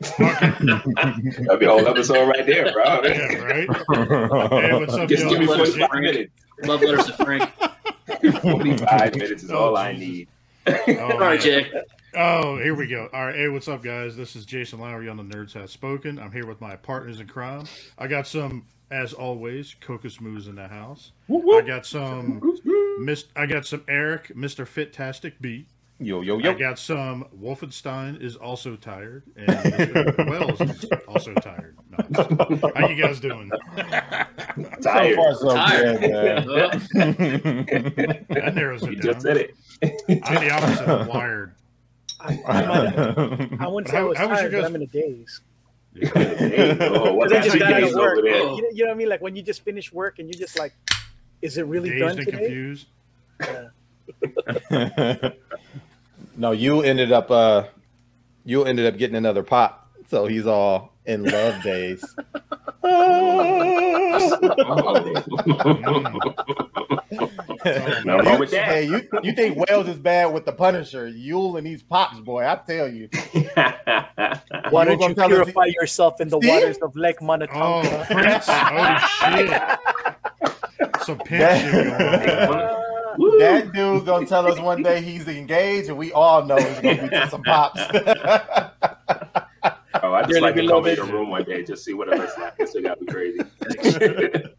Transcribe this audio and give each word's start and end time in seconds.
That'd 0.00 1.60
be 1.60 1.66
a 1.66 1.70
whole 1.70 1.86
episode 1.88 2.28
right 2.28 2.44
there, 2.46 2.72
bro. 2.72 3.00
Yeah, 3.04 3.34
right? 3.36 3.68
Hey, 4.50 4.72
what's 4.78 4.94
up, 4.94 5.08
Just 5.08 5.28
give 5.28 5.38
me 5.40 5.46
45 5.46 5.90
minutes. 6.00 6.32
Love 6.64 6.82
letters 6.82 7.06
to 7.06 7.12
Frank. 7.12 7.50
45 8.42 9.14
minutes 9.16 9.42
is 9.42 9.50
Oh, 9.50 9.56
all 9.58 9.76
I 9.76 9.90
oh, 9.90 9.96
need. 9.96 10.28
Oh, 10.66 10.72
All 11.00 11.18
right, 11.18 11.20
man. 11.20 11.40
Jay. 11.40 11.70
Oh, 12.14 12.56
here 12.56 12.74
we 12.74 12.86
go. 12.86 13.08
All 13.12 13.26
right. 13.26 13.34
Hey, 13.34 13.48
what's 13.48 13.68
up, 13.68 13.82
guys? 13.82 14.16
This 14.16 14.36
is 14.36 14.44
Jason 14.46 14.80
Lowery 14.80 15.08
on 15.08 15.16
the 15.16 15.22
Nerds 15.22 15.52
Have 15.52 15.70
Spoken. 15.70 16.18
I'm 16.18 16.32
here 16.32 16.46
with 16.46 16.60
my 16.60 16.76
partners 16.76 17.20
in 17.20 17.26
crime. 17.28 17.64
I 17.98 18.06
got 18.06 18.26
some, 18.26 18.66
as 18.90 19.12
always, 19.12 19.76
CocoaSmooth 19.82 20.48
in 20.48 20.54
the 20.56 20.66
house. 20.68 21.12
I 21.30 21.60
got 21.60 21.84
some, 21.86 22.40
Miss. 23.00 23.24
I 23.36 23.46
got 23.46 23.66
some 23.66 23.84
Eric, 23.86 24.28
Mr. 24.34 24.66
Fitastic 24.66 25.34
B. 25.40 25.66
Yo, 25.98 26.20
yo, 26.20 26.38
I 26.38 26.42
yo. 26.42 26.54
got 26.54 26.78
some 26.78 27.24
Wolfenstein 27.34 28.20
is 28.20 28.36
also 28.36 28.76
tired, 28.76 29.22
and 29.34 30.28
Wells 30.28 30.60
is 30.60 30.84
also 31.08 31.32
tired. 31.34 31.74
No, 31.90 31.96
I'm 31.98 32.12
just 32.12 32.28
kidding. 32.28 32.72
How 32.74 32.88
you 32.88 33.02
guys 33.02 33.18
doing? 33.20 33.50
Tired. 33.76 34.26
So 34.82 34.92
far, 35.16 35.34
so 35.34 35.54
Tired. 35.54 36.00
good, 36.00 36.94
man. 36.94 38.26
That 38.28 38.52
narrows 38.54 38.82
You 38.82 38.90
it 38.92 39.00
just 39.00 39.04
down. 39.06 39.20
said 39.22 39.36
it. 39.38 39.54
I'm 40.24 40.44
the 40.44 40.50
opposite 40.50 40.86
of 40.86 41.06
wired. 41.08 41.54
I, 42.20 42.42
I, 42.46 42.66
might- 42.66 43.60
I 43.62 43.66
wouldn't 43.68 43.88
say 43.90 43.96
I 43.96 44.00
How- 44.00 44.08
was 44.08 44.18
how 44.18 44.28
was 44.28 44.40
your 44.42 44.50
tired, 44.50 44.52
but 44.52 44.60
guys- 44.60 44.64
I'm 44.66 44.74
in 44.76 44.82
a 44.82 44.86
daze. 44.86 45.40
Hey, 45.94 46.76
oh, 46.90 47.14
what's 47.14 47.32
Because 47.32 47.46
I 47.46 47.48
just 47.48 47.58
got 47.58 47.72
out 47.72 47.80
days 47.80 47.92
of 47.94 47.98
work. 47.98 48.12
over 48.18 48.22
there? 48.22 48.34
Oh. 48.42 48.56
You 48.56 48.62
know, 48.62 48.68
you 48.74 48.84
know 48.84 48.88
what 48.90 48.94
I 48.94 48.98
mean? 48.98 49.08
Like 49.08 49.22
when 49.22 49.34
you 49.34 49.40
just 49.42 49.64
finish 49.64 49.90
work 49.94 50.18
and 50.18 50.28
you're 50.28 50.38
just 50.38 50.58
like, 50.58 50.74
is 51.40 51.56
it 51.56 51.64
really 51.66 51.88
Dazed 51.88 52.00
done 52.02 52.10
and 52.18 52.26
today? 52.26 52.38
confused. 52.38 52.86
Yeah. 54.70 55.30
No, 56.36 56.52
you 56.52 56.82
ended 56.82 57.12
up 57.12 57.30
uh 57.30 57.64
you 58.44 58.64
ended 58.64 58.86
up 58.86 58.98
getting 58.98 59.16
another 59.16 59.42
pop, 59.42 59.90
so 60.08 60.26
he's 60.26 60.46
all 60.46 60.92
in 61.04 61.24
love 61.24 61.62
days. 61.62 62.04
Nothing 67.64 68.06
wrong 68.06 68.38
with 68.38 68.50
that. 68.50 68.64
Hey, 68.68 68.84
you 68.84 69.02
you 69.22 69.32
think 69.32 69.56
Wells 69.68 69.88
is 69.88 69.98
bad 69.98 70.26
with 70.32 70.44
the 70.44 70.52
Punisher? 70.52 71.08
Yule 71.08 71.56
and 71.56 71.66
these 71.66 71.82
pops, 71.82 72.20
boy. 72.20 72.46
I 72.46 72.56
tell 72.56 72.88
you. 72.88 73.08
Why 74.70 74.84
don't 74.84 74.98
gonna 74.98 75.08
you 75.08 75.14
tell 75.14 75.24
us- 75.26 75.30
purify 75.30 75.66
yourself 75.66 76.20
in 76.20 76.28
the 76.28 76.40
See? 76.40 76.48
waters 76.48 76.76
of 76.78 76.94
Lake 76.96 77.16
Oh, 77.20 78.04
Prince! 78.08 78.46
Oh 78.48 78.98
shit! 79.20 79.78
Some 81.06 81.18
pimp 81.18 81.62
shit 83.18 83.20
going 83.20 83.32
on. 83.32 83.32
Woo. 83.32 83.38
That 83.38 83.72
dude 83.72 84.06
gonna 84.06 84.26
tell 84.26 84.46
us 84.50 84.58
one 84.58 84.82
day 84.82 85.00
he's 85.00 85.28
engaged, 85.28 85.88
and 85.88 85.96
we 85.98 86.12
all 86.12 86.44
know 86.44 86.56
he's 86.56 86.80
gonna 86.80 87.02
be 87.02 87.08
to 87.10 87.28
some 87.30 87.42
pops. 87.42 87.80
Oh, 90.02 90.12
I 90.12 90.20
just 90.22 90.32
Dearly 90.34 90.40
like 90.42 90.54
to 90.56 90.66
come 90.68 90.86
in 90.86 90.94
beloved. 90.94 90.98
the 90.98 91.12
room 91.12 91.30
one 91.30 91.44
day 91.44 91.64
just 91.64 91.84
see 91.84 91.94
what 91.94 92.08
it 92.08 92.18
looks 92.18 92.36
like. 92.38 92.56
This 92.58 92.72
thing 92.72 92.82
got 92.82 93.00
me 93.00 93.06
crazy. 93.08 93.38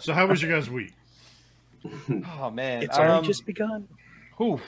So, 0.00 0.12
how 0.12 0.26
was 0.26 0.42
your 0.42 0.50
guys' 0.52 0.68
week? 0.68 0.92
oh 2.38 2.50
man, 2.50 2.82
It's 2.82 2.98
only 2.98 3.12
um, 3.12 3.24
just 3.24 3.46
begun. 3.46 3.86
Whew. 4.38 4.60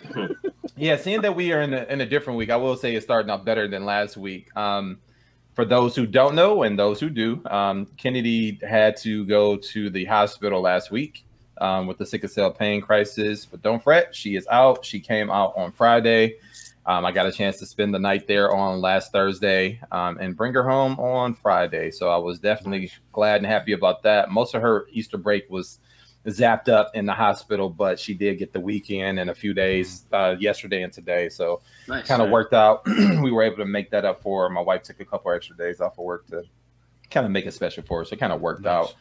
yeah, 0.77 0.97
seeing 0.97 1.23
that 1.23 1.35
we 1.35 1.53
are 1.53 1.61
in 1.63 1.75
a, 1.75 1.83
in 1.85 2.01
a 2.01 2.07
different 2.07 2.39
week, 2.39 2.51
I 2.51 2.57
will 2.57 2.77
say 2.77 2.95
it's 2.95 3.05
starting 3.05 3.31
off 3.31 3.45
better 3.45 3.67
than 3.69 3.85
last 3.85 4.17
week. 4.17 4.55
Um, 4.57 4.99
for 5.55 5.65
those 5.65 5.97
who 5.97 6.07
don't 6.07 6.35
know 6.37 6.63
and 6.63 6.79
those 6.79 7.01
who 7.01 7.11
do, 7.11 7.43
um, 7.47 7.87
Kennedy 7.97 8.59
had 8.63 8.97
to 8.99 9.25
go 9.27 9.57
to 9.57 9.91
the 9.91 10.05
hospital 10.05 10.61
last 10.63 10.91
week 10.91 11.25
um, 11.59 11.87
with 11.87 11.99
the 11.99 12.07
sickle 12.07 12.29
cell 12.29 12.51
pain 12.51 12.81
crisis. 12.81 13.45
But 13.47 13.63
don't 13.63 13.83
fret, 13.83 14.15
she 14.15 14.37
is 14.37 14.47
out. 14.51 14.85
She 14.85 15.01
came 15.01 15.31
out 15.31 15.55
on 15.57 15.73
Friday. 15.73 16.37
Um, 16.85 17.05
I 17.05 17.11
got 17.11 17.27
a 17.27 17.33
chance 17.33 17.59
to 17.59 17.67
spend 17.67 17.93
the 17.93 17.99
night 17.99 18.29
there 18.29 18.55
on 18.55 18.81
last 18.81 19.11
Thursday 19.11 19.81
um, 19.91 20.19
and 20.21 20.37
bring 20.37 20.55
her 20.55 20.63
home 20.63 21.01
on 21.01 21.35
Friday. 21.35 21.91
So 21.91 22.09
I 22.09 22.17
was 22.19 22.39
definitely 22.39 22.93
glad 23.13 23.39
and 23.39 23.47
happy 23.47 23.73
about 23.73 24.05
that. 24.05 24.31
Most 24.31 24.55
of 24.55 24.63
her 24.63 24.87
Easter 24.93 25.19
break 25.19 25.51
was 25.51 25.81
zapped 26.27 26.69
up 26.69 26.93
in 26.95 27.07
the 27.07 27.13
hospital, 27.13 27.71
but 27.71 27.99
she 27.99 28.15
did 28.15 28.39
get 28.39 28.53
the 28.53 28.61
weekend 28.61 29.19
and 29.19 29.31
a 29.31 29.35
few 29.35 29.53
days 29.53 30.05
uh, 30.13 30.37
yesterday 30.39 30.83
and 30.83 30.93
today. 30.93 31.29
So 31.29 31.61
Nice. 31.89 32.07
kind 32.07 32.23
of 32.23 32.31
worked 32.31 32.55
out. 32.55 32.87
we 32.87 33.33
were 33.33 33.43
able 33.43 33.57
to 33.59 33.65
make 33.65 33.91
that 33.91 34.05
up 34.05 34.23
for 34.23 34.45
her. 34.45 34.51
My 34.51 34.61
wife 34.61 34.83
took 34.85 35.01
a 35.01 35.05
couple 35.05 35.33
extra 35.33 35.57
days 35.57 35.81
off 35.81 35.99
of 35.99 36.05
work 36.05 36.27
to 36.29 36.45
kind 37.11 37.27
of 37.27 37.33
make 37.33 37.47
it 37.47 37.55
special 37.55 37.83
for 37.83 37.99
her. 38.01 38.05
So 38.05 38.15
it 38.15 38.21
kind 38.21 38.33
of 38.33 38.41
worked 38.41 38.63
Nice. 38.63 38.93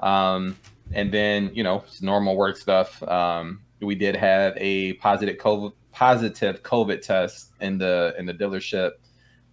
out. 0.00 0.06
Um, 0.34 0.56
and 0.92 1.12
then, 1.12 1.50
you 1.54 1.62
know, 1.62 1.82
it's 1.86 2.02
normal 2.02 2.36
work 2.36 2.56
stuff. 2.56 3.02
Um, 3.02 3.62
we 3.80 3.94
did 3.94 4.16
have 4.16 4.54
a 4.56 4.94
positive 4.94 5.36
COVID, 5.36 5.72
positive 5.92 6.62
COVID 6.62 7.00
test 7.02 7.52
in 7.60 7.78
the 7.78 8.14
in 8.18 8.26
the 8.26 8.34
dealership 8.34 8.92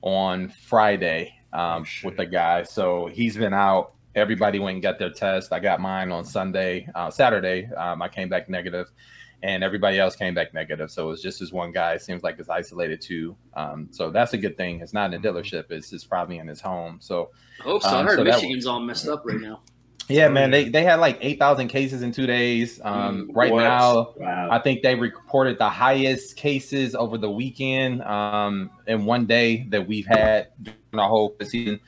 on 0.02 0.50
Friday 0.50 1.34
um, 1.54 1.84
Oh, 1.84 2.08
with 2.08 2.18
the 2.18 2.26
guy. 2.26 2.64
So 2.64 3.08
he's 3.08 3.38
been 3.38 3.54
out. 3.54 3.94
Everybody 4.16 4.60
went 4.60 4.76
and 4.76 4.84
got 4.84 4.98
their 5.00 5.10
test. 5.12 5.52
I 5.52 5.60
got 5.60 5.80
mine 5.82 6.12
on 6.12 6.24
Sunday, 6.24 6.88
uh, 6.96 7.10
Saturday. 7.12 7.66
Um, 7.76 8.02
I 8.02 8.08
came 8.08 8.30
back 8.30 8.48
negative, 8.50 8.90
and 9.44 9.62
everybody 9.64 10.00
else 10.00 10.16
came 10.16 10.34
back 10.34 10.54
negative. 10.54 10.90
So 10.90 11.04
it 11.08 11.10
was 11.10 11.22
just 11.22 11.40
this 11.42 11.52
one 11.52 11.72
guy. 11.74 11.94
It 11.94 12.02
seems 12.02 12.24
like 12.24 12.40
it's 12.40 12.48
isolated 12.50 13.02
too. 13.02 13.36
Um, 13.56 13.90
so 13.92 14.10
that's 14.12 14.34
a 14.34 14.38
good 14.38 14.56
thing. 14.56 14.80
It's 14.80 14.94
not 14.94 15.14
in 15.14 15.20
a 15.20 15.28
dealership. 15.28 15.70
It's 15.70 15.90
just 15.90 16.10
probably 16.10 16.38
in 16.38 16.48
his 16.48 16.62
home. 16.62 16.98
So 17.02 17.32
I 17.60 17.64
hope 17.64 17.82
so. 17.84 17.90
I 17.90 18.00
Um, 18.00 18.06
heard 18.08 18.18
so 18.20 18.24
Michigan's 18.24 18.66
all 18.66 18.80
messed 18.80 19.08
up 19.08 19.24
right 19.26 19.40
now. 19.40 19.62
Yeah, 20.08 20.28
man, 20.28 20.52
they 20.52 20.70
they 20.70 20.84
had 20.84 21.00
like 21.00 21.18
eight 21.22 21.40
thousand 21.40 21.70
cases 21.70 22.02
in 22.02 22.12
two 22.12 22.28
days. 22.28 22.80
Um, 22.84 23.32
right 23.34 23.52
What? 23.52 23.64
now, 23.64 24.14
wow. 24.18 24.50
I 24.52 24.60
think 24.60 24.84
they 24.84 24.96
reported 24.96 25.58
the 25.58 25.70
highest 25.70 26.36
cases 26.36 26.94
over 26.94 27.18
the 27.18 27.30
weekend 27.30 28.04
um, 28.04 28.70
in 28.88 29.06
one 29.06 29.26
day 29.26 29.66
that 29.70 29.88
we've 29.88 30.06
had 30.06 30.50
during 30.62 30.78
the 30.92 31.08
whole 31.08 31.36
season. 31.44 31.80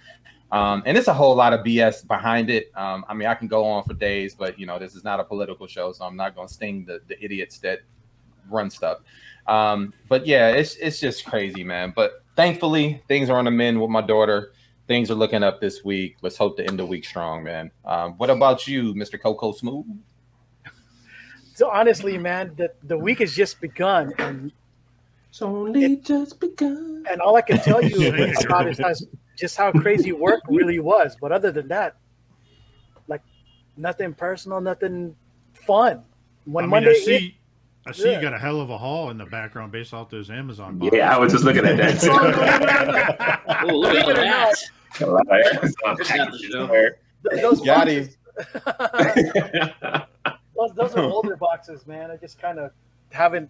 Um, 0.52 0.82
and 0.86 0.98
it's 0.98 1.08
a 1.10 1.14
whole 1.14 1.36
lot 1.36 1.54
of 1.54 1.60
BS 1.60 2.08
behind 2.08 2.50
it. 2.50 2.72
Um, 2.76 3.04
I 3.10 3.14
mean, 3.14 3.28
I 3.28 3.36
can 3.36 3.48
go 3.48 3.66
on 3.66 3.84
for 3.84 3.94
days, 3.94 4.34
but 4.34 4.58
you 4.58 4.66
know, 4.66 4.80
this 4.80 4.96
is 4.96 5.04
not 5.04 5.20
a 5.20 5.24
political 5.24 5.68
show, 5.68 5.92
so 5.92 6.06
I'm 6.06 6.16
not 6.16 6.36
going 6.36 6.48
to 6.48 6.54
sting 6.54 6.86
the, 6.86 7.02
the 7.08 7.24
idiots 7.24 7.60
that 7.60 7.82
run 8.50 8.70
stuff. 8.70 9.00
Um, 9.46 9.94
but 10.10 10.26
yeah, 10.26 10.50
it's 10.50 10.76
it's 10.76 11.00
just 11.00 11.26
crazy, 11.26 11.64
man. 11.64 11.94
But 11.96 12.24
thankfully, 12.36 13.02
things 13.08 13.30
are 13.30 13.38
on 13.38 13.46
the 13.46 13.52
mend 13.52 13.80
with 13.82 13.90
my 13.90 14.02
daughter. 14.02 14.54
Things 14.88 15.12
are 15.12 15.16
looking 15.16 15.44
up 15.44 15.60
this 15.60 15.84
week. 15.84 16.16
Let's 16.22 16.38
hope 16.38 16.56
to 16.58 16.66
end 16.66 16.80
the 16.80 16.86
week 16.86 17.04
strong, 17.06 17.44
man. 17.44 17.72
Um, 17.84 18.14
what 18.14 18.30
about 18.30 18.68
you, 18.68 18.94
Mr. 18.94 19.20
CocoaSmooth? 19.20 19.86
So 21.56 21.70
honestly, 21.70 22.18
man, 22.18 22.54
the, 22.56 22.72
the 22.84 22.98
week 22.98 23.20
has 23.20 23.36
just 23.36 23.60
begun, 23.60 24.14
and 24.20 24.52
It's 25.30 25.42
only 25.42 25.98
just 25.98 26.40
begun. 26.40 27.04
and 27.12 27.20
all 27.20 27.36
I 27.36 27.42
can 27.42 27.58
tell 27.58 27.84
you 27.84 27.90
Sing 27.98 28.36
about 28.46 28.68
is 28.70 28.78
how- 28.80 28.94
just 29.38 29.58
how 29.58 29.72
crazy 29.72 30.12
work 30.14 30.42
really 30.48 30.80
was. 30.80 31.16
But 31.20 31.32
other 31.32 31.52
than 31.52 31.68
that, 31.68 31.96
like 33.08 33.22
nothing 33.76 34.14
personal, 34.14 34.62
nothing 34.62 35.16
fun. 35.54 36.04
When 36.46 36.64
I 36.64 36.66
mean, 36.68 36.72
Monday 36.72 36.92
I 36.92 36.94
see, 36.94 37.38
I 37.86 37.92
see 37.92 38.10
Yeah. 38.10 38.16
you 38.16 38.22
got 38.22 38.34
a 38.34 38.40
hell 38.40 38.62
of 38.62 38.70
a 38.70 38.78
haul 38.78 39.10
in 39.12 39.18
the 39.18 39.26
background 39.26 39.72
based 39.72 39.94
off 39.94 40.10
those 40.10 40.30
Amazon. 40.30 40.78
boxes. 40.78 40.98
Yeah, 40.98 41.16
I 41.16 41.20
was 41.20 41.34
just 41.34 41.44
looking 41.44 41.66
at 41.66 41.78
that 41.78 42.00
too. 42.00 42.10
Oh, 43.70 43.74
look 43.76 43.96
at 43.96 44.06
Believe 44.06 44.10
it 44.10 44.10
or 44.10 44.14
that. 44.16 44.56
A 45.02 45.06
lot 45.06 45.22
of 45.22 45.28
Amazon 45.32 45.60
There's 45.62 45.76
nothing 45.86 46.06
packages 46.18 46.42
to 46.42 46.48
do. 46.50 46.68
there. 46.68 46.98
th- 47.30 47.42
those 47.42 47.62
boxes, 47.62 48.18
those, 50.56 50.74
those 50.76 50.96
are 50.96 51.04
older 51.04 51.36
boxes, 51.36 51.86
man. 51.88 52.12
I 52.12 52.18
just 52.18 52.40
kind 52.40 52.60
of 52.60 52.72
haven't 53.12 53.50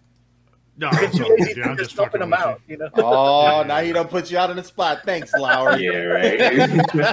No, 0.80 0.88
I'm 0.92 1.10
too 1.10 1.24
lazy 1.38 1.54
dude, 1.54 1.64
to 1.64 1.70
I'm 1.70 1.76
just 1.76 1.90
just 1.90 1.98
open 1.98 2.20
fucking 2.20 2.20
them 2.20 2.30
with 2.30 2.38
you. 2.40 2.46
out. 2.46 2.60
You 2.68 2.76
know, 2.78 2.88
Oh, 3.04 3.62
now 3.66 3.80
he 3.80 3.92
don't 3.92 4.08
put 4.08 4.30
you 4.30 4.38
out 4.38 4.48
on 4.50 4.56
the 4.56 4.62
spot. 4.62 5.00
Thanks, 5.04 5.32
Lowery. 5.34 5.82
yeah, 5.84 5.90
right. 5.98 6.40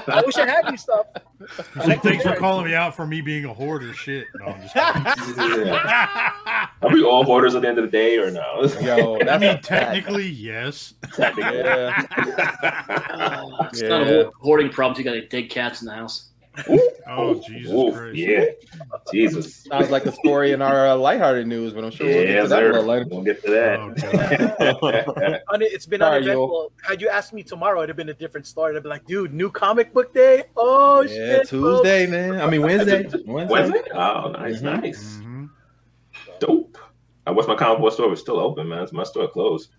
I 0.08 0.22
wish 0.24 0.36
I 0.38 0.46
had 0.46 0.70
you 0.70 0.78
stuff. 0.78 1.08
He's 1.74 1.88
like, 1.88 2.04
Thanks 2.04 2.24
for 2.24 2.36
calling 2.36 2.66
me 2.66 2.76
out 2.76 2.96
for 2.96 3.08
me 3.08 3.22
being 3.22 3.46
a 3.46 3.54
hoarder. 3.54 3.92
Shit. 3.94 4.28
No, 4.40 4.46
I'm 4.46 4.62
just 4.62 4.74
kidding. 5.38 5.68
Are 5.74 6.90
we 6.94 7.04
all 7.04 7.24
hoarders 7.24 7.56
at 7.56 7.64
the 7.64 7.68
end 7.68 7.80
of 7.80 7.86
the 7.86 7.92
day 7.92 8.18
or 8.20 8.30
no? 8.30 8.64
Yo, 8.82 9.16
I 9.16 9.24
that's 9.24 9.42
mean, 9.42 9.50
a 9.50 9.54
fact. 9.56 9.66
technically, 9.66 10.28
yes. 10.28 10.94
Yeah. 11.18 12.04
Oh, 13.14 13.68
it's 13.72 13.82
not 13.82 14.02
a 14.04 14.32
hoarding 14.42 14.70
problem. 14.70 14.98
You 15.00 15.04
got 15.06 15.16
like 15.16 15.30
dead 15.30 15.50
cats 15.50 15.82
in 15.82 15.88
the 15.88 15.94
house. 15.94 16.30
Oh 17.08 17.36
Jesus 17.36 17.72
Ooh, 17.72 17.92
Christ! 17.92 18.16
yeah, 18.16 18.46
Jesus. 19.12 19.64
Sounds 19.70 19.92
like 19.92 20.06
a 20.08 20.12
story 20.12 20.54
in 20.54 20.62
our 20.62 20.88
uh, 20.88 20.96
lighthearted 20.96 21.46
news, 21.46 21.72
but 21.74 21.84
I'm 21.84 21.92
sure 21.92 22.08
we'll 22.08 22.26
get 22.26 22.30
Yeah, 22.30 22.42
to 22.44 22.48
that 22.48 22.64
a 22.64 22.66
little 22.66 22.84
later. 22.84 23.06
We'll 23.10 23.22
get 23.22 23.44
to 23.46 23.52
that. 23.52 23.80
Oh, 24.60 24.80
God. 24.82 25.42
It's 25.62 25.86
been 25.86 26.00
Sorry, 26.00 26.18
uneventful. 26.18 26.72
Had 26.82 27.02
you 27.02 27.10
asked 27.10 27.32
me 27.34 27.44
tomorrow, 27.44 27.80
it'd 27.80 27.90
have 27.90 27.98
been 27.98 28.10
a 28.10 28.14
different 28.14 28.48
story. 28.48 28.76
I'd 28.76 28.82
be 28.84 28.90
like, 28.90 29.06
dude, 29.06 29.34
new 29.34 29.52
comic 29.52 29.94
book 29.94 30.14
day. 30.14 30.46
Oh 30.58 31.02
Yeah, 31.02 31.08
shit, 31.10 31.50
folks. 31.50 31.50
Tuesday, 31.50 32.08
man. 32.08 32.42
I 32.42 32.50
mean 32.50 32.62
Wednesday. 32.64 33.04
Wednesday. 33.26 33.54
Wednesday? 33.54 33.82
Oh, 33.94 34.32
nice, 34.32 34.62
Mhm. 34.62 34.82
nice. 34.82 35.20
Mhm. 35.22 35.50
Dope. 36.40 36.78
I 37.28 37.32
wish 37.32 37.48
my 37.48 37.56
comic 37.56 37.80
book 37.82 37.94
store 37.94 38.10
was 38.10 38.20
still 38.20 38.40
open, 38.40 38.70
man. 38.70 38.84
It's 38.84 38.94
my 38.94 39.04
store 39.04 39.28
closed. 39.28 39.70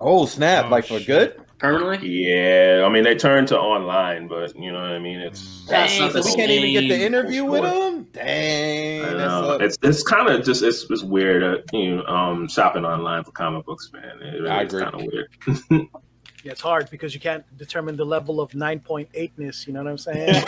Oh 0.00 0.26
snap! 0.26 0.66
Oh, 0.66 0.68
like 0.70 0.86
for 0.86 0.98
shit. 0.98 1.06
good. 1.06 1.40
Permanently? 1.58 2.08
Yeah, 2.08 2.84
I 2.86 2.88
mean 2.88 3.04
they 3.04 3.14
turned 3.14 3.48
to 3.48 3.58
online, 3.58 4.28
but 4.28 4.56
you 4.56 4.72
know 4.72 4.80
what 4.80 4.92
I 4.92 4.98
mean. 4.98 5.20
It's 5.20 5.66
Dang, 5.66 6.10
so 6.10 6.22
we 6.22 6.34
can't 6.34 6.50
even 6.50 6.72
get 6.72 6.88
the 6.88 7.04
interview 7.04 7.44
with 7.44 7.62
them. 7.62 8.04
Dang, 8.12 9.02
I 9.04 9.08
that 9.08 9.16
know. 9.18 9.58
it's 9.60 9.76
it's 9.82 10.02
kind 10.02 10.28
of 10.28 10.42
just 10.44 10.62
it's, 10.62 10.86
it's 10.90 11.02
weird, 11.02 11.42
uh, 11.42 11.58
you 11.72 11.96
know, 11.96 12.04
um, 12.06 12.48
shopping 12.48 12.84
online 12.86 13.24
for 13.24 13.32
comic 13.32 13.66
books, 13.66 13.90
man. 13.92 14.20
It 14.22 14.38
really 14.40 14.48
I 14.48 14.62
is 14.62 14.72
agree. 14.72 14.82
kind 14.84 14.94
of 14.94 15.06
weird. 15.12 15.88
Yeah, 16.42 16.52
it's 16.52 16.60
hard 16.60 16.88
because 16.90 17.12
you 17.12 17.20
can't 17.20 17.44
determine 17.58 17.96
the 17.96 18.04
level 18.04 18.40
of 18.40 18.52
9.8ness. 18.52 19.66
You 19.66 19.74
know 19.74 19.82
what 19.82 19.90
I'm 19.90 19.98
saying? 19.98 20.28
You're 20.34 20.42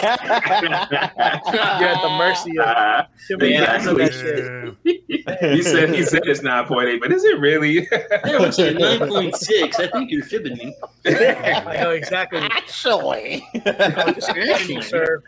at 0.75 2.03
the 2.03 2.15
mercy 2.17 2.59
of 2.59 3.07
too 3.29 3.37
many 3.37 3.53
Yeah, 3.55 3.89
of 3.89 3.97
that 3.99 4.13
shit. 4.15 4.75
Yeah. 4.85 5.55
he 5.55 5.63
said 5.63 5.95
he 5.95 6.03
said 6.03 6.23
it's 6.25 6.43
nine 6.43 6.65
point 6.67 6.89
eight, 6.89 7.01
but 7.01 7.13
is 7.13 7.25
it 7.25 7.39
really? 7.39 7.87
There 8.25 8.41
was 8.41 8.59
a 8.59 8.73
9.6. 8.73 9.81
I 9.81 9.89
think 9.89 10.11
you're 10.11 10.25
fibbing 10.25 10.57
me. 10.57 10.75
I 11.05 11.79
know 11.83 11.91
exactly. 11.91 12.39
Actually, 12.39 13.45
I'm 13.55 14.15
just 14.15 14.31
asking, 14.31 14.83
sir. 14.83 15.23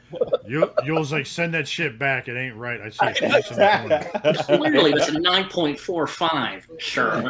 You, 0.46 0.70
you'll 0.84 1.04
like 1.04 1.26
send 1.26 1.52
that 1.54 1.66
shit 1.68 1.98
back. 1.98 2.28
It 2.28 2.36
ain't 2.38 2.56
right. 2.56 2.80
I 2.80 2.88
see 2.90 3.06
it 3.06 3.16
twice 3.16 3.50
in. 3.50 4.44
Clearly, 4.44 4.92
that's 4.92 5.08
a 5.08 5.12
9.45. 5.12 6.80
Sure. 6.80 7.20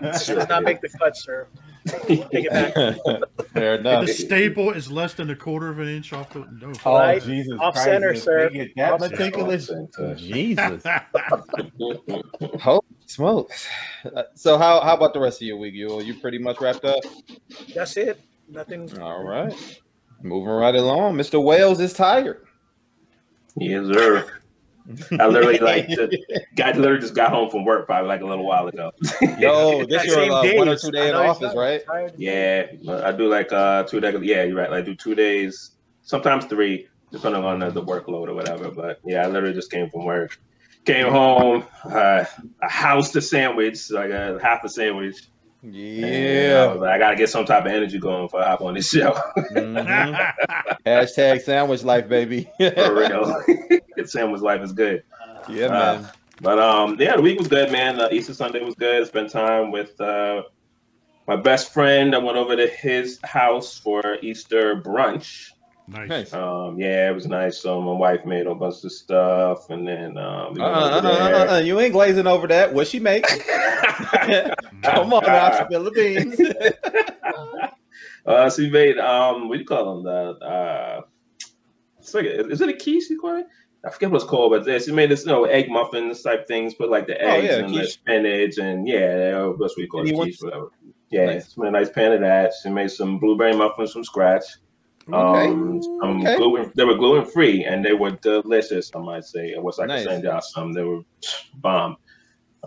This 0.00 0.26
does 0.26 0.48
not 0.48 0.62
make 0.64 0.80
the 0.80 0.88
cut, 0.88 1.16
sir. 1.16 1.46
Take 1.86 2.28
it 2.32 2.50
back. 2.50 2.74
Fair 3.52 3.74
enough. 3.76 4.06
The 4.06 4.12
staple 4.12 4.70
is 4.70 4.90
less 4.90 5.14
than 5.14 5.30
a 5.30 5.36
quarter 5.36 5.68
of 5.68 5.78
an 5.80 5.88
inch 5.88 6.12
off 6.12 6.32
the. 6.32 6.40
No. 6.60 6.72
Oh 6.84 6.94
Right? 6.98 7.22
Jesus! 7.22 7.58
Off 7.60 7.74
Christ, 7.74 7.88
center, 7.88 8.12
this 8.12 8.22
sir. 8.22 8.48
nigga 8.50 8.72
That 8.76 8.92
Off 8.92 9.00
meticulous. 9.00 9.66
Center. 9.66 10.14
Jesus. 10.14 10.82
Holy 12.60 12.80
smokes! 13.06 13.66
Uh, 14.14 14.22
So 14.34 14.58
how 14.58 14.80
how 14.80 14.94
about 14.96 15.12
the 15.14 15.20
rest 15.20 15.42
of 15.42 15.46
your 15.48 15.56
week? 15.56 15.74
You 15.74 16.00
you 16.02 16.14
pretty 16.14 16.38
much 16.38 16.60
wrapped 16.60 16.84
up. 16.84 17.00
That's 17.74 17.96
it. 17.96 18.20
Nothing. 18.48 18.88
All 19.00 19.24
right, 19.24 19.52
moving 20.22 20.50
right 20.50 20.74
along. 20.74 21.16
Mister 21.16 21.40
Wells 21.40 21.80
is 21.80 21.92
tired. 21.92 22.46
Yes, 23.56 23.84
sir. 23.92 24.41
I 25.18 25.26
literally 25.26 25.58
like 25.58 25.88
the 25.88 26.44
guy 26.56 26.72
literally 26.72 27.00
just 27.00 27.14
got 27.14 27.30
home 27.30 27.50
from 27.50 27.64
work 27.64 27.86
probably 27.86 28.08
like 28.08 28.20
a 28.20 28.26
little 28.26 28.44
while 28.44 28.66
ago. 28.66 28.92
Yo, 29.38 29.84
this 29.88 30.02
That 30.02 30.06
your 30.06 30.32
uh, 30.32 30.56
one 30.56 30.68
or 30.68 30.76
two 30.76 30.90
day 30.90 31.08
in 31.08 31.14
office, 31.14 31.54
right? 31.54 31.82
yeah, 32.16 32.66
I 32.88 33.12
do 33.12 33.28
like 33.28 33.52
uh 33.52 33.84
two 33.84 34.00
days. 34.00 34.16
Yeah, 34.22 34.44
you're 34.44 34.56
right. 34.56 34.72
I 34.72 34.80
do 34.82 34.94
two 34.94 35.14
days, 35.14 35.72
sometimes 36.02 36.46
three, 36.46 36.88
depending 37.10 37.44
on 37.44 37.60
the, 37.60 37.70
the 37.70 37.82
workload 37.82 38.28
or 38.28 38.34
whatever. 38.34 38.70
But 38.70 39.00
yeah, 39.04 39.22
I 39.24 39.28
literally 39.28 39.54
just 39.54 39.70
came 39.70 39.88
from 39.90 40.04
work. 40.04 40.38
Came 40.84 41.08
home, 41.08 41.64
uh, 41.84 42.24
a 42.60 42.68
house 42.68 43.12
to 43.12 43.20
sandwich, 43.20 43.88
like 43.90 44.10
a 44.10 44.40
half 44.42 44.64
a 44.64 44.68
sandwich. 44.68 45.28
And, 45.62 45.74
Yeah. 45.74 46.66
I, 46.68 46.72
was 46.72 46.80
like, 46.80 46.90
I 46.90 46.98
gotta 46.98 47.16
get 47.16 47.30
some 47.30 47.44
type 47.44 47.64
of 47.66 47.72
energy 47.72 47.98
going 47.98 48.28
for 48.28 48.40
I 48.42 48.48
hop 48.50 48.62
on 48.62 48.74
this 48.74 48.88
show. 48.90 49.12
Mhm. 49.52 50.32
Hashtag 50.86 51.40
sandwich 51.42 51.84
life, 51.84 52.08
baby. 52.08 52.48
for 52.58 52.94
real. 52.94 53.42
sandwich 54.06 54.40
life 54.42 54.60
is 54.62 54.72
good. 54.72 55.02
yeah, 55.48 55.66
Uh, 55.66 55.70
man. 56.02 56.08
But 56.40 56.58
um, 56.58 56.96
yeah, 56.98 57.14
the 57.16 57.22
week 57.22 57.38
was 57.38 57.46
good, 57.48 57.70
man. 57.70 58.00
Uh, 58.00 58.08
Easter 58.10 58.34
Sunday 58.34 58.64
was 58.64 58.74
good. 58.74 59.06
Spent 59.06 59.30
time 59.30 59.70
with 59.70 60.00
uh, 60.00 60.42
my 61.28 61.36
best 61.36 61.72
friend. 61.72 62.14
I 62.14 62.18
went 62.18 62.36
over 62.36 62.56
to 62.56 62.66
his 62.66 63.20
house 63.22 63.78
for 63.78 64.16
Easter 64.22 64.74
brunch. 64.76 65.50
Nice. 65.88 66.08
Nice. 66.08 66.32
Um, 66.34 66.78
yeah, 66.78 67.10
it 67.10 67.14
was 67.14 67.26
nice. 67.26 67.58
So 67.58 67.80
my 67.80 67.92
wife 67.92 68.24
made 68.24 68.46
a 68.46 68.54
bunch 68.54 68.84
of 68.84 68.92
stuff, 68.92 69.70
and 69.70 69.86
then 69.86 70.16
um, 70.18 70.60
Uh, 70.60 70.64
uh, 70.64 71.00
uh, 71.04 71.08
uh, 71.50 71.54
uh, 71.54 71.58
you 71.58 71.78
ain't 71.80 71.92
glazing 71.92 72.26
over 72.26 72.46
that. 72.48 72.72
What 72.72 72.86
she 72.86 72.98
make? 73.00 73.26
Come 74.82 75.12
on 75.12 75.22
now, 75.24 75.64
spill 75.64 75.84
the 75.84 75.90
beans. 75.90 76.40
uh, 78.26 78.50
so 78.50 78.62
we 78.62 78.70
made 78.70 78.98
um, 78.98 79.48
what 79.48 79.54
do 79.56 79.60
you 79.60 79.66
call 79.66 80.02
them? 80.02 80.04
The 80.04 80.44
uh, 80.46 81.00
it's 81.98 82.14
like 82.14 82.24
a, 82.26 82.48
is 82.48 82.60
it 82.60 82.68
a 82.68 82.72
quiche? 82.74 83.10
You 83.10 83.20
call 83.20 83.36
it? 83.38 83.46
I 83.84 83.90
forget 83.90 84.10
what 84.10 84.22
it's 84.22 84.30
called, 84.30 84.52
but 84.64 84.82
she 84.82 84.92
made 84.92 85.10
this, 85.10 85.24
you 85.26 85.32
know, 85.32 85.44
egg 85.44 85.68
muffins 85.68 86.22
type 86.22 86.46
things. 86.46 86.74
Put 86.74 86.88
like 86.90 87.06
the 87.08 87.20
Oh, 87.20 87.28
eggs 87.30 87.46
yeah, 87.48 87.54
and 87.56 87.68
the 87.74 87.78
quiche. 87.80 87.92
spinach, 87.94 88.58
and 88.58 88.86
yeah, 88.86 89.30
that's 89.32 89.58
what 89.58 89.70
we 89.76 89.86
call 89.88 90.02
it, 90.02 90.08
you 90.08 90.14
want- 90.16 90.28
quiche, 90.28 90.38
whatever. 90.42 90.68
Yeah, 91.10 91.26
Nice. 91.26 91.52
she 91.52 91.60
made 91.60 91.68
a 91.68 91.72
nice 91.72 91.90
pan 91.90 92.12
of 92.12 92.20
that. 92.20 92.52
She 92.62 92.70
made 92.70 92.90
some 92.90 93.18
blueberry 93.18 93.54
muffins 93.54 93.92
from 93.92 94.02
scratch. 94.04 94.44
Okay. 95.08 95.48
Um, 95.48 95.80
Okay. 96.02 96.36
gluten, 96.36 96.72
they 96.74 96.84
were 96.84 96.94
gluten 96.94 97.30
free 97.30 97.64
and 97.64 97.84
they 97.84 97.92
were 97.92 98.10
delicious. 98.10 98.90
I 98.94 98.98
might 98.98 99.24
say. 99.24 99.54
I 99.54 99.58
wish 99.58 99.78
I 99.78 99.82
could 99.82 99.88
Nice. 99.88 100.04
send 100.04 100.24
y'all 100.24 100.40
some. 100.40 100.72
They 100.72 100.82
were 100.82 101.02
bomb. 101.56 101.96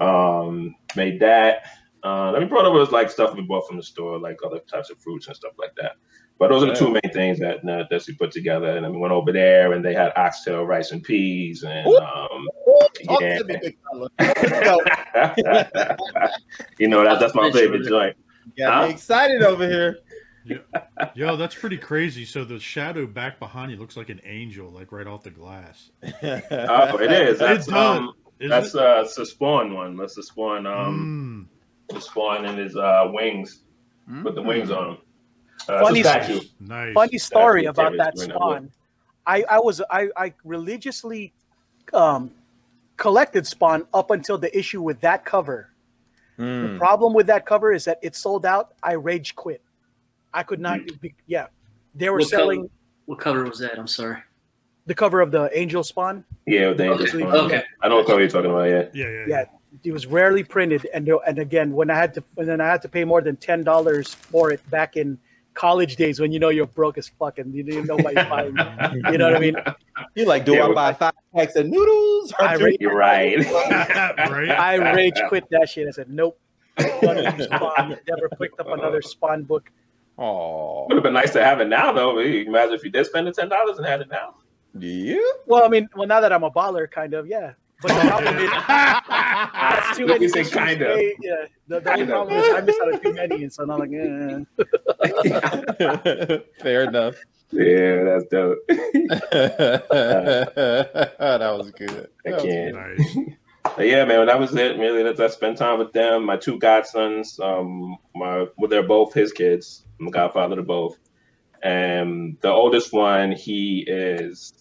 Um, 0.02 0.76
made 0.96 1.20
that. 1.22 1.64
Uh, 2.04 2.32
let 2.32 2.42
me 2.42 2.48
brought 2.48 2.66
over 2.66 2.84
like 2.92 3.10
stuff 3.10 3.36
we 3.36 3.42
bought 3.42 3.68
from 3.68 3.78
the 3.78 3.84
store, 3.84 4.20
like 4.20 4.38
other 4.46 4.60
types 4.60 4.90
of 4.92 5.00
fruits 5.00 5.28
and 5.28 5.36
stuff 5.36 5.54
like 5.58 5.74
that. 5.78 5.94
But 6.38 6.50
those 6.50 6.64
are 6.64 6.68
the 6.68 6.74
two 6.74 6.90
main 6.92 7.14
things 7.14 7.40
that 7.40 7.68
uh, 7.68 7.86
that 7.90 8.02
she 8.04 8.14
put 8.14 8.30
together. 8.32 8.76
And 8.76 8.84
then 8.84 8.92
we 8.92 8.98
went 9.00 9.14
over 9.14 9.32
there 9.32 9.72
and 9.74 9.84
they 9.84 9.94
had 9.94 10.12
oxtail 10.18 10.66
rice 10.66 10.92
and 10.92 11.02
peas 11.02 11.64
and 11.64 11.88
um, 11.88 12.48
yeah. 13.22 13.40
me, 13.40 13.58
big 13.62 13.78
fella. 13.90 14.10
Let's 14.20 14.50
go. 14.52 15.96
you 16.80 16.90
know 16.90 17.04
that 17.06 17.20
that's 17.20 17.34
my 17.34 17.50
favorite 17.52 17.88
joint. 17.88 18.18
Got 18.58 18.88
me 18.88 18.94
excited 18.94 19.42
over 19.42 19.68
here. 19.68 20.00
Yo, 21.16 21.36
that's 21.36 21.56
pretty 21.56 21.78
crazy. 21.78 22.26
So 22.26 22.44
the 22.44 22.60
shadow 22.60 23.06
back 23.08 23.40
behind 23.40 23.72
you 23.72 23.78
looks 23.78 23.98
like 23.98 24.10
an 24.10 24.22
angel, 24.26 24.70
like 24.70 24.92
right 24.92 25.08
off 25.08 25.24
the 25.24 25.32
glass. 25.32 25.92
Oh, 26.04 26.98
it 26.98 27.12
is. 27.12 27.40
That's 27.40 27.68
does. 27.68 27.98
um, 28.00 28.14
that's 28.40 28.76
it? 28.76 28.82
uh, 28.82 29.02
it's 29.04 29.16
the 29.16 29.26
spawn 29.26 29.74
one. 29.74 29.98
That's 29.98 30.16
the 30.16 30.24
spawn 30.24 30.66
um. 30.68 31.50
Mm, 31.90 31.96
the 31.96 32.02
spawn 32.02 32.46
and 32.46 32.58
his 32.58 32.76
uh, 32.76 33.10
wings. 33.14 33.62
Put 34.24 34.36
the 34.36 34.42
wings 34.42 34.70
on 34.72 34.92
him. 34.92 34.98
Uh, 35.68 35.84
Funny 35.84 36.04
statue. 36.04 36.42
nice. 36.60 36.94
Funny 36.94 37.18
story 37.18 37.66
Exactly. 37.66 37.98
about 37.98 37.98
that 37.98 38.18
spawn. 38.20 38.72
I, 39.26 39.44
I 39.50 39.60
was 39.60 39.82
I, 39.90 40.10
I 40.16 40.34
religiously 40.44 41.34
um, 41.94 42.32
collected 42.98 43.48
spawn 43.48 43.88
up 43.94 44.12
until 44.12 44.38
the 44.38 44.56
issue 44.56 44.82
with 44.82 45.02
that 45.02 45.26
cover. 45.26 45.70
The 46.38 46.44
Mm. 46.44 46.78
problem 46.78 47.14
with 47.14 47.28
that 47.28 47.46
cover 47.46 47.72
is 47.72 47.86
that 47.86 47.98
it 48.04 48.14
sold 48.16 48.46
out. 48.46 48.74
I 48.84 48.94
rage 48.94 49.36
quit. 49.36 49.62
I 50.36 50.44
could 50.44 50.60
not. 50.60 50.82
Hmm. 50.82 50.96
Be, 51.02 51.16
yeah, 51.28 51.48
they 51.96 52.10
were 52.10 52.20
What 52.20 52.28
selling 52.28 52.60
color- 52.60 52.70
What 53.06 53.20
cover 53.20 53.44
was 53.46 53.60
that? 53.60 53.80
I'm 53.80 53.88
sorry. 53.88 54.18
the 54.86 54.94
cover 54.94 55.22
of 55.22 55.32
the 55.32 55.50
Angel 55.58 55.84
Spawn. 55.84 56.24
Yeah, 56.46 56.68
with 56.70 56.78
the 56.78 56.84
angel 56.92 57.02
Okay. 57.08 57.18
spawn. 57.20 57.34
Okay. 57.46 57.64
I 57.82 57.88
don't 57.88 57.92
know 57.92 57.96
what 57.98 58.06
color 58.08 58.20
you're 58.20 58.30
talking 58.30 58.52
about. 58.52 58.66
Yeah. 58.70 58.86
Yeah, 58.94 59.10
yeah, 59.10 59.26
Yeah, 59.28 59.44
it 59.84 59.92
was 59.92 60.06
rarely 60.06 60.44
printed, 60.44 60.88
and 60.94 61.10
and 61.28 61.40
again, 61.40 61.74
when 61.74 61.90
I 61.90 61.96
had 61.96 62.14
to, 62.16 62.24
and 62.38 62.48
then 62.48 62.62
I 62.62 62.68
had 62.68 62.82
to 62.84 62.90
pay 62.90 63.04
more 63.04 63.22
than 63.22 63.36
ten 63.38 63.64
dollars 63.64 64.14
for 64.14 64.52
it 64.52 64.62
back 64.70 64.96
in 64.98 65.18
college 65.56 65.96
days 65.96 66.20
when 66.20 66.32
you 66.34 66.40
know 66.40 66.50
you're 66.50 66.68
broke 66.68 66.98
as 66.98 67.08
fucking 67.08 67.54
you 67.54 67.64
didn't 67.64 67.86
know 67.88 67.96
nobody's 67.96 68.26
buying. 68.30 68.56
You 69.12 69.18
know 69.18 69.26
what 69.32 69.36
I 69.38 69.40
mean? 69.40 69.56
You 70.16 70.26
like, 70.26 70.44
do 70.46 70.54
Yeah, 70.54 70.66
I 70.68 70.74
buy 70.74 70.94
five 70.94 71.14
packs 71.34 71.56
of 71.56 71.66
noodles? 71.68 72.34
Or 72.38 72.46
I 72.46 72.58
do- 72.58 72.66
rate- 72.66 72.82
You're 72.82 72.96
right. 72.96 73.38
right? 73.54 74.50
I 74.52 74.76
rage 74.94 75.16
quit 75.30 75.46
that 75.52 75.70
shit. 75.70 75.88
I 75.88 75.92
said 75.92 76.10
nope. 76.10 76.38
Gonna 77.02 77.32
Spawn. 77.44 77.98
Never 78.08 78.30
picked 78.40 78.60
up 78.60 78.68
another 78.68 79.02
Spawn 79.02 79.44
book. 79.44 79.72
Aw. 80.18 80.86
Would 80.88 80.96
have 80.96 81.04
been 81.04 81.14
nice 81.14 81.34
to 81.34 81.44
have 81.44 81.60
it 81.62 81.68
now, 81.68 81.92
though. 81.92 82.18
You 82.20 82.46
can 82.46 82.54
Imagine 82.54 82.74
if 82.76 82.84
you 82.84 82.90
did 82.92 83.06
spend 83.06 83.28
the 83.28 83.32
ten 83.34 83.50
dollars 83.50 83.78
and 83.78 83.86
had 83.86 84.02
it 84.02 84.10
now. 84.10 84.36
Yeah. 84.78 85.18
Well, 85.46 85.64
I 85.66 85.68
mean, 85.70 85.88
well 85.96 86.08
now 86.08 86.20
that 86.22 86.32
I'm 86.34 86.44
a 86.44 86.52
baller, 86.52 86.90
kind 86.90 87.14
of, 87.14 87.28
yeah. 87.28 87.54
But 87.82 87.90
the 87.90 87.96
problem 88.10 88.38
is 88.38 88.50
that's 88.68 89.98
too 89.98 90.06
Look, 90.06 90.22
many. 90.22 90.24
you 90.24 90.30
say 90.30 90.46
kind 90.50 90.82
of. 90.82 90.98
Yeah. 91.22 91.46
The, 91.68 91.80
the 91.82 91.92
only 91.92 91.94
Kind 91.98 92.02
of. 92.02 92.08
problem 92.10 92.38
is 92.40 92.54
I 92.54 92.62
miss 92.62 92.80
out 92.82 92.94
on 92.94 93.00
too 93.02 93.14
many, 93.14 93.44
and 93.44 93.52
so 93.54 93.66
now 93.66 93.74
I'm 93.74 93.80
like, 93.80 93.92
eh. 93.94 94.44
Fair 96.62 96.84
enough. 96.84 97.16
Yeah, 97.52 98.04
that's 98.04 98.26
dope. 98.32 98.58
that 98.68 98.76
was 101.58 101.72
good. 101.72 102.08
That 102.24 102.34
was 102.36 102.44
can't. 102.44 102.76
But 103.76 103.88
yeah, 103.88 104.06
man, 104.06 104.26
that 104.28 104.40
was 104.40 104.56
it. 104.56 104.78
Really, 104.78 105.04
that 105.04 105.20
I 105.20 105.28
spent 105.28 105.58
time 105.58 105.80
with 105.80 105.92
them. 105.92 106.26
My 106.26 106.38
two 106.38 106.60
godsons, 106.60 107.40
um, 107.40 107.98
my 108.14 108.46
well, 108.58 108.70
they're 108.70 108.84
both 108.84 109.14
his 109.14 109.32
kids. 109.32 109.86
I'm 110.00 110.08
a 110.08 110.12
godfather 110.12 110.56
to 110.56 110.64
both. 110.64 110.98
And 111.64 112.38
the 112.42 112.52
oldest 112.52 112.94
one, 112.94 113.32
he 113.32 113.84
is 113.88 114.54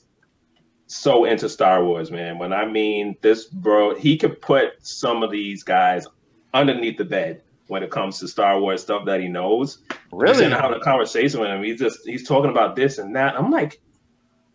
so 0.86 1.24
into 1.24 1.48
Star 1.48 1.84
Wars, 1.84 2.10
man. 2.10 2.38
When 2.38 2.52
I 2.52 2.66
mean 2.66 3.16
this 3.20 3.44
bro, 3.44 3.94
he 3.94 4.16
could 4.16 4.40
put 4.40 4.74
some 4.80 5.22
of 5.22 5.30
these 5.30 5.62
guys 5.62 6.06
underneath 6.52 6.96
the 6.96 7.04
bed 7.04 7.42
when 7.66 7.82
it 7.82 7.90
comes 7.90 8.18
to 8.20 8.28
Star 8.28 8.60
Wars 8.60 8.82
stuff 8.82 9.04
that 9.06 9.20
he 9.20 9.28
knows. 9.28 9.78
Really? 10.12 10.44
And 10.44 10.54
having 10.54 10.76
a 10.76 10.80
conversation 10.80 11.40
with 11.40 11.50
him, 11.50 11.62
he's 11.62 11.78
just 11.78 12.00
he's 12.04 12.26
talking 12.26 12.50
about 12.50 12.76
this 12.76 12.98
and 12.98 13.14
that. 13.16 13.38
I'm 13.38 13.50
like, 13.50 13.80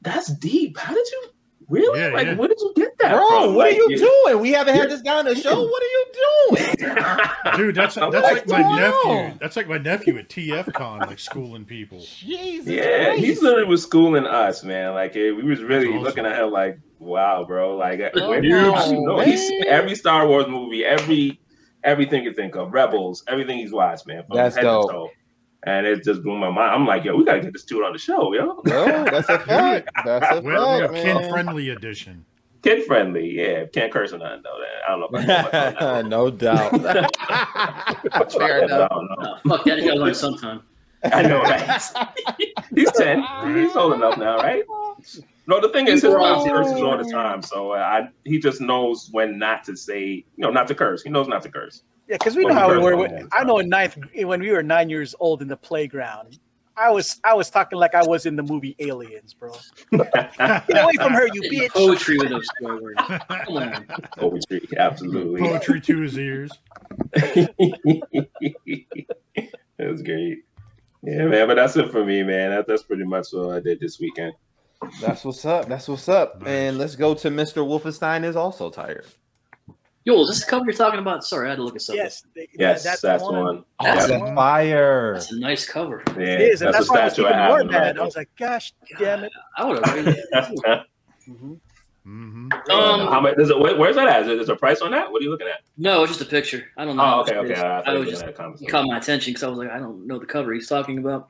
that's 0.02 0.34
deep. 0.34 0.78
How 0.78 0.94
did 0.94 1.08
you 1.12 1.30
really? 1.70 2.00
Yeah, 2.00 2.08
like, 2.10 2.28
yeah. 2.28 2.36
where 2.36 2.48
did 2.48 2.60
you 2.60 2.74
get 2.76 2.98
that 3.00 3.14
Bro, 3.14 3.28
from? 3.28 3.56
what 3.56 3.68
are 3.68 3.70
Like, 3.72 3.78
you 3.78 3.98
doing? 3.98 4.40
We 4.42 4.52
haven't 4.52 4.76
had 4.76 4.90
this 4.90 5.02
guy 5.02 5.20
on 5.20 5.26
the 5.26 5.36
show. 5.36 5.62
What 5.64 5.84
are 5.84 5.86
you 5.86 6.06
doing? 6.58 6.76
Dude, 7.58 7.76
that's 7.76 7.96
that's 7.96 8.14
like 8.14 8.48
my 8.48 8.62
nephew. 8.76 9.10
on? 9.10 9.38
That's 9.40 9.56
like 9.56 9.68
my 9.68 9.78
nephew 9.78 10.18
at 10.18 10.30
TF 10.30 10.74
Con, 10.74 11.00
like 11.00 11.20
schooling 11.20 11.66
people. 11.66 12.00
Jesus. 12.00 12.68
Yeah, 12.68 13.06
Christ. 13.06 13.20
he's 13.24 13.42
literally 13.42 13.66
was 13.68 13.84
schooling 13.84 14.26
us, 14.26 14.64
man. 14.64 14.94
Like 14.94 15.14
we 15.16 15.32
was 15.44 15.62
really 15.62 15.88
awesome. 15.90 16.04
looking 16.04 16.26
at 16.26 16.42
him 16.42 16.52
like, 16.52 16.80
wow, 17.00 17.44
bro. 17.46 17.76
Like 17.78 18.02
Oh, 18.16 18.30
where 18.30 18.42
did 18.42 18.50
you 18.52 19.06
know? 19.06 19.20
He's 19.20 19.48
seen 19.48 19.64
every 19.68 19.96
Star 19.96 20.28
Wars 20.28 20.48
movie, 20.48 20.86
every 20.86 21.40
everything 21.84 22.24
you 22.24 22.34
think 22.34 22.56
of, 22.56 22.74
Rebels, 22.74 23.24
everything 23.28 23.58
he's 23.60 23.72
watched, 23.72 24.06
man. 24.08 24.24
From 24.28 24.38
That's 24.38 24.56
head 24.56 24.64
dope. 24.64 25.12
To 25.64 25.68
toe. 25.68 25.72
And 25.72 25.86
it 25.86 26.04
just 26.04 26.24
blew 26.24 26.38
my 26.38 26.50
mind. 26.50 26.72
I'm 26.74 26.86
like, 26.86 27.04
yo, 27.04 27.16
we 27.16 27.26
gotta 27.26 27.42
get 27.42 27.54
this 27.54 27.64
dude 27.64 27.84
on 27.84 27.94
the 27.94 28.00
show, 28.00 28.34
yo. 28.34 28.62
No, 28.66 29.04
that's 29.06 29.30
a 29.30 29.40
fact. 29.46 29.90
That's 30.06 30.38
a 30.38 30.42
fact, 30.42 30.94
Kid 30.94 31.30
friendly 31.30 31.70
edition. 31.70 32.26
Kid 32.62 32.86
friendly, 32.86 33.30
yeah. 33.32 33.66
Can't 33.68 33.92
curse 33.92 34.12
or 34.12 34.18
nothing 34.18 34.44
though. 34.44 34.58
I 34.88 34.92
don't 34.92 35.00
know 35.00 35.20
if 35.20 35.30
I 35.30 35.72
can. 35.72 35.84
I 35.84 36.02
no 36.02 36.30
doubt. 36.30 36.72
Fair 38.32 38.64
enough. 38.66 38.90
don't 38.90 39.06
know. 39.06 39.16
Oh, 39.20 39.50
fuck 39.50 39.66
that. 39.66 39.78
You 39.78 39.86
gotta 39.88 40.00
learn 40.00 40.14
sometime. 40.14 40.62
I 41.04 41.22
know, 41.22 41.42
right? 41.42 41.82
He's 42.76 42.92
ten. 42.92 43.24
He's 43.56 43.76
old 43.76 43.94
enough 43.94 44.18
now, 44.18 44.38
right? 44.38 44.64
No, 45.48 45.62
the 45.62 45.70
thing 45.70 45.88
is, 45.88 46.02
his 46.02 46.14
mom 46.14 46.48
curses 46.48 46.82
all 46.82 46.98
the 46.98 47.10
time, 47.10 47.42
so 47.42 47.72
uh, 47.72 47.78
I 47.78 48.10
he 48.26 48.38
just 48.38 48.60
knows 48.60 49.08
when 49.12 49.40
not 49.40 49.64
to 49.64 49.76
say, 49.78 50.04
you 50.06 50.26
know, 50.38 50.52
not 50.52 50.68
to 50.68 50.76
curse. 50.76 51.02
He 51.02 51.10
knows 51.10 51.28
not 51.28 51.42
to 51.44 51.50
curse. 51.50 51.84
Yeah, 52.10 52.16
because 52.18 52.36
we 52.36 52.44
Well, 52.44 52.56
know 52.56 52.60
how 52.60 52.72
we 52.72 52.80
were. 52.80 52.98
when- 52.98 53.30
I 53.32 53.44
know 53.44 53.60
in 53.60 53.70
ninth 53.70 53.98
eh, 54.16 54.24
when 54.24 54.42
we 54.42 54.52
were 54.52 54.64
nine 54.64 54.90
years 54.90 55.14
old 55.20 55.42
in 55.44 55.48
the 55.48 55.56
playground. 55.58 56.40
I 56.76 56.90
was 56.90 57.20
I 57.26 57.34
was 57.34 57.50
talking 57.50 57.78
like 57.78 57.94
I 57.94 58.04
was 58.04 58.26
in 58.26 58.36
the 58.38 58.42
movie 58.44 58.76
Aliens, 58.80 59.34
bro. 59.34 59.52
Get 59.92 60.24
away 60.70 60.94
from 60.96 61.14
her, 61.14 61.28
you 61.34 61.42
bitch! 61.42 61.70
Poetry 61.72 62.18
with 62.18 62.30
those 62.30 62.48
swear 62.58 62.82
words. 62.82 63.02
Poetry, 64.18 64.68
absolutely. 64.78 65.42
Poetry 65.42 65.82
to 65.82 66.00
his 66.00 66.18
ears. 66.18 66.52
it 67.14 67.54
was 69.78 70.02
great. 70.02 70.40
Yeah, 71.04 71.26
man. 71.26 71.48
But 71.48 71.56
that's 71.56 71.76
it 71.76 71.92
for 71.92 72.06
me, 72.06 72.24
man. 72.24 72.52
That, 72.52 72.66
that's 72.68 72.84
pretty 72.84 73.04
much 73.04 73.28
what 73.34 73.56
I 73.56 73.60
did 73.60 73.80
this 73.82 74.00
weekend. 74.00 74.34
That's 75.02 75.26
what's 75.26 75.46
up. 75.46 75.68
That's 75.68 75.88
what's 75.90 76.08
up. 76.10 76.40
Nice. 76.42 76.48
And 76.50 76.78
let's 76.78 76.96
go 76.96 77.14
to 77.14 77.30
Mr. 77.30 77.58
Wolfenstein 77.66 78.24
is 78.24 78.36
also 78.38 78.70
tired. 78.70 79.06
Yo, 80.10 80.22
is 80.24 80.28
this 80.30 80.44
the 80.44 80.50
cover 80.50 80.66
you're 80.66 80.74
talking 80.74 81.00
about? 81.00 81.24
Sorry, 81.24 81.46
I 81.46 81.50
had 81.52 81.58
to 81.58 81.64
look 81.64 81.76
this 81.76 81.88
up. 81.88 81.96
Yes, 81.96 82.24
th- 82.34 82.50
Yes, 82.58 82.84
that's, 82.84 83.02
that's, 83.02 83.22
the 83.24 83.32
one. 83.32 83.64
That's 83.80 84.10
yeah, 84.10 84.16
a- 84.32 84.34
fire. 84.36 85.14
That's 85.14 85.32
a 85.32 85.40
nice 85.40 85.68
cover. 85.68 86.02
yeah, 86.18 86.24
It 86.24 86.42
is, 86.42 86.62
and 86.64 86.74
that's, 86.74 86.90
that's, 86.90 86.90
a 86.90 86.94
why 86.94 87.00
I 87.02 87.06
was 87.06 87.20
even 87.20 87.32
I 87.34 87.38
have. 87.38 87.50
more 87.50 87.62
in 87.62 87.68
my 87.68 87.74
mad. 87.74 88.00
I 88.00 88.04
was 88.04 88.16
like, 88.16 88.30
gosh 88.36 88.74
damn 88.98 89.24
it! 89.24 89.32
I 89.56 89.66
would 89.66 89.86
have 89.86 89.96
rated 89.96 90.18
it. 90.18 90.26
Mhm. 91.30 91.60
hmm 92.06 92.50
Um, 92.72 93.08
How 93.08 93.20
much? 93.22 93.36
Is 93.38 93.52
it, 93.52 93.60
where's 93.60 93.96
that 93.98 94.08
at? 94.08 94.22
Is 94.22 94.28
there- 94.28 94.40
is 94.40 94.48
there 94.48 94.56
a 94.56 94.60
price 94.60 94.82
on 94.82 94.90
that? 94.92 95.12
What 95.12 95.22
are 95.22 95.26
you 95.26 95.30
looking 95.30 95.46
at? 95.46 95.62
No, 95.78 96.02
it's 96.02 96.12
just 96.18 96.22
a 96.28 96.32
picture. 96.32 96.66
I 96.76 96.86
don't 96.86 96.96
know. 96.98 97.04
Oh, 97.18 97.22
okay, 97.22 97.36
okay. 97.36 97.54
is. 97.54 97.60
I, 97.60 97.78
I 97.82 97.84
thought 97.84 97.94
you 97.94 98.00
was 98.00 98.10
just 98.10 98.22
in 98.24 98.26
that 98.28 98.32
it 98.34 98.38
conversation. 98.38 98.72
caught 98.72 98.86
my 98.88 98.98
attention 98.98 99.34
because 99.34 99.44
I 99.44 99.48
was 99.50 99.60
like, 99.60 99.70
I 99.70 99.78
don't 99.78 100.08
know 100.08 100.18
the 100.18 100.26
cover 100.26 100.52
he's 100.54 100.68
talking 100.68 100.98
about. 100.98 101.28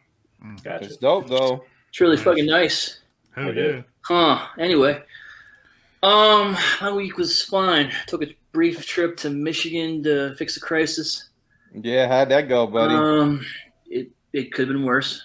Gotcha. 0.64 0.86
It's 0.86 0.96
dope 0.96 1.28
though. 1.28 1.66
It's 1.90 2.00
really 2.00 2.16
Nice. 2.16 2.24
fucking 2.24 2.46
nice. 2.46 3.00
Hell 3.36 3.50
I 3.50 3.52
yeah. 3.52 3.82
Huh. 4.04 4.48
Anyway, 4.58 5.04
um, 6.02 6.56
my 6.80 6.94
week 6.94 7.18
was 7.18 7.42
fine. 7.42 7.92
Took 8.08 8.24
a 8.24 8.28
brief 8.52 8.86
trip 8.86 9.18
to 9.18 9.30
Michigan 9.30 10.04
to 10.04 10.36
fix 10.36 10.58
a 10.58 10.60
crisis. 10.60 11.30
Yeah, 11.74 12.08
how'd 12.08 12.30
that 12.30 12.50
go, 12.50 12.68
buddy? 12.68 12.96
Um, 12.96 13.46
it 13.88 14.10
it 14.34 14.52
could 14.52 14.68
have 14.68 14.76
been 14.76 14.86
worse. 14.86 15.24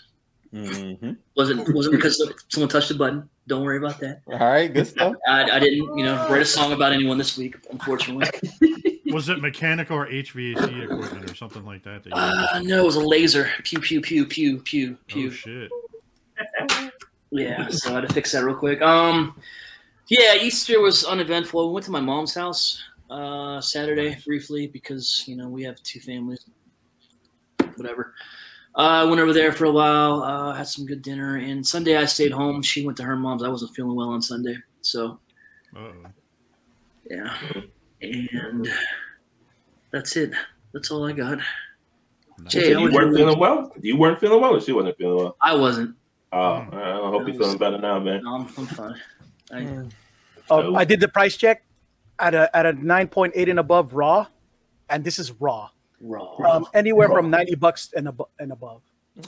hmm 0.53 1.13
wasn't 1.37 1.75
wasn't 1.75 1.97
because 1.97 2.23
someone 2.49 2.69
touched 2.69 2.91
a 2.91 2.95
button. 2.95 3.29
Don't 3.47 3.63
worry 3.63 3.77
about 3.79 4.01
that. 4.01 4.23
All 4.27 4.39
right, 4.39 4.73
good 4.73 4.87
stuff. 4.87 5.15
I, 5.29 5.43
I 5.51 5.59
didn't, 5.59 5.99
you 5.99 6.05
know, 6.05 6.15
write 6.31 6.41
a 6.41 6.47
song 6.47 6.73
about 6.73 6.93
anyone 6.93 7.19
this 7.19 7.37
week, 7.37 7.57
unfortunately. 7.71 8.27
Was 9.13 9.29
it 9.29 9.41
mechanical 9.41 9.99
or 9.99 10.07
HVAC 10.07 10.85
equipment 10.85 11.31
or 11.31 11.35
something 11.35 11.63
like 11.65 11.85
that? 11.85 12.05
that 12.05 12.13
Uh, 12.15 12.61
no, 12.65 12.81
it 12.81 12.85
was 12.85 12.97
a 12.97 13.01
laser. 13.01 13.51
Pew 13.63 13.79
pew 13.79 14.01
pew 14.01 14.25
pew 14.27 14.59
pew 14.59 14.97
oh 14.99 15.05
pew. 15.07 15.31
shit. 15.31 15.71
Yeah, 17.31 17.69
so 17.69 17.91
I 17.93 17.95
had 18.01 18.09
to 18.09 18.15
fix 18.15 18.33
that 18.33 18.45
real 18.45 18.57
quick. 18.57 18.81
Um, 18.81 19.41
yeah, 20.09 20.35
Easter 20.41 20.81
was 20.81 21.05
uneventful. 21.05 21.69
We 21.69 21.75
went 21.75 21.85
to 21.87 21.93
my 21.93 22.01
mom's 22.01 22.35
house 22.35 22.83
uh, 23.11 23.61
Saturday 23.61 24.17
briefly 24.25 24.67
because 24.67 25.25
you 25.27 25.37
know 25.37 25.49
we 25.49 25.63
have 25.63 25.83
two 25.83 26.01
families. 26.01 26.45
Whatever. 27.77 28.15
I 28.77 29.03
uh, 29.03 29.09
went 29.09 29.21
over 29.21 29.33
there 29.33 29.53
for 29.53 29.67
a 29.67 29.71
while. 29.71 30.23
Uh, 30.23 30.53
had 30.53 30.67
some 30.67 30.85
good 30.85 31.03
dinner, 31.03 31.37
and 31.37 31.65
Sunday 31.65 31.97
I 31.97 32.07
stayed 32.07 32.33
home. 32.33 32.61
She 32.63 32.85
went 32.85 32.97
to 32.99 33.05
her 33.05 33.17
mom's. 33.17 33.43
I 33.45 33.49
wasn't 33.49 33.75
feeling 33.75 33.95
well 33.97 34.09
on 34.09 34.21
Sunday, 34.21 34.57
so 34.81 35.21
Uh-oh. 35.77 35.93
yeah, 37.09 37.37
and 38.03 38.69
that's 39.93 40.17
it. 40.17 40.33
That's 40.73 40.91
all 40.91 41.07
I 41.07 41.13
got. 41.13 41.39
Nice. 42.39 42.53
Jay, 42.53 42.73
So 42.73 42.81
you 42.81 42.93
weren't 42.93 43.15
feeling 43.15 43.39
well? 43.39 43.73
You 43.81 43.97
weren't 43.97 44.19
feeling 44.19 44.41
well, 44.41 44.57
or 44.57 44.61
she 44.61 44.73
wasn't 44.73 44.97
feeling 44.99 45.19
well? 45.19 45.37
I 45.41 45.55
wasn't. 45.55 45.95
Oh, 46.33 46.67
I 46.73 46.97
hope 47.11 47.29
you're 47.29 47.37
feeling 47.37 47.59
better 47.59 47.79
now, 47.79 48.01
man. 48.01 48.25
No, 48.25 48.35
I'm, 48.35 48.49
I'm 48.59 48.67
fine. 48.67 49.01
I, 49.53 49.89
Oh, 50.51 50.75
I 50.75 50.85
did 50.85 51.01
the 51.01 51.09
price 51.09 51.37
check 51.37 51.64
at 52.19 52.35
a 52.35 52.55
at 52.57 52.67
a 52.67 52.73
nine 52.75 53.09
point 53.09 53.33
eight 53.37 53.49
and 53.49 53.59
above 53.59 53.95
raw, 53.95 54.27
and 54.91 55.03
this 55.05 55.19
is 55.19 55.33
raw. 55.41 55.69
raw. 56.01 56.37
Um, 56.51 56.67
anywhere 56.75 57.09
from 57.09 57.31
ninety 57.31 57.55
bucks 57.55 57.93
and 57.97 58.09
above 58.09 58.29
and 58.39 58.53
above. 58.53 58.83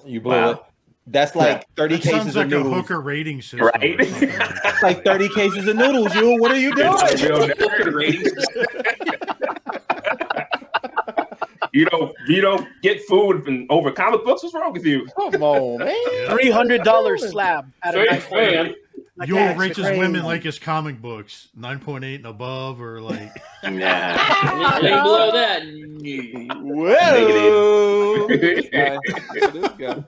You 0.04 0.20
blew 0.20 0.32
Wow. 0.32 0.50
it. 0.50 0.62
That's 1.08 1.36
like 1.36 1.64
30 1.76 1.94
That 1.94 2.02
cases 2.02 2.18
sounds 2.34 2.36
of 2.36 2.50
like 2.50 2.52
a 2.52 2.62
hooker 2.64 3.00
rating 3.00 3.40
system. 3.40 3.60
Right? 3.60 3.96
something 4.04 4.28
like 4.28 4.38
that. 4.38 4.60
That's 4.64 4.82
like 4.82 5.04
30 5.04 5.28
cases 5.28 5.68
of 5.68 5.76
noodles, 5.76 6.12
you. 6.16 6.36
What 6.40 6.50
are 6.50 6.58
you 6.58 6.74
doing? 6.74 6.92
It's 7.00 7.22
a 7.22 7.84
real 7.84 7.94
Ratings. 7.94 8.32
You 11.76 11.84
don't 11.86 12.14
you 12.26 12.40
don't 12.40 12.66
get 12.82 13.02
food 13.02 13.44
from 13.44 13.66
over 13.68 13.92
comic 13.92 14.24
books. 14.24 14.42
What's 14.42 14.54
wrong 14.54 14.72
with 14.72 14.86
you? 14.86 15.06
Come 15.30 15.42
on, 15.42 15.78
man. 15.84 15.94
Three 16.30 16.50
hundred 16.50 16.82
dollars 16.84 17.28
slab 17.28 17.70
at 17.82 17.94
a 17.94 17.98
Fair, 17.98 18.06
nine 18.10 18.20
point 18.22 18.40
eight. 18.40 18.54
fair. 18.54 18.74
Like, 19.18 19.28
You'll 19.28 19.36
that's 19.38 19.74
crazy. 19.78 19.98
women 19.98 20.24
like 20.24 20.42
his 20.42 20.58
comic 20.58 21.00
books, 21.02 21.48
nine 21.54 21.78
point 21.80 22.02
eight 22.04 22.16
and 22.16 22.26
above, 22.26 22.80
or 22.80 23.00
like 23.02 23.30
Nah. 23.62 23.70
Anything 23.70 25.02
below 25.02 25.30
that? 25.32 25.62
Whoa. 26.62 28.26
This 28.28 28.68
guy. 28.70 28.98
This 29.50 29.68
guy. 29.78 30.04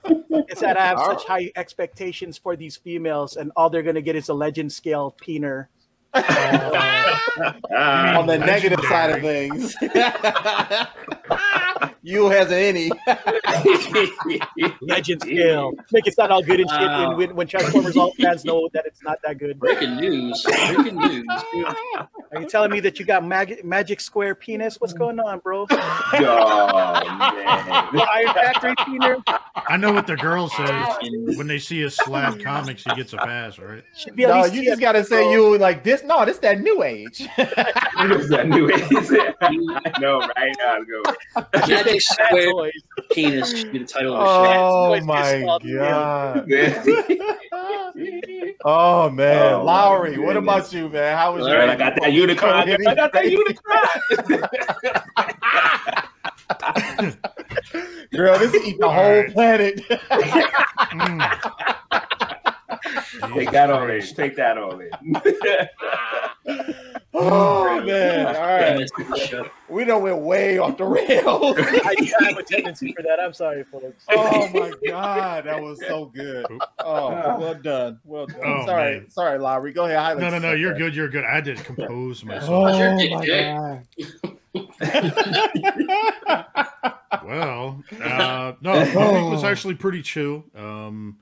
It's 0.48 0.60
that 0.62 0.76
I 0.78 0.86
have 0.86 0.98
All 0.98 1.18
such 1.18 1.26
high 1.26 1.50
expectations 1.56 2.36
for 2.38 2.56
these 2.56 2.76
females, 2.78 3.36
and 3.36 3.50
all 3.56 3.68
they're 3.70 3.82
gonna 3.82 4.00
get 4.02 4.16
is 4.16 4.28
a 4.30 4.34
legend 4.34 4.72
scale 4.72 5.14
peener. 5.22 5.66
Ah, 6.14 8.16
On 8.18 8.26
the 8.26 8.38
negative 8.38 8.80
side 8.88 9.10
of 9.10 9.20
things. 9.20 9.74
You 12.02 12.28
has 12.30 12.52
any. 12.52 12.90
Legend 14.80 15.22
scale. 15.22 15.72
Make 15.92 16.06
it 16.06 16.14
sound 16.14 16.32
all 16.32 16.42
good 16.42 16.60
and 16.60 16.70
shit 16.70 16.80
Wow. 16.80 17.08
when, 17.08 17.16
when, 17.28 17.36
when 17.36 17.46
Transformers 17.46 17.96
all 17.96 18.12
fans 18.14 18.44
know 18.44 18.68
that 18.72 18.86
it's 18.86 19.02
not 19.02 19.18
that 19.24 19.38
good. 19.38 19.58
Breaking 19.58 19.96
news. 19.96 20.42
Breaking 20.42 20.96
news. 20.96 21.26
Are 22.34 22.40
you 22.40 22.46
telling 22.46 22.70
me 22.70 22.80
that 22.80 22.98
you 22.98 23.06
got 23.06 23.24
mag- 23.24 23.64
magic 23.64 24.00
square 24.00 24.34
penis? 24.34 24.76
What's 24.80 24.92
going 24.92 25.18
on, 25.18 25.38
bro? 25.40 25.66
oh, 25.70 25.72
man. 25.72 28.06
Iron 28.14 28.34
Factory 28.34 28.74
peener 28.76 29.22
I 29.68 29.76
know 29.76 29.92
what 29.92 30.06
the 30.06 30.16
girl 30.16 30.48
says 30.48 30.96
when 31.36 31.46
they 31.46 31.58
see 31.58 31.82
a 31.82 31.90
slab 31.90 32.40
comics, 32.42 32.84
he 32.84 32.94
gets 32.94 33.12
a 33.12 33.16
pass, 33.16 33.58
right? 33.58 33.82
should 33.96 34.14
be 34.14 34.26
No, 34.26 34.44
you 34.44 34.64
just 34.64 34.80
gotta 34.80 35.04
say 35.04 35.30
you 35.30 35.56
like 35.58 35.82
this. 35.84 36.02
No, 36.04 36.24
this 36.24 36.38
that 36.38 36.60
new 36.60 36.82
age. 36.82 37.20
Is 37.20 38.28
that 38.28 38.46
new 38.48 38.70
age? 38.70 39.34
I 39.40 40.00
know, 40.00 40.20
right? 40.20 40.56
I'll 40.66 40.84
go. 40.84 41.02
Magic 41.98 42.18
Bad 42.18 42.26
Square 42.28 42.50
toys. 42.52 42.72
Penis 43.10 43.58
should 43.58 43.72
be 43.72 43.78
the 43.78 43.84
title 43.84 44.14
of 44.14 44.20
the 44.20 44.26
show. 44.26 44.60
oh 44.60 45.00
my 45.04 45.40
god. 45.74 46.46
Oh 48.64 49.10
man, 49.10 49.52
Oh, 49.54 49.64
my 49.64 49.72
Lowery, 49.72 50.18
what 50.18 50.36
about 50.36 50.72
you, 50.72 50.88
man? 50.88 51.16
How 51.16 51.34
was 51.34 51.44
All 51.44 51.50
your 51.50 51.60
Girl, 51.60 51.70
I 51.70 51.76
got 51.76 51.94
that 52.00 52.12
unicorn. 52.12 52.52
I 52.52 52.94
got 52.94 53.12
that 53.12 53.30
unicorn. 53.30 53.58
girl? 58.12 58.38
This 58.38 58.54
eat 58.66 58.78
the 58.80 58.90
whole 58.90 59.24
planet. 59.32 59.80
Mm. 60.88 62.27
Take 63.34 63.50
that 63.52 63.70
on 63.70 63.90
in. 63.90 64.02
Take 64.02 64.36
that 64.36 64.58
on 64.58 64.82
in. 64.82 64.90
oh 67.14 67.80
man! 67.84 68.26
All 68.26 68.32
right, 68.32 68.60
Damn, 68.60 68.76
right, 68.76 68.80
it's 68.80 68.92
a 68.98 69.02
good 69.02 69.18
show. 69.28 69.50
we 69.68 69.84
don't 69.84 70.02
went 70.02 70.18
way 70.18 70.58
off 70.58 70.76
the 70.76 70.84
rails. 70.84 71.56
I 71.58 71.94
have 72.20 72.36
a 72.38 72.42
tendency 72.42 72.92
for 72.92 73.02
that. 73.02 73.18
I'm 73.20 73.32
sorry, 73.32 73.64
folks. 73.64 74.04
oh 74.10 74.48
my 74.52 74.72
god, 74.86 75.44
that 75.44 75.62
was 75.62 75.80
so 75.86 76.06
good. 76.06 76.46
Oh, 76.78 77.38
well 77.38 77.54
done, 77.54 78.00
well 78.04 78.26
done. 78.26 78.40
Oh, 78.44 78.66
sorry, 78.66 79.00
man. 79.00 79.10
sorry, 79.10 79.38
Lowery. 79.38 79.72
Go 79.72 79.84
ahead. 79.84 79.98
highlight 79.98 80.20
No, 80.20 80.30
no, 80.30 80.38
no, 80.38 80.52
you're 80.52 80.74
good, 80.74 80.94
you're 80.94 81.08
good. 81.08 81.24
I 81.24 81.40
did 81.40 81.58
compose 81.64 82.24
myself. 82.24 82.50
Oh 82.50 82.64
my 82.64 83.24
dick, 83.24 83.86
god. 83.96 84.38
Well, 87.24 87.82
uh, 88.02 88.52
no, 88.60 88.72
my 88.94 89.12
week 89.12 89.30
was 89.30 89.44
actually 89.44 89.74
pretty 89.74 90.02
chill. 90.02 90.44
Um, 90.54 91.18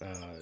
uh, 0.00 0.35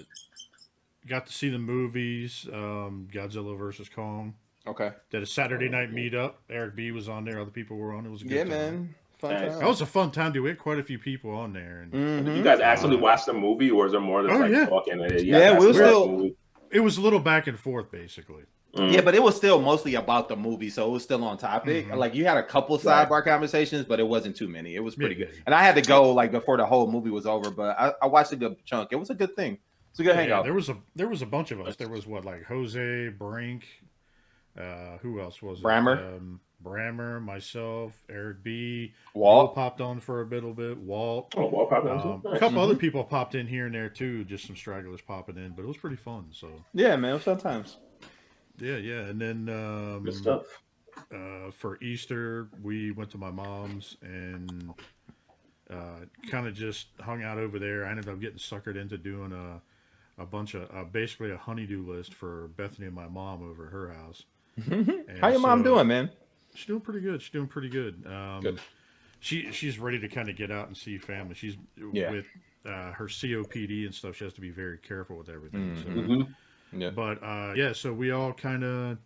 got 1.06 1.26
to 1.26 1.32
see 1.32 1.48
the 1.50 1.58
movies, 1.58 2.46
um, 2.52 3.08
Godzilla 3.12 3.56
versus 3.58 3.88
Kong. 3.88 4.34
Okay. 4.66 4.92
Did 5.10 5.22
a 5.22 5.26
Saturday 5.26 5.68
night 5.68 5.92
meetup. 5.92 6.34
Eric 6.48 6.74
B 6.76 6.90
was 6.90 7.08
on 7.08 7.24
there. 7.24 7.38
Other 7.40 7.50
people 7.50 7.76
were 7.76 7.92
on. 7.92 8.06
It 8.06 8.10
was 8.10 8.22
a 8.22 8.24
good 8.24 8.34
Yeah, 8.34 8.42
time. 8.44 8.50
man. 8.50 8.94
Fun 9.18 9.34
Nice. 9.34 9.50
time. 9.50 9.58
That 9.60 9.68
was 9.68 9.80
a 9.82 9.86
fun 9.86 10.10
time. 10.10 10.32
Dude, 10.32 10.42
we 10.42 10.48
had 10.48 10.58
quite 10.58 10.78
a 10.78 10.82
few 10.82 10.98
people 10.98 11.30
on 11.32 11.52
there, 11.52 11.82
and 11.82 11.92
Mhm. 11.92 12.36
You 12.38 12.42
guys 12.42 12.60
actually 12.60 12.96
watch 12.96 13.26
the 13.26 13.34
movie, 13.34 13.70
or 13.70 13.86
is 13.86 13.92
there 13.92 14.00
more 14.00 14.22
that's 14.22 14.34
Oh, 14.34 14.38
like 14.38 14.50
yeah. 14.50 14.66
talking? 14.66 15.00
You 15.00 15.08
Yeah, 15.18 15.52
guys 15.52 15.60
we'll 15.60 15.74
still- 15.74 16.30
it 16.70 16.80
was 16.80 16.96
a 16.96 17.00
little 17.02 17.20
back 17.20 17.46
and 17.46 17.58
forth, 17.58 17.90
basically. 17.92 18.44
Mm. 18.74 18.92
Yeah, 18.92 19.02
but 19.02 19.14
it 19.14 19.22
was 19.22 19.36
still 19.36 19.60
mostly 19.60 19.94
about 19.94 20.28
the 20.28 20.34
movie, 20.34 20.68
so 20.68 20.88
it 20.88 20.90
was 20.90 21.04
still 21.04 21.22
on 21.22 21.36
topic. 21.38 21.86
Mhm. 21.88 21.96
Like 21.96 22.14
you 22.16 22.24
had 22.24 22.36
a 22.38 22.42
couple 22.42 22.76
Right. 22.78 23.06
sidebar 23.08 23.22
conversations, 23.22 23.84
but 23.84 24.00
it 24.00 24.08
wasn't 24.08 24.34
too 24.34 24.48
many. 24.48 24.74
It 24.74 24.80
was 24.82 24.96
pretty 24.96 25.14
Yeah. 25.14 25.26
good. 25.26 25.34
And 25.46 25.54
I 25.54 25.62
had 25.62 25.76
to 25.76 25.82
go 25.82 26.10
like 26.12 26.32
before 26.32 26.56
the 26.56 26.66
whole 26.66 26.90
movie 26.90 27.10
was 27.10 27.24
over, 27.24 27.50
but 27.50 27.78
I, 27.78 27.92
I 28.02 28.06
watched 28.08 28.32
a 28.32 28.36
good 28.36 28.56
chunk. 28.64 28.88
It 28.90 28.96
was 28.96 29.10
a 29.10 29.14
good 29.14 29.36
thing. 29.36 29.58
It's 29.94 30.00
a 30.00 30.02
good 30.02 30.16
Yeah, 30.16 30.22
hangout. 30.22 30.42
there 30.44 30.54
was 30.54 30.68
a 30.68 30.76
there 30.96 31.06
was 31.06 31.22
a 31.22 31.26
bunch 31.26 31.52
of 31.52 31.60
us. 31.60 31.76
There 31.76 31.88
was 31.88 32.04
what 32.04 32.24
like 32.24 32.42
Jose 32.46 33.10
Brink, 33.10 33.64
uh, 34.58 34.98
who 35.02 35.20
else 35.20 35.40
was 35.40 35.60
it? 35.60 35.62
Brammer. 35.64 36.16
um, 36.16 36.40
Brammer, 36.64 37.22
myself, 37.22 37.92
Eric 38.10 38.42
B. 38.42 38.92
Walt. 39.14 39.44
Walt 39.44 39.54
popped 39.54 39.80
on 39.80 40.00
for 40.00 40.22
a 40.22 40.24
little 40.24 40.52
bit. 40.52 40.76
Walt. 40.78 41.32
Oh, 41.36 41.46
well, 41.46 41.66
probably 41.66 41.92
Um, 41.92 42.22
a 42.24 42.30
nice. 42.30 42.40
couple 42.40 42.48
Mm-hmm. 42.48 42.58
other 42.58 42.74
people 42.74 43.04
popped 43.04 43.36
in 43.36 43.46
here 43.46 43.66
and 43.66 43.74
there 43.76 43.88
too, 43.88 44.24
just 44.24 44.48
some 44.48 44.56
stragglers 44.56 45.00
popping 45.00 45.36
in, 45.36 45.52
but 45.52 45.62
it 45.62 45.68
was 45.68 45.76
pretty 45.76 45.94
fun. 45.94 46.26
So 46.32 46.48
Yeah, 46.72 46.96
man. 46.96 47.20
Sometimes. 47.20 47.76
yeah, 48.58 48.78
yeah. 48.78 49.02
And 49.02 49.20
then 49.20 49.48
um, 49.48 50.02
Good 50.02 50.14
stuff. 50.14 50.42
uh, 51.14 51.52
for 51.52 51.78
Easter, 51.80 52.48
we 52.60 52.90
went 52.90 53.10
to 53.12 53.18
my 53.18 53.30
mom's 53.30 53.96
and 54.02 54.74
uh, 55.70 56.00
kind 56.32 56.48
of 56.48 56.54
just 56.54 56.88
hung 57.00 57.22
out 57.22 57.38
over 57.38 57.60
there. 57.60 57.86
I 57.86 57.90
ended 57.90 58.08
up 58.08 58.18
getting 58.20 58.38
suckered 58.38 58.74
into 58.76 58.98
doing 58.98 59.32
a, 59.32 59.60
a 60.18 60.24
bunch 60.26 60.54
of 60.54 60.68
uh, 60.74 60.84
basically 60.84 61.30
a 61.32 61.36
honeydew 61.36 61.84
list 61.86 62.14
for 62.14 62.48
Bethany 62.56 62.86
and 62.86 62.94
my 62.94 63.08
mom 63.08 63.42
over 63.48 63.66
her 63.66 63.92
house. 63.92 64.24
How 65.20 65.28
your 65.28 65.40
mom 65.40 65.62
doing, 65.62 65.86
man? 65.86 66.10
She's 66.54 66.66
doing 66.66 66.80
pretty 66.80 67.00
good. 67.00 67.20
She's 67.20 67.32
doing 67.32 67.48
pretty 67.48 67.68
good. 67.68 68.04
Um, 68.06 68.40
Good. 68.42 68.60
She 69.20 69.50
she's 69.52 69.78
ready 69.78 69.98
to 70.00 70.06
kind 70.08 70.28
of 70.28 70.36
get 70.36 70.50
out 70.50 70.66
and 70.68 70.76
see 70.76 70.98
family. 70.98 71.34
She's 71.34 71.56
Yeah. 71.92 72.10
with 72.10 72.26
uh, 72.66 72.92
her 72.92 73.06
COPD 73.06 73.86
and 73.86 73.94
stuff. 73.94 74.16
She 74.16 74.24
has 74.24 74.34
to 74.34 74.40
be 74.40 74.50
very 74.50 74.78
careful 74.78 75.16
with 75.16 75.28
everything. 75.30 75.76
So 75.82 75.88
Mhm. 75.88 76.34
Yeah. 76.72 76.90
but 76.90 77.22
uh, 77.22 77.54
yeah, 77.56 77.72
so 77.72 77.92
we 77.92 78.10
all 78.10 78.32
kind 78.32 78.62
of 78.64 78.98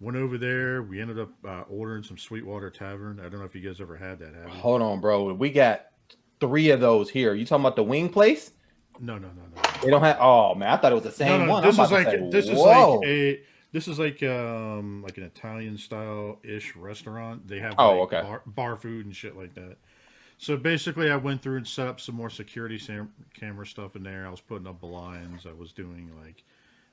went 0.00 0.16
over 0.16 0.38
there. 0.38 0.82
We 0.82 1.00
ended 1.00 1.18
up 1.18 1.30
uh, 1.46 1.62
ordering 1.68 2.02
some 2.02 2.16
Sweetwater 2.18 2.70
Tavern. 2.70 3.20
I 3.20 3.28
don't 3.28 3.38
know 3.40 3.44
if 3.46 3.54
you 3.54 3.60
guys 3.60 3.80
ever 3.80 3.96
had 3.96 4.18
that. 4.20 4.34
Hold 4.48 4.80
on, 4.82 4.98
bro. 5.00 5.32
We 5.34 5.50
got 5.50 5.86
three 6.40 6.70
of 6.70 6.80
those 6.80 7.10
here. 7.10 7.34
You 7.34 7.44
talking 7.44 7.62
about 7.62 7.76
the 7.76 7.82
wing 7.84 8.08
place? 8.08 8.52
No, 8.98 9.18
no, 9.18 9.28
no, 9.28 9.42
no. 9.54 9.62
They 9.82 9.90
don't 9.90 10.02
have. 10.02 10.18
Oh 10.20 10.54
man, 10.54 10.68
I 10.70 10.76
thought 10.76 10.92
it 10.92 10.94
was 10.96 11.04
the 11.04 11.24
No, 11.24 11.38
same 11.38 11.46
no, 11.46 11.52
one. 11.52 11.62
This 11.62 11.78
I'm 11.78 11.84
is 11.86 11.92
like 11.92 12.06
say, 12.06 12.28
this 12.30 12.48
is 12.48 12.58
whoa. 12.58 12.96
like 12.98 13.08
a 13.08 13.40
this 13.72 13.88
is 13.88 13.98
like 13.98 14.22
um 14.22 15.02
like 15.02 15.16
an 15.18 15.24
Italian 15.24 15.78
style 15.78 16.38
ish 16.42 16.74
restaurant. 16.76 17.46
They 17.48 17.58
have 17.60 17.74
Oh, 17.78 18.00
like, 18.00 18.12
okay. 18.12 18.22
bar, 18.22 18.42
bar 18.46 18.76
food 18.76 19.06
and 19.06 19.14
shit 19.14 19.36
like 19.36 19.54
that. 19.54 19.76
So 20.38 20.56
basically, 20.56 21.10
I 21.10 21.16
went 21.16 21.42
through 21.42 21.58
and 21.58 21.68
set 21.68 21.86
up 21.86 22.00
some 22.00 22.14
more 22.14 22.30
security 22.30 22.78
sam- 22.78 23.12
camera 23.34 23.66
stuff 23.66 23.94
in 23.96 24.02
there. 24.02 24.26
I 24.26 24.30
was 24.30 24.40
putting 24.40 24.66
up 24.66 24.80
blinds. 24.80 25.46
I 25.46 25.52
was 25.52 25.72
doing 25.72 26.10
like 26.24 26.44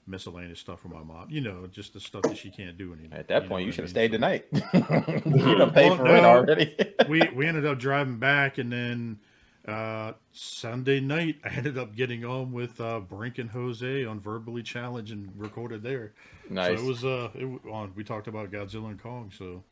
miscellaneous 0.06 0.60
stuff 0.60 0.82
for 0.82 0.90
my 0.90 1.02
mom. 1.04 1.28
You 1.30 1.42
know, 1.42 1.68
just 1.68 1.94
the 1.94 2.00
stuff 2.00 2.24
that 2.24 2.38
she 2.38 2.50
can't 2.50 2.78
do 2.78 2.94
anymore. 2.94 3.18
At 3.20 3.28
that 3.30 3.44
know 3.44 3.50
point, 3.50 3.66
you 3.66 3.72
should 3.72 3.84
have 3.86 3.90
stayed 3.90 4.12
the 4.12 4.18
night. 4.20 4.46
you 4.52 5.56
done 5.58 5.72
paid 5.74 5.90
Well, 5.92 5.98
for 5.98 6.08
it 6.16 6.24
already. 6.26 6.76
we 7.10 7.22
we 7.36 7.46
ended 7.48 7.66
up 7.66 7.80
driving 7.80 8.18
back, 8.18 8.58
and 8.58 8.72
then 8.72 9.20
uh, 9.68 10.14
Sunday 10.32 11.00
night 11.00 11.38
I 11.44 11.50
ended 11.50 11.78
up 11.78 11.96
getting 11.96 12.26
on 12.26 12.52
with 12.52 12.80
uh, 12.80 13.00
Brink 13.00 13.38
and 13.38 13.50
Jose 13.50 14.06
on 14.06 14.20
Verbally 14.20 14.64
Challenge 14.64 15.12
and 15.12 15.32
recorded 15.36 15.84
there. 15.84 16.14
nice. 16.50 16.80
So 16.80 16.84
it 16.84 16.88
was 16.88 17.06
uh, 17.06 17.30
it, 17.36 17.46
on. 17.72 17.92
We 17.96 18.04
talked 18.04 18.28
about 18.28 18.52
Godzilla 18.52 18.90
and 18.90 19.02
Kong, 19.02 19.32
so 19.38 19.64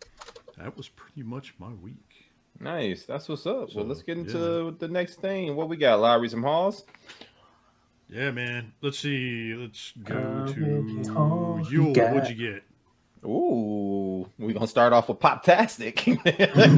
that 0.58 0.76
was 0.76 0.90
pretty 0.90 1.24
much 1.24 1.56
my 1.60 1.72
week. 1.82 2.32
Nice. 2.60 3.04
That's 3.06 3.28
what's 3.28 3.46
up. 3.46 3.72
So, 3.72 3.80
well, 3.80 3.86
let's 3.86 4.02
get 4.02 4.18
yeah, 4.18 4.24
into 4.24 4.76
the 4.80 4.88
next 4.88 5.22
thing. 5.22 5.56
What 5.56 5.70
we 5.70 5.78
got? 5.78 6.00
Lowery, 6.00 6.30
some 6.30 6.44
halls. 6.44 6.84
Yeah, 8.10 8.32
man. 8.32 8.72
Let's 8.82 9.00
see. 9.00 9.54
Let's 9.54 9.92
go 10.04 10.16
Uh, 10.16 10.54
to 10.54 11.04
oh, 11.16 11.66
Yule. 11.70 11.94
What'd 11.94 12.30
you 12.30 12.52
get? 12.54 12.64
Ooh, 13.26 14.05
we 14.38 14.54
gonna 14.54 14.68
start 14.68 14.94
off 14.94 15.10
with 15.10 15.20
Poptastic. 15.20 16.06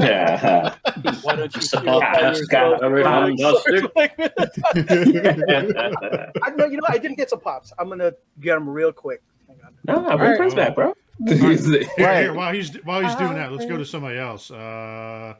Yeah. 0.00 0.74
Why 1.22 1.36
don't 1.36 1.54
you 1.54 1.60
Just 1.60 1.74
a 1.74 1.80
feel 1.80 2.00
pop 2.00 2.14
five 2.14 2.20
test 2.20 2.38
years 2.38 2.48
guy 2.48 2.64
old? 2.64 2.80
over 2.82 3.02
Wow, 3.02 3.22
on 3.24 3.36
you 3.36 3.38
suck 3.38 3.54
Buster. 3.54 3.88
like 3.96 4.16
that. 4.16 6.32
I 6.42 6.50
know, 6.50 6.66
you 6.66 6.76
know, 6.78 6.86
I 6.88 6.98
didn't 6.98 7.16
get 7.16 7.30
some 7.30 7.40
pops. 7.40 7.72
I'm 7.78 7.88
gonna 7.88 8.12
get 8.40 8.54
them 8.54 8.68
real 8.68 8.92
quick. 8.92 9.22
Hang 9.46 9.56
on. 9.64 10.04
Nah, 10.04 10.16
bring 10.16 10.36
friends 10.36 10.54
back, 10.54 10.74
bro. 10.74 10.94
Right. 11.20 12.20
here, 12.22 12.34
while 12.34 12.52
he's 12.52 12.74
while 12.84 13.02
he's 13.02 13.14
doing 13.16 13.34
that, 13.34 13.52
let's 13.52 13.66
go 13.66 13.76
to 13.76 13.84
somebody 13.84 14.18
else. 14.18 14.50
Uh, 14.50 15.34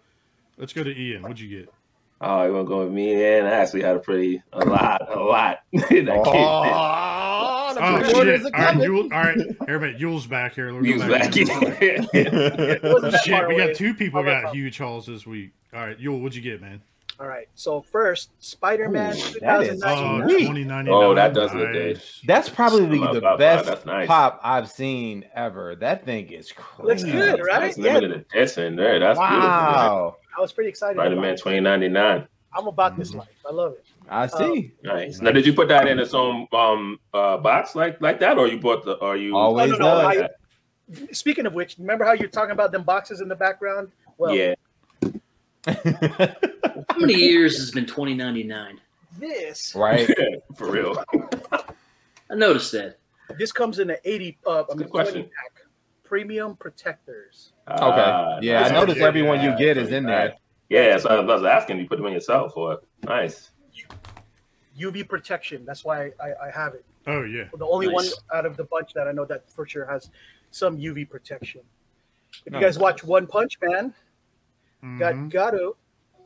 let's 0.57 0.73
go 0.73 0.83
to 0.83 0.91
Ian. 0.91 1.23
What'd 1.23 1.41
you 1.41 1.61
get? 1.61 1.73
Oh, 2.21 2.45
you 2.45 2.53
want 2.53 2.67
to 2.67 2.69
go 2.69 2.85
with 2.85 2.93
me? 2.93 3.13
And 3.25 3.47
I 3.47 3.51
actually 3.51 3.83
had 3.83 3.95
a 3.95 4.01
pretty, 4.01 4.43
a 4.53 4.65
lot, 4.65 5.03
a 5.09 5.21
lot. 5.21 5.61
that 5.73 5.93
oh, 5.93 5.93
the 5.93 6.05
Oh 7.81 8.01
pre-orders 8.01 8.43
shit! 8.43 8.55
are 8.55 8.57
All 8.57 8.63
right, 8.65 8.73
coming. 8.73 8.83
Yule, 8.85 9.03
all 9.13 9.23
right. 9.23 9.39
Everybody, 9.69 9.99
Yule's 9.99 10.27
back 10.27 10.55
here. 10.55 10.73
We'll 10.73 10.83
He 10.85 10.99
back 10.99 11.33
back. 11.33 11.37
in. 11.83 12.09
It 12.13 12.83
wasn't 12.83 13.13
that 13.13 13.23
Shit, 13.25 13.49
we 13.49 13.57
got 13.57 13.75
two 13.75 13.95
people 13.95 14.23
got 14.23 14.45
that? 14.45 14.55
huge 14.55 14.79
hauls 14.79 15.07
this 15.07 15.27
week. 15.27 15.51
All 15.75 15.81
right, 15.81 15.99
Yule, 15.99 16.19
what'd 16.21 16.35
you 16.35 16.43
get, 16.43 16.61
man? 16.61 16.81
All 17.21 17.27
right. 17.27 17.49
So 17.57 17.83
first, 17.83 18.31
Spider-Man 18.39 19.17
Ooh, 19.17 19.41
that 19.41 19.63
is 19.65 19.83
Oh, 19.85 20.23
Sweet. 20.23 20.39
2099. 20.47 20.89
Oh, 20.89 21.15
that 21.17 21.35
does 21.35 21.53
look 21.53 21.73
good. 21.73 22.01
That's 22.27 22.49
probably 22.49 23.01
Wow, 23.01 23.13
the 23.13 23.21
wow, 23.21 23.31
wow, 23.33 23.37
best 23.37 23.87
nice. 23.87 24.07
pop 24.07 24.41
I've 24.45 24.71
seen 24.71 25.25
ever. 25.35 25.75
That 25.75 26.05
thing 26.05 26.31
is 26.31 26.53
crazy. 26.53 26.87
Looks 26.89 27.03
good, 27.03 27.41
right? 27.45 27.61
That's 27.63 27.77
Yeah. 27.77 27.95
limited 27.95 28.25
edition 28.33 28.77
there. 28.77 29.01
That's 29.01 29.19
Wow, 29.19 30.17
I 30.37 30.41
was 30.41 30.53
pretty 30.53 30.71
excited. 30.71 30.97
Spider 30.97 31.17
Man 31.17 31.35
it. 31.35 31.39
2099. 31.39 32.29
I'm 32.57 32.67
about 32.69 32.97
this 32.97 33.11
mm-hmm. 33.11 33.19
life. 33.19 33.29
I 33.49 33.53
love 33.53 33.73
it. 33.73 33.85
I 34.11 34.27
see. 34.27 34.73
Nice. 34.83 35.21
Now, 35.21 35.31
did 35.33 35.45
you 35.47 35.53
put 35.53 35.69
that 35.69 35.87
in 35.87 35.99
its 35.99 36.15
own 36.15 36.47
um 36.53 36.99
uh 37.13 37.37
box 37.39 37.75
like 37.75 38.01
like 38.01 38.21
that, 38.21 38.39
or 38.39 38.49
you 38.49 38.59
bought 38.59 38.85
the, 38.85 38.99
Are 39.01 39.17
you 39.17 39.37
Always 39.37 39.73
no, 39.73 39.79
no, 39.79 40.13
does. 40.13 40.23
I- 40.23 40.29
Speaking 41.13 41.45
of 41.45 41.53
which, 41.53 41.77
remember 41.79 42.05
how 42.07 42.13
you're 42.13 42.31
talking 42.31 42.53
about 42.53 42.73
them 42.73 42.83
boxes 42.83 43.21
in 43.21 43.29
the 43.29 43.37
background? 43.37 43.93
Well, 44.17 44.35
yeah. 44.35 44.55
How 45.67 46.97
many 46.97 47.13
years 47.13 47.59
has 47.59 47.71
been 47.71 47.85
2099? 47.85 48.81
this 49.19 49.75
right. 49.75 50.09
For 50.57 50.71
real. 50.71 51.03
I 52.31 52.35
noticed 52.35 52.73
that. 52.73 52.99
this 53.39 53.53
comes 53.53 53.79
in 53.81 53.91
an 53.91 53.97
80 54.05 54.39
uh, 54.47 54.51
I 54.51 54.57
mean, 54.69 54.77
good 54.79 54.91
question. 54.91 55.23
pack 55.25 55.63
premium 56.05 56.57
protectors. 56.57 57.53
Okay. 57.69 57.81
Ah, 57.83 58.39
yeah, 58.41 58.61
I 58.61 58.63
nice. 58.63 58.73
noticed 58.73 59.01
everyone 59.01 59.43
you 59.43 59.57
get 59.59 59.77
is 59.77 59.91
in 59.93 60.05
there. 60.05 60.35
Yeah, 60.71 60.97
so 60.99 61.09
I 61.11 61.21
was 61.21 61.45
asking, 61.45 61.79
you 61.79 61.89
put 61.89 61.99
them 61.99 62.07
in 62.07 62.13
yourself, 62.15 62.53
or 62.57 62.81
nice. 63.03 63.51
UV 64.79 65.09
protection. 65.09 65.65
That's 65.67 65.85
why 65.85 66.13
I, 66.21 66.47
I 66.47 66.51
have 66.55 66.75
it. 66.75 66.85
Oh 67.07 67.23
yeah. 67.23 67.45
The 67.57 67.67
only 67.67 67.87
Nice. 67.87 67.95
one 67.95 68.07
out 68.35 68.47
of 68.47 68.57
the 68.57 68.65
bunch 68.65 68.93
that 68.95 69.09
I 69.09 69.13
know 69.13 69.25
that 69.27 69.51
for 69.51 69.67
sure 69.67 69.87
has 69.87 70.11
some 70.51 70.79
UV 70.79 71.09
protection. 71.09 71.61
If 72.47 72.53
you 72.53 72.61
guys 72.61 72.79
watch 72.79 73.03
One 73.05 73.27
Punch 73.27 73.59
Man, 73.63 73.95
got 74.99 75.15
Mhm. 75.15 75.31
Gato, 75.31 75.77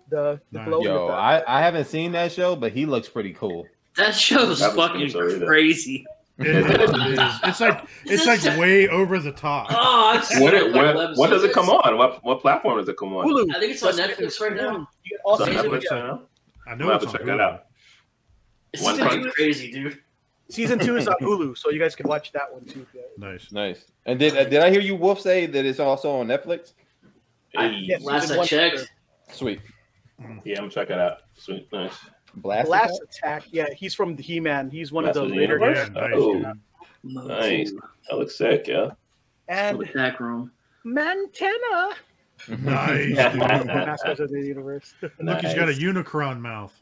the 0.08 0.40
the 0.50 0.58
Nice. 0.58 0.68
glow 0.68 0.78
in 0.80 0.84
the 0.84 0.90
Yo. 0.94 1.08
I, 1.08 1.42
I 1.46 1.60
haven't 1.62 1.86
seen 1.86 2.12
that 2.12 2.32
show, 2.32 2.54
but 2.56 2.72
he 2.72 2.86
looks 2.86 3.08
pretty 3.08 3.32
cool. 3.32 3.66
That 3.96 4.14
show's 4.14 4.60
That 4.60 4.74
fucking 4.74 5.12
cool, 5.12 5.46
crazy. 5.46 6.04
It 6.38 6.46
is, 6.46 6.66
it 6.66 6.80
is. 6.80 7.30
It's 7.44 7.60
like 7.60 7.84
it's 8.06 8.26
like 8.26 8.58
way 8.58 8.88
over 8.88 9.18
the 9.18 9.32
top. 9.32 9.68
Oh, 9.70 10.16
I've 10.16 10.40
What, 10.40 10.54
it, 10.54 10.68
it, 10.68 10.74
what, 10.74 11.16
what 11.16 11.30
does 11.30 11.44
it 11.44 11.52
come 11.52 11.68
on? 11.68 11.96
What 11.98 12.24
what 12.24 12.40
platform 12.40 12.78
does 12.78 12.88
it 12.88 12.96
come 12.96 13.14
on? 13.14 13.26
Hulu. 13.26 13.54
I 13.54 13.60
think 13.60 13.72
it's 13.72 13.82
on 13.82 13.92
Netflix 13.92 14.40
right 14.40 14.56
now. 14.56 14.88
You 15.04 15.10
get 15.10 15.20
all 15.24 15.36
So 15.38 15.44
Season- 15.44 15.62
season, 15.62 15.78
Netflix 15.78 15.82
yeah. 15.90 15.96
right 15.98 16.06
now? 16.06 16.22
I 16.66 16.70
know 16.74 16.78
gonna 16.86 16.92
have 16.92 17.00
to 17.02 17.06
on 17.08 17.12
check 17.12 17.24
that 17.26 17.40
out. 17.40 17.66
It's 18.72 18.82
One 18.82 18.96
fucking 18.96 19.22
Punch. 19.22 19.35
crazy, 19.35 19.70
dude. 19.70 19.98
Season 20.48 20.78
two 20.78 20.96
is 20.96 21.06
on 21.08 21.14
Hulu, 21.20 21.56
so 21.56 21.70
you 21.70 21.78
guys 21.78 21.94
can 21.94 22.08
watch 22.08 22.32
that 22.32 22.52
one 22.52 22.64
too. 22.64 22.87
Nice. 23.18 23.52
Nice. 23.52 23.87
And 24.06 24.18
did 24.18 24.37
uh, 24.37 24.44
did 24.44 24.61
I 24.61 24.70
hear 24.70 24.80
you 24.80 24.96
Wolf 24.96 25.20
say 25.20 25.46
that 25.46 25.64
it's 25.64 25.80
also 25.80 26.11
on 26.11 26.26
Netflix? 26.28 26.72
I- 27.56 27.68
Hey, 27.68 27.74
Yes. 27.82 28.02
Last 28.02 28.30
I 28.30 28.38
one- 28.38 28.46
checked, 28.46 28.90
Sweet. 29.30 29.61
Yeah, 30.44 30.61
I'm 30.62 30.70
checking 30.70 30.94
it 30.96 31.00
out. 31.00 31.18
Sweet, 31.35 31.70
nice. 31.72 31.92
Blast. 32.37 32.68
Last 32.68 33.00
Attack, 33.02 33.44
yeah, 33.50 33.66
he's 33.76 33.94
from 33.94 34.14
the 34.16 34.22
He-Man. 34.22 34.70
He's 34.70 34.90
one 34.92 35.04
of 35.04 35.08
That's 35.14 35.18
the 35.18 35.22
what 35.28 35.37
later 35.37 35.58
the 35.58 35.66
Yeah, 35.66 35.74
guys. 35.74 35.90
nice, 35.90 36.12
Oh. 36.14 36.52
Nice. 37.02 37.72
That 38.08 38.18
looks 38.18 38.37
sick, 38.37 38.66
yeah. 38.68 38.90
And 39.48 39.78
the 39.80 39.87
back 39.87 40.20
room. 40.20 40.50
Mantenna, 40.87 41.92
Nice, 42.48 43.06
dude. 43.06 43.37
Masters 43.66 44.20
of 44.20 44.30
the 44.30 44.40
Universe. 44.40 44.94
Look, 45.20 45.40
he's 45.40 45.54
got 45.54 45.64
a 45.68 45.72
Nice. 45.72 45.78
Unicron 45.78 46.40
mouth. 46.40 46.81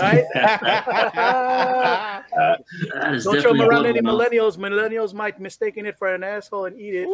Right? 0.00 0.24
Uh, 2.38 2.54
that 2.94 3.14
is 3.14 3.24
Don't 3.24 3.40
show 3.42 3.48
them 3.52 3.62
around 3.62 3.86
any 3.86 4.00
blood, 4.00 4.30
millennials. 4.30 4.56
Millennials 4.58 5.12
might 5.14 5.40
mistaken 5.40 5.86
it 5.86 5.96
for 5.98 6.14
an 6.14 6.22
asshole 6.22 6.66
and 6.66 6.78
eat 6.78 6.94
it. 6.94 7.06
Uh, 7.06 7.10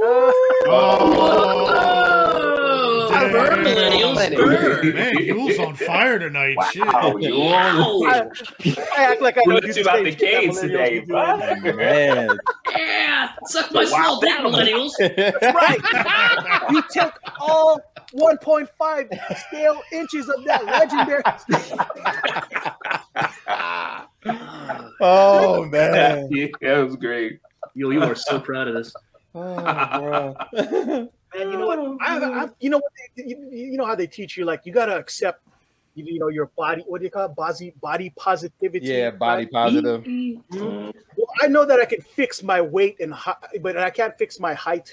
oh, 0.67 3.09
Damn. 3.11 3.33
burn 3.33 3.65
millennials, 3.65 4.37
burn. 4.37 4.95
Man, 4.95 5.17
Yule's 5.25 5.59
on 5.59 5.75
fire 5.77 6.19
tonight. 6.19 6.57
Wow, 6.57 6.65
Shit. 6.71 6.85
you 7.23 7.39
Wow. 7.41 8.01
I 8.97 8.97
act 8.97 9.23
like 9.23 9.39
I 9.39 9.43
know 9.47 9.55
let 9.55 9.63
dude 9.65 9.77
you 9.77 9.89
out 9.89 10.03
the 10.05 10.13
stage, 10.13 10.19
that 10.19 10.19
gates 10.19 10.59
millennials 10.59 10.61
today, 10.61 11.01
be 11.63 11.73
Man. 11.73 12.37
Yeah, 12.77 13.31
suck 13.47 13.73
my 13.73 13.85
Wow. 13.85 13.89
small 13.89 14.21
dick, 14.21 14.39
millennials. 14.41 14.93
Right. 15.55 15.81
you 16.71 16.83
took 16.93 17.19
all 17.41 17.81
1.5 18.15 19.39
scale 19.49 19.81
inches 19.93 20.29
of 20.29 20.45
that 20.45 20.65
legendary. 20.67 21.23
Oh 25.00 25.64
man. 25.70 26.29
Yeah, 26.31 26.46
that 26.62 26.79
was 26.85 26.96
great. 26.96 27.38
Yo, 27.74 27.90
you 27.90 28.03
are 28.03 28.14
so 28.14 28.38
proud 28.40 28.68
of 28.68 28.74
this. 28.74 28.92
Oh, 29.35 29.55
bro. 29.98 30.35
Man, 30.53 31.50
you 31.50 31.59
know 31.59 31.66
what? 31.66 31.79
I, 32.00 32.44
I, 32.44 32.48
you 32.61 32.70
know 32.70 32.77
what? 32.79 32.92
They, 33.16 33.24
you, 33.27 33.48
you 33.50 33.77
know 33.77 33.85
how 33.87 33.96
they 33.96 34.07
teach 34.07 34.37
you 34.37 34.44
like 34.44 34.61
you 34.64 34.72
gotta 34.72 34.96
accept, 34.96 35.40
you, 35.96 36.05
you 36.07 36.18
know, 36.20 36.29
your 36.29 36.50
body. 36.57 36.85
What 36.87 36.98
do 37.00 37.05
you 37.05 37.11
call 37.11 37.27
it? 37.27 37.35
Body 37.35 37.74
body 37.81 38.12
positivity. 38.16 38.87
yeah, 38.87 39.11
body 39.11 39.46
positive. 39.46 40.05
Mm, 40.05 40.40
Well, 40.53 40.92
I 41.42 41.48
know 41.48 41.64
that 41.64 41.81
I 41.81 41.85
can 41.85 42.00
fix 42.00 42.42
my 42.44 42.61
weight 42.61 43.00
and 43.00 43.12
height, 43.12 43.37
but 43.61 43.77
I 43.77 43.90
can't 43.90 44.16
fix 44.16 44.38
my 44.38 44.55
height 44.55 44.88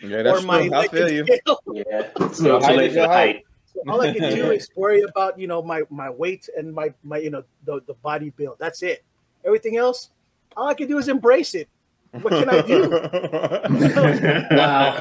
Yeah, 0.00 0.22
that's 0.22 0.38
or 0.42 0.46
my 0.46 0.68
true. 0.68 0.74
I 0.74 0.88
feel 0.88 1.10
you. 1.10 1.26
scale. 1.26 1.60
Yeah. 1.72 2.10
It's 2.20 2.40
Your 2.40 2.60
no 2.60 2.66
height 2.66 2.80
is 2.80 2.94
your 2.94 3.06
height. 3.06 3.42
So 3.44 3.53
all 3.88 4.00
I 4.00 4.12
can 4.12 4.34
do 4.34 4.50
is 4.52 4.68
worry 4.76 5.02
about 5.02 5.38
you 5.38 5.46
know 5.46 5.62
my 5.62 5.82
my 5.90 6.10
weight 6.10 6.48
and 6.56 6.74
my 6.74 6.92
my 7.02 7.18
you 7.18 7.30
know 7.30 7.44
the 7.64 7.80
the 7.86 7.94
body 7.94 8.30
build. 8.30 8.56
That's 8.58 8.82
it. 8.82 9.04
Everything 9.44 9.76
else, 9.76 10.10
all 10.56 10.68
I 10.68 10.74
can 10.74 10.88
do 10.88 10.98
is 10.98 11.08
embrace 11.08 11.54
it. 11.54 11.68
What 12.22 12.32
can 12.32 12.48
I 12.48 12.62
do? 12.62 12.90
Wow. 14.54 15.00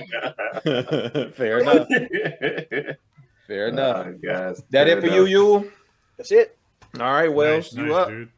Fair 1.36 1.59
enough. 1.59 1.88
Fair 3.47 3.65
ah, 3.65 3.69
enough. 3.69 4.07
Oh, 4.07 4.13
guys. 4.23 4.63
That 4.71 4.88
it 4.88 5.01
for 5.01 5.07
you, 5.07 5.25
you? 5.25 5.71
That's 6.17 6.31
it. 6.31 6.57
All 6.99 7.12
right, 7.12 7.31
Wells, 7.31 7.73
Nice, 7.73 7.73
you 7.73 7.91
nice, 7.91 7.95
up? 7.95 8.07
dude. 8.09 8.29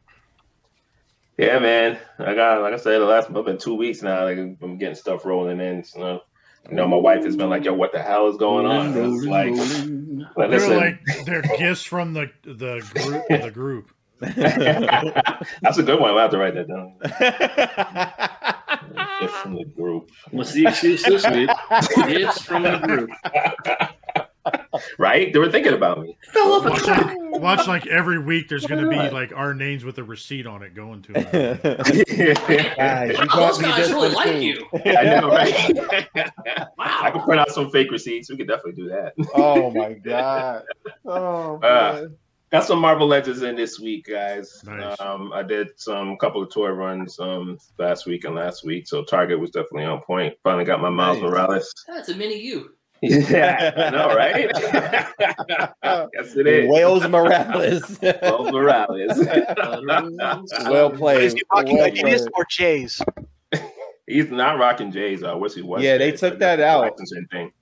Yeah, 1.38 1.58
man. 1.58 1.98
I 2.18 2.34
got, 2.34 2.62
like 2.62 2.72
I 2.74 2.76
said, 2.76 2.98
the 2.98 3.04
last 3.04 3.32
been 3.32 3.58
two 3.58 3.74
weeks 3.74 4.02
now. 4.02 4.24
Like 4.24 4.38
I'm 4.38 4.78
getting 4.78 4.94
stuff 4.94 5.24
rolling 5.24 5.60
in. 5.60 5.84
So, 5.84 6.22
you 6.68 6.76
know, 6.76 6.86
my 6.88 6.96
wife 6.96 7.24
has 7.24 7.36
been 7.36 7.50
like, 7.50 7.64
"Yo, 7.64 7.74
what 7.74 7.92
the 7.92 8.02
hell 8.02 8.28
is 8.28 8.36
going 8.36 8.66
on?" 8.66 8.96
It's 8.96 9.24
like, 9.24 9.50
like 10.36 10.50
They're 10.50 10.58
listen, 10.58 10.76
like 10.76 11.00
they're 11.24 11.42
gifts 11.42 11.82
from 11.82 12.12
the 12.12 12.30
the 12.44 12.80
group. 12.94 13.24
The 13.28 13.50
group. 13.52 13.90
that's 15.62 15.78
a 15.78 15.82
good 15.82 16.00
one. 16.00 16.10
I 16.10 16.12
will 16.12 16.20
have 16.20 16.30
to 16.30 16.38
write 16.38 16.54
that 16.54 16.68
down. 16.68 16.94
Gift 19.20 19.34
from 19.34 19.54
the 19.54 19.64
group, 19.64 20.10
What's 20.30 20.52
the 20.52 20.66
excuse 20.66 21.02
this 21.02 21.26
week? 21.28 21.50
It's 21.70 22.42
from 22.42 22.62
the 22.62 22.78
group. 22.78 23.10
right? 24.98 25.32
They 25.32 25.38
were 25.38 25.50
thinking 25.50 25.72
about 25.74 26.00
me. 26.00 26.16
Fell 26.32 26.62
Watch 26.62 26.86
like, 26.86 27.16
watch 27.40 27.66
like 27.66 27.86
every 27.86 28.18
week. 28.18 28.48
There's 28.48 28.66
going 28.66 28.82
to 28.82 28.88
be 28.90 28.96
like 29.10 29.32
our 29.34 29.54
names 29.54 29.84
with 29.84 29.98
a 29.98 30.04
receipt 30.04 30.46
on 30.46 30.62
it 30.62 30.74
going 30.74 31.02
to. 31.02 31.12
Them. 31.12 31.58
Guys, 32.76 33.18
you 33.18 33.26
Wow, 33.34 33.46
those 33.48 33.58
guys 33.58 33.90
really 33.92 34.08
like 34.10 34.26
too. 34.32 34.38
you. 34.40 34.66
I 34.84 35.04
know, 35.20 35.28
right? 35.28 35.72
wow. 36.14 36.30
I 36.78 37.10
can 37.10 37.20
Wow. 37.20 37.24
print 37.24 37.40
out 37.40 37.50
some 37.50 37.70
fake 37.70 37.90
receipts. 37.90 38.30
We 38.30 38.36
could 38.36 38.48
definitely 38.48 38.82
do 38.82 38.88
that. 38.88 39.14
Oh 39.34 39.70
my 39.70 39.94
god. 39.94 40.62
Oh 41.04 41.56
Uh. 41.62 42.08
Got 42.52 42.64
some 42.64 42.78
Marvel 42.78 43.08
Legends 43.08 43.42
in 43.42 43.56
this 43.56 43.80
week, 43.80 44.06
guys. 44.06 44.62
Nice. 44.64 45.00
Um, 45.00 45.32
I 45.32 45.42
did 45.42 45.70
some 45.80 46.16
couple 46.16 46.40
of 46.44 46.52
toy 46.52 46.68
runs 46.68 47.18
um 47.18 47.58
last 47.76 48.06
week 48.06 48.22
and 48.24 48.36
last 48.36 48.64
week, 48.64 48.86
so 48.86 49.02
Target 49.02 49.40
was 49.40 49.50
definitely 49.50 49.84
on 49.84 50.00
point. 50.00 50.32
Finally 50.44 50.64
got 50.64 50.80
my 50.80 50.88
Miles 50.88 51.20
Nice. 51.20 51.28
Morales. 51.28 51.74
That's 51.88 52.08
a 52.08 52.14
mini 52.14 52.38
you. 52.40 52.75
Yeah, 53.02 53.72
I 53.76 53.90
know, 53.90 54.14
right? 54.14 54.50
yes, 56.14 56.36
it 56.36 56.46
is. 56.46 56.68
Wales 56.70 57.06
Morales. 57.08 58.02
Miles 58.02 58.52
Morales. 58.52 59.18
well 60.68 60.90
played. 60.90 61.22
Is 61.24 61.34
he 61.34 61.42
rocking 61.52 61.76
Well 61.78 61.90
Adidas 61.90 62.18
played. 62.20 62.28
or 62.34 62.44
J's? 62.48 63.02
He's 64.06 64.30
not 64.30 64.58
rocking 64.58 64.90
J's. 64.92 65.22
I 65.22 65.34
wish 65.34 65.54
he 65.54 65.62
was. 65.62 65.82
Yeah, 65.82 65.98
they 65.98 66.12
J's, 66.12 66.20
took 66.20 66.38
that 66.38 66.60
out. 66.60 66.82
Licensing 66.82 67.26
thing. 67.30 67.52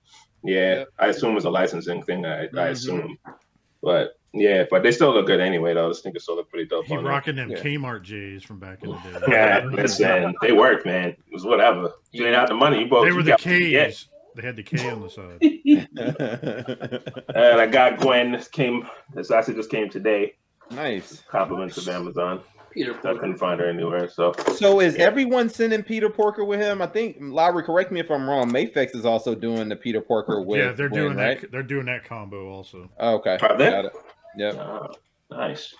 Yeah, 0.42 0.74
Yep. 0.80 0.88
I 0.98 1.06
assume 1.08 1.36
it's 1.36 1.46
a 1.46 1.50
licensing 1.50 2.02
thing. 2.02 2.26
I, 2.26 2.42
I 2.44 2.46
Mhm. 2.46 2.70
assume, 2.70 3.18
but 3.82 4.18
yeah, 4.34 4.64
but 4.70 4.82
they 4.82 4.92
still 4.92 5.14
look 5.14 5.26
good 5.26 5.40
anyway. 5.40 5.72
Though 5.74 5.88
the 5.88 5.94
sneakers 5.94 6.24
still 6.24 6.36
look 6.36 6.50
pretty 6.50 6.66
dope. 6.66 6.84
He 6.84 6.94
on 6.96 7.04
rocking 7.04 7.36
them 7.36 7.50
Yeah. 7.50 7.56
Kmart 7.62 8.02
J's 8.02 8.42
from 8.44 8.58
back 8.58 8.82
in 8.82 8.90
the 8.90 8.96
day. 8.96 9.20
Yeah, 9.28 9.64
listen, 9.72 10.34
they 10.42 10.52
work, 10.52 10.84
man. 10.84 11.08
It 11.10 11.18
was 11.32 11.44
whatever. 11.46 11.92
You 12.12 12.24
didn't 12.24 12.38
have 12.38 12.48
the 12.48 12.54
money. 12.54 12.80
You 12.80 12.86
both. 12.88 13.06
They 13.06 13.12
were 13.12 13.22
the 13.22 13.30
got 13.30 13.46
you 13.46 13.70
get. 13.70 13.88
K's. 13.90 14.08
They 14.34 14.42
had 14.42 14.56
the 14.56 14.62
K 14.62 14.90
on 14.90 15.00
the 15.00 15.08
side. 15.08 15.40
And 17.34 17.60
I 17.60 17.66
got 17.66 17.98
Gwen. 18.00 18.32
This 18.32 18.48
came. 18.48 18.88
This 19.14 19.30
actually 19.30 19.54
just 19.54 19.70
came 19.70 19.88
today. 19.88 20.34
nice. 20.70 21.22
Compliments 21.28 21.76
of 21.76 21.88
Amazon. 21.88 22.40
Peter 22.72 22.92
Porker. 22.94 23.08
I 23.10 23.14
couldn't 23.20 23.36
find 23.38 23.60
her 23.60 23.68
anywhere. 23.68 24.08
So 24.08 24.32
So 24.56 24.80
is 24.80 24.96
everyone 24.96 25.48
sending 25.48 25.84
Peter 25.84 26.10
Porker 26.10 26.44
with 26.44 26.60
him? 26.60 26.82
I 26.82 26.86
think 26.86 27.18
Lowery, 27.20 27.62
correct 27.62 27.92
me 27.92 28.00
if 28.00 28.10
I'm 28.10 28.28
wrong. 28.28 28.50
Mafex 28.50 28.96
is 28.96 29.04
also 29.04 29.34
doing 29.36 29.68
the 29.68 29.76
Peter 29.76 30.00
Porker 30.00 30.42
with. 30.42 30.58
yeah, 30.58 30.72
they're 30.72 30.88
Gwen, 30.88 31.02
doing 31.02 31.16
right. 31.16 31.40
that. 31.40 31.52
They're 31.52 31.62
doing 31.62 31.86
that 31.86 32.04
combo 32.04 32.48
also. 32.50 32.90
Oh, 32.98 33.14
okay. 33.16 33.38
Are 33.40 33.56
they? 33.56 33.70
Got 33.70 33.84
it. 33.84 33.92
Yep. 34.36 34.56
uh, 34.58 34.88
nice. 35.30 35.72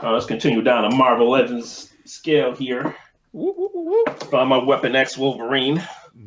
Uh, 0.00 0.12
let's 0.12 0.26
continue 0.26 0.62
down 0.62 0.88
the 0.88 0.96
Marvel 0.96 1.28
Legends 1.28 1.92
scale 2.04 2.54
here. 2.54 2.94
Whoop, 3.32 3.56
whoop, 3.58 3.72
whoop, 3.74 4.06
whoop. 4.06 4.22
Found 4.30 4.50
my 4.50 4.58
Weapon 4.62 4.94
X 4.94 5.18
Wolverine. 5.18 5.82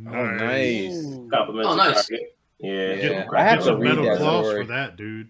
Oh, 0.08 0.26
nice. 0.32 1.04
Compliments 1.32 1.68
Oh, 1.70 1.76
nice. 1.76 2.10
Yeah, 2.60 2.94
Yeah, 2.94 3.28
I 3.34 3.44
have 3.44 3.60
to 3.60 3.66
some 3.66 3.80
read 3.80 3.90
metal 3.90 4.06
that 4.06 4.18
claws 4.18 4.52
for 4.54 4.64
that, 4.66 4.96
dude. 4.98 5.30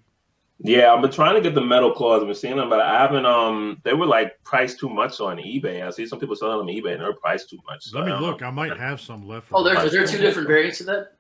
Yeah, 0.62 0.94
I've 0.94 1.02
been 1.02 1.12
trying 1.12 1.36
to 1.36 1.42
get 1.42 1.56
the 1.56 1.62
metal 1.62 1.92
claws. 1.94 2.22
I've 2.22 2.28
been 2.28 2.36
seeing 2.36 2.58
them, 2.58 2.70
but 2.70 2.82
I 2.82 3.00
haven't. 3.00 3.26
Um, 3.26 3.80
they 3.86 3.94
were 3.94 4.06
like 4.06 4.44
priced 4.44 4.78
too 4.80 4.90
much 4.90 5.22
on 5.22 5.38
eBay. 5.38 5.86
I 5.86 5.90
see 5.92 6.06
some 6.06 6.20
people 6.20 6.36
selling 6.36 6.58
them 6.58 6.68
on 6.68 6.74
eBay, 6.76 6.94
and 6.94 7.02
they're 7.02 7.14
priced 7.14 7.50
too 7.50 7.60
much. 7.66 7.86
So 7.86 7.98
Let 8.00 8.08
me 8.08 8.12
I 8.14 8.20
look. 8.20 8.42
know. 8.42 8.48
I 8.48 8.52
might 8.52 8.78
have 8.78 9.00
some 9.00 9.26
left. 9.26 9.48
Oh, 9.54 9.60
for 9.60 9.64
there's 9.64 9.78
that. 9.78 9.86
are 9.88 9.90
there 9.90 10.06
two 10.06 10.18
different 10.18 10.48
variants 10.50 10.82
of 10.82 10.88
that? 10.88 11.14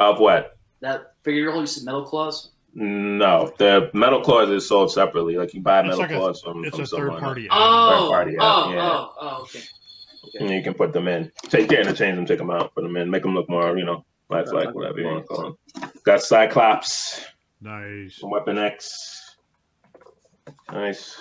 Of 0.00 0.18
what? 0.18 0.56
That 0.80 1.12
figure 1.22 1.42
you're 1.42 1.52
holding 1.52 1.66
some 1.68 1.84
metal 1.84 2.04
claws. 2.04 2.50
No, 2.74 3.52
the 3.58 3.90
metal 3.94 4.20
claws 4.22 4.48
is 4.50 4.66
sold 4.68 4.90
separately. 4.92 5.36
Like 5.36 5.54
you 5.54 5.60
buy 5.60 5.80
It's 5.80 5.86
metal 5.88 6.00
like 6.00 6.10
a- 6.10 6.16
claws 6.16 6.40
from, 6.42 6.64
It's 6.64 6.74
from 6.76 6.84
a 6.84 6.86
someone. 6.86 7.10
third 7.12 7.20
party. 7.20 7.48
Oh, 7.50 7.90
third 8.06 8.10
party, 8.10 8.32
yeah, 8.32 8.38
oh, 8.40 8.70
yeah. 8.72 8.80
oh, 8.90 9.14
oh, 9.20 9.42
okay. 9.42 9.60
And 10.40 10.50
you 10.50 10.62
can 10.62 10.74
put 10.74 10.92
them 10.92 11.08
in. 11.08 11.30
Take 11.44 11.68
care 11.68 11.86
and 11.86 11.96
change 11.96 12.16
them, 12.16 12.26
take 12.26 12.38
them 12.38 12.50
out, 12.50 12.74
put 12.74 12.82
them 12.82 12.96
in, 12.96 13.10
make 13.10 13.22
them 13.22 13.34
look 13.34 13.48
more, 13.48 13.76
you 13.78 13.84
know, 13.84 14.04
lifelike, 14.28 14.74
whatever 14.74 15.00
you 15.00 15.06
want 15.06 15.18
to 15.20 15.24
call 15.26 15.42
them. 15.42 15.90
Got 16.04 16.22
Cyclops, 16.22 17.24
Nice. 17.60 18.20
Weapon 18.22 18.56
X. 18.58 19.36
Nice. 20.72 21.20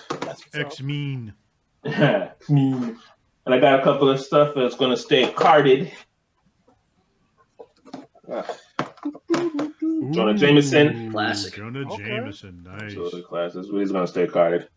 X 0.53 0.81
mean. 0.81 1.33
Mean. 2.49 2.97
And 3.45 3.55
I 3.55 3.59
got 3.59 3.79
a 3.79 3.83
couple 3.83 4.09
of 4.09 4.19
stuff 4.19 4.53
that's 4.55 4.75
going 4.75 4.91
to 4.91 4.97
stay 4.97 5.31
carded. 5.31 5.91
Jonah 10.11 10.33
Jameson. 10.33 11.07
Ooh, 11.07 11.11
Classic. 11.11 11.53
Jonah 11.55 11.91
Okay. 11.93 12.03
Jameson. 12.03 12.63
Nice. 12.63 12.93
So 12.93 13.09
the 13.09 13.21
classes, 13.21 13.67
he's 13.71 13.91
going 13.91 14.05
to 14.05 14.11
stay 14.11 14.27
carded. 14.27 14.67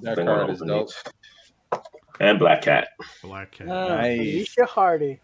That 0.00 0.16
card 0.16 0.50
is 0.50 0.60
dope. 0.60 0.88
each. 0.88 0.94
And 2.20 2.38
Black 2.38 2.62
Cat. 2.62 2.88
Black 3.22 3.52
cat. 3.52 3.68
Uh, 3.68 3.88
Nice. 3.88 4.18
Felicia 4.18 4.64
Hardy. 4.66 5.20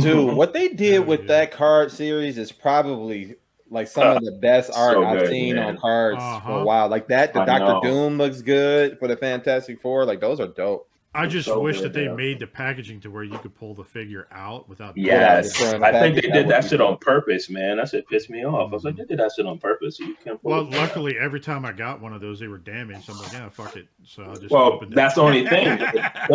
Dude, 0.00 0.34
what 0.34 0.52
they 0.52 0.68
did 0.68 1.06
with 1.06 1.20
yeah. 1.22 1.26
that 1.28 1.52
card 1.52 1.92
series 1.92 2.38
is 2.38 2.50
probably 2.50 3.36
like 3.70 3.86
some 3.88 4.16
of 4.16 4.24
the 4.24 4.32
best 4.32 4.70
art 4.74 4.94
so 4.94 5.04
I've 5.04 5.20
good, 5.20 5.30
seen 5.30 5.56
man. 5.56 5.64
on 5.68 5.76
cards 5.78 6.18
for 6.18 6.22
Uh-huh. 6.22 6.52
a 6.54 6.64
while. 6.64 6.88
Like 6.88 7.08
that, 7.08 7.32
the 7.32 7.40
I 7.40 7.58
know. 7.58 7.66
Doctor 7.66 7.88
Doom 7.88 8.18
looks 8.18 8.42
good 8.42 8.98
for 8.98 9.06
the 9.08 9.16
Fantastic 9.16 9.80
Four. 9.80 10.04
Like 10.04 10.20
those 10.20 10.40
are 10.40 10.48
dope. 10.48 10.88
I 11.16 11.26
just 11.26 11.46
so 11.48 11.60
wish 11.60 11.80
that 11.80 11.92
they 11.92 12.04
yeah. 12.04 12.14
made 12.14 12.40
the 12.40 12.46
packaging 12.46 13.00
to 13.00 13.10
where 13.10 13.24
you 13.24 13.38
could 13.38 13.54
pull 13.54 13.74
the 13.74 13.84
figure 13.84 14.28
out 14.30 14.68
without. 14.68 14.96
Yes, 14.96 15.60
I 15.62 15.90
think 15.92 16.16
they 16.16 16.20
did 16.22 16.46
would 16.46 16.48
that 16.48 16.68
shit 16.68 16.80
on 16.80 16.98
purpose, 16.98 17.48
man. 17.48 17.78
That 17.78 17.88
shit 17.88 18.06
pissed 18.08 18.28
me 18.28 18.44
off. 18.44 18.70
I 18.70 18.74
was 18.74 18.84
like, 18.84 18.96
they 18.96 19.04
did 19.04 19.18
that 19.18 19.32
shit 19.34 19.46
on 19.46 19.58
purpose. 19.58 19.96
So 19.98 20.04
you 20.04 20.14
can't 20.22 20.40
pull 20.40 20.50
Well, 20.50 20.60
it. 20.62 20.70
luckily, 20.72 21.16
every 21.18 21.40
time 21.40 21.64
I 21.64 21.72
got 21.72 22.00
one 22.00 22.12
of 22.12 22.20
those, 22.20 22.38
they 22.38 22.48
were 22.48 22.58
damaged. 22.58 23.04
So 23.04 23.14
I'm 23.14 23.18
like, 23.20 23.32
yeah, 23.32 23.48
fuck 23.48 23.76
it. 23.76 23.88
So 24.04 24.24
I 24.24 24.34
just 24.34 24.50
Well, 24.50 24.74
opened 24.74 24.92
it. 24.92 24.96
that's 24.96 25.14
the 25.14 25.22
only 25.22 25.46
thing. 25.46 25.64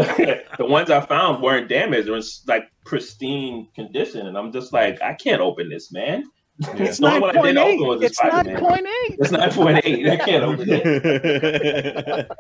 the 0.58 0.65
ones 0.65 0.89
I 0.89 1.00
found 1.02 1.44
weren't 1.44 1.70
damaged; 1.70 2.08
they 2.08 2.12
were 2.12 2.17
in, 2.17 2.24
like 2.48 2.72
pristine 2.84 3.67
condition, 3.76 4.28
and 4.28 4.38
I'm 4.38 4.52
just 4.52 4.74
like, 4.74 5.02
I 5.02 5.13
can't 5.13 5.41
open 5.41 5.70
this, 5.70 5.91
man. 5.91 6.24
It's 6.63 6.97
The 7.00 7.06
only 7.08 7.19
nine 7.19 7.21
one 7.21 7.38
I 7.38 7.41
did 7.41 7.58
open 7.58 7.88
was 7.88 7.95
eight. 7.95 8.00
the 8.00 8.06
It's 8.06 8.21
nine 8.24 8.32
Spider-Man. 8.32 8.60
point 8.62 8.88
eight. 8.88 9.17
It's 9.19 9.32
nine 9.32 9.52
point 9.52 9.82
eight. 9.86 10.08
I 10.10 10.15
can't 10.26 10.43
open 10.43 10.65
it. 10.69 12.32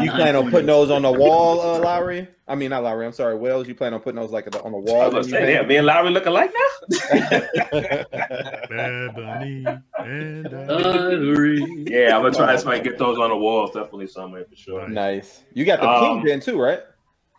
you 0.00 0.10
plan 0.10 0.36
on 0.36 0.50
putting 0.50 0.66
those 0.66 0.90
on 0.90 1.02
the 1.02 1.10
wall, 1.12 1.60
uh, 1.60 1.78
Lowery? 1.78 2.28
I 2.46 2.54
mean, 2.56 2.70
not 2.70 2.82
Lowery. 2.82 3.06
I'm 3.06 3.12
sorry, 3.12 3.36
Wells. 3.36 3.66
You 3.68 3.74
plan 3.74 3.94
on 3.94 4.00
putting 4.00 4.20
those 4.20 4.32
like 4.32 4.46
on 4.64 4.72
the 4.72 4.78
I 4.78 4.80
wall? 4.80 5.10
was 5.10 5.28
gonna 5.30 5.44
say, 5.46 5.52
yeah, 5.54 5.62
me 5.62 5.76
and 5.76 5.86
Lowery 5.86 6.10
looking 6.10 6.32
like 6.32 6.52
now. 6.52 6.98
Bad 8.68 9.14
Bunny 9.14 9.64
and 9.98 10.46
I- 10.54 11.12
Ivory. 11.12 11.84
yeah, 11.88 12.16
I'm 12.16 12.22
gonna 12.22 12.34
try 12.34 12.52
to 12.52 12.58
see 12.58 12.68
if 12.70 12.82
get 12.84 12.98
those 12.98 13.18
on 13.18 13.30
the 13.30 13.36
wall, 13.36 13.66
definitely 13.68 14.06
somewhere 14.08 14.44
for 14.48 14.56
sure. 14.56 14.88
nice. 14.88 15.42
You 15.54 15.64
got 15.64 15.80
the 15.80 15.88
Um, 15.88 16.20
Kingpin 16.20 16.40
too, 16.40 16.60
right? 16.60 16.80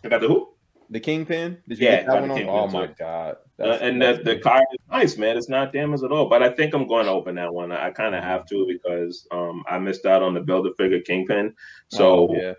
I 0.03 0.09
got 0.09 0.21
the 0.21 0.27
who? 0.27 0.49
The 0.91 0.99
Kingpin? 0.99 1.57
Did 1.67 1.79
you 1.79 1.85
Yeah, 1.87 1.95
get 2.01 2.07
that 2.07 2.21
one 2.21 2.31
on? 2.31 2.49
Oh 2.49 2.67
my 2.67 2.87
god. 2.99 3.37
Uh, 3.59 3.77
and 3.79 4.01
the, 4.01 4.19
the 4.23 4.37
card 4.39 4.63
is 4.73 4.79
nice, 4.91 5.17
man. 5.17 5.37
It's 5.37 5.47
not 5.47 5.71
damaged 5.71 6.03
at 6.03 6.11
all. 6.11 6.27
But 6.27 6.43
I 6.43 6.49
think 6.49 6.73
I'm 6.73 6.85
going 6.87 7.05
to 7.05 7.11
open 7.11 7.35
that 7.35 7.53
one. 7.53 7.71
I 7.71 7.91
kind 7.91 8.13
of 8.13 8.23
have 8.23 8.45
to 8.47 8.65
because 8.67 9.25
um, 9.31 9.63
I 9.69 9.77
missed 9.79 10.05
out 10.05 10.21
on 10.21 10.33
the 10.33 10.41
Build 10.41 10.67
a 10.67 10.73
Figure 10.75 10.99
Kingpin. 10.99 11.53
So, 11.89 12.27
Oh, 12.29 12.35
yeah. 12.35 12.53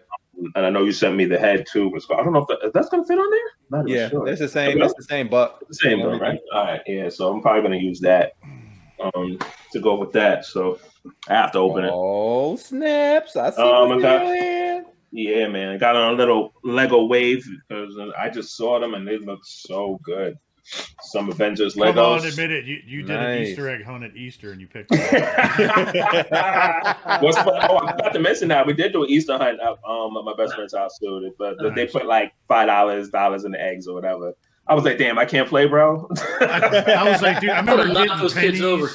and 0.54 0.64
I 0.64 0.70
know 0.70 0.82
you 0.84 0.92
sent 0.92 1.14
me 1.14 1.26
the 1.26 1.38
head 1.38 1.66
too. 1.70 1.92
So 1.98 2.14
I 2.14 2.22
don't 2.24 2.32
know 2.32 2.46
if 2.48 2.60
that, 2.60 2.72
that's 2.72 2.88
going 2.88 3.02
to 3.04 3.06
fit 3.06 3.18
on 3.18 3.30
there. 3.30 3.40
Not 3.80 3.88
Yeah, 3.88 4.08
sure. 4.08 4.26
it's 4.28 4.40
the 4.40 4.48
same. 4.48 4.80
It's 4.80 4.94
the 4.94 5.02
same 5.02 5.28
buck. 5.28 5.60
the 5.68 5.74
same 5.74 5.98
though, 6.00 6.18
right? 6.18 6.38
All 6.54 6.64
right, 6.64 6.80
yeah. 6.86 7.10
So 7.10 7.30
I'm 7.32 7.42
probably 7.42 7.62
going 7.62 7.78
to 7.78 7.84
use 7.84 8.00
that 8.00 8.32
um, 9.02 9.38
to 9.72 9.80
go 9.80 9.96
with 9.96 10.12
that. 10.12 10.46
So 10.46 10.78
I 11.28 11.34
have 11.34 11.52
to 11.52 11.58
open 11.58 11.84
it. 11.84 11.90
Oh 11.92 12.56
snaps! 12.56 13.36
I 13.36 13.50
see 13.50 13.60
Um, 13.60 14.84
what 15.12 15.20
I 15.20 15.24
got- 15.24 15.28
you're 15.32 15.36
doing. 15.36 15.42
Yeah, 15.42 15.48
man. 15.48 15.68
I 15.70 15.76
got 15.78 15.96
on 15.96 16.14
a 16.14 16.16
little 16.16 16.52
Lego 16.64 17.04
wave 17.04 17.44
because 17.68 17.94
I 18.18 18.30
just 18.30 18.56
saw 18.56 18.78
them 18.80 18.94
and 18.94 19.06
they 19.06 19.18
looked 19.18 19.46
so 19.46 19.98
good. 20.02 20.36
Some 21.02 21.28
Avengers 21.28 21.74
Come 21.74 21.88
on, 21.98 22.20
Legos. 22.20 22.28
admit 22.30 22.52
it. 22.52 22.64
You, 22.66 22.78
you 22.86 23.02
did 23.02 23.16
an 23.18 23.42
Easter 23.42 23.68
egg 23.68 23.84
hunt 23.84 24.04
at 24.04 24.16
Easter 24.16 24.52
and 24.52 24.60
you 24.60 24.68
picked 24.68 24.90
it. 24.92 26.32
up. 26.32 26.96
What's? 27.22 27.36
Oh, 27.36 27.78
I 27.78 27.92
forgot 27.92 28.12
to 28.12 28.20
mention 28.20 28.46
that 28.48 28.66
we 28.66 28.72
did 28.72 28.92
do 28.92 29.02
an 29.02 29.10
Easter 29.10 29.36
hunt 29.36 29.58
at, 29.60 29.70
um, 29.84 30.16
at 30.16 30.24
my 30.24 30.34
best 30.36 30.54
friend's 30.54 30.72
house 30.74 30.98
too. 30.98 31.34
But 31.38 31.56
they 31.74 31.86
put 31.86 32.06
like 32.06 32.32
five 32.48 32.68
dollars, 32.68 33.10
dollars 33.10 33.44
in 33.44 33.52
the 33.52 33.60
eggs 33.60 33.86
or 33.88 33.94
whatever. 33.94 34.32
I 34.68 34.74
was 34.74 34.84
like, 34.84 34.98
damn, 34.98 35.18
I 35.18 35.24
can't 35.24 35.48
play, 35.48 35.66
bro. 35.66 36.08
I, 36.40 36.84
I 36.98 37.10
was 37.10 37.20
like, 37.22 37.40
dude, 37.40 37.50
I 37.50 37.56
remember 37.60 37.88
Knock 37.88 38.06
getting 38.06 38.18
those 38.18 38.34
kids 38.34 38.60
over. 38.62 38.88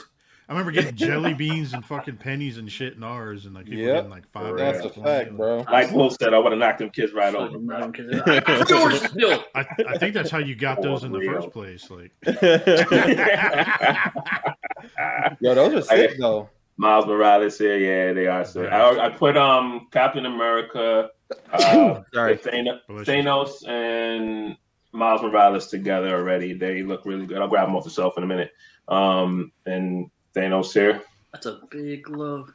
I 0.49 0.53
remember 0.53 0.71
getting 0.71 0.95
jelly 0.95 1.33
beans 1.33 1.73
and 1.73 1.83
fucking 1.85 2.15
pennies 2.17 2.57
and 2.57 2.71
shit 2.71 2.93
in 2.95 3.03
ours, 3.03 3.45
and 3.45 3.53
like 3.53 3.65
people 3.65 3.81
Yep. 3.81 3.95
getting 3.95 4.09
like 4.09 4.25
five. 4.29 4.55
That's 4.57 4.79
a 4.79 4.83
dollars. 4.89 4.95
fact, 5.03 5.35
bro. 5.35 5.57
like 5.69 5.91
Wolf 5.91 6.15
said, 6.21 6.33
I 6.33 6.39
would 6.39 6.53
have 6.53 6.59
knocked 6.59 6.79
them 6.79 6.89
kids 6.89 7.11
right 7.13 7.35
over. 7.35 7.47
Fucking 7.47 7.65
bro. 7.65 7.79
dumb 7.81 7.91
kids. 7.91 8.69
Yours 8.69 9.01
still. 9.11 9.43
I, 9.55 9.65
I 9.89 9.97
think 9.97 10.13
that's 10.13 10.29
how 10.29 10.37
you 10.37 10.55
got 10.55 10.81
those 10.81 11.03
in 11.03 11.11
the 11.11 11.19
first 11.21 11.51
place. 11.51 11.89
Like, 11.89 12.11
Yo, 15.41 15.55
those 15.55 15.73
are 15.73 15.81
sick 15.81 16.17
though. 16.19 16.49
Miles 16.79 17.07
Morales 17.07 17.57
here, 17.57 17.77
yeah, 17.77 18.13
they 18.13 18.27
are. 18.27 18.45
So 18.45 18.65
I, 18.65 19.07
I 19.07 19.09
put 19.09 19.35
um 19.35 19.87
Captain 19.91 20.25
America, 20.25 21.09
uh, 21.51 22.01
Sorry. 22.13 22.37
Thanos, 22.37 22.79
Delicious. 22.87 23.13
Thanos 23.13 23.67
and 23.67 24.55
Miles 24.91 25.21
Morales 25.23 25.67
together 25.67 26.15
already. 26.15 26.53
They 26.53 26.83
look 26.83 27.05
really 27.05 27.25
good. 27.25 27.39
I'll 27.39 27.47
grab 27.47 27.67
them 27.67 27.75
off 27.75 27.83
the 27.83 27.89
shelf 27.89 28.13
in 28.17 28.23
a 28.23 28.27
minute. 28.27 28.51
Um, 28.87 29.51
and 29.65 30.09
Thanos 30.37 30.71
here. 30.73 31.01
That's 31.33 31.45
a 31.47 31.59
big 31.69 32.09
love. 32.09 32.53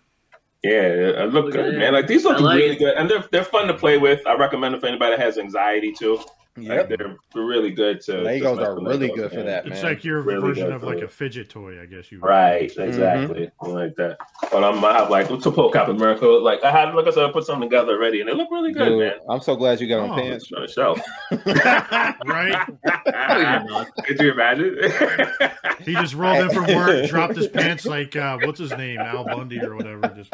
Yeah, 0.63 0.71
it 0.71 1.33
look 1.33 1.47
Look 1.47 1.55
good, 1.55 1.77
man. 1.77 1.93
Like 1.93 2.07
these 2.07 2.25
look 2.25 2.41
like 2.41 2.57
really 2.57 2.77
it. 2.77 2.79
good, 2.79 2.95
and 2.97 3.11
they're 3.11 3.25
they're 3.33 3.45
fun 3.45 3.67
to 3.67 3.75
play 3.75 3.99
with. 3.99 4.25
I 4.27 4.35
recommend 4.37 4.75
them 4.75 4.81
for 4.81 4.87
anybody 4.87 5.17
that 5.17 5.23
has 5.25 5.37
anxiety 5.37 5.93
too. 5.93 6.21
Like, 6.55 6.67
Yep. 6.69 6.89
they're 6.91 7.17
they're 7.33 7.45
really 7.45 7.71
good 7.71 8.03
to. 8.03 8.13
to 8.13 8.19
Legos 8.19 8.59
mess 8.59 8.69
are 8.69 8.75
really 8.79 9.09
Legos, 9.09 9.15
good 9.17 9.31
for 9.31 9.37
man. 9.39 9.47
that, 9.47 9.67
it's 9.69 9.83
like 9.83 10.05
your 10.05 10.21
Really 10.21 10.41
version 10.43 10.71
of 10.71 10.83
like 10.83 10.99
it. 10.99 11.05
a 11.05 11.09
fidget 11.09 11.49
toy, 11.49 11.81
I 11.81 11.87
guess 11.87 12.13
you. 12.13 12.21
would- 12.21 12.29
Right, 12.29 12.71
Mm-hmm. 12.71 12.83
exactly, 12.83 13.51
like 13.63 13.95
that. 13.97 14.19
But 14.51 14.63
I'm 14.63 14.85
I 14.85 14.93
have 14.93 15.09
like 15.09 15.29
to 15.29 15.51
pull 15.51 15.71
Captain 15.71 15.97
America. 15.97 16.27
Like 16.27 16.63
I 16.63 16.71
had, 16.71 16.95
like 16.95 17.07
I 17.07 17.11
said, 17.11 17.25
I 17.25 17.33
put 17.33 17.47
something 17.47 17.71
together 17.71 17.93
already, 17.95 18.21
and 18.21 18.29
they 18.29 18.35
look 18.35 18.51
really 18.51 18.73
good, 18.75 18.85
Dude, 18.87 18.99
man. 18.99 19.13
I'm 19.31 19.41
so 19.41 19.57
glad 19.57 19.81
you 19.81 19.89
got 19.89 20.01
on 20.01 20.11
Oh. 20.11 20.15
pants. 20.23 20.45
It's 20.45 20.53
on 20.53 20.63
the 20.63 20.69
shelf. 20.69 21.01
right? 22.27 22.69
No, 22.85 23.39
you're 23.39 23.65
not. 23.71 23.89
Could 24.05 24.21
you 24.21 24.33
imagine? 24.33 24.77
He 25.83 25.95
just 25.95 26.15
rolled 26.15 26.39
in 26.39 26.51
from 26.51 26.67
work, 26.77 27.09
dropped 27.09 27.35
his 27.35 27.49
pants 27.53 27.85
like 27.87 28.15
uh, 28.15 28.39
what's 28.45 28.61
his 28.61 28.71
name, 28.77 29.01
Al 29.01 29.25
Bundy 29.25 29.61
or 29.61 29.75
whatever. 29.75 30.03
Just 30.15 30.31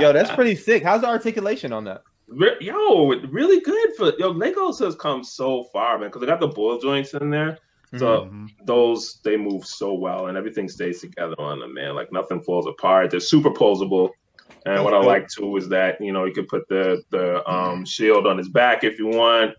Yo, 0.00 0.12
that's 0.12 0.30
pretty 0.32 0.56
sick. 0.56 0.82
How's 0.82 1.00
the 1.00 1.06
articulation 1.08 1.72
on 1.72 1.84
that? 1.84 2.02
Re- 2.30 2.56
Yo, 2.60 3.08
really 3.30 3.60
good 3.60 3.90
for 3.96 4.12
yo. 4.18 4.32
Legos 4.32 4.78
has 4.78 4.94
come 4.94 5.24
so 5.24 5.64
far, 5.72 5.98
man. 5.98 6.08
Because 6.08 6.20
they 6.20 6.26
got 6.26 6.40
the 6.40 6.48
ball 6.48 6.78
joints 6.78 7.12
in 7.14 7.30
there. 7.30 7.58
So 7.98 8.26
Mhm. 8.30 8.46
those 8.66 9.20
they 9.24 9.36
move 9.36 9.66
so 9.66 9.94
well, 9.94 10.28
and 10.28 10.38
everything 10.38 10.68
stays 10.68 11.00
together 11.00 11.34
on 11.40 11.58
them, 11.58 11.74
man. 11.74 11.96
Like 11.96 12.12
nothing 12.12 12.40
falls 12.40 12.66
apart. 12.68 13.10
They're 13.10 13.18
super 13.18 13.50
posable. 13.50 14.10
And 14.64 14.84
what 14.84 14.94
I 14.94 14.98
like 14.98 15.26
too 15.28 15.56
is 15.56 15.68
that 15.70 16.00
you 16.00 16.12
know 16.12 16.24
you 16.24 16.32
can 16.32 16.46
put 16.46 16.68
the 16.68 17.02
the 17.10 17.42
um, 17.50 17.84
shield 17.84 18.26
on 18.28 18.38
his 18.38 18.48
back 18.48 18.84
if 18.84 18.98
you 19.00 19.08
want, 19.08 19.54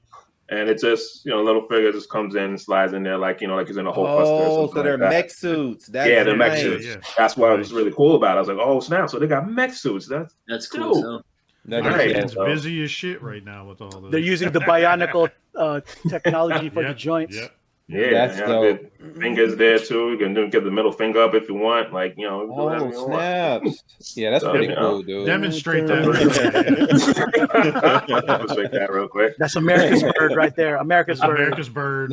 and 0.47 0.69
it 0.69 0.79
just 0.79 1.25
you 1.25 1.31
know 1.31 1.41
little 1.43 1.67
figure 1.67 1.91
just 1.91 2.09
comes 2.09 2.35
in 2.35 2.43
and 2.43 2.61
slides 2.61 2.93
in 2.93 3.03
there 3.03 3.17
like 3.17 3.41
you 3.41 3.47
know 3.47 3.55
like 3.55 3.67
he's 3.67 3.75
in 3.77 3.85
a 3.87 3.91
whole. 3.91 4.05
Buster 4.05 4.33
or 4.33 4.45
Oh, 4.63 4.67
so 4.71 4.81
they're 4.81 4.91
like 4.93 4.99
that. 5.01 5.09
mech 5.09 5.29
suits. 5.31 5.87
That's 5.87 6.09
Yeah, 6.09 6.23
they're 6.23 6.37
mech 6.37 6.57
suits. 6.57 6.85
Yeah. 6.85 6.97
That's 7.17 7.35
what 7.35 7.51
I 7.51 7.55
was 7.55 7.73
really 7.73 7.91
cool 7.91 8.15
about. 8.15 8.35
it. 8.35 8.37
I 8.37 8.39
was 8.39 8.47
like, 8.47 8.59
oh 8.61 8.79
snap! 8.79 9.09
So 9.09 9.19
they 9.19 9.27
got 9.27 9.49
mech 9.51 9.73
suits. 9.73 10.07
That's 10.07 10.33
That's 10.47 10.67
cool. 10.67 11.21
Dude. 11.67 11.73
So. 11.73 11.81
That 11.81 11.83
All 11.83 11.87
is 11.89 11.95
right. 11.97 12.11
It's 12.23 12.33
so- 12.33 12.45
busy 12.45 12.83
as 12.83 12.91
shit 12.91 13.21
right 13.21 13.43
now 13.43 13.65
with 13.65 13.81
all 13.81 13.89
this. 13.89 14.11
They're 14.11 14.19
using 14.19 14.51
the 14.51 14.59
bionicle 14.61 15.29
uh, 15.55 15.81
technology 16.09 16.69
for 16.69 16.83
the 16.83 16.93
joints. 16.93 17.35
Yep. 17.35 17.51
yeah. 17.87 18.09
That's 18.27 18.39
yeah, 18.39 18.45
dope. 18.47 18.79
the 18.99 19.19
Fingers 19.19 19.55
there 19.57 19.77
too. 19.77 20.11
You 20.11 20.17
can 20.17 20.33
do- 20.33 20.47
get 20.49 20.63
the 20.63 20.71
middle 20.71 20.91
finger 20.93 21.21
up 21.21 21.33
if 21.35 21.47
you 21.49 21.55
want. 21.55 21.91
Like 21.93 22.15
you 22.17 22.27
know. 22.27 22.41
Oh 22.51 22.77
you 22.77 22.85
want. 23.07 23.67
snaps! 23.67 23.83
Yeah, 24.17 24.31
that's 24.31 24.43
So, 24.43 24.49
pretty 24.51 24.67
you 24.67 24.75
know. 24.75 24.89
cool, 24.89 25.01
dude. 25.03 25.25
Demonstrate 25.27 25.85
that. 25.87 26.05
Let's 26.07 26.37
make 28.57 28.71
that 28.71 28.91
real 28.91 29.07
quick. 29.07 29.35
That's 29.37 29.55
America's 29.55 30.03
bird 30.17 30.35
right 30.35 30.55
there. 30.55 30.77
America's 30.77 31.19
bird. 31.19 31.39
America's 31.39 31.69
bird. 31.69 32.11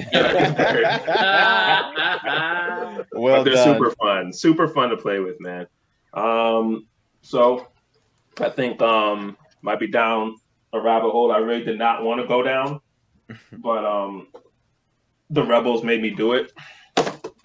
well 3.13 3.13
but 3.13 3.45
they're 3.45 3.55
done. 3.55 3.75
super 3.75 3.91
fun, 3.93 4.33
super 4.33 4.69
fun 4.69 4.91
to 4.91 4.97
play 4.97 5.21
with, 5.21 5.41
man. 5.41 5.67
Um, 6.15 6.87
so 7.23 7.69
I 8.41 8.51
think 8.51 8.81
um 8.83 9.37
might 9.63 9.81
be 9.81 9.89
down 9.89 10.37
a 10.73 10.81
rabbit 10.81 11.11
hole 11.11 11.33
I 11.33 11.39
really 11.39 11.65
did 11.65 11.79
not 11.79 12.03
want 12.05 12.21
to 12.21 12.27
go 12.27 12.43
down, 12.43 12.81
but 13.53 13.85
um 13.85 14.29
the 15.31 15.45
rebels 15.45 15.83
made 15.85 16.01
me 16.01 16.11
do 16.11 16.33
it. 16.33 16.53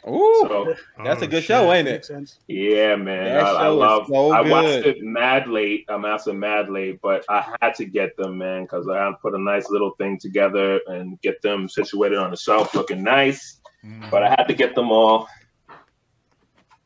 Ooh, 0.08 0.46
So 0.50 0.76
that's 1.04 1.22
a 1.22 1.26
Oh, 1.26 1.28
good 1.30 1.44
shit. 1.44 1.44
show, 1.44 1.72
ain't 1.72 1.88
it? 1.88 2.10
Yeah, 2.48 2.96
man, 2.98 3.34
That 3.34 3.46
I, 3.46 3.50
I 3.50 3.62
show 3.64 3.74
is 3.74 3.80
love. 3.80 4.08
so 4.08 4.32
I 4.34 4.42
watched 4.42 4.86
it 4.86 4.98
mad 5.02 5.48
late. 5.48 5.86
I'm 5.90 6.04
asking 6.06 6.40
mad 6.40 6.70
late, 6.70 7.00
but 7.02 7.24
I 7.30 7.56
had 7.62 7.76
to 7.76 7.86
get 7.86 8.16
them, 8.18 8.38
man, 8.38 8.64
because 8.64 8.88
I 8.90 8.98
had 9.02 9.10
to 9.12 9.16
put 9.22 9.34
a 9.34 9.40
nice 9.42 9.70
little 9.70 9.92
thing 9.98 10.20
together 10.20 10.80
and 10.88 11.20
get 11.22 11.42
them 11.42 11.70
situated 11.70 12.18
on 12.18 12.32
the 12.32 12.38
shelf, 12.38 12.74
looking 12.76 13.02
nice. 13.04 13.62
Mm. 13.86 14.10
But 14.12 14.24
I 14.24 14.30
had 14.30 14.44
to 14.50 14.54
get 14.54 14.76
them 14.76 14.92
all. 14.92 15.28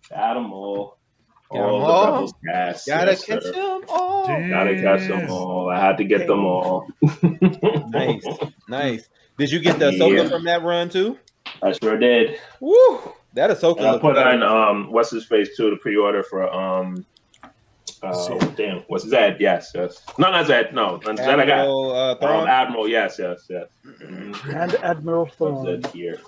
Got 0.09 0.35
them 0.35 0.53
all. 0.53 0.97
Got 1.51 1.57
'em 1.59 1.63
all 1.65 1.85
all? 1.85 2.05
the 2.05 2.11
rebels 2.11 2.33
cast. 2.45 2.87
Gotta 2.87 3.11
yes, 3.11 3.23
catch 3.25 3.43
sir. 3.43 3.51
them 3.53 3.81
all. 3.89 4.27
Gotta 4.27 4.75
catch 4.81 5.07
them 5.07 5.29
all. 5.31 5.69
I 5.69 5.79
had 5.79 5.97
to 5.97 6.03
get 6.03 6.27
them 6.27 6.45
all. 6.45 6.87
Nice, 7.89 8.25
nice. 8.67 9.09
Did 9.37 9.51
you 9.51 9.59
get 9.59 9.79
the 9.79 9.91
Ahsoka 9.91 10.23
Yeah. 10.23 10.29
from 10.29 10.43
that 10.45 10.63
run 10.63 10.89
too? 10.89 11.17
I 11.61 11.71
sure 11.71 11.97
did. 11.97 12.39
Woo! 12.59 12.99
That 13.33 13.49
Ahsoka 13.51 13.77
And 13.77 13.87
I 13.87 13.97
put 13.99 14.17
on 14.17 14.43
um 14.43 14.91
what's 14.91 15.11
his 15.11 15.25
face 15.25 15.55
too 15.55 15.69
to 15.69 15.75
pre-order 15.77 16.23
for 16.23 16.51
um 16.51 17.05
uh, 18.03 18.37
damn 18.55 18.79
what's 18.87 19.07
Zeb? 19.07 19.39
Yes, 19.39 19.71
yes. 19.73 20.01
No, 20.17 20.31
not 20.31 20.47
Zeb. 20.47 20.73
No, 20.73 20.99
Zeb 21.03 21.19
I 21.19 21.45
got. 21.45 21.49
Admiral, 21.49 21.91
uh, 21.95 22.15
Thrawn? 22.15 22.47
Admiral. 22.47 22.87
Yes, 22.87 23.17
yes, 23.19 23.45
yes. 23.49 23.67
Mhm. 23.85 24.55
And 24.55 24.75
Admiral 24.75 25.23
What's 25.25 25.35
Thrawn. 25.37 25.65
Zed 25.81 25.87
here? 25.93 26.19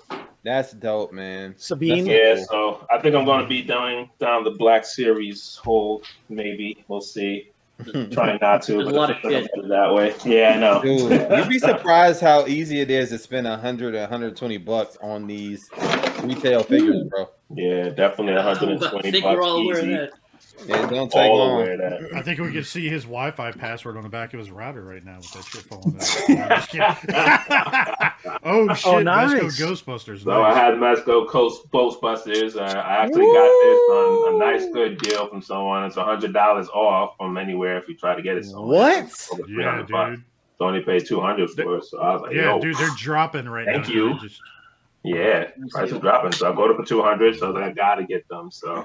That's 0.42 0.72
dope, 0.72 1.12
man. 1.12 1.54
Sabine. 1.58 2.06
Yeah, 2.06 2.42
so 2.48 2.86
I 2.90 2.98
think 2.98 3.14
I'm 3.14 3.24
going 3.26 3.42
to 3.42 3.48
be 3.48 3.62
down 3.62 4.08
down 4.18 4.44
the 4.44 4.52
Black 4.52 4.84
Series 4.84 5.56
hole. 5.62 6.02
Maybe 6.28 6.82
we'll 6.88 7.00
see. 7.02 7.50
Trying 8.10 8.38
not 8.42 8.62
to. 8.62 8.72
There's 8.74 8.88
a 8.88 8.90
lot 8.90 9.10
of 9.10 9.16
shit. 9.22 9.50
that 9.68 9.94
way. 9.94 10.14
Yeah, 10.24 10.52
I 10.54 10.58
know. 10.58 10.82
Dude, 10.82 11.10
you'd 11.38 11.48
be 11.48 11.58
surprised 11.58 12.20
how 12.20 12.46
easy 12.46 12.80
it 12.80 12.90
is 12.90 13.08
to 13.08 13.18
spend 13.18 13.46
100 13.46 13.94
or 13.94 14.00
120 14.00 14.58
bucks 14.58 14.98
on 15.02 15.26
these 15.26 15.68
retail 16.22 16.62
figures, 16.62 17.04
bro. 17.08 17.30
Yeah, 17.54 17.88
definitely 17.88 18.34
I 18.34 18.44
120 18.46 19.10
think 19.10 19.24
bucks 19.24 19.34
we're 19.36 19.42
all 19.42 19.62
aware 19.62 19.78
of 19.78 19.84
easy. 19.86 20.08
That. 20.66 20.84
It 20.84 20.94
don't 20.94 21.10
take 21.10 21.30
All 21.30 21.38
long. 21.38 21.60
aware 21.62 21.72
of 21.72 21.78
that. 21.78 22.14
I 22.16 22.22
think 22.22 22.40
we 22.40 22.52
can 22.52 22.64
see 22.64 22.88
his 22.88 23.04
Wi-Fi 23.04 23.52
password 23.52 23.96
on 23.96 24.02
the 24.02 24.08
back 24.08 24.32
of 24.34 24.40
his 24.40 24.50
router 24.50 24.82
right 24.82 25.04
now 25.04 25.16
with 25.18 25.30
that 25.32 25.44
shit 25.44 25.62
falling 25.62 25.96
out. 25.96 26.68
I'm 28.24 28.40
oh 28.70 28.74
shit! 28.74 28.86
Oh, 28.86 28.94
Mezco 28.96 29.04
nice. 29.04 29.60
Ghostbusters. 29.60 30.24
So 30.24 30.42
I 30.42 30.54
had 30.54 30.74
Mezco 30.74 31.28
Coast 31.28 31.70
Ghostbusters. 31.72 32.56
Uh, 32.56 32.60
I 32.78 33.04
actually 33.04 33.26
got 33.26 33.50
this 33.62 33.80
on 33.90 34.34
a 34.34 34.38
nice 34.38 34.66
good 34.72 34.98
deal 34.98 35.28
from 35.28 35.42
someone. 35.42 35.84
It's 35.84 35.96
hundred 35.96 36.32
dollars 36.32 36.68
off 36.68 37.16
from 37.16 37.36
anywhere 37.38 37.78
if 37.78 37.88
you 37.88 37.96
try 37.96 38.14
to 38.14 38.22
get 38.22 38.36
it. 38.36 38.44
somewhere. 38.44 39.02
What? 39.04 39.28
Yeah, 39.38 39.44
300 39.46 39.88
bucks. 39.88 40.16
dude. 40.16 40.24
So 40.58 40.64
only 40.66 40.80
paid 40.82 41.06
two 41.06 41.20
hundred 41.20 41.50
for 41.50 41.78
it. 41.78 41.84
So 41.84 41.98
I 42.00 42.12
was 42.12 42.22
like, 42.22 42.32
Yeah, 42.34 42.54
yo, 42.54 42.60
dude, 42.60 42.76
they're 42.76 42.88
dropping 42.96 43.48
right 43.48 43.64
Thank 43.64 43.78
now. 43.78 43.84
Thank 43.84 43.94
you. 43.94 44.18
Just, 44.28 44.40
yeah, 45.04 45.50
price 45.70 45.90
is 45.92 45.98
dropping. 45.98 46.32
So 46.32 46.50
I 46.52 46.54
go 46.54 46.68
to 46.68 46.74
for 46.74 46.84
two 46.84 47.02
hundred. 47.02 47.38
So 47.38 47.48
I 47.48 47.50
like, 47.60 47.64
I 47.64 47.72
gotta 47.72 48.04
get 48.04 48.28
them. 48.28 48.50
So 48.50 48.84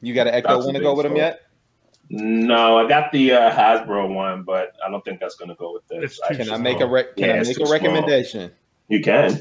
You 0.00 0.14
got 0.14 0.26
an 0.26 0.34
Ecto 0.34 0.48
That's 0.48 0.64
one 0.66 0.74
to 0.74 0.80
go 0.80 0.94
with 0.94 1.04
them 1.04 1.12
store. 1.12 1.18
yet? 1.24 1.40
no, 2.10 2.78
I 2.78 2.86
got 2.88 3.10
the 3.12 3.32
uh, 3.32 3.50
Hasbro 3.50 4.12
one, 4.14 4.42
but 4.42 4.72
I 4.86 4.90
don't 4.90 5.02
think 5.04 5.20
that's 5.20 5.36
gonna 5.36 5.54
go 5.54 5.72
with 5.72 5.86
this. 5.88 6.12
It's 6.12 6.20
I 6.20 6.34
Can 6.34 6.50
I 6.52 6.58
make 6.58 6.80
a 6.80 6.86
rec- 6.86 7.16
can 7.16 7.28
Yeah, 7.28 7.34
I 7.36 7.38
make 7.44 7.56
too 7.56 7.62
a 7.62 7.66
small. 7.66 7.72
recommendation? 7.72 8.50
you 8.88 9.00
can. 9.00 9.40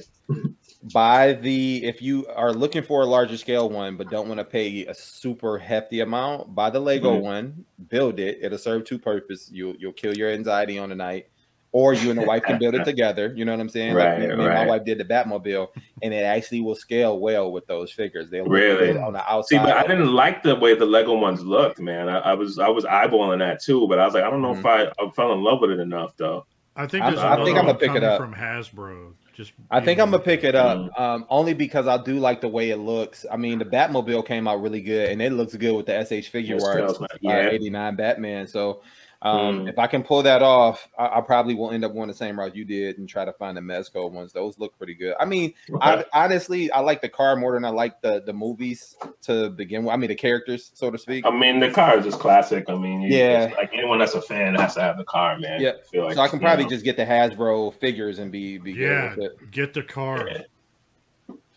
Buy 0.93 1.33
the 1.33 1.85
if 1.85 2.01
you 2.01 2.27
are 2.27 2.53
looking 2.53 2.83
for 2.83 3.01
a 3.01 3.05
larger 3.05 3.37
scale 3.37 3.69
one 3.69 3.95
but 3.97 4.09
don't 4.09 4.27
want 4.27 4.39
to 4.39 4.43
pay 4.45 4.85
a 4.85 4.93
super 4.93 5.57
hefty 5.57 5.99
amount, 6.01 6.53
buy 6.55 6.69
the 6.69 6.79
Lego 6.79 7.11
Mhm. 7.17 7.21
one, 7.21 7.65
build 7.89 8.19
it. 8.19 8.39
It'll 8.41 8.57
serve 8.57 8.83
two 8.85 8.99
purpose. 8.99 9.49
You'll 9.51 9.75
you'll 9.77 9.93
kill 9.93 10.15
your 10.15 10.29
anxiety 10.29 10.77
on 10.79 10.89
the 10.89 10.95
night 10.95 11.27
or 11.73 11.93
you 11.93 12.09
and 12.11 12.17
the 12.19 12.23
wife 12.25 12.43
can 12.43 12.57
build 12.57 12.75
it 12.75 12.85
together. 12.85 13.33
You 13.35 13.43
know 13.43 13.51
what 13.51 13.59
I'm 13.59 13.67
saying? 13.67 13.93
Right, 13.95 14.19
me, 14.19 14.27
me 14.27 14.31
and 14.33 14.41
my 14.43 14.65
wife 14.65 14.85
did 14.85 14.99
the 14.99 15.03
Batmobile, 15.03 15.67
and 16.01 16.13
it 16.13 16.23
actually 16.23 16.61
will 16.61 16.75
scale 16.75 17.19
well 17.19 17.51
with 17.51 17.67
those 17.67 17.91
figures. 17.91 18.29
They 18.29 18.39
look 18.41 18.49
Really? 18.51 18.97
on 18.97 19.11
the 19.13 19.19
See, 19.19 19.57
outside. 19.57 19.63
but 19.65 19.77
I 19.77 19.81
didn't 19.87 20.13
like 20.13 20.41
the 20.43 20.55
way 20.55 20.73
the 20.75 20.85
Lego 20.85 21.17
ones 21.17 21.43
looked, 21.43 21.79
man. 21.81 22.07
I, 22.07 22.19
I 22.19 22.33
was 22.35 22.59
I 22.59 22.69
was 22.69 22.85
eyeballing 22.85 23.39
that 23.39 23.61
too, 23.61 23.87
but 23.89 23.99
I 23.99 24.05
was 24.05 24.13
like, 24.13 24.23
I 24.23 24.29
don't 24.29 24.41
know 24.41 24.55
if 24.55 24.65
I, 24.65 24.83
I 24.85 25.09
fell 25.15 25.33
in 25.33 25.41
love 25.43 25.59
with 25.59 25.71
it 25.71 25.79
enough 25.81 26.15
though. 26.15 26.45
I 26.75 26.87
think 26.87 27.03
I'm- 27.03 27.19
I 27.19 27.43
think 27.43 27.57
I'm 27.57 27.65
gonna 27.65 27.77
pick 27.77 27.93
it 27.95 28.03
up. 28.03 28.19
from 28.21 28.33
Hasbro. 28.33 29.13
Just 29.35 29.53
I 29.71 29.79
think 29.79 29.99
I'm 29.99 30.11
gonna 30.11 30.21
pick 30.21 30.43
it 30.43 30.53
up 30.53 30.77
Mm. 30.77 30.99
um, 30.99 31.25
only 31.27 31.55
because 31.55 31.87
I 31.87 31.97
do 31.97 32.19
like 32.19 32.39
the 32.39 32.47
way 32.47 32.69
it 32.69 32.77
looks. 32.77 33.25
I 33.31 33.35
mean, 33.37 33.57
the 33.57 33.65
Batmobile 33.65 34.27
came 34.27 34.47
out 34.47 34.61
really 34.61 34.81
good, 34.81 35.09
and 35.09 35.19
it 35.23 35.33
looks 35.33 35.55
good 35.55 35.75
with 35.75 35.87
the 35.87 35.93
SH 36.05 36.27
Figure 36.29 36.53
Yes, 36.55 36.63
Arts 36.63 36.77
smells 36.77 37.01
like- 37.01 37.11
uh, 37.13 37.17
yeah. 37.21 37.49
89 37.49 37.95
Batman. 37.95 38.45
So, 38.45 38.81
um, 39.23 39.61
Mm. 39.65 39.69
if 39.69 39.79
I 39.79 39.87
can 39.87 40.03
pull 40.03 40.21
that 40.23 40.41
off, 40.41 40.87
I, 40.97 41.17
I 41.17 41.21
probably 41.21 41.55
will 41.55 41.71
end 41.71 41.83
up 41.85 41.93
going 41.93 42.09
the 42.09 42.13
same 42.13 42.37
route 42.37 42.55
you 42.55 42.65
did 42.65 42.97
and 42.97 43.07
try 43.07 43.23
to 43.25 43.31
find 43.33 43.55
the 43.57 43.61
Mezco 43.61 44.11
ones. 44.11 44.33
Those 44.33 44.59
look 44.59 44.77
pretty 44.77 44.93
good. 44.93 45.15
I 45.19 45.23
mean, 45.25 45.53
I, 45.81 46.03
honestly, 46.13 46.69
I 46.71 46.81
like 46.81 47.01
the 47.01 47.07
car 47.09 47.35
more 47.37 47.53
than 47.53 47.63
I 47.65 47.69
like 47.69 48.01
the 48.01 48.21
the 48.25 48.33
movies 48.33 48.95
to 49.23 49.49
begin 49.49 49.85
with. 49.85 49.93
I 49.93 49.97
mean, 49.97 50.09
the 50.09 50.15
characters, 50.15 50.71
so 50.73 50.91
to 50.91 50.97
speak. 50.97 51.25
I 51.25 51.31
mean, 51.31 51.59
the 51.61 51.71
car 51.71 51.97
is 51.97 52.03
just 52.05 52.19
classic. 52.19 52.65
I 52.69 52.75
mean, 52.75 53.01
you 53.01 53.17
Yeah. 53.17 53.45
just- 53.47 53.57
like 53.57 53.71
anyone 53.73 53.99
that's 53.99 54.13
a 54.13 54.21
fan 54.21 54.55
has 54.55 54.73
to 54.75 54.81
have 54.81 54.97
the 54.97 55.05
car, 55.05 55.39
man. 55.39 55.61
Yeah. 55.61 55.71
I 55.79 55.87
feel 55.89 56.03
like, 56.05 56.15
so 56.15 56.21
I 56.21 56.27
can 56.27 56.39
you 56.39 56.45
probably 56.45 56.65
know, 56.65 56.69
just 56.71 56.83
get 56.83 56.97
the 56.97 57.05
Hasbro 57.05 57.73
figures 57.75 58.19
and 58.19 58.31
be 58.31 58.57
be 58.57 58.73
Yeah, 58.73 59.15
good 59.15 59.17
with 59.17 59.41
it. 59.41 59.51
get 59.51 59.73
the 59.73 59.83
car. 59.83 60.27
Yeah. 60.29 60.41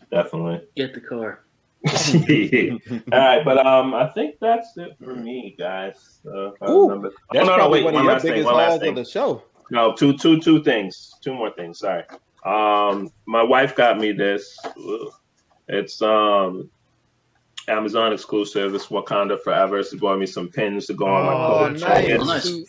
definitely. 0.09 0.61
Get 0.75 0.93
the 0.93 1.01
car. 1.01 1.43
All 1.87 3.19
right, 3.19 3.45
but 3.45 3.65
um, 3.65 3.93
I 3.93 4.07
think 4.13 4.35
that's 4.41 4.75
it 4.77 4.95
for 5.03 5.13
me, 5.15 5.55
guys. 5.57 6.19
Uh, 6.25 6.51
Ooh, 6.69 6.87
remember- 6.89 7.11
That's 7.31 7.43
oh, 7.43 7.45
no, 7.45 7.45
no, 7.45 7.55
probably 7.55 7.79
wait, 7.79 7.85
one 7.85 7.93
of 7.93 7.97
one 7.97 8.03
your 8.05 8.13
last 8.13 8.21
thing. 8.23 8.31
biggest 8.31 8.45
One 8.45 8.55
last 8.55 8.69
hauls 8.69 8.79
thing. 8.81 8.89
of 8.89 8.95
the 8.95 9.05
show. 9.05 9.43
No, 9.69 9.93
two, 9.93 10.17
two, 10.17 10.39
two 10.39 10.63
things. 10.63 11.13
Two 11.21 11.33
more 11.33 11.51
things. 11.51 11.79
Sorry. 11.79 12.03
Um, 12.45 13.09
my 13.25 13.43
wife 13.43 13.75
got 13.75 13.99
me 13.99 14.11
this. 14.13 14.57
It's 15.67 16.01
um, 16.01 16.69
Amazon 17.67 18.13
exclusive. 18.13 18.73
It's 18.73 18.87
Wakanda 18.87 19.41
Forever. 19.41 19.83
She 19.83 19.97
bought 19.97 20.19
me 20.19 20.25
some 20.25 20.47
pins 20.47 20.85
to 20.87 20.93
go 20.93 21.05
on 21.07 21.25
my 21.25 21.33
Oh, 21.33 21.57
coat. 21.77 22.25
nice. 22.25 22.63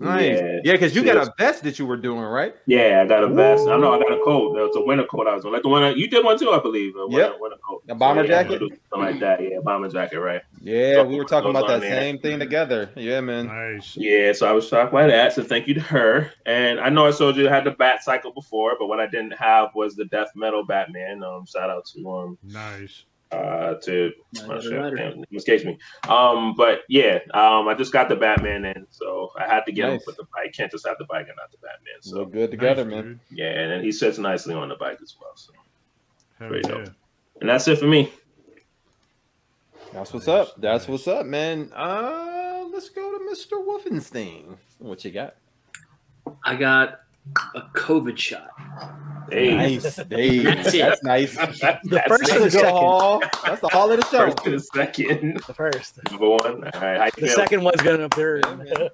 It's- 0.00 0.08
Nice. 0.08 0.30
Nice. 0.30 0.40
Yeah. 0.40 0.60
Yeah, 0.64 0.72
because 0.72 0.94
you 0.96 1.04
got 1.04 1.16
a 1.16 1.32
vest 1.38 1.62
that 1.64 1.78
you 1.78 1.86
were 1.86 1.96
doing, 1.96 2.20
right? 2.20 2.54
Yeah, 2.66 3.02
I 3.04 3.06
got 3.08 3.22
a 3.22 3.28
vest. 3.28 3.66
I 3.68 3.76
know 3.78 3.94
I 3.94 3.98
got 3.98 4.12
a 4.12 4.20
coat. 4.24 4.56
It's 4.58 4.76
a 4.76 4.80
winter 4.84 5.04
coat. 5.04 5.26
I 5.26 5.34
was 5.34 5.44
on. 5.44 5.52
like 5.52 5.62
the 5.62 5.68
one 5.68 5.82
that- 5.82 5.96
you 5.96 6.08
did 6.08 6.24
one 6.24 6.38
too, 6.38 6.50
I 6.50 6.58
believe. 6.60 6.94
A 6.96 7.06
winter, 7.06 7.18
Yep. 7.20 7.36
winter 7.40 7.56
coat. 7.66 7.82
A 7.88 7.94
bomber 7.94 8.24
So, 8.26 8.30
yeah, 8.30 8.42
jacket? 8.42 8.58
Something 8.60 8.78
like 9.12 9.20
that. 9.20 9.40
Yeah, 9.42 9.58
bomber 9.62 9.88
jacket. 9.88 10.18
Right. 10.20 10.42
Yeah, 10.60 11.02
we 11.02 11.16
were 11.16 11.24
talking 11.24 11.50
about 11.50 11.64
on 11.64 11.70
that 11.70 11.80
there. 11.80 12.00
same 12.00 12.18
thing 12.18 12.38
together. 12.38 12.90
Yeah, 12.96 13.20
man. 13.20 13.46
Nice. 13.46 13.96
Yeah, 13.96 14.32
so 14.32 14.46
I 14.46 14.52
was 14.52 14.66
shocked 14.68 14.92
by 14.92 15.06
that. 15.06 15.32
So 15.32 15.42
thank 15.42 15.66
you 15.68 15.74
to 15.74 15.80
her. 15.80 16.30
And 16.46 16.80
I 16.80 16.88
know 16.88 17.06
I 17.06 17.10
told 17.12 17.36
you 17.36 17.48
I 17.48 17.52
had 17.52 17.64
the 17.64 17.70
Bat 17.72 18.02
Cycle 18.02 18.32
before, 18.32 18.76
but 18.78 18.86
what 18.86 19.00
I 19.00 19.06
didn't 19.06 19.32
have 19.38 19.70
was 19.74 19.94
the 19.96 20.04
Death 20.06 20.30
Metal 20.34 20.64
Batman. 20.64 21.22
Um, 21.22 21.44
shout 21.46 21.70
out 21.70 21.84
to 21.94 22.10
um 22.10 22.38
Nice. 22.42 23.04
Uh 23.32 23.74
to 23.82 24.10
Now 24.34 24.40
oh, 24.40 24.60
you 24.60 24.70
got 24.70 24.92
shit, 24.92 24.96
damn, 24.96 25.24
escapes 25.34 25.64
me. 25.64 25.78
Um, 26.08 26.54
but 26.56 26.80
yeah, 26.88 27.18
um, 27.34 27.66
I 27.68 27.74
just 27.76 27.92
got 27.92 28.08
the 28.08 28.16
Batman 28.16 28.64
in, 28.64 28.86
so 28.90 29.30
I 29.38 29.46
had 29.52 29.64
to 29.66 29.72
get 29.72 29.86
him 29.86 29.90
Nice. 29.94 30.06
with 30.06 30.16
the 30.16 30.24
bike. 30.32 30.52
Can't 30.52 30.70
just 30.70 30.86
have 30.86 30.96
the 30.98 31.06
bike 31.06 31.26
and 31.28 31.36
not 31.36 31.50
the 31.50 31.58
Batman. 31.58 32.02
So 32.02 32.18
Look 32.18 32.32
good 32.32 32.50
together, 32.52 32.84
Nice, 32.84 32.92
man. 33.04 33.20
yeah, 33.30 33.46
and 33.50 33.70
then 33.72 33.82
he 33.82 33.90
sits 33.92 34.18
nicely 34.18 34.54
on 34.54 34.68
the 34.68 34.76
bike 34.76 34.98
as 35.02 35.16
well. 35.20 35.32
So 35.34 35.52
Hell 36.38 36.48
Great 36.48 36.64
yeah. 36.66 36.84
job. 36.84 36.94
and 37.40 37.48
that's 37.50 37.66
it 37.68 37.78
for 37.78 37.86
me. 37.86 38.12
That's 39.92 40.12
what's 40.12 40.26
Nice, 40.26 40.48
up. 40.48 40.54
That's 40.60 40.84
nice. 40.84 40.88
what's 40.88 41.08
up, 41.08 41.26
man. 41.26 41.70
Uh, 41.74 42.64
let's 42.72 42.90
go 42.90 43.10
to 43.18 43.24
Mr. 43.24 43.52
Wolfenstein. 43.64 44.56
What 44.78 45.04
you 45.04 45.10
got? 45.10 45.36
I 46.44 46.56
got 46.56 47.00
a 47.54 47.60
COVID 47.74 48.16
shot. 48.18 48.48
Hey, 49.30 49.56
Nice. 49.56 49.96
Hey, 49.96 50.38
That's 50.44 50.70
that's 50.72 51.02
nice. 51.02 51.34
The 51.36 52.02
first 52.06 52.30
or 52.32 52.38
the 52.38 52.44
That's 52.44 52.44
the 52.44 52.50
second? 52.50 52.70
haul. 52.70 53.20
That's 53.44 53.60
the 53.60 53.68
hall 53.68 53.90
of 53.90 53.98
the 53.98 54.06
show. 54.06 54.26
first 54.30 54.44
to 54.44 54.50
the 54.52 54.60
second, 54.60 55.42
The 55.48 55.52
first. 55.54 55.98
number 56.10 56.28
one. 56.30 56.62
All 56.72 56.80
right, 56.80 57.12
The 57.16 57.28
second 57.28 57.64
one's 57.64 57.80
gonna 57.82 58.08
burn. 58.08 58.42
Yeah. 58.64 58.88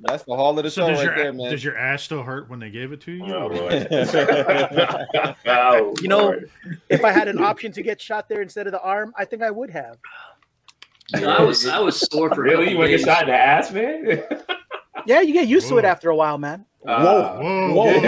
That's 0.00 0.22
the 0.22 0.34
hall 0.36 0.58
of 0.58 0.64
the 0.64 0.70
So 0.70 0.82
show 0.82 0.88
does 0.88 0.98
right 0.98 1.04
your 1.04 1.16
there, 1.16 1.32
man. 1.34 1.50
does 1.50 1.62
your 1.62 1.76
ass 1.76 2.02
still 2.02 2.22
hurt 2.22 2.48
when 2.48 2.60
they 2.60 2.70
gave 2.70 2.92
it 2.92 3.02
to 3.02 3.12
you? 3.12 3.24
Oh, 3.26 3.50
boy. 3.50 3.86
Oh, 5.46 5.94
You 6.00 6.08
know- 6.08 6.18
Lord. 6.18 6.50
if 6.88 7.04
I 7.04 7.10
had 7.10 7.28
an 7.28 7.38
option 7.42 7.70
to 7.72 7.82
get 7.82 8.00
shot 8.00 8.26
there 8.28 8.40
instead 8.40 8.66
of 8.66 8.72
the 8.72 8.80
arm, 8.80 9.12
I 9.18 9.24
think 9.26 9.42
I 9.42 9.50
would 9.50 9.68
have. 9.70 9.98
I 11.14 11.42
was 11.42 11.66
I 11.66 11.78
was 11.78 12.00
sore 12.00 12.28
for 12.34 12.40
a 12.42 12.44
really, 12.44 12.56
couple 12.66 12.72
you 12.72 12.78
want 12.78 12.90
to 12.90 12.96
get 12.98 13.04
shot 13.06 13.22
in 13.22 13.28
the 13.28 13.34
ass, 13.34 13.70
man? 13.72 14.22
Yeah, 15.06 15.20
you 15.20 15.32
get 15.32 15.48
used 15.48 15.68
to 15.68 15.78
it 15.78 15.84
after 15.84 16.10
a 16.10 16.16
while, 16.16 16.38
man. 16.38 16.64
Uh, 16.86 17.02
Whoa, 17.02 17.72
Whoa. 17.74 18.00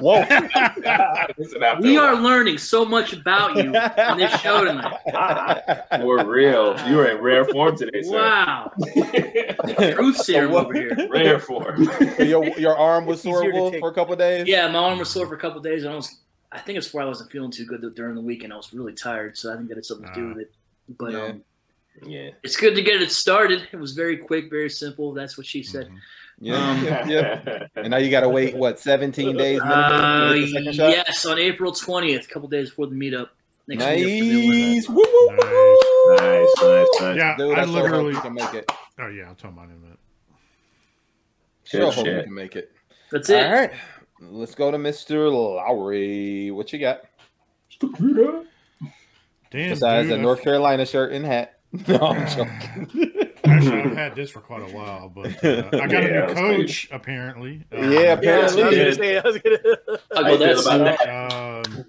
whoa, 0.00 0.22
whoa, 0.24 0.24
Whoa. 0.24 1.76
We 1.80 1.96
are 1.98 2.16
learning 2.16 2.58
so 2.58 2.84
much 2.84 3.12
about 3.12 3.56
you 3.56 3.74
on 3.76 4.18
this 4.18 4.32
show 4.40 4.64
tonight. 4.64 5.84
For 6.00 6.24
real. 6.26 6.76
You 6.88 6.96
were 6.96 7.06
in 7.10 7.18
rare 7.22 7.44
form 7.44 7.76
today, 7.76 8.02
sir. 8.02 8.16
Wow, 8.16 8.72
truth 9.94 10.16
serum 10.16 10.52
what? 10.52 10.64
over 10.66 10.74
here. 10.74 11.08
rare 11.10 11.38
form. 11.38 11.88
your 12.18 12.44
your 12.58 12.76
arm 12.76 13.04
was 13.06 13.20
sore 13.22 13.42
take. 13.42 13.80
for 13.80 13.90
a 13.90 13.94
couple 13.94 14.14
of 14.14 14.18
days. 14.18 14.46
Yeah, 14.48 14.68
my 14.68 14.78
arm 14.78 14.98
was 14.98 15.10
sore 15.10 15.26
for 15.26 15.34
a 15.34 15.38
couple 15.38 15.60
days, 15.60 15.84
and 15.84 15.92
I 15.92 15.96
was. 15.96 16.20
I 16.52 16.58
think 16.60 16.78
it's 16.78 16.92
why 16.94 17.02
I 17.02 17.06
wasn't 17.06 17.30
feeling 17.30 17.50
too 17.50 17.66
good 17.66 17.82
during 17.94 18.14
the 18.14 18.20
week, 18.22 18.44
and 18.44 18.52
I 18.52 18.56
was 18.56 18.72
really 18.72 18.94
tired. 18.94 19.36
So 19.36 19.52
I 19.52 19.56
think 19.56 19.68
that 19.68 19.76
had 19.76 19.84
something 19.84 20.08
to 20.08 20.14
do 20.14 20.24
Ah. 20.26 20.28
with 20.34 20.38
it. 20.38 20.52
But 20.98 21.12
Yeah. 21.12 21.22
um, 21.24 21.42
yeah. 22.04 22.30
it's 22.42 22.56
good 22.56 22.74
to 22.74 22.82
get 22.82 23.00
it 23.00 23.10
started. 23.12 23.68
It 23.72 23.76
was 23.76 23.92
very 23.92 24.16
quick, 24.16 24.50
very 24.50 24.70
simple. 24.70 25.12
That's 25.12 25.36
what 25.38 25.46
she 25.46 25.62
said. 25.62 25.88
Mhm. 25.88 25.98
yeah, 26.40 26.70
Um, 26.70 26.84
yeah, 27.08 27.08
yeah. 27.08 27.66
And 27.76 27.90
now 27.90 27.96
you 27.98 28.10
got 28.10 28.20
to 28.22 28.28
wait 28.28 28.54
what 28.56 28.78
17 28.80 29.36
days 29.36 29.60
Uh, 29.62 30.32
to 30.32 30.38
get 30.38 30.46
the 30.46 30.52
second 30.52 30.74
shot? 30.74 30.90
yes, 30.90 31.24
on 31.26 31.38
April 31.38 31.72
twentieth, 31.72 32.26
a 32.26 32.28
couple 32.28 32.48
days 32.48 32.70
before 32.70 32.86
the 32.88 32.94
meetup. 32.96 33.28
Next. 33.68 33.80
Nice. 33.80 34.88
Woo, 34.88 34.94
woo, 34.94 35.04
woo, 35.04 35.28
woo. 35.28 36.16
nice, 36.16 36.54
nice, 36.62 36.88
nice. 37.00 37.16
Yeah, 37.16 37.36
Dude, 37.36 37.58
I 37.58 37.62
I 37.62 37.64
literally. 37.64 38.14
can 38.14 38.34
make 38.34 38.54
it. 38.54 38.70
Oh 38.98 39.08
yeah, 39.08 39.24
I'll 39.28 39.34
tell 39.34 39.50
mine 39.50 39.70
in 39.70 39.76
a 39.76 39.78
minute. 39.78 39.98
Sure 41.64 41.90
hope 41.90 42.06
you 42.06 42.12
shit. 42.12 42.24
can 42.26 42.34
make 42.34 42.54
it. 42.54 42.70
That's 43.10 43.28
it. 43.28 43.44
All 43.44 43.52
right. 43.52 43.72
Let's 44.20 44.54
go 44.54 44.70
to 44.70 44.78
Mr. 44.78 45.30
Lowery. 45.32 46.50
What 46.52 46.72
you 46.72 46.78
got? 46.78 47.02
Damn, 49.50 49.70
Besides 49.70 50.08
dude, 50.08 50.16
a 50.16 50.20
I- 50.20 50.22
North 50.22 50.42
Carolina 50.42 50.86
shirt 50.86 51.12
and 51.12 51.24
hat. 51.24 51.55
No, 51.88 51.96
I'm 51.98 52.26
joking. 52.28 53.10
Actually, 53.44 53.80
I've 53.82 53.92
had 53.96 54.14
this 54.16 54.30
for 54.30 54.40
quite 54.40 54.62
a 54.62 54.74
while, 54.74 55.08
but 55.08 55.26
uh, 55.44 55.68
I 55.72 55.86
got 55.86 55.90
Yeah, 55.90 55.98
a 55.98 56.02
new 56.02 56.20
that's 56.20 56.32
crazy. 56.40 56.62
coach 56.62 56.88
apparently. 56.92 57.64
Uh, 57.72 57.76
Yeah, 57.80 57.90
Yeah, 57.90 57.98
I 57.98 58.12
apparently. 58.12 58.62
was 58.64 58.74
Yeah. 58.76 58.82
gonna 58.84 58.94
say. 58.94 59.18
I 59.18 59.22
was 59.22 59.38
gonna. 59.38 59.58
I'll 60.16 60.24
go 60.24 60.30
you 60.30 60.38
feel 60.38 60.62
that 60.62 60.66
about 60.66 60.98
that? 61.06 61.66
Um, 61.66 61.84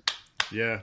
yeah, 0.51 0.79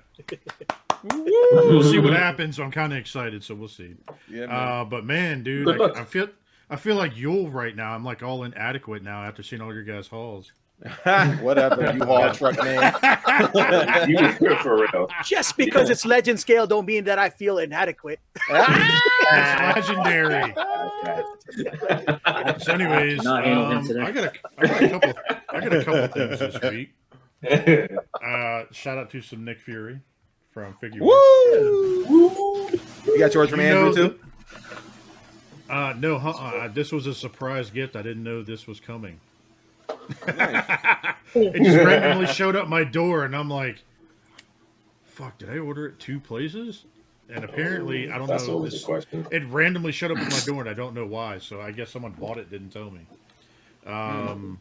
we'll 1.69 1.83
see 1.83 1.99
what 1.99 2.13
happens. 2.13 2.59
I'm 2.59 2.71
kind 2.71 2.93
of 2.93 2.99
excited, 2.99 3.43
so 3.45 3.55
we'll 3.55 3.69
see. 3.69 3.95
Yeah, 4.31 4.47
man. 4.47 4.51
Uh, 4.51 4.85
but 4.85 5.05
man, 5.05 5.43
dude, 5.43 5.67
Good 5.79 5.97
I. 5.97 6.01
I 6.01 6.05
feel 6.05 6.29
I 6.71 6.77
feel 6.77 6.97
like 6.97 7.17
Yule 7.17 7.51
right 7.51 7.75
now. 7.75 7.93
I'm 7.95 8.05
like 8.05 8.23
all 8.23 8.45
inadequate 8.45 9.03
now 9.03 9.23
after 9.25 9.43
seeing 9.43 9.61
all 9.63 9.73
your 9.73 9.85
guys' 9.85 10.07
hauls. 10.09 10.53
Whatever, 11.41 11.93
you 11.95 12.05
haul 12.05 12.33
truck 12.35 12.57
man. 12.63 12.93
You 14.09 14.57
for 14.57 14.77
real. 14.83 15.09
Just 15.25 15.57
because 15.57 15.89
it's 15.89 16.05
legend 16.05 16.39
scale, 16.41 16.67
don't 16.67 16.85
mean 16.87 17.05
that 17.05 17.19
I 17.19 17.31
feel 17.31 17.59
inadequate. 17.59 18.21
It's 19.27 19.89
legendary. 19.89 20.55
So, 22.61 22.73
anyways, 22.73 23.23
Not 23.23 23.45
handle 23.45 23.71
him 23.71 23.79
um. 23.79 24.05
I 24.05 24.11
got 24.13 24.25
a, 24.25 24.33
I 24.59 24.67
got 24.67 24.83
a 24.83 24.89
couple, 24.91 25.13
I 25.49 25.61
got 25.61 25.73
a 25.73 25.85
couple 25.85 26.09
things 26.09 26.39
this 26.41 26.61
week. 26.71 26.95
Uh, 28.23 28.65
shout 28.73 28.99
out 28.99 29.11
to 29.11 29.23
some 29.23 29.45
Nick 29.45 29.61
Fury 29.61 30.01
from 30.53 30.75
Figure. 30.75 31.03
Works. 31.03 32.09
Woo! 32.09 32.71
You 33.07 33.19
got 33.19 33.33
yours 33.35 33.49
from 33.51 33.61
You 33.61 33.67
Andrew 33.67 33.85
know- 34.03 34.09
too? 34.11 34.19
Uh, 35.71 35.95
no, 35.99 36.17
uh, 36.17 36.69
this 36.69 36.93
was 36.93 37.07
a 37.07 37.15
surprise 37.15 37.71
gift. 37.71 37.97
I 37.97 38.03
didn't 38.03 38.23
know 38.25 38.43
this 38.43 38.67
was 38.67 38.79
coming. 38.81 39.19
it 40.27 41.63
just 41.63 41.77
randomly 41.87 42.27
showed 42.27 42.57
up 42.57 42.69
my 42.69 42.85
door, 42.85 43.25
and 43.25 43.35
I'm 43.35 43.51
like, 43.51 43.83
"Fuck! 45.05 45.39
Did 45.39 45.51
I 45.51 45.59
order 45.59 45.87
it 45.87 45.99
two 45.99 46.21
places?" 46.21 46.85
And 47.31 47.43
apparently, 47.45 48.11
I 48.11 48.19
don't 48.19 48.27
That's 48.27 48.47
know. 48.47 48.55
always 48.55 48.83
a 48.83 48.85
question. 48.85 49.27
it 49.31 49.43
randomly 49.47 49.93
showed 49.93 50.11
up 50.11 50.19
at 50.19 50.31
my 50.31 50.41
door, 50.41 50.61
and 50.61 50.69
I 50.69 50.75
don't 50.75 50.95
know 50.95 51.07
why. 51.07 51.39
So 51.39 51.61
I 51.61 51.71
guess 51.73 51.91
someone 51.91 52.13
bought 52.13 52.37
it, 52.39 52.51
didn't 52.51 52.71
tell 52.71 52.91
me. 52.91 53.01
Um, 53.87 54.59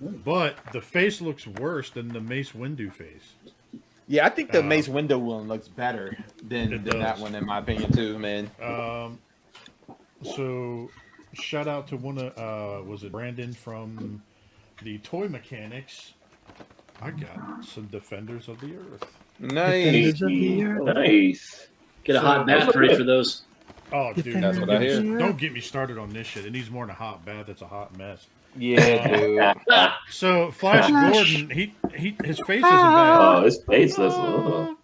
but 0.00 0.56
the 0.72 0.82
face 0.82 1.20
looks 1.22 1.46
worse 1.46 1.88
than 1.90 2.08
the 2.08 2.20
Mace 2.20 2.52
Windu 2.52 2.92
face. 2.92 3.32
Yeah, 4.06 4.26
I 4.26 4.28
think 4.28 4.52
the 4.52 4.60
Uh, 4.60 4.64
Mace 4.64 4.86
Windu 4.86 5.18
one 5.18 5.48
looks 5.48 5.66
better 5.68 6.14
than, 6.42 6.74
It 6.74 6.84
than 6.84 6.98
that 6.98 7.18
one, 7.18 7.34
in 7.34 7.46
my 7.46 7.58
opinion, 7.60 7.90
too, 7.90 8.18
man. 8.18 8.50
Um, 8.62 9.18
so 10.22 10.90
shout 11.32 11.66
out 11.68 11.88
to 11.88 11.96
one 11.96 12.18
of 12.18 12.36
uh, 12.38 12.84
was 12.84 13.02
it 13.04 13.12
Brandon 13.12 13.54
from 13.54 14.22
the 14.82 14.98
Toy 14.98 15.28
Mechanics. 15.28 16.12
I 17.02 17.10
got 17.10 17.64
some 17.64 17.86
Defenders 17.86 18.48
of 18.48 18.60
the 18.60 18.74
Earth. 18.76 19.04
Nice. 19.40 20.20
Nice. 20.20 21.68
Get 22.04 22.16
a 22.16 22.18
So- 22.20 22.24
hot 22.24 22.46
bath 22.46 22.74
ready 22.74 22.94
for 22.94 23.04
those. 23.04 23.42
Oh, 23.92 24.12
dude, 24.12 24.42
That's 24.42 24.58
what 24.58 24.70
I 24.70 24.78
hear. 24.80 25.18
Don't 25.18 25.36
get 25.36 25.52
me 25.52 25.60
started 25.60 25.98
on 25.98 26.10
this 26.10 26.26
shit. 26.26 26.44
It 26.46 26.52
needs 26.52 26.70
more 26.70 26.84
than 26.86 26.90
a 26.90 26.98
hot 26.98 27.24
bath. 27.24 27.48
It's 27.48 27.62
a 27.62 27.66
hot 27.66 27.96
mess. 27.96 28.26
Yeah, 28.56 29.08
dude. 29.08 29.92
So 30.10 30.50
Flash 30.52 30.88
Gordon, 30.90 31.50
he 31.50 31.74
he 31.96 32.16
his 32.24 32.38
face 32.40 32.58
isn't 32.58 32.64
Oh, 32.64 33.36
bad. 33.40 33.44
his 33.44 33.62
face 33.64 33.98
looks. 33.98 34.14
Uh, 34.14 34.74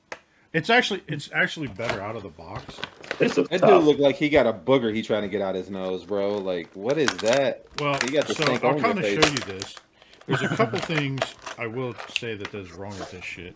It's 0.52 0.68
actually 0.68 1.02
it's 1.06 1.30
actually 1.32 1.68
better 1.68 2.00
out 2.00 2.16
of 2.16 2.22
the 2.24 2.28
box. 2.28 2.76
face 3.18 3.36
looks 3.36 3.50
That 3.50 3.60
tough. 3.60 3.70
dude 3.70 3.84
look 3.84 3.98
like 3.98 4.16
he 4.16 4.28
got 4.28 4.46
a 4.46 4.52
booger 4.52 4.92
he 4.94 5.02
trying 5.02 5.22
to 5.22 5.28
get 5.28 5.40
out 5.40 5.54
his 5.54 5.70
nose, 5.70 6.04
bro. 6.04 6.38
Like, 6.38 6.70
what 6.74 6.98
is 6.98 7.08
that? 7.18 7.66
Well, 7.78 7.96
You 8.04 8.10
got 8.12 8.26
the 8.26 8.34
so 8.34 8.42
stink 8.44 8.64
I'll 8.64 8.70
on 8.70 8.76
your 8.78 8.84
kind 8.84 8.98
of 8.98 9.04
face. 9.04 9.24
show 9.24 9.30
you 9.30 9.58
this. 9.58 9.74
There's 10.26 10.42
a 10.42 10.48
couple 10.48 10.78
things 10.80 11.20
I 11.56 11.66
will 11.68 11.94
say 12.16 12.34
that 12.34 12.50
that 12.50 12.58
is 12.58 12.72
wrong 12.72 12.90
with 12.98 13.10
this 13.12 13.24
shit. 13.24 13.54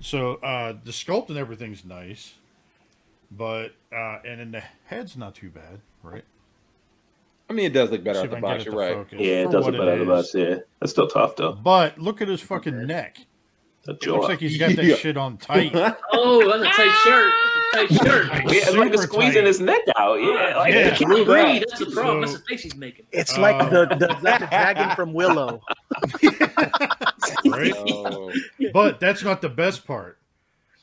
So 0.00 0.34
uh, 0.36 0.74
the 0.84 0.90
sculpt 0.90 1.28
and 1.28 1.38
everything's 1.38 1.84
nice, 1.84 2.34
but 3.30 3.74
uh, 3.92 4.18
and 4.24 4.40
then 4.40 4.50
the 4.52 4.62
head's 4.86 5.16
not 5.16 5.34
too 5.36 5.50
bad, 5.50 5.80
right? 6.02 6.24
I 7.48 7.52
mean, 7.52 7.66
it 7.66 7.72
does 7.72 7.90
look 7.90 8.02
better 8.04 8.20
See 8.20 8.26
out 8.26 8.26
if 8.26 8.32
I 8.32 8.34
the 8.34 8.40
can 8.40 8.42
box. 8.42 8.64
get 8.64 8.72
You're 8.72 8.74
to 8.74 8.78
right. 8.80 8.94
focus 8.94 9.18
yeah, 9.20 9.26
it 9.42 9.46
for 9.46 9.52
does 9.52 9.64
what 9.64 9.74
look 9.74 9.80
better 9.86 10.04
than 10.04 10.10
is. 10.16 10.24
us. 10.26 10.34
Yeah, 10.34 10.54
that's 10.80 10.92
still 10.92 11.08
tough 11.08 11.36
though. 11.36 11.52
But 11.52 11.98
look 11.98 12.20
at 12.22 12.28
his 12.28 12.40
fucking 12.40 12.86
neck. 12.86 13.18
The 14.00 14.08
It 14.08 14.12
looks 14.12 14.28
like 14.28 14.38
he's 14.40 14.56
got 14.58 14.76
that 14.76 14.84
Yeah. 14.84 14.94
shit 14.96 15.16
on 15.16 15.36
tight. 15.38 15.72
Oh, 16.12 16.46
that's 16.48 16.62
a 16.78 16.82
tight 16.82 17.00
shirt. 17.04 17.32
That's 17.72 17.90
a 17.92 17.98
tight 17.98 18.06
shirt. 18.06 18.28
Like, 18.28 18.44
yeah, 18.44 18.50
it's 18.62 18.74
like 18.76 18.92
it's 18.94 19.02
squeezing 19.02 19.32
tight. 19.42 19.46
his 19.46 19.60
neck 19.60 19.80
out. 19.96 20.14
Yeah, 20.16 20.56
like 20.58 20.74
Yeah. 20.74 20.80
it 20.88 20.94
can't 20.96 21.10
breathe. 21.26 21.62
That's 21.68 21.78
the 21.80 21.90
problem. 21.92 22.26
So- 22.26 22.32
That's 22.32 22.40
the 22.42 22.46
face 22.48 22.62
he's 22.62 22.76
making. 22.76 23.06
It's 23.12 23.36
like 23.36 23.56
Um, 23.62 23.70
the, 23.70 23.86
the 23.86 24.18
like 24.22 24.40
the 24.40 24.46
dragon 24.46 24.90
from 24.96 25.12
Willow. 25.12 25.60
right? 27.46 27.72
Oh, 27.76 28.32
But 28.72 29.00
that's 29.00 29.22
not 29.22 29.40
the 29.42 29.48
best 29.48 29.86
part. 29.86 30.18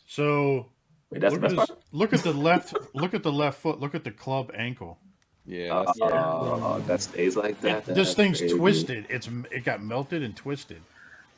So 0.08 0.68
Wait, 1.10 1.22
that's 1.22 1.34
look 1.34 1.42
the 1.42 1.48
at 1.48 1.56
best 1.56 1.68
this, 1.68 1.70
part. 1.70 1.80
look 1.94 2.14
at 2.14 2.24
the 2.24 2.34
left 2.34 2.74
look 2.94 3.14
at 3.14 3.24
the 3.24 3.32
left 3.32 3.60
foot. 3.62 3.80
Look 3.80 3.96
at 3.96 4.04
the 4.04 4.12
club 4.12 4.52
ankle. 4.56 4.98
yeah. 5.46 5.84
That's, 5.86 6.00
Oh, 6.02 6.84
that 6.88 7.02
stays 7.02 7.36
like 7.36 7.60
that. 7.62 7.86
this 7.86 8.14
thing's 8.14 8.40
crazy. 8.40 8.58
twisted. 8.58 9.06
It's 9.10 9.30
it 9.52 9.64
got 9.64 9.82
melted 9.84 10.24
and 10.24 10.36
twisted. 10.36 10.82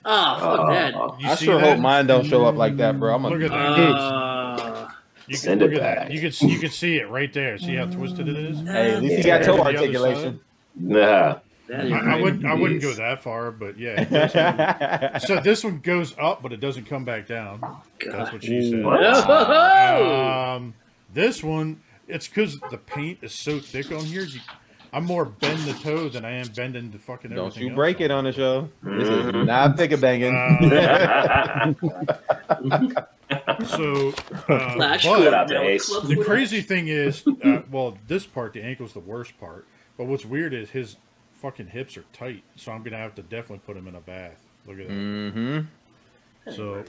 Oh, 0.06 0.40
fuck 0.40 0.70
that. 0.70 0.96
Oh, 0.96 1.16
You 1.20 1.30
I 1.30 1.36
sure 1.36 1.60
that? 1.60 1.64
hope 1.76 1.80
mine 1.80 2.08
don't 2.08 2.26
show 2.26 2.46
up 2.46 2.56
like 2.56 2.78
that, 2.78 3.00
bro. 3.00 3.16
I'm 3.16 3.24
Look 3.24 3.42
at 3.42 3.50
gonna. 3.50 3.76
that. 3.82 3.96
Uh, 4.00 4.90
You 5.28 5.34
can 5.36 5.38
Send 5.38 5.62
look 5.62 5.72
it 5.72 5.76
at 5.76 5.82
that. 5.82 5.98
back. 6.06 6.12
You 6.14 6.22
can 6.22 6.32
see, 6.32 6.48
you 6.48 6.60
can 6.60 6.70
see 6.72 6.98
it 6.98 7.10
right 7.10 7.32
there. 7.34 7.58
See 7.58 7.76
how 7.76 7.86
twisted 7.86 8.28
it 8.28 8.36
is. 8.36 8.60
Hey, 8.62 8.94
at 8.96 9.04
least 9.04 9.18
he 9.18 9.24
got 9.24 9.44
toe 9.44 9.60
articulation. 9.60 10.40
Nah. 10.76 11.40
I, 11.72 12.16
I 12.16 12.16
wouldn't 12.20 12.46
I 12.48 12.56
wouldn't 12.56 12.82
go 12.82 12.92
that 12.94 13.22
far, 13.22 13.52
but 13.52 13.78
yeah. 13.78 15.18
so 15.20 15.40
this 15.40 15.64
one 15.64 15.80
goes 15.82 16.16
up, 16.18 16.42
but 16.42 16.52
it 16.52 16.60
doesn't 16.60 16.86
come 16.86 17.06
back 17.06 17.28
down. 17.28 17.62
That's 18.04 18.32
what 18.34 18.44
she 18.44 18.72
said. 18.72 18.84
What? 18.84 19.00
Oh, 19.04 20.56
Um, 20.56 20.74
this 21.14 21.44
one, 21.44 21.80
it's 22.08 22.28
because 22.28 22.60
the 22.72 22.78
paint 22.80 23.20
is 23.22 23.34
so 23.34 23.60
thick 23.60 23.92
on 23.92 24.04
here. 24.04 24.24
You, 24.24 24.40
I'm 24.92 25.06
more 25.06 25.26
bend 25.26 25.60
the 25.62 25.74
toe 25.74 26.10
than 26.10 26.26
I 26.26 26.32
am 26.32 26.48
bending 26.50 26.90
the 26.92 26.98
fucking. 26.98 27.32
Don't 27.32 27.48
everything 27.48 27.70
you 27.70 27.76
break 27.76 27.98
on 27.98 28.04
it 28.04 28.12
on 28.12 28.24
the 28.24 28.32
show. 28.32 28.70
This 28.84 29.08
is 29.08 29.34
not 29.46 29.78
thicker 29.78 29.98
banging. 29.98 30.36
Um, 30.36 31.76
so, 33.66 34.10
uh, 34.48 34.74
Flash 34.74 35.04
but 35.06 35.34
out 35.34 35.48
to 35.50 35.62
Ace. 35.62 35.88
The 35.88 36.22
crazy 36.24 36.62
thing 36.62 36.88
is, 36.88 37.24
uh, 37.44 37.62
well, 37.72 37.98
this 38.08 38.26
part, 38.26 38.54
the 38.54 38.64
ankle's 38.64 38.94
the 38.94 39.00
worst 39.00 39.40
part. 39.40 39.66
But 39.98 40.06
what's 40.08 40.26
weird 40.26 40.54
is 40.54 40.70
his 40.72 40.96
fucking 41.42 41.68
hips 41.68 41.98
are 41.98 42.06
tight, 42.14 42.44
so 42.56 42.72
I'm 42.72 42.84
gonna 42.84 42.98
have 42.98 43.16
to 43.16 43.22
definitely 43.22 43.60
put 43.66 43.78
him 43.78 43.88
in 43.88 43.96
a 43.96 44.00
bath. 44.02 44.42
Look 44.66 44.80
at 44.80 44.88
that. 44.88 44.94
hmm 44.94 45.60
So 46.52 46.84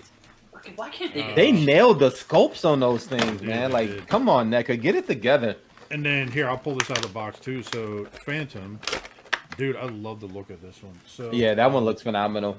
Why 0.76 0.88
can't 0.90 1.12
they? 1.12 1.22
Uh, 1.22 1.34
They 1.34 1.52
nailed 1.52 1.98
the 1.98 2.10
sculpts 2.10 2.64
on 2.64 2.80
those 2.80 3.06
things, 3.06 3.42
man. 3.42 3.72
Like, 3.72 3.88
did. 3.88 4.06
come 4.08 4.28
on, 4.28 4.50
NECA, 4.50 4.80
get 4.80 4.94
it 4.94 5.06
together. 5.06 5.56
And 5.90 6.04
then 6.04 6.30
here, 6.30 6.48
I'll 6.48 6.56
pull 6.58 6.76
this 6.76 6.90
out 6.90 6.98
of 6.98 7.02
the 7.02 7.08
box 7.08 7.38
too. 7.40 7.62
So 7.64 8.06
Phantom, 8.24 8.78
dude, 9.56 9.76
I 9.76 9.84
love 9.86 10.20
the 10.20 10.26
look 10.26 10.50
of 10.50 10.62
this 10.62 10.82
one. 10.82 10.98
So 11.06 11.32
Yeah, 11.32 11.54
that 11.54 11.70
one 11.72 11.84
looks 11.84 12.02
phenomenal. 12.02 12.58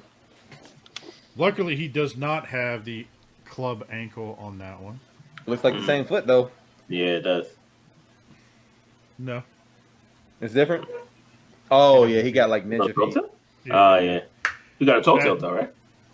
Luckily, 1.38 1.76
he 1.78 1.88
does 1.88 2.18
not 2.18 2.48
have 2.48 2.84
the 2.84 3.08
club 3.46 3.86
ankle 3.90 4.38
on 4.40 4.58
that 4.60 4.82
one. 4.82 5.00
Looks 5.46 5.64
like 5.64 5.74
the 5.74 5.86
same 5.86 6.06
foot 6.06 6.28
though. 6.28 6.52
yeah, 6.90 7.06
it 7.06 7.22
does. 7.22 7.48
No. 9.18 9.44
It's 10.42 10.54
different. 10.54 10.86
Oh 11.70 12.04
yeah, 12.06 12.22
he 12.22 12.32
got 12.32 12.50
like 12.50 12.66
ninja 12.68 12.88
feet. 12.94 13.14
tilt? 13.14 13.38
Yeah, 13.64 13.74
Oh 13.92 14.00
yeah. 14.00 14.22
You 14.80 14.86
got 14.86 14.98
a 14.98 15.02
toe 15.02 15.18
That- 15.18 15.24
tilt 15.24 15.40
though, 15.40 15.54
right? 15.54 15.72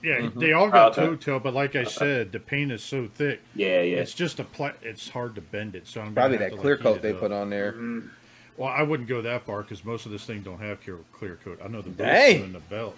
Yeah, 0.08 0.20
Mhm. 0.22 0.40
they 0.40 0.54
all 0.54 0.70
got 0.70 0.98
Oh, 0.98 1.02
okay. 1.04 1.10
toe 1.12 1.16
tail, 1.16 1.40
but 1.40 1.54
like 1.54 1.76
I 1.76 1.84
said, 1.84 2.32
the 2.32 2.40
paint 2.40 2.72
is 2.72 2.84
so 2.84 3.08
thick. 3.08 3.42
Yeah, 3.56 3.82
yeah. 3.82 3.98
It's 3.98 4.14
just 4.14 4.40
a 4.40 4.44
pla- 4.44 4.74
It's 4.82 5.10
hard 5.10 5.36
to 5.36 5.42
bend 5.42 5.76
it. 5.76 5.88
So 5.88 6.02
I'm 6.02 6.14
Probably 6.14 6.38
that 6.38 6.52
to, 6.52 6.58
clear 6.58 6.76
like, 6.76 6.84
coat 6.84 7.02
they 7.02 7.10
it 7.12 7.20
put 7.20 7.32
on 7.32 7.50
there. 7.50 7.74
Mm. 7.74 8.10
Well, 8.58 8.70
I 8.70 8.82
wouldn't 8.84 9.08
go 9.10 9.22
that 9.22 9.44
far 9.46 9.62
because 9.62 9.84
most 9.86 10.06
of 10.06 10.12
this 10.12 10.26
thing 10.26 10.42
don't 10.42 10.60
have 10.60 10.82
clear, 10.82 10.98
clear 11.14 11.38
coat. 11.44 11.60
I 11.64 11.68
know 11.68 11.82
the 11.82 11.90
belt's 11.92 12.12
Dang. 12.40 12.54
the 12.54 12.60
belt, 12.60 12.96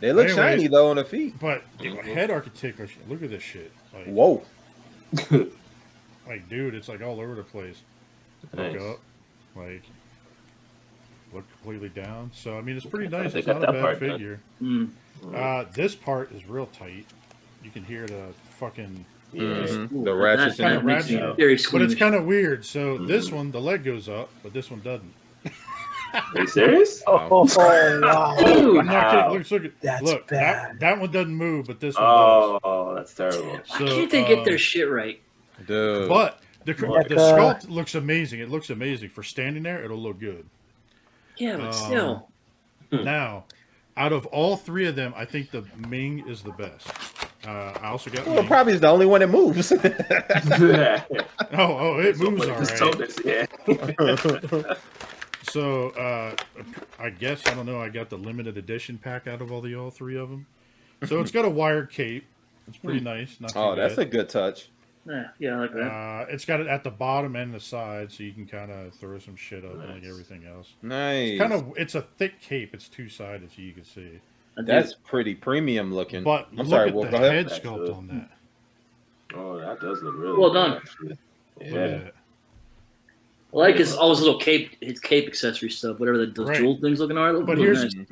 They 0.00 0.12
look 0.12 0.24
Anyways. 0.28 0.36
shiny 0.36 0.66
though 0.68 0.88
on 0.90 0.96
the 0.96 1.04
feet. 1.04 1.34
but 1.38 1.62
head 2.04 2.30
architecture. 2.30 2.88
Look 3.08 3.22
at 3.22 3.30
this 3.30 3.42
shit. 3.42 3.70
Like, 3.94 4.06
Whoa. 4.06 4.42
like, 6.26 6.48
dude, 6.48 6.74
it's 6.74 6.88
like 6.88 7.02
all 7.02 7.20
over 7.20 7.34
the 7.34 7.42
place. 7.42 7.82
Look 8.54 8.72
Nice. 8.72 8.82
up, 8.82 9.00
like, 9.54 9.82
look 11.32 11.44
completely 11.62 11.88
down. 11.90 12.30
So 12.34 12.56
I 12.58 12.62
mean, 12.62 12.76
it's 12.76 12.86
pretty 12.86 13.08
nice. 13.08 13.34
It's 13.34 13.46
not 13.46 13.62
a 13.68 13.72
bad 13.72 13.98
figure. 13.98 14.40
Mm. 14.62 14.90
Uh, 15.34 15.64
this 15.72 15.94
part 15.94 16.32
is 16.32 16.46
real 16.48 16.66
tight. 16.66 17.06
You 17.62 17.70
can 17.70 17.84
hear 17.84 18.06
the 18.06 18.26
fucking, 18.58 19.04
Yeah. 19.32 19.42
Mhm. 19.42 19.92
Ooh, 19.92 20.04
The 20.04 20.14
ratchets 20.14 20.56
that- 20.58 20.64
in 20.64 20.72
that 20.74 20.80
it. 20.80 20.84
makes 20.84 21.08
me 21.10 21.16
Ratchet. 21.16 21.36
very 21.36 21.56
but 21.72 21.82
it's 21.82 21.94
kind 21.94 22.14
of 22.14 22.24
weird. 22.24 22.64
So 22.64 22.98
this 22.98 23.30
Mhm. 23.30 23.32
one, 23.32 23.50
the 23.50 23.60
leg 23.60 23.82
goes 23.84 24.08
up, 24.08 24.28
but 24.42 24.52
this 24.52 24.70
one 24.70 24.80
doesn't. 24.80 25.12
Are 26.14 26.22
you 26.40 26.46
serious? 26.46 27.02
Oh, 27.06 27.48
wow. 27.56 28.36
Ooh, 28.46 28.78
I'm 28.80 28.86
not 28.86 29.10
kidding. 29.10 29.24
Wow. 29.24 29.32
Look, 29.32 29.50
look, 29.50 29.80
That's 29.80 30.02
look. 30.02 30.26
That, 30.28 30.68
bad. 30.72 30.80
that 30.80 31.00
one 31.00 31.10
doesn't 31.10 31.34
move, 31.34 31.66
but 31.66 31.80
this 31.80 31.94
one 31.94 32.04
does. 32.04 32.60
Oh, 32.62 32.94
that's 32.94 33.14
terrible. 33.14 33.52
why 33.52 33.60
So, 33.78 33.86
can't 33.86 34.10
they 34.10 34.24
get 34.24 34.40
uh, 34.40 34.44
their 34.44 34.58
shit 34.58 34.90
right? 34.90 35.18
Dude. 35.66 36.08
But 36.10 36.40
the, 36.66 36.74
the 36.74 36.86
Like, 36.86 37.10
uh, 37.10 37.14
sculpt 37.14 37.70
looks 37.70 37.94
amazing. 37.94 38.40
It 38.40 38.50
looks 38.50 38.68
amazing 38.68 39.08
for 39.08 39.22
standing 39.22 39.62
there. 39.62 39.82
It'll 39.82 39.96
look 39.96 40.20
good. 40.20 40.44
Yeah, 41.38 41.56
but 41.56 41.66
um, 41.68 41.72
still. 41.72 42.28
Hmm. 42.90 43.04
Now, 43.04 43.44
out 43.96 44.12
of 44.12 44.26
all 44.26 44.56
three 44.56 44.86
of 44.86 44.96
them, 44.96 45.12
I 45.16 45.24
think 45.24 45.50
the 45.50 45.64
Ming 45.88 46.26
is 46.28 46.42
the 46.42 46.52
best. 46.52 46.88
Uh, 47.46 47.76
I 47.82 47.88
also 47.88 48.10
got 48.10 48.26
well, 48.26 48.36
Ming. 48.36 48.46
probably 48.46 48.72
is 48.72 48.80
the 48.80 48.88
only 48.88 49.06
one 49.06 49.20
that 49.20 49.28
moves. 49.28 49.70
yeah. 50.60 51.04
Oh, 51.52 51.76
oh, 51.78 51.98
it 51.98 52.18
moves 52.18 52.48
all 52.48 52.58
Just 52.58 52.80
right. 52.80 52.92
told 52.92 53.02
us, 53.02 53.18
yeah. 53.24 53.46
So, 55.50 55.90
uh, 55.90 56.34
I 56.98 57.10
guess 57.10 57.46
I 57.46 57.54
don't 57.54 57.66
know. 57.66 57.80
I 57.80 57.88
got 57.88 58.08
the 58.08 58.16
limited 58.16 58.56
edition 58.56 58.96
pack 58.96 59.26
out 59.26 59.42
of 59.42 59.52
all 59.52 59.60
the 59.60 59.74
all 59.74 59.90
three 59.90 60.16
of 60.16 60.30
them. 60.30 60.46
So 61.06 61.20
it's 61.20 61.32
got 61.32 61.44
a 61.44 61.50
wired 61.50 61.90
cape. 61.90 62.24
It's 62.68 62.78
pretty 62.78 63.00
nice. 63.00 63.40
Not 63.40 63.52
oh, 63.56 63.74
that's 63.74 63.98
a 63.98 64.04
good 64.04 64.28
touch. 64.28 64.68
Yeah, 65.08 65.28
yeah, 65.40 65.56
I 65.56 65.60
like 65.60 65.72
that. 65.72 65.80
Uh, 65.82 66.26
it's 66.28 66.44
got 66.44 66.60
it 66.60 66.68
at 66.68 66.84
the 66.84 66.90
bottom 66.90 67.34
and 67.34 67.52
the 67.52 67.58
side, 67.58 68.12
so 68.12 68.22
you 68.22 68.32
can 68.32 68.46
kind 68.46 68.70
of 68.70 68.94
throw 68.94 69.18
some 69.18 69.34
shit 69.34 69.64
up 69.64 69.74
like 69.76 70.04
everything 70.04 70.44
else. 70.46 70.74
Nice. 70.82 71.38
Kind 71.38 71.52
of, 71.52 71.72
it's 71.76 71.96
a 71.96 72.02
thick 72.18 72.40
cape. 72.40 72.72
It's 72.72 72.88
two 72.88 73.08
sided, 73.08 73.50
so 73.50 73.62
you 73.62 73.72
can 73.72 73.84
see. 73.84 74.20
That's 74.58 74.94
pretty 74.94 75.34
premium 75.34 75.92
looking. 75.92 76.22
But 76.22 76.48
I'm 76.52 76.58
look 76.58 76.66
sorry, 76.68 76.88
at 76.90 76.94
Wolf. 76.94 77.06
the 77.10 77.18
Go 77.18 77.24
ahead. 77.24 77.50
head 77.50 77.62
sculpt 77.62 77.96
on 77.96 78.06
that. 78.08 78.30
Oh, 79.34 79.58
that 79.58 79.80
does 79.80 80.02
look 80.02 80.14
really 80.16 80.38
Well 80.38 80.52
done. 80.52 80.76
actually. 80.76 81.08
Look 81.08 81.18
Yeah. 81.60 82.08
I 83.54 83.56
like 83.56 83.76
his 83.76 83.94
all 83.94 84.10
his 84.10 84.20
little 84.20 84.38
cape, 84.38 84.76
his 84.80 85.00
cape 85.00 85.26
accessory 85.26 85.70
stuff, 85.70 85.98
whatever 85.98 86.18
the, 86.18 86.26
those 86.26 86.48
Right. 86.48 86.58
jewel 86.58 86.78
things 86.80 87.00
looking 87.00 87.18
are. 87.18 87.32
Look, 87.32 87.46
But 87.46 87.58
here's- 87.58 87.92
nice. 87.94 88.06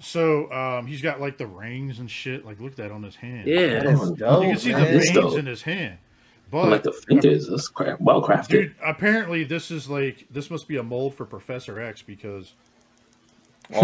So 0.00 0.50
um, 0.52 0.86
he's 0.86 1.00
got 1.00 1.20
like 1.20 1.38
the 1.38 1.46
rings 1.46 2.00
and 2.00 2.10
shit. 2.10 2.44
Like 2.44 2.60
look 2.60 2.72
at 2.72 2.76
that 2.78 2.90
on 2.92 3.02
his 3.02 3.14
hand. 3.14 3.46
yeah, 3.48 3.66
That 3.80 3.86
is 3.86 4.00
You 4.10 4.16
dope, 4.16 4.42
you 4.44 4.50
can 4.50 4.58
see 4.58 4.72
man. 4.72 4.92
the 4.92 4.98
rings 4.98 5.34
in 5.36 5.46
his 5.46 5.62
hand. 5.62 5.98
I 6.60 6.62
But 6.62 6.70
like 6.70 6.82
the 6.82 6.92
fingers. 6.92 7.48
That's 7.48 7.68
cra- 7.68 7.96
well 8.00 8.22
crafted. 8.22 8.48
dude, 8.48 8.74
apparently 8.84 9.44
this 9.44 9.70
is 9.70 9.88
like 9.88 10.26
this 10.30 10.50
must 10.50 10.68
be 10.68 10.76
a 10.76 10.82
mold 10.82 11.14
for 11.14 11.24
Professor 11.26 11.80
X 11.80 12.02
because 12.02 12.54
Oh. 13.72 13.80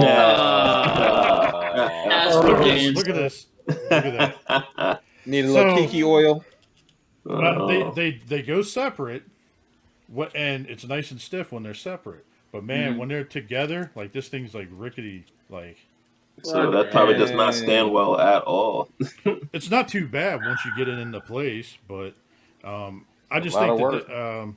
That's 2.09 2.35
look 2.45 2.59
at 2.59 2.65
this. 2.65 2.95
Look 2.97 3.09
at 3.09 3.15
this. 3.15 3.47
Look 3.67 3.93
at 3.93 4.37
that. 4.49 5.03
Need 5.27 5.45
a 5.47 5.49
little 5.53 5.77
So- 5.77 5.83
kiki 5.83 6.05
oil. 6.05 6.45
Uh, 7.29 7.67
they, 7.67 7.83
Oh. 7.83 7.93
they 7.93 8.11
they 8.27 8.41
go 8.43 8.63
separate, 8.63 9.23
what 10.09 10.35
and 10.35 10.67
it's 10.69 10.87
nice 10.87 11.11
and 11.11 11.21
stiff 11.21 11.53
when 11.53 11.63
they're 11.63 11.75
separate. 11.75 12.25
But 12.51 12.65
man, 12.65 12.95
Mhm. 12.95 12.99
when 12.99 13.09
they're 13.11 13.25
together, 13.25 13.91
like 13.95 14.13
this 14.13 14.29
thing's 14.29 14.55
like 14.55 14.69
rickety. 14.73 15.27
Like 15.51 15.77
so 16.43 16.71
that 16.71 16.91
probably 16.91 17.15
does 17.19 17.31
not 17.33 17.55
stand 17.55 17.93
well 17.93 18.19
at 18.19 18.43
all. 18.45 18.89
it's 19.53 19.71
not 19.71 19.89
too 19.89 20.07
bad 20.09 20.41
once 20.43 20.61
you 20.65 20.73
get 20.79 20.89
it 20.89 20.99
into 20.99 21.21
place. 21.21 21.77
But 21.87 22.15
um, 22.65 23.07
I 23.31 23.39
A 23.39 23.41
just 23.41 23.57
lot 23.57 23.77
think 23.77 23.81
of 23.81 23.93
that 23.93 24.07
the, 24.09 24.41
um, 24.41 24.57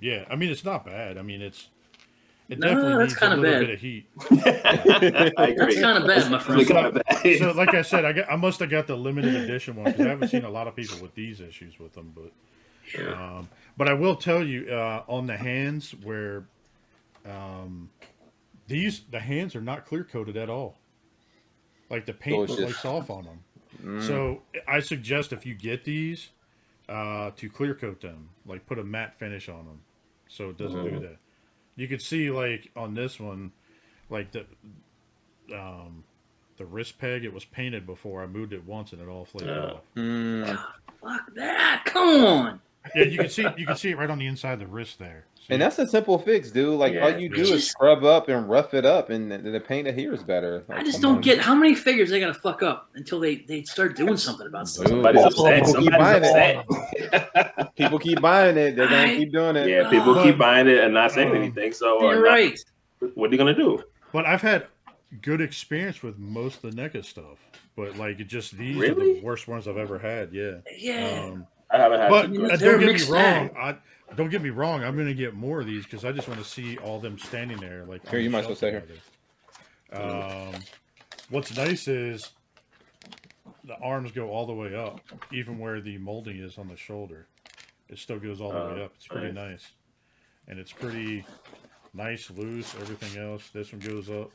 yeah, 0.00 0.24
I 0.30 0.36
mean 0.36 0.50
it's 0.50 0.64
not 0.64 0.84
bad. 0.84 1.18
I 1.18 1.22
mean 1.22 1.40
it's 1.42 1.68
it 2.48 2.58
No, 2.58 2.68
definitely 2.68 2.94
that's 2.96 3.12
needs 3.12 3.16
a 3.16 3.20
kinda 3.20 3.36
little 3.36 3.60
bad. 3.60 3.66
bit 3.66 3.74
of 3.74 3.80
heat. 3.80 4.06
I 5.36 5.48
agree. 5.48 5.54
That's 5.56 5.80
kind 5.80 5.98
of 5.98 6.06
bad, 6.06 6.30
my 6.30 6.36
It's 6.38 6.44
friend. 6.46 6.68
kind 6.68 6.86
of 6.86 6.94
bad. 6.94 7.38
So 7.38 7.52
like 7.52 7.74
I 7.74 7.82
said, 7.82 8.04
I 8.04 8.12
got 8.12 8.30
I 8.30 8.36
must 8.36 8.60
have 8.60 8.70
got 8.70 8.86
the 8.86 8.96
limited 8.96 9.34
edition 9.34 9.76
one 9.76 9.86
because 9.86 10.06
I 10.06 10.08
haven't 10.10 10.28
seen 10.28 10.44
a 10.44 10.50
lot 10.50 10.66
of 10.66 10.74
people 10.76 10.96
with 11.00 11.14
these 11.14 11.40
issues 11.40 11.78
with 11.78 11.92
them. 11.92 12.12
But 12.14 12.32
Um, 13.14 13.48
but 13.76 13.88
I 13.88 13.94
will 13.94 14.16
tell 14.16 14.42
you 14.44 14.68
uh, 14.70 15.02
on 15.08 15.26
the 15.26 15.36
hands 15.36 15.94
where 16.02 16.44
um, 17.24 17.88
these 18.66 19.02
the 19.10 19.20
hands 19.20 19.54
are 19.54 19.60
not 19.62 19.86
clear 19.86 20.04
coated 20.04 20.36
at 20.36 20.50
all. 20.50 20.78
Like 21.90 22.06
the 22.06 22.12
paint 22.12 22.48
So 22.48 22.54
it's 22.54 22.62
flakes 22.62 22.84
off 22.84 23.08
on 23.10 23.24
them. 23.24 23.44
Mm. 23.84 24.06
So 24.06 24.42
I 24.66 24.80
suggest 24.80 25.32
if 25.32 25.46
you 25.46 25.54
get 25.54 25.84
these, 25.84 26.30
uh, 26.88 27.30
to 27.36 27.48
clear 27.48 27.74
coat 27.74 28.00
them, 28.00 28.28
like 28.46 28.66
put 28.66 28.78
a 28.78 28.84
matte 28.84 29.14
finish 29.18 29.48
on 29.48 29.64
them, 29.66 29.80
so 30.28 30.50
it 30.50 30.58
doesn't 30.58 30.84
do 30.84 30.90
Mhm. 30.90 31.00
that. 31.02 31.16
You 31.76 31.88
could 31.88 32.02
see 32.02 32.30
like 32.30 32.70
on 32.76 32.94
this 32.94 33.18
one, 33.20 33.52
like 34.10 34.30
the 34.32 34.44
um, 35.54 36.04
the 36.58 36.64
wrist 36.66 36.98
peg. 36.98 37.24
It 37.24 37.32
was 37.32 37.44
painted 37.44 37.86
before 37.86 38.22
I 38.22 38.26
moved 38.26 38.52
it 38.52 38.64
once, 38.66 38.92
and 38.92 39.00
it 39.00 39.08
all 39.08 39.24
flaked 39.24 39.48
Yeah. 39.48 39.72
off. 39.72 39.82
Mm. 39.96 40.64
Fuck 41.00 41.34
that! 41.34 41.84
Come 41.86 42.24
on. 42.24 42.60
Yeah, 42.94 43.04
you 43.04 43.18
can 43.18 43.28
see 43.28 43.46
you 43.56 43.66
can 43.66 43.76
see 43.76 43.90
it 43.90 43.98
right 43.98 44.10
on 44.10 44.18
the 44.18 44.26
inside 44.26 44.54
of 44.54 44.58
the 44.60 44.66
wrist 44.66 44.98
there. 44.98 45.24
See? 45.38 45.54
And 45.54 45.62
that's 45.62 45.78
a 45.78 45.86
simple 45.86 46.18
fix, 46.18 46.50
dude. 46.50 46.78
Like 46.78 46.94
all 47.00 47.16
you 47.18 47.28
do 47.28 47.40
It's 47.40 47.50
is 47.50 47.68
scrub 47.68 48.04
up 48.04 48.28
and 48.28 48.48
rough 48.48 48.74
it 48.74 48.84
up, 48.84 49.10
and 49.10 49.30
the, 49.30 49.38
the 49.38 49.60
paint 49.60 49.88
adheres 49.88 50.22
better. 50.22 50.64
I 50.68 50.84
just 50.84 51.00
don't 51.00 51.16
on. 51.16 51.20
get 51.20 51.38
how 51.40 51.54
many 51.54 51.74
figures 51.74 52.10
they 52.10 52.20
gotta 52.20 52.34
fuck 52.34 52.62
up 52.62 52.88
until 52.94 53.18
they 53.20 53.36
they 53.36 53.62
start 53.64 53.96
doing 53.96 54.16
something 54.16 54.46
about 54.46 54.68
stuff. 54.68 54.86
Dude, 54.86 54.94
Somebody's 54.94 55.24
upset. 55.24 55.64
people 55.64 55.80
keep 55.82 55.92
buying 55.92 56.24
upset. 56.24 56.64
it. 56.68 57.68
People 57.76 57.98
keep 57.98 58.20
buying 58.20 58.56
it. 58.56 58.76
They're 58.76 58.88
gonna 58.88 59.12
I- 59.12 59.16
keep 59.16 59.32
doing 59.32 59.56
it. 59.56 59.68
yeah, 59.68 59.88
people 59.90 60.14
But- 60.14 60.24
keep 60.24 60.38
buying 60.38 60.68
it 60.68 60.78
and 60.78 60.92
not 60.94 61.10
saying 61.12 61.30
Um, 61.30 61.36
anything. 61.36 61.72
So 61.72 62.06
uh, 62.08 62.12
You're 62.12 62.22
right. 62.22 62.58
what 63.14 63.28
are 63.30 63.32
you 63.32 63.38
gonna 63.38 63.54
do? 63.54 63.82
But 64.12 64.26
I've 64.26 64.42
had 64.42 64.66
good 65.22 65.40
experience 65.40 66.02
with 66.02 66.18
most 66.18 66.62
of 66.64 66.74
the 66.74 66.80
NECA 66.82 67.04
stuff. 67.04 67.38
But 67.74 67.96
like 67.96 68.20
it 68.20 68.24
just 68.28 68.56
these 68.56 68.76
are 68.82 68.94
the 68.94 69.20
worst 69.22 69.48
ones 69.48 69.66
I've 69.66 69.78
ever 69.78 69.98
had. 69.98 70.32
Yeah. 70.32 70.56
Yeah. 70.78 71.30
Um, 71.32 71.46
I 71.72 71.78
haven't 71.78 72.00
had. 72.00 72.10
but 72.10 72.24
uh, 72.26 72.56
don't 72.56 72.80
get 72.80 73.00
me 73.00 73.10
wrong. 73.10 73.50
I 73.56 73.76
don't 74.14 74.28
get 74.30 74.42
me 74.42 74.50
wrong. 74.50 74.84
I'm 74.84 74.96
gonna 74.96 75.14
get 75.14 75.34
more 75.34 75.60
of 75.60 75.66
these 75.66 75.84
because 75.84 76.04
I 76.04 76.12
just 76.12 76.28
want 76.28 76.38
to 76.40 76.46
see 76.46 76.76
all 76.78 77.00
them 77.00 77.18
standing 77.18 77.58
there. 77.58 77.84
Like 77.84 78.06
Here, 78.08 78.20
you 78.20 78.28
might 78.30 78.40
as 78.40 78.46
well 78.46 78.56
shelf 78.56 78.84
stay 78.84 79.98
here. 79.98 80.00
Um, 80.00 80.54
what's 81.30 81.56
nice 81.56 81.88
is 81.88 82.30
the 83.64 83.76
arms 83.78 84.12
go 84.12 84.30
all 84.30 84.46
the 84.46 84.52
way 84.54 84.74
up, 84.74 85.00
even 85.32 85.58
where 85.58 85.80
the 85.80 85.96
molding 85.98 86.38
is 86.38 86.58
on 86.58 86.68
the 86.68 86.76
shoulder. 86.76 87.26
It 87.88 87.98
still 87.98 88.18
goes 88.18 88.40
all 88.40 88.50
the 88.52 88.56
way 88.58 88.80
Oh, 88.80 88.84
up. 88.84 88.92
It's 88.96 89.06
pretty 89.06 89.32
nice. 89.32 89.50
nice, 89.50 89.72
and 90.48 90.58
it's 90.58 90.72
pretty 90.72 91.24
nice, 91.94 92.30
loose. 92.30 92.74
Everything 92.74 93.22
else. 93.22 93.48
This 93.50 93.72
one 93.72 93.80
goes 93.80 94.10
up. 94.10 94.30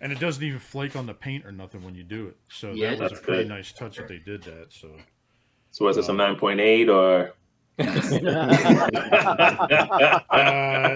And 0.00 0.10
it 0.12 0.18
doesn't 0.18 0.42
even 0.42 0.58
flake 0.58 0.96
on 0.96 1.06
the 1.06 1.14
paint 1.14 1.46
or 1.46 1.52
nothing 1.52 1.84
when 1.84 1.94
you 1.94 2.02
do 2.02 2.26
it. 2.26 2.36
So 2.48 2.72
Yeah, 2.72 2.96
that 2.96 3.10
was 3.10 3.12
a 3.20 3.22
pretty 3.22 3.42
good. 3.44 3.48
nice 3.50 3.72
touch 3.72 3.98
that 3.98 4.08
they 4.08 4.18
did 4.18 4.42
that. 4.42 4.72
So 4.72 4.88
so 5.72 5.86
was 5.86 5.96
it 5.96 6.04
some 6.04 6.16
nine 6.16 6.36
point 6.36 6.60
eight 6.60 6.88
or? 6.88 7.32
uh, 7.82 7.86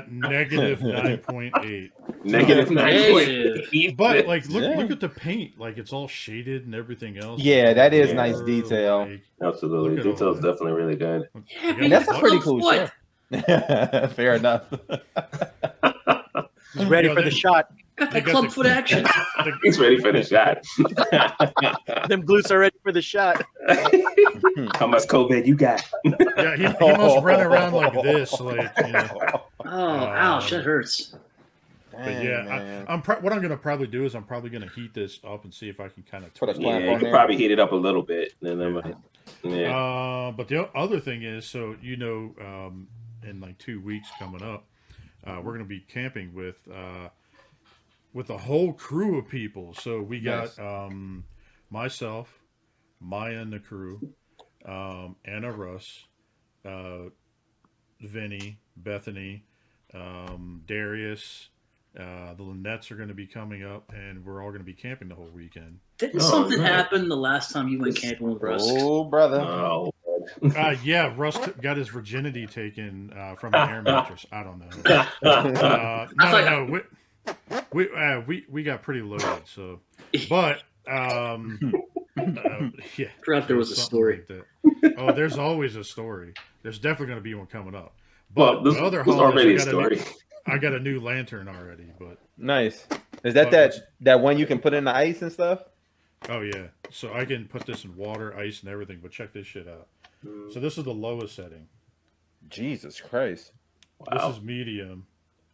negative 0.09 0.83
nine 0.83 1.19
point 1.19 1.55
eight. 1.65 1.91
Negative 2.23 2.71
nine 2.71 3.11
point 3.13 3.29
Negative. 3.29 3.97
But 3.97 4.27
like, 4.27 4.47
look 4.49 4.63
Yeah. 4.63 4.77
look 4.79 4.91
at 4.91 5.01
the 5.01 5.09
paint. 5.09 5.59
Like 5.59 5.79
it's 5.79 5.93
all 5.93 6.07
shaded 6.07 6.67
and 6.67 6.75
everything 6.75 7.17
else. 7.19 7.41
Yeah, 7.41 7.73
that 7.73 7.95
is 7.95 8.11
Yeah. 8.11 8.15
nice 8.17 8.41
detail. 8.43 9.07
Like, 9.09 9.23
absolutely, 9.43 9.97
Detail 9.97 10.01
at 10.01 10.07
all 10.07 10.13
detail's 10.35 10.41
that. 10.43 10.53
definitely 10.53 10.83
really 10.83 10.97
good. 10.97 11.29
Yeah, 11.63 11.89
that's 11.89 12.09
a 12.11 12.19
pretty 12.19 12.41
cool 12.41 12.61
what? 12.61 12.93
show. 13.33 13.33
Fair 14.15 14.35
enough. 14.35 14.65
He's 16.75 16.85
ready 16.87 17.09
for 17.13 17.23
the 17.23 17.31
shot. 17.31 17.71
Got 17.97 18.11
They 18.11 18.21
that 18.21 18.31
club 18.31 18.45
the- 18.45 18.51
foot 18.51 18.67
action. 18.67 19.03
the- 19.39 19.59
He's 19.63 19.79
ready 19.81 19.99
for 19.99 20.13
the 20.13 20.23
shot. 20.23 20.63
Them 22.09 22.23
glutes 22.25 22.51
are 22.51 22.59
ready 22.59 22.77
for 22.83 22.93
the 22.93 23.01
shot. 23.03 23.43
How 24.77 24.87
much 24.87 25.05
COVID 25.09 25.47
you 25.47 25.55
got? 25.57 25.83
yeah, 26.05 26.57
he, 26.57 26.63
he 26.67 26.93
must 26.93 27.25
run 27.25 27.41
around 27.41 27.73
like 27.73 27.95
this. 28.03 28.39
Like, 28.41 28.71
you 28.85 28.93
know. 28.93 29.19
Oh, 29.65 29.69
ouch, 29.69 30.51
that 30.51 30.65
hurts. 30.65 31.15
But 31.93 32.23
yeah, 32.23 32.43
man. 32.43 32.85
I, 32.87 32.93
I'm 32.93 33.01
pro- 33.01 33.21
what 33.21 33.33
I'm 33.33 33.41
gonna 33.41 33.57
probably 33.57 33.87
do 33.87 34.05
is 34.05 34.15
I'm 34.15 34.25
probably 34.25 34.51
gonna 34.51 34.69
heat 34.75 34.93
this 34.93 35.19
up 35.27 35.45
and 35.45 35.55
see 35.55 35.71
if 35.71 35.81
I 35.81 35.89
can 35.89 36.03
kind 36.03 36.25
of 36.25 36.35
Put 36.35 36.51
a 36.51 36.53
Yeah, 36.53 36.59
clamp 36.59 36.85
you 36.85 36.91
on 36.91 36.99
could 36.99 37.07
there. 37.07 37.13
probably 37.15 37.37
heat 37.39 37.51
it 37.51 37.59
up 37.59 37.73
a 37.73 37.77
little 37.77 38.03
bit. 38.03 38.35
And 38.43 38.61
then, 38.61 38.75
like, 38.75 38.95
yeah. 39.43 39.75
Uh, 39.75 40.33
but 40.33 40.49
the 40.49 40.69
other 40.77 41.01
thing 41.01 41.23
is, 41.23 41.47
so 41.47 41.75
you 41.81 41.97
know, 41.97 42.35
um, 42.39 42.87
in 43.27 43.41
like 43.41 43.57
two 43.57 43.81
weeks 43.81 44.09
coming 44.19 44.43
up, 44.43 44.67
uh, 45.27 45.41
we're 45.43 45.53
gonna 45.53 45.65
be 45.65 45.81
camping 45.81 46.35
with 46.35 46.57
uh, 46.71 47.09
with 48.17 48.31
a 48.31 48.39
whole 48.39 48.73
crew 48.73 49.19
of 49.19 49.29
people. 49.29 49.75
So 49.75 50.01
we 50.01 50.21
got 50.21 50.57
Nice. 50.57 50.59
um, 50.59 51.25
myself, 51.69 52.43
Maya 52.99 53.39
and 53.41 53.53
the 53.53 53.59
crew, 53.59 54.01
um, 54.65 55.17
Anna 55.27 55.53
Russ, 55.53 56.03
uh, 56.65 57.11
Vinny, 58.01 58.59
Bethany, 58.79 59.45
um, 59.93 60.63
Darius. 60.67 61.51
Uh, 61.95 62.33
the 62.35 62.43
Lynnettes 62.43 62.91
are 62.91 62.97
going 62.97 63.09
to 63.09 63.15
be 63.15 63.27
coming 63.27 63.65
up, 63.65 63.91
and 63.95 64.25
we're 64.25 64.43
all 64.43 64.49
going 64.49 64.61
to 64.61 64.65
be 64.67 64.73
camping 64.75 65.09
the 65.09 65.15
whole 65.15 65.31
weekend. 65.35 65.79
Didn't 65.99 66.23
Oh, 66.23 66.31
something 66.31 66.59
right. 66.59 66.69
happen 66.73 67.09
the 67.11 67.17
last 67.17 67.53
time 67.53 67.69
you 67.69 67.79
went 67.79 67.97
camping 67.97 68.33
with 68.33 68.43
Russ? 68.43 68.63
Oh, 68.67 69.05
brother. 69.05 69.41
Oh, 69.41 69.93
Uh, 70.57 70.75
yeah, 70.83 71.13
Russ 71.17 71.39
t- 71.39 71.53
got 71.63 71.77
his 71.77 71.89
virginity 71.89 72.47
taken 72.49 73.13
uh, 73.17 73.35
from 73.37 73.55
an 73.55 73.69
air 73.69 73.83
mattress. 73.87 74.27
I 74.33 74.43
don't 74.43 74.59
know. 74.59 74.67
Uh, 75.23 76.09
no, 76.19 76.31
thought- 76.31 76.45
no, 76.71 76.81
we 77.73 77.87
we, 77.87 77.95
uh, 77.95 78.21
we 78.27 78.45
we 78.51 78.63
got 78.63 78.83
pretty 78.83 79.03
loaded. 79.03 79.43
So, 79.47 79.81
but 80.29 80.63
um, 80.89 81.73
uh, 82.19 82.23
yeah, 82.97 83.09
Forgot 83.25 83.49
there 83.49 83.57
was 83.57 83.71
a 83.71 83.77
story. 83.77 84.17
like 84.19 84.27
that. 84.83 84.95
Oh, 84.99 85.13
there's 85.13 85.39
always 85.39 85.77
a 85.77 85.85
story. 85.85 86.35
There's 86.63 86.79
definitely 86.79 87.07
going 87.07 87.19
to 87.19 87.23
be 87.23 87.35
one 87.35 87.47
coming 87.47 87.75
up. 87.75 87.95
But 88.35 88.55
well, 88.57 88.63
this, 88.65 88.75
the 88.75 88.85
other 88.85 89.03
this 89.05 89.15
holidays, 89.15 89.23
already 89.23 89.51
a 89.51 89.55
I 89.55 89.57
got, 89.59 89.69
story. 89.69 89.97
new, 89.97 90.05
I 90.55 90.59
got 90.59 90.73
a 90.75 90.81
new 90.81 91.01
lantern 91.01 91.49
already. 91.49 91.87
But 91.99 92.19
Nice. 92.37 92.87
Is 93.25 93.35
that 93.35 93.45
But- 93.45 93.51
that 93.51 93.75
that 94.01 94.21
one 94.21 94.39
you 94.39 94.47
can 94.47 94.59
put 94.59 94.75
in 94.75 94.85
the 94.85 94.95
ice 94.95 95.23
and 95.23 95.33
stuff? 95.33 95.61
oh 96.29 96.41
yeah, 96.41 96.69
so 96.91 97.13
I 97.13 97.25
can 97.25 97.47
put 97.47 97.67
this 97.67 97.85
in 97.85 97.95
water, 97.97 98.37
ice, 98.37 98.61
and 98.63 98.71
everything. 98.71 98.99
But 99.03 99.11
check 99.13 99.33
this 99.33 99.47
shit 99.47 99.69
out. 99.69 99.87
Mm. 100.25 100.53
So 100.53 100.61
this 100.61 100.77
is 100.79 100.85
the 100.85 100.95
lowest 100.95 101.35
setting. 101.37 101.67
Jesus 102.49 103.01
Christ. 103.01 103.53
Wow. 103.99 104.29
This 104.29 104.37
is 104.39 104.43
medium, 104.43 105.07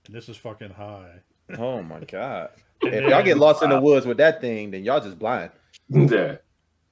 and 0.06 0.14
this 0.14 0.28
is 0.28 0.36
fucking 0.36 0.70
high. 0.70 1.20
Oh 1.58 1.82
my 1.82 2.00
god. 2.00 2.50
And 2.82 2.94
If 2.94 3.10
y'all 3.10 3.22
get 3.22 3.38
lost 3.38 3.62
in 3.62 3.70
the 3.70 3.80
woods 3.80 4.06
with 4.06 4.16
that 4.18 4.40
thing, 4.40 4.70
then 4.70 4.84
y'all 4.84 5.00
just 5.00 5.18
blind. 5.18 5.50
Yeah. 5.88 6.36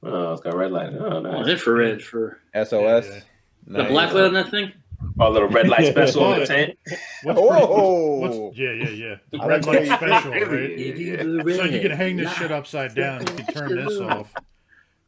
Oh, 0.03 0.33
it's 0.33 0.41
got 0.41 0.55
red 0.57 0.71
light. 0.73 0.93
Oh, 0.99 1.05
Oh, 1.17 1.21
nice. 1.21 1.47
infrared 1.49 2.03
for 2.03 2.39
SOS. 2.55 2.73
Yeah, 2.73 3.15
yeah. 3.15 3.21
the 3.67 3.79
Nice. 3.83 3.91
black 3.91 4.13
light 4.15 4.25
on 4.25 4.35
that 4.35 4.51
thing. 4.51 4.73
Oh, 5.19 5.31
little 5.31 5.49
red 5.49 5.69
light 5.69 5.87
special 5.93 6.33
in 6.35 6.41
the 6.41 6.47
tent. 6.55 6.79
What's 7.23 7.39
pretty- 7.41 7.65
Oh, 7.69 8.19
what's- 8.19 8.59
yeah, 8.59 8.73
yeah, 8.73 8.89
yeah. 8.91 9.15
The 9.31 9.39
I 9.39 9.47
red 9.47 9.67
light 9.67 9.87
special, 9.87 10.31
right? 10.31 10.79
Yeah. 10.79 11.23
So 11.57 11.65
you 11.65 11.81
can 11.81 11.91
hang 11.91 12.17
this 12.17 12.33
shit 12.35 12.51
upside 12.53 12.95
down. 12.95 13.21
You 13.21 13.27
can 13.45 13.47
turn 13.47 13.77
this 13.77 13.99
off 14.01 14.33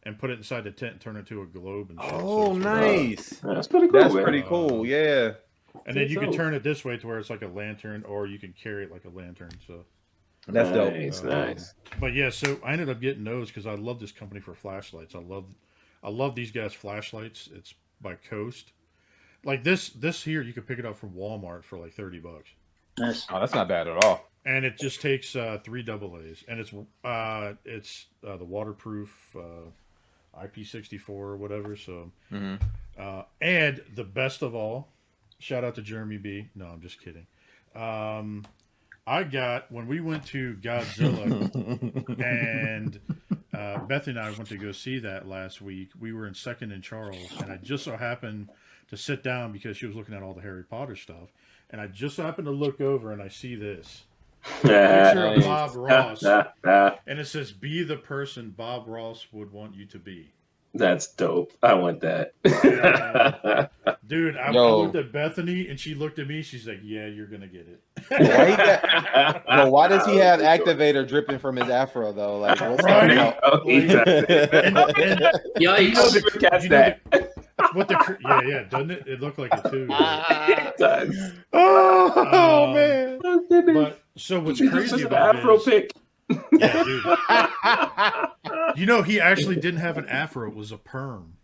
and 0.05 0.18
put 0.18 0.30
it 0.30 0.38
inside 0.38 0.64
the 0.64 0.70
tent 0.72 0.93
and 0.93 1.01
turn 1.01 1.16
it 1.16 1.26
to 1.26 1.43
a 1.43 1.47
globe 1.47 1.90
and 1.90 2.01
shit. 2.01 2.11
Oh, 2.14 2.57
it's 2.57 2.64
really- 2.64 3.07
nice. 3.09 3.28
That's 3.43 3.68
pretty 3.68 3.88
cool. 3.88 4.01
That's 4.01 4.14
man. 4.14 4.22
pretty 4.24 4.43
cool. 4.43 4.86
Yeah. 4.86 5.32
And 5.87 5.97
then 5.97 6.09
you 6.09 6.18
can 6.20 6.33
turn 6.33 6.55
it 6.55 6.62
this 6.62 6.85
way 6.85 6.97
to 6.99 7.07
where 7.07 7.18
it's 7.18 7.31
like 7.31 7.43
a 7.43 7.47
lantern, 7.49 8.05
or 8.05 8.27
you 8.27 8.39
can 8.39 8.53
carry 8.53 8.85
it 8.85 8.93
like 8.93 9.05
a 9.05 9.09
lantern. 9.11 9.51
So, 9.66 9.85
That's 10.49 10.70
dope. 10.70 10.93
Nice, 10.95 11.20
Um, 11.23 11.29
nice. 11.29 11.75
but 12.01 12.12
yeah, 12.14 12.31
so 12.31 12.59
I 12.64 12.73
ended 12.73 12.89
up 12.91 13.01
getting 13.01 13.25
those 13.25 13.49
because 13.49 13.66
I 13.66 13.75
love 13.75 13.99
this 14.01 14.12
company 14.12 14.41
for 14.41 14.55
flashlights. 14.55 15.14
I 15.14 15.20
love, 15.20 15.47
I 16.03 16.11
love 16.11 16.35
these 16.35 16.51
guys' 16.51 16.73
flashlights. 16.75 17.49
It's 17.55 17.75
by 18.01 18.14
Coast. 18.16 18.73
Like 19.45 19.64
this, 19.64 19.91
this 19.91 20.23
here 20.23 20.43
you 20.43 20.53
can 20.53 20.62
pick 20.64 20.79
it 20.79 20.85
up 20.87 20.97
from 20.97 21.11
Walmart 21.11 21.64
for 21.64 21.79
like 21.79 21.95
thirty 21.95 22.18
bucks. 22.20 22.51
Nice. 22.99 23.27
Oh, 23.31 23.41
that's 23.41 23.55
not 23.55 23.68
bad 23.68 23.89
at 23.89 24.05
all. 24.05 24.29
and 24.45 24.64
it 24.64 24.77
just 24.79 25.01
takes 25.01 25.35
uh, 25.37 25.59
three 25.64 25.83
double 25.83 26.18
A's, 26.18 26.45
and 26.49 26.61
it's 26.61 26.73
uh, 27.05 27.55
it's 27.64 28.07
uh, 28.27 28.37
the 28.37 28.45
waterproof 28.45 29.35
uh, 29.37 30.41
IP64 30.45 31.09
or 31.09 31.37
whatever. 31.37 31.77
So, 31.77 32.11
Mhm. 32.31 32.61
uh, 32.99 33.23
and 33.41 33.83
the 33.95 34.05
best 34.05 34.43
of 34.43 34.55
all, 34.55 34.89
shout 35.43 35.64
out 35.64 35.74
to 35.74 35.82
Jeremy 35.82 36.18
B. 36.18 36.49
No, 36.55 36.66
I'm 36.66 36.80
just 36.80 37.03
kidding. 37.03 37.26
Um, 37.74 38.45
I 39.07 39.24
got 39.24 39.70
when 39.72 39.88
we 39.88 40.01
went 40.01 40.24
to 40.26 40.55
Godzilla, 40.61 41.51
and 42.24 43.01
uh, 43.53 43.78
Beth 43.80 44.07
and 44.07 44.18
I 44.18 44.30
went 44.30 44.47
to 44.49 44.57
go 44.57 44.70
see 44.72 45.01
that 45.01 45.26
last 45.26 45.61
week. 45.61 45.90
We 45.99 46.12
were 46.12 46.26
in 46.26 46.34
Second 46.34 46.70
and 46.70 46.82
Charles, 46.82 47.32
and 47.40 47.51
I 47.51 47.57
just 47.57 47.84
so 47.84 47.97
happened 47.97 48.51
to 48.88 48.97
sit 48.97 49.22
down 49.22 49.53
because 49.53 49.76
she 49.76 49.86
was 49.86 49.97
looking 49.97 50.14
at 50.14 50.22
all 50.22 50.34
the 50.34 50.43
Harry 50.43 50.62
Potter 50.62 50.95
stuff, 50.95 51.32
and 51.70 51.80
I 51.80 51.88
just 51.88 52.16
happened 52.16 52.47
to 52.47 52.53
look 52.53 52.80
over 52.80 53.12
and 53.12 53.20
I 53.20 53.28
see 53.28 53.57
this 53.57 54.05
picture 54.61 55.26
of 55.26 55.40
Bob 55.43 55.74
Ross, 55.74 56.22
and 57.03 57.18
it 57.18 57.26
says, 57.26 57.51
"Be 57.51 57.82
the 57.82 57.97
person 57.97 58.51
Bob 58.51 58.86
Ross 58.86 59.26
would 59.32 59.51
want 59.51 59.74
you 59.74 59.86
to 59.86 59.99
be." 59.99 60.32
Dope. 60.75 61.53
I 61.62 61.75
want 61.75 62.01
that. 62.01 62.33
Dude, 64.07 64.37
I, 64.37 64.49
I 64.49 64.51
looked 64.51 64.97
at 64.97 65.12
Bethany, 65.12 65.68
and 65.68 65.79
she 65.79 65.95
looked 65.95 66.18
at 66.18 66.27
me. 66.27 66.43
She's 66.43 66.66
like, 66.66 66.81
"Yeah, 66.83 67.07
you're 67.07 67.27
gonna 67.27 67.47
get 67.47 67.66
it." 67.68 67.81
Why 68.09 68.57
got- 68.57 69.45
Well, 69.49 69.70
why 69.70 69.89
does 69.89 70.05
he 70.07 70.16
have 70.16 70.41
activator 70.41 71.07
dripping 71.07 71.39
from 71.39 71.57
his 71.57 71.68
afro 71.68 72.12
though? 72.12 72.39
Like, 72.39 72.61
what's 72.61 72.85
Right. 72.85 73.16
up? 73.16 73.39
Oh, 73.43 73.61
he 73.64 73.87
does 73.87 74.03
it. 74.07 74.53
And, 74.55 74.77
and 74.79 75.20
Yikes. 75.57 75.95
How 75.95 76.11
did 76.11 76.25
you 76.25 76.31
catch 76.41 76.62
you 76.64 76.68
know 76.70 76.95
that? 77.11 77.33
What 77.75 77.89
the? 77.89 78.18
Yeah, 78.23 78.41
yeah. 78.47 78.62
Doesn't 78.64 78.91
it? 78.91 79.07
It 79.07 79.20
looked 79.20 79.39
like 79.39 79.53
it 79.55 79.70
too. 79.70 79.87
It 79.91 80.77
does. 80.79 81.33
oh 81.53 82.68
Um, 82.68 82.75
man. 82.75 83.18
But 83.75 84.03
so 84.16 84.41
what's 84.41 84.61
It's 84.61 84.70
crazy 84.70 84.89
just 84.91 85.01
an 85.03 85.07
about 85.07 85.37
Afro 85.37 85.55
it 85.55 85.59
is, 85.59 85.64
pick. 85.64 85.93
yeah, 86.59 86.83
dude, 86.83 87.05
you 88.77 88.87
know, 88.87 89.03
he 89.03 89.21
actually 89.21 89.57
didn't 89.57 89.81
have 89.81 89.99
an 89.99 90.09
afro; 90.09 90.49
it 90.49 90.55
was 90.55 90.73
a 90.73 90.79
perm. 90.79 91.35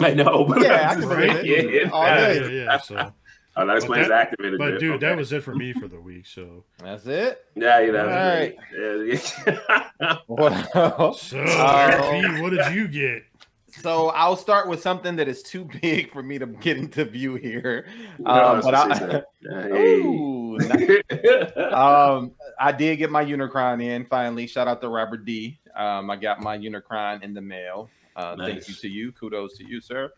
I 0.00 0.14
know. 0.14 0.44
But 0.48 0.62
Yeah, 0.62 0.90
I 0.90 0.94
can 0.94 1.08
Right? 1.08 1.28
believe 1.42 1.58
it. 1.68 1.74
Yeah, 1.84 1.90
All 1.90 2.04
Yeah, 2.04 2.16
day. 2.34 2.56
yeah, 2.56 2.64
yeah. 2.64 2.78
So, 2.78 3.12
Oh, 3.56 3.66
that 3.66 3.76
explains 3.76 4.08
that- 4.08 4.18
activated. 4.28 4.58
but 4.58 4.78
dude, 4.78 4.92
Okay. 4.94 5.06
that 5.08 5.16
was 5.16 5.32
it 5.32 5.42
for 5.42 5.54
me 5.54 5.72
for 5.72 5.88
the 5.88 6.00
week. 6.00 6.24
So, 6.24 6.64
That's 6.78 7.04
it. 7.06 7.44
Yeah, 7.56 7.80
you 7.80 7.92
know. 7.92 8.04
All 8.04 8.06
right. 8.06 8.56
Yeah, 8.74 10.16
What 10.26 10.74
else? 10.76 11.22
so. 11.30 11.36
B, 11.44 12.40
what 12.40 12.50
did 12.50 12.72
you 12.74 12.88
get? 12.88 13.24
So 13.68 14.08
I'll 14.10 14.36
start 14.36 14.68
with 14.68 14.80
something 14.80 15.16
that 15.16 15.28
is 15.28 15.42
too 15.42 15.68
big 15.82 16.10
for 16.12 16.22
me 16.22 16.38
to 16.38 16.46
get 16.46 16.76
into 16.78 17.04
view 17.04 17.34
here. 17.36 17.86
No, 18.18 18.30
Um, 18.30 18.60
but 18.62 18.74
I, 18.74 18.98
she. 18.98 19.48
Hey. 19.48 20.00
Ooh, 20.00 20.49
nice. 21.10 21.72
um, 21.72 22.32
I 22.58 22.72
did 22.72 22.96
get 22.96 23.10
my 23.10 23.24
Unicron 23.24 23.82
in 23.82 24.04
finally. 24.04 24.46
Shout 24.46 24.68
out 24.68 24.80
to 24.80 24.88
Robert 24.88 25.24
D. 25.24 25.58
Um, 25.76 26.10
I 26.10 26.16
got 26.16 26.40
my 26.40 26.58
Unicron 26.58 27.22
in 27.22 27.34
the 27.34 27.40
mail. 27.40 27.90
Uh, 28.16 28.36
Thank 28.36 28.68
you 28.68 28.74
to 28.74 28.88
you. 28.88 29.12
Kudos 29.12 29.56
to 29.58 29.66
you, 29.66 29.80
sir. 29.80 30.12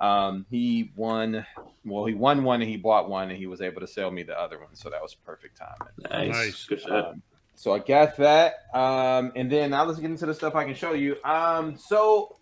Um, 0.00 0.46
he 0.50 0.92
won. 0.96 1.44
Well, 1.84 2.04
he 2.04 2.14
won 2.14 2.44
one 2.44 2.60
and 2.60 2.70
he 2.70 2.76
bought 2.76 3.08
one, 3.08 3.30
and 3.30 3.38
he 3.38 3.46
was 3.46 3.60
able 3.60 3.80
to 3.80 3.86
sell 3.86 4.10
me 4.10 4.22
the 4.22 4.38
other 4.38 4.58
one. 4.58 4.74
So 4.74 4.90
that 4.90 5.02
was 5.02 5.14
perfect 5.14 5.58
timing. 5.58 6.30
nice. 6.30 6.44
Nice. 6.44 6.64
Good 6.64 6.80
shot. 6.80 7.06
Um, 7.06 7.22
so 7.54 7.74
I 7.74 7.80
got 7.80 8.16
that. 8.18 8.54
Um, 8.72 9.32
and 9.34 9.50
then 9.50 9.70
now 9.70 9.84
let's 9.84 9.98
get 9.98 10.10
into 10.10 10.26
the 10.26 10.34
stuff 10.34 10.54
I 10.54 10.64
can 10.64 10.74
show 10.74 10.92
you. 10.92 11.16
Um, 11.24 11.76
so 11.76 12.36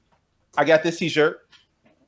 I 0.59 0.65
got 0.65 0.83
this 0.83 0.99
T-shirt, 0.99 1.46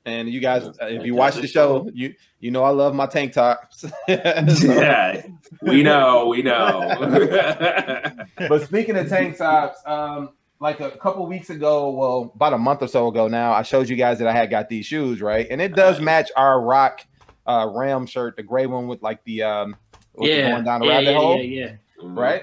and 0.08 0.28
you 0.28 0.40
guys, 0.40 0.66
uh, 0.66 0.72
if 0.86 1.04
you 1.04 1.14
watch 1.14 1.36
the 1.36 1.46
show, 1.46 1.88
you 1.92 2.14
you 2.40 2.50
know 2.50 2.64
I 2.64 2.70
love 2.70 2.94
my 2.94 3.06
tank 3.06 3.32
tops. 3.34 3.84
So- 4.08 4.72
yeah, 4.72 5.22
we 5.62 5.82
know, 5.82 6.26
we 6.28 6.42
know. 6.42 6.94
but 8.48 8.62
speaking 8.64 8.96
of 8.96 9.08
tank 9.08 9.36
tops, 9.36 9.78
um, 9.86 10.30
like 10.60 10.80
a 10.80 10.90
couple 10.92 11.26
weeks 11.26 11.50
ago, 11.50 11.90
well, 11.90 12.32
about 12.34 12.52
a 12.54 12.58
month 12.58 12.82
or 12.82 12.88
so 12.88 13.06
ago 13.08 13.28
now, 13.28 13.52
I 13.52 13.62
showed 13.62 13.88
you 13.88 13.96
guys 13.96 14.18
that 14.18 14.26
I 14.28 14.32
had 14.32 14.50
got 14.50 14.68
these 14.68 14.86
shoes, 14.86 15.20
right? 15.20 15.46
And 15.50 15.60
it 15.60 15.74
does 15.74 16.00
match 16.00 16.30
our 16.36 16.60
rock 16.60 17.04
uh 17.46 17.68
ram 17.74 18.06
shirt, 18.06 18.36
the 18.36 18.42
gray 18.42 18.66
one 18.66 18.88
with 18.88 19.02
like 19.02 19.22
the 19.24 19.42
um 19.42 19.76
Yeah, 20.20 20.50
going 20.50 20.64
down 20.64 20.80
the 20.80 20.86
yeah, 20.86 20.92
rabbit 20.92 21.10
yeah, 21.10 21.18
hole, 21.18 21.36
yeah, 21.42 21.42
yeah. 21.42 21.76
right? 22.00 22.42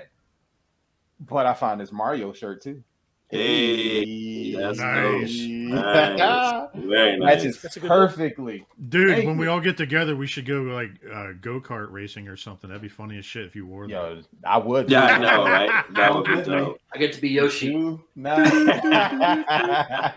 But 1.20 1.46
I 1.46 1.54
found 1.54 1.80
this 1.82 1.92
Mario 1.92 2.34
shirt 2.34 2.62
too. 2.62 2.84
Hey, 3.30 4.54
that's 4.56 4.78
Nice. 4.78 5.40
Nice. 5.66 6.70
Very 6.76 7.18
nice. 7.18 7.44
Matches 7.44 7.62
That's 7.62 7.76
a 7.76 7.80
good 7.80 7.90
look. 7.90 8.10
perfectly. 8.12 8.66
Dude, 8.90 9.16
Thank 9.16 9.26
when 9.28 9.38
we 9.38 9.48
all 9.48 9.60
get 9.60 9.78
together, 9.78 10.16
we 10.16 10.28
should 10.28 10.46
go 10.46 10.62
like 10.62 10.92
uh, 11.12 11.32
go 11.42 11.60
kart 11.60 11.92
racing 11.92 12.28
or 12.28 12.38
something. 12.38 12.70
That'd 12.70 12.82
be 12.84 12.88
funny 12.90 13.18
as 13.18 13.26
shit 13.26 13.46
if 13.46 13.56
you 13.56 13.66
wore 13.66 13.88
that. 13.88 13.92
Yo, 13.92 14.22
I 14.46 14.58
would. 14.60 14.90
Yeah, 14.90 15.04
I 15.06 15.18
know, 15.18 15.44
right? 15.44 15.84
That 15.96 16.14
would 16.14 16.26
be 16.26 16.42
dope. 16.50 16.80
I 16.94 16.98
get 17.00 17.14
to 17.14 17.22
be 17.22 17.30
Yoshi. 17.30 17.72
Two, 17.72 18.04
nine. 18.16 18.46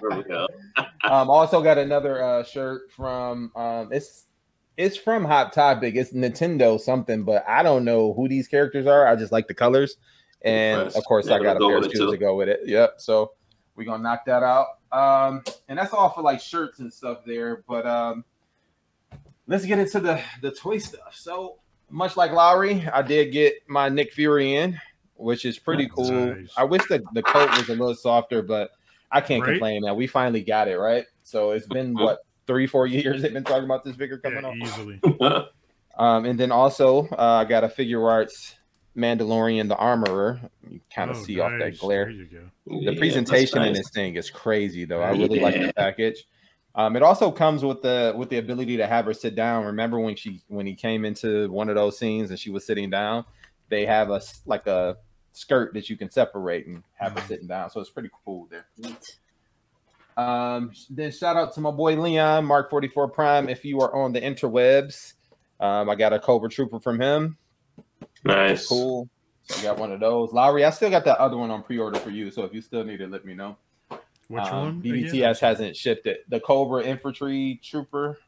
There 0.00 0.16
we 0.18 0.22
go. 0.24 0.46
um, 1.04 1.30
also 1.30 1.62
got 1.62 1.78
another 1.78 2.22
uh, 2.22 2.44
shirt 2.44 2.90
from 2.92 3.50
um, 3.56 3.88
it's 3.90 4.26
it's 4.76 4.96
from 4.96 5.24
Hot 5.24 5.52
Topic. 5.52 5.94
It's 5.96 6.12
Nintendo 6.12 6.78
something, 6.78 7.24
but 7.24 7.44
I 7.48 7.62
don't 7.62 7.84
know 7.84 8.12
who 8.12 8.28
these 8.28 8.46
characters 8.46 8.86
are. 8.86 9.06
I 9.09 9.16
just 9.16 9.32
like 9.32 9.48
the 9.48 9.54
colors, 9.54 9.96
and 10.43 10.84
Nice. 10.84 10.97
of 10.97 11.05
course, 11.05 11.26
Yeah, 11.26 11.34
I 11.36 11.43
got 11.43 11.57
a 11.57 11.59
go 11.59 11.68
pair 11.68 11.78
of 11.78 11.84
shoes 11.91 12.11
to 12.11 12.16
go 12.16 12.36
with 12.36 12.49
it. 12.49 12.61
Yep. 12.64 12.95
So 12.99 13.32
we're 13.76 13.84
gonna 13.84 14.03
knock 14.03 14.24
that 14.26 14.43
out. 14.43 14.66
Um, 14.91 15.43
and 15.68 15.78
that's 15.78 15.93
all 15.93 16.11
for 16.11 16.22
like 16.22 16.41
shirts 16.41 16.78
and 16.78 16.93
stuff 16.93 17.18
there. 17.26 17.62
But 17.68 17.86
um, 17.86 18.24
let's 19.47 19.64
get 19.64 19.78
into 19.78 20.01
the 20.01 20.20
the 20.43 20.51
toy 20.51 20.78
stuff. 20.78 21.14
So 21.14 21.57
much 21.91 22.16
like 22.16 22.32
Lowery, 22.32 22.86
I 22.93 23.03
did 23.03 23.32
get 23.32 23.55
my 23.68 23.89
Nick 23.89 24.12
Fury 24.12 24.57
in, 24.57 24.78
which 25.14 25.45
is 25.45 25.59
pretty 25.59 25.89
cool. 25.89 26.34
Nice. 26.34 26.53
I 26.57 26.64
wish 26.64 26.82
that 26.91 27.03
the 27.14 27.22
coat 27.22 27.51
was 27.57 27.68
a 27.68 27.72
little 27.72 27.95
softer, 27.95 28.43
but 28.43 28.70
I 29.11 29.20
can't 29.22 29.43
Right? 29.43 29.53
complain. 29.53 29.82
Now 29.82 29.95
we 29.95 30.07
finally 30.07 30.43
got 30.43 30.68
it 30.68 30.76
right. 30.78 31.05
So 31.22 31.51
it's 31.53 31.66
been 31.66 31.95
Mhm. 31.95 32.03
what 32.05 32.18
three, 32.47 32.66
four 32.66 32.86
years 32.86 33.22
they've 33.22 33.32
been 33.32 33.45
talking 33.45 33.64
about 33.64 33.84
this 33.84 33.97
figure 33.97 34.18
coming 34.18 34.43
Yeah, 34.43 34.49
out. 34.49 34.57
easily. 34.57 35.01
Um, 35.99 36.26
and 36.26 36.39
then 36.39 36.53
also 36.53 37.07
uh, 37.09 37.43
I 37.43 37.45
got 37.45 37.64
a 37.64 37.68
Figuarts 37.68 38.55
Mandalorian, 38.99 39.68
the 39.68 39.76
armorer. 39.76 40.40
You 40.68 40.80
kind 40.94 41.11
of 41.11 41.16
Oh, 41.16 41.22
see 41.22 41.38
off 41.40 41.53
that 41.59 41.78
glare. 41.78 42.05
There 42.07 42.12
you 42.14 42.26
go. 42.26 42.51
The 42.84 42.96
presentation 42.99 43.62
in 43.62 43.72
this 43.72 43.90
thing 43.90 44.16
is 44.16 44.28
crazy, 44.30 44.84
though. 44.84 45.01
I 45.01 45.11
really 45.11 45.40
like 45.40 45.55
the 45.55 45.72
package. 45.74 46.26
Um, 46.74 46.94
it 46.96 47.03
also 47.03 47.30
comes 47.30 47.64
with 47.64 47.80
the 47.82 48.12
with 48.16 48.28
the 48.28 48.38
ability 48.38 48.76
to 48.76 48.86
have 48.86 49.05
her 49.07 49.14
sit 49.14 49.34
down. 49.34 49.64
Remember 49.64 49.99
when 49.99 50.16
she 50.16 50.42
when 50.49 50.66
he 50.66 50.74
came 50.74 51.05
into 51.05 51.51
one 51.51 51.68
of 51.68 51.74
those 51.76 51.99
scenes 51.99 52.30
and 52.30 52.38
she 52.38 52.51
was 52.51 52.66
sitting 52.66 52.90
down? 52.90 53.24
They 53.68 53.86
have 53.86 54.11
a 54.11 54.14
s- 54.16 54.42
like 54.46 54.66
a 54.66 54.96
skirt 55.32 55.74
that 55.74 55.88
you 55.88 55.96
can 55.96 56.11
separate 56.11 56.66
and 56.66 56.82
have 56.94 57.18
her 57.18 57.26
sitting 57.26 57.46
down. 57.49 57.70
So 57.70 57.80
it's 57.80 57.90
pretty 57.90 58.11
cool 58.24 58.49
there. 58.51 58.66
Um, 60.16 60.72
then 60.90 61.12
shout 61.12 61.36
out 61.36 61.55
to 61.55 61.61
my 61.61 61.70
boy 61.70 61.94
Leon, 62.01 62.44
Mark 62.44 62.70
44 62.70 63.09
Prime. 63.09 63.49
If 63.49 63.64
you 63.64 63.80
are 63.80 63.94
on 63.94 64.12
the 64.12 64.20
interwebs, 64.20 65.14
um, 65.61 65.88
I 65.88 65.94
got 65.94 66.12
a 66.12 66.18
Cobra 66.18 66.49
Trooper 66.51 66.80
from 66.80 67.01
him. 67.01 67.36
Nice. 68.29 68.66
Cool. 68.66 69.09
So 69.45 69.61
I 69.61 69.62
got 69.62 69.79
one 69.79 69.93
of 69.93 70.01
those. 70.01 70.33
Lowery, 70.33 70.64
I 70.64 70.70
still 70.70 70.91
got 70.91 71.05
that 71.07 71.18
other 71.18 71.37
one 71.37 71.51
on 71.51 71.62
pre-order 71.62 71.99
for 71.99 72.11
you. 72.11 72.31
So 72.31 72.45
if 72.45 72.53
you 72.53 72.61
still 72.61 72.85
need 72.85 73.01
it, 73.01 73.11
let 73.11 73.24
me 73.24 73.35
know. 73.35 73.57
Which 74.29 74.43
Um, 74.45 74.59
one? 74.64 74.83
BBTS 74.83 75.12
again? 75.12 75.35
hasn't 75.41 75.76
shipped 75.76 76.07
it. 76.07 76.29
The 76.29 76.39
Cobra 76.41 76.83
Infantry 76.85 77.59
Trooper. 77.64 78.18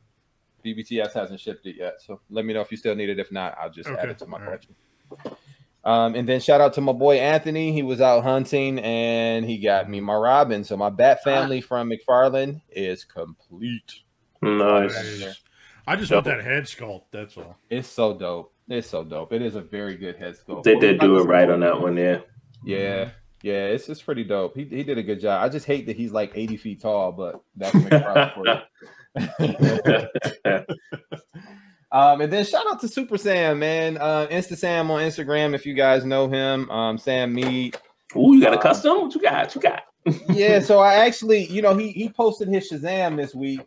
BBTS 0.64 1.12
hasn't 1.12 1.40
shipped 1.40 1.66
it 1.66 1.76
yet. 1.76 2.00
So 2.00 2.20
let 2.30 2.44
me 2.44 2.54
know 2.54 2.60
if 2.62 2.70
you 2.70 2.76
still 2.78 2.94
need 2.94 3.10
it. 3.10 3.18
If 3.18 3.30
not, 3.30 3.56
I'll 3.60 3.70
just 3.70 3.88
add 3.88 4.08
it 4.08 4.18
to 4.18 4.26
my 4.26 4.38
all 4.38 4.44
right. 4.44 4.60
collection. 4.60 5.36
Um, 5.84 6.14
and 6.14 6.28
then 6.28 6.40
shout 6.40 6.60
out 6.60 6.74
to 6.74 6.80
my 6.82 6.92
boy 6.92 7.16
Anthony. 7.18 7.72
He 7.72 7.82
was 7.82 8.00
out 8.02 8.22
hunting 8.22 8.78
and 8.80 9.44
he 9.46 9.58
got 9.58 9.88
me 9.88 10.00
my 10.00 10.14
Robin. 10.14 10.62
So 10.64 10.76
my 10.76 10.90
Bat 10.90 11.22
family 11.24 11.60
from 11.62 11.90
McFarlane 11.90 12.60
is 12.70 13.04
complete. 13.04 13.92
Nice. 14.42 14.94
Nice. 15.20 15.40
I 15.86 15.96
just 15.96 16.12
want 16.12 16.24
that 16.26 16.44
head 16.44 16.64
sculpt. 16.64 17.04
That's 17.10 17.36
all. 17.38 17.56
It's 17.70 17.88
so 17.88 18.16
dope. 18.16 18.52
It's 18.70 18.88
so 18.88 19.02
dope. 19.02 19.32
It 19.32 19.42
is 19.42 19.56
a 19.56 19.60
very 19.60 19.96
good 19.96 20.14
head 20.16 20.36
sculpt. 20.36 20.62
They 20.62 20.76
did 20.76 21.00
do 21.00 21.18
it 21.18 21.24
right 21.24 21.50
on 21.50 21.58
that 21.60 21.80
one, 21.80 21.96
yeah. 21.96 22.20
Yeah, 22.64 23.10
yeah, 23.42 23.66
it's 23.66 23.88
it's 23.88 24.00
pretty 24.00 24.22
dope. 24.22 24.56
He 24.56 24.64
he 24.64 24.84
did 24.84 24.96
a 24.96 25.02
good 25.02 25.20
job. 25.20 25.42
I 25.42 25.48
just 25.48 25.66
hate 25.66 25.86
that 25.86 25.96
he's 25.96 26.12
like 26.12 26.30
80 26.34 26.56
feet 26.56 26.80
tall, 26.80 27.10
but 27.10 27.40
that's 27.56 27.74
McFarlane 27.74 28.34
for 28.34 28.46
you. 28.46 28.58
um, 31.92 32.20
and 32.20 32.32
then 32.32 32.44
shout 32.44 32.64
out 32.70 32.80
to 32.82 32.88
Super 32.88 33.18
Sam, 33.18 33.58
man. 33.58 33.98
Uh, 33.98 34.28
Insta 34.30 34.56
Sam 34.56 34.88
on 34.90 35.00
Instagram 35.00 35.54
if 35.54 35.66
you 35.66 35.74
guys 35.74 36.04
know 36.04 36.28
him. 36.28 36.70
Um, 36.70 36.96
Sam 36.96 37.34
Mead. 37.34 37.76
Ooh, 38.14 38.34
you 38.34 38.40
got 38.40 38.54
a 38.54 38.58
custom? 38.58 39.00
What 39.00 39.12
you 39.14 39.20
got? 39.20 39.46
What 39.46 39.54
you 39.56 39.60
got? 39.60 39.82
Yeah, 40.28 40.60
so 40.60 40.78
I 40.80 41.06
actually, 41.06 41.46
you 41.46 41.60
know, 41.60 41.76
he 41.76 41.90
he 41.90 42.08
posted 42.08 42.46
his 42.46 42.70
Shazam 42.70 43.16
this 43.16 43.34
week, 43.34 43.62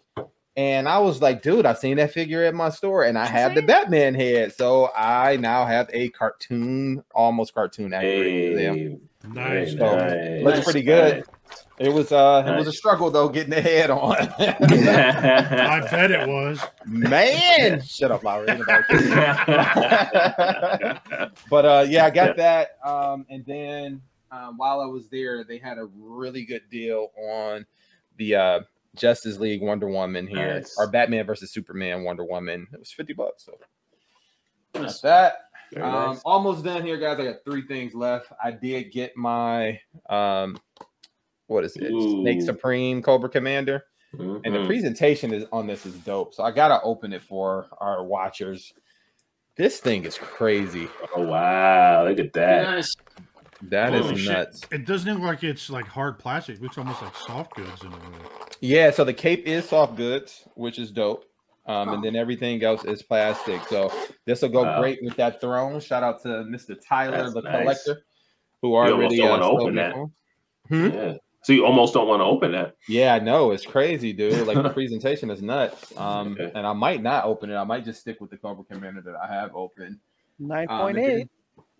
and 0.56 0.88
I 0.88 1.00
was 1.00 1.22
like, 1.22 1.42
dude, 1.42 1.66
I 1.66 1.74
seen 1.74 1.98
that 1.98 2.12
figure 2.12 2.44
at 2.44 2.54
my 2.54 2.70
store, 2.70 3.04
and 3.04 3.18
I 3.18 3.26
have 3.26 3.56
the 3.56 3.62
Batman 3.62 4.14
head, 4.14 4.54
so 4.54 4.92
I 4.96 5.38
now 5.38 5.66
have 5.66 5.90
a 5.94 6.10
cartoon, 6.10 7.04
almost 7.14 7.54
cartoon 7.54 7.94
accurate 7.94 8.58
Shazam. 8.58 8.76
Hey, 8.76 8.98
Nice. 9.26 9.74
very 9.74 10.44
Looks 10.44 10.66
pretty 10.66 10.82
good. 10.82 11.24
It 11.80 11.92
was 11.92 12.12
uh, 12.12 12.44
it 12.46 12.56
was 12.58 12.68
a 12.68 12.72
struggle 12.72 13.10
though 13.10 13.30
getting 13.30 13.50
the 13.52 13.62
head 13.62 13.90
on. 13.90 14.16
I 14.40 15.88
bet 15.90 16.12
it 16.12 16.28
was. 16.28 16.60
Man, 16.86 17.82
shut 17.82 18.12
up, 18.12 18.24
Lowery. 18.24 18.50
Ain't 18.50 18.60
nobody 18.60 18.84
cares. 18.88 19.38
but 21.50 21.66
uh, 21.66 21.86
yeah, 21.88 22.06
I 22.06 22.10
got 22.10 22.38
that. 22.38 22.78
Um, 22.86 23.26
and 23.30 23.46
then 23.46 24.02
um, 24.32 24.58
while 24.58 24.82
I 24.82 24.86
was 24.86 25.08
there, 25.08 25.44
they 25.44 25.58
had 25.58 25.78
a 25.78 25.86
really 25.98 26.46
good 26.46 26.64
deal 26.70 27.12
on 27.18 27.66
the 28.18 28.36
uh, 28.36 28.60
Justice 28.96 29.38
League 29.40 29.62
Wonder 29.62 29.88
Woman 29.88 30.28
here, 30.28 30.56
Nice. 30.56 30.76
or 30.78 30.88
Batman 30.90 31.26
versus 31.26 31.52
Superman 31.52 32.04
Wonder 32.04 32.24
Woman. 32.26 32.68
It 32.74 32.80
was 32.80 32.92
fifty 32.92 33.14
bucks. 33.14 33.46
So 33.46 33.54
got 34.74 34.84
Nice. 34.84 35.02
that. 35.02 35.34
Um, 35.76 35.82
nice. 35.82 36.22
almost 36.24 36.64
done 36.64 36.84
here, 36.84 36.98
guys. 36.98 37.20
I 37.20 37.24
got 37.26 37.38
three 37.46 37.66
things 37.66 37.96
left. 37.96 38.28
I 38.44 38.52
did 38.52 38.92
get 38.92 39.16
my 39.18 39.80
um, 40.10 40.58
what 41.48 41.64
is 41.64 41.76
it? 41.76 41.90
Snake 42.22 42.42
Supreme 42.44 43.02
Cobra 43.02 43.30
Commander, 43.30 43.86
and 44.14 44.44
the 44.44 44.50
Mhm. 44.60 44.68
presentation 44.68 45.34
is 45.34 45.46
on 45.52 45.66
this 45.66 45.86
is 45.88 45.96
dope. 46.00 46.34
So 46.36 46.44
I 46.44 46.52
gotta 46.52 46.80
open 46.84 47.14
it 47.14 47.24
for 47.24 47.68
our 47.80 48.04
watchers. 48.04 48.74
This 49.56 49.80
thing 49.80 50.06
is 50.06 50.18
crazy. 50.18 50.88
Oh 51.16 51.24
wow, 51.28 52.06
look 52.08 52.20
at 52.20 52.34
that. 52.34 52.64
Nice. 52.64 52.96
That 53.70 53.94
is 53.94 54.06
Holy 54.06 54.18
shit. 54.18 54.32
nuts. 54.32 54.62
It 54.72 54.86
doesn't 54.86 55.14
look 55.14 55.24
like 55.24 55.44
it's 55.44 55.70
like 55.70 55.88
hard 55.88 56.20
plastic. 56.20 56.58
It 56.58 56.62
looks 56.62 56.78
almost 56.78 57.02
like 57.02 57.16
soft 57.16 57.56
goods 57.56 57.82
in 57.82 57.88
a 57.88 57.96
way. 57.96 58.02
Yeah. 58.62 58.92
So 58.92 59.04
the 59.04 59.14
cape 59.14 59.46
is 59.48 59.68
soft 59.70 59.96
goods, 59.96 60.44
which 60.56 60.80
is 60.80 60.92
dope. 60.92 61.26
Um, 61.66 61.90
and 61.90 62.04
then 62.04 62.16
everything 62.18 62.62
else 62.64 62.84
is 62.84 63.02
plastic. 63.02 63.64
So 63.68 63.92
this 64.26 64.42
will 64.42 64.50
go 64.50 64.64
Wow. 64.64 64.82
great 64.82 65.00
with 65.02 65.16
that 65.16 65.40
throne. 65.40 65.80
Shout 65.80 66.04
out 66.04 66.22
to 66.24 66.28
Mr. 66.28 66.76
Tyler, 66.86 67.18
That's 67.24 67.34
the 67.34 67.42
nice. 67.42 67.62
collector, 67.62 68.02
who 68.62 68.70
You 68.70 68.76
almost 68.76 68.94
already 68.94 69.18
don't 69.18 69.28
uh, 69.28 69.32
wanna 69.32 69.44
sold 69.44 69.62
open 69.62 69.76
me 69.76 69.82
that. 69.82 69.94
for- 69.94 70.12
Hmm? 70.68 70.88
Yeah. 70.94 71.14
So 71.44 71.52
you 71.54 71.66
almost 71.66 71.94
don't 71.94 72.08
want 72.08 72.22
to 72.22 72.26
open 72.26 72.54
that. 72.54 72.76
Yeah, 72.88 73.14
I 73.16 73.20
know 73.20 73.52
it's 73.52 73.66
crazy, 73.66 74.14
dude. 74.14 74.48
Like 74.48 74.56
the 74.62 74.70
presentation 74.74 75.30
is 75.30 75.42
nuts. 75.42 75.92
Um, 75.98 76.34
Okay. 76.34 76.52
and 76.56 76.66
I 76.66 76.72
might 76.74 77.02
not 77.04 77.26
open 77.26 77.50
it. 77.50 77.56
I 77.56 77.66
might 77.66 77.84
just 77.84 78.00
stick 78.02 78.22
with 78.22 78.30
the 78.30 78.38
Cobra 78.38 78.64
Commander 78.64 79.02
that 79.02 79.16
I 79.16 79.28
have 79.34 79.54
open. 79.56 80.00
Nine 80.40 80.68
Um, 80.70 80.80
point 80.82 80.98
and 80.98 81.06
eight. 81.06 81.30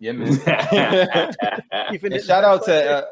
Yeah, 0.00 0.12
man. 1.72 1.94
Even 1.94 2.12
And 2.12 2.20
at 2.20 2.24
shout 2.24 2.44
out 2.44 2.64
to 2.66 2.90
uh, 2.90 3.04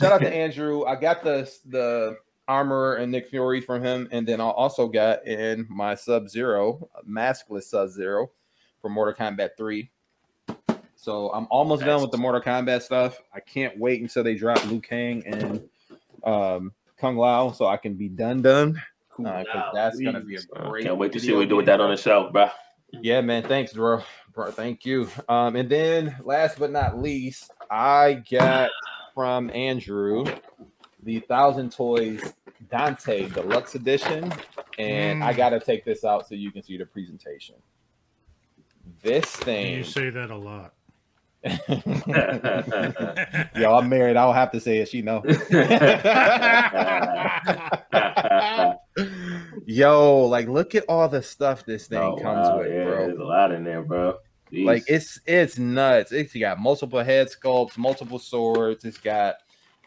shout 0.00 0.12
out 0.12 0.20
to 0.20 0.32
Andrew. 0.34 0.84
I 0.84 0.96
got 0.96 1.22
the 1.22 1.50
the 1.66 2.16
armor 2.48 2.94
and 2.94 3.10
Nick 3.12 3.28
Fury 3.28 3.60
from 3.60 3.82
him, 3.82 4.08
and 4.12 4.26
then 4.26 4.40
I 4.40 4.44
also 4.44 4.86
got 4.88 5.26
in 5.26 5.66
my 5.68 5.94
Sub 5.94 6.28
Zero, 6.28 6.88
maskless 7.08 7.64
Sub 7.64 7.88
Zero 7.90 8.30
for 8.80 8.88
Mortal 8.90 9.14
Kombat 9.14 9.50
Three. 9.56 9.90
So 10.96 11.30
I'm 11.32 11.46
almost 11.50 11.84
done 11.84 12.00
with 12.02 12.10
the 12.10 12.18
Mortal 12.18 12.40
Kombat 12.40 12.82
stuff. 12.82 13.20
I 13.34 13.40
can't 13.40 13.78
wait 13.78 14.00
until 14.00 14.24
they 14.24 14.34
drop 14.34 14.64
Liu 14.66 14.80
Kang 14.80 15.22
and 15.26 15.68
um, 16.24 16.72
Kung 16.98 17.16
Lao, 17.16 17.52
so 17.52 17.66
I 17.66 17.76
can 17.76 17.94
be 17.94 18.08
done 18.08 18.42
done. 18.42 18.80
Uh, 19.18 19.44
'cause 19.44 19.70
that's 19.74 20.00
gonna 20.00 20.20
be 20.20 20.36
a 20.36 20.40
Uh, 20.56 20.68
great. 20.70 20.84
Can't 20.84 20.98
wait 20.98 21.12
to 21.12 21.20
see 21.20 21.32
what 21.32 21.38
we 21.38 21.46
do 21.46 21.56
with 21.56 21.66
that 21.66 21.80
on 21.80 21.90
the 21.90 21.96
show, 21.96 22.30
bro. 22.30 22.48
Yeah, 22.92 23.20
man. 23.22 23.42
Thanks, 23.44 23.72
bro. 23.72 24.02
Bro, 24.36 24.50
thank 24.50 24.84
you. 24.84 25.08
Um, 25.30 25.56
and 25.56 25.66
then 25.68 26.14
last 26.22 26.58
but 26.58 26.70
not 26.70 27.00
least, 27.00 27.50
I 27.70 28.22
got 28.30 28.70
from 29.14 29.50
Andrew 29.50 30.26
the 31.02 31.20
Thousand 31.20 31.72
Toys 31.72 32.34
Dante 32.70 33.30
Deluxe 33.30 33.74
Edition, 33.76 34.30
and 34.78 35.24
I 35.24 35.32
Mm. 35.32 35.36
gotta 35.38 35.58
take 35.58 35.86
this 35.86 36.04
out 36.04 36.28
so 36.28 36.34
you 36.34 36.52
can 36.52 36.62
see 36.62 36.76
the 36.76 36.84
presentation. 36.84 37.54
This 39.02 39.24
thing. 39.24 39.78
You 39.78 39.84
thing, 39.84 39.92
say 39.92 40.10
that 40.10 40.30
a 40.30 40.36
lot. 40.36 40.74
yo, 43.56 43.74
I'm 43.74 43.88
married. 43.88 44.16
I 44.16 44.24
don't 44.26 44.34
have 44.34 44.50
to 44.52 44.60
say 44.60 44.78
it. 44.78 44.88
She 44.88 45.00
know. 45.00 45.22
yo, 49.66 50.26
like, 50.26 50.48
look 50.48 50.74
at 50.74 50.84
all 50.88 51.08
the 51.08 51.22
stuff 51.22 51.64
this 51.64 51.86
thing 51.86 51.98
Oh, 52.00 52.16
comes 52.16 52.48
wow, 52.48 52.58
with, 52.58 52.72
yeah, 52.72 52.84
bro. 52.84 53.06
There's 53.06 53.18
a 53.18 53.24
lot 53.24 53.52
in 53.52 53.64
there, 53.64 53.82
bro. 53.82 54.16
Jeez. 54.52 54.64
Like 54.64 54.84
it's 54.86 55.20
it's 55.26 55.58
nuts. 55.58 56.12
It's 56.12 56.34
got 56.34 56.60
multiple 56.60 57.02
head 57.02 57.28
sculpts, 57.28 57.76
multiple 57.76 58.18
swords. 58.18 58.84
It's 58.84 58.98
got 58.98 59.36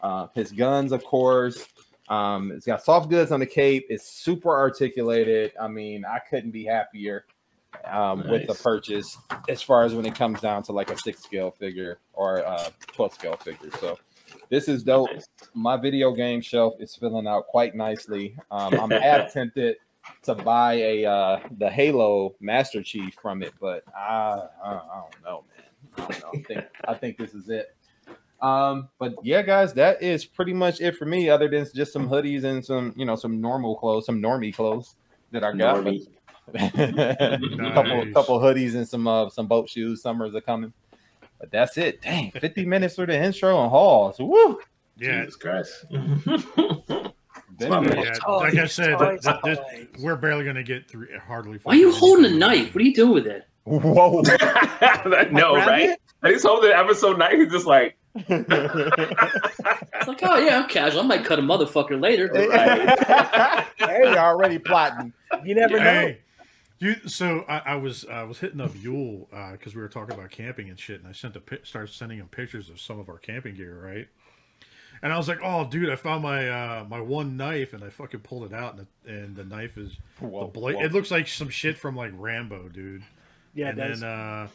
uh, 0.02 0.26
his 0.34 0.52
guns, 0.52 0.92
of 0.92 1.04
course. 1.04 1.66
Um, 2.08 2.50
it's 2.52 2.66
got 2.66 2.82
soft 2.82 3.08
goods 3.08 3.32
on 3.32 3.40
the 3.40 3.46
cape. 3.46 3.86
It's 3.88 4.12
super 4.12 4.50
articulated. 4.50 5.52
I 5.60 5.68
mean, 5.68 6.04
I 6.04 6.18
couldn't 6.18 6.50
be 6.50 6.64
happier 6.64 7.24
um, 7.84 8.28
with 8.28 8.46
the 8.46 8.54
purchase 8.54 9.16
as 9.48 9.62
far 9.62 9.84
as 9.84 9.94
when 9.94 10.04
it 10.04 10.14
comes 10.14 10.40
down 10.40 10.62
to 10.64 10.72
like 10.72 10.90
a 10.90 10.98
six 10.98 11.22
scale 11.22 11.52
figure 11.52 11.98
or 12.12 12.44
uh, 12.44 12.68
12 12.88 13.14
scale 13.14 13.36
figure. 13.36 13.70
So 13.80 13.98
this 14.48 14.68
is 14.68 14.82
dope. 14.82 15.12
Nice. 15.12 15.28
My 15.54 15.76
video 15.76 16.12
game 16.12 16.40
shelf 16.40 16.74
is 16.80 16.94
filling 16.94 17.26
out 17.26 17.46
quite 17.46 17.74
nicely. 17.74 18.36
Um, 18.50 18.74
I'm 18.74 18.90
half 19.02 19.32
tempted 19.32 19.76
to 20.22 20.34
buy 20.34 20.74
a 20.74 21.04
uh, 21.04 21.40
the 21.58 21.70
Halo 21.70 22.34
Master 22.40 22.82
Chief 22.82 23.14
from 23.20 23.42
it, 23.42 23.52
but 23.60 23.82
I, 23.96 24.42
I, 24.64 24.68
I 24.68 25.02
don't 25.02 25.24
know, 25.24 25.44
man. 25.56 25.66
I 25.96 26.00
don't 26.00 26.22
know. 26.22 26.30
I 26.34 26.42
think, 26.42 26.64
I 26.88 26.94
think 26.94 27.18
this 27.18 27.34
is 27.34 27.48
it. 27.48 27.74
Um, 28.40 28.88
but 28.98 29.14
yeah, 29.22 29.42
guys, 29.42 29.74
that 29.74 30.02
is 30.02 30.24
pretty 30.24 30.52
much 30.52 30.80
it 30.80 30.96
for 30.96 31.04
me. 31.04 31.28
Other 31.28 31.48
than 31.48 31.66
just 31.74 31.92
some 31.92 32.08
hoodies 32.08 32.44
and 32.44 32.64
some, 32.64 32.94
you 32.96 33.04
know, 33.04 33.16
some 33.16 33.40
normal 33.40 33.76
clothes, 33.76 34.06
some 34.06 34.20
normie 34.20 34.54
clothes 34.54 34.96
that 35.30 35.44
I 35.44 35.52
got. 35.52 35.84
Normie. 35.84 36.06
couple 37.74 38.04
Nice. 38.04 38.14
couple 38.14 38.40
hoodies 38.40 38.74
and 38.74 38.88
some 38.88 39.06
uh, 39.06 39.28
some 39.28 39.46
boat 39.46 39.68
shoes. 39.68 40.02
Summers 40.02 40.34
are 40.34 40.40
coming. 40.40 40.72
But 41.38 41.50
that's 41.50 41.78
it. 41.78 42.02
Dang, 42.02 42.32
50 42.32 42.66
minutes 42.66 42.96
for 42.96 43.06
the 43.06 43.16
intro 43.18 43.62
and 43.62 43.70
hauls. 43.70 44.18
Woo! 44.18 44.60
Yeah, 44.98 45.24
Jesus 45.24 45.36
Christ. 45.36 45.84
Then 47.60 47.70
my 47.70 47.78
it- 47.82 47.94
man. 47.94 48.04
yeah. 48.04 48.30
Like 48.32 48.54
I 48.56 48.66
said, 48.66 48.98
toys, 48.98 49.22
th- 49.22 49.36
th- 49.44 49.58
toys. 49.58 49.86
we're 50.00 50.16
barely 50.16 50.44
gonna 50.44 50.62
get 50.62 50.88
through 50.88 51.08
hardly. 51.26 51.58
Why 51.62 51.74
are 51.74 51.76
you 51.76 51.92
holding 51.92 52.24
a 52.24 52.30
knife? 52.34 52.74
What 52.74 52.82
are 52.82 52.84
you 52.86 52.94
doing 52.94 53.12
with 53.14 53.26
it? 53.26 53.46
Whoa. 53.64 54.20
no, 55.30 55.54
right? 55.56 55.90
it? 55.90 56.00
And 56.22 56.32
he's 56.32 56.42
holding 56.42 56.70
episode 56.72 57.18
nine. 57.18 57.40
He's 57.40 57.50
just 57.52 57.66
like, 57.66 57.96
It's 58.14 60.08
like, 60.08 60.20
oh 60.22 60.38
yeah, 60.38 60.58
I'm 60.58 60.68
casual. 60.68 61.00
I 61.02 61.04
might 61.06 61.24
cut 61.24 61.38
a 61.38 61.42
motherfucker 61.42 62.00
later. 62.00 62.30
hey, 62.34 63.66
you're 63.78 64.18
already 64.18 64.58
plotting. 64.58 65.12
You 65.44 65.54
never 65.54 65.78
know. 65.78 65.82
Hey, 65.84 66.18
you. 66.78 66.96
So 67.06 67.44
I, 67.48 67.58
I 67.66 67.74
was 67.76 68.04
I 68.06 68.24
was 68.24 68.38
hitting 68.38 68.60
up 68.60 68.72
Yule 68.80 69.28
uh, 69.32 69.52
because 69.52 69.74
we 69.74 69.82
were 69.82 69.88
talking 69.88 70.14
about 70.14 70.30
camping 70.30 70.68
and 70.70 70.78
shit, 70.78 70.98
and 71.00 71.08
I 71.08 71.12
sent 71.12 71.36
a 71.36 71.40
pi- 71.40 71.58
started 71.62 71.92
sending 71.92 72.18
him 72.18 72.28
pictures 72.28 72.68
of 72.70 72.80
some 72.80 72.98
of 72.98 73.08
our 73.08 73.18
camping 73.18 73.54
gear, 73.54 73.80
right? 73.82 74.08
And 75.02 75.12
I 75.12 75.16
was 75.16 75.28
like, 75.28 75.40
"Oh, 75.42 75.66
dude, 75.66 75.88
I 75.90 75.96
found 75.96 76.22
my 76.22 76.48
uh, 76.48 76.84
my 76.88 77.00
one 77.00 77.36
knife, 77.36 77.72
and 77.72 77.82
I 77.82 77.88
fucking 77.88 78.20
pulled 78.20 78.44
it 78.44 78.52
out, 78.52 78.76
and 78.76 78.86
the, 79.04 79.12
and 79.12 79.36
the 79.36 79.44
knife 79.44 79.78
is 79.78 79.96
Whoa, 80.18 80.42
the 80.42 80.46
blade. 80.48 80.76
It 80.76 80.92
looks 80.92 81.10
like 81.10 81.26
some 81.26 81.48
shit 81.48 81.78
from 81.78 81.96
like 81.96 82.12
Rambo, 82.14 82.68
dude." 82.68 83.02
Yeah, 83.54 83.70
and 83.70 83.78
that's 83.78 84.00
then 84.00 84.08
uh, 84.08 84.48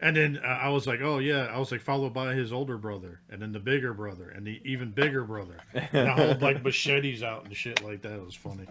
and 0.00 0.16
then 0.16 0.40
uh, 0.44 0.46
I 0.46 0.68
was 0.70 0.86
like, 0.86 1.00
"Oh 1.00 1.18
yeah," 1.18 1.46
I 1.46 1.58
was 1.58 1.72
like, 1.72 1.80
followed 1.80 2.12
by 2.12 2.34
his 2.34 2.52
older 2.52 2.76
brother, 2.76 3.20
and 3.30 3.40
then 3.40 3.52
the 3.52 3.60
bigger 3.60 3.94
brother, 3.94 4.28
and 4.28 4.46
the 4.46 4.60
even 4.64 4.90
bigger 4.90 5.24
brother. 5.24 5.58
And 5.92 6.08
I 6.08 6.12
hold 6.12 6.42
like 6.42 6.62
machetes 6.64 7.22
out 7.22 7.44
and 7.44 7.56
shit 7.56 7.82
like 7.82 8.02
that. 8.02 8.12
It 8.12 8.24
was 8.24 8.34
funny. 8.34 8.66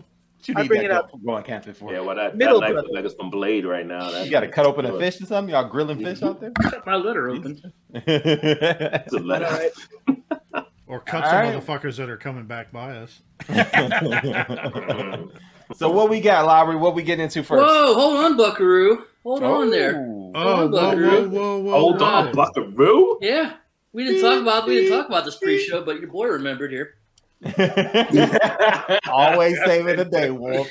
You 0.48 0.54
I 0.56 0.62
need 0.62 0.68
bring 0.68 0.80
that 0.82 0.86
it 0.86 0.90
up. 0.92 1.12
go- 1.12 1.18
Going 1.18 1.44
camping 1.44 1.74
for. 1.74 1.92
yeah, 1.92 2.00
well, 2.00 2.16
that, 2.16 2.32
that 2.32 2.36
Middle 2.36 2.60
knife 2.60 2.72
brother. 2.72 2.88
looks 2.88 2.94
like 2.94 3.04
it's 3.04 3.14
from 3.14 3.30
Blade 3.30 3.66
right 3.66 3.86
now. 3.86 4.10
That, 4.10 4.24
You 4.24 4.30
got 4.30 4.40
to 4.40 4.48
cut 4.48 4.66
open 4.66 4.86
a 4.86 4.98
fish 4.98 5.20
or 5.20 5.26
something. 5.26 5.54
Y'all 5.54 5.68
grilling 5.68 5.98
fish 5.98 6.18
mm-hmm. 6.18 6.28
out 6.28 6.40
there. 6.40 6.50
Cut 6.52 6.86
my 6.86 6.96
letter 6.96 7.28
open. 7.28 7.60
It's 7.94 9.12
a 9.12 9.16
all 9.16 9.22
letter. 9.22 9.44
right. 9.44 10.64
Or 10.88 11.00
cut 11.00 11.22
All 11.22 11.30
some 11.30 11.38
right. 11.38 11.54
motherfuckers 11.54 11.98
that 11.98 12.08
are 12.08 12.16
coming 12.16 12.46
back 12.46 12.72
by 12.72 12.96
us. 12.96 13.20
so 15.76 15.90
what 15.90 16.08
we 16.08 16.18
got, 16.18 16.46
Lowery? 16.46 16.76
What 16.76 16.94
we 16.94 17.02
get 17.02 17.20
into 17.20 17.42
first? 17.42 17.60
Whoa, 17.62 17.92
hold 17.92 18.16
on, 18.24 18.38
Buckaroo. 18.38 19.04
Hold 19.22 19.42
on 19.42 19.68
oh. 19.68 19.70
there. 19.70 19.96
Oh. 19.98 20.32
Oh, 20.34 20.44
whoa, 20.44 20.66
whoa, 20.66 20.70
Buckaroo. 20.70 21.28
whoa, 21.28 21.58
whoa! 21.58 21.72
Hold 21.72 22.00
on. 22.00 22.32
Buckaroo. 22.32 23.18
Yeah, 23.20 23.56
we 23.92 24.06
didn't 24.06 24.22
talk 24.22 24.40
about 24.40 24.66
we 24.66 24.76
didn't 24.76 24.98
talk 24.98 25.08
about 25.08 25.26
this 25.26 25.36
pre-show, 25.36 25.84
but 25.84 26.00
your 26.00 26.08
boy 26.10 26.28
remembered 26.28 26.72
here. 26.72 26.94
Always 29.08 29.58
saving 29.64 29.96
the 29.96 30.08
day, 30.10 30.30
Wolf. 30.30 30.68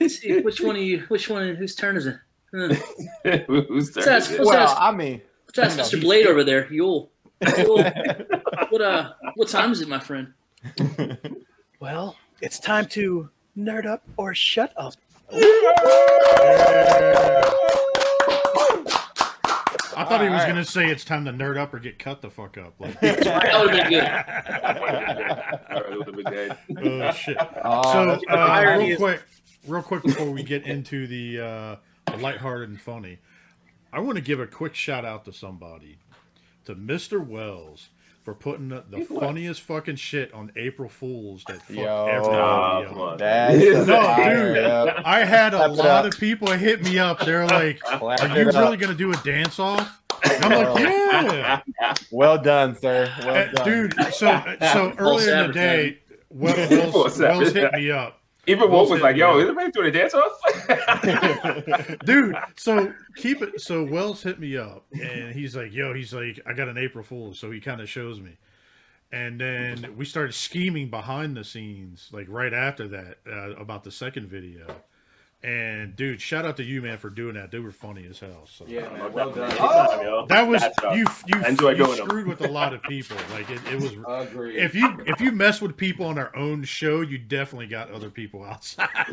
Let's 0.00 0.18
see 0.18 0.40
which 0.40 0.60
one 0.60 0.76
of 0.76 0.82
you, 0.82 1.00
which 1.08 1.28
one, 1.28 1.54
whose 1.54 1.74
turn 1.74 1.96
is 1.96 2.06
it? 2.06 2.16
Huh. 2.56 2.68
Who's 3.48 3.90
turn 3.92 4.04
Let's 4.06 4.26
is 4.26 4.32
it? 4.34 4.38
let's 4.38 4.46
Well, 4.48 4.56
ask- 4.68 4.76
I 4.80 4.92
mean, 4.92 5.20
Let's 5.56 5.58
ask 5.76 5.90
Mr. 5.90 5.94
he's- 5.94 6.04
Blade 6.04 6.26
over 6.26 6.44
there. 6.44 6.72
Yule. 6.72 7.10
Yule. 7.58 7.82
what 8.70 8.80
uh, 8.80 9.12
what 9.34 9.48
time 9.48 9.72
is 9.72 9.80
it, 9.80 9.88
my 9.88 9.98
friend? 9.98 10.32
Well, 11.80 12.16
it's 12.40 12.60
time 12.60 12.86
to 12.90 13.28
nerd 13.58 13.86
up 13.86 14.02
or 14.16 14.34
shut 14.36 14.72
up. 14.76 14.94
I 19.96 20.04
thought 20.04 20.20
he 20.20 20.28
was 20.28 20.40
Alright. 20.40 20.48
gonna 20.48 20.64
say 20.64 20.88
it's 20.90 21.04
time 21.04 21.24
to 21.26 21.32
nerd 21.32 21.56
up 21.56 21.72
or 21.74 21.78
get 21.78 21.98
cut 21.98 22.22
the 22.22 22.30
fuck 22.30 22.56
up. 22.58 22.74
Like, 22.78 22.98
That 23.00 23.60
would 23.60 23.74
have 23.74 23.90
been 23.90 24.00
good. 24.00 24.04
All 25.70 25.82
right, 25.82 25.98
would've 25.98 26.14
been 26.16 26.24
good. 26.24 26.56
oh 27.02 27.12
shit. 27.12 27.36
oh, 27.64 27.92
so 27.92 28.20
uh, 28.30 28.76
real 28.78 28.90
is- 28.90 28.98
quick, 28.98 29.22
real 29.66 29.82
quick 29.82 30.02
before 30.02 30.30
we 30.30 30.42
get 30.42 30.64
into 30.66 31.06
the, 31.06 31.40
uh, 31.40 31.76
the 32.10 32.16
lighthearted 32.18 32.68
and 32.68 32.80
funny, 32.80 33.18
I 33.92 34.00
want 34.00 34.16
to 34.16 34.22
give 34.22 34.40
a 34.40 34.46
quick 34.46 34.74
shout 34.74 35.04
out 35.04 35.24
to 35.26 35.32
somebody, 35.32 35.98
to 36.64 36.74
Mr. 36.74 37.24
Wells 37.24 37.88
for 38.24 38.34
putting 38.34 38.70
the, 38.70 38.82
the 38.88 39.04
funniest 39.04 39.60
fucking 39.60 39.96
shit 39.96 40.32
on 40.32 40.50
April 40.56 40.88
Fools 40.88 41.44
that 41.46 41.58
fucked 41.58 41.70
Yo. 41.78 42.06
everybody 42.06 42.36
Oh, 42.96 43.04
up. 43.04 43.18
That's 43.18 43.62
No, 43.86 44.16
dude. 44.16 44.58
up. 44.64 45.02
I 45.04 45.24
had 45.24 45.52
a 45.54 45.58
Clap 45.58 45.70
lot 45.76 46.06
of 46.06 46.18
people 46.18 46.50
hit 46.50 46.82
me 46.82 46.98
up. 46.98 47.20
They're 47.20 47.46
like, 47.46 47.80
Clap 47.84 48.22
"Are 48.22 48.28
you 48.28 48.46
really 48.46 48.74
up. 48.74 48.78
gonna 48.80 48.94
do 48.94 49.12
a 49.12 49.16
dance 49.18 49.58
off?" 49.58 50.00
I'm 50.24 50.50
like, 50.74 50.78
"Yeah." 50.78 51.60
Well 52.10 52.38
done, 52.38 52.74
sir. 52.76 53.12
Well 53.24 53.52
done. 53.52 53.64
dude. 53.66 53.94
So 54.14 54.42
so 54.72 54.94
earlier 54.96 55.34
in 55.42 55.46
the 55.48 55.52
day, 55.52 55.98
Wel- 56.30 56.56
Wells, 56.56 56.92
False 56.92 57.18
Wells 57.18 57.52
hit 57.52 57.72
me 57.74 57.90
up, 57.90 58.20
Even 58.46 58.70
Wolf 58.70 58.88
Wolf 58.88 58.90
was 58.90 59.00
like, 59.00 59.16
"Yo, 59.16 59.30
up. 59.30 59.36
is 59.36 59.42
everybody 59.42 59.70
doing 59.70 59.88
a 59.88 59.90
dance 59.90 60.14
off?" 60.14 61.98
dude. 62.04 62.36
So 62.56 62.92
keep 63.16 63.42
it. 63.42 63.60
So 63.60 63.84
Wells 63.84 64.22
hit 64.22 64.38
me 64.38 64.56
up, 64.56 64.84
and 64.92 65.34
he's 65.34 65.56
like, 65.56 65.72
"Yo," 65.72 65.94
he's 65.94 66.12
like, 66.12 66.40
"I 66.46 66.52
got 66.52 66.68
an 66.68 66.78
April 66.78 67.04
Fool's," 67.04 67.38
so 67.38 67.50
he 67.50 67.60
kind 67.60 67.80
of 67.80 67.88
shows 67.88 68.20
me. 68.20 68.36
And 69.12 69.40
then 69.40 69.96
we 69.96 70.04
started 70.04 70.32
scheming 70.32 70.90
behind 70.90 71.36
the 71.36 71.44
scenes, 71.44 72.08
like 72.12 72.26
right 72.28 72.52
after 72.52 72.88
that, 72.88 73.18
uh, 73.26 73.54
about 73.54 73.84
the 73.84 73.92
second 73.92 74.26
video. 74.28 74.66
And 75.44 75.94
dude, 75.94 76.22
shout 76.22 76.46
out 76.46 76.56
to 76.56 76.64
you, 76.64 76.80
man, 76.80 76.96
for 76.96 77.10
doing 77.10 77.34
that. 77.34 77.50
They 77.50 77.58
were 77.58 77.70
funny 77.70 78.06
as 78.08 78.18
hell. 78.18 78.46
So 78.46 78.64
yeah, 78.66 78.88
man. 78.88 79.12
Well 79.12 79.30
done. 79.30 79.54
Oh! 79.60 79.90
Anytime, 79.90 80.26
that 80.28 80.48
was 80.48 80.62
you. 80.96 81.04
You, 81.26 81.44
I 81.44 81.50
enjoy 81.50 81.72
you 81.72 81.84
doing 81.84 81.96
them. 81.98 82.06
screwed 82.06 82.26
with 82.26 82.40
a 82.40 82.48
lot 82.48 82.72
of 82.72 82.82
people. 82.84 83.18
Like 83.30 83.50
it, 83.50 83.60
it 83.70 83.74
was. 83.78 83.92
Agreed. 84.30 84.56
If 84.56 84.74
you 84.74 85.04
if 85.06 85.20
you 85.20 85.32
mess 85.32 85.60
with 85.60 85.76
people 85.76 86.06
on 86.06 86.16
our 86.16 86.34
own 86.34 86.64
show, 86.64 87.02
you 87.02 87.18
definitely 87.18 87.66
got 87.66 87.90
other 87.90 88.08
people 88.08 88.42
outside. 88.42 88.88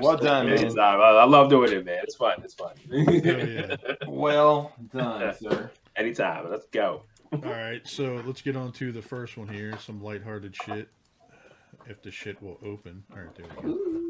well 0.00 0.16
done, 0.16 0.46
man. 0.46 0.78
I, 0.78 0.94
I 0.94 1.24
love 1.26 1.50
doing 1.50 1.72
it, 1.72 1.84
man. 1.84 2.00
It's 2.02 2.16
fun. 2.16 2.40
It's 2.42 2.54
fun. 2.54 2.72
Hell 2.90 3.46
yeah. 3.46 3.76
Well 4.08 4.72
done, 4.90 5.34
sir. 5.34 5.70
Anytime. 5.96 6.50
Let's 6.50 6.64
go. 6.72 7.02
All 7.30 7.40
right, 7.40 7.86
so 7.86 8.22
let's 8.24 8.40
get 8.40 8.56
on 8.56 8.72
to 8.72 8.90
the 8.90 9.02
first 9.02 9.36
one 9.36 9.48
here. 9.48 9.78
Some 9.78 10.02
lighthearted 10.02 10.56
shit. 10.56 10.88
If 11.86 12.02
the 12.02 12.10
shit 12.10 12.42
will 12.42 12.58
open. 12.64 13.04
All 13.12 13.20
right, 13.20 13.34
there 13.34 13.46
we 13.62 13.74
go. 13.74 14.09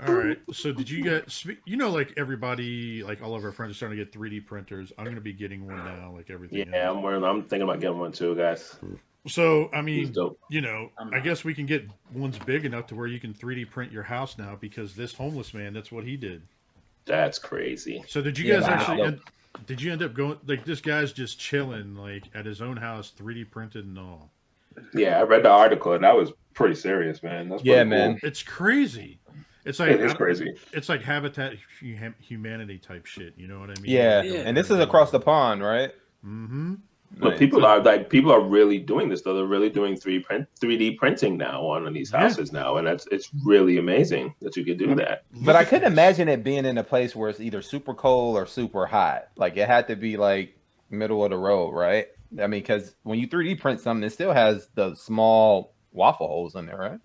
All 0.00 0.12
right, 0.12 0.38
so 0.52 0.72
did 0.72 0.90
you 0.90 1.00
get? 1.00 1.44
You 1.64 1.76
know, 1.76 1.90
like 1.90 2.12
everybody, 2.16 3.04
like 3.04 3.22
all 3.22 3.34
of 3.36 3.44
our 3.44 3.52
friends 3.52 3.72
are 3.72 3.74
starting 3.74 3.98
to 3.98 4.04
get 4.04 4.12
3D 4.12 4.40
printers. 4.40 4.92
I'm 4.98 5.08
gonna 5.08 5.20
be 5.20 5.32
getting 5.32 5.66
one 5.68 5.84
now, 5.84 6.12
like 6.12 6.28
everything. 6.30 6.72
Yeah, 6.72 6.90
else. 6.90 6.90
I'm 6.90 7.02
wearing, 7.02 7.24
I'm 7.24 7.42
thinking 7.42 7.62
about 7.68 7.80
getting 7.80 7.98
one 7.98 8.12
too, 8.12 8.34
guys. 8.36 8.78
So 9.26 9.70
I 9.72 9.82
mean, 9.82 10.12
dope. 10.12 10.38
you 10.48 10.60
know, 10.60 10.90
I'm 10.98 11.10
I 11.12 11.18
not. 11.18 11.20
guess 11.20 11.44
we 11.44 11.54
can 11.54 11.66
get 11.66 11.88
ones 12.12 12.38
big 12.38 12.64
enough 12.64 12.86
to 12.88 12.94
where 12.94 13.06
you 13.06 13.20
can 13.20 13.34
3D 13.34 13.64
print 13.64 13.92
your 13.92 14.02
house 14.04 14.38
now 14.38 14.56
because 14.56 14.94
this 14.94 15.14
homeless 15.14 15.54
man, 15.54 15.72
that's 15.72 15.92
what 15.92 16.04
he 16.04 16.16
did. 16.16 16.42
That's 17.04 17.38
crazy. 17.38 18.04
So 18.06 18.20
did 18.22 18.38
you 18.38 18.44
Yeah, 18.44 18.54
guys 18.54 18.68
wow. 18.68 18.68
actually? 18.68 19.02
End, 19.02 19.20
did 19.66 19.80
you 19.82 19.92
end 19.92 20.02
up 20.02 20.14
going 20.14 20.38
like 20.46 20.64
this 20.64 20.80
guy's 20.80 21.12
just 21.12 21.38
chilling 21.38 21.96
like 21.96 22.30
at 22.34 22.46
his 22.46 22.60
own 22.62 22.76
house, 22.76 23.10
3D 23.10 23.44
printed 23.44 23.84
and 23.86 23.98
all? 23.98 24.30
Yeah, 24.94 25.18
I 25.18 25.22
read 25.22 25.44
the 25.44 25.50
article 25.50 25.92
and 25.92 26.04
that 26.04 26.16
was 26.16 26.32
pretty 26.54 26.74
serious, 26.74 27.22
man. 27.22 27.48
That's 27.48 27.62
Yeah, 27.62 27.84
pretty 27.84 27.84
man. 27.84 28.18
It's 28.22 28.42
crazy. 28.42 29.20
It's 29.64 29.78
like 29.78 29.90
It 29.90 30.00
is 30.00 30.14
crazy. 30.14 30.54
It's 30.72 30.88
like 30.88 31.02
Habitat 31.02 31.54
Humanity 32.20 32.78
type 32.78 33.06
shit. 33.06 33.34
You 33.36 33.46
know 33.48 33.60
what 33.60 33.70
I 33.70 33.80
mean? 33.80 33.90
Yeah. 33.92 34.22
Yeah. 34.22 34.40
and 34.40 34.56
this 34.56 34.70
is 34.70 34.78
across 34.80 35.10
the 35.10 35.20
pond, 35.20 35.62
right? 35.62 35.92
Mm-hmm. 36.26 36.74
But 37.18 37.30
Nice. 37.30 37.38
people 37.38 37.66
are 37.66 37.78
like 37.82 38.08
people 38.08 38.32
are 38.32 38.40
really 38.40 38.78
doing 38.78 39.10
this 39.10 39.20
though. 39.20 39.34
They're 39.34 39.44
really 39.44 39.68
doing 39.68 39.96
three 39.96 40.18
print 40.18 40.48
three 40.58 40.78
D 40.78 40.92
printing 40.92 41.36
now 41.36 41.60
on 41.66 41.92
these 41.92 42.10
Yeah. 42.10 42.20
houses 42.20 42.52
now, 42.52 42.78
and 42.78 42.86
that's 42.86 43.06
it's 43.12 43.28
really 43.44 43.76
amazing 43.76 44.34
that 44.40 44.56
you 44.56 44.64
could 44.64 44.78
do 44.78 44.94
that. 44.94 45.24
But 45.44 45.54
I 45.54 45.64
couldn't 45.64 45.92
imagine 45.92 46.28
it 46.28 46.42
being 46.42 46.64
in 46.64 46.78
a 46.78 46.84
place 46.84 47.14
where 47.14 47.28
it's 47.28 47.38
either 47.40 47.60
super 47.60 47.92
cold 47.92 48.36
or 48.36 48.46
super 48.46 48.86
hot. 48.86 49.28
Like 49.36 49.58
it 49.58 49.68
had 49.68 49.88
to 49.88 49.96
be 49.96 50.16
like 50.16 50.56
middle 50.88 51.22
of 51.22 51.30
the 51.30 51.36
road, 51.36 51.72
right? 51.72 52.06
I 52.40 52.46
mean, 52.46 52.62
because 52.62 52.94
when 53.02 53.18
you 53.18 53.28
3D 53.28 53.60
print 53.60 53.80
something, 53.80 54.04
it 54.04 54.10
still 54.10 54.32
has 54.32 54.68
the 54.74 54.94
small 54.94 55.74
waffle 55.92 56.28
holes 56.28 56.54
in 56.54 56.64
there, 56.64 56.78
right? 56.78 57.00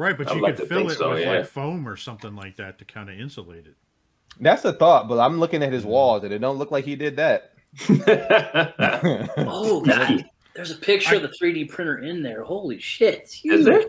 Right, 0.00 0.16
but 0.16 0.30
I'd 0.30 0.36
you 0.36 0.40
like 0.40 0.56
could 0.56 0.62
to 0.62 0.68
fill 0.74 0.88
it 0.88 0.96
so, 0.96 1.10
with 1.10 1.20
yeah. 1.20 1.30
like 1.32 1.46
foam 1.46 1.86
or 1.86 1.94
something 1.94 2.34
like 2.34 2.56
that 2.56 2.78
to 2.78 2.86
kind 2.86 3.10
of 3.10 3.20
insulate 3.20 3.66
it. 3.66 3.74
That's 4.40 4.64
a 4.64 4.72
thought, 4.72 5.08
but 5.08 5.18
I'm 5.18 5.38
looking 5.38 5.62
at 5.62 5.74
his 5.74 5.84
walls 5.84 6.24
and 6.24 6.32
it 6.32 6.38
don't 6.38 6.56
look 6.56 6.70
like 6.70 6.86
he 6.86 6.96
did 6.96 7.16
that. 7.16 7.52
Oh, 9.36 9.82
Nice. 9.86 10.22
there's 10.54 10.70
a 10.70 10.76
picture 10.76 11.16
of 11.16 11.22
the 11.22 11.28
3D 11.28 11.68
printer 11.68 11.98
in 11.98 12.22
there. 12.22 12.44
Holy 12.44 12.78
shit! 12.80 13.18
It's 13.24 13.34
Is 13.34 13.40
huge. 13.42 13.64
there? 13.66 13.82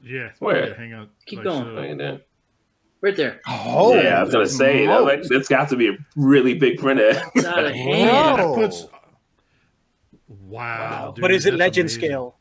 Yeah. 0.00 0.30
Where? 0.38 0.68
Yeah, 0.68 0.74
hang 0.76 0.94
on. 0.94 1.08
Keep 1.26 1.38
Like 1.40 1.44
going. 1.46 1.64
so. 1.64 1.70
Look 1.70 2.00
at. 2.14 2.26
Right 3.00 3.16
there. 3.16 3.40
oh, 3.48 3.96
yeah, 3.96 4.20
I 4.20 4.22
was 4.22 4.32
gonna 4.32 4.46
say 4.46 4.86
that, 4.86 5.02
like 5.02 5.24
this 5.24 5.48
got 5.48 5.70
to 5.70 5.76
be 5.76 5.88
a 5.88 5.96
really 6.14 6.54
big 6.54 6.78
printer. 6.78 7.20
It's 7.34 7.44
out 7.44 7.64
of 7.64 7.74
hand. 7.74 8.38
Wow. 8.38 8.90
Wow. 10.28 11.12
dude, 11.16 11.22
but 11.22 11.32
is 11.32 11.46
it 11.46 11.54
legend 11.54 11.86
amazing. 11.86 12.00
scale? 12.00 12.37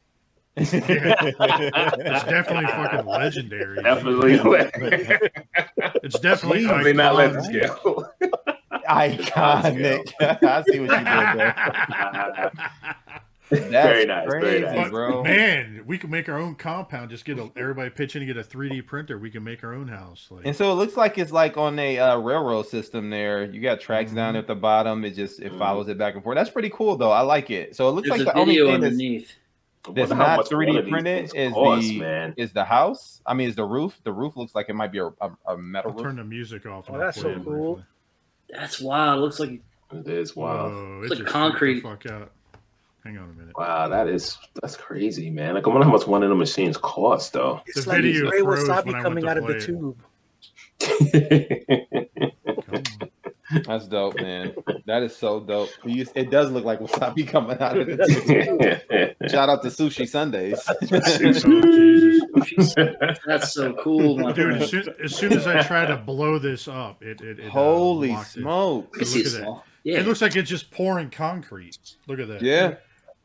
It's 0.59 0.71
definitely 2.25 2.65
fucking 2.67 3.05
legendary. 3.05 3.81
Definitely, 3.83 4.33
It's 6.03 6.19
definitely. 6.19 6.63
definitely 6.63 6.93
not 6.93 7.13
iconic. 7.15 7.17
legend 7.17 7.45
scale. 7.45 8.11
iconic. 8.89 10.13
I 10.43 10.63
see 10.63 10.79
what 10.79 10.89
you 10.89 10.97
did 10.97 11.05
there. 11.37 12.51
That's 13.49 13.69
Very 13.69 14.05
nice, 14.05 14.27
very 14.29 14.41
crazy, 14.41 14.65
nice. 14.65 14.89
Bro. 14.89 15.23
Man, 15.23 15.83
we 15.85 15.97
can 15.97 16.09
make 16.09 16.27
our 16.27 16.37
own 16.37 16.55
compound. 16.55 17.09
Just 17.11 17.23
get 17.23 17.39
a, 17.39 17.49
everybody 17.55 17.89
pitch 17.89 18.17
in 18.17 18.21
and 18.21 18.27
get 18.27 18.35
a 18.35 18.43
3D 18.43 18.85
printer. 18.85 19.17
We 19.17 19.29
can 19.31 19.41
make 19.41 19.63
our 19.63 19.73
own 19.73 19.87
house. 19.87 20.27
Like, 20.29 20.45
And 20.45 20.53
so 20.53 20.69
it 20.71 20.75
looks 20.75 20.97
like 20.97 21.17
it's 21.17 21.31
like 21.31 21.55
on 21.55 21.79
a 21.79 21.97
uh, 21.97 22.17
railroad 22.17 22.67
system 22.67 23.09
there. 23.09 23.45
You 23.45 23.61
got 23.61 23.79
tracks 23.79 24.11
down 24.11 24.33
Mhm. 24.33 24.39
at 24.39 24.47
the 24.47 24.55
bottom. 24.55 25.05
It 25.05 25.11
just 25.11 25.39
it 25.39 25.53
Mhm. 25.53 25.59
follows 25.59 25.87
it 25.87 25.97
back 25.97 26.15
and 26.15 26.23
forth. 26.23 26.35
That's 26.35 26.49
pretty 26.49 26.69
cool 26.71 26.97
though. 26.97 27.11
I 27.11 27.21
like 27.21 27.49
it. 27.49 27.73
So 27.73 27.87
it 27.87 27.91
looks 27.93 28.09
There's 28.09 28.19
like 28.19 28.27
a 28.27 28.31
the 28.33 28.37
only 28.37 28.55
video 28.55 28.65
thing 28.65 28.75
underneath. 28.83 29.27
that's 29.27 29.37
Wonder 29.87 30.15
how 30.15 30.35
not 30.37 30.45
3D 30.45 30.89
printed 30.89 31.31
is 31.35 31.53
costs, 31.53 31.87
the 31.89 31.99
man. 31.99 32.33
is 32.37 32.51
the 32.53 32.63
house. 32.65 33.21
I 33.25 33.33
mean, 33.33 33.47
is 33.49 33.55
the 33.55 33.63
roof. 33.65 33.99
The 34.03 34.11
roof 34.11 34.35
looks 34.37 34.53
like 34.55 34.69
it 34.69 34.75
might 34.75 34.91
be 34.91 34.99
a, 34.99 35.07
a, 35.07 35.31
a 35.47 35.57
metal 35.57 35.91
I'll 35.91 35.97
roof. 35.97 36.03
turn 36.03 36.15
the 36.17 36.23
music 36.23 36.65
off. 36.65 36.85
Oh, 36.89 36.97
that's 36.97 37.19
play 37.21 37.33
so 37.33 37.39
it 37.39 37.43
cool. 37.45 37.75
briefly. 37.75 37.83
That's 38.49 38.79
wild. 38.81 39.19
It 39.19 39.21
looks 39.21 39.39
like 39.39 39.59
It 39.93 40.07
is 40.07 40.35
wow. 40.35 40.69
Whoa, 40.69 41.01
It's 41.03 41.13
it 41.13 41.19
like 41.19 41.27
concrete. 41.27 41.81
Fuck 41.81 42.05
out. 42.07 42.31
Hang 43.03 43.17
on 43.17 43.29
a 43.29 43.33
minute. 43.39 43.57
Wow, 43.57 43.87
that 43.87 44.07
is 44.07 44.37
that's 44.61 44.75
crazy, 44.75 45.29
man. 45.29 45.55
Like 45.55 45.65
I 45.65 45.69
wonder 45.69 45.85
how 45.85 45.91
much 45.91 46.05
one 46.07 46.23
of 46.23 46.29
the 46.29 46.35
machines 46.35 46.75
cost 46.77 47.33
though. 47.33 47.61
It's 47.67 47.83
The 47.85 47.89
like 47.91 48.01
video 48.01 48.29
gray 48.29 48.41
froze 48.41 48.67
when 48.67 48.71
I 48.77 48.81
wasabi 48.81 49.01
coming 49.01 49.27
out 49.27 49.37
of 49.37 49.47
the 49.47 49.55
it. 49.55 49.65
tube. 49.65 49.97
Come 53.49 53.57
on. 53.57 53.63
That's 53.67 53.87
dope, 53.87 54.15
man. 54.19 54.53
That 54.85 55.03
is 55.03 55.15
so 55.15 55.39
dope. 55.39 55.69
You- 55.85 56.05
It 56.15 56.29
does 56.29 56.51
look 56.51 56.65
like 56.65 56.79
wasabi 56.79 57.27
coming 57.27 57.59
out 57.59 57.77
of 57.77 57.87
it. 57.89 59.15
Shout 59.29 59.49
out 59.49 59.61
to 59.63 59.69
Sushi 59.69 60.07
Sundays. 60.07 60.61
Oh, 62.77 63.13
that's 63.25 63.53
so 63.53 63.73
cool. 63.73 64.17
My 64.19 64.31
Dude, 64.31 64.61
as 64.61 64.69
soon, 64.69 64.83
as 65.03 65.15
soon 65.15 65.33
as 65.33 65.47
I 65.47 65.63
try 65.63 65.85
to 65.85 65.97
blow 65.97 66.39
this 66.39 66.67
up, 66.67 67.01
it 67.03 67.21
it, 67.21 67.39
it 67.39 67.47
uh, 67.47 67.49
Holy 67.49 68.09
locked 68.09 68.37
it. 68.37 68.41
smokes! 68.41 68.95
I 68.95 68.99
can 68.99 69.07
see 69.07 69.23
look 69.23 69.33
at 69.33 69.41
that. 69.41 69.61
Yeah. 69.83 69.99
It 69.99 70.05
looks 70.07 70.21
like 70.21 70.35
it's 70.35 70.49
just 70.49 70.69
pouring 70.71 71.09
concrete. 71.09 71.95
Look 72.07 72.19
at 72.19 72.27
that. 72.27 72.41
Yeah. 72.41 72.75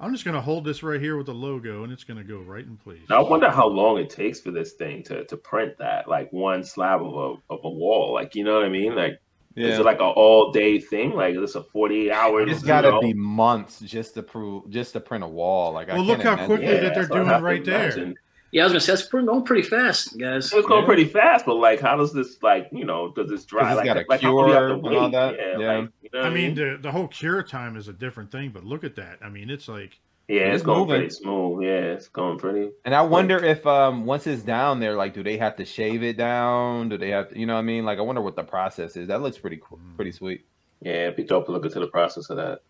I'm 0.01 0.13
just 0.13 0.25
gonna 0.25 0.41
hold 0.41 0.65
this 0.65 0.83
right 0.83 1.01
here 1.01 1.17
with 1.17 1.27
the 1.27 1.35
logo, 1.35 1.85
and 1.85 1.93
it's 1.93 2.05
gonna 2.05 2.25
go 2.25 2.39
right 2.39 2.65
in 2.65 2.77
place. 2.77 3.03
I 3.11 3.21
wonder 3.21 3.51
how 3.51 3.69
long 3.69 3.99
it 3.99 4.11
takes 4.11 4.41
for 4.41 4.51
this 4.51 4.73
thing 4.73 5.03
to, 5.05 5.25
to 5.27 5.37
print 5.37 5.77
that, 5.79 6.09
like 6.09 6.33
one 6.33 6.65
slab 6.65 7.01
of 7.03 7.15
a 7.15 7.53
of 7.53 7.61
a 7.65 7.71
wall. 7.71 8.13
Like 8.15 8.35
you 8.35 8.45
know 8.45 8.55
what 8.55 8.65
I 8.65 8.69
mean? 8.69 8.95
Like 8.97 9.21
is 9.57 9.75
Yeah. 9.75 9.81
it 9.81 9.85
like 9.85 9.99
an 9.99 10.13
all 10.17 10.51
day 10.53 10.79
thing? 10.79 11.13
Like 11.15 11.35
is 11.35 11.41
this 11.41 11.55
a 11.55 11.63
forty 11.63 12.07
eight 12.09 12.13
hours? 12.13 12.51
It's 12.51 12.63
got 12.63 12.83
to 12.83 12.99
be 13.01 13.13
months 13.15 13.81
just 13.81 14.15
to 14.15 14.23
prove, 14.23 14.69
just 14.71 14.93
to 14.95 15.01
print 15.01 15.25
a 15.25 15.29
wall. 15.29 15.73
Like, 15.73 15.89
I 15.91 15.95
Well, 15.95 16.05
look 16.05 16.21
can't 16.23 16.39
how 16.39 16.45
imagine. 16.45 16.57
quickly 16.57 16.67
that 16.75 16.81
they're 16.81 16.91
that's 16.95 17.09
what 17.11 17.17
I 17.17 17.19
doing 17.21 17.29
have 17.29 17.39
to 17.41 17.45
right 17.45 17.65
there. 17.65 17.85
imagine. 17.87 18.15
yeah, 18.53 18.63
I 18.63 18.65
was 18.65 18.73
gonna 18.73 18.81
say 18.81 18.93
that's 18.93 19.09
going 19.09 19.43
pretty 19.45 19.63
fast, 19.63 20.19
guys. 20.19 20.53
It's 20.53 20.67
going 20.67 20.83
Yeah. 20.83 20.87
pretty 20.87 21.05
fast, 21.07 21.47
but 21.47 21.55
like, 21.57 21.81
how 21.81 21.97
does 21.97 22.13
this 22.13 22.43
like 22.43 22.69
you 22.73 22.85
know 22.85 23.13
does 23.13 23.29
this 23.31 23.45
dry? 23.45 23.69
it's 23.71 23.77
Like, 23.77 23.87
gotta 23.87 24.05
like 24.09 24.21
how 24.21 24.33
long 24.35 24.47
do 24.47 24.53
you 24.53 24.59
have 24.59 24.69
to 24.69 24.81
cure 24.81 24.93
and 24.93 24.97
all 24.99 25.11
that? 25.11 25.37
Yeah, 25.39 25.59
Yeah. 25.59 25.79
like, 25.79 25.91
you 26.03 26.11
know 26.13 26.19
what 26.21 26.27
I 26.27 26.31
mean, 26.35 26.55
the 26.55 26.79
the 26.81 26.91
whole 26.93 27.09
cure 27.09 27.43
time 27.43 27.77
is 27.77 27.89
a 27.89 27.93
different 27.93 28.31
thing, 28.31 28.51
but 28.51 28.65
look 28.65 28.85
at 28.85 28.97
that. 28.97 29.19
I 29.23 29.29
mean, 29.29 29.49
it's 29.51 29.69
like 29.69 29.99
yeah, 30.29 30.43
it's, 30.43 30.57
it's 30.57 30.65
going 30.65 30.81
moving. 30.81 30.95
pretty 31.01 31.11
smooth. 31.15 31.63
Yeah, 31.65 31.71
it's 31.95 32.09
going 32.09 32.39
pretty. 32.39 32.71
And 32.85 32.95
I 32.95 33.03
wonder 33.03 33.37
if 33.45 33.67
um 33.67 34.05
once 34.07 34.27
it's 34.27 34.43
down 34.43 34.81
there, 34.81 34.95
like, 34.97 35.15
do 35.15 35.23
they 35.23 35.37
have 35.39 35.57
to 35.57 35.65
shave 35.65 36.03
it 36.03 36.17
down? 36.17 36.89
Do 36.89 36.97
they 36.99 37.11
have 37.11 37.31
to, 37.31 37.39
you 37.39 37.47
know 37.47 37.55
what 37.55 37.61
I 37.61 37.63
mean? 37.63 37.85
Like, 37.85 37.99
I 37.99 38.03
wonder 38.03 38.23
what 38.23 38.37
the 38.37 38.45
process 38.45 38.97
is. 38.97 39.09
That 39.09 39.23
looks 39.23 39.39
pretty 39.39 39.61
cool, 39.63 39.79
Mm. 39.79 39.97
pretty 39.97 40.13
sweet. 40.13 40.45
Yeah, 40.81 41.05
it'd 41.05 41.17
be 41.17 41.25
dope 41.25 41.47
to 41.47 41.53
look 41.53 41.65
into 41.65 41.81
the 41.81 41.87
process 41.87 42.29
of 42.31 42.37
that. 42.39 42.61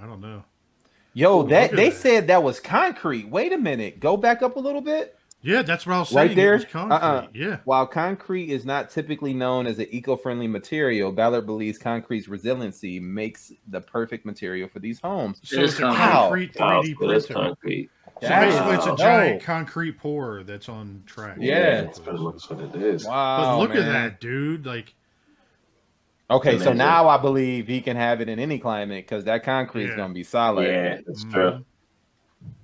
I 0.00 0.06
don't 0.06 0.20
know. 0.20 0.44
Yo, 1.12 1.42
Ooh, 1.44 1.48
that 1.48 1.72
they 1.72 1.88
that. 1.90 1.96
said 1.96 2.26
that 2.28 2.42
was 2.42 2.60
concrete. 2.60 3.28
Wait 3.28 3.52
a 3.52 3.58
minute, 3.58 3.98
go 3.98 4.16
back 4.16 4.42
up 4.42 4.56
a 4.56 4.60
little 4.60 4.80
bit. 4.80 5.16
Yeah, 5.42 5.62
that's 5.62 5.86
what 5.86 5.94
I 5.94 5.98
was 6.00 6.12
Right 6.12 6.26
saying. 6.28 6.36
there? 6.36 6.52
It 6.54 6.56
was 6.56 6.64
concrete. 6.66 6.96
Uh-uh. 6.96 7.26
Yeah. 7.32 7.56
While 7.64 7.86
concrete 7.86 8.50
is 8.50 8.66
not 8.66 8.90
typically 8.90 9.32
known 9.32 9.66
as 9.66 9.78
an 9.78 9.86
eco-friendly 9.90 10.46
material, 10.48 11.12
Ballard 11.12 11.46
believes 11.46 11.78
concrete's 11.78 12.28
resiliency 12.28 13.00
makes 13.00 13.50
the 13.68 13.80
perfect 13.80 14.26
material 14.26 14.68
for 14.68 14.80
these 14.80 15.00
homes. 15.00 15.40
So 15.42 15.62
is 15.62 15.70
it's 15.70 15.78
a 15.78 15.82
concrete. 15.94 16.54
concrete 16.54 16.60
Wow, 16.60 16.82
3D 16.82 16.94
so 17.00 17.06
that's 17.08 17.26
printer. 17.26 17.42
concrete. 17.48 17.90
So 18.20 18.28
That 18.28 18.40
basically, 18.50 18.74
it's 18.74 18.86
a 18.86 18.96
giant 18.96 19.38
dope. 19.40 19.46
concrete 19.46 19.92
pourer 19.98 20.42
that's 20.44 20.68
on 20.68 21.02
track. 21.06 21.36
Yeah. 21.40 21.82
that's 21.82 22.00
what 22.00 22.60
it 22.60 22.74
is. 22.82 23.06
Wow, 23.06 23.38
But 23.38 23.58
look 23.60 23.76
at 23.76 23.86
that, 23.86 24.20
dude. 24.20 24.66
Like, 24.66 24.94
Okay, 26.30 26.50
so 26.58 26.66
Amazing. 26.70 26.76
now 26.76 27.08
I 27.08 27.16
believe 27.16 27.66
he 27.66 27.80
can 27.80 27.96
have 27.96 28.20
it 28.20 28.28
in 28.28 28.38
any 28.38 28.60
climate 28.60 29.04
because 29.04 29.24
that 29.24 29.42
concrete 29.42 29.84
is 29.86 29.90
Yeah. 29.90 29.96
gonna 29.96 30.14
be 30.14 30.22
solid. 30.22 30.68
Yeah, 30.68 30.98
that's 31.04 31.24
Mhm. 31.24 31.32
true. 31.32 31.64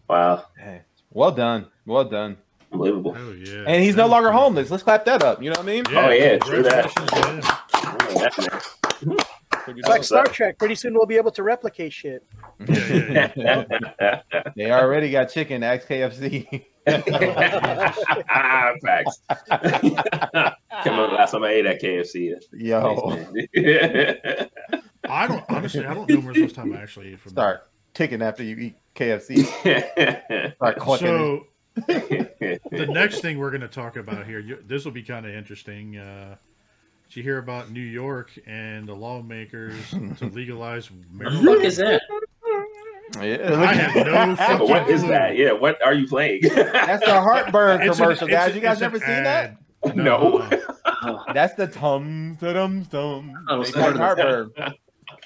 Wow, 0.08 0.44
Hey, 0.56 0.82
Well 1.10 1.32
done, 1.32 1.66
well 1.84 2.04
done. 2.04 2.36
Unbelievable. 2.72 3.14
oh 3.16 3.32
yeah. 3.32 3.64
And 3.66 3.82
he's 3.82 3.96
That 3.96 4.02
no 4.02 4.08
longer 4.08 4.28
pretty 4.28 4.42
homeless. 4.42 4.70
Let's 4.70 4.82
clap 4.82 5.04
that 5.06 5.22
up. 5.22 5.42
You 5.42 5.50
know 5.50 5.56
what 5.60 5.68
I 5.68 5.72
mean? 5.72 5.84
Oh, 5.88 6.10
yeah, 6.10 6.36
true 6.38 6.62
that. 6.62 6.94
congratulations 6.94 7.46
to. 9.00 9.16
It's 9.68 9.88
like 9.88 10.04
Star 10.04 10.24
Trek. 10.26 10.58
Pretty 10.58 10.74
soon 10.76 10.94
we'll 10.94 11.06
be 11.06 11.16
able 11.16 11.32
to 11.32 11.42
replicate 11.42 11.92
shit. 11.92 12.22
Yeah, 12.68 13.32
yeah, 13.36 13.64
yeah. 14.00 14.22
They 14.56 14.70
already 14.70 15.10
got 15.10 15.28
chicken. 15.30 15.62
Ask 15.64 15.88
KFC. 15.88 16.64
Facts. 18.82 19.20
Can't 19.50 20.54
remember 20.84 21.08
the 21.08 21.14
last 21.16 21.32
time 21.32 21.42
I 21.42 21.50
ate 21.50 21.66
at 21.66 21.82
KFC. 21.82 22.34
Yo, 22.52 23.26
I 25.08 25.26
don't 25.26 25.44
honestly. 25.48 25.84
I 25.84 25.94
don't 25.94 26.08
know 26.08 26.20
when's 26.20 26.36
the 26.36 26.42
last 26.42 26.54
time 26.54 26.72
I 26.72 26.82
actually 26.82 27.12
ate 27.14 27.18
from. 27.20 27.32
start 27.32 27.68
ticking 27.92 28.22
after 28.22 28.44
you 28.44 28.56
eat 28.56 28.76
KFC. 28.94 29.44
Start 30.56 30.78
clucking. 30.78 31.06
So 31.08 31.46
the 31.76 32.86
next 32.90 33.20
thing 33.20 33.38
we're 33.38 33.50
going 33.50 33.60
to 33.60 33.68
talk 33.68 33.96
about 33.96 34.26
here, 34.26 34.38
you, 34.40 34.58
this 34.66 34.84
will 34.84 34.92
be 34.92 35.02
kind 35.02 35.26
of 35.26 35.32
interesting. 35.34 35.96
Uh, 35.98 36.36
did 37.08 37.16
you 37.16 37.22
hear 37.22 37.38
about 37.38 37.70
New 37.70 37.80
York 37.80 38.30
and 38.46 38.88
the 38.88 38.94
lawmakers 38.94 39.90
to 39.90 40.26
legalize 40.32 40.90
What 40.90 41.30
the 41.32 41.44
fuck 41.44 41.64
is 41.64 41.78
marijuana? 41.78 42.00
that? 43.12 43.22
yeah, 43.22 43.60
I 43.60 43.74
have 43.74 43.94
no 44.06 44.36
fucking 44.36 44.68
what 44.68 44.90
is 44.90 45.00
clue. 45.02 45.10
that? 45.10 45.36
Yeah, 45.36 45.52
what 45.52 45.80
are 45.84 45.94
you 45.94 46.08
playing? 46.08 46.40
That's 46.42 47.04
the 47.04 47.20
heartburn 47.20 47.82
It's 47.88 47.96
commercial, 47.98 48.26
it's 48.26 48.34
guys. 48.34 48.54
You 48.54 48.60
guys 48.60 48.72
it's 48.74 48.80
never 48.80 48.98
seen 48.98 49.08
that? 49.22 49.56
ad. 49.84 49.96
No. 49.96 50.48
Oh, 51.02 51.22
That's 51.32 51.54
the 51.54 51.68
tum 51.68 52.36
tum 52.40 52.84
tum. 52.86 53.32
Oh, 53.48 53.62
They 53.62 53.80
heartburn. 53.80 54.50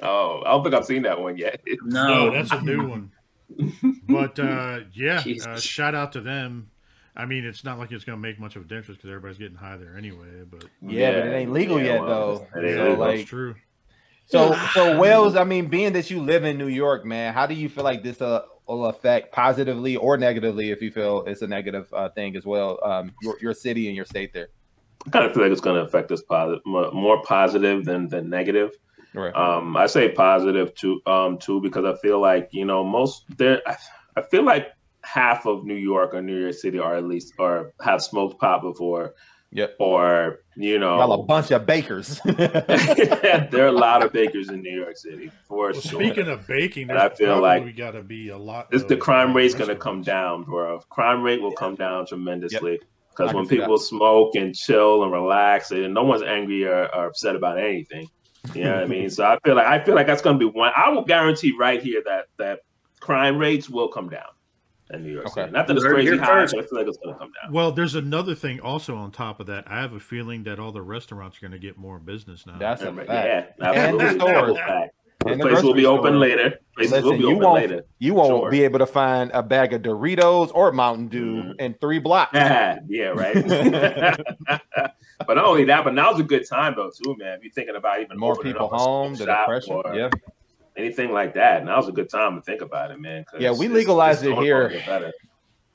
oh, 0.02 0.42
I 0.44 0.50
don't 0.50 0.62
think 0.62 0.74
I've 0.74 0.84
seen 0.84 1.02
that 1.02 1.18
one 1.18 1.38
yet. 1.38 1.60
No, 1.84 2.26
No, 2.26 2.32
that's 2.32 2.50
a 2.50 2.60
new 2.60 2.86
one. 2.88 3.10
But 4.08 4.38
uh, 4.38 4.80
yeah, 4.92 5.22
uh, 5.46 5.56
shout 5.60 5.94
out 5.94 6.12
to 6.12 6.20
them. 6.20 6.70
I 7.16 7.26
mean, 7.26 7.44
it's 7.44 7.64
not 7.64 7.78
like 7.78 7.92
it's 7.92 8.04
going 8.04 8.16
to 8.16 8.20
make 8.20 8.38
much 8.38 8.56
of 8.56 8.62
a 8.62 8.64
difference 8.64 8.98
because 8.98 9.10
everybody's 9.10 9.38
getting 9.38 9.56
high 9.56 9.76
there 9.76 9.96
anyway. 9.96 10.44
But 10.48 10.64
Yeah, 10.82 11.12
but 11.12 11.26
it 11.26 11.32
ain't 11.32 11.52
legal 11.52 11.78
Yeah, 11.78 11.94
yet 11.94 12.00
well, 12.02 12.48
though. 12.52 12.60
it 12.60 12.74
So 12.76 12.82
legal. 12.82 12.96
like, 12.96 13.16
that's 13.18 13.28
true. 13.28 13.54
So, 14.26 14.54
so 14.74 14.96
Wells, 14.96 15.34
I 15.34 15.42
mean, 15.42 15.66
being 15.66 15.92
that 15.94 16.08
you 16.08 16.20
live 16.20 16.44
in 16.44 16.56
New 16.56 16.68
York, 16.68 17.04
man, 17.04 17.34
how 17.34 17.46
do 17.46 17.54
you 17.54 17.68
feel 17.68 17.82
like 17.82 18.04
this 18.04 18.22
uh, 18.22 18.42
will 18.68 18.86
affect 18.86 19.32
positively 19.32 19.96
or 19.96 20.16
negatively, 20.16 20.70
if 20.70 20.80
you 20.80 20.92
feel 20.92 21.24
it's 21.26 21.42
a 21.42 21.48
negative 21.48 21.92
uh, 21.92 22.10
thing 22.10 22.36
as 22.36 22.46
well, 22.46 22.78
um, 22.84 23.12
your, 23.22 23.36
your 23.40 23.52
city 23.52 23.88
and 23.88 23.96
your 23.96 24.04
state 24.04 24.32
there? 24.32 24.48
I 25.06 25.10
kind 25.10 25.24
of 25.24 25.32
feel 25.32 25.42
like 25.42 25.50
it's 25.50 25.60
going 25.60 25.76
to 25.76 25.82
affect 25.82 26.12
us 26.12 26.22
positive, 26.22 26.60
more 26.64 27.22
positive 27.22 27.84
than 27.84 28.08
than 28.08 28.28
negative. 28.30 28.70
Right. 29.14 29.34
Um, 29.34 29.76
I 29.76 29.86
say 29.86 30.10
positive 30.10 30.74
too, 30.74 31.00
um, 31.06 31.38
too, 31.38 31.60
because 31.60 31.84
I 31.84 31.96
feel 32.00 32.20
like 32.20 32.48
you 32.52 32.64
know 32.64 32.84
most 32.84 33.24
there. 33.36 33.60
I, 33.66 33.76
I 34.16 34.22
feel 34.22 34.44
like 34.44 34.68
half 35.02 35.46
of 35.46 35.64
New 35.64 35.74
York 35.74 36.14
or 36.14 36.22
New 36.22 36.38
York 36.38 36.54
City 36.54 36.78
are 36.78 36.96
at 36.96 37.04
least 37.04 37.34
or 37.38 37.72
have 37.82 38.02
smoked 38.02 38.40
pot 38.40 38.62
before. 38.62 39.14
Yep. 39.52 39.76
Or 39.80 40.40
you 40.56 40.78
know, 40.78 40.98
Y'all 40.98 41.12
a 41.12 41.24
bunch 41.24 41.50
of 41.50 41.66
bakers. 41.66 42.20
there 42.24 43.64
are 43.64 43.66
a 43.66 43.72
lot 43.72 44.04
of 44.04 44.12
bakers 44.12 44.48
in 44.48 44.62
New 44.62 44.78
York 44.78 44.96
City 44.96 45.30
for 45.48 45.72
Well, 45.72 45.80
sure. 45.80 46.00
speaking 46.00 46.28
of 46.28 46.46
baking, 46.46 46.90
I 46.92 47.08
feel 47.08 47.40
like 47.40 47.64
we 47.64 47.72
got 47.72 47.92
to 47.92 48.02
be 48.02 48.28
a 48.28 48.38
lot. 48.38 48.70
This, 48.70 48.84
the 48.84 48.96
crime 48.96 49.30
uh, 49.30 49.34
rate's 49.34 49.54
going 49.54 49.70
to 49.70 49.76
come 49.76 50.02
down, 50.02 50.44
bro. 50.44 50.78
Crime 50.90 51.22
rate 51.22 51.42
will 51.42 51.52
come 51.52 51.74
down 51.74 52.06
tremendously 52.06 52.78
because 53.10 53.32
I 53.32 53.34
when 53.34 53.46
can 53.46 53.56
see 53.56 53.60
people 53.60 53.78
smoke 53.78 54.36
and 54.36 54.54
chill 54.54 55.02
and 55.02 55.12
relax, 55.12 55.72
and 55.72 55.92
no 55.94 56.04
one's 56.04 56.22
angry 56.22 56.64
or, 56.64 56.84
or 56.94 57.06
upset 57.06 57.34
about 57.34 57.58
anything. 57.58 58.08
You 58.54 58.64
know 58.64 58.74
what 58.74 58.84
I 58.84 58.86
mean? 58.86 59.10
So 59.10 59.24
I 59.24 59.38
feel 59.44 59.54
like 59.54 59.66
I 59.66 59.84
feel 59.84 59.94
like 59.94 60.06
that's 60.06 60.22
going 60.22 60.38
to 60.38 60.50
be 60.50 60.58
one. 60.58 60.72
I 60.76 60.88
will 60.88 61.04
guarantee 61.04 61.54
right 61.58 61.82
here 61.82 62.02
that 62.06 62.26
that 62.38 62.60
crime 63.00 63.38
rates 63.38 63.68
will 63.68 63.88
come 63.88 64.08
down 64.08 64.26
in 64.92 65.02
New 65.02 65.12
York 65.12 65.26
Okay. 65.26 65.42
City. 65.42 65.52
Not 65.52 65.66
that 65.66 65.76
it's 65.76 65.84
You 65.84 65.90
heard 65.90 65.96
crazy 66.06 66.16
high, 66.16 66.44
but 66.46 66.58
I 66.58 66.62
feel 66.62 66.78
like 66.78 66.86
it's 66.86 66.98
going 66.98 67.14
to 67.14 67.18
come 67.18 67.30
down. 67.42 67.52
Well, 67.52 67.72
there's 67.72 67.94
another 67.94 68.34
thing 68.34 68.60
also 68.60 68.96
on 68.96 69.12
top 69.12 69.40
of 69.40 69.46
that. 69.46 69.70
I 69.70 69.80
have 69.80 69.92
a 69.92 70.00
feeling 70.00 70.44
that 70.44 70.58
all 70.58 70.72
the 70.72 70.82
restaurants 70.82 71.36
are 71.38 71.40
going 71.40 71.52
to 71.52 71.58
get 71.58 71.76
more 71.76 71.98
business 71.98 72.46
now. 72.46 72.58
That's 72.58 72.82
a 72.82 72.86
Yeah, 72.86 72.94
fact. 72.94 73.08
yeah, 73.10 73.66
absolutely. 73.68 74.06
And 74.06 74.20
the 74.20 74.24
stores. 74.26 74.58
Double 75.20 75.32
fact. 75.36 75.42
The 75.42 75.48
Places 75.48 75.64
will 75.64 75.74
be 75.74 75.82
grocery 75.82 75.98
open 75.98 76.12
stores. 76.12 76.20
later. 76.20 76.58
Places 76.76 77.02
will 77.04 77.12
be 77.12 77.18
you 77.18 77.26
open 77.30 77.38
won't 77.42 77.54
later. 77.60 77.84
you 77.98 78.14
won't 78.14 78.28
Sure. 78.42 78.50
be 78.50 78.64
able 78.64 78.78
to 78.78 78.86
find 78.86 79.30
a 79.34 79.42
bag 79.42 79.72
of 79.72 79.82
Doritos 79.82 80.50
or 80.54 80.72
Mountain 80.72 81.08
Dew 81.08 81.42
Mhm. 81.42 81.60
in 81.60 81.74
three 81.74 81.98
blocks. 81.98 82.32
Yeah, 82.34 82.78
yeah, 82.88 83.06
right. 83.08 83.34
but 85.26 85.34
not 85.34 85.44
only 85.44 85.64
that, 85.64 85.84
but 85.84 85.94
now's 85.94 86.18
a 86.20 86.22
good 86.24 86.46
time 86.48 86.74
though 86.76 86.90
too, 86.90 87.16
man. 87.18 87.38
If 87.38 87.44
you're 87.44 87.52
thinking 87.52 87.76
about 87.76 88.00
even 88.00 88.18
More 88.18 88.36
people 88.36 88.68
home, 88.68 89.14
the 89.14 89.24
shop 89.26 89.46
depression. 89.46 89.74
or 89.84 89.94
Yeah. 89.94 90.08
anything 90.76 91.12
like 91.12 91.34
that, 91.34 91.64
now's 91.64 91.88
a 91.88 91.92
good 91.92 92.08
time 92.08 92.36
to 92.36 92.42
think 92.42 92.62
about 92.62 92.90
it, 92.90 92.98
man. 93.00 93.24
Yeah, 93.38 93.50
we 93.50 93.66
it's- 93.66 93.70
legalized 93.72 94.24
it 94.24 94.36
here. 94.38 94.62
gonna 94.68 94.74
get 94.74 94.86
better. 94.86 95.12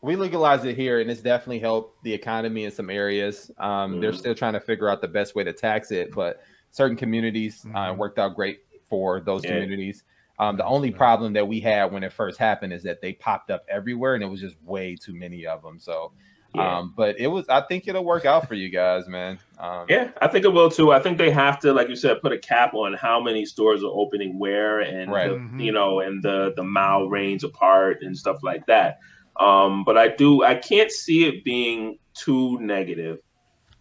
we 0.02 0.16
legalized 0.16 0.66
it 0.66 0.76
here 0.76 1.00
and 1.00 1.10
it's 1.10 1.22
definitely 1.22 1.58
helped 1.58 2.04
the 2.04 2.14
economy 2.14 2.64
in 2.66 2.70
some 2.72 2.92
areas 2.92 3.50
um, 3.58 4.00
they're 4.00 4.12
Mhm. 4.12 4.18
still 4.18 4.36
trying 4.36 4.54
to 4.54 4.60
figure 4.60 4.88
out 4.88 5.02
the 5.02 5.08
best 5.08 5.34
way 5.34 5.44
to 5.44 5.52
tax 5.52 5.90
it 5.90 6.14
but 6.14 6.42
certain 6.70 6.96
communities 6.96 7.66
uh, 7.74 7.88
Mhm. 7.92 7.98
worked 7.98 8.20
out 8.20 8.36
great 8.36 8.60
for 8.96 9.20
those 9.20 9.44
Yeah. 9.44 9.52
communities 9.52 10.04
um, 10.38 10.58
the 10.58 10.66
only 10.66 10.92
problem 10.92 11.34
that 11.34 11.48
we 11.48 11.60
had 11.62 11.92
when 11.94 12.04
it 12.04 12.12
first 12.14 12.38
happened 12.38 12.74
is 12.74 12.84
that 12.84 13.02
they 13.02 13.14
popped 13.14 13.50
up 13.52 13.64
everywhere 13.70 14.16
and 14.16 14.24
it 14.24 14.28
was 14.28 14.42
just 14.42 14.62
way 14.64 14.96
too 14.96 15.14
many 15.14 15.46
of 15.46 15.62
them 15.64 15.80
so 15.80 16.12
Yeah. 16.54 16.78
um, 16.78 16.94
but 16.96 17.20
it 17.20 17.28
was 17.28 17.46
i 17.50 17.62
think 17.68 17.88
it'll 17.88 18.06
work 18.06 18.26
out 18.26 18.48
for 18.48 18.54
you 18.56 18.70
guys 18.70 19.08
man 19.08 19.38
um, 19.60 19.86
Yeah, 19.90 20.12
I 20.22 20.28
think 20.28 20.44
it 20.46 20.54
will 20.58 20.70
too. 20.70 20.92
I 20.92 21.00
think 21.00 21.18
they 21.18 21.32
have 21.32 21.60
to, 21.64 21.72
like 21.72 21.88
you 21.90 21.96
said, 21.96 22.22
put 22.22 22.34
a 22.34 22.38
cap 22.38 22.74
on 22.74 22.94
how 22.94 23.22
many 23.22 23.46
stores 23.46 23.82
are 23.84 23.92
opening 24.04 24.38
where, 24.38 24.82
and 24.82 25.10
Right. 25.10 25.30
the, 25.30 25.36
Mhm. 25.38 25.64
you 25.66 25.72
know, 25.72 26.02
and 26.02 26.22
the 26.22 26.54
the 26.58 26.64
mile 26.64 27.08
range 27.08 27.44
apart 27.46 28.00
and 28.02 28.18
stuff 28.18 28.38
like 28.44 28.66
that. 28.66 28.98
Um, 29.40 29.84
but 29.86 29.98
I 29.98 30.08
do, 30.10 30.44
I 30.44 30.56
can't 30.56 30.92
see 30.92 31.20
it 31.30 31.44
being 31.46 31.98
too 32.14 32.60
negative. 32.60 33.18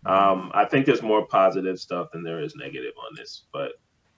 Um, 0.07 0.51
I 0.55 0.65
think 0.67 0.85
there's 0.87 1.03
more 1.03 1.27
positive 1.27 1.79
stuff 1.81 2.07
than 2.13 2.23
there 2.23 2.41
is 2.41 2.55
negative 2.55 2.95
on 3.07 3.17
this, 3.17 3.47
but 3.53 3.73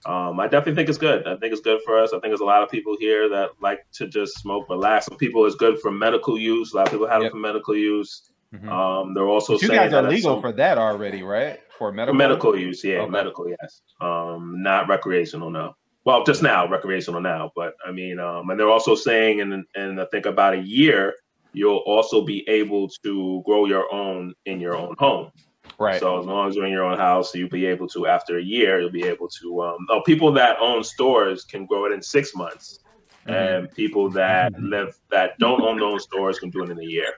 um, 0.05 0.39
I 0.39 0.45
definitely 0.47 0.75
think 0.75 0.89
it's 0.89 0.97
good. 0.97 1.27
I 1.27 1.35
think 1.37 1.51
it's 1.51 1.61
good 1.61 1.81
for 1.83 1.97
us. 1.97 2.09
I 2.13 2.19
think 2.19 2.29
there's 2.31 2.39
a 2.41 2.45
lot 2.45 2.63
of 2.63 2.69
people 2.69 2.95
here 2.99 3.27
that 3.29 3.49
like 3.61 3.79
to 3.93 4.07
just 4.07 4.39
smoke, 4.39 4.69
relax. 4.69 5.05
Some 5.07 5.17
people 5.17 5.45
it's 5.45 5.55
good 5.55 5.79
for 5.79 5.91
medical 5.91 6.37
use. 6.37 6.73
A 6.73 6.77
lot 6.77 6.87
of 6.87 6.91
people 6.93 7.07
have 7.07 7.21
Yep. 7.23 7.29
it 7.29 7.31
for 7.31 7.37
medical 7.39 7.75
use. 7.75 8.31
mhm. 8.53 8.69
Um, 8.71 9.13
they're 9.13 9.27
also 9.27 9.53
But 9.55 9.61
you 9.63 9.67
saying 9.67 9.79
guys 9.81 9.93
are 9.93 10.01
that 10.03 10.09
legal 10.09 10.35
some- 10.35 10.41
for 10.41 10.53
that 10.53 10.77
already 10.77 11.21
right 11.23 11.59
for 11.77 11.91
medical 11.91 12.15
medical 12.15 12.57
use, 12.57 12.81
yeah, 12.83 12.99
Okay. 13.01 13.09
medical, 13.11 13.49
yes. 13.49 13.81
Um, 13.99 14.55
not 14.63 14.87
recreational, 14.87 15.49
no. 15.49 15.75
Well, 16.05 16.23
just 16.23 16.41
now, 16.41 16.65
recreational 16.69 17.19
now, 17.19 17.51
but 17.57 17.73
I 17.85 17.91
mean, 17.91 18.19
um, 18.19 18.49
and 18.49 18.57
they're 18.57 18.69
also 18.69 18.95
saying, 18.95 19.41
and 19.41 19.65
and 19.75 19.99
I 19.99 20.05
think 20.05 20.25
about 20.25 20.53
a 20.53 20.59
year, 20.59 21.13
you'll 21.51 21.83
also 21.85 22.21
be 22.23 22.47
able 22.47 22.87
to 23.03 23.41
grow 23.45 23.65
your 23.65 23.91
own 23.93 24.33
in 24.45 24.61
your 24.61 24.75
own 24.77 24.95
home. 24.97 25.31
Right 25.79 25.99
So 25.99 26.19
as 26.19 26.25
long 26.25 26.47
as 26.49 26.55
you're 26.55 26.65
in 26.65 26.71
your 26.71 26.83
own 26.83 26.97
house, 26.97 27.33
you'll 27.35 27.49
be 27.49 27.65
able 27.65 27.87
to. 27.89 28.07
After 28.07 28.37
a 28.37 28.41
year, 28.43 28.79
you'll 28.81 28.91
be 28.91 29.05
able 29.05 29.27
to. 29.41 29.61
Um, 29.63 29.77
oh, 29.89 30.01
people 30.05 30.31
that 30.33 30.57
own 30.59 30.83
stores 30.83 31.43
can 31.43 31.65
grow 31.65 31.85
it 31.85 31.91
in 31.91 32.01
six 32.01 32.35
months, 32.35 32.79
Mhm. 33.27 33.57
and 33.59 33.71
people 33.73 34.09
that 34.11 34.53
live 34.59 34.95
that 35.11 35.37
don't 35.39 35.61
own 35.61 35.79
those 35.79 36.03
stores 36.03 36.39
can 36.39 36.49
do 36.49 36.63
it 36.63 36.69
in 36.71 36.79
a 36.79 36.83
year. 36.83 37.13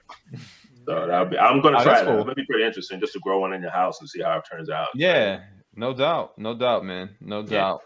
So 0.86 1.06
that'll 1.06 1.26
be. 1.26 1.38
I'm 1.38 1.60
going 1.60 1.74
to 1.74 1.80
Oh, 1.80 1.84
try 1.84 1.98
that. 2.00 2.06
cool. 2.06 2.20
It'll 2.20 2.34
be 2.34 2.44
pretty 2.46 2.64
interesting 2.64 3.00
just 3.00 3.12
to 3.14 3.20
grow 3.20 3.40
one 3.40 3.52
in 3.52 3.62
your 3.62 3.70
house 3.70 4.00
and 4.00 4.08
see 4.08 4.22
how 4.22 4.38
it 4.38 4.44
turns 4.50 4.70
out. 4.70 4.88
Yeah, 4.94 5.40
no 5.76 5.92
doubt, 5.94 6.36
no 6.38 6.54
doubt, 6.54 6.84
man, 6.84 7.10
no 7.20 7.42
Yeah. 7.42 7.48
doubt. 7.60 7.82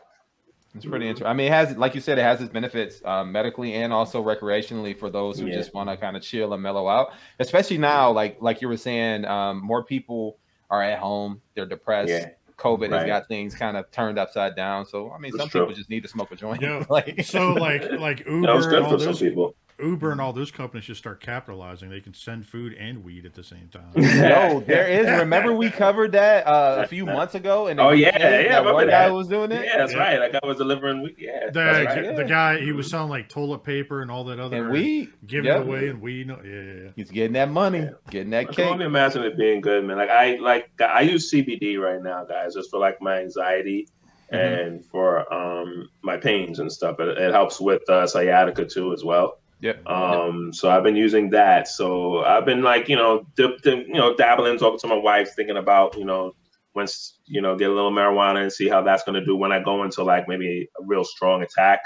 It's 0.75 0.85
pretty 0.87 1.05
Mhm. 1.05 1.11
interesting. 1.11 1.27
I 1.29 1.35
mean, 1.35 1.47
it 1.47 1.53
has, 1.53 1.77
like 1.77 1.95
you 1.95 2.01
said, 2.01 2.19
it 2.19 2.23
has 2.23 2.41
its 2.41 2.53
benefits 2.53 3.01
um, 3.05 3.31
medically 3.31 3.75
and 3.75 3.93
also 3.93 4.21
recreationally 4.25 4.97
for 4.99 5.09
those 5.09 5.39
who 5.39 5.47
Yeah. 5.47 5.55
just 5.55 5.73
want 5.73 5.89
to 5.89 5.97
kind 5.97 6.17
of 6.17 6.23
chill 6.23 6.53
and 6.53 6.61
mellow 6.63 6.89
out. 6.89 7.13
Especially 7.39 7.79
now, 7.79 8.11
like 8.11 8.39
like 8.41 8.61
you 8.61 8.69
were 8.69 8.77
saying, 8.77 9.25
um, 9.25 9.61
more 9.63 9.85
people 9.85 10.39
are 10.71 10.83
at 10.83 10.99
home, 10.99 11.41
they're 11.55 11.67
depressed. 11.67 12.11
Yeah. 12.11 12.31
COVID 12.57 12.91
has 12.93 13.07
got 13.07 13.27
things 13.27 13.55
kind 13.55 13.77
of 13.77 13.91
turned 13.91 14.19
upside 14.19 14.55
down. 14.55 14.87
So 14.87 15.11
I 15.11 15.19
mean, 15.19 15.33
That's 15.33 15.43
some 15.43 15.49
true. 15.49 15.63
people 15.63 15.75
just 15.75 15.91
need 15.91 16.03
to 16.05 16.09
smoke 16.09 16.31
a 16.31 16.37
joint. 16.37 16.63
Yeah. 16.63 16.85
like, 16.91 17.25
So 17.25 17.53
like 17.53 17.91
like 17.93 18.21
Uber 18.27 18.47
That 18.47 18.55
was 18.55 18.67
good 18.67 18.83
all 18.83 18.91
for 18.93 18.99
some 18.99 19.07
those 19.09 19.21
people. 19.21 19.55
Uber 19.81 20.13
and 20.13 20.21
all 20.21 20.33
those 20.33 20.51
companies 20.51 20.85
should 20.85 20.97
start 20.97 21.21
capitalizing. 21.21 21.91
They 21.91 22.01
can 22.01 22.15
send 22.15 22.47
food 22.47 22.75
and 22.75 23.03
weed 23.03 23.27
at 23.27 23.35
the 23.35 23.43
same 23.43 23.69
time. 23.73 23.89
no, 23.97 24.61
there 24.67 24.87
is. 24.87 25.07
Remember, 25.21 25.53
we 25.53 25.71
covered 25.71 26.13
that 26.13 26.47
uh, 26.47 26.83
a 26.85 26.87
few 26.87 27.05
months 27.07 27.35
ago, 27.35 27.67
and 27.67 27.81
Oh, 27.81 27.91
yeah, 27.91 28.17
yeah, 28.19 28.27
I 28.27 28.31
that 28.31 28.45
remember 28.47 28.73
one 28.75 28.87
guy 28.87 29.09
that. 29.09 29.13
was 29.13 29.29
doing 29.29 29.51
it. 29.53 29.65
Yeah, 29.65 29.79
that's 29.79 29.93
Yeah. 29.93 29.99
right. 29.99 30.19
Like 30.21 30.35
I 30.43 30.47
was 30.47 30.59
delivering. 30.59 31.03
weed. 31.03 31.17
Yeah, 31.19 31.47
The, 31.47 31.53
that's 31.53 31.87
right. 31.97 32.05
Yeah. 32.05 32.13
the 32.13 32.25
guy 32.25 32.61
he 32.61 32.73
was 32.73 32.89
selling 32.89 33.11
like 33.11 33.29
toilet 33.29 33.65
paper 33.65 34.03
and 34.03 34.11
all 34.11 34.25
that 34.25 34.39
other 34.39 34.57
And 34.57 34.71
we 34.71 35.09
giving 35.27 35.47
yep. 35.51 35.63
away 35.63 35.89
and 35.89 36.01
weed. 36.01 36.29
no- 36.29 36.41
Yeah, 36.45 36.53
yeah, 36.61 36.83
yeah. 36.85 36.91
He's 36.95 37.11
getting 37.11 37.33
that 37.33 37.51
money, 37.51 37.89
getting 38.11 38.31
that 38.31 38.39
I 38.41 38.45
can 38.45 38.55
cake. 38.55 38.67
only 38.67 38.85
imagine 38.87 39.25
it 39.25 39.37
being 39.37 39.61
good, 39.61 39.85
man. 39.85 39.97
Like 39.97 40.11
I 40.11 40.37
like 40.37 40.71
I 40.81 41.01
use 41.01 41.31
CBD 41.33 41.79
right 41.81 42.03
now, 42.03 42.25
guys, 42.25 42.55
just 42.55 42.71
for 42.71 42.79
like 42.79 43.01
my 43.03 43.19
anxiety 43.21 43.89
Mhm. 44.33 44.63
and 44.63 44.85
for 44.87 45.31
um 45.35 45.89
my 46.03 46.17
pains 46.17 46.59
and 46.61 46.73
stuff. 46.73 46.99
It, 47.01 47.19
it 47.19 47.33
helps 47.33 47.61
with 47.61 47.89
uh, 47.91 48.07
sciatica 48.07 48.65
too 48.65 48.93
as 48.93 49.05
well. 49.05 49.39
Yep. 49.65 49.87
Um, 49.89 50.53
so 50.53 50.69
I've 50.69 50.83
been 50.83 50.95
using 50.95 51.31
that. 51.31 51.69
So 51.69 52.19
I've 52.23 52.45
been 52.45 52.63
like, 52.63 52.87
you 52.87 52.97
know, 52.97 53.27
dip, 53.35 53.63
dip, 53.63 53.87
you 53.89 53.95
know, 53.95 54.15
dabbling, 54.15 54.59
talking 54.59 54.79
to 54.81 54.87
my 54.87 54.95
wife, 54.95 55.35
thinking 55.35 55.57
about, 55.57 55.97
you 55.97 56.05
know, 56.05 56.35
once 56.75 57.19
you 57.25 57.41
know, 57.41 57.57
get 57.57 57.71
a 57.71 57.73
little 57.73 57.91
marijuana 57.91 58.43
and 58.43 58.53
see 58.53 58.69
how 58.69 58.83
that's 58.83 59.05
going 59.05 59.19
to 59.19 59.25
do 59.25 59.35
when 59.37 59.53
I 59.53 59.61
go 59.63 59.83
into 59.83 60.05
like 60.05 60.29
maybe 60.29 60.69
a 60.79 60.85
real 60.85 61.03
strong 61.03 61.43
attack. 61.43 61.81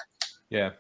Yeah. 0.51 0.71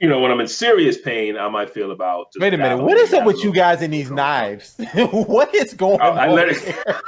You 0.00 0.08
know, 0.08 0.18
when 0.18 0.32
I'm 0.32 0.40
in 0.40 0.48
serious 0.48 0.98
pain, 1.00 1.36
I 1.36 1.48
might 1.48 1.70
feel 1.70 1.92
about. 1.92 2.32
just 2.32 2.40
Wait 2.40 2.52
a 2.52 2.58
minute. 2.58 2.82
What 2.82 2.96
is 2.96 3.14
up 3.14 3.24
with 3.26 3.44
you 3.44 3.52
guys 3.52 3.80
and 3.80 3.92
these 3.92 4.10
knives? 4.10 4.74
what 4.94 5.54
is 5.54 5.72
going 5.74 6.00
Oh, 6.02 6.10
on? 6.10 6.18
I 6.18 6.32
literally- 6.32 6.58
here? 6.72 6.82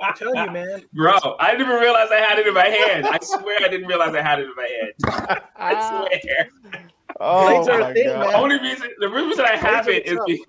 I'm 0.00 0.14
telling 0.14 0.42
you, 0.46 0.50
man. 0.52 0.82
Bro, 0.94 1.18
I 1.38 1.50
didn't 1.50 1.66
even 1.66 1.80
realize 1.80 2.08
I 2.10 2.16
had 2.20 2.38
it 2.38 2.46
in 2.46 2.54
my 2.54 2.64
hand. 2.66 3.06
I 3.06 3.18
swear 3.20 3.58
I 3.62 3.68
didn't 3.68 3.86
realize 3.88 4.14
I 4.14 4.22
had 4.22 4.38
it 4.40 4.46
in 4.46 4.54
my 4.56 4.68
hand. 4.80 5.40
I 5.56 6.06
swear. 6.08 6.48
Oh 7.20 7.44
Blades 7.46 7.68
are 7.68 7.80
a 7.80 7.84
my 7.84 7.94
thing, 7.94 8.06
god. 8.06 8.28
The 8.28 8.36
only 8.36 8.58
reason, 8.60 8.88
the 8.98 9.08
reason 9.08 9.44
I 9.44 9.56
have 9.56 9.88
it 9.88 10.06
is, 10.06 10.18
be, 10.26 10.44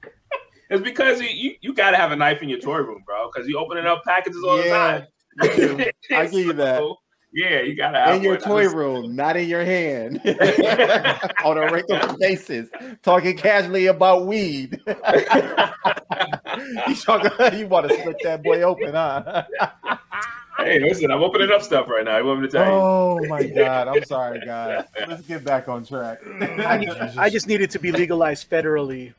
is 0.70 0.80
because 0.80 1.20
you, 1.20 1.28
you, 1.28 1.54
you 1.60 1.74
got 1.74 1.90
to 1.92 1.96
have 1.96 2.12
a 2.12 2.16
knife 2.16 2.42
in 2.42 2.48
your 2.48 2.60
toy 2.60 2.78
room, 2.78 3.02
bro, 3.06 3.30
because 3.32 3.48
you 3.48 3.58
opening 3.58 3.86
up 3.86 4.02
packages 4.04 4.42
all 4.46 4.56
Yeah, 4.56 5.06
the 5.38 5.46
time. 5.48 5.92
I 6.12 6.26
give 6.26 6.46
you 6.46 6.52
that. 6.54 6.78
So, 6.78 6.96
yeah, 7.32 7.62
you 7.62 7.74
got 7.74 7.92
to 7.92 7.98
have 7.98 8.16
In 8.16 8.22
your 8.22 8.34
one. 8.34 8.42
toy 8.42 8.68
room, 8.68 9.16
not 9.16 9.36
in 9.36 9.48
your 9.48 9.64
hand. 9.64 10.20
On 11.44 11.56
a 11.56 11.70
regular 11.70 12.16
basis, 12.18 12.68
talking 13.02 13.36
casually 13.36 13.86
about 13.86 14.26
weed. 14.26 14.78
you 16.86 16.94
talking, 16.96 17.58
you 17.58 17.66
want 17.66 17.88
to 17.88 17.92
split 17.92 18.16
that 18.22 18.42
boy 18.42 18.62
open, 18.62 18.92
huh? 18.94 19.44
Hey, 20.64 20.78
listen, 20.80 21.10
I'm 21.10 21.22
opening 21.22 21.50
up 21.50 21.62
stuff 21.62 21.88
right 21.88 22.04
now. 22.04 22.16
I 22.16 22.22
want 22.22 22.40
me 22.40 22.48
to 22.48 22.52
tell 22.52 22.64
you. 22.66 22.72
Oh 22.72 23.20
my 23.28 23.42
god! 23.44 23.88
I'm 23.88 24.04
sorry, 24.04 24.40
guys. 24.44 24.84
Let's 25.08 25.22
get 25.26 25.44
back 25.44 25.68
on 25.68 25.84
track. 25.84 26.18
I, 26.26 26.78
need- 26.78 26.90
I 26.90 27.28
just 27.30 27.46
need 27.48 27.60
it 27.60 27.70
to 27.72 27.78
be 27.78 27.92
legalized 27.92 28.48
federally. 28.50 29.14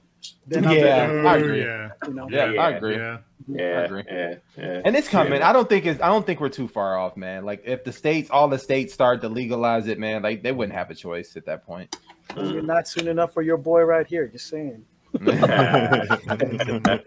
Then 0.47 0.63
Yeah, 0.63 0.69
like, 0.69 1.09
Oh, 1.09 1.27
I 1.27 1.37
agree. 1.37 1.61
yeah. 1.63 1.89
you 2.07 2.13
know. 2.13 2.29
Yeah, 2.29 2.51
Yeah. 2.51 2.61
I 2.61 2.69
agree. 2.71 2.95
Yeah. 2.95 3.17
Yeah, 3.45 3.79
agree. 3.81 4.03
yeah, 4.09 4.35
yeah. 4.57 4.81
And 4.85 4.95
it's 4.95 5.09
coming. 5.09 5.41
Yeah. 5.41 5.49
I 5.49 5.53
don't 5.53 5.67
think 5.67 5.85
it's. 5.85 5.99
I 6.01 6.07
don't 6.07 6.25
think 6.25 6.39
we're 6.39 6.47
too 6.47 6.69
far 6.69 6.97
off, 6.97 7.17
man. 7.17 7.43
Like 7.43 7.63
if 7.65 7.83
the 7.83 7.91
states, 7.91 8.29
all 8.29 8.47
the 8.47 8.57
states 8.57 8.93
start 8.93 9.19
to 9.21 9.27
legalize 9.29 9.87
it, 9.87 9.99
man, 9.99 10.21
like 10.21 10.43
they 10.43 10.53
wouldn't 10.53 10.77
have 10.77 10.89
a 10.89 10.95
choice 10.95 11.35
at 11.35 11.45
that 11.47 11.65
point. 11.65 11.93
You're 12.37 12.61
not 12.61 12.87
soon 12.87 13.09
enough 13.09 13.33
for 13.33 13.41
your 13.41 13.57
boy 13.57 13.81
right 13.81 14.07
here. 14.07 14.27
Just 14.27 14.47
saying. 14.47 14.85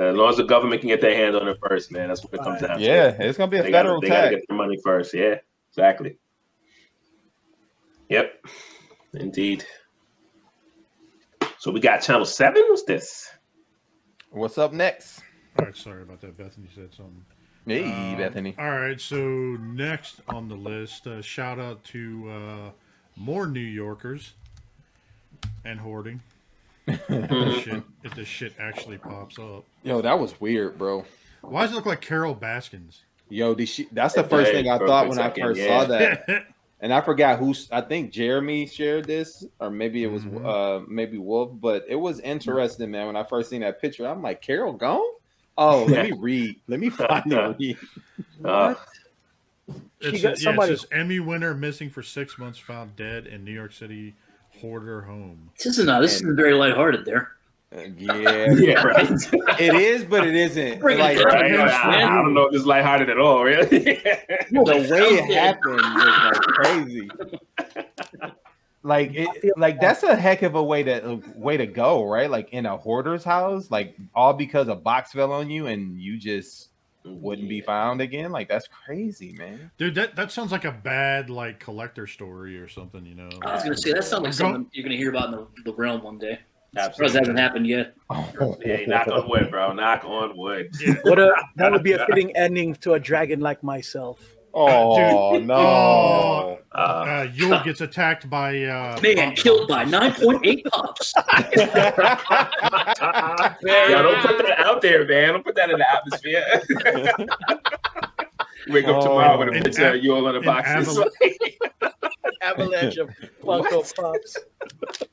As 0.00 0.16
long 0.16 0.30
as 0.30 0.36
the 0.36 0.44
government 0.44 0.80
can 0.80 0.88
get 0.88 1.00
their 1.00 1.14
hand 1.14 1.36
on 1.36 1.46
it 1.48 1.58
first, 1.66 1.92
man, 1.92 2.08
that's 2.08 2.24
what 2.24 2.32
it 2.34 2.42
comes 2.42 2.60
down 2.62 2.78
to. 2.78 2.84
yeah, 2.84 3.08
it's 3.18 3.36
gonna 3.36 3.50
be 3.50 3.58
a 3.58 3.62
they 3.62 3.70
gotta, 3.70 3.88
federal 3.88 4.00
they 4.00 4.08
gotta 4.08 4.30
get 4.30 4.44
their 4.48 4.56
money 4.56 4.78
first. 4.82 5.12
Yeah, 5.12 5.36
exactly. 5.70 6.16
Yep, 8.08 8.46
indeed. 9.14 9.64
So 11.58 11.70
we 11.70 11.80
got 11.80 11.98
channel 12.00 12.24
seven. 12.24 12.62
What's 12.68 12.84
this? 12.84 13.30
What's 14.30 14.56
up 14.58 14.72
next? 14.72 15.20
All 15.58 15.66
right, 15.66 15.76
sorry 15.76 16.02
about 16.02 16.20
that. 16.22 16.36
Bethany 16.38 16.68
said 16.74 16.94
something. 16.94 17.24
Hey, 17.66 17.84
Um, 17.84 18.16
Bethany. 18.16 18.54
All 18.58 18.70
right, 18.70 19.00
so 19.00 19.18
next 19.18 20.20
on 20.28 20.48
the 20.48 20.56
list, 20.56 21.06
uh, 21.06 21.20
shout 21.22 21.60
out 21.60 21.84
to 21.84 22.28
uh, 22.30 22.70
more 23.16 23.46
New 23.46 23.60
Yorkers 23.60 24.32
and 25.64 25.78
hoarding. 25.78 26.20
If, 26.86 27.06
this 27.08 27.62
shit, 27.62 27.82
if 28.02 28.14
this 28.14 28.28
shit 28.28 28.54
actually 28.58 28.98
pops 28.98 29.38
up, 29.38 29.64
Yo, 29.84 30.00
that 30.02 30.18
was 30.18 30.40
weird, 30.40 30.78
bro. 30.78 31.04
why 31.42 31.62
does 31.62 31.72
it 31.72 31.74
look 31.76 31.86
like 31.86 32.00
Carole 32.00 32.34
Baskins? 32.34 33.02
Yo, 33.28 33.54
did 33.54 33.68
she, 33.68 33.86
that's 33.92 34.14
the 34.14 34.24
first 34.24 34.52
Yeah, 34.52 34.58
thing 34.62 34.70
I 34.70 34.78
thought 34.78 35.06
quick 35.06 35.16
when 35.16 35.26
I 35.26 35.30
first 35.30 35.60
yeah. 35.60 35.66
saw 35.82 35.84
that. 35.86 36.44
and 36.80 36.92
I 36.92 37.00
forgot 37.00 37.38
who 37.38 37.54
I 37.70 37.80
think 37.80 38.12
Jeremy 38.12 38.66
shared 38.66 39.04
this, 39.06 39.44
or 39.60 39.70
maybe 39.70 40.02
it 40.04 40.08
was 40.10 40.24
Mhm. 40.24 40.44
uh 40.44 40.84
maybe 40.88 41.18
Wolf, 41.18 41.52
but 41.60 41.84
it 41.88 41.96
was 41.96 42.18
interesting, 42.20 42.90
man. 42.90 43.06
When 43.06 43.16
I 43.16 43.22
first 43.22 43.48
seen 43.50 43.60
that 43.62 43.80
picture, 43.80 44.06
I'm 44.06 44.20
like, 44.22 44.42
Carol 44.42 44.72
gone? 44.74 45.00
Oh, 45.56 45.84
let 45.84 46.04
me 46.10 46.12
read. 46.18 46.56
Let 46.66 46.80
me 46.80 46.90
find 46.90 47.32
and 47.32 47.56
read. 47.60 47.78
Uh, 48.44 48.74
It 50.00 50.10
She 50.10 50.10
says, 50.18 50.22
got 50.22 50.30
yeah, 50.40 50.44
somebody- 50.44 50.72
it 50.72 50.80
says 50.80 50.88
Emmy 50.92 51.20
winner 51.20 51.54
missing 51.54 51.88
for 51.88 52.02
six 52.02 52.36
months, 52.38 52.58
found 52.58 52.96
dead 52.96 53.26
in 53.28 53.44
New 53.44 53.52
York 53.52 53.72
City 53.72 54.14
hoarder 54.62 55.02
home. 55.02 55.50
This 55.56 55.66
isn't. 55.66 55.88
Uh, 55.88 56.00
this 56.00 56.14
isn't 56.14 56.36
very 56.36 56.54
lighthearted. 56.54 57.04
There. 57.04 57.32
Uh, 57.74 57.80
yeah, 57.98 58.46
yeah, 58.52 58.82
right. 58.82 59.10
it 59.60 59.74
is, 59.74 60.04
but 60.04 60.26
it 60.26 60.34
isn't. 60.34 60.78
Bring 60.78 60.98
it 60.98 61.02
Like 61.02 61.18
down. 61.18 61.26
right. 61.26 61.70
I, 61.70 62.02
I 62.02 62.22
don't 62.22 62.34
know 62.34 62.46
if 62.46 62.52
this 62.52 62.60
is 62.60 62.66
lighthearted 62.66 63.10
at 63.10 63.18
all, 63.18 63.44
really. 63.44 63.66
the 63.68 64.88
way 64.90 65.06
it 65.06 65.34
happened 65.34 65.74
was 65.76 66.04
like 66.24 66.40
crazy. 66.42 67.10
Like 68.84 69.12
it, 69.14 69.28
like 69.56 69.80
that's 69.80 70.02
a 70.02 70.16
heck 70.16 70.42
of 70.42 70.54
a 70.56 70.62
way 70.62 70.82
to 70.82 71.10
a 71.12 71.20
way 71.36 71.56
to 71.56 71.66
go, 71.66 72.04
right? 72.04 72.28
Like 72.30 72.52
in 72.52 72.66
a 72.66 72.76
hoarder's 72.76 73.22
house, 73.24 73.70
like 73.70 73.96
all 74.14 74.32
because 74.32 74.68
a 74.68 74.74
box 74.74 75.12
fell 75.12 75.32
on 75.32 75.50
you 75.50 75.68
and 75.68 76.00
you 76.00 76.18
just 76.18 76.71
wouldn't 77.04 77.48
be 77.48 77.60
found 77.60 78.00
again. 78.00 78.32
Like 78.32 78.48
that's 78.48 78.68
crazy, 78.68 79.32
man. 79.32 79.70
Dude, 79.78 79.94
that, 79.96 80.16
that 80.16 80.30
sounds 80.30 80.52
like 80.52 80.64
a 80.64 80.72
bad 80.72 81.30
like 81.30 81.60
collector 81.60 82.06
story 82.06 82.58
or 82.58 82.68
something, 82.68 83.04
you 83.04 83.14
know. 83.14 83.28
I 83.42 83.54
was 83.54 83.62
gonna 83.62 83.76
say 83.76 83.92
that 83.92 84.04
sounds 84.04 84.24
like 84.24 84.32
something 84.32 84.66
you're 84.72 84.84
gonna 84.84 84.96
hear 84.96 85.10
about 85.10 85.26
in 85.26 85.32
the, 85.32 85.46
the 85.64 85.74
realm 85.74 86.02
one 86.02 86.18
day. 86.18 86.38
Surprised 86.74 86.88
Absolutely. 86.88 87.12
that 87.12 87.18
hasn't 87.18 87.38
happened 87.38 87.66
yet. 87.66 87.94
Oh, 88.40 88.56
Yeah, 88.64 88.84
knock 88.86 89.08
on 89.08 89.28
wood, 89.28 89.50
bro. 89.50 89.72
Knock 89.72 90.04
on 90.04 90.36
wood. 90.36 90.70
What 91.02 91.18
a 91.18 91.32
that 91.56 91.70
would 91.70 91.82
be 91.82 91.92
a 91.92 92.06
fitting 92.06 92.34
ending 92.36 92.74
to 92.76 92.94
a 92.94 93.00
dragon 93.00 93.40
like 93.40 93.62
myself. 93.62 94.31
Oh 94.54 95.34
Dude. 95.38 95.46
no! 95.46 95.54
Oh. 95.56 96.58
Uh, 96.74 96.78
Uh, 96.78 97.26
Yule 97.34 97.62
gets 97.64 97.82
attacked 97.82 98.30
by 98.30 98.62
uh, 98.64 98.98
Man 99.02 99.34
killed 99.36 99.68
by 99.68 99.84
9.8 99.84 100.64
pops. 100.70 101.12
yeah, 103.62 104.02
don't 104.02 104.22
put 104.22 104.38
that 104.38 104.54
out 104.58 104.80
there, 104.80 105.06
man. 105.06 105.34
Don't 105.34 105.44
put 105.44 105.54
that 105.56 105.68
in 105.70 105.78
the 105.78 105.90
atmosphere. 105.92 106.44
Wake 108.68 108.86
up 108.86 108.96
Oh. 108.96 109.02
tomorrow 109.02 109.38
with 109.38 109.48
a 109.48 109.52
In 109.52 109.62
picture 109.62 109.88
of 109.94 110.02
you 110.04 110.14
all 110.14 110.26
in 110.28 110.34
the 110.34 110.40
in 110.40 110.44
boxes. 110.44 110.98
aval- 110.98 111.10
Avalanche 112.42 112.96
of 112.98 113.08
Funko 113.42 113.94
Pops. 113.96 114.36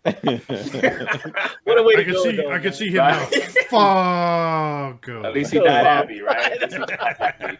What 1.63 1.77
a 1.77 1.83
way 1.83 1.93
to 1.93 1.99
I 2.01 2.03
can 2.03 2.13
go! 2.13 2.23
see 2.23 2.35
though, 2.35 2.51
I 2.51 2.59
can 2.59 2.73
see 2.73 2.87
him 2.89 2.95
now. 2.95 3.25
Fuck. 3.69 5.09
At 5.25 5.33
least 5.33 5.51
he 5.53 5.59
died 5.59 5.85
happy, 5.85 6.21
right? 6.21 6.51
At 6.53 6.61
least 6.61 6.73
he 6.89 6.95
died 6.95 7.15
happy. 7.19 7.57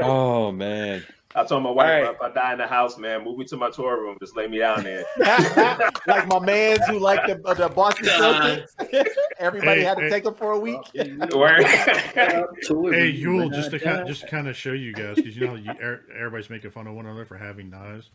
oh 0.00 0.52
man. 0.52 1.04
I 1.36 1.44
told 1.44 1.64
my 1.64 1.70
wife, 1.70 1.86
All 1.90 2.02
right. 2.04 2.14
if 2.14 2.20
I 2.20 2.30
die 2.30 2.52
in 2.52 2.58
the 2.58 2.66
house, 2.66 2.96
man, 2.96 3.24
move 3.24 3.38
me 3.38 3.44
to 3.46 3.56
my 3.56 3.68
tour 3.70 4.00
room. 4.00 4.16
Just 4.20 4.36
lay 4.36 4.46
me 4.46 4.58
down 4.58 4.84
there. 4.84 5.04
like 6.06 6.28
my 6.28 6.38
man's 6.38 6.86
who 6.86 6.98
like 7.00 7.26
the 7.26 7.34
the 7.54 7.68
Boston 7.68 8.06
Celtics. 8.06 8.68
Everybody 9.40 9.80
Hey, 9.80 9.84
had 9.86 9.96
to 9.96 10.04
hey. 10.04 10.10
take 10.10 10.24
them 10.24 10.34
for 10.34 10.52
a 10.52 10.58
week. 10.58 10.78
Word. 11.34 11.64
Hey, 12.94 13.08
Yule, 13.08 13.50
just 13.50 13.70
to 13.72 13.78
kind 13.80 14.06
just 14.06 14.28
kind 14.28 14.46
of 14.48 14.56
show 14.56 14.72
you 14.72 14.92
guys, 14.92 15.16
because 15.16 15.36
you 15.36 15.46
know 15.46 15.54
you, 15.56 15.70
er- 15.82 16.02
everybody's 16.16 16.50
making 16.50 16.70
fun 16.70 16.86
of 16.86 16.94
one 16.94 17.06
another 17.06 17.24
for 17.24 17.36
having 17.36 17.68
knives. 17.70 18.10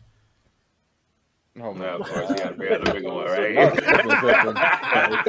Oh 1.58 1.72
no, 1.72 1.74
man. 1.74 2.00
of 2.00 2.06
course, 2.06 2.30
you 2.30 2.36
got 2.36 2.48
to 2.50 2.54
bring 2.54 2.72
out 2.72 2.84
the 2.84 2.92
bigger 2.92 3.12
one, 3.12 3.24
right? 3.26 3.56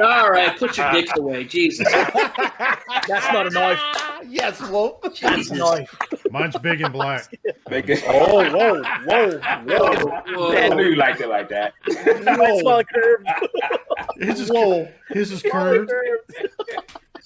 All 0.00 0.30
right, 0.30 0.56
put 0.56 0.78
your 0.78 0.92
dicks 0.92 1.10
away, 1.18 1.42
Jesus. 1.44 1.90
That's 1.90 3.32
not 3.32 3.48
a 3.48 3.50
knife. 3.50 3.80
yes, 4.28 4.60
Wolf. 4.70 5.00
That's 5.02 5.18
Jesus. 5.18 5.50
a 5.50 5.56
knife. 5.56 5.90
Mine's 6.30 6.56
big 6.58 6.80
and 6.80 6.92
black. 6.92 7.26
Make 7.68 7.88
it. 7.88 8.04
Oh, 8.06 8.48
whoa, 8.50 8.82
whoa, 9.04 9.38
whoa, 9.66 10.52
I 10.56 10.68
knew 10.68 10.84
you 10.90 10.94
liked 10.96 11.20
it 11.20 11.28
like 11.28 11.48
that. 11.48 11.74
That's 11.86 12.62
well 12.62 12.84
curved. 12.84 13.28
His 14.18 14.38
is, 14.40 14.48
whoa. 14.48 14.88
his 15.08 15.32
is 15.32 15.42
curved. 15.42 15.90
curved. 15.90 16.30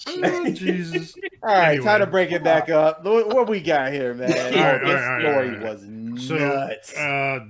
Oh, 0.08 0.50
Jesus. 0.50 1.14
All 1.42 1.54
right, 1.54 1.68
Anyway. 1.72 1.84
time 1.84 2.00
to 2.00 2.06
break 2.06 2.32
it 2.32 2.42
back 2.42 2.70
up. 2.70 3.04
What, 3.04 3.28
what 3.28 3.46
we 3.48 3.60
got 3.60 3.92
here, 3.92 4.14
man? 4.14 4.32
All 4.32 4.36
right, 4.36 4.50
this 4.50 4.56
all 4.56 4.62
right, 4.62 4.84
all 4.86 4.92
right, 5.12 5.20
story 5.20 5.48
all 5.48 5.54
right. 5.54 5.62
was 6.16 6.26
So, 6.28 6.34
nuts. 6.36 6.94
uh, 6.96 7.40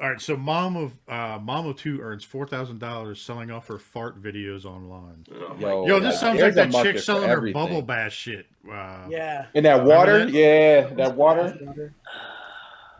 all 0.00 0.10
right. 0.10 0.20
So, 0.20 0.36
mom 0.36 0.76
of 0.76 0.98
uh, 1.08 1.38
mom 1.42 1.66
of 1.66 1.76
two 1.76 2.00
earns 2.00 2.24
four 2.24 2.46
thousand 2.46 2.78
dollars 2.78 3.20
selling 3.20 3.50
off 3.50 3.66
her 3.68 3.78
fart 3.78 4.22
videos 4.22 4.64
online. 4.64 5.24
Oh, 5.32 5.56
Yo, 5.58 5.86
Yo, 5.86 6.00
this 6.00 6.20
sounds 6.20 6.40
like 6.40 6.52
a 6.52 6.54
that 6.54 6.72
chick 6.72 6.96
for 6.96 7.02
selling 7.02 7.28
her 7.28 7.52
bubble 7.52 7.82
bath 7.82 8.12
shit. 8.12 8.46
Wow. 8.64 9.06
Yeah. 9.08 9.46
And 9.54 9.64
that 9.64 9.84
water, 9.84 10.26
that? 10.26 10.30
yeah, 10.30 10.88
that 10.94 11.16
water. 11.16 11.94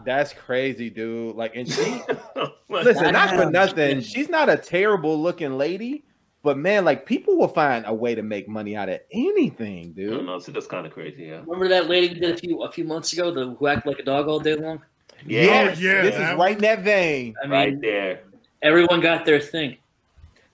That's 0.04 0.32
crazy, 0.32 0.90
dude. 0.90 1.36
Like, 1.36 1.54
and 1.54 1.70
she 1.70 2.00
listen, 2.68 3.12
not 3.12 3.30
for 3.30 3.50
nothing. 3.50 4.00
She's 4.00 4.28
not 4.28 4.48
a 4.48 4.56
terrible 4.56 5.20
looking 5.20 5.58
lady, 5.58 6.04
but 6.42 6.56
man, 6.56 6.84
like 6.84 7.04
people 7.04 7.36
will 7.36 7.48
find 7.48 7.84
a 7.86 7.92
way 7.92 8.14
to 8.14 8.22
make 8.22 8.48
money 8.48 8.76
out 8.76 8.88
of 8.88 9.00
anything, 9.12 9.94
I 9.98 10.02
don't 10.02 10.16
dude. 10.18 10.26
know. 10.26 10.38
So 10.38 10.52
that's 10.52 10.66
kind 10.66 10.86
of 10.86 10.92
crazy, 10.92 11.24
yeah. 11.24 11.40
Remember 11.40 11.68
that 11.68 11.88
lady 11.88 12.14
we 12.14 12.20
did 12.20 12.34
a 12.34 12.38
few 12.38 12.62
a 12.62 12.72
few 12.72 12.84
months 12.84 13.12
ago, 13.12 13.32
the 13.32 13.54
who 13.54 13.66
acted 13.66 13.88
like 13.88 13.98
a 13.98 14.04
dog 14.04 14.28
all 14.28 14.40
day 14.40 14.54
long? 14.54 14.80
Yes, 15.26 15.78
oh, 15.78 15.80
yeah, 15.80 16.02
this 16.02 16.14
is 16.14 16.34
right 16.36 16.52
in 16.56 16.62
that 16.62 16.80
vein. 16.80 17.34
I 17.42 17.46
mean, 17.46 17.50
Right 17.52 17.80
there. 17.80 18.20
everyone 18.62 19.00
got 19.00 19.24
their 19.24 19.40
thing. 19.40 19.76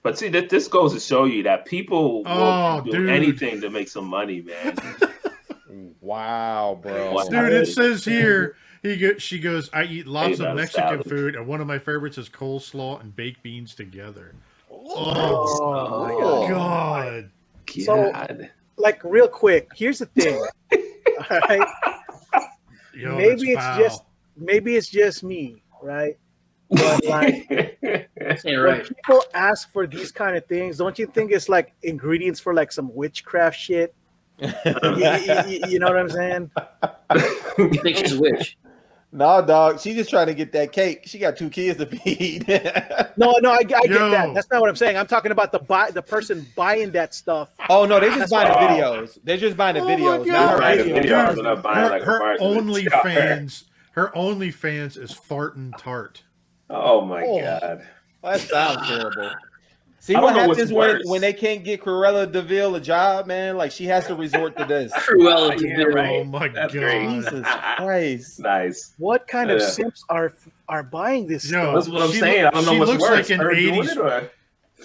But 0.02 0.18
see, 0.18 0.28
that 0.28 0.50
this 0.50 0.68
goes 0.68 0.92
to 0.92 1.00
show 1.00 1.24
you 1.24 1.42
that 1.44 1.64
people 1.64 2.22
will 2.24 2.28
Oh, 2.30 2.82
do 2.84 2.90
dude. 2.92 3.08
anything 3.08 3.60
to 3.62 3.70
make 3.70 3.88
some 3.88 4.06
money, 4.06 4.42
man. 4.42 4.76
Wow, 6.00 6.78
bro. 6.82 7.12
What? 7.12 7.30
Dude, 7.30 7.52
it 7.52 7.66
says 7.66 8.04
here 8.04 8.56
he 8.82 8.96
go, 8.96 9.16
she 9.16 9.38
goes, 9.38 9.70
I 9.72 9.84
eat 9.84 10.06
lots 10.06 10.38
of 10.38 10.54
Mexican 10.54 10.88
salad. 11.02 11.08
food, 11.08 11.34
and 11.34 11.46
one 11.46 11.60
of 11.62 11.66
my 11.66 11.78
favorites 11.78 12.18
is 12.18 12.28
coleslaw 12.28 13.00
and 13.00 13.16
baked 13.16 13.42
beans 13.42 13.74
together. 13.74 14.34
Oh, 14.70 15.56
Oh, 15.62 16.06
my 16.06 16.12
Oh. 16.14 16.48
God. 16.48 17.30
So- 17.80 18.12
Like 18.76 19.02
real 19.02 19.28
quick, 19.28 19.68
here's 19.74 20.00
the 20.00 20.06
thing. 20.06 20.36
All 21.30 21.40
right. 21.48 21.68
Yo, 22.94 23.16
Maybe 23.16 23.52
it's 23.52 23.60
foul. 23.62 23.78
just 23.78 24.02
maybe 24.37 24.76
it's 24.76 24.89
just 24.89 25.22
me, 25.22 25.62
right? 25.82 26.16
But 26.70 27.05
like 27.05 27.47
Ain't 27.51 28.45
when 28.45 28.59
right. 28.61 28.86
people 28.86 29.23
ask 29.35 29.70
for 29.70 29.86
these 29.86 30.11
kind 30.11 30.36
of 30.36 30.47
things, 30.47 30.78
don't 30.78 30.98
you 30.98 31.06
think 31.06 31.31
it's 31.31 31.48
like 31.48 31.73
ingredients 31.82 32.40
for 32.40 32.55
like 32.55 32.73
some 32.73 32.93
witchcraft 32.94 33.59
shit? 33.59 33.94
you, 34.40 34.51
you- 35.47 35.61
you 35.69 35.78
know 35.78 35.86
what 35.86 35.98
I'm 35.98 36.09
saying? 36.11 36.51
You 37.59 37.69
think 37.82 37.98
she's 37.98 38.15
a 38.15 38.20
witch? 38.20 38.56
no, 39.12 39.44
dog. 39.47 39.78
She 39.78 39.94
just 39.94 40.11
trying 40.11 40.27
to 40.27 40.35
get 40.35 40.51
that 40.52 40.73
cake. 40.73 41.02
She 41.05 41.19
got 41.20 41.36
two 41.36 41.48
kids 41.51 41.78
to 41.78 41.86
feed. 41.86 42.47
No, 43.16 43.32
no, 43.43 43.52
I, 43.52 43.59
I 43.59 43.62
get 43.62 43.85
Yo. 43.90 44.11
that. 44.11 44.35
That's 44.35 44.51
not 44.51 44.61
what 44.61 44.69
I'm 44.69 44.74
saying. 44.74 44.97
I'm 44.97 45.06
talking 45.06 45.31
about 45.31 45.52
the 45.52 45.61
buy 45.61 45.93
the 45.93 46.02
person 46.02 46.44
buying 46.56 46.90
that 46.93 47.15
stuff. 47.15 47.51
oh 47.69 47.85
no, 47.85 48.01
they 48.01 48.09
just 48.09 48.19
That's 48.19 48.32
buying 48.32 48.48
the 48.48 48.82
videos. 48.82 49.19
They're 49.23 49.36
just 49.36 49.56
buying 49.56 49.77
the 49.77 49.82
Oh 49.82 49.86
videos. 49.86 50.27
God. 50.27 50.32
Not 50.32 50.51
her 50.55 50.59
Buying 50.59 50.78
the 50.78 50.85
videos. 50.85 50.97
videos. 51.05 51.28
Dude, 51.28 51.36
They're 51.36 51.44
not 51.55 51.62
buying 51.62 51.78
her, 51.85 51.90
like 51.90 52.02
her 52.02 52.19
bar 52.19 52.36
to 53.94 54.00
the 54.00 54.12
only 54.14 54.50
jar. 54.50 54.56
fans, 54.56 54.96
her 54.96 54.96
only 54.96 54.96
fans 54.96 54.96
is 54.96 55.12
farting 55.12 55.76
tart. 55.78 56.22
Oh 56.70 57.04
my 57.04 57.22
Oh. 57.24 57.40
god. 57.40 57.86
That 58.22 58.40
sounds 58.40 58.88
terrible. 58.88 59.30
See 60.00 60.12
what 60.14 60.20
don't 60.34 60.36
know 60.36 60.48
what's 60.48 60.58
happens 60.60 60.72
when, 60.74 61.00
when 61.06 61.20
they 61.22 61.32
can't 61.32 61.64
get 61.64 61.80
Cruella 61.80 62.30
de 62.30 62.42
Vil 62.42 62.74
a 62.74 62.80
job, 62.80 63.26
man? 63.26 63.56
Like 63.56 63.70
she 63.72 63.86
has 63.86 64.06
to 64.08 64.14
resort 64.14 64.54
to 64.58 64.66
this. 64.66 64.92
Cruella 64.96 65.52
Yeah, 65.52 65.76
de 65.76 65.76
Vil. 65.76 65.86
right. 65.94 66.10
Oh 66.20 66.24
my 66.24 66.48
That's 66.48 66.74
God. 66.74 66.80
great. 66.80 67.08
Jesus 67.08 67.46
Christ. 67.76 68.40
Nice. 68.40 68.92
What 68.98 69.26
kind 69.26 69.50
of 69.50 69.60
Yeah. 69.60 69.66
simps 69.66 70.04
are 70.10 70.34
are 70.68 70.82
buying 70.82 71.26
this 71.26 71.50
Yo, 71.50 71.58
stuff? 71.58 71.74
That's 71.74 71.88
what 71.88 72.02
I'm 72.02 72.10
She 72.12 72.18
saying. 72.20 72.44
look- 72.44 72.54
I 72.54 72.56
don't 72.56 72.66
know 72.66 72.72
she 72.72 72.78
what's 72.80 72.90
looks 72.90 73.02
worse. 73.02 73.30
like 73.30 73.40
an 73.40 73.46
80s 73.46 73.92
it 73.92 73.96
or- 73.98 74.30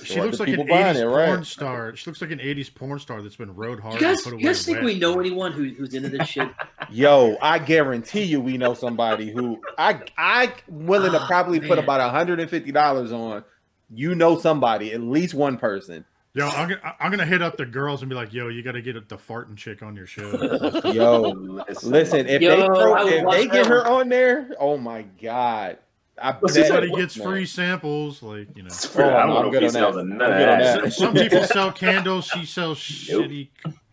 She 0.03 0.15
Well, 0.19 0.25
looks 0.27 0.39
like 0.39 0.49
an 0.49 0.67
80s 0.67 0.95
it, 0.95 1.05
right. 1.07 1.27
porn 1.27 1.43
star. 1.45 1.95
She 1.95 2.09
looks 2.09 2.21
like 2.21 2.31
an 2.31 2.39
80s 2.39 2.73
porn 2.73 2.99
star 2.99 3.21
that's 3.21 3.35
been 3.35 3.53
rode 3.55 3.79
hard 3.79 3.95
You 3.95 3.99
guys, 3.99 4.25
and 4.25 4.33
put 4.33 4.41
you 4.41 4.47
guys 4.47 4.65
think 4.65 4.77
wet. 4.77 4.85
we 4.85 4.99
know 4.99 5.19
anyone 5.19 5.51
who, 5.51 5.65
who's 5.69 5.93
into 5.93 6.09
this 6.09 6.27
shit? 6.27 6.49
Yo, 6.89 7.37
I 7.41 7.59
guarantee 7.59 8.23
you, 8.23 8.41
we 8.41 8.57
know 8.57 8.73
somebody 8.73 9.31
who 9.31 9.59
I 9.77 10.01
I 10.17 10.53
willing 10.67 11.11
to 11.11 11.21
Oh, 11.23 11.27
probably 11.27 11.59
put 11.59 11.69
man. 11.69 11.79
about 11.79 12.11
hundred 12.11 12.39
and 12.39 12.49
fifty 12.49 12.71
dollars 12.71 13.11
on. 13.11 13.43
You 13.91 14.13
know 14.15 14.37
somebody, 14.37 14.93
at 14.93 15.01
least 15.01 15.33
one 15.33 15.57
person. 15.57 16.05
Yo, 16.35 16.47
I'm 16.47 16.69
gonna, 16.69 16.95
I'm 16.99 17.09
gonna 17.09 17.25
hit 17.25 17.41
up 17.41 17.57
the 17.57 17.65
girls 17.65 18.01
and 18.03 18.09
be 18.09 18.15
like, 18.15 18.31
"Yo, 18.31 18.49
you 18.49 18.61
got 18.61 18.73
to 18.73 18.83
get 18.83 19.09
the 19.09 19.17
farting 19.17 19.57
chick 19.57 19.81
on 19.81 19.95
your 19.95 20.05
show." 20.05 20.29
Yo, 20.93 21.63
listen, 21.81 22.27
if 22.27 22.39
Yo, 22.39 22.55
they 22.55 22.65
throw, 22.67 23.07
if 23.07 23.31
they 23.31 23.47
get 23.47 23.65
her 23.65 23.85
on 23.87 24.09
there, 24.09 24.51
oh 24.59 24.77
my 24.77 25.01
god, 25.19 25.79
I 26.21 26.31
Well, 26.31 26.39
bet 26.41 26.51
somebody 26.51 26.69
Everybody 26.87 27.01
gets 27.01 27.17
man. 27.17 27.27
free 27.27 27.45
samples, 27.45 28.21
like 28.23 28.47
you 28.55 28.63
know. 28.63 28.69
Oh, 28.97 29.03
I 29.03 29.03
don't 29.03 29.13
Oh, 29.13 29.17
I'm 29.17 29.29
want 29.29 29.45
no 29.45 29.51
good 29.51 29.63
on 29.63 29.73
that. 29.73 29.83
of 29.83 29.95
none 30.07 30.21
I'm 30.21 30.37
good 30.37 30.49
on 30.49 30.59
that. 30.59 30.83
that. 30.83 30.93
Some 30.93 31.13
people 31.13 31.43
sell 31.45 31.71
candles. 31.71 32.25
She 32.25 32.45
sells 32.45 32.77
shitty 32.79 33.49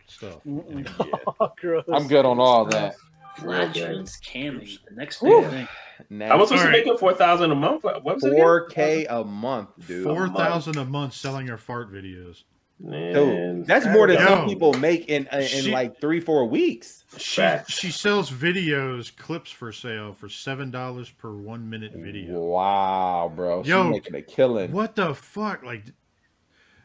stuff. 0.07 0.41
Oh, 1.39 1.51
gross. 1.61 1.85
I'm 1.93 2.07
good 2.07 2.25
on 2.25 2.39
all 2.39 2.65
that. 2.65 2.95
Legends 3.43 4.19
camming, 4.25 4.79
the 4.89 4.95
next 4.95 5.21
Whew. 5.21 5.41
big 5.41 5.49
thing. 5.51 5.67
I 6.31 6.35
was 6.35 6.49
supposed 6.49 6.65
All 6.65 6.71
to 6.71 6.77
make 6.77 6.87
it 6.87 6.99
four 6.99 7.13
thousand 7.13 7.51
a 7.51 7.55
month. 7.55 7.83
What 7.83 8.03
was 8.03 8.23
it? 8.23 8.27
again? 8.31 8.39
Four 8.41 8.65
K 8.67 9.05
a 9.05 9.23
month, 9.23 9.69
dude. 9.87 10.03
Four 10.03 10.29
thousand 10.29 10.77
a 10.77 10.85
month 10.85 11.13
selling 11.13 11.45
your 11.47 11.57
fart 11.57 11.91
videos. 11.91 12.43
Man, 12.79 13.13
Dude, 13.13 13.65
that's 13.65 13.87
more 13.87 14.05
than 14.05 14.17
some 14.19 14.47
people 14.47 14.71
make 14.73 15.07
in 15.09 15.27
uh, 15.33 15.37
in 15.37 15.47
She- 15.47 15.71
like 15.71 15.99
three 15.99 16.19
four 16.19 16.45
weeks. 16.45 17.05
She 17.17 17.41
Facts. 17.41 17.73
she 17.73 17.89
sells 17.89 18.29
videos, 18.29 19.15
clips 19.15 19.49
for 19.49 19.71
sale 19.71 20.13
for 20.13 20.29
seven 20.29 20.69
dollars 20.69 21.09
per 21.09 21.31
one 21.31 21.67
minute 21.67 21.93
video. 21.95 22.39
Wow, 22.39 23.31
bro, 23.35 23.63
she's 23.63 23.69
Yo, 23.69 23.89
making 23.89 24.13
a 24.13 24.21
killing. 24.21 24.71
What 24.71 24.95
the 24.95 25.15
fuck? 25.15 25.63
Like, 25.63 25.85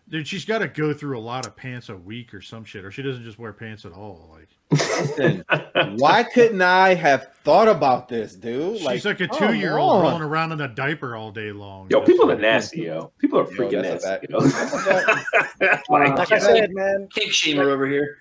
dude, 0.09 0.27
she's 0.27 0.47
got 0.47 0.61
to 0.61 0.69
go 0.69 0.95
through 0.95 1.19
a 1.19 1.21
lot 1.21 1.47
of 1.47 1.55
pants 1.57 1.91
a 1.91 1.97
week 1.97 2.33
or 2.33 2.41
some 2.41 2.65
shit, 2.65 2.87
or 2.87 2.91
she 2.91 3.03
doesn't 3.03 3.23
just 3.25 3.39
wear 3.39 3.53
pants 3.53 3.85
at 3.85 3.93
all. 3.93 4.31
Like, 4.33 4.49
Listen, 4.73 5.45
why 5.97 6.23
couldn't 6.25 6.63
I 6.63 6.95
have 6.95 7.29
thought 7.45 7.69
about 7.69 8.09
this, 8.09 8.35
dude? 8.35 8.79
she's 8.79 9.05
like 9.05 9.21
a 9.21 9.29
two 9.29 9.55
year 9.55 9.77
old 9.79 9.93
on. 9.97 10.03
rolling 10.03 10.23
around 10.23 10.53
in 10.53 10.61
a 10.61 10.69
diaper 10.69 11.15
all 11.17 11.31
day 11.31 11.53
long. 11.53 11.89
Yo, 11.91 12.01
people 12.01 12.31
are 12.31 12.37
nasty, 12.37 12.83
yo. 12.83 13.13
People 13.19 13.41
are 13.41 13.51
Yo, 13.53 13.59
freaking 13.59 13.83
that's 13.83 14.05
a 14.05 14.09
nasty. 14.11 14.27
fact. 14.29 14.31
Yo. 14.31 15.69
like, 15.89 16.17
Like 16.19 16.33
I 16.33 16.39
said, 16.39 16.71
man, 16.75 17.09
Kink 17.15 17.33
shamer 17.33 17.67
over 17.67 17.87
here. 17.87 18.19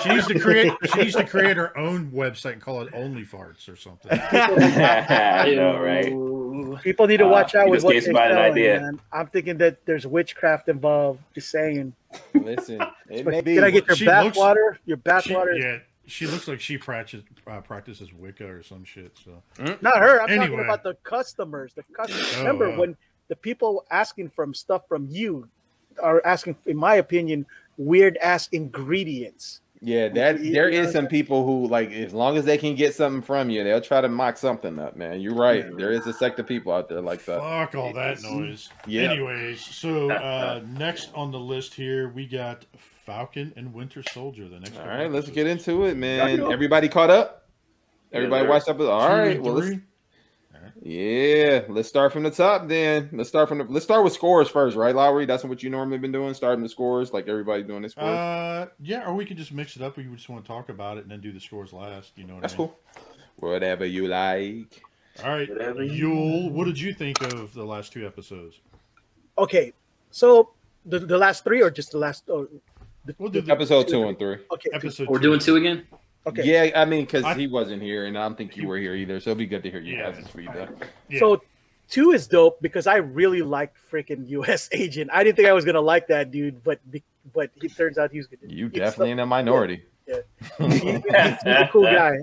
She 0.00 0.08
needs 0.10 0.28
to 0.28 0.38
create. 0.38 0.72
She 0.94 1.00
needs 1.02 1.16
to 1.16 1.24
create 1.24 1.56
her 1.56 1.76
own 1.76 2.12
website 2.12 2.52
and 2.52 2.62
call 2.62 2.82
it 2.82 2.94
Only 2.94 3.24
Farts 3.24 3.68
or 3.68 3.74
something. 3.74 4.10
I 4.32 5.52
know, 5.56 5.78
right? 5.80 6.82
People 6.84 7.08
need 7.08 7.16
to 7.16 7.26
Uh, 7.26 7.30
watch 7.30 7.56
out 7.56 7.66
you 7.66 7.72
with 7.72 7.82
what 7.82 7.92
they're 7.92 8.00
somebody 8.02 8.32
selling, 8.32 8.52
idea. 8.52 8.80
man. 8.80 9.00
I'm 9.12 9.26
thinking 9.26 9.58
that 9.58 9.84
there's 9.84 10.06
witchcraft 10.06 10.68
involved. 10.68 11.20
Just 11.34 11.50
saying. 11.50 11.92
Listen, 12.32 12.80
it 13.10 13.26
may 13.26 13.40
be. 13.40 13.56
Can 13.56 13.64
I 13.64 13.70
get 13.70 13.86
your 13.88 13.96
She 13.96 14.06
looks- 14.06 14.38
bathwater? 14.38 14.76
Your 14.86 14.98
She, 14.98 15.02
bathwater? 15.34 15.58
yeah, 15.58 15.78
she 16.12 16.26
looks 16.26 16.46
like 16.46 16.60
she 16.60 16.76
practices 16.78 17.24
uh, 17.46 17.60
practices 17.60 18.12
Wicca 18.12 18.46
or 18.46 18.62
some 18.62 18.84
shit. 18.84 19.18
So 19.24 19.42
Not 19.80 19.96
her. 19.98 20.20
I'm 20.22 20.28
talking 20.38 20.60
about 20.60 20.82
the 20.82 20.94
customers. 21.02 21.72
The 21.74 21.82
customers. 21.94 22.32
Oh, 22.36 22.38
Remember 22.38 22.70
when 22.76 22.96
the 23.28 23.36
people 23.36 23.84
asking 23.90 24.28
from 24.28 24.52
stuff 24.54 24.82
from 24.88 25.06
you 25.10 25.48
are 26.02 26.20
asking, 26.24 26.56
in 26.66 26.76
my 26.76 26.96
opinion, 26.96 27.46
weird 27.78 28.16
ass 28.18 28.48
ingredients. 28.52 29.60
Yeah, 29.84 30.08
that 30.10 30.40
You- 30.40 30.52
there 30.52 30.68
you 30.70 30.76
know 30.76 30.82
is 30.82 30.86
what 30.88 30.92
some 30.92 31.06
people 31.08 31.44
who 31.44 31.66
like 31.66 31.90
as 31.90 32.14
long 32.14 32.36
as 32.36 32.44
they 32.44 32.56
can 32.56 32.76
get 32.76 32.94
something 32.94 33.20
from 33.22 33.50
you, 33.50 33.64
they'll 33.64 33.80
try 33.80 34.00
to 34.00 34.08
mock 34.08 34.36
something 34.36 34.78
up, 34.78 34.96
man. 34.96 35.20
You're 35.20 35.34
right. 35.34 35.76
There 35.76 35.90
is 35.90 36.06
a 36.06 36.12
sect 36.12 36.38
of 36.38 36.46
people 36.46 36.72
out 36.72 36.88
there 36.88 37.00
like 37.00 37.24
that. 37.24 37.40
fuck 37.40 37.74
all 37.74 37.92
that 37.94 38.22
noise. 38.22 38.68
Yeah. 38.86 39.10
Anyways, 39.10 39.60
so 39.60 40.10
uh, 40.12 40.60
next 40.78 41.10
on 41.14 41.32
the 41.32 41.40
list 41.40 41.74
here 41.74 42.08
we 42.10 42.26
got 42.26 42.64
Falcon 43.04 43.52
and 43.56 43.72
Winter 43.74 44.02
Soldier. 44.12 44.48
The 44.48 44.60
next. 44.60 44.76
All 44.76 44.86
right, 44.86 45.02
couple 45.04 45.12
let's 45.12 45.30
get 45.30 45.46
into 45.46 45.84
it, 45.84 45.96
man. 45.96 46.40
Everybody 46.40 46.88
caught 46.88 47.10
up? 47.10 47.48
Everybody 48.12 48.44
sir. 48.44 48.50
watched 48.50 48.68
up? 48.68 48.80
All 48.80 49.08
Two 49.34 49.42
well, 49.42 49.54
let's, 49.54 49.66
three. 49.68 49.80
yeah, 50.82 51.62
let's 51.68 51.88
start 51.88 52.12
from 52.12 52.22
the 52.22 52.30
top 52.30 52.68
then. 52.68 53.08
Let's 53.12 53.28
start 53.28 53.48
from 53.48 53.58
the 53.58 53.64
let's 53.64 53.84
start 53.84 54.04
with 54.04 54.12
scores 54.12 54.48
first, 54.48 54.76
right, 54.76 54.94
Lowery? 54.94 55.26
That's 55.26 55.44
what 55.44 55.62
you 55.62 55.70
normally 55.70 55.98
been 55.98 56.12
doing, 56.12 56.34
starting 56.34 56.62
the 56.62 56.68
scores, 56.68 57.12
like 57.12 57.28
everybody 57.28 57.62
doing 57.62 57.82
this. 57.82 57.96
Uh, 57.96 58.66
yeah, 58.80 59.06
or 59.06 59.14
we 59.14 59.24
could 59.24 59.36
just 59.36 59.52
mix 59.52 59.76
it 59.76 59.82
up. 59.82 59.96
We 59.96 60.04
just 60.04 60.28
want 60.28 60.44
to 60.44 60.48
talk 60.48 60.68
about 60.68 60.98
it 60.98 61.02
and 61.02 61.10
then 61.10 61.20
do 61.20 61.32
the 61.32 61.40
scores 61.40 61.72
last. 61.72 62.12
You 62.16 62.24
know 62.24 62.34
what 62.34 62.42
That's 62.42 62.54
I 62.54 62.58
mean? 62.58 62.68
cool. 62.68 62.78
Whatever 63.48 63.86
you 63.86 64.08
like. 64.08 64.82
All 65.22 65.30
right, 65.30 65.48
Whatever 65.48 65.82
Yule, 65.82 66.50
what 66.50 66.64
did 66.64 66.78
you 66.80 66.94
think 66.94 67.20
of 67.20 67.52
the 67.52 67.64
last 67.64 67.92
two 67.92 68.06
episodes? 68.06 68.60
Okay, 69.36 69.72
so 70.10 70.50
the, 70.86 70.98
the 70.98 71.18
last 71.18 71.44
three 71.44 71.60
or 71.62 71.70
just 71.70 71.92
the 71.92 71.98
last? 71.98 72.24
Oh, 72.30 72.44
the, 72.44 72.60
We'll 73.18 73.30
do 73.30 73.40
the- 73.40 73.46
the 73.46 73.52
Episode 73.52 73.88
two 73.88 74.04
and 74.04 74.18
three. 74.18 74.38
Okay, 74.52 74.70
episode. 74.72 75.08
We're 75.08 75.18
doing 75.18 75.40
two 75.40 75.56
again. 75.56 75.86
okay. 76.26 76.42
Yeah, 76.44 76.80
I 76.80 76.84
mean, 76.84 77.04
because 77.04 77.24
he 77.36 77.46
wasn't 77.46 77.82
here, 77.82 78.06
and 78.06 78.16
I 78.16 78.22
don't 78.22 78.36
think 78.38 78.56
you 78.56 78.68
were 78.68 78.78
here 78.78 78.94
either, 78.94 79.18
so 79.20 79.30
it'd 79.30 79.38
be 79.38 79.46
good 79.46 79.62
to 79.64 79.70
hear 79.70 79.80
you 79.80 79.96
Yeah. 79.96 80.12
guys' 80.12 80.26
feedback. 80.28 80.68
Yeah. 81.08 81.18
So 81.18 81.42
two 81.88 82.12
is 82.12 82.26
dope 82.28 82.60
because 82.62 82.86
I 82.86 82.96
really 82.96 83.42
liked 83.42 83.76
freaking 83.90 84.28
U.S. 84.30 84.68
Agent. 84.72 85.10
I 85.12 85.24
didn't 85.24 85.36
think 85.36 85.48
I 85.48 85.52
was 85.52 85.64
gonna 85.64 85.80
like 85.80 86.06
that 86.08 86.30
dude, 86.30 86.62
but 86.62 86.78
but 87.34 87.50
it 87.62 87.76
turns 87.76 87.98
out 87.98 88.10
he 88.12 88.18
was 88.18 88.26
gonna. 88.28 88.52
You 88.52 88.68
he's 88.68 88.78
definitely 88.78 89.10
in 89.12 89.18
a 89.18 89.26
minority. 89.26 89.82
Yeah, 90.06 90.18
he's 90.58 90.82
a 91.44 91.68
cool 91.72 91.84
guy. 91.84 92.18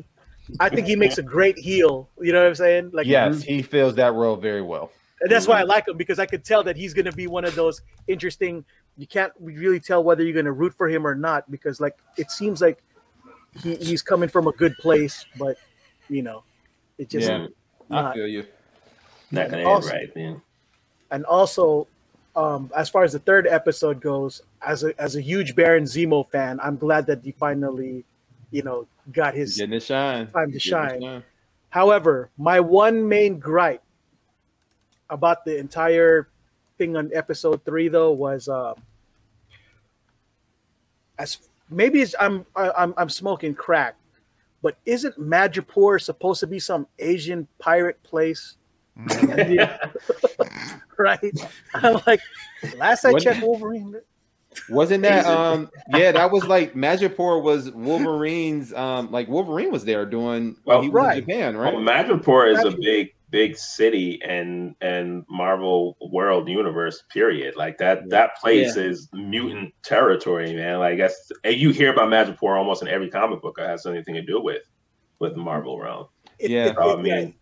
I 0.60 0.70
think 0.70 0.88
he 0.88 0.96
makes 0.96 1.18
a 1.18 1.22
great 1.24 1.58
heel. 1.58 2.10
You 2.20 2.34
know 2.34 2.42
what 2.42 2.48
I'm 2.48 2.56
saying? 2.56 2.92
Like 2.94 3.06
yes, 3.08 3.42
he 3.44 3.62
fills 3.62 3.96
that 3.96 4.14
role 4.14 4.36
very 4.36 4.62
well. 4.62 4.92
And 5.22 5.30
that's 5.30 5.48
why 5.48 5.60
I 5.60 5.64
like 5.64 5.86
him 5.88 5.98
because 5.98 6.18
I 6.18 6.26
could 6.26 6.46
tell 6.46 6.64
that 6.64 6.78
he's 6.78 6.94
going 6.94 7.04
to 7.06 7.12
be 7.12 7.28
one 7.28 7.44
of 7.44 7.54
those 7.54 7.82
interesting. 8.08 8.64
You 8.98 9.08
can't 9.08 9.32
really 9.40 9.80
tell 9.80 10.04
whether 10.04 10.24
you're 10.24 10.34
going 10.34 10.46
to 10.46 10.52
root 10.52 10.74
for 10.74 10.90
him 10.90 11.08
or 11.08 11.16
not 11.16 11.50
because, 11.50 11.80
like, 11.80 11.98
it 12.18 12.32
seems 12.32 12.62
like 12.62 12.84
he, 13.62 13.76
he's 13.76 14.02
coming 14.02 14.30
from 14.30 14.48
a 14.48 14.52
good 14.52 14.76
place, 14.78 15.26
but 15.38 15.58
you 16.10 16.22
know, 16.22 16.44
it 16.98 17.10
just 17.10 17.28
Yeah. 17.30 17.48
I 17.92 18.14
feel 18.14 18.28
you. 18.28 18.46
Not 19.32 19.50
gonna 19.52 19.64
Also- 19.64 19.92
right, 19.92 20.16
man. 20.16 20.42
And 21.12 21.26
also, 21.26 21.88
um, 22.36 22.72
as 22.76 22.90
far 22.90 23.04
as 23.04 23.14
the 23.14 23.20
third 23.20 23.48
episode 23.48 24.02
goes, 24.02 24.42
as 24.62 24.84
a 24.84 25.00
as 25.02 25.16
a 25.16 25.22
huge 25.22 25.56
Baron 25.56 25.86
Zemo 25.86 26.30
fan, 26.30 26.60
I'm 26.62 26.78
glad 26.78 27.08
that 27.08 27.24
he 27.24 27.32
finally, 27.32 28.06
you 28.52 28.62
know, 28.62 28.88
got 29.12 29.34
his. 29.34 29.58
Getting 29.58 29.74
it 29.74 29.84
shine. 29.84 30.28
Time 30.28 30.52
to 30.52 30.58
Getting 30.58 30.58
it 30.58 31.02
shine. 31.02 31.24
However, 31.70 32.30
my 32.38 32.60
one 32.60 33.08
main 33.08 33.40
gripe 33.40 33.82
about 35.10 35.46
the 35.46 35.58
entire 35.58 36.28
thing 36.80 36.96
on 36.98 37.12
episode 37.14 37.64
three, 37.66 37.90
though, 37.90 38.12
was 38.12 38.48
um, 38.48 38.74
as 41.20 41.38
maybe 41.70 42.02
it's, 42.02 42.16
I'm 42.20 42.46
I- 42.56 42.72
I'm 42.72 42.94
I'm 42.98 43.10
smoking 43.10 43.54
crack, 43.54 43.96
but 44.64 44.78
isn't 44.86 45.20
Madripoor 45.20 46.02
supposed 46.02 46.40
to 46.40 46.48
be 46.48 46.58
some 46.60 46.88
Asian 46.98 47.48
pirate 47.60 48.02
place? 48.02 48.56
right? 50.98 51.20
I'm 51.76 52.00
like, 52.08 52.22
last 52.78 53.06
I 53.06 53.12
What- 53.12 53.22
checked, 53.22 53.44
Wolverine. 53.44 53.96
Wasn't 54.68 55.04
that 55.04 55.28
um 55.28 55.70
yeah, 55.94 56.12
that 56.12 56.32
was 56.32 56.44
like 56.46 56.74
Madripoor 56.74 57.42
was 57.44 57.70
Wolverine's 57.72 58.74
um 58.74 59.12
like 59.12 59.28
Wolverine 59.28 59.72
was 59.72 59.86
there 59.86 60.08
doing 60.08 60.58
Well, 60.66 60.78
well, 60.78 60.82
he 60.82 60.90
was 60.90 60.94
right. 60.96 61.18
in 61.20 61.24
Japan, 61.24 61.56
Well, 61.58 61.80
right? 61.80 62.06
Madripoor 62.08 62.52
is 62.58 62.64
a 62.66 62.76
big, 62.76 63.14
big 63.30 63.58
city 63.58 64.20
and 64.24 64.76
and 64.82 65.24
Marvel 65.30 65.98
world 66.02 66.48
universe. 66.50 67.04
Period. 67.12 67.56
Like 67.56 67.78
that. 67.80 68.10
That 68.10 68.38
place 68.38 68.76
is 68.76 69.10
mutant 69.14 69.74
territory, 69.84 70.54
man. 70.56 70.80
Like 70.80 70.98
that's 70.98 71.32
and 71.44 71.56
you 71.56 71.72
hear 71.72 71.92
about 71.94 72.10
Madripoor 72.10 72.58
almost 72.58 72.82
in 72.82 72.88
every 72.88 73.10
comic 73.10 73.42
book 73.42 73.56
that 73.58 73.70
has 73.70 73.86
anything 73.86 74.16
to 74.16 74.22
do 74.22 74.42
with 74.42 74.64
with 75.20 75.34
the 75.34 75.42
Marvel 75.42 75.80
realm. 75.80 76.08
It- 76.40 76.52
Yeah. 76.52 76.68
it- 76.68 76.76
Oh, 76.78 76.98
it- 76.98 77.04
man. 77.04 77.34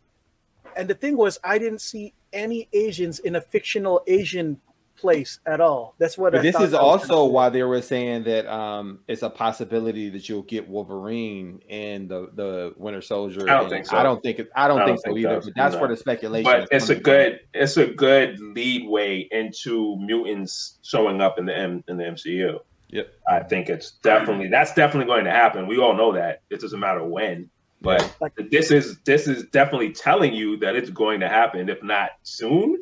And 0.76 0.88
the 0.88 0.94
thing 0.96 1.18
was, 1.18 1.40
I 1.44 1.58
didn't 1.58 1.82
see 1.82 2.14
any 2.34 2.68
Asians 2.74 3.20
in 3.20 3.36
a 3.36 3.42
fictional 3.42 4.04
Asian 4.06 4.62
place 4.98 5.40
at 5.46 5.62
all. 5.62 5.96
That's 6.00 6.18
what. 6.18 6.32
But 6.34 6.40
I 6.40 6.44
this 6.44 6.60
is 6.60 6.74
also 6.74 7.08
kinda 7.08 7.26
why 7.26 7.50
they 7.50 7.64
were 7.64 7.82
saying 7.82 8.24
that 8.24 8.46
um 8.48 9.00
it's 9.08 9.22
a 9.22 9.30
possibility 9.30 10.10
that 10.10 10.28
you'll 10.28 10.42
get 10.44 10.68
Wolverine 10.68 11.62
and 11.70 12.10
the 12.10 12.30
the 12.34 12.74
Winter 12.78 13.02
Soldier. 13.02 13.42
I 13.44 13.54
don't 13.54 13.62
and 13.62 13.70
think 13.70 13.86
so. 13.86 13.98
I 13.98 14.04
don't 14.04 14.22
think 14.22 14.40
it, 14.40 14.50
I 14.56 14.68
don't 14.68 14.80
I 14.82 14.86
think 14.86 14.98
don't 15.04 15.12
so 15.12 15.16
think 15.16 15.26
either. 15.26 15.42
so. 15.42 15.48
But 15.48 15.56
that's 15.56 15.76
No. 15.76 15.80
where 15.82 15.90
the 15.90 15.98
speculation. 15.98 16.52
But 16.52 16.68
it's 16.72 16.90
a 16.90 16.96
coming 16.96 17.04
from. 17.04 17.04
good, 17.04 17.40
it's 17.54 17.78
a 17.78 17.86
good 17.88 18.40
lead 18.40 18.88
way 18.90 19.28
into 19.32 19.96
mutants 19.98 20.80
showing 20.84 21.22
up 21.22 21.38
in 21.40 21.46
the 21.46 21.56
M 21.58 21.84
in 21.88 21.98
the 21.98 22.04
MCU. 22.04 22.60
Yep. 22.90 23.14
I 23.28 23.40
think 23.42 23.70
it's 23.70 23.92
definitely 24.02 24.48
that's 24.48 24.74
definitely 24.74 25.08
going 25.08 25.26
to 25.26 25.32
happen. 25.32 25.68
We 25.68 25.78
all 25.78 25.94
know 25.96 26.14
that. 26.14 26.42
It 26.50 26.62
doesn't 26.62 26.80
matter 26.80 27.04
when. 27.04 27.50
But 27.82 28.16
Like- 28.20 28.34
this 28.50 28.72
is 28.72 28.98
this 29.06 29.28
is 29.28 29.44
definitely 29.52 29.92
telling 29.92 30.34
you 30.34 30.58
that 30.58 30.76
it's 30.76 30.90
going 30.90 31.20
to 31.20 31.28
happen, 31.30 31.70
if 31.70 31.84
not 31.84 32.12
soon, 32.24 32.72
Yeah. 32.72 32.78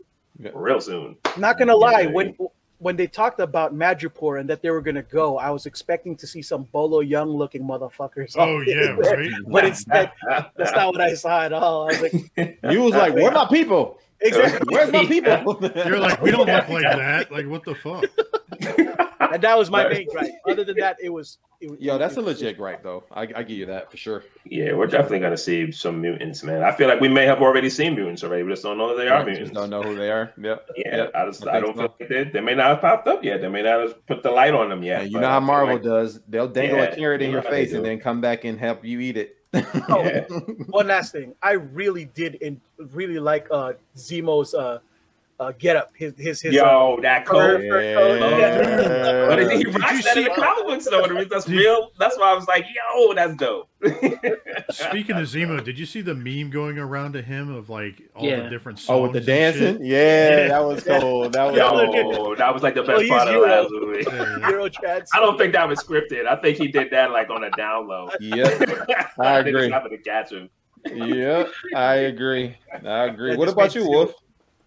Real 0.53 0.82
soon. 0.82 1.18
Not 1.38 1.57
gonna 1.57 1.76
lie, 1.76 2.02
Yeah. 2.02 2.12
when 2.12 2.36
when 2.80 2.98
they 2.98 3.07
talked 3.07 3.40
about 3.40 3.74
Madripoor 3.74 4.40
and 4.40 4.49
that 4.49 4.62
they 4.62 4.70
were 4.70 4.82
gonna 4.82 5.02
go, 5.02 5.38
I 5.38 5.49
was 5.49 5.66
expecting 5.66 6.16
to 6.18 6.28
see 6.28 6.41
some 6.41 6.64
Bolo 6.74 7.02
Yeung 7.02 7.34
looking 7.34 7.64
motherfuckers. 7.64 8.36
Oh 8.38 8.60
yeah, 8.62 8.90
right. 8.98 9.32
But 9.48 9.64
instead, 9.66 10.12
that's 10.57 10.74
not 10.76 10.91
what 10.94 11.02
I 11.02 11.14
saw 11.14 11.44
at 11.44 11.53
all. 11.53 11.84
I 11.84 11.88
was 11.88 12.02
like, 12.02 12.60
You 12.72 12.82
was 12.82 12.94
like, 12.94 13.14
"Where 13.14 13.32
my 13.32 13.45
people? 13.48 13.98
exactly. 14.20 14.74
Where's 14.74 14.91
my 14.91 15.06
people?" 15.06 15.57
You're 15.86 15.99
like, 15.99 16.22
we 16.22 16.32
don't 16.32 16.48
look 16.48 16.68
like 16.70 16.84
that. 16.84 17.32
Like, 17.32 17.48
what 17.48 17.64
the 17.64 17.76
fuck? 17.76 18.03
And 19.19 19.41
that 19.41 19.57
was 19.57 19.69
my 19.71 19.87
main 19.87 20.07
gripe. 20.09 20.31
Other 20.47 20.63
than 20.63 20.77
that, 20.77 20.97
it 21.01 21.09
was. 21.09 21.37
It, 21.61 21.71
was- 21.71 21.79
Yo, 21.79 21.97
that's 21.97 22.17
a 22.17 22.19
it 22.19 22.25
was- 22.25 22.41
legit 22.41 22.57
gripe 22.57 22.83
though. 22.83 23.05
I, 23.11 23.21
I 23.21 23.43
give 23.43 23.51
you 23.57 23.65
that 23.67 23.89
for 23.89 23.95
sure. 23.97 24.23
Yeah, 24.45 24.73
we're 24.73 24.87
definitely 24.87 25.19
gonna 25.19 25.37
see 25.37 25.71
some 25.71 26.01
mutants, 26.01 26.43
man. 26.43 26.63
I 26.63 26.71
feel 26.71 26.87
like 26.89 26.99
we 26.99 27.07
may 27.07 27.25
have 27.25 27.41
already 27.41 27.69
seen 27.69 27.95
mutants 27.95 28.23
already. 28.25 28.43
We 28.43 28.51
just 28.51 28.63
don't 28.63 28.77
know 28.77 28.89
that 28.89 28.97
they 29.01 29.07
are 29.07 29.19
Just 29.23 29.27
mutants. 29.29 29.51
don't 29.51 29.69
know 29.69 29.81
who 29.81 29.95
they 29.95 30.11
are. 30.11 30.33
Yep. 30.37 30.69
Yeah, 30.75 30.95
Yep. 30.97 31.11
I 31.15 31.25
just 31.25 31.47
I 31.47 31.57
I, 31.57 31.59
don't 31.61 31.77
so. 31.77 31.87
feel 31.87 31.95
like 31.99 32.09
they, 32.09 32.23
they 32.25 32.41
may 32.41 32.55
not 32.55 32.67
have 32.67 32.81
popped 32.81 33.07
up 33.07 33.23
yet. 33.23 33.39
They 33.41 33.47
may 33.47 33.63
not 33.63 33.79
have 33.79 34.05
put 34.05 34.21
the 34.21 34.31
light 34.31 34.53
on 34.53 34.69
them 34.69 34.83
yet. 34.83 35.03
And 35.03 35.11
you 35.11 35.19
know 35.19 35.29
how 35.29 35.39
Marvel 35.39 35.75
like- 35.75 35.83
does. 35.83 36.19
They'll 36.27 36.47
dangle 36.49 36.79
Yeah, 36.79 36.83
a 36.85 36.95
carrot 36.95 37.21
in 37.21 37.31
your 37.31 37.41
know 37.41 37.47
how 37.47 37.51
they 37.55 37.65
face 37.65 37.73
and 37.73 37.85
then 37.85 37.99
come 37.99 38.19
back 38.21 38.43
and 38.43 38.59
help 38.59 38.83
you 38.83 38.99
eat 38.99 39.15
it. 39.17 39.37
Oh, 39.89 40.03
Yeah. 40.03 40.25
One 40.69 40.87
last 40.87 41.13
thing, 41.13 41.33
I 41.41 41.53
really 41.53 42.05
did 42.05 42.37
and 42.41 42.59
really 42.91 43.17
like 43.19 43.47
uh 43.49 43.73
Zemo's 43.95 44.53
uh, 44.53 44.79
uh 45.40 45.52
get 45.60 45.76
up. 45.76 45.90
His 45.95 46.14
his 46.18 46.41
his. 46.41 46.53
uh, 46.53 46.57
Yo, 46.64 46.99
that 47.02 47.28
fur- 47.28 47.57
coat. 47.57 47.62
fur. 47.70 47.82
Yeah. 47.82 49.28
But 49.28 49.52
he 49.52 49.64
Did 49.64 49.76
rocks 49.80 49.91
you 49.98 50.02
that 50.03 50.18
in 50.18 50.24
see- 50.24 50.30
the 50.30 50.30
comic 50.41 50.66
books 50.66 50.86
though. 50.86 51.26
That's 51.30 51.45
Did- 51.45 51.57
real. 51.57 51.91
That's 51.99 52.18
why 52.18 52.32
I 52.32 52.34
was 52.36 52.48
like, 52.48 52.66
yo, 52.74 53.14
that's 53.14 53.36
dope. 53.36 53.70
Speaking 54.72 55.18
of 55.18 55.24
Zemo, 55.28 55.64
did 55.64 55.78
you 55.78 55.86
see 55.86 56.02
the 56.02 56.14
meme 56.16 56.49
going 56.49 56.78
around 56.80 57.14
to 57.14 57.22
him 57.22 57.53
of 57.53 57.70
like 57.70 58.02
all 58.16 58.26
Yeah. 58.26 58.44
the 58.44 58.49
different 58.49 58.80
songs? 58.80 58.98
Oh, 58.98 59.02
with 59.03 59.14
the 59.14 59.22
dancing? 59.22 59.80
Yeah, 59.84 60.48
that 60.48 60.64
was 60.64 60.84
cool. 60.84 61.30
That 61.30 61.45
was 61.52 61.57
Yo, 61.57 62.36
that 62.36 62.53
was 62.53 62.64
like 62.64 62.74
the 62.76 62.84
Oh, 62.84 62.88
best 62.88 63.02
he's 63.02 63.10
part 63.10 63.28
of 63.28 63.34
the 63.34 63.40
Euro. 63.40 63.49
last 63.62 63.72
movie. 63.72 64.03
Yeah. 64.86 64.99
I 65.14 65.20
don't 65.20 65.38
think 65.38 65.53
that 65.53 65.68
was 65.68 65.80
scripted. 65.84 66.28
I 66.28 66.36
think 66.38 66.57
he 66.57 66.68
did 66.68 66.90
that 66.91 67.12
like 67.12 67.30
on 67.30 67.44
a 67.44 67.49
download. 67.52 68.12
Yep. 68.20 68.62
I 69.20 69.41
They 69.44 69.52
just 69.52 69.64
agree. 69.64 69.72
happened 69.72 69.91
to 69.91 69.98
catch 70.10 70.32
him. 70.32 70.49
Yep. 70.86 71.49
I 71.76 71.95
agree. 71.95 72.56
I 72.86 73.06
agree. 73.06 73.32
That 73.32 73.40
What 73.40 73.49
about 73.49 73.76
you, 73.76 73.84
you- 73.84 73.90
Wolf? 73.90 74.14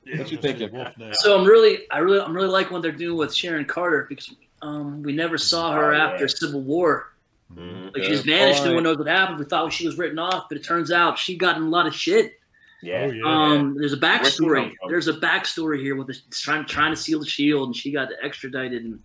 Yeah, 0.08 0.18
What 0.18 0.30
you 0.32 0.38
it 0.38 0.72
was 0.72 0.88
thinking? 0.96 1.12
So 1.14 1.38
I'm 1.38 1.44
really, 1.46 1.80
I 1.90 1.98
really, 1.98 2.20
I'm 2.20 2.34
really 2.34 2.48
like 2.48 2.70
what 2.70 2.82
they're 2.82 2.92
doing 2.92 3.18
with 3.18 3.34
Sharon 3.34 3.64
Carter 3.64 4.06
because 4.08 4.34
um, 4.62 5.02
we 5.02 5.12
never 5.12 5.36
saw 5.38 5.72
her 5.72 5.92
Oh, 5.92 5.96
yeah. 5.96 6.06
after 6.12 6.28
Civil 6.28 6.62
War. 6.62 7.12
Mhm. 7.54 7.94
Like 7.94 8.04
she's 8.04 8.22
Good 8.22 8.26
vanished. 8.30 8.64
No 8.64 8.74
one 8.74 8.82
knows 8.82 8.98
what 8.98 9.06
happened. 9.06 9.38
We 9.38 9.44
thought 9.44 9.72
she 9.72 9.86
was 9.86 9.96
written 9.98 10.18
off, 10.18 10.48
but 10.48 10.58
it 10.58 10.64
turns 10.64 10.90
out 10.92 11.18
she 11.18 11.36
got 11.36 11.56
in 11.56 11.62
a 11.64 11.68
lot 11.68 11.86
of 11.86 11.94
shit. 11.94 12.38
Yeah. 12.82 13.06
Oh, 13.08 13.10
yeah. 13.10 13.22
Um, 13.24 13.74
there's 13.76 13.92
a 13.92 13.96
backstory. 13.96 14.72
There's 14.88 15.08
a 15.08 15.14
backstory 15.14 15.80
here 15.80 15.96
with 15.96 16.06
the, 16.08 16.16
trying 16.30 16.64
trying 16.66 16.92
to 16.92 16.96
seal 16.96 17.18
the 17.20 17.26
shield, 17.26 17.68
and 17.68 17.76
she 17.76 17.90
got 17.90 18.08
extradited, 18.22 18.84
and 18.84 19.00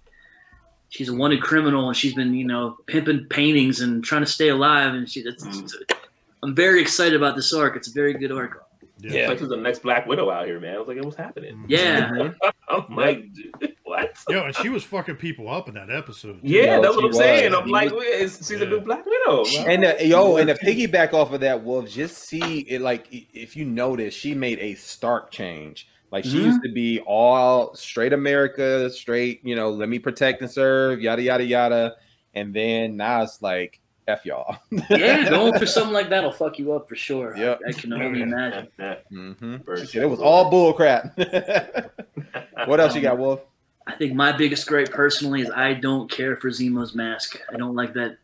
she's 0.90 1.10
a 1.10 1.14
wanted 1.14 1.42
criminal, 1.42 1.88
and 1.88 1.98
she's 1.98 2.14
been 2.14 2.34
you 2.34 2.46
know 2.46 2.78
pimping 2.86 3.26
paintings 3.30 3.80
and 3.82 4.04
trying 4.04 4.22
to 4.24 4.28
stay 4.32 4.50
alive, 4.50 4.94
and 4.94 5.10
she. 5.10 5.22
It's, 5.22 5.44
Mm. 5.44 5.64
it's- 5.66 5.98
I'm 6.44 6.54
very 6.54 6.82
excited 6.82 7.16
about 7.16 7.38
this 7.38 7.54
arc. 7.54 7.78
It's 7.78 7.88
a 7.88 7.94
very 7.94 8.14
good 8.14 8.32
arc. 8.34 8.66
Yeah. 9.12 9.28
Like, 9.30 9.40
who's 9.40 9.50
the 9.50 9.58
next 9.58 9.80
Black 9.80 10.06
Widow 10.06 10.30
out 10.30 10.46
here, 10.46 10.60
man? 10.60 10.76
I 10.76 10.80
was 10.80 10.88
like, 10.88 11.04
what's 11.04 11.16
happening? 11.18 11.66
Yeah, 11.68 12.32
I'm 12.70 12.96
like, 12.96 13.34
dude, 13.34 13.76
what? 13.84 14.16
Yo, 14.30 14.44
and 14.46 14.56
she 14.56 14.70
was 14.70 14.84
fucking 14.84 15.16
people 15.18 15.50
up 15.50 15.68
in 15.68 15.74
that 15.76 15.90
episode. 15.92 16.42
too. 16.42 16.48
Yeah, 16.48 16.76
Yo, 16.78 16.82
that's 16.82 16.96
what 16.96 17.06
I'm 17.06 17.14
saying. 17.14 17.54
I'm 17.54 17.68
like, 17.70 17.92
wait, 17.92 18.08
it's- 18.08 18.38
she's 18.48 18.62
a 18.62 18.66
new 18.66 18.80
Black 18.80 19.06
Widow. 19.06 19.44
bro. 19.44 19.66
And 19.68 19.84
the, 19.84 20.08
yo, 20.08 20.38
and 20.38 20.48
to 20.48 20.56
piggyback 20.56 21.14
off 21.14 21.32
of 21.34 21.42
that, 21.42 21.64
Wolf, 21.64 21.90
just 21.90 22.18
see 22.30 22.60
it 22.62 22.82
like 22.82 23.08
if 23.12 23.56
you 23.58 23.66
notice, 23.66 24.14
she 24.14 24.34
made 24.34 24.60
a 24.60 24.76
stark 24.76 25.32
change. 25.32 25.88
Like 26.12 26.24
she 26.26 26.40
Mhm. 26.40 26.44
used 26.46 26.64
to 26.64 26.72
be 26.72 27.00
all 27.02 27.74
straight 27.76 28.14
America, 28.14 28.90
straight, 28.92 29.42
you 29.44 29.56
know, 29.56 29.72
let 29.72 29.90
me 29.90 29.98
protect 30.00 30.42
and 30.42 30.50
serve, 30.52 31.02
yada 31.02 31.22
yada 31.24 31.44
yada. 31.44 31.96
And 32.36 32.54
then 32.54 32.98
now 32.98 33.24
it's 33.24 33.42
like 33.42 33.80
F 34.08 34.26
y'all. 34.26 34.58
yeah. 34.90 35.30
Going 35.30 35.58
for 35.58 35.66
something 35.66 35.94
like 35.94 36.10
that'll 36.10 36.32
fuck 36.32 36.60
you 36.60 36.74
up 36.74 36.90
for 36.90 36.96
sure. 36.96 37.36
Yep. 37.38 37.60
I 37.68 37.72
can 37.72 37.94
only 37.94 38.22
imagine. 38.22 38.68
Yeah, 38.78 38.96
hmm 39.10 39.56
She 39.78 39.86
said 39.86 40.04
it 40.04 40.10
was 40.10 40.20
all 40.20 40.50
bull 40.50 40.74
crap. 40.74 41.18
what 42.66 42.80
else 42.80 42.96
you 42.96 43.02
got, 43.02 43.18
Wolf? 43.18 43.42
I 43.86 43.94
think 43.96 44.14
my 44.14 44.32
biggest 44.32 44.66
gripe 44.68 44.92
personally 44.92 45.42
is 45.42 45.50
I 45.50 45.74
don't 45.74 46.10
care 46.10 46.38
for 46.38 46.50
Zemo's 46.50 46.96
mask. 46.96 47.38
I 47.54 47.58
don't 47.58 47.76
like 47.76 47.94
that 47.96 48.18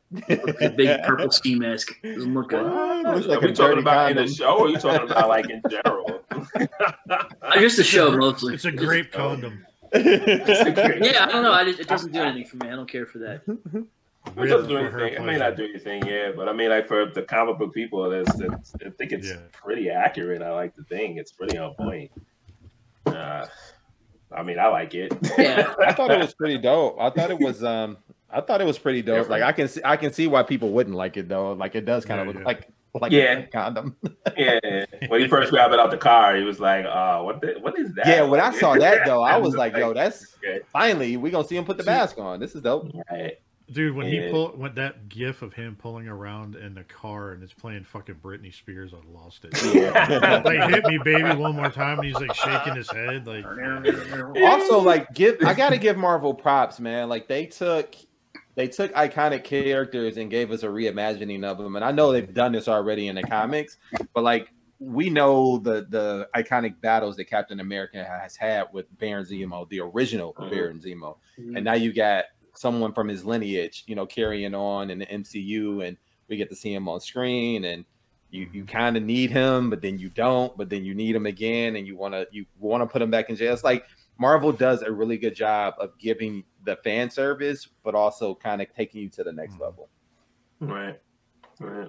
big 0.77 1.03
purple 1.03 1.31
ski 1.31 1.55
mask. 1.55 1.91
It 2.01 2.15
doesn't 2.15 2.33
look 2.33 2.49
good. 2.49 2.63
Looks 2.63 3.25
Are 3.25 3.29
like 3.29 3.41
we 3.41 3.51
talking 3.51 3.55
dirty 3.75 3.81
about 3.81 4.11
in 4.11 4.17
the 4.17 4.27
show, 4.27 4.57
or 4.57 4.67
are 4.67 4.69
you 4.69 4.77
talking 4.77 5.09
about 5.11 5.27
like 5.27 5.49
in 5.49 5.61
general? 5.69 6.21
I 7.41 7.59
guess 7.59 7.75
the 7.75 7.83
show 7.83 8.15
mostly. 8.15 8.53
It's 8.53 8.63
a 8.65 8.71
Just- 8.71 8.83
grape 8.83 9.11
condom. 9.11 9.65
Yeah, 9.93 11.25
I 11.27 11.31
don't 11.31 11.43
know. 11.43 11.51
I 11.51 11.65
just, 11.65 11.79
it 11.79 11.87
doesn't 11.87 12.11
do 12.13 12.21
anything 12.21 12.45
for 12.45 12.57
me. 12.63 12.71
I 12.71 12.75
don't 12.75 12.89
care 12.89 13.05
for 13.05 13.17
that. 13.19 13.41
It 14.27 14.33
Written 14.35 14.49
doesn't 14.57 14.69
do 14.69 14.77
for 14.77 14.89
her 14.91 14.99
anything. 15.01 15.23
It 15.23 15.25
may 15.25 15.37
not 15.37 15.55
do 15.55 15.63
anything, 15.65 16.05
yeah. 16.05 16.31
But 16.35 16.49
I 16.49 16.53
mean, 16.53 16.69
like 16.69 16.87
for 16.87 17.05
the 17.05 17.23
comic 17.23 17.57
book 17.57 17.73
people, 17.73 18.11
it's, 18.11 18.39
it's, 18.39 18.73
I 18.85 18.89
think 18.91 19.11
it's 19.11 19.27
Yeah. 19.29 19.37
pretty 19.51 19.89
accurate. 19.89 20.41
I 20.41 20.51
like 20.51 20.75
the 20.75 20.83
thing. 20.83 21.17
It's 21.17 21.31
pretty 21.31 21.57
on 21.57 21.73
point. 21.75 22.11
Uh, 23.05 23.45
I 24.31 24.43
mean, 24.43 24.59
I 24.59 24.67
like 24.67 24.93
it. 24.93 25.11
Yeah. 25.37 25.73
I 25.85 25.93
thought 25.93 26.11
it 26.11 26.19
was 26.19 26.33
pretty 26.33 26.57
dope. 26.57 26.97
I 26.99 27.09
thought 27.09 27.31
it 27.31 27.39
was 27.39 27.63
um 27.63 27.97
I 28.29 28.41
thought 28.41 28.61
it 28.61 28.67
was 28.67 28.77
pretty 28.77 29.01
dope. 29.01 29.29
Like 29.29 29.41
I 29.41 29.51
can 29.51 29.67
see 29.67 29.81
I 29.83 29.97
can 29.97 30.13
see 30.13 30.27
why 30.27 30.43
people 30.43 30.69
wouldn't 30.69 30.95
like 30.95 31.17
it 31.17 31.27
though. 31.27 31.53
Like 31.53 31.75
it 31.75 31.85
does 31.85 32.05
kind 32.05 32.21
of 32.21 32.27
look 32.27 32.35
yeah. 32.37 32.43
like 32.43 32.67
like 32.93 33.11
Yeah. 33.11 33.39
a 33.39 33.47
condom. 33.47 33.95
yeah. 34.37 34.85
When 35.07 35.21
he 35.21 35.27
first 35.27 35.49
grabbed 35.51 35.73
it 35.73 35.79
out 35.79 35.89
the 35.91 35.97
car, 35.97 36.35
he 36.35 36.43
was 36.43 36.59
like, 36.59 36.85
"Uh, 36.85 37.21
what? 37.21 37.39
The, 37.41 37.55
what 37.61 37.77
is 37.79 37.93
that?" 37.93 38.07
Yeah, 38.07 38.23
when 38.23 38.39
I 38.39 38.51
saw 38.51 38.75
that 38.75 39.05
though, 39.05 39.21
I 39.23 39.37
was 39.45 39.55
like, 39.55 39.75
yo, 39.75 39.93
that's 39.93 40.35
Okay. 40.43 40.59
finally 40.71 41.17
we 41.17 41.31
gonna 41.31 41.47
see 41.47 41.55
him 41.57 41.65
put 41.65 41.77
the 41.77 41.83
mask 41.83 42.17
on. 42.19 42.39
This 42.39 42.53
is 42.55 42.61
dope. 42.61 42.91
Right. 43.11 43.39
Dude, 43.71 43.95
when 43.95 44.07
he 44.07 44.17
Yeah. 44.17 44.31
pulled 44.31 44.57
when 44.57 44.73
that 44.75 45.09
gif 45.09 45.41
of 45.41 45.53
him 45.53 45.75
pulling 45.75 46.07
around 46.07 46.55
in 46.55 46.73
the 46.73 46.83
car 46.83 47.33
and 47.33 47.43
it's 47.43 47.53
playing 47.53 47.83
fucking 47.83 48.15
Britney 48.15 48.53
Spears, 48.53 48.93
I 48.93 48.97
lost 49.11 49.45
it. 49.45 49.53
Yeah. 49.73 50.41
like 50.45 50.69
hit 50.71 50.85
me 50.85 50.97
baby 51.03 51.35
one 51.35 51.55
more 51.55 51.69
time 51.69 51.99
and 51.99 52.05
he's 52.07 52.15
like 52.19 52.33
shaking 52.33 52.75
his 52.75 52.89
head 52.89 53.27
like 53.27 53.45
Also, 54.41 54.79
like 54.79 55.13
give 55.13 55.37
I 55.45 55.53
gotta 55.53 55.77
give 55.77 55.97
Marvel 55.97 56.33
props, 56.33 56.79
man. 56.79 57.09
Like 57.09 57.27
they 57.27 57.45
took 57.45 57.95
they 58.55 58.67
took 58.67 58.91
iconic 58.93 59.43
characters 59.43 60.17
and 60.17 60.29
gave 60.29 60.51
us 60.51 60.63
a 60.63 60.67
reimagining 60.67 61.43
of 61.43 61.57
them. 61.57 61.75
And 61.75 61.85
I 61.85 61.91
know 61.91 62.11
they've 62.11 62.33
done 62.33 62.51
this 62.51 62.67
already 62.67 63.07
in 63.07 63.15
the 63.15 63.23
comics, 63.23 63.77
but 64.13 64.23
like 64.23 64.51
we 64.79 65.09
know 65.09 65.57
the 65.59 65.85
the 65.89 66.27
iconic 66.35 66.79
battles 66.81 67.17
that 67.17 67.25
Captain 67.25 67.59
America 67.59 68.03
has 68.03 68.35
had 68.35 68.67
with 68.73 68.85
Baron 68.97 69.25
Zemo, 69.25 69.67
the 69.69 69.81
original 69.81 70.33
Mhm. 70.33 70.49
Baron 70.49 70.79
Zemo. 70.79 71.17
and 71.37 71.63
now 71.63 71.73
you 71.73 71.93
got 71.93 72.25
someone 72.59 72.91
from 72.91 73.07
his 73.07 73.23
lineage, 73.23 73.85
you 73.87 73.95
know, 73.95 74.05
carrying 74.05 74.53
on 74.53 74.89
in 74.89 74.99
the 74.99 75.05
MCU, 75.05 75.87
and 75.87 75.95
we 76.27 76.35
get 76.35 76.49
to 76.49 76.55
see 76.55 76.73
him 76.73 76.89
on 76.89 76.99
screen, 76.99 77.63
and 77.63 77.85
you 78.31 78.49
you 78.51 78.65
kind 78.65 78.97
of 78.97 79.03
need 79.03 79.31
him, 79.31 79.69
but 79.69 79.81
then 79.81 79.97
you 79.97 80.09
don't, 80.09 80.55
but 80.57 80.69
then 80.69 80.83
you 80.83 80.93
need 80.93 81.15
him 81.15 81.25
again, 81.25 81.77
and 81.77 81.87
you 81.87 81.95
want 81.95 82.13
to 82.13 82.27
you 82.31 82.45
want 82.59 82.81
to 82.81 82.87
put 82.87 83.01
him 83.01 83.09
back 83.09 83.29
in 83.29 83.37
jail. 83.37 83.53
It's 83.53 83.63
like 83.63 83.85
Marvel 84.19 84.51
does 84.51 84.81
a 84.81 84.91
really 84.91 85.17
good 85.17 85.35
job 85.35 85.75
of 85.79 85.97
giving 85.97 86.43
the 86.65 86.75
fan 86.83 87.09
service, 87.09 87.65
but 87.83 87.95
also 87.95 88.35
kind 88.35 88.61
of 88.61 88.67
taking 88.75 89.01
you 89.03 89.09
to 89.09 89.23
the 89.23 89.31
next 89.31 89.55
Mhm. 89.55 89.61
level. 89.61 89.89
Right. 90.59 90.99
Right. 91.61 91.87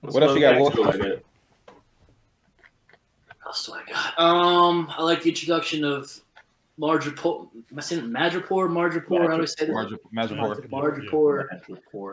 What 0.00 0.22
else 0.24 0.34
you 0.34 0.40
got, 0.40 0.58
Wolf? 0.58 0.74
Wolf? 0.74 0.96
Like 0.96 0.98
What 0.98 1.22
else 3.46 3.66
do 3.66 3.72
I 3.74 3.84
got? 3.84 4.18
Um, 4.18 4.88
I 4.90 5.04
like 5.04 5.22
the 5.22 5.28
introduction 5.28 5.84
of 5.84 6.20
Marjapor. 6.80 7.48
Am 7.70 7.78
I 7.78 7.80
saying 7.80 8.04
it? 8.04 8.10
Madripoor? 8.10 8.68
Marjapor? 8.68 9.28
How 9.28 9.36
do 9.36 9.42
I 9.42 9.44
say 9.44 9.66
that? 9.66 9.72
Magic, 9.72 9.98
Magic 10.10 10.38
Horse. 10.38 10.60
Marjapor. 10.70 11.48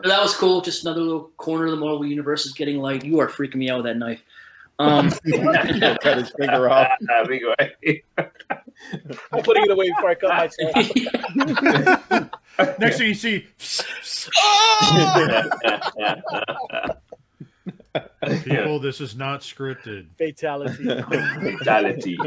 That 0.04 0.22
was 0.22 0.34
cool. 0.34 0.60
Just 0.60 0.84
another 0.84 1.00
little 1.00 1.30
corner 1.36 1.66
of 1.66 1.70
the 1.72 1.78
Marvel 1.78 2.06
universe 2.06 2.46
is 2.46 2.52
getting 2.52 2.78
light. 2.78 3.04
You 3.04 3.20
are 3.20 3.28
freaking 3.28 3.56
me 3.56 3.70
out 3.70 3.78
with 3.78 3.86
that 3.86 3.96
knife. 3.96 4.22
Um, 4.78 5.10
Cut 5.30 6.18
his 6.18 6.30
finger 6.38 6.70
off. 6.70 6.88
I 7.10 7.26
think 7.26 7.42
right. 7.58 8.04
I'm 9.32 9.42
putting 9.42 9.64
it 9.64 9.70
away 9.70 9.90
before 9.90 10.10
I 10.10 10.14
cut 10.14 10.30
myself. 10.30 10.74
next 12.78 12.98
thing 12.98 13.08
you 13.08 13.14
see 13.14 13.46
people, 18.44 18.78
this 18.78 19.00
is 19.00 19.16
not 19.16 19.40
scripted. 19.40 20.06
Fatality. 20.16 20.84
Fatality. 21.58 22.18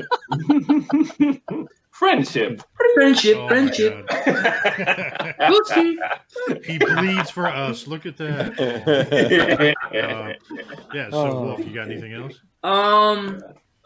Friendship. 1.93 2.61
friendship, 2.95 3.37
Oh 3.37 3.47
friendship. 3.47 4.09
He 6.65 6.77
bleeds 6.79 7.29
for 7.29 7.47
us. 7.47 7.87
Look 7.87 8.05
at 8.05 8.17
that. 8.17 9.75
yeah. 9.93 10.33
Yeah, 10.93 11.09
so 11.09 11.17
Oh. 11.17 11.41
Wolf, 11.45 11.59
you 11.59 11.73
got 11.73 11.89
anything 11.89 12.13
else? 12.13 12.33
Um, 12.63 13.41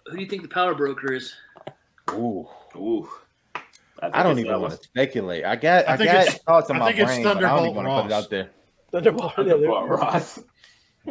who 0.08 0.18
do 0.18 0.24
you 0.24 0.28
think 0.30 0.42
the 0.42 0.48
power 0.50 0.76
broker 0.76 1.14
is? 1.14 1.34
Ooh, 2.12 2.48
Ooh. 2.76 3.08
I 4.02 4.24
don't 4.24 4.40
even 4.40 4.60
want 4.62 4.74
to 4.80 4.84
speculate. 4.84 5.46
I 5.46 5.56
got 5.56 5.88
I 5.88 5.94
I, 5.94 5.98
think 5.98 6.12
got 6.12 6.22
it's- 6.24 6.38
thoughts 6.44 6.70
in 6.70 6.76
I 6.76 6.80
my 6.80 6.86
think 6.88 7.00
it's 7.00 7.12
brain, 7.12 7.24
but 7.24 7.38
I 7.38 7.40
don't 7.42 7.50
Thunderbolt 7.50 7.72
even 7.72 7.76
want 7.76 7.88
to 7.88 8.02
put 8.04 8.12
it 8.12 8.14
Ross. 8.14 8.24
out 8.24 8.30
there. 8.30 8.50
Thunderbolt. 8.92 9.34
Yeah, 9.38 9.44
there- 9.44 9.70
Ross. 9.70 10.40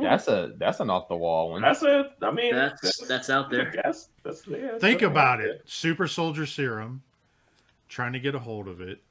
That's 0.02 0.28
a 0.28 0.52
that's 0.58 0.80
an 0.80 0.90
off 0.90 1.08
the 1.08 1.16
wall 1.16 1.52
one. 1.52 1.62
That's 1.62 1.82
it. 1.82 2.06
I 2.22 2.30
mean, 2.30 2.54
That's 2.54 3.06
that's 3.06 3.30
out 3.30 3.50
there. 3.50 3.72
That's, 3.82 4.08
that's, 4.22 4.46
yeah, 4.46 4.78
Think 4.78 5.02
about 5.02 5.40
out 5.40 5.46
it. 5.46 5.62
Super 5.64 6.06
soldier 6.06 6.46
serum, 6.46 7.02
trying 7.88 8.12
to 8.12 8.20
get 8.20 8.34
a 8.34 8.38
hold 8.38 8.68
of 8.68 8.80
it, 8.80 9.02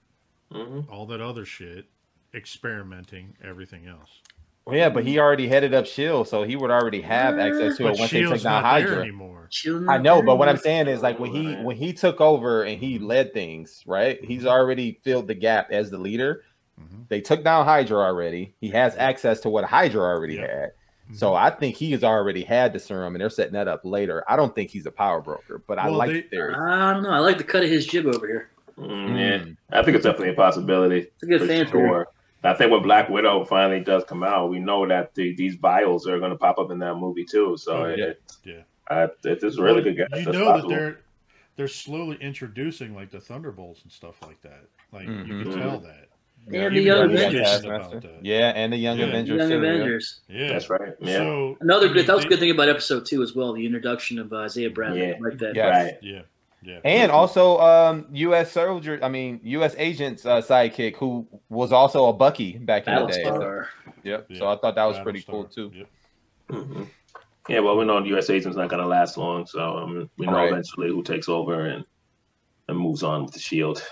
hmm 0.51 0.81
all 0.89 1.05
that 1.07 1.21
other 1.21 1.45
shit, 1.45 1.85
experimenting, 2.33 3.35
everything 3.43 3.87
else. 3.87 4.21
Well, 4.65 4.75
yeah, 4.75 4.89
but 4.89 5.03
he 5.03 5.19
already 5.19 5.47
headed 5.47 5.75
up 5.75 5.85
Shield, 5.85 6.27
so 6.27 6.41
he 6.41 6.55
would 6.55 6.71
already 6.71 7.01
have 7.01 7.37
access 7.37 7.77
to 7.77 7.83
it 7.87 7.91
But 7.91 7.99
once 7.99 8.11
they 8.11 8.21
Shield's 8.21 8.41
took 8.41 8.43
down 8.43 8.63
not 8.63 8.79
there 8.79 8.87
Hydra. 8.87 9.01
anymore. 9.01 9.49
I 9.87 9.99
know, 9.99 10.23
but 10.23 10.37
what 10.37 10.49
I'm 10.49 10.57
saying 10.57 10.87
is 10.87 11.03
like 11.03 11.19
when 11.19 11.31
he 11.31 11.53
when 11.55 11.75
he 11.75 11.93
took 11.93 12.19
over 12.19 12.63
and 12.63 12.79
he 12.79 12.97
led 12.97 13.31
things, 13.31 13.83
right? 13.85 14.23
He's 14.23 14.45
already 14.45 14.99
filled 15.03 15.27
the 15.27 15.35
gap 15.35 15.71
as 15.71 15.91
the 15.91 15.99
leader. 15.99 16.43
Mhm. 16.79 17.07
They 17.09 17.21
took 17.21 17.43
down 17.43 17.65
Hydra 17.65 17.97
already. 17.97 18.53
He 18.59 18.69
has 18.69 18.95
access 18.97 19.39
to 19.41 19.49
what 19.49 19.63
Hydra 19.65 20.01
already 20.01 20.35
Yeah. 20.35 20.47
had. 20.61 20.71
So 21.13 21.35
I 21.35 21.51
think 21.51 21.75
he 21.75 21.91
has 21.91 22.03
already 22.03 22.43
had 22.43 22.73
the 22.73 22.79
serum 22.79 23.13
and 23.13 23.21
they're 23.21 23.29
setting 23.29 23.53
that 23.53 23.67
up 23.67 23.81
later. 23.83 24.23
I 24.27 24.35
don't 24.35 24.55
think 24.55 24.71
he's 24.71 24.87
a 24.87 24.91
power 24.91 25.21
broker, 25.21 25.61
but 25.67 25.77
I 25.77 25.87
like 25.89 26.09
they- 26.09 26.21
the 26.21 26.27
theory. 26.29 26.55
I 26.55 26.93
don't 26.93 27.03
know. 27.03 27.11
I 27.11 27.19
like 27.19 27.37
the 27.37 27.43
cut 27.43 27.63
of 27.63 27.69
his 27.69 27.85
jib 27.85 28.07
over 28.07 28.25
here. 28.27 28.49
Mm, 28.79 29.17
yeah, 29.19 29.37
Mm. 29.37 29.57
I 29.71 29.83
think 29.83 29.95
it's 29.95 30.03
definitely 30.03 30.31
a 30.31 30.35
possibility. 30.35 31.01
It's 31.01 31.23
a 31.23 31.27
good 31.27 31.41
for 31.41 31.47
fan 31.47 31.67
theory. 31.67 31.87
sure. 31.89 32.07
I 32.43 32.53
think 32.55 32.71
when 32.71 32.81
Black 32.81 33.07
Widow 33.09 33.45
finally 33.45 33.79
does 33.81 34.03
come 34.03 34.21
out, 34.23 34.49
we 34.49 34.59
know 34.59 34.85
that 34.87 35.13
the, 35.15 35.33
these 35.35 35.55
vials 35.55 36.07
are 36.07 36.19
going 36.19 36.31
to 36.31 36.37
pop 36.37 36.57
up 36.59 36.71
in 36.71 36.79
that 36.79 36.95
movie 36.95 37.23
too. 37.25 37.55
So 37.57 37.85
Oh, 37.85 37.87
yeah. 37.87 38.05
it, 38.05 38.21
Yeah. 38.43 38.61
I, 38.89 39.07
it's 39.23 39.43
a 39.43 39.61
really 39.63 39.75
Well, 39.75 39.83
good 39.83 39.97
guess. 39.97 40.07
You 40.19 40.25
That's 40.25 40.37
know 40.37 40.45
possible. 40.45 40.69
that 40.71 40.75
they're 40.75 40.99
they're 41.55 41.67
slowly 41.69 42.17
introducing 42.19 42.93
like 42.93 43.11
the 43.11 43.19
Thunderbolts 43.21 43.81
and 43.83 43.91
stuff 43.91 44.21
like 44.21 44.41
that. 44.41 44.65
Like 44.91 45.07
you 45.07 45.13
Mhm. 45.13 45.43
can 45.43 45.57
tell 45.59 45.79
that. 45.79 46.04
And 46.47 46.55
Even 46.55 46.73
the 46.75 46.81
Young 46.81 46.99
Avengers. 47.05 47.23
talking 47.23 47.43
Taskmaster. 47.43 47.97
about 47.97 48.01
that. 48.03 48.25
Yeah, 48.25 48.49
and 48.55 48.71
the 48.71 48.77
Young 48.77 48.99
Yeah. 48.99 49.05
Avengers. 49.05 49.37
Young 49.39 49.49
too, 49.49 49.53
yeah. 49.61 49.69
Avengers. 49.71 50.21
Yeah, 50.29 50.47
That's 50.49 50.69
right. 50.69 50.93
Yeah. 50.99 51.17
So 51.17 51.57
Another 51.61 51.87
good. 51.87 51.95
mean, 51.97 52.05
That 52.05 52.15
was 52.15 52.25
a 52.25 52.27
good 52.27 52.39
thing 52.39 52.51
about 52.51 52.69
episode 52.69 53.05
two 53.07 53.23
as 53.23 53.33
well. 53.35 53.53
The 53.53 53.65
introduction 53.65 54.19
of 54.19 54.31
uh, 54.31 54.37
Isaiah 54.37 54.69
Bradley. 54.69 55.07
Yeah. 55.07 55.13
Like 55.19 55.39
that. 55.39 55.55
Yes. 55.55 55.83
Right. 55.85 55.97
Yeah, 56.03 56.21
yeah. 56.61 56.79
And 56.83 57.11
also, 57.11 57.57
um, 57.59 58.05
U.S. 58.11 58.51
soldier, 58.51 58.99
I 59.01 59.09
mean, 59.09 59.39
U.S. 59.43 59.73
agent's 59.79 60.23
uh, 60.25 60.41
sidekick, 60.41 60.97
who 60.97 61.27
was 61.49 61.71
also 61.71 62.05
a 62.09 62.13
Bucky 62.13 62.57
back 62.59 62.87
in 62.87 62.93
the 62.93 63.07
day. 63.07 63.23
Battlestar. 63.23 63.65
Yep. 64.03 64.27
So 64.35 64.47
I 64.47 64.55
thought 64.57 64.75
that 64.75 64.85
was 64.85 64.99
pretty 64.99 65.23
cool 65.23 65.45
too. 65.45 65.71
Yep. 65.73 65.87
hmm 66.51 66.83
Yeah. 67.49 67.61
Well, 67.61 67.75
we 67.75 67.85
know 67.85 67.99
the 68.01 68.09
U.S. 68.09 68.29
agent's 68.29 68.55
not 68.55 68.69
going 68.69 68.83
to 68.83 68.87
last 68.87 69.17
long, 69.17 69.47
so 69.47 69.77
um, 69.77 70.09
we 70.19 70.27
know 70.27 70.33
Right. 70.33 70.51
eventually 70.51 70.89
who 70.89 71.01
takes 71.01 71.27
over 71.27 71.65
and 71.65 71.83
and 72.67 72.77
moves 72.77 73.01
on 73.01 73.23
with 73.25 73.33
the 73.33 73.39
Shield. 73.39 73.83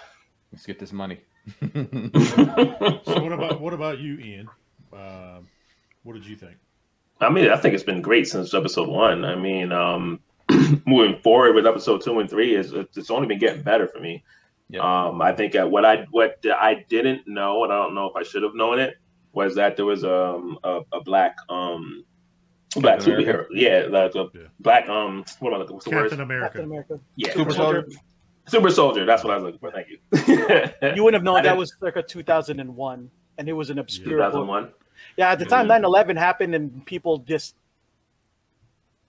Let's 0.51 0.67
get 0.67 0.77
this 0.80 0.91
money. 0.93 1.19
So 1.61 3.22
what 3.22 3.32
about 3.34 3.60
what 3.61 3.74
about 3.74 3.99
you, 3.99 4.18
Ian? 4.20 4.49
Um, 4.94 5.48
what 6.03 6.14
did 6.14 6.26
you 6.26 6.36
think? 6.36 6.56
I 7.20 7.30
mean, 7.30 7.49
I 7.49 7.57
think 7.57 7.74
it's 7.74 7.84
been 7.84 8.02
great 8.02 8.28
since 8.28 8.53
episode 8.53 8.88
one. 8.90 9.24
I 9.26 9.36
mean, 9.36 9.72
um, 9.72 10.20
moving 10.86 11.20
forward 11.22 11.56
with 11.56 11.65
episode 11.68 12.02
two 12.03 12.20
and 12.20 12.30
three 12.30 12.56
is 12.56 12.74
it's 12.74 13.10
only 13.11 13.28
been 13.28 13.40
getting 13.40 13.61
better 13.61 13.88
for 13.88 13.99
me. 13.99 14.24
Yeah. 14.70 14.82
Um, 15.07 15.22
I 15.22 15.34
think 15.34 15.53
that 15.53 15.70
what 15.70 15.86
I 15.86 16.06
what 16.11 16.44
I 16.45 16.86
didn't 16.90 17.28
know, 17.28 17.64
and 17.64 17.72
I 17.74 17.78
don't 17.78 17.95
know 17.95 18.07
if 18.07 18.15
I 18.15 18.24
should 18.24 18.44
have 18.44 18.56
known 18.56 18.80
it, 18.80 18.95
was 19.34 19.56
that 19.56 19.76
there 19.76 19.86
was 19.86 20.03
um, 20.03 20.57
a 20.64 20.82
a 20.91 21.02
black 21.02 21.36
um 21.49 22.03
black 22.78 22.99
superhero. 22.99 23.45
Yeah, 23.52 23.88
like 23.90 24.15
a 24.15 24.30
Yeah. 24.34 24.41
black 24.60 24.88
um 24.90 25.24
what 25.40 25.49
am 25.49 25.56
I 25.56 25.57
looking? 25.60 25.76
What's 25.76 25.86
the 25.86 25.91
Captain 25.91 26.18
word? 26.20 26.24
America. 26.24 26.45
Captain 26.48 26.65
America. 26.65 26.99
Yeah, 27.15 27.34
Super 27.34 27.53
soldier. 27.53 27.86
Super 28.48 28.70
soldier. 28.70 29.06
That's 29.06 29.24
what 29.24 29.32
I 29.34 29.36
was 29.38 29.44
looking 29.44 29.60
for. 29.60 29.72
Thank 29.72 29.88
you. 29.90 29.98
You 30.95 31.03
wouldn't 31.03 31.15
have 31.15 31.24
known 31.24 31.38
I 31.38 31.41
that 31.41 31.49
didn't- 31.49 31.57
was 31.60 31.74
circa 31.80 32.03
2001, 32.03 33.10
and 33.38 33.49
it 33.49 33.53
was 33.53 33.70
an 33.70 33.80
obscure. 33.80 34.18
book. 34.18 34.32
2001. 34.32 34.72
Yeah, 35.18 35.32
at 35.32 35.40
the 35.40 35.45
time 35.45 35.68
Yeah. 35.68 35.80
9/11 35.80 36.18
happened, 36.18 36.56
and 36.56 36.86
people 36.86 37.18
just 37.20 37.56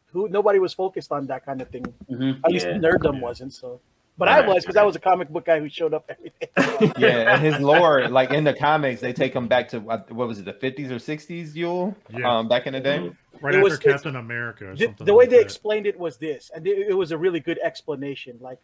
who 0.06 0.28
nobody 0.28 0.58
was 0.58 0.72
focused 0.72 1.10
on 1.12 1.26
that 1.26 1.44
kind 1.44 1.60
of 1.60 1.68
thing. 1.68 1.84
Mhm. 2.10 2.40
At 2.44 2.50
least 2.52 2.66
Yeah. 2.66 2.74
nerddom 2.74 3.14
Yeah. 3.14 3.20
wasn't. 3.20 3.52
So, 3.52 3.80
but 4.16 4.28
I 4.28 4.46
was 4.46 4.62
because 4.64 4.76
I 4.76 4.84
was 4.84 4.94
a 4.94 5.00
comic 5.00 5.28
book 5.28 5.44
guy 5.44 5.58
who 5.58 5.68
showed 5.68 5.92
up 5.92 6.04
every 6.08 6.32
day. 6.40 6.48
yeah, 6.98 7.34
and 7.34 7.42
his 7.42 7.58
lore, 7.60 8.08
like 8.08 8.30
in 8.30 8.44
the 8.44 8.54
comics, 8.54 9.00
they 9.00 9.12
take 9.12 9.34
him 9.34 9.48
back 9.48 9.68
to 9.70 9.80
what 9.80 10.10
what 10.12 10.28
was 10.28 10.38
it, 10.38 10.44
the 10.44 10.52
fifties 10.52 10.90
or 10.92 10.98
sixties, 11.00 11.56
Yule? 11.56 11.96
Yeah. 12.10 12.38
Um, 12.38 12.46
back 12.48 12.66
in 12.68 12.74
the 12.74 12.80
day. 12.80 12.98
Mhm. 12.98 13.16
Right 13.40 13.54
It 13.54 13.58
after 13.58 13.64
was- 13.64 13.78
Captain 13.78 14.14
America. 14.16 14.68
Or 14.70 14.76
the, 14.76 14.84
something 14.86 15.04
the 15.06 15.12
way 15.14 15.24
like 15.24 15.30
they 15.30 15.36
that. 15.38 15.42
explained 15.42 15.86
it 15.86 15.98
was 15.98 16.16
this, 16.18 16.50
and 16.54 16.64
it, 16.66 16.90
it 16.90 16.94
was 16.94 17.10
a 17.10 17.18
really 17.18 17.40
good 17.40 17.58
explanation. 17.62 18.38
Like 18.40 18.58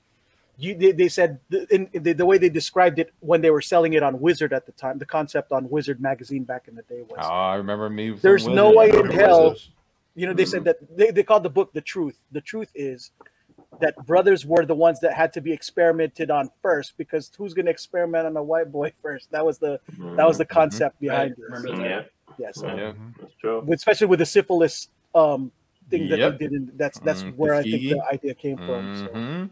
you, 0.61 0.75
they, 0.75 0.93
they 0.93 1.09
said 1.09 1.41
the, 1.49 1.67
in, 1.75 1.89
in 1.93 2.03
the, 2.03 2.13
the 2.13 2.27
way 2.27 2.39
they 2.39 2.49
described 2.49 2.99
it 2.99 3.13
when 3.21 3.41
they 3.41 3.51
were 3.51 3.63
selling 3.63 3.95
it 3.95 4.03
on 4.03 4.21
Wizard 4.21 4.53
at 4.53 4.67
the 4.67 4.73
time. 4.73 4.99
The 4.99 5.07
concept 5.07 5.53
on 5.53 5.69
Wizard 5.71 6.01
magazine 6.01 6.45
back 6.45 6.69
in 6.69 6.75
the 6.75 6.83
day 6.83 7.03
was, 7.09 7.19
Oh, 7.23 7.29
I 7.29 7.55
remember 7.57 7.89
me. 7.89 8.11
There's 8.11 8.47
no 8.47 8.71
way 8.71 8.91
in 8.91 9.11
hell- 9.11 9.51
what 9.51 9.69
you 10.17 10.27
know, 10.27 10.33
they 10.35 10.45
said 10.45 10.65
that 10.65 10.77
they, 10.97 11.11
they 11.13 11.23
called 11.23 11.45
the 11.45 11.51
book 11.51 11.73
the 11.73 11.81
truth. 11.81 12.19
The 12.33 12.41
truth 12.41 12.71
is 12.75 13.13
that 13.81 13.95
brothers 14.07 14.45
were 14.45 14.67
the 14.67 14.75
ones 14.75 15.01
that 15.01 15.15
had 15.15 15.33
to 15.33 15.41
be 15.41 15.53
experimented 15.53 16.31
on 16.31 16.51
first 16.61 16.95
because 16.99 17.31
who's 17.39 17.55
going 17.55 17.67
to 17.67 17.71
experiment 17.71 18.27
on 18.27 18.37
a 18.37 18.43
white 18.43 18.71
boy 18.71 18.93
first? 19.03 19.31
That 19.31 19.47
was 19.47 19.59
the 19.59 19.81
that 20.17 20.27
was 20.27 20.37
the 20.37 20.45
concept 20.45 21.01
behind 21.01 21.37
Remember 21.39 21.69
it. 21.69 21.77
that? 21.79 21.87
Yeah, 22.39 22.47
Yeah, 22.47 22.53
so 22.53 22.77
Yeah. 22.77 22.93
That's 23.21 23.35
true. 23.41 23.67
especially 23.73 24.09
with 24.09 24.19
the 24.19 24.27
syphilis 24.27 24.89
um 25.15 25.53
thing 25.89 26.09
that 26.09 26.19
Yep. 26.19 26.39
they 26.39 26.49
did. 26.49 26.53
In, 26.55 26.73
that's 26.77 26.99
that's 26.99 27.23
Mm, 27.23 27.37
where 27.37 27.55
I 27.55 27.63
think 27.63 27.83
the 27.89 28.03
idea 28.13 28.35
came 28.35 28.59
from. 28.59 28.91
So. 28.95 29.49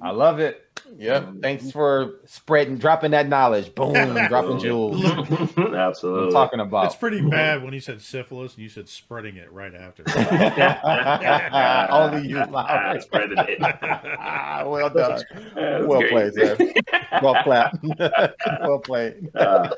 I 0.00 0.10
love 0.10 0.40
it. 0.40 0.71
Yep. 0.98 1.22
Mhm. 1.24 1.42
Thanks 1.42 1.70
for 1.70 2.16
spreading, 2.26 2.76
dropping 2.78 3.12
that 3.12 3.26
knowledge. 3.28 3.74
Boom, 3.74 3.92
dropping 4.28 4.58
jewels. 4.58 5.04
I'm 5.56 5.74
Absolutely. 5.74 6.32
talking 6.32 6.60
about. 6.60 6.86
It's 6.86 6.94
pretty 6.96 7.20
bad 7.28 7.62
when 7.62 7.72
he 7.72 7.80
said 7.80 8.00
syphilis 8.02 8.54
and 8.54 8.62
you 8.62 8.68
said 8.68 8.88
spreading 8.88 9.36
it 9.36 9.50
right 9.52 9.74
after. 9.74 10.04
Only 11.90 12.28
you, 12.28 12.38
Ah, 12.38 12.46
Lowery. 12.50 12.98
it. 12.98 13.60
well 14.68 14.90
done. 14.90 15.22
That's 15.54 15.86
Well 15.86 16.00
great. 16.00 16.34
played. 16.34 16.74
Well 17.22 17.42
clapped. 17.42 17.78
well 18.60 18.78
played. 18.80 19.30
Uh, 19.34 19.70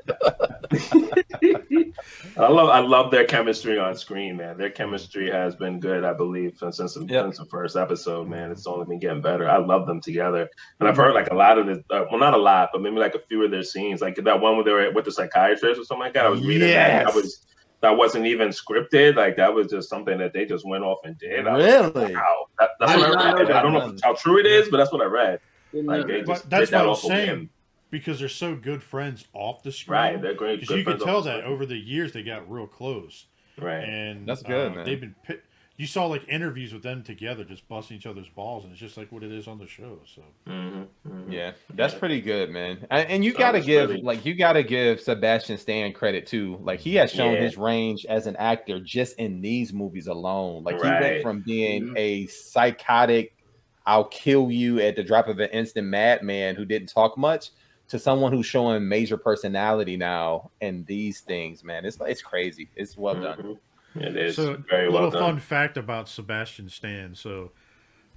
I 2.37 2.49
love 2.49 2.69
I 2.69 2.81
love 2.81 3.11
their 3.11 3.25
chemistry 3.25 3.79
on 3.79 3.95
screen, 3.97 4.37
man. 4.37 4.57
Their 4.59 4.71
chemistry 4.71 5.31
has 5.31 5.55
been 5.55 5.79
good, 5.81 6.05
I 6.05 6.13
believe, 6.13 6.57
since 6.59 6.77
since, 6.79 6.95
the- 6.95 7.05
Yep. 7.07 7.25
since 7.27 7.39
the 7.39 7.45
first 7.47 7.77
episode, 7.77 8.29
man. 8.29 8.51
It's 8.51 8.67
only 8.67 8.87
been 8.87 8.99
getting 8.99 9.21
better. 9.23 9.49
I 9.49 9.59
love 9.59 9.87
them 9.87 10.01
together, 10.01 10.49
and 10.81 10.89
I've 10.89 10.97
heard 10.97 11.04
like 11.13 11.29
a 11.31 11.35
lot 11.35 11.59
of 11.59 11.67
the 11.67 11.85
uh, 11.91 12.07
well, 12.11 12.19
not 12.21 12.35
a 12.35 12.39
lot, 12.39 12.71
but 12.73 12.81
maybe 12.83 12.97
like 12.97 13.15
a 13.15 13.19
few 13.19 13.45
of 13.45 13.51
their 13.51 13.63
scenes, 13.65 14.01
like 14.01 14.17
that 14.17 14.41
one 14.41 14.55
where 14.57 14.65
they 14.65 14.73
were 14.73 14.91
with 14.93 15.05
the 15.05 15.13
psychiatrist 15.13 15.81
or 15.81 15.85
something 15.85 15.99
like 16.05 16.15
that. 16.15 16.27
I 16.27 16.29
was 16.31 16.41
reading 16.41 16.69
that. 16.69 16.69
Yes. 16.69 17.07
That 17.07 17.15
was 17.15 17.47
that 17.81 17.97
wasn't 17.97 18.27
even 18.27 18.49
scripted. 18.49 19.17
Like 19.17 19.37
that 19.37 19.53
was 19.53 19.67
just 19.69 19.89
something 19.91 20.17
that 20.19 20.33
they 20.33 20.47
just 20.47 20.67
went 20.67 20.85
off 20.85 20.99
and 21.05 21.19
did. 21.19 21.47
I 21.47 21.57
Really? 21.57 22.15
Wow, 22.15 22.47
that, 22.59 22.71
that's 22.81 22.93
I 22.93 22.97
what 22.97 23.19
I 23.19 23.33
read. 23.33 23.49
know 23.49 23.55
I 23.57 23.63
don't 23.63 23.73
know 23.75 23.91
that. 23.93 24.01
how 24.03 24.15
true 24.15 24.39
it 24.39 24.47
is, 24.47 24.69
but 24.69 24.79
that's 24.79 24.93
what 24.93 25.03
I 25.03 25.07
read. 25.07 25.41
Like 25.73 26.07
they 26.07 26.23
just 26.23 26.49
that's 26.49 26.71
did 26.71 26.75
that 26.75 26.87
what 26.87 26.89
I 26.89 26.93
off 26.93 27.01
saying. 27.01 27.51
because 27.91 28.21
they're 28.21 28.29
so 28.29 28.55
good 28.55 28.83
friends 28.83 29.27
off 29.33 29.63
the 29.63 29.73
screen. 29.73 29.99
Right, 29.99 30.23
they're 30.23 30.35
great. 30.35 30.61
Because 30.61 30.77
you 30.77 30.85
could 30.85 30.99
friends 31.01 31.05
tell 31.05 31.23
that 31.23 31.45
over 31.45 31.67
the 31.67 31.77
years 31.77 32.13
they 32.13 32.23
got 32.23 32.49
real 32.51 32.67
close. 32.67 33.27
Right. 33.61 33.85
And 33.85 34.27
That's 34.29 34.43
good, 34.43 34.73
uh, 34.73 34.75
man. 34.77 34.85
They've 34.85 35.01
been 35.01 35.15
pi- 35.27 35.39
you 35.77 35.87
saw 35.89 36.07
like 36.07 36.23
interviews 36.29 36.73
with 36.73 36.83
them 36.85 37.03
together, 37.03 37.43
just 37.45 37.67
busting 37.69 37.97
each 37.97 38.07
other's 38.07 38.29
balls, 38.29 38.63
and 38.65 38.73
it's 38.73 38.81
just 38.81 38.97
like 38.97 39.11
what 39.11 39.25
it 39.25 39.33
is 39.33 39.49
on 39.49 39.59
the 39.59 39.67
show. 39.67 39.99
So 40.05 40.23
Mhm, 40.47 40.87
mhm. 41.07 41.33
Yeah, 41.33 41.53
that's 41.75 41.95
pretty 41.95 42.21
good, 42.21 42.51
man. 42.51 42.87
And, 42.91 43.09
and 43.11 43.25
you 43.25 43.33
That 43.33 43.39
gotta 43.39 43.61
give 43.61 43.91
really- 43.91 44.03
like 44.03 44.25
you 44.25 44.35
gotta 44.35 44.63
give 44.63 45.01
Sebastian 45.01 45.59
Stan 45.59 45.93
credit 45.93 46.27
too. 46.27 46.59
Like 46.63 46.79
he 46.81 46.95
has 46.97 47.11
shown 47.11 47.35
Yeah. 47.35 47.41
his 47.41 47.57
range 47.59 48.07
as 48.07 48.27
an 48.29 48.37
actor 48.37 48.79
just 48.79 49.19
in 49.19 49.41
these 49.41 49.73
movies 49.73 50.07
alone. 50.07 50.63
Like 50.63 50.77
he 50.77 50.89
went 50.89 51.23
from 51.23 51.41
being 51.41 51.89
Mhm. 51.89 51.99
a 51.99 52.27
psychotic, 52.27 53.37
I'll 53.85 54.05
kill 54.05 54.51
you 54.53 54.79
at 54.81 54.97
the 54.97 55.03
drop 55.03 55.27
of 55.29 55.41
an 55.41 55.51
instant 55.51 55.89
madman 55.89 56.55
who 56.55 56.65
didn't 56.65 56.89
talk 56.89 57.19
much 57.19 57.51
to 57.89 57.99
someone 57.99 58.33
who's 58.33 58.47
showing 58.47 58.89
major 58.89 59.17
personality 59.19 59.97
now 59.97 60.51
and 60.63 60.87
these 60.87 61.21
things, 61.21 61.63
man. 61.65 61.85
It's 61.85 61.99
it's 62.07 62.23
crazy. 62.23 62.69
It's 62.77 62.97
well 62.97 63.15
done. 63.21 63.59
It 63.95 64.17
is 64.17 64.37
so 64.37 64.57
very 64.69 64.87
a 64.89 64.91
well 64.91 65.05
little 65.05 65.11
done. 65.21 65.35
fun 65.35 65.41
fact 65.41 65.77
about 65.77 66.09
Sebastian 66.09 66.69
Stan. 66.69 67.15
So 67.15 67.53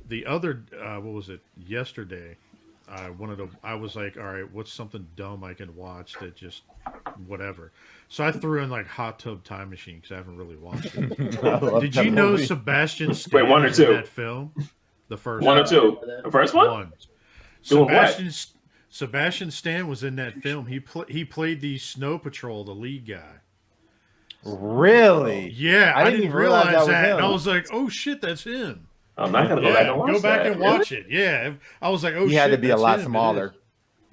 the 0.07 0.25
other 0.25 0.63
uh, 0.79 0.95
what 0.97 1.13
was 1.13 1.29
it 1.29 1.41
yesterday? 1.57 2.37
I 2.89 3.09
wanted 3.09 3.37
to. 3.39 3.49
I 3.63 3.75
was 3.75 3.95
like, 3.97 4.15
all 4.15 4.23
right, 4.23 4.49
what's 4.51 4.71
something 4.71 5.05
dumb 5.17 5.43
I 5.43 5.53
can 5.53 5.75
watch 5.75 6.13
that 6.21 6.35
just 6.37 6.63
whatever. 7.27 7.73
So 8.07 8.23
I 8.23 8.31
threw 8.31 8.63
in 8.63 8.69
like 8.69 8.87
Hot 8.87 9.19
Tub 9.19 9.43
Time 9.43 9.69
Machine 9.69 9.95
because 9.97 10.13
I 10.13 10.15
haven't 10.15 10.37
really 10.37 10.55
watched 10.55 10.95
it. 10.95 11.41
Did 11.81 11.95
you 11.97 12.11
know 12.11 12.31
movie. 12.31 12.45
Sebastian 12.45 13.13
Stan 13.13 13.41
Wait, 13.43 13.49
one 13.51 13.63
or 13.63 13.67
was 13.67 13.79
in 13.79 13.87
two? 13.87 13.93
that 13.93 14.07
film? 14.07 14.53
The 15.09 15.17
first 15.17 15.45
One 15.45 15.57
or 15.57 15.65
two. 15.65 15.99
The 16.23 16.31
first 16.31 16.53
one? 16.53 16.69
One. 16.69 16.93
Doing 17.67 17.85
what? 17.85 18.09
Sebastian 18.13 18.31
Sebastian 18.89 19.51
Stan 19.51 19.87
was 19.89 20.01
in 20.03 20.15
that 20.15 20.35
film. 20.35 20.67
He 20.67 20.79
pl- 20.79 21.05
he 21.09 21.25
played 21.25 21.59
the 21.59 21.77
Snow 21.77 22.17
Patrol, 22.17 22.63
the 22.63 22.71
lead 22.73 23.05
guy. 23.05 23.41
Really? 24.45 25.49
Yeah, 25.49 25.93
I 25.95 26.01
I, 26.01 26.03
didn't 26.05 26.11
didn't, 26.21 26.25
even 26.27 26.37
realize 26.37 26.65
realize 26.67 26.73
that 26.73 26.79
was 26.79 26.87
that, 26.87 27.11
and. 27.17 27.25
I 27.25 27.29
was 27.29 27.47
like, 27.47 27.67
"Oh 27.71 27.89
shit, 27.89 28.21
that's 28.21 28.43
him." 28.43 28.87
I'm 29.17 29.31
not 29.31 29.49
gonna 29.49 29.61
go 29.61 29.67
yeah, 29.69 29.73
back 29.73 29.87
and 29.87 29.97
watch 29.97 30.11
go 30.13 30.21
back 30.21 30.43
that. 30.43 30.51
and 30.51 30.61
watch 30.61 30.91
it. 30.91 31.05
Yeah, 31.09 31.53
I 31.81 31.89
was 31.89 32.03
like, 32.03 32.13
"Oh 32.15 32.25
he 32.25 32.31
shit." 32.31 32.39
had 32.39 32.51
to 32.51 32.57
be 32.57 32.69
a 32.69 32.77
lot 32.77 32.99
him. 32.99 33.05
Smaller. 33.05 33.47
is. 33.47 33.53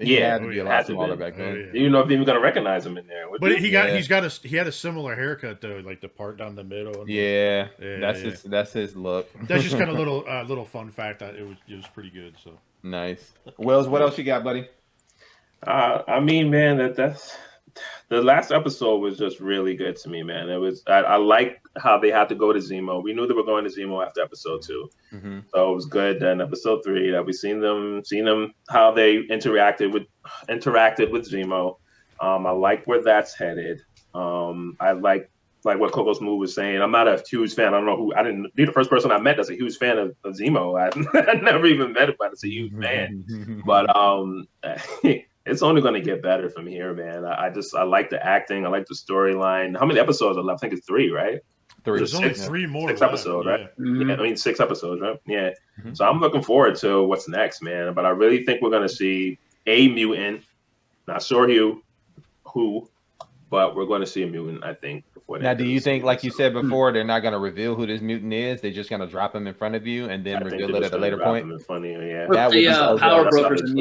He 0.09 0.18
Yeah, 0.18 0.32
had 0.32 0.42
to 0.42 0.48
be 0.48 0.59
a 0.59 0.64
lot 0.64 0.86
smaller 0.86 1.14
be. 1.14 1.22
back 1.22 1.34
Oh, 1.34 1.44
then. 1.44 1.70
yeah. 1.72 1.72
You 1.80 1.82
don't 1.84 1.92
know 1.92 2.01
if 2.01 2.06
you're 2.06 2.14
even 2.14 2.26
gonna 2.26 2.40
recognize 2.40 2.84
him 2.84 2.98
in 2.98 3.06
there. 3.06 3.26
But 3.38 3.52
you? 3.52 3.56
he 3.59 3.70
got 3.70 3.90
Yeah. 3.90 3.96
he's 3.96 4.09
got 4.09 4.24
a 4.24 4.28
he 4.48 4.56
had 4.56 4.66
a 4.66 4.72
similar 4.72 5.14
haircut 5.14 5.60
though, 5.60 5.80
like 5.84 6.01
the 6.01 6.09
part 6.09 6.36
down 6.36 6.56
the 6.56 6.64
middle. 6.64 7.02
And 7.02 7.09
Yeah, 7.09 7.68
Yeah, 7.80 7.98
that's 8.01 8.18
yeah. 8.20 8.30
his 8.30 8.42
that's 8.42 8.72
his 8.72 8.96
look. 8.96 9.30
that's 9.46 9.62
just 9.62 9.78
kind 9.78 9.88
of 9.90 9.96
little 9.98 10.24
uh, 10.28 10.42
little 10.42 10.64
fun 10.64 10.90
fact. 10.90 11.20
That 11.20 11.36
it 11.36 11.46
was 11.46 11.59
it 11.68 11.76
was 11.76 11.86
pretty 11.86 12.10
good. 12.10 12.34
So 12.42 12.59
nice. 12.82 13.34
Wells, 13.56 13.86
what 13.86 14.02
else 14.02 14.18
you 14.18 14.24
got, 14.24 14.42
buddy? 14.42 14.66
Uh, 15.64 16.02
I 16.09 16.18
mean, 16.18 16.51
man, 16.51 16.76
that 16.78 16.96
that's 16.96 17.36
the 18.10 18.22
last 18.22 18.52
episode 18.52 18.98
was 18.98 19.18
just 19.18 19.40
really 19.40 19.74
good 19.74 19.97
to 19.97 20.09
me, 20.09 20.22
man. 20.22 20.48
It 20.48 20.56
was 20.59 20.82
I, 20.86 20.98
I 20.98 21.16
like 21.16 21.60
how 21.78 21.98
they 21.98 22.10
had 22.10 22.28
to 22.28 22.35
go 22.35 22.52
to 22.52 22.59
Zemo. 22.59 23.02
We 23.02 23.12
knew 23.14 23.26
they 23.26 23.35
were 23.35 23.43
going 23.44 23.64
to 23.64 23.70
Zemo 23.70 24.05
after 24.06 24.22
episode 24.22 24.62
2 24.62 24.90
Mm-hmm. 25.14 25.39
so 25.52 25.72
it 25.72 25.74
was 25.74 25.86
good. 25.86 26.20
Then 26.20 26.40
episode 26.40 26.82
three 26.85 27.10
that 27.12 27.24
we 27.24 27.32
seen 27.32 27.60
them, 27.60 28.02
seen 28.05 28.24
them 28.24 28.52
how 28.68 28.90
they 28.93 29.22
interacted 29.24 29.93
with 29.93 30.05
interacted 30.48 31.10
with 31.12 31.31
Zemo. 31.31 31.76
Um, 32.20 32.47
I 32.47 32.51
like 32.51 32.85
where 32.86 33.02
that's 33.02 33.35
headed. 33.36 33.81
Um, 34.14 34.76
I 34.81 34.93
like 34.93 35.31
like 35.64 35.78
what 35.78 35.93
CocoaSmooth 35.93 36.39
was 36.39 36.55
saying. 36.55 36.82
I'm 36.82 36.90
not 36.90 37.09
a 37.09 37.22
huge 37.28 37.55
fan. 37.55 37.68
I 37.68 37.70
don't 37.78 37.86
know 37.86 37.97
who. 37.97 38.14
I 38.14 38.22
didn't 38.22 38.55
be 38.55 38.64
the 38.66 38.72
first 38.72 38.90
person 38.90 39.10
I 39.10 39.18
met 39.18 39.36
that's 39.39 39.48
a 39.51 39.55
huge 39.56 39.76
fan 39.78 39.98
of, 39.98 40.14
of 40.24 40.35
Zemo. 40.36 40.78
I, 40.78 40.89
I 41.32 41.35
never 41.36 41.64
even 41.66 41.93
met 41.93 42.10
him, 42.10 42.16
but 42.18 42.32
it's 42.32 42.44
a 42.44 42.48
huge 42.48 42.72
fan. 42.81 43.24
But 43.64 43.94
um, 43.97 44.47
it's 45.46 45.62
only 45.62 45.82
going 45.82 45.94
to 45.94 46.00
get 46.00 46.22
better 46.22 46.48
from 46.48 46.66
here, 46.66 46.94
man. 46.94 47.24
I, 47.24 47.46
I 47.46 47.50
just 47.50 47.74
I 47.74 47.82
like 47.82 48.10
the 48.10 48.24
acting. 48.24 48.64
I 48.64 48.68
like 48.68 48.86
the 48.86 48.94
storyline. 48.94 49.78
How 49.78 49.86
many 49.86 50.00
episodes 50.00 50.38
are 50.38 50.42
left? 50.42 50.58
I 50.58 50.68
think 50.68 50.78
it's 50.78 50.86
three, 50.86 51.10
right? 51.10 51.40
Three. 51.84 51.98
There's 51.98 52.14
only 52.14 52.28
six- 52.28 52.46
three 52.46 52.66
more. 52.66 52.88
six 52.88 53.00
left, 53.00 53.12
episodes, 53.12 53.46
yeah. 53.46 53.52
right? 53.52 53.78
Mhm. 53.78 54.08
Yeah, 54.08 54.14
I 54.14 54.22
mean 54.22 54.36
six 54.36 54.60
episodes, 54.60 55.00
right? 55.02 55.20
Yeah. 55.26 55.50
Mhm. 55.82 55.96
So 55.96 56.06
I'm 56.06 56.20
looking 56.20 56.42
forward 56.42 56.76
to 56.76 57.02
what's 57.02 57.28
next, 57.28 57.62
man. 57.62 57.92
But 57.92 58.06
I 58.06 58.10
really 58.10 58.44
think 58.44 58.62
we're 58.62 58.70
gonna 58.70 58.88
see 58.88 59.38
a 59.66 59.88
mutant. 59.88 60.42
Not 61.06 61.22
sure 61.22 61.46
who, 61.46 61.82
who, 62.44 62.88
but 63.50 63.76
we're 63.76 63.84
going 63.84 64.00
to 64.00 64.06
see 64.06 64.22
a 64.22 64.26
mutant. 64.26 64.64
I 64.64 64.74
think. 64.74 65.04
Before 65.12 65.38
the 65.38 65.44
Now, 65.44 65.54
do 65.54 65.64
you 65.64 65.78
think, 65.80 66.02
like 66.02 66.24
you 66.24 66.30
said 66.30 66.52
before, 66.52 66.92
they're 66.92 67.04
not 67.04 67.20
going 67.20 67.32
to 67.32 67.38
reveal 67.38 67.74
who 67.74 67.86
this 67.86 68.00
mutant 68.00 68.32
is? 68.32 68.60
They're 68.60 68.72
just 68.72 68.90
going 68.90 69.00
to 69.00 69.06
drop 69.06 69.34
him 69.34 69.46
in 69.46 69.54
front 69.54 69.74
of 69.74 69.86
you 69.86 70.06
and 70.06 70.24
then 70.24 70.42
I 70.42 70.46
reveal 70.46 70.74
it 70.74 70.82
at 70.82 70.92
a 70.92 70.98
later 70.98 71.18
point? 71.18 71.44
them 71.46 71.52
in 71.52 71.58
front 71.60 71.84
of 71.84 71.90
you, 71.90 72.00
Yeah. 72.00 72.26
That 72.30 72.46
if 72.46 72.48
would 72.48 72.52
the 72.52 72.60
be 72.60 72.68
uh, 72.68 72.74
so 72.74 72.98
power 72.98 73.30
brokers 73.30 73.60
That's 73.60 73.72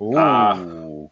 a 0.00 0.04
not 0.04 0.54
true. 0.56 0.64
mutant? 0.64 1.10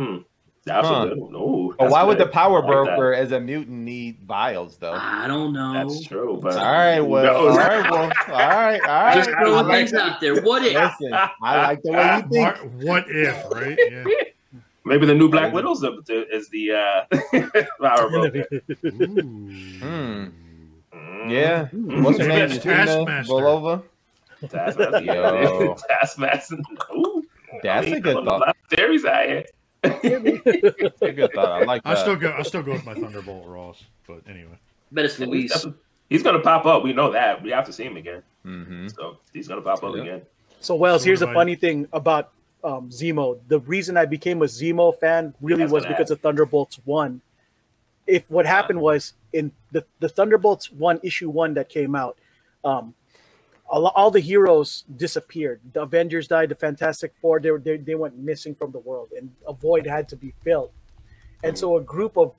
Ooh. 0.00 0.24
That's 0.64 0.86
Huh. 0.86 0.94
a 0.94 1.08
good 1.08 1.18
one. 1.18 1.34
Ooh, 1.34 1.74
but 1.76 1.84
that's 1.84 1.92
why 1.92 2.02
would 2.04 2.18
the 2.18 2.26
power 2.28 2.58
I 2.58 2.66
like 2.68 2.86
that. 2.86 2.96
broker 2.96 3.14
as 3.14 3.32
a 3.32 3.40
mutant 3.40 3.78
need 3.80 4.20
vials, 4.24 4.76
though? 4.76 4.92
I 4.92 5.26
don't 5.26 5.52
know. 5.52 5.72
That's 5.74 6.04
true. 6.06 6.38
But 6.40 6.56
All 6.56 6.62
right, 6.70 7.00
well, 7.00 7.48
all 7.48 7.56
right, 7.56 7.90
well, 7.90 8.02
all 8.04 8.10
right, 8.28 8.80
all 8.80 9.04
right. 9.04 9.14
Just 9.16 9.30
throwing 9.30 9.66
like 9.66 9.76
things 9.78 9.90
that. 9.90 10.00
out 10.12 10.20
there. 10.20 10.40
What 10.40 10.64
if? 10.64 10.74
Listen, 10.74 11.12
I 11.42 11.62
like 11.66 11.82
the 11.82 11.90
way 11.90 12.16
you 12.16 12.22
think. 12.30 12.30
What, 12.30 12.70
what 12.84 13.04
if, 13.08 13.44
right? 13.50 13.76
Yeah. 13.90 14.04
Maybe 14.84 15.04
the 15.06 15.14
new 15.14 15.28
Black 15.28 15.52
Widow's 15.52 15.80
the, 15.80 16.00
the, 16.06 16.28
is 16.32 16.48
the 16.50 16.72
uh, 16.72 17.04
power 17.80 18.08
broker. 18.10 18.44
Ooh. 18.86 19.20
Hmm. 19.80 20.26
Mm. 20.92 21.30
Yeah. 21.30 21.66
Mm. 21.72 22.02
What's 22.04 22.18
her 22.18 22.28
name? 22.28 22.38
That's 22.48 22.54
Justina 22.64 22.84
Taskmaster. 22.86 23.32
Bulova? 23.32 23.82
Taskmaster. 24.48 25.00
Yo. 25.04 25.76
Taskmaster. 25.88 26.56
Ooh. 27.64 27.68
That's 27.68 27.86
I 27.86 27.90
mean, 27.90 27.98
a 27.98 28.00
good 28.00 28.14
thought. 28.14 28.24
lot 28.40 28.48
of 28.48 28.54
theories 28.70 29.04
out 29.04 29.24
here. 29.26 29.44
That's 29.82 30.04
a 31.02 31.12
good 31.12 31.32
thought. 31.32 31.62
I 31.62 31.64
like 31.64 31.82
I 31.86 31.94
still 31.94 32.16
go. 32.16 32.32
I 32.36 32.42
still 32.42 32.62
go 32.62 32.72
with 32.72 32.84
my 32.84 32.94
Thunderbolt 32.94 33.46
Ross. 33.46 33.82
But 34.06 34.22
anyway, 34.28 34.58
but 34.90 35.04
it's 35.04 35.16
He's, 35.16 35.28
Luis. 35.28 35.52
definitely- 35.52 35.80
he's 36.10 36.22
gonna 36.22 36.40
pop 36.40 36.66
up. 36.66 36.82
We 36.84 36.92
know 36.92 37.12
that. 37.12 37.42
We 37.42 37.50
have 37.50 37.66
to 37.66 37.72
see 37.72 37.84
him 37.84 37.96
again. 37.96 38.22
hmm 38.42 38.88
So 38.88 39.18
he's 39.32 39.48
gonna 39.48 39.62
pop 39.62 39.82
up 39.82 39.94
Yeah. 39.96 40.02
again. 40.02 40.22
So 40.60 40.74
Wells, 40.76 41.02
So 41.02 41.06
here's 41.06 41.20
the 41.20 41.26
do 41.26 41.32
I- 41.32 41.34
funny 41.34 41.54
thing 41.56 41.88
about 41.92 42.30
um, 42.64 42.90
Zemo. 42.90 43.38
The 43.48 43.58
reason 43.60 43.96
I 43.96 44.04
became 44.06 44.40
a 44.42 44.46
Zemo 44.46 44.96
fan 44.98 45.34
really 45.40 45.60
That's 45.62 45.72
was 45.72 45.82
gonna 45.84 45.96
because 45.96 46.10
of 46.12 46.20
Thunderbolts 46.20 46.78
one. 46.84 47.20
If 48.06 48.28
what 48.30 48.46
happened 48.46 48.80
was 48.80 49.14
in 49.32 49.52
the 49.72 49.84
the 50.00 50.08
Thunderbolts 50.08 50.70
one 50.70 51.00
issue 51.02 51.28
one 51.30 51.54
that 51.54 51.68
came 51.68 51.94
out, 51.96 52.16
um, 52.64 52.94
all, 53.72 53.86
all 53.88 54.10
the 54.10 54.20
heroes 54.20 54.84
disappeared. 54.96 55.60
The 55.72 55.82
Avengers 55.82 56.28
died. 56.28 56.50
The 56.50 56.54
Fantastic 56.54 57.14
Four 57.20 57.40
they 57.40 57.50
were 57.50 57.58
they, 57.58 57.78
they 57.78 57.94
went 57.94 58.16
missing 58.18 58.54
from 58.54 58.70
the 58.70 58.78
world, 58.78 59.08
and 59.16 59.32
a 59.48 59.54
void 59.54 59.86
had 59.86 60.08
to 60.10 60.16
be 60.16 60.34
filled. 60.44 60.70
And 61.42 61.58
so 61.58 61.78
a 61.78 61.80
group 61.80 62.16
of 62.18 62.34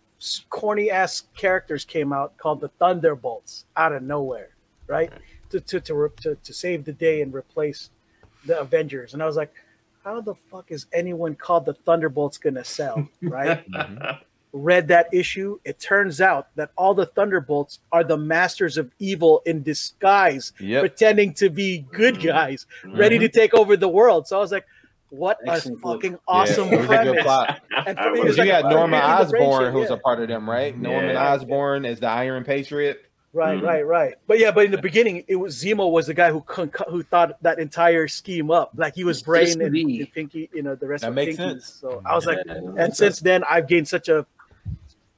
corny 0.49 0.91
ass 0.91 1.23
characters 1.35 1.84
came 1.84 2.14
out 2.14 2.38
called 2.38 2.61
the 2.61 2.69
Thunderbolts 2.69 3.65
out 3.76 3.91
of 3.91 4.03
nowhere, 4.03 4.49
right? 4.88 5.11
To 5.49 5.60
to 5.60 5.81
to 5.81 6.11
to, 6.22 6.35
to 6.35 6.53
save 6.53 6.85
the 6.85 6.93
day 6.93 7.22
and 7.22 7.34
replace 7.34 7.89
the 8.45 8.60
Avengers. 8.60 9.15
And 9.15 9.23
I 9.23 9.26
was 9.26 9.35
like, 9.35 9.53
how 10.03 10.22
the 10.22 10.35
fuck 10.35 10.72
is 10.72 10.85
anyone 10.93 11.34
called 11.34 11.65
the 11.65 11.73
Thunderbolts 11.73 12.38
gonna 12.38 12.64
sell, 12.64 13.10
right? 13.22 13.65
Mm-hmm. 13.73 14.23
Read 14.55 14.88
that 14.89 15.07
issue. 15.11 15.59
It 15.65 15.80
turns 15.80 16.21
out 16.21 16.47
that 16.55 16.69
all 16.77 16.93
the 16.93 17.07
Thunderbolts 17.07 17.80
are 17.91 18.03
the 18.03 18.17
masters 18.17 18.77
of 18.77 18.91
evil 18.99 19.41
in 19.47 19.63
disguise, 19.63 20.53
Yep. 20.59 20.81
pretending 20.81 21.34
to 21.35 21.49
be 21.49 21.85
good 21.91 22.15
Mhm. 22.15 22.23
guys, 22.27 22.65
ready 22.85 23.17
to 23.19 23.27
take 23.30 23.53
over 23.55 23.75
the 23.75 23.89
world. 23.89 24.27
So 24.27 24.38
I 24.38 24.39
was 24.39 24.51
like, 24.51 24.65
what 25.09 25.38
Excellent 25.47 25.80
a 25.80 25.81
fucking 25.81 26.17
awesome 26.27 26.67
it 26.69 26.77
was 26.77 26.88
good 26.88 26.88
premise. 26.88 27.23
plot. 27.23 27.61
And 27.85 27.99
I 27.99 28.03
for 28.03 28.11
me, 28.11 28.19
it 28.19 28.23
was 28.23 28.30
was 28.30 28.38
you 28.38 28.43
like 28.51 28.61
got 28.63 28.71
a- 28.71 28.75
Norman 28.75 29.01
Osborn, 29.01 29.41
friendship, 29.41 29.73
who's 29.73 29.89
yeah. 29.89 29.95
a 29.95 29.99
part 29.99 30.19
of 30.21 30.27
them, 30.27 30.49
right? 30.49 30.77
Norman 30.77 31.09
Yeah. 31.11 31.34
Osborn 31.34 31.85
is 31.85 31.99
the 31.99 32.07
Iron 32.07 32.43
Patriot. 32.43 33.05
Right, 33.35 33.59
Mhm. 33.59 33.63
right, 33.65 33.81
right. 33.88 34.13
But 34.27 34.38
yeah, 34.38 34.51
but 34.51 34.65
in 34.65 34.71
the 34.71 34.77
beginning, 34.77 35.23
it 35.27 35.35
was 35.38 35.55
Zemo 35.55 35.91
was 35.91 36.05
the 36.05 36.13
guy 36.13 36.30
who 36.31 36.41
con- 36.41 36.71
who 36.89 37.01
thought 37.01 37.41
that 37.41 37.57
entire 37.57 38.07
scheme 38.07 38.51
up. 38.51 38.71
Like 38.75 38.93
he 38.93 39.03
was 39.03 39.17
It's 39.17 39.25
Brain 39.25 39.61
and, 39.61 39.73
SUV. 39.75 39.99
and 40.01 40.11
Pinky, 40.13 40.49
you 40.53 40.61
know, 40.61 40.75
the 40.75 40.85
rest 40.88 41.01
That 41.01 41.07
of 41.09 41.15
makes 41.15 41.38
Pinky. 41.38 41.59
sense. 41.59 41.65
So 41.81 42.01
I 42.05 42.13
was 42.15 42.27
like, 42.27 42.38
Yeah, 42.45 42.59
and 42.77 42.95
since 42.95 43.19
then, 43.19 43.43
I've 43.49 43.67
gained 43.67 43.88
such 43.88 44.07
a. 44.09 44.25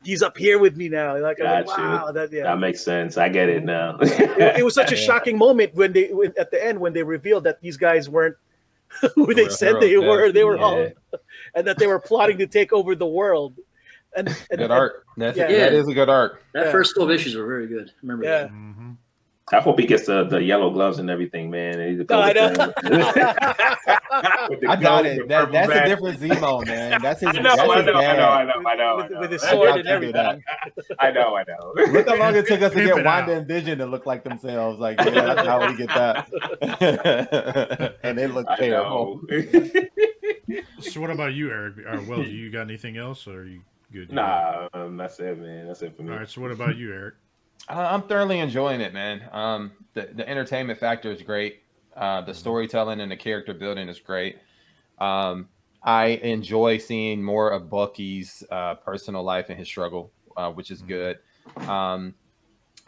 He's 0.06 0.22
up 0.22 0.38
here 0.38 0.60
with 0.60 0.77
me 0.77 0.88
now. 0.88 1.18
Like, 1.19 1.40
I'm 1.41 1.65
like 1.65 1.77
wow, 1.77 2.11
that 2.11 2.32
yeah. 2.32 2.44
that 2.44 2.60
makes 2.60 2.82
sense. 2.84 3.18
I 3.18 3.27
get 3.27 3.49
it 3.49 3.64
now. 3.64 3.98
it, 4.02 4.60
it 4.60 4.64
was 4.64 4.76
such 4.76 4.91
a 4.91 4.95
shocking 5.07 5.38
moment 5.38 5.73
when 5.73 5.94
they 5.94 6.07
when, 6.07 6.32
at 6.38 6.52
the 6.52 6.64
end 6.64 6.80
when 6.80 6.94
they 6.94 7.03
revealed 7.03 7.44
that 7.45 7.60
these 7.61 7.76
guys 7.77 8.07
weren't 8.07 8.36
who 9.15 9.34
they 9.34 9.44
Real 9.44 9.52
said 9.52 9.80
they 9.82 9.90
heroes, 9.90 10.07
were. 10.07 10.32
They 10.32 10.44
were 10.44 10.57
Yeah. 10.57 10.64
all, 10.64 10.90
and 11.56 11.68
that 11.68 11.77
they 11.80 11.88
were 11.88 11.99
plotting 11.99 12.38
to 12.38 12.48
take 12.48 12.72
over 12.72 12.95
the 12.95 13.07
world. 13.07 13.56
And, 14.15 14.30
and 14.49 14.60
Good 14.60 14.72
art. 14.72 15.03
That's 15.18 15.38
Yeah. 15.38 15.48
that 15.48 15.73
is 15.73 15.88
a 15.90 15.94
good 15.94 16.07
art. 16.07 16.41
That 16.53 16.68
Yeah. 16.68 16.72
first 16.72 16.95
12 16.95 17.11
issues 17.11 17.36
were 17.36 17.45
very 17.48 17.68
good. 17.68 17.91
Remember 18.02 18.23
Yeah. 18.23 18.41
that. 18.44 18.52
Mhm. 18.52 18.95
I 19.53 19.59
hope 19.59 19.80
he 19.80 19.85
gets 19.85 20.07
the, 20.07 20.23
the 20.23 20.41
yellow 20.41 20.72
gloves 20.72 20.97
and 20.97 21.07
everything, 21.07 21.51
man. 21.51 21.80
And 21.80 21.99
he's 21.99 22.09
No, 22.09 22.19
I 22.19 22.34
know. 22.34 22.47
I 24.67 24.76
doubt 24.76 25.03
gold, 25.03 25.05
it. 25.05 25.27
That, 25.27 25.45
purple 25.45 25.53
that's 25.53 25.72
a 25.72 25.85
different 25.85 26.19
Zemo, 26.19 26.65
man. 26.65 26.99
That's 26.99 27.19
his. 27.22 27.30
I 27.30 27.34
know, 27.34 27.43
that's 27.55 27.61
I 27.61 27.77
his 27.77 27.85
know, 27.85 27.93
I 27.93 28.17
know, 28.17 28.27
I 28.27 28.43
know, 28.43 28.53
I 28.65 28.76
know, 28.76 28.84
I 28.84 28.93
with, 28.95 29.11
know. 29.11 29.19
with 29.19 29.31
his 29.31 29.43
sword 29.43 29.69
and 29.69 29.77
you 29.77 29.84
do 30.07 30.11
that. 30.13 30.26
everything. 30.26 30.43
I 30.97 31.11
know, 31.11 31.35
I 31.35 31.43
know. 31.43 31.73
Look 31.91 32.07
how 32.07 32.15
long 32.17 32.35
it 32.35 32.47
took 32.47 32.63
us 32.63 32.73
to 32.73 32.84
get 32.84 32.95
Wanda 32.95 33.09
out. 33.11 33.30
and 33.30 33.47
Vision 33.47 33.77
to 33.77 33.85
look 33.85 34.07
like 34.07 34.23
themselves. 34.23 34.80
Like, 34.80 34.99
yeah, 34.99 35.11
that's 35.11 35.47
how 35.47 35.67
we 35.67 35.77
get 35.77 35.89
that. 35.89 36.27
and 38.03 38.17
they 38.17 38.26
look 38.27 38.47
terrible. 38.57 39.22
So 40.80 41.01
what 41.01 41.09
about 41.09 41.34
you, 41.34 41.49
Eric? 41.49 41.80
Or 41.80 42.01
well, 42.01 42.23
you 42.23 42.51
got 42.51 42.61
anything 42.61 42.97
else, 42.97 43.27
or 43.27 43.39
are 43.41 43.45
you 43.45 43.61
good? 43.91 44.11
nah, 44.11 44.67
um, 44.73 44.95
that's 44.95 45.19
it, 45.19 45.39
man. 45.39 45.67
That's 45.67 45.81
it 45.81 45.97
for 45.97 46.03
me. 46.03 46.11
All 46.11 46.19
right. 46.19 46.30
So 46.30 46.39
what 46.41 46.51
about 46.51 46.77
you, 46.77 46.93
Eric? 46.93 47.15
I'm 47.68 48.03
thoroughly 48.03 48.40
enjoying 48.40 48.82
it, 48.82 48.94
man. 48.94 49.27
Um, 49.32 49.72
the 49.94 50.10
the 50.14 50.27
entertainment 50.27 50.80
factor 50.80 51.11
is 51.11 51.22
great. 51.22 51.64
Uh, 51.95 52.22
the 52.22 52.34
storytelling 52.34 52.99
and 52.99 53.11
the 53.11 53.15
character 53.15 53.53
building 53.53 53.88
is 53.88 53.99
great. 53.99 54.38
Um, 54.99 55.49
I 55.82 56.07
enjoy 56.07 56.77
seeing 56.80 57.23
more 57.23 57.52
of 57.52 57.69
Bucky's 57.69 58.44
uh, 58.52 58.76
personal 58.76 59.23
life 59.23 59.49
and 59.49 59.57
his 59.57 59.68
struggle, 59.68 60.11
uh, 60.36 60.52
which 60.52 60.72
is 60.72 60.82
good. 60.82 61.19
Um, 61.68 62.15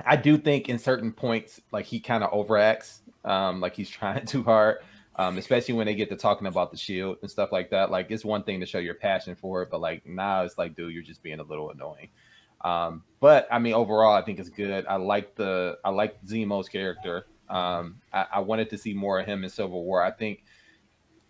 I 0.05 0.15
do 0.15 0.37
think 0.37 0.67
in 0.67 0.77
certain 0.79 1.11
points, 1.11 1.61
like 1.71 1.85
he 1.85 1.99
kind 1.99 2.23
of 2.23 2.31
overacts, 2.31 2.99
um, 3.23 3.61
like 3.61 3.75
he's 3.75 3.89
trying 3.89 4.25
too 4.25 4.43
hard. 4.43 4.77
Um, 5.19 5.39
especially 5.39 5.73
when 5.73 5.87
they 5.87 5.95
get 5.95 6.09
to 6.09 6.15
talking 6.15 6.45
about 6.45 6.69
the 6.69 6.77
shield 6.77 7.17
and 7.23 7.31
stuff 7.31 7.51
like 7.51 7.71
that. 7.71 7.89
Like 7.89 8.11
it's 8.11 8.23
one 8.23 8.43
thing 8.43 8.59
to 8.59 8.67
show 8.67 8.77
your 8.77 8.93
passion 8.93 9.35
for 9.35 9.63
it, 9.63 9.69
but 9.71 9.81
like 9.81 10.05
now 10.05 10.43
it's 10.43 10.59
like, 10.59 10.75
dude, 10.75 10.93
you're 10.93 11.01
just 11.01 11.23
being 11.23 11.39
a 11.39 11.43
little 11.43 11.71
annoying. 11.71 12.09
Um, 12.61 13.03
but 13.19 13.47
I 13.51 13.59
mean, 13.59 13.73
overall, 13.73 14.13
I 14.13 14.21
think 14.21 14.39
it's 14.39 14.49
good. 14.49 14.85
I 14.87 14.95
like 14.95 15.35
the 15.35 15.77
I 15.83 15.89
like 15.89 16.23
Zemo's 16.23 16.69
character. 16.69 17.25
Um, 17.49 18.01
I, 18.13 18.25
I 18.33 18.39
wanted 18.39 18.69
to 18.71 18.77
see 18.77 18.93
more 18.93 19.19
of 19.19 19.25
him 19.25 19.43
in 19.43 19.49
Civil 19.49 19.83
War. 19.83 20.03
I 20.03 20.11
think 20.11 20.43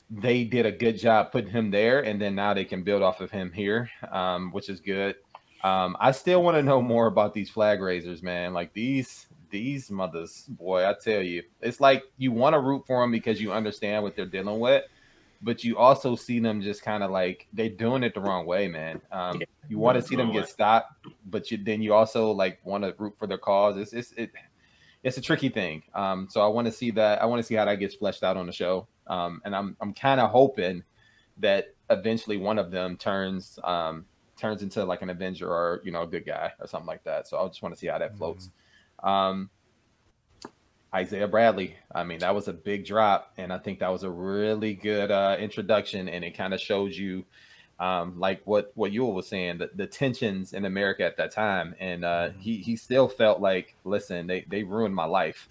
they 0.10 0.44
did 0.44 0.66
a 0.66 0.72
good 0.72 0.98
job 0.98 1.32
putting 1.32 1.52
him 1.52 1.72
there, 1.72 2.02
and 2.04 2.22
then 2.22 2.36
now 2.36 2.54
they 2.54 2.66
can 2.66 2.84
build 2.84 3.02
off 3.02 3.22
of 3.22 3.30
him 3.30 3.52
here, 3.52 3.90
um, 4.12 4.52
which 4.52 4.70
is 4.70 4.80
good. 4.80 5.16
Um, 5.64 5.98
I 5.99 6.12
still 6.12 6.44
want 6.44 6.56
to 6.56 6.64
know 6.64 6.82
more 6.82 7.08
about 7.08 7.34
these 7.34 7.49
flag 7.49 7.82
raisers, 7.82 8.24
man. 8.24 8.54
Like 8.54 8.74
these 8.74 9.28
these 9.49 9.90
mothers, 9.90 10.45
boy, 10.49 10.88
I 10.88 10.94
tell 10.94 11.22
you, 11.22 11.44
it's 11.62 11.80
like 11.80 12.04
you 12.18 12.32
want 12.32 12.54
to 12.54 12.60
root 12.60 12.84
for 12.86 13.02
them 13.02 13.12
because 13.12 13.41
you 13.41 13.52
understand 13.52 14.04
what 14.04 14.16
they're 14.16 14.26
dealing 14.26 14.60
with, 14.60 14.84
but 15.42 15.64
you 15.64 15.78
also 15.78 16.16
see 16.16 16.40
them 16.40 16.62
just 16.62 16.82
kind 16.82 17.04
of 17.04 17.12
like 17.12 17.48
they're 17.54 17.70
doing 17.70 18.04
it 18.04 18.14
the 18.14 18.22
wrong 18.22 18.46
way, 18.46 18.68
man. 18.68 19.02
Um, 19.12 19.42
you 19.70 19.78
want 19.78 19.96
to 19.96 20.02
see 20.02 20.16
them 20.16 20.32
get 20.32 20.48
stopped, 20.48 21.08
but 21.26 21.52
you 21.52 21.58
then 21.58 21.82
you 21.82 21.94
also 21.94 22.32
like 22.32 22.60
want 22.64 22.84
to 22.84 22.96
root 22.98 23.16
for 23.18 23.28
their 23.28 23.38
cause. 23.38 23.78
It's 23.78 23.94
it's 23.94 24.12
it, 24.14 24.32
it's 25.04 25.18
a 25.18 25.22
tricky 25.22 25.50
thing. 25.50 25.84
Um, 25.94 26.28
so 26.30 26.42
I 26.42 26.48
want 26.48 26.66
to 26.68 26.72
see 26.72 26.92
that. 26.92 27.22
I 27.22 27.26
want 27.26 27.40
to 27.40 27.44
see 27.44 27.56
how 27.56 27.66
that 27.66 27.76
gets 27.76 27.96
fleshed 27.96 28.24
out 28.24 28.38
on 28.38 28.46
the 28.46 28.52
show. 28.52 28.88
Um, 29.08 29.42
and 29.46 29.56
I'm 29.56 29.78
I'm 29.80 29.94
kind 29.94 30.20
of 30.20 30.32
hoping 30.32 30.84
that 31.38 31.76
eventually 31.90 32.38
one 32.38 32.58
of 32.58 32.72
them 32.72 32.98
turns 32.98 33.60
um 33.64 34.06
turns 34.38 34.62
into 34.62 34.84
like 34.84 35.02
an 35.02 35.10
Avenger 35.10 35.50
or 35.50 35.82
you 35.84 35.92
know 35.92 36.04
a 36.04 36.08
good 36.08 36.26
guy 36.26 36.52
or 36.60 36.68
something 36.68 36.88
like 36.88 37.04
that. 37.04 37.28
So 37.28 37.38
I 37.38 37.48
just 37.48 37.62
want 37.62 37.76
to 37.76 37.80
see 37.80 37.88
how 37.88 37.98
that 37.98 38.16
floats. 38.18 38.50
Um, 39.04 39.50
Isaiah 40.94 41.28
Bradley. 41.28 41.76
I 41.94 42.04
mean, 42.04 42.20
that 42.20 42.34
was 42.34 42.48
a 42.48 42.54
big 42.54 42.86
drop, 42.86 43.34
and 43.38 43.52
I 43.52 43.58
think 43.58 43.80
that 43.80 43.92
was 43.92 44.04
a 44.04 44.10
really 44.10 44.74
good 44.74 45.12
uh, 45.12 45.38
introduction, 45.40 46.08
and 46.08 46.24
it 46.24 46.32
kind 46.32 46.54
of 46.54 46.62
shows 46.62 46.98
you, 46.98 47.26
um, 47.80 48.20
like 48.20 48.42
what 48.46 48.72
what 48.76 48.92
Yule 48.92 49.14
was 49.14 49.28
saying, 49.28 49.60
the, 49.60 49.70
the 49.76 49.88
tensions 49.88 50.54
in 50.54 50.66
America 50.66 51.04
at 51.04 51.18
that 51.18 51.32
time, 51.32 51.76
and 51.80 52.06
uh, 52.06 52.30
he 52.40 52.58
he 52.58 52.76
still 52.76 53.08
felt 53.08 53.42
like, 53.42 53.76
listen, 53.84 54.28
they 54.28 54.46
they 54.48 54.64
ruined 54.64 54.96
my 54.96 55.06
life. 55.06 55.48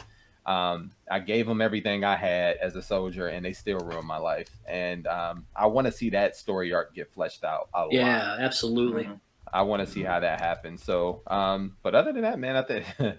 Um, 0.47 0.93
I 1.11 1.19
gave 1.19 1.47
them 1.47 1.61
everything 1.61 2.05
I 2.05 2.15
had 2.15 2.57
as 2.59 2.77
a 2.77 2.83
soldier, 2.83 3.27
and 3.27 3.45
they 3.45 3.53
still 3.53 3.81
ruined 3.81 4.07
my 4.07 4.19
life. 4.19 4.49
And 4.67 5.07
um, 5.09 5.45
I 5.57 5.67
want 5.67 5.87
to 5.87 5.93
see 5.93 6.11
that 6.11 6.37
story 6.37 6.73
arc 6.73 6.95
get 6.95 7.13
fleshed 7.13 7.43
out 7.43 7.69
a 7.75 7.83
lot. 7.83 7.93
Yeah, 7.93 8.37
absolutely. 8.39 9.05
Mm-hmm. 9.05 9.15
I 9.53 9.63
want 9.63 9.85
to 9.85 9.93
see 9.93 10.03
how 10.03 10.21
that 10.21 10.41
happens. 10.41 10.85
So, 10.85 11.23
um, 11.27 11.77
but 11.83 11.95
other 11.95 12.13
than 12.13 12.23
that, 12.23 12.39
man, 12.39 12.57
I 12.57 12.63
think, 12.63 12.85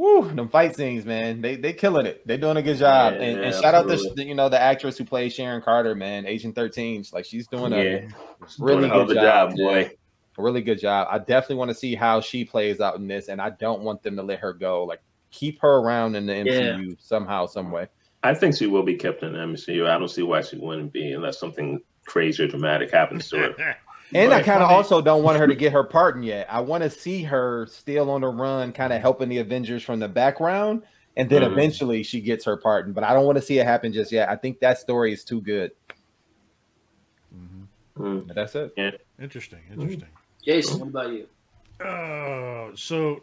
woo, 0.00 0.30
them 0.34 0.48
fight 0.48 0.74
scenes, 0.74 1.04
man, 1.04 1.42
they 1.42 1.56
they 1.56 1.74
killing 1.74 2.06
it. 2.06 2.26
They 2.26 2.38
doing 2.38 2.56
a 2.56 2.62
good 2.62 2.78
job. 2.78 3.14
Yeah, 3.14 3.20
and, 3.22 3.40
and 3.40 3.54
yeah, 3.54 3.60
shout 3.60 3.74
out 3.74 3.86
to 3.88 4.24
you 4.24 4.34
know 4.34 4.48
the 4.48 4.60
actress 4.60 4.96
who 4.96 5.04
plays 5.04 5.34
Sharon 5.34 5.60
Carter, 5.60 5.94
man, 5.94 6.26
Agent 6.26 6.54
Thirteen. 6.54 7.04
Like 7.12 7.26
she's 7.26 7.46
doing 7.46 7.72
a 7.72 7.76
Yeah. 7.82 8.08
really 8.58 8.80
Doing 8.80 8.84
a 8.84 8.88
hell 8.88 9.00
of 9.02 9.08
good 9.08 9.18
a 9.18 9.20
job, 9.20 9.50
job, 9.50 9.56
boy. 9.58 9.90
a 10.38 10.42
really 10.42 10.62
good 10.62 10.80
job. 10.80 11.08
I 11.10 11.18
definitely 11.18 11.56
want 11.56 11.70
to 11.70 11.74
see 11.74 11.94
how 11.94 12.20
she 12.20 12.44
plays 12.44 12.80
out 12.80 12.96
in 12.96 13.06
this, 13.06 13.28
and 13.28 13.40
I 13.40 13.50
don't 13.50 13.82
want 13.82 14.02
them 14.02 14.16
to 14.16 14.22
let 14.22 14.38
her 14.40 14.54
go. 14.54 14.84
Like 14.84 15.02
keep 15.30 15.60
her 15.60 15.76
around 15.76 16.16
in 16.16 16.26
the 16.26 16.32
MCU 16.32 16.96
somehow, 16.98 17.46
some 17.46 17.70
way. 17.70 17.88
I 18.22 18.34
think 18.34 18.56
she 18.56 18.66
will 18.66 18.82
be 18.82 18.96
kept 18.96 19.22
in 19.22 19.32
the 19.32 19.38
MCU. 19.38 19.86
I 19.88 19.98
don't 19.98 20.08
see 20.08 20.22
why 20.22 20.40
she 20.42 20.56
wouldn't 20.56 20.92
be 20.92 21.12
unless 21.12 21.38
something 21.38 21.80
crazy 22.06 22.42
or 22.44 22.48
dramatic 22.48 22.90
happens 22.90 23.28
to 23.30 23.38
her. 23.38 23.76
And 24.14 24.32
I 24.32 24.42
kind 24.42 24.62
of 24.62 24.70
also 24.70 25.00
don't 25.00 25.22
want 25.22 25.38
her 25.38 25.46
to 25.46 25.54
get 25.54 25.72
her 25.72 25.84
pardon 25.84 26.22
yet. 26.22 26.46
I 26.50 26.60
want 26.60 26.82
to 26.82 26.90
see 26.90 27.22
her 27.24 27.66
still 27.70 28.10
on 28.10 28.22
the 28.22 28.28
run, 28.28 28.72
kind 28.72 28.92
of 28.92 29.00
helping 29.00 29.28
the 29.28 29.38
Avengers 29.38 29.82
from 29.82 30.00
the 30.00 30.08
background, 30.08 30.82
and 31.16 31.28
then 31.30 31.42
Mhm. 31.42 31.52
eventually 31.52 32.02
she 32.02 32.20
gets 32.20 32.44
her 32.44 32.56
pardon. 32.56 32.92
But 32.92 33.04
I 33.04 33.12
don't 33.14 33.24
want 33.26 33.36
to 33.36 33.42
see 33.42 33.58
it 33.58 33.64
happen 33.66 33.92
just 33.92 34.10
yet. 34.10 34.28
I 34.28 34.36
think 34.36 34.60
that 34.60 34.78
story 34.78 35.12
is 35.12 35.24
too 35.24 35.40
good. 35.40 35.72
Mhm. 37.34 37.66
Mm. 37.98 38.34
That's 38.34 38.54
it. 38.54 38.72
Interesting. 39.20 39.60
Interesting. 39.70 40.08
Jason, 40.44 40.80
what 40.80 40.88
about 40.88 41.12
you? 41.12 41.28
Uh, 41.84 42.70
so 42.74 43.22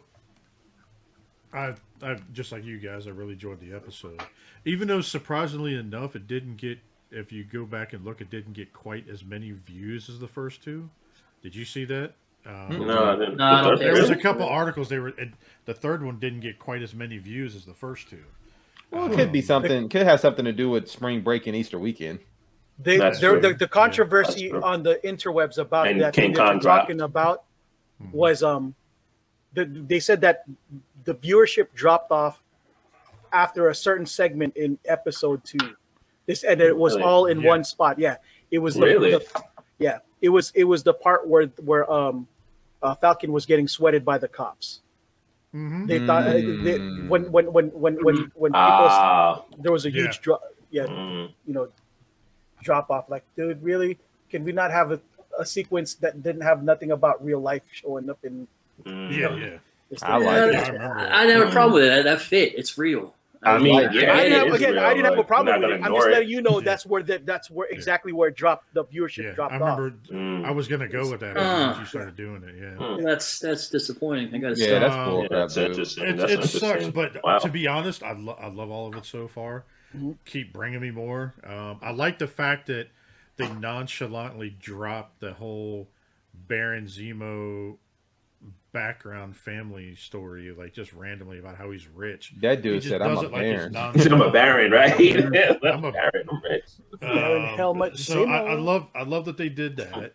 I, 1.52 1.74
I 2.02 2.16
just 2.32 2.52
like 2.52 2.64
you 2.64 2.78
guys, 2.78 3.06
I 3.06 3.10
really 3.10 3.32
enjoyed 3.32 3.60
the 3.60 3.74
episode. 3.74 4.22
Even 4.64 4.88
though 4.88 5.00
surprisingly 5.00 5.74
enough, 5.74 6.14
it 6.16 6.26
didn't 6.26 6.56
get. 6.56 6.78
If 7.10 7.32
you 7.32 7.44
go 7.44 7.64
back 7.64 7.92
and 7.94 8.04
look, 8.04 8.20
it 8.20 8.30
didn't 8.30 8.52
get 8.52 8.72
quite 8.72 9.08
as 9.08 9.24
many 9.24 9.52
views 9.52 10.08
as 10.08 10.18
the 10.18 10.28
first 10.28 10.62
two. 10.62 10.88
Did 11.42 11.54
you 11.54 11.64
see 11.64 11.84
that? 11.86 12.12
Um, 12.46 12.86
No, 12.86 13.04
I 13.12 13.16
didn't. 13.16 13.36
No, 13.36 13.76
The 13.76 13.84
There 13.84 13.92
was 13.94 14.10
a 14.10 14.16
couple 14.16 14.46
articles. 14.46 14.88
They 14.88 14.98
were 14.98 15.14
and 15.18 15.32
the 15.64 15.74
third 15.74 16.04
one 16.04 16.18
didn't 16.18 16.40
get 16.40 16.58
quite 16.58 16.82
as 16.82 16.94
many 16.94 17.18
views 17.18 17.56
as 17.56 17.64
the 17.64 17.74
first 17.74 18.08
two. 18.08 18.22
Well, 18.90 19.10
it 19.10 19.16
could 19.16 19.32
be 19.32 19.40
Um, 19.40 19.44
something. 19.44 19.88
Could 19.88 20.06
have 20.06 20.20
something 20.20 20.44
to 20.44 20.52
do 20.52 20.70
with 20.70 20.88
spring 20.88 21.20
break 21.22 21.46
and 21.46 21.56
Easter 21.56 21.78
weekend. 21.78 22.20
They, 22.78 22.96
That's 22.96 23.20
there, 23.20 23.32
true. 23.32 23.40
the, 23.40 23.54
the 23.54 23.68
controversy 23.68 24.50
That's 24.52 24.64
on 24.64 24.82
the 24.82 25.00
interwebs 25.04 25.58
about 25.58 25.88
And 25.88 26.00
that 26.00 26.14
King 26.14 26.26
thing 26.26 26.34
that 26.34 26.52
you're 26.52 26.60
talking 26.60 27.00
about 27.00 27.44
Mhm. 28.02 28.12
was 28.12 28.42
um, 28.44 28.74
the, 29.54 29.64
they 29.64 29.98
said 29.98 30.20
that 30.20 30.44
the 31.04 31.14
viewership 31.14 31.68
dropped 31.74 32.12
off 32.12 32.40
after 33.32 33.68
a 33.68 33.74
certain 33.74 34.06
segment 34.06 34.56
in 34.56 34.78
episode 34.84 35.42
two. 35.44 35.74
This 36.28 36.44
and 36.44 36.60
it 36.60 36.76
was 36.76 36.92
Really? 36.94 37.02
all 37.08 37.24
in 37.26 37.40
Yeah. 37.40 37.48
one 37.48 37.64
spot. 37.64 37.98
Yeah, 37.98 38.18
it 38.52 38.58
was 38.60 38.74
the- 38.76 38.82
Really? 38.84 39.10
the, 39.12 39.24
yeah, 39.78 39.98
it 40.20 40.28
was 40.28 40.52
it 40.54 40.64
was 40.64 40.82
the 40.84 40.92
part 40.92 41.26
where 41.26 41.46
where 41.64 41.90
um, 41.90 42.28
uh, 42.82 42.94
Falcon 42.94 43.32
was 43.32 43.46
getting 43.46 43.66
sweated 43.66 44.04
by 44.04 44.18
the 44.18 44.28
cops. 44.28 44.80
Mhm. 45.54 45.88
They 45.88 45.98
thought 46.06 46.28
uh, 46.28 46.32
they, 46.34 46.76
Mm. 46.78 47.08
when 47.08 47.32
when 47.32 47.46
when 47.50 47.66
when 47.72 47.94
when 48.04 48.16
when 48.36 48.52
people 48.52 48.60
Ah. 48.92 49.42
there 49.58 49.72
was 49.72 49.86
a 49.86 49.90
Yeah. 49.90 50.02
huge 50.02 50.20
drop. 50.20 50.42
Yeah, 50.70 50.84
Mm. 50.84 51.32
you 51.46 51.54
know, 51.54 51.68
drop 52.62 52.90
off. 52.90 53.08
Like, 53.08 53.24
dude, 53.34 53.62
really? 53.62 53.96
Can 54.28 54.44
we 54.44 54.52
not 54.52 54.70
have 54.70 54.92
a, 54.92 55.00
a 55.38 55.46
sequence 55.46 55.94
that 56.04 56.22
didn't 56.22 56.42
have 56.42 56.62
nothing 56.62 56.90
about 56.92 57.24
real 57.24 57.40
life 57.40 57.62
showing 57.72 58.10
up 58.10 58.18
in 58.22 58.46
Mm. 58.84 59.10
Yeah, 59.10 59.34
yeah. 59.34 59.58
I 60.02 60.18
thing? 60.18 60.26
like 60.28 60.36
Yeah, 60.36 60.44
it. 60.44 60.54
I 60.54 60.68
remember. 60.72 60.98
I, 61.00 61.22
I 61.22 61.26
never 61.26 61.44
had 61.46 61.48
a 61.48 61.52
problem 61.56 61.74
with 61.80 61.88
that. 61.88 62.04
That 62.04 62.20
fit. 62.20 62.52
It's 62.54 62.76
real. 62.76 63.14
I 63.42 63.58
mean, 63.58 63.74
like 63.74 63.92
yeah. 63.92 64.12
I 64.14 64.22
didn't 64.24 64.46
have, 64.46 64.54
again, 64.54 64.72
real, 64.74 64.82
I 64.84 64.94
didn't 64.94 65.04
have 65.06 65.18
a 65.18 65.24
problem 65.24 65.60
with 65.60 65.70
it. 65.70 65.74
I'm 65.74 65.78
just 65.80 65.86
ignore 65.90 66.10
letting 66.10 66.28
you 66.28 66.42
know 66.42 66.58
Yeah. 66.58 66.64
that's 66.64 66.84
where 66.86 67.02
that 67.04 67.24
that's 67.24 67.50
where 67.50 67.68
Yeah. 67.70 67.76
exactly 67.76 68.12
where 68.12 68.28
it 68.30 68.36
dropped 68.36 68.74
the 68.74 68.84
viewership 68.84 69.24
Yeah, 69.24 69.32
dropped 69.32 69.52
I 69.54 69.58
off. 69.60 69.78
remember. 69.78 69.96
Mm. 70.12 70.44
I 70.44 70.50
was 70.50 70.66
gonna 70.66 70.88
go 70.88 71.08
with 71.10 71.20
that 71.20 71.36
Uh. 71.36 71.66
once 71.68 71.78
you 71.78 71.84
started 71.86 72.16
doing 72.16 72.42
it. 72.42 72.54
Yeah. 72.58 72.84
Mm. 72.84 73.04
That's 73.04 73.38
that's 73.38 73.68
disappointing. 73.70 74.34
I 74.34 74.38
gotta 74.38 74.56
Yeah, 74.58 74.66
say. 74.66 74.78
that's 74.80 74.94
Um, 74.94 75.04
bull 75.08 75.22
Yeah, 75.22 75.28
that's 75.30 75.56
interesting. 75.56 76.04
It, 76.04 76.16
That's 76.16 76.32
it 76.32 76.34
interesting. 76.34 76.60
sucks, 76.60 76.86
but 76.88 77.22
Wow. 77.22 77.38
to 77.38 77.48
be 77.48 77.66
honest, 77.68 78.02
I, 78.02 78.12
lo- 78.12 78.38
I 78.40 78.48
love 78.48 78.70
all 78.70 78.88
of 78.88 78.96
it 78.96 79.04
so 79.04 79.28
far. 79.28 79.64
Mhm. 79.96 80.16
Keep 80.24 80.52
bringing 80.52 80.80
me 80.80 80.90
more. 80.90 81.34
Um, 81.44 81.78
I 81.80 81.92
like 81.92 82.18
the 82.18 82.26
fact 82.26 82.66
that 82.66 82.88
they 83.36 83.48
nonchalantly 83.48 84.50
dropped 84.50 85.20
the 85.20 85.32
whole 85.34 85.88
Baron 86.34 86.86
Zemo 86.86 87.76
background 88.78 89.36
family 89.36 89.94
story, 89.96 90.52
like 90.56 90.72
just 90.72 90.92
randomly 90.92 91.38
about 91.38 91.56
how 91.56 91.70
he's 91.70 91.86
rich. 91.88 92.32
That 92.40 92.62
dude 92.62 92.82
said, 92.84 93.02
"I'm 93.02 93.16
a 93.16 93.20
it 93.22 93.32
like 93.32 93.42
it's 93.42 93.58
baron." 93.58 93.72
nonchalant. 93.72 94.12
I'm 94.12 94.22
a 94.22 94.30
baron, 94.30 94.70
right? 94.72 94.92
I'm 95.16 95.34
I'm 95.74 95.84
a- 95.84 95.88
a 95.88 95.92
baron. 95.92 96.28
I'm 96.30 96.42
rich. 96.50 96.64
Baron 97.00 97.42
Um, 97.50 97.56
Helmut 97.56 97.98
so 97.98 98.24
I, 98.26 98.52
I 98.52 98.54
love 98.54 98.86
I 98.94 99.02
love 99.02 99.24
that 99.26 99.36
they 99.36 99.48
did 99.48 99.76
that. 99.76 100.14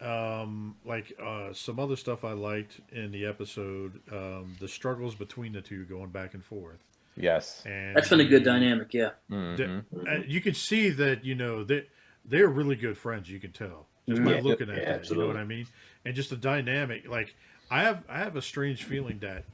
Um, 0.00 0.76
like 0.84 1.12
uh, 1.22 1.52
some 1.52 1.78
other 1.78 1.96
stuff 1.96 2.24
I 2.24 2.32
liked 2.32 2.80
in 2.92 3.12
the 3.12 3.26
episode, 3.26 4.00
um, 4.10 4.56
the 4.58 4.68
struggles 4.68 5.14
between 5.14 5.52
the 5.52 5.60
two 5.60 5.84
going 5.84 6.08
back 6.10 6.32
and 6.34 6.42
forth. 6.44 6.78
Yes. 7.14 7.62
And 7.66 7.94
That's 7.96 8.08
been 8.08 8.20
a 8.20 8.24
good 8.24 8.44
dynamic. 8.44 8.92
Yeah. 8.94 9.10
Mhm. 9.30 9.84
uh, 10.08 10.22
you 10.26 10.40
can 10.40 10.54
see 10.54 10.90
that 10.90 11.24
you 11.24 11.34
know 11.34 11.62
they 11.64 11.86
they're 12.24 12.48
really 12.48 12.76
good 12.76 12.96
friends. 12.98 13.30
You 13.30 13.38
can 13.38 13.52
tell 13.52 13.86
just 14.08 14.22
by 14.24 14.34
Yeah, 14.36 14.40
looking 14.42 14.70
at 14.70 14.78
yeah, 14.78 14.92
that. 14.98 15.10
You 15.10 15.16
know 15.16 15.26
what 15.26 15.36
I 15.36 15.44
mean? 15.44 15.66
And 16.04 16.14
just 16.14 16.30
the 16.30 16.36
dynamic. 16.36 17.08
Like 17.08 17.34
I 17.70 17.82
have 17.82 18.04
I 18.08 18.18
have 18.18 18.36
a 18.36 18.42
strange 18.42 18.84
feeling 18.84 19.18
that 19.20 19.44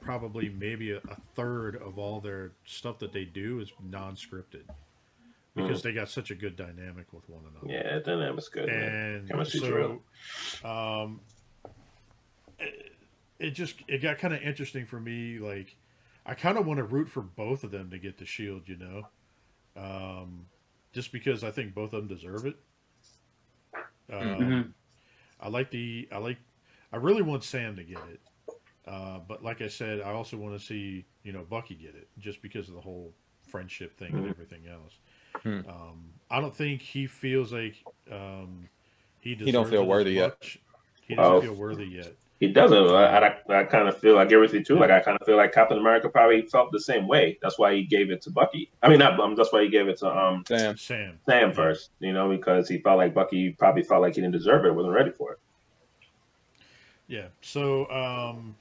probably 0.00 0.48
maybe 0.48 0.90
a, 0.92 0.96
a 0.98 1.16
third 1.34 1.76
of 1.76 1.98
all 1.98 2.20
their 2.20 2.52
stuff 2.64 2.98
that 2.98 3.12
they 3.12 3.24
do 3.24 3.60
is 3.60 3.70
non-scripted 3.82 4.64
because 5.54 5.82
they 5.82 5.92
got 5.92 6.08
such 6.08 6.30
a 6.30 6.34
good 6.34 6.56
dynamic 6.56 7.12
with 7.12 7.28
one 7.28 7.42
another. 7.50 7.72
Yeah, 7.72 7.98
dynamic's 8.00 8.48
good. 8.48 8.68
And 8.68 9.28
Chemistry's 9.28 9.62
so, 9.62 10.00
real. 10.64 10.70
um, 10.70 11.20
it, 12.58 12.92
it 13.38 13.50
just 13.50 13.76
it 13.86 13.98
got 14.02 14.18
kind 14.18 14.34
of 14.34 14.42
interesting 14.42 14.86
for 14.86 14.98
me. 14.98 15.38
Like, 15.38 15.76
I 16.26 16.34
kind 16.34 16.58
of 16.58 16.66
want 16.66 16.78
to 16.78 16.84
root 16.84 17.08
for 17.08 17.20
both 17.22 17.64
of 17.64 17.70
them 17.70 17.90
to 17.90 17.98
get 17.98 18.18
the 18.18 18.24
shield. 18.24 18.62
You 18.66 18.76
know, 18.78 19.08
um, 19.76 20.46
just 20.92 21.12
because 21.12 21.44
I 21.44 21.50
think 21.50 21.74
both 21.74 21.92
of 21.92 22.08
them 22.08 22.08
deserve 22.16 22.46
it. 22.46 22.56
Um, 24.12 24.18
Mhm. 24.20 24.72
I 25.40 25.48
like 25.48 25.70
the 25.70 26.08
I 26.10 26.18
like 26.18 26.38
I 26.92 26.96
really 26.96 27.22
want 27.22 27.42
Sam 27.44 27.76
to 27.76 27.84
get 27.84 27.98
it, 28.10 28.20
uh, 28.86 29.20
but 29.26 29.42
like 29.42 29.62
I 29.62 29.68
said, 29.68 30.00
I 30.00 30.10
also 30.12 30.36
want 30.36 30.58
to 30.58 30.64
see 30.64 31.04
you 31.24 31.32
know 31.32 31.44
Bucky 31.48 31.74
get 31.74 31.94
it 31.94 32.08
just 32.18 32.42
because 32.42 32.68
of 32.68 32.74
the 32.74 32.80
whole 32.80 33.12
friendship 33.48 33.96
thing 33.98 34.12
and 34.14 34.26
Mhm. 34.26 34.30
everything 34.30 34.66
else. 34.66 34.98
Hmm. 35.42 35.60
Um, 35.68 36.10
I 36.30 36.40
don't 36.40 36.54
think 36.54 36.80
he 36.82 37.06
feels 37.06 37.52
like 37.52 37.74
um, 38.10 38.68
he 39.20 39.34
He 39.34 39.52
don't 39.52 39.68
feel 39.68 39.80
it 39.80 39.84
as 39.84 39.88
worthy 39.88 40.12
yet. 40.12 40.36
He 41.06 41.14
doesn't 41.14 41.32
Oh. 41.32 41.40
feel 41.40 41.54
worthy 41.54 41.86
yet. 41.86 42.12
He 42.40 42.48
doesn't. 42.48 42.76
I, 42.76 43.18
I, 43.18 43.60
I 43.60 43.64
kind 43.64 43.86
of 43.88 43.96
feel. 43.98 44.18
I 44.18 44.24
get 44.24 44.40
with 44.40 44.52
you 44.52 44.64
too. 44.64 44.76
Like 44.76 44.90
I 44.90 44.98
kind 45.00 45.16
of 45.20 45.24
feel 45.24 45.36
like 45.36 45.52
Captain 45.52 45.78
America 45.78 46.08
probably 46.08 46.42
felt 46.42 46.72
the 46.72 46.80
same 46.80 47.06
way. 47.06 47.38
That's 47.40 47.56
why 47.56 47.72
he 47.74 47.84
gave 47.84 48.10
it 48.10 48.20
to 48.22 48.30
Bucky. 48.30 48.68
I 48.82 48.88
mean, 48.88 48.98
not. 48.98 49.18
Um, 49.20 49.36
that's 49.36 49.52
why 49.52 49.62
he 49.62 49.68
gave 49.68 49.86
it 49.86 49.98
to 49.98 50.08
um 50.08 50.42
Sam. 50.48 50.76
Sam. 50.76 51.20
Sam 51.24 51.52
first. 51.52 51.90
You 52.00 52.12
know, 52.12 52.28
because 52.28 52.68
he 52.68 52.78
felt 52.78 52.98
like 52.98 53.14
Bucky 53.14 53.50
probably 53.50 53.84
felt 53.84 54.02
like 54.02 54.16
he 54.16 54.20
didn't 54.22 54.32
deserve 54.34 54.64
it. 54.64 54.74
Wasn't 54.74 54.92
ready 54.92 55.12
for 55.12 55.32
it. 55.34 55.38
Yeah. 57.12 57.26
So, 57.42 57.90
um, 57.90 58.56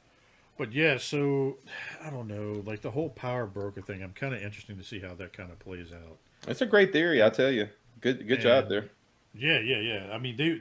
but 0.57 0.73
yeah. 0.73 0.97
So 0.97 1.57
I 2.03 2.09
don't 2.09 2.27
know. 2.27 2.61
Like 2.65 2.81
the 2.81 2.91
whole 2.91 3.09
power 3.09 3.45
broker 3.45 3.81
thing. 3.81 4.03
I'm 4.03 4.11
kind 4.11 4.35
of 4.35 4.43
interesting 4.43 4.77
to 4.77 4.83
see 4.83 4.99
how 4.99 5.13
that 5.15 5.31
kind 5.31 5.51
of 5.51 5.59
plays 5.59 5.93
out. 5.93 6.17
It's 6.49 6.59
a 6.59 6.65
great 6.65 6.91
theory, 6.91 7.23
I 7.23 7.29
tell 7.29 7.49
you. 7.49 7.69
Good, 8.01 8.27
good 8.27 8.41
job 8.41 8.67
there. 8.67 8.89
Yeah, 9.33 9.59
yeah, 9.59 9.79
yeah. 9.79 10.09
I 10.11 10.17
mean, 10.17 10.35
they 10.35 10.59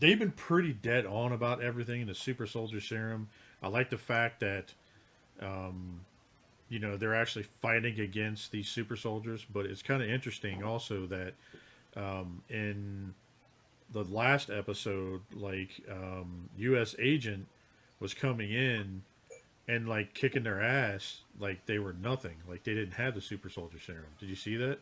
they've 0.00 0.18
been 0.18 0.32
pretty 0.32 0.72
dead 0.72 1.04
on 1.04 1.32
about 1.32 1.62
everything 1.62 2.00
in 2.00 2.06
the 2.06 2.14
super 2.14 2.46
soldier 2.46 2.80
serum. 2.80 3.28
I 3.62 3.68
like 3.68 3.90
the 3.90 3.98
fact 3.98 4.40
that, 4.40 4.72
um, 5.42 6.00
you 6.70 6.78
know, 6.78 6.96
they're 6.96 7.14
actually 7.14 7.44
fighting 7.60 8.00
against 8.00 8.52
these 8.52 8.68
super 8.68 8.96
soldiers. 8.96 9.44
But 9.52 9.66
it's 9.66 9.82
kind 9.82 10.02
of 10.02 10.08
interesting 10.08 10.64
also 10.64 11.04
that 11.06 11.34
um, 11.94 12.42
in 12.48 13.12
the 13.92 14.04
last 14.04 14.50
episode, 14.50 15.20
like 15.34 15.70
um, 15.90 16.48
U.S. 16.58 16.94
agent 16.98 17.46
was 18.00 18.14
coming 18.14 18.50
in 18.52 19.02
and 19.68 19.88
like 19.88 20.14
kicking 20.14 20.42
their 20.42 20.62
ass 20.62 21.22
like 21.40 21.64
they 21.66 21.78
were 21.78 21.94
nothing, 21.94 22.36
like 22.48 22.64
they 22.64 22.74
didn't 22.74 22.92
have 22.94 23.14
the 23.14 23.20
super 23.20 23.48
soldier 23.48 23.78
serum. 23.84 24.04
Did 24.20 24.28
you 24.28 24.36
see 24.36 24.56
that? 24.56 24.78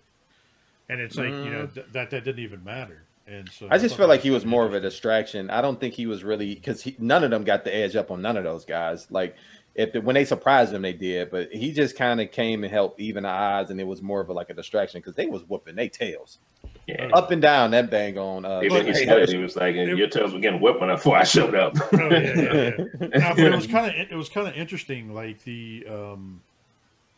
And 0.88 1.00
it's 1.00 1.16
like 1.16 1.30
you 1.30 1.50
know 1.50 1.66
th- 1.66 1.86
that 1.92 2.10
that 2.10 2.24
didn't 2.24 2.42
even 2.42 2.62
matter. 2.62 3.02
And 3.26 3.48
so 3.50 3.66
Mm. 3.66 3.72
I 3.72 3.78
just 3.78 3.94
thought 3.94 4.02
feel 4.02 4.08
like 4.08 4.20
he 4.20 4.30
was 4.30 4.44
more 4.44 4.66
of 4.66 4.74
a 4.74 4.80
distraction. 4.80 5.48
I 5.48 5.62
don't 5.62 5.80
think 5.80 5.94
he 5.94 6.06
was 6.06 6.22
really 6.22 6.54
because 6.54 6.86
none 6.98 7.24
of 7.24 7.30
them 7.30 7.44
got 7.44 7.64
the 7.64 7.74
edge 7.74 7.96
up 7.96 8.10
on 8.10 8.20
none 8.20 8.36
of 8.36 8.44
those 8.44 8.66
guys. 8.66 9.10
Like 9.10 9.34
if 9.74 9.92
the, 9.92 10.00
when 10.00 10.14
they 10.14 10.24
surprised 10.24 10.72
him, 10.72 10.82
they 10.82 10.92
did, 10.92 11.30
but 11.30 11.52
he 11.52 11.72
just 11.72 11.96
kind 11.96 12.20
of 12.20 12.30
came 12.30 12.62
and 12.64 12.72
helped 12.72 13.00
even 13.00 13.24
the 13.24 13.28
odds, 13.28 13.70
and 13.70 13.80
it 13.80 13.86
was 13.86 14.00
more 14.02 14.20
of 14.20 14.28
a, 14.28 14.32
like 14.32 14.50
a 14.50 14.54
distraction 14.54 15.00
because 15.00 15.14
they 15.14 15.26
was 15.26 15.42
whooping 15.48 15.74
their 15.74 15.88
tails 15.88 16.38
Yeah. 16.86 17.10
up 17.12 17.30
and 17.32 17.42
down 17.42 17.72
that 17.72 17.90
bang 17.90 18.16
on. 18.16 18.44
Uh, 18.44 18.60
Even 18.62 18.86
he 18.86 18.92
Hey, 18.92 19.04
said 19.06 19.22
it, 19.22 19.28
he 19.30 19.38
was 19.38 19.56
like, 19.56 19.74
"Your 19.74 20.06
tails 20.08 20.32
were 20.32 20.38
getting 20.38 20.60
whipped 20.60 20.80
when 20.80 20.90
I- 20.90 20.94
before 20.94 21.16
I 21.16 21.24
showed 21.24 21.54
up." 21.56 21.74
Oh, 21.92 21.98
yeah, 22.10 22.18
yeah, 22.20 22.70
yeah. 23.00 23.06
Now, 23.18 23.34
it 23.36 23.54
was 23.54 23.66
kind 23.66 23.86
of 23.88 23.94
it 24.12 24.14
was 24.14 24.28
kind 24.28 24.46
of 24.46 24.54
interesting, 24.54 25.12
like 25.12 25.42
the 25.44 25.84
um, 25.88 26.40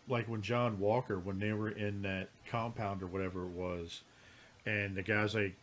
like 0.08 0.26
when 0.28 0.40
John 0.40 0.78
Walker 0.78 1.18
when 1.18 1.38
they 1.38 1.52
were 1.52 1.70
in 1.70 2.02
that 2.02 2.28
compound 2.48 3.02
or 3.02 3.06
whatever 3.06 3.42
it 3.42 3.50
was, 3.50 4.00
and 4.64 4.94
the 4.96 5.02
guy's 5.02 5.34
like, 5.34 5.54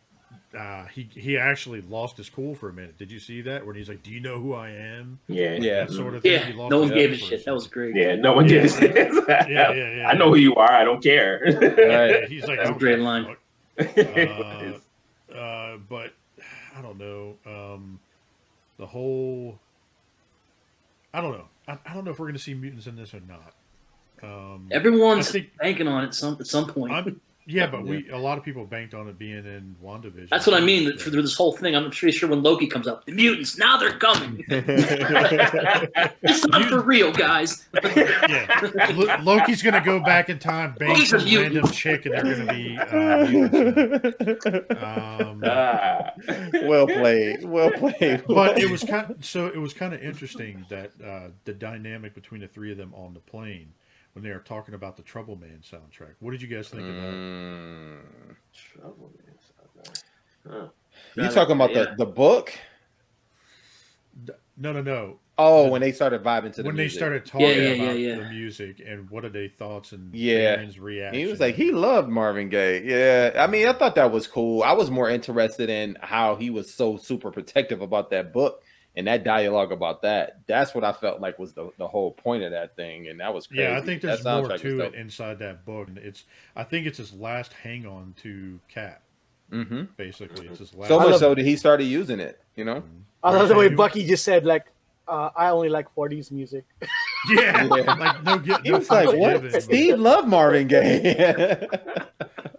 uh, 0.58 0.86
he 0.86 1.08
he 1.12 1.36
actually 1.38 1.80
lost 1.82 2.16
his 2.16 2.28
cool 2.28 2.54
for 2.54 2.68
a 2.68 2.72
minute. 2.72 2.96
Did 2.98 3.10
you 3.10 3.18
see 3.18 3.40
that? 3.42 3.66
When 3.66 3.74
he's 3.76 3.88
like, 3.88 4.02
"Do 4.02 4.10
you 4.10 4.20
know 4.20 4.40
who 4.40 4.54
I 4.54 4.70
am?" 4.70 5.18
yeah, 5.28 5.54
Yeah. 5.60 5.84
That 5.84 5.92
sort 5.92 6.14
of 6.14 6.22
thing. 6.22 6.32
Yeah, 6.32 6.46
He 6.46 6.52
lost 6.52 6.70
no 6.70 6.78
one 6.80 6.88
gave 6.88 7.12
a 7.12 7.16
cool 7.16 7.26
for 7.28 7.30
shit. 7.36 7.44
That 7.44 7.54
was 7.54 7.66
great. 7.66 7.94
yeah. 7.96 8.14
No 8.16 8.32
one 8.34 8.46
did. 8.46 8.70
Yeah, 9.28 9.46
yeah, 9.48 9.72
yeah. 9.72 10.08
I 10.08 10.14
know 10.14 10.28
who 10.30 10.36
you 10.36 10.54
are. 10.56 10.70
I 10.72 10.84
don't 10.84 11.02
care. 11.02 11.40
Right. 11.44 12.28
He's 12.28 12.46
like, 12.46 12.58
That's 12.58 12.60
"I 12.60 12.62
a 12.62 12.66
don't 12.66 12.78
great 12.78 12.96
give 12.96 13.04
line. 13.04 13.36
Uh, 13.78 15.34
uh, 15.36 15.76
but 15.88 16.12
I 16.76 16.82
don't 16.82 16.98
know. 16.98 17.34
Um, 17.46 17.98
the 18.78 18.86
whole, 18.86 19.58
I 21.12 21.20
don't 21.20 21.32
know. 21.32 21.48
I, 21.68 21.78
I 21.86 21.94
don't 21.94 22.04
know 22.04 22.10
if 22.10 22.18
we're 22.18 22.26
going 22.26 22.34
to 22.36 22.42
see 22.42 22.54
mutants 22.54 22.86
in 22.86 22.96
this 22.96 23.14
or 23.14 23.20
not. 23.28 23.54
Um, 24.22 24.68
Everyone's 24.70 25.30
think- 25.30 25.56
banking 25.58 25.88
on 25.88 26.04
it 26.04 26.14
some 26.14 26.36
at 26.40 26.46
some 26.46 26.66
point. 26.66 26.92
I'm, 26.92 27.20
yeah, 27.46 27.66
but 27.66 27.84
we 27.84 28.08
a 28.10 28.16
lot 28.18 28.38
of 28.38 28.44
people 28.44 28.64
banked 28.64 28.94
on 28.94 29.06
it 29.08 29.18
being 29.18 29.38
in 29.44 29.76
WandaVision. 29.84 30.28
That's 30.30 30.46
what 30.46 30.56
I 30.56 30.64
mean 30.64 30.84
that 30.86 31.00
through 31.00 31.20
this 31.20 31.34
whole 31.36 31.52
thing. 31.52 31.74
I'm 31.76 31.90
pretty 31.90 32.16
sure 32.16 32.28
when 32.28 32.42
Loki 32.42 32.66
comes 32.66 32.86
up, 32.86 33.04
the 33.04 33.12
mutants 33.12 33.58
now 33.58 33.76
they're 33.76 33.98
coming. 33.98 34.44
It's 36.26 36.46
not 36.46 36.64
for 36.68 36.80
real, 36.80 37.12
guys. 37.12 37.66
Yeah, 37.84 38.92
Lo- 38.94 39.16
Loki's 39.36 39.62
going 39.62 39.74
to 39.74 39.80
go 39.80 40.00
back 40.00 40.30
in 40.30 40.38
time, 40.38 40.74
bank 40.78 40.90
Loki's 40.94 41.12
a 41.12 41.18
some 41.20 41.28
mutant. 41.28 41.54
random 41.54 41.72
chick, 41.72 42.06
and 42.06 42.14
they're 42.14 42.22
going 42.22 42.46
to 42.46 42.52
be 42.52 42.78
uh, 42.78 43.26
mutants. 43.26 44.82
Um, 44.82 45.42
Ah. 45.44 46.12
well 46.64 46.86
played, 46.86 47.44
well 47.44 47.70
played. 47.70 48.24
but 48.26 48.58
it 48.58 48.70
was 48.70 48.82
kind 48.82 49.10
of, 49.10 49.24
so 49.24 49.46
it 49.46 49.58
was 49.58 49.74
kind 49.74 49.92
of 49.92 50.02
interesting 50.02 50.64
that 50.70 50.92
uh, 51.04 51.28
the 51.44 51.52
dynamic 51.52 52.14
between 52.14 52.40
the 52.40 52.48
three 52.48 52.72
of 52.72 52.78
them 52.78 52.92
on 52.94 53.12
the 53.14 53.20
plane 53.20 53.72
when 54.14 54.22
they 54.24 54.30
are 54.30 54.40
talking 54.40 54.74
about 54.74 54.96
the 54.96 55.02
Trouble 55.02 55.36
Man 55.36 55.60
soundtrack. 55.62 56.14
What 56.20 56.30
did 56.30 56.40
you 56.40 56.48
guys 56.48 56.68
think 56.68 56.82
about 56.82 56.94
it? 56.94 57.14
Mm. 57.14 57.98
Trouble, 58.52 59.12
man. 59.18 59.92
Huh. 60.48 60.68
You 61.16 61.30
talking 61.30 61.56
about 61.56 61.74
Yeah. 61.74 61.84
the 61.96 62.04
the 62.04 62.06
book? 62.06 62.52
No, 64.56 64.72
no, 64.72 64.82
no. 64.82 65.18
Oh, 65.36 65.68
when 65.68 65.80
they 65.80 65.90
started 65.90 66.22
vibing 66.22 66.52
to 66.54 66.62
the 66.62 66.68
When 66.68 66.76
they 66.76 66.88
started 66.88 67.26
talking 67.26 67.48
Yeah, 67.48 67.54
yeah, 67.54 67.82
about 67.82 67.98
yeah, 67.98 68.08
yeah. 68.10 68.22
the 68.22 68.30
music 68.30 68.80
and 68.86 69.10
what 69.10 69.24
are 69.24 69.28
they 69.30 69.48
thoughts 69.48 69.90
and 69.90 70.14
Yeah. 70.14 70.34
Aaron's 70.34 70.78
reaction. 70.78 71.18
He 71.18 71.26
was 71.26 71.40
like, 71.40 71.56
he 71.56 71.72
loved 71.72 72.08
Marvin 72.08 72.48
Gaye. 72.48 72.82
Yeah. 72.84 73.32
I 73.42 73.48
mean, 73.48 73.66
I 73.66 73.72
thought 73.72 73.96
that 73.96 74.12
was 74.12 74.28
cool. 74.28 74.62
I 74.62 74.72
was 74.74 74.92
more 74.92 75.10
interested 75.10 75.68
in 75.70 75.96
how 76.00 76.36
he 76.36 76.50
was 76.50 76.72
so 76.72 76.96
super 76.96 77.32
protective 77.32 77.80
about 77.80 78.10
that 78.10 78.32
book 78.32 78.62
and 78.96 79.06
that 79.06 79.24
dialogue 79.24 79.72
about 79.72 80.02
that. 80.02 80.38
That's 80.46 80.74
what 80.74 80.84
I 80.84 80.92
felt 80.92 81.20
like 81.20 81.38
was 81.38 81.52
the, 81.52 81.70
the 81.78 81.88
whole 81.88 82.12
point 82.12 82.42
of 82.44 82.52
that 82.52 82.76
thing. 82.76 83.08
And 83.08 83.20
that 83.20 83.34
was 83.34 83.46
crazy. 83.46 83.62
Yeah, 83.62 83.76
I 83.76 83.80
think 83.80 84.02
there's 84.02 84.24
more 84.24 84.56
to 84.56 84.80
it 84.80 84.94
inside 84.94 85.38
that 85.40 85.64
book. 85.64 85.88
It's 85.96 86.24
I 86.54 86.64
think 86.64 86.86
it's 86.86 86.98
his 86.98 87.12
last 87.12 87.52
hang 87.52 87.86
on 87.86 88.14
to 88.22 88.58
Cap, 88.68 89.02
Mhm. 89.50 89.88
basically. 89.96 90.46
It's 90.48 90.58
his 90.60 90.74
last 90.74 90.88
So 90.88 90.98
much 90.98 91.18
so 91.18 91.34
that 91.34 91.44
he 91.44 91.56
started 91.56 91.84
using 91.84 92.20
it, 92.20 92.40
you 92.56 92.64
know? 92.64 92.82
I 93.22 93.30
love 93.30 93.48
the 93.48 93.54
way 93.56 93.68
Bucky 93.68 94.06
just 94.06 94.22
said, 94.24 94.44
like, 94.44 94.66
uh, 95.08 95.30
I 95.36 95.48
only 95.48 95.68
like 95.68 95.92
40s 95.94 96.30
music. 96.30 96.64
Yeah, 97.30 97.64
Yeah. 97.74 97.94
like 97.94 98.22
no 98.22 98.38
get 98.38 98.66
He 98.66 98.70
was 98.72 98.90
like, 98.90 99.06
what? 99.18 99.40
given. 99.40 99.58
Steve 99.62 99.98
loved 99.98 100.28
Marvin 100.28 100.68
Gaye. 100.68 101.66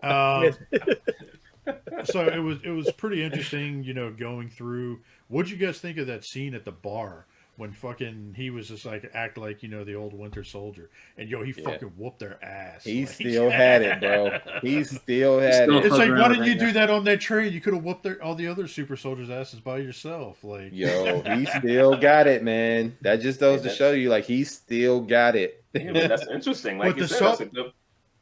Um, 0.03 0.53
so 2.05 2.27
it 2.27 2.37
was 2.39 2.59
it 2.63 2.69
was 2.69 2.91
pretty 2.91 3.23
interesting, 3.23 3.83
you 3.83 3.93
know, 3.93 4.11
going 4.11 4.49
through. 4.49 4.99
What'd 5.27 5.51
you 5.51 5.57
guys 5.57 5.79
think 5.79 5.97
of 5.97 6.07
that 6.07 6.23
scene 6.23 6.53
at 6.53 6.65
the 6.65 6.71
bar 6.71 7.25
when 7.57 7.71
fucking 7.71 8.33
he 8.35 8.49
was 8.49 8.67
just 8.67 8.85
like 8.85 9.09
act 9.13 9.37
like 9.37 9.63
you 9.63 9.69
know 9.69 9.85
the 9.85 9.95
old 9.95 10.13
Winter 10.13 10.43
Soldier, 10.43 10.89
and 11.17 11.29
yo, 11.29 11.41
he 11.41 11.53
Yeah. 11.57 11.63
fucking 11.63 11.93
whooped 11.97 12.19
their 12.19 12.37
ass. 12.43 12.83
he 12.83 13.05
Like- 13.05 13.13
still 13.13 13.49
had 13.49 13.81
it, 13.81 13.99
bro. 14.01 14.39
He 14.61 14.83
still 14.83 15.39
had 15.39 15.53
Still- 15.63 15.77
it. 15.77 15.85
It's 15.85 15.97
like, 15.97 16.09
why 16.09 16.15
around 16.17 16.29
didn't 16.31 16.45
you 16.45 16.51
right 16.51 16.59
do 16.59 16.65
now. 16.67 16.73
that 16.73 16.89
on 16.89 17.05
that 17.05 17.21
train? 17.21 17.53
You 17.53 17.61
could 17.61 17.73
have 17.73 17.83
whooped 17.83 18.03
their, 18.03 18.21
all 18.21 18.35
the 18.35 18.47
other 18.47 18.67
super 18.67 18.97
soldiers' 18.97 19.29
asses 19.29 19.61
by 19.61 19.77
yourself. 19.77 20.43
Like, 20.43 20.71
Yo, 20.73 21.21
he 21.21 21.45
still 21.45 21.95
got 21.95 22.27
it, 22.27 22.43
man. 22.43 22.97
That 23.01 23.21
just 23.21 23.39
goes 23.39 23.61
to 23.61 23.69
show 23.69 23.93
you, 23.93 24.09
like, 24.09 24.25
he 24.25 24.43
still 24.43 24.99
got 25.01 25.35
it. 25.37 25.63
Yeah, 25.73 25.91
but 25.93 26.09
that's 26.09 26.27
interesting. 26.27 26.77
Like 26.77 26.95
But 26.95 27.01
you 27.03 27.07
said, 27.07 27.17
sub- 27.19 27.37
that's 27.37 27.41
a 27.41 27.45
good, 27.45 27.71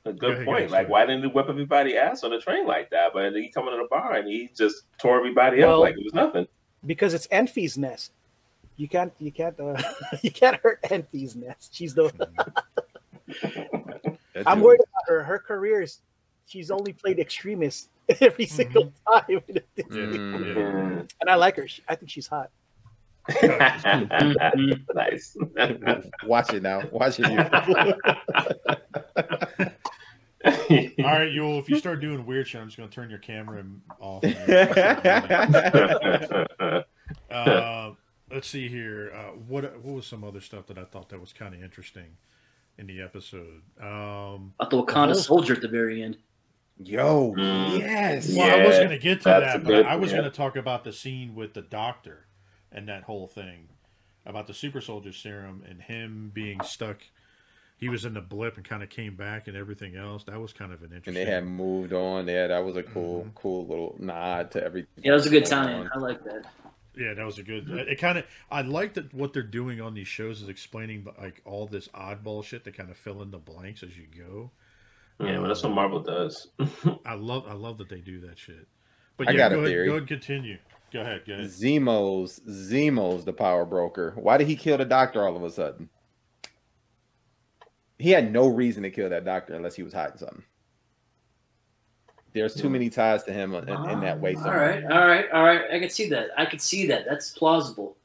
a 0.06 0.14
good 0.14 0.32
ahead, 0.34 0.46
point. 0.46 0.70
Like, 0.72 0.90
why 0.90 1.08
didn't 1.08 1.24
he 1.24 1.28
whip 1.30 1.48
everybody 1.50 1.98
ass 1.98 2.24
on 2.24 2.30
the 2.32 2.40
train 2.40 2.68
like 2.68 2.92
that? 2.92 3.12
But 3.14 3.24
then 3.32 3.42
he 3.42 3.50
come 3.50 3.66
to 3.66 3.72
the 3.72 3.88
bar 3.90 4.14
and 4.14 4.28
he 4.28 4.52
just 4.56 4.84
tore 5.00 5.18
everybody 5.18 5.60
Well- 5.60 5.76
up 5.78 5.80
like 5.82 5.96
it 5.98 6.04
was 6.04 6.14
nothing. 6.14 6.48
Because 6.86 7.14
it's 7.14 7.28
Enfys 7.28 7.78
Nest. 7.78 8.12
You 8.76 8.88
can't, 8.88 9.14
you 9.20 9.32
can't, 9.32 9.60
uh, 9.60 9.82
you 10.22 10.32
can't 10.32 10.58
hurt 10.62 10.82
Enfys 10.84 11.36
Nest. 11.36 11.74
She's 11.76 11.94
the. 11.94 12.12
I'm 14.46 14.62
worried 14.62 14.80
about 14.82 15.08
her. 15.08 15.24
Her 15.24 15.40
career 15.40 15.82
is, 15.82 16.00
she's 16.48 16.72
only 16.72 16.94
played 16.94 17.20
extremist 17.20 17.90
every 18.22 18.46
single 18.46 18.92
time, 19.12 19.26
Mm. 19.78 20.18
Mm. 20.28 21.10
and 21.22 21.30
I 21.30 21.36
like 21.36 21.56
her. 21.58 21.68
She, 21.68 21.82
I 21.88 21.96
think 21.96 22.10
she's 22.10 22.28
hot. 22.28 22.50
nice. 24.94 25.38
Watch 26.26 26.54
it 26.54 26.62
now. 26.64 26.82
Watch 26.92 27.20
it. 27.20 27.26
all 30.46 30.52
right, 30.70 31.32
Yul, 31.32 31.60
if 31.60 31.70
you 31.70 31.78
start 31.78 32.02
doing 32.02 32.26
weird 32.26 32.48
shit, 32.48 32.62
I'm 32.62 32.68
just 32.68 32.78
gonna 32.78 32.90
turn 32.90 33.10
your 33.10 33.20
camera 33.20 33.64
off. 34.00 34.24
uh, 37.32 37.92
let's 38.32 38.48
see 38.48 38.68
here. 38.68 39.12
Uh, 39.16 39.32
what 39.48 39.64
what 39.84 39.96
was 39.96 40.08
some 40.08 40.24
other 40.24 40.42
stuff 40.42 40.68
that 40.68 40.78
I 40.78 40.86
thought 40.86 41.10
that 41.10 41.20
was 41.20 41.34
kind 41.34 41.54
of 41.56 41.64
interesting 41.64 42.18
in 42.78 42.88
the 42.88 43.02
episode? 43.02 43.62
Um, 43.80 44.54
About 44.60 44.70
the 44.70 44.84
Wakanda 44.84 45.06
whole- 45.14 45.16
soldier 45.16 45.54
at 45.54 45.62
the 45.62 45.68
very 45.68 46.02
end. 46.02 46.18
Yo, 46.84 47.34
Mm. 47.38 47.80
yes. 47.80 48.34
well, 48.36 48.60
I 48.60 48.66
was 48.66 48.78
going 48.78 48.90
to 48.90 48.98
get 48.98 49.20
to 49.20 49.24
that, 49.26 49.64
but 49.64 49.70
good- 49.70 49.86
I 49.86 49.96
was 49.96 50.10
yeah. 50.12 50.18
going 50.18 50.32
to 50.32 50.36
talk 50.36 50.56
about 50.56 50.84
the 50.84 50.92
scene 50.92 51.36
with 51.36 51.54
the 51.54 51.62
doctor 51.62 52.26
and 52.72 52.90
that 52.90 53.04
whole 53.04 53.28
thing 53.28 53.70
about 54.26 54.48
the 54.48 54.56
super 54.56 54.82
soldier 54.82 55.14
serum 55.14 55.64
and 55.70 55.84
him 55.84 56.32
being 56.34 56.60
stuck. 56.62 56.98
He 57.84 57.90
was 57.90 58.06
in 58.06 58.14
the 58.14 58.22
blip 58.22 58.56
and 58.56 58.64
kind 58.66 58.82
of 58.82 58.88
came 58.90 59.14
back 59.18 59.50
and 59.50 59.58
everything 59.58 59.98
else. 59.98 60.24
That 60.24 60.40
was 60.40 60.54
kind 60.54 60.72
of 60.72 60.80
an 60.84 60.94
interesting. 60.94 61.18
And 61.18 61.28
they 61.28 61.30
had 61.30 61.46
moved 61.46 61.92
on. 61.92 62.30
Yeah, 62.30 62.48
that 62.48 62.64
was 62.64 62.78
a 62.78 62.84
cool, 62.84 63.26
Mhm. 63.26 63.36
cool 63.36 63.68
little 63.68 63.94
nod 64.00 64.52
to 64.52 64.64
everything. 64.64 65.04
Yeah, 65.04 65.12
that 65.12 65.16
was 65.18 65.26
a 65.26 65.30
good 65.30 65.46
time. 65.46 65.82
on. 65.82 65.90
I 65.94 65.98
like 66.00 66.24
that. 66.24 66.46
Yeah, 66.96 67.14
that 67.14 67.26
was 67.26 67.40
a 67.40 67.44
good. 67.44 67.70
It 67.70 68.00
kind 68.00 68.18
of. 68.20 68.26
I 68.50 68.62
like 68.62 68.94
that 68.94 69.14
what 69.14 69.34
they're 69.34 69.44
doing 69.44 69.82
on 69.82 69.96
these 69.96 70.08
shows 70.08 70.42
is 70.42 70.48
explaining 70.48 71.06
like 71.22 71.42
all 71.44 71.68
this 71.68 71.90
oddball 71.90 72.42
shit 72.42 72.64
to 72.64 72.72
kind 72.72 72.90
of 72.90 72.96
fill 72.96 73.22
in 73.22 73.32
the 73.32 73.38
blanks 73.38 73.84
as 73.84 73.98
you 73.98 74.06
go. 74.18 74.52
yeah, 75.20 75.40
but 75.40 75.48
that's 75.50 75.62
what 75.64 75.74
Marvel 75.74 76.00
does. 76.00 76.48
I 77.06 77.16
love. 77.16 77.44
I 77.50 77.54
love 77.54 77.80
that 77.80 77.90
they 77.90 78.00
do 78.00 78.22
that 78.22 78.40
shit. 78.40 78.66
But 79.18 79.28
I 79.28 79.32
yeah, 79.32 79.38
got 79.38 79.50
go 79.50 79.56
a 79.56 79.60
ahead, 79.60 79.70
theory. 79.72 79.88
Go 79.88 79.96
ahead, 79.96 80.08
continue. 80.08 80.58
Go 80.94 81.02
ahead. 81.02 81.24
Go 81.28 81.34
ahead. 81.34 81.48
Zemos, 81.48 82.40
Zemos, 82.48 83.26
the 83.26 83.34
power 83.34 83.66
broker. 83.66 84.14
Why 84.16 84.38
did 84.38 84.48
he 84.48 84.56
kill 84.56 84.78
the 84.78 84.86
doctor 84.86 85.28
all 85.28 85.36
of 85.36 85.44
a 85.44 85.50
sudden? 85.50 85.90
He 88.04 88.12
had 88.12 88.34
no 88.34 88.48
reason 88.48 88.84
to 88.84 88.90
kill 88.90 89.08
that 89.12 89.24
doctor 89.24 89.54
unless 89.54 89.76
he 89.76 89.82
was 89.82 89.94
hiding 89.94 90.18
something. 90.18 90.44
There's 92.34 92.54
too 92.54 92.70
many 92.70 92.90
ties 92.90 93.24
to 93.24 93.32
him 93.32 93.54
in, 93.56 93.70
in 93.70 94.02
that 94.02 94.20
way. 94.20 94.36
Ah, 94.36 94.40
all 94.40 94.44
somewhere. 94.44 94.84
right, 94.90 94.92
all 94.92 95.08
right, 95.08 95.32
all 95.32 95.44
right. 95.44 95.62
I 95.72 95.80
can 95.80 95.90
see 95.90 96.10
that. 96.10 96.32
I 96.38 96.46
can 96.46 96.60
see 96.60 96.86
that. 96.88 97.06
That's 97.08 97.30
plausible. 97.30 97.96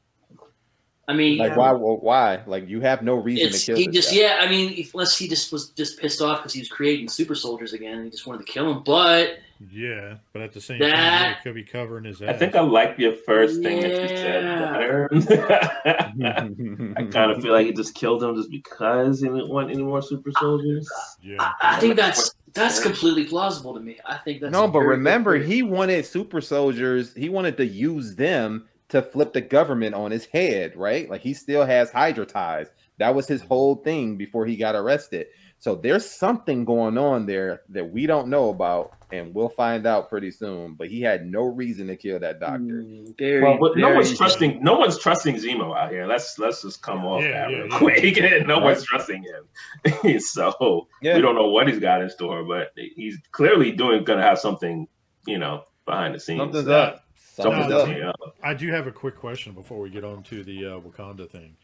I 1.09 1.13
mean, 1.13 1.39
Like 1.39 1.57
why? 1.57 1.71
Why? 1.73 2.41
Like 2.45 2.69
you 2.69 2.81
have 2.81 3.01
no 3.01 3.15
reason 3.15 3.47
it's 3.47 3.65
to 3.65 3.71
kill. 3.71 3.77
he 3.77 3.87
this 3.87 3.95
just 3.95 4.11
guy. 4.11 4.21
yeah. 4.21 4.37
I 4.41 4.49
mean, 4.49 4.87
unless 4.93 5.17
he 5.17 5.27
just 5.27 5.51
was 5.51 5.69
just 5.71 5.99
pissed 5.99 6.21
off 6.21 6.39
because 6.39 6.53
he 6.53 6.59
was 6.61 6.69
creating 6.69 7.09
super 7.09 7.33
soldiers 7.35 7.73
again, 7.73 7.95
and 7.95 8.03
he 8.05 8.11
just 8.11 8.27
wanted 8.27 8.45
to 8.45 8.51
kill 8.53 8.71
him. 8.71 8.83
But 8.85 9.39
Yeah, 9.71 10.17
but 10.33 10.43
at 10.43 10.53
the 10.53 10.61
same 10.61 10.79
time, 10.79 10.91
That- 10.91 10.95
yeah, 11.21 11.31
it 11.31 11.37
could 11.43 11.55
be 11.55 11.63
covering 11.63 12.03
his 12.05 12.21
ass. 12.21 12.29
I 12.29 12.33
think 12.37 12.55
I 12.55 12.61
like 12.61 12.99
your 12.99 13.13
first 13.13 13.61
thing 13.63 13.81
that 13.81 13.89
you 13.89 14.07
said 14.07 14.43
Yeah. 14.43 14.71
better. 14.71 15.09
I 16.95 17.03
kind 17.11 17.31
of 17.31 17.41
feel 17.41 17.53
like 17.53 17.65
he 17.65 17.73
just 17.73 17.95
killed 17.95 18.23
him 18.23 18.35
just 18.35 18.51
because 18.51 19.19
he 19.19 19.27
didn't 19.27 19.49
want 19.49 19.71
any 19.71 19.81
more 19.83 20.01
super 20.01 20.31
soldiers. 20.39 20.87
yeah. 21.23 21.37
I, 21.39 21.55
I 21.75 21.79
think 21.79 21.95
that's 21.95 22.31
that's 22.53 22.79
completely 22.81 23.25
plausible 23.25 23.73
to 23.73 23.79
me. 23.79 23.97
I 24.05 24.17
think 24.17 24.41
that's 24.41 24.51
no, 24.53 24.67
but 24.67 24.79
remember, 24.81 25.37
he 25.37 25.61
wanted 25.63 26.05
super 26.05 26.39
soldiers. 26.41 27.13
He 27.15 27.29
wanted 27.29 27.57
to 27.57 27.65
use 27.65 28.15
them 28.15 28.67
to 28.89 29.01
flip 29.01 29.33
the 29.33 29.41
government 29.41 29.95
on 29.95 30.11
his 30.11 30.25
head, 30.25 30.75
right? 30.75 31.09
Like 31.09 31.21
he 31.21 31.33
still 31.33 31.65
has 31.65 31.91
Hydra 31.91 32.25
ties. 32.25 32.67
That 32.97 33.15
was 33.15 33.27
his 33.27 33.41
whole 33.41 33.75
thing 33.75 34.17
before 34.17 34.45
he 34.45 34.55
got 34.57 34.75
arrested. 34.75 35.27
So 35.57 35.75
there's 35.75 36.09
something 36.09 36.63
going 36.65 36.97
on 36.97 37.25
there 37.25 37.61
that 37.69 37.91
we 37.91 38.05
don't 38.07 38.27
know 38.29 38.49
about 38.49 38.91
and 39.11 39.33
we'll 39.33 39.49
find 39.49 39.85
out 39.85 40.07
pretty 40.09 40.31
soon. 40.31 40.73
But 40.75 40.87
he 40.87 41.01
had 41.01 41.25
no 41.25 41.43
reason 41.43 41.87
to 41.87 41.95
kill 41.97 42.19
that 42.19 42.39
doctor. 42.39 42.57
Mm, 42.83 43.17
very, 43.17 43.41
Well, 43.43 43.57
but 43.59 43.77
no 43.77 43.93
one's 43.93 44.17
trusting. 44.17 44.63
No 44.63 44.75
one's 44.79 44.97
trusting 44.97 45.35
Zemo 45.35 45.77
out 45.77 45.91
here. 45.91 46.05
Let's 46.07 46.39
let's 46.39 46.61
just 46.61 46.81
come 46.81 47.05
off 47.05 47.21
Yeah, 47.23 47.31
that 47.47 47.51
yeah, 47.51 47.57
real 47.57 47.67
yeah. 47.71 47.77
quick. 47.77 48.47
no 48.47 48.55
Right. 48.55 48.63
one's 48.63 48.83
trusting 48.85 49.23
him. 49.23 50.19
so 50.19 50.87
Yeah. 51.01 51.15
we 51.15 51.21
don't 51.21 51.35
know 51.35 51.49
what 51.49 51.67
he's 51.67 51.79
got 51.79 52.01
in 52.01 52.09
store, 52.09 52.43
but 52.43 52.71
he's 52.75 53.17
clearly 53.31 53.71
doing 53.71 54.03
going 54.03 54.19
to 54.19 54.25
have 54.25 54.39
something, 54.39 54.87
you 55.27 55.37
know, 55.39 55.63
behind 55.85 56.15
the 56.15 56.19
scenes. 56.19 56.39
Something's 56.39 56.67
Yeah. 56.67 56.75
up. 56.75 57.03
Something's 57.41 57.71
Something's 57.71 57.99
No, 58.01 58.09
up. 58.09 58.35
I 58.43 58.53
do 58.53 58.69
have 58.71 58.87
a 58.87 58.91
quick 58.91 59.15
question 59.17 59.53
before 59.53 59.79
we 59.79 59.89
get 59.89 60.03
on 60.03 60.23
to 60.23 60.43
the 60.43 60.65
uh, 60.65 60.79
Wakanda 60.79 61.29
thing. 61.29 61.55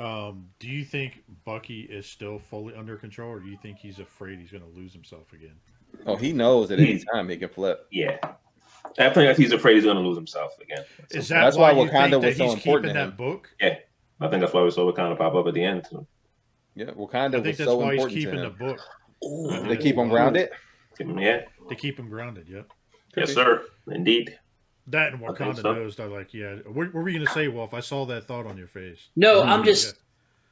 Um, 0.00 0.48
do 0.60 0.68
you 0.68 0.84
think 0.84 1.24
Bucky 1.44 1.80
is 1.80 2.06
still 2.06 2.38
fully 2.38 2.74
under 2.74 2.96
control, 2.96 3.30
or 3.32 3.40
do 3.40 3.48
you 3.48 3.56
think 3.60 3.78
he's 3.78 3.98
afraid 3.98 4.38
he's 4.38 4.50
going 4.52 4.62
to 4.62 4.78
lose 4.78 4.92
himself 4.92 5.32
again? 5.32 5.56
Oh, 6.06 6.16
he 6.16 6.32
knows 6.32 6.70
at 6.70 6.78
any 6.78 7.02
time 7.12 7.28
he 7.28 7.36
can 7.36 7.48
flip. 7.48 7.86
Yeah, 7.90 8.18
I 8.98 9.10
think 9.10 9.36
he's 9.36 9.52
afraid 9.52 9.74
he's 9.74 9.84
going 9.84 9.96
to 9.96 10.02
lose 10.02 10.16
himself 10.16 10.52
again. 10.60 10.84
Is 11.10 11.28
that 11.28 11.42
That's 11.42 11.56
why, 11.56 11.72
why 11.72 11.88
Wakanda 11.88 12.22
was 12.22 12.36
so 12.36 12.52
important 12.52 12.60
keeping 12.62 12.82
to 12.82 12.88
him. 12.90 12.94
that 13.10 13.16
book? 13.16 13.50
I 13.60 14.28
think 14.28 14.40
that's 14.40 14.52
why 14.52 14.62
we 14.62 14.70
saw 14.70 14.90
kind 14.92 15.12
of 15.12 15.18
pop 15.18 15.34
up 15.34 15.46
at 15.46 15.54
the 15.54 15.64
end. 15.64 15.86
Yeah, 16.76 16.90
I 16.90 16.92
Wakanda 16.92 17.32
think 17.32 17.46
was 17.46 17.56
that's 17.58 17.68
so 17.70 17.76
why 17.78 17.94
he's 17.94 18.04
important 18.04 18.12
to 18.12 18.14
keeping 18.20 18.40
the 18.40 18.46
him. 18.46 18.56
book. 18.56 18.80
Ooh. 19.24 19.68
They 19.68 19.76
keep 19.76 19.96
him 19.96 20.08
grounded. 20.08 20.50
Yeah, 21.00 21.40
To 21.68 21.74
keep 21.74 21.98
him 21.98 22.08
grounded. 22.08 22.48
Yep. 22.48 22.70
yes, 23.16 23.32
sir, 23.34 23.64
indeed. 23.90 24.38
That 24.90 25.12
and 25.12 25.22
I 25.22 25.28
think 25.28 25.38
Wakanda 25.38 25.62
so. 25.62 25.74
knows 25.74 26.00
I 26.00 26.04
like, 26.04 26.32
yeah. 26.32 26.56
What, 26.66 26.94
what 26.94 26.94
were 26.94 27.08
you 27.08 27.18
gonna 27.18 27.30
say, 27.30 27.48
Wolf? 27.48 27.74
I 27.74 27.80
saw 27.80 28.06
that 28.06 28.26
thought 28.26 28.46
on 28.46 28.56
your 28.56 28.68
face. 28.68 29.08
No, 29.16 29.42
I'm 29.42 29.64
just. 29.64 29.96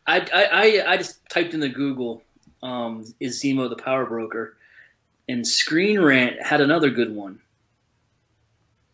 I, 0.07 0.21
I 0.21 0.45
I 0.45 0.93
I 0.93 0.97
just 0.97 1.27
typed 1.29 1.55
in 1.55 1.61
the 1.61 1.69
Google, 1.69 2.23
um, 2.63 3.05
is 3.19 3.43
Zemo 3.43 3.69
the 3.69 3.77
power 3.77 4.05
broker, 4.05 4.57
and 5.29 5.47
Screen 5.47 6.01
Rant 6.01 6.41
had 6.43 6.61
another 6.61 6.91
good 6.91 7.15
one. 7.15 7.41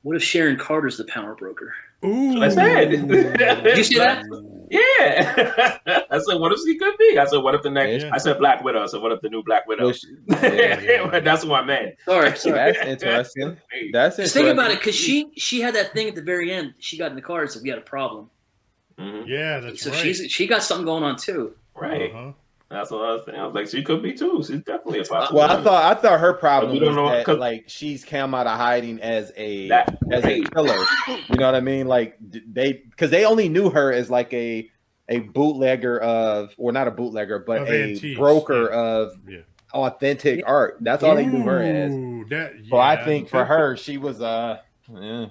What 0.02 0.16
if 0.16 0.22
Sharon 0.22 0.56
Carter's 0.56 0.96
the 0.96 1.04
power 1.04 1.34
broker? 1.34 1.74
Ooh, 2.04 2.42
I 2.42 2.48
said. 2.48 2.90
Did 2.90 3.08
you 3.76 3.84
see 3.84 3.98
that? 3.98 4.24
Yeah. 4.70 5.78
I 6.10 6.18
said, 6.18 6.36
what 6.40 6.50
if 6.52 6.60
he 6.64 6.78
could 6.78 6.96
be? 6.98 7.18
I 7.18 7.26
said, 7.26 7.38
what 7.38 7.54
if 7.54 7.62
the 7.62 7.68
next? 7.70 8.04
Yeah. 8.04 8.10
I 8.12 8.18
said 8.18 8.38
Black 8.38 8.64
Widow. 8.64 8.82
I 8.82 8.86
said, 8.86 9.02
what 9.02 9.12
if 9.12 9.20
the 9.20 9.28
new 9.28 9.42
Black 9.42 9.66
Widow? 9.68 9.88
Which- 9.88 10.04
yeah, 10.42 11.20
That's 11.24 11.44
what 11.44 11.62
I 11.62 11.64
meant. 11.66 11.96
Sorry, 12.06 12.34
sorry. 12.36 12.54
That's 12.72 12.78
interesting. 12.86 13.56
That's 13.92 14.16
Just 14.16 14.32
think 14.34 14.48
about 14.48 14.70
it, 14.70 14.78
because 14.78 14.94
she 14.94 15.30
she 15.36 15.60
had 15.60 15.74
that 15.74 15.92
thing 15.92 16.08
at 16.08 16.14
the 16.14 16.22
very 16.22 16.50
end. 16.52 16.74
She 16.78 16.96
got 16.96 17.10
in 17.10 17.16
the 17.16 17.22
car 17.22 17.42
and 17.42 17.50
said 17.50 17.62
we 17.62 17.68
had 17.68 17.78
a 17.78 17.82
problem. 17.82 18.30
Mhm. 18.98 19.24
Yeah, 19.26 19.60
that's 19.60 19.82
so 19.82 19.90
right. 19.90 19.98
she's 20.00 20.30
she 20.30 20.46
got 20.46 20.62
something 20.62 20.86
going 20.86 21.02
on 21.04 21.16
too. 21.16 21.54
Right. 21.74 22.10
Uh-huh. 22.10 22.32
That's 22.72 22.90
what 22.90 23.02
I 23.02 23.12
was 23.12 23.24
saying. 23.26 23.38
I 23.38 23.44
was 23.46 23.54
like, 23.54 23.68
she 23.68 23.82
could 23.82 24.02
be 24.02 24.12
too. 24.14 24.38
She's 24.38 24.60
definitely 24.62 25.00
a 25.00 25.04
possibility. 25.04 25.34
Well, 25.34 25.50
I 25.50 25.62
thought 25.62 25.96
I 25.96 26.00
thought 26.00 26.20
her 26.20 26.32
problem 26.32 26.72
was 26.72 26.80
don't 26.80 26.94
know, 26.94 27.10
that 27.10 27.24
'cause- 27.26 27.38
like 27.38 27.64
she's 27.68 28.04
come 28.04 28.34
out 28.34 28.46
of 28.46 28.56
hiding 28.58 29.00
as 29.00 29.30
a 29.36 29.68
That- 29.68 29.98
as 30.10 30.24
a 30.24 30.40
killer. 30.42 30.78
You 31.08 31.36
know 31.36 31.46
what 31.46 31.54
I 31.54 31.60
mean? 31.60 31.86
Like 31.86 32.16
they 32.20 32.72
because 32.72 33.10
they 33.10 33.24
only 33.26 33.48
knew 33.48 33.70
her 33.70 33.92
as 33.92 34.08
like 34.10 34.32
a 34.32 34.68
a 35.08 35.18
bootlegger 35.20 35.98
of 36.00 36.54
or 36.56 36.72
not 36.72 36.88
a 36.88 36.90
bootlegger 36.90 37.40
but 37.40 37.62
Of 37.62 37.68
a 37.68 37.82
antiques, 37.90 38.18
broker 38.18 38.70
yeah. 38.72 38.78
of 38.78 39.12
Yeah. 39.28 39.38
authentic 39.74 40.42
art. 40.46 40.78
That's 40.80 41.02
all 41.02 41.14
they 41.16 41.26
knew 41.26 41.42
her 41.42 41.60
as. 41.60 41.92
Ooh, 41.92 42.24
that, 42.30 42.52
So 42.70 42.76
I 42.78 43.04
think 43.04 43.28
for 43.28 43.44
her, 43.44 43.76
she 43.76 43.98
was 43.98 44.22
uh, 44.22 44.58
yeah, 44.90 45.26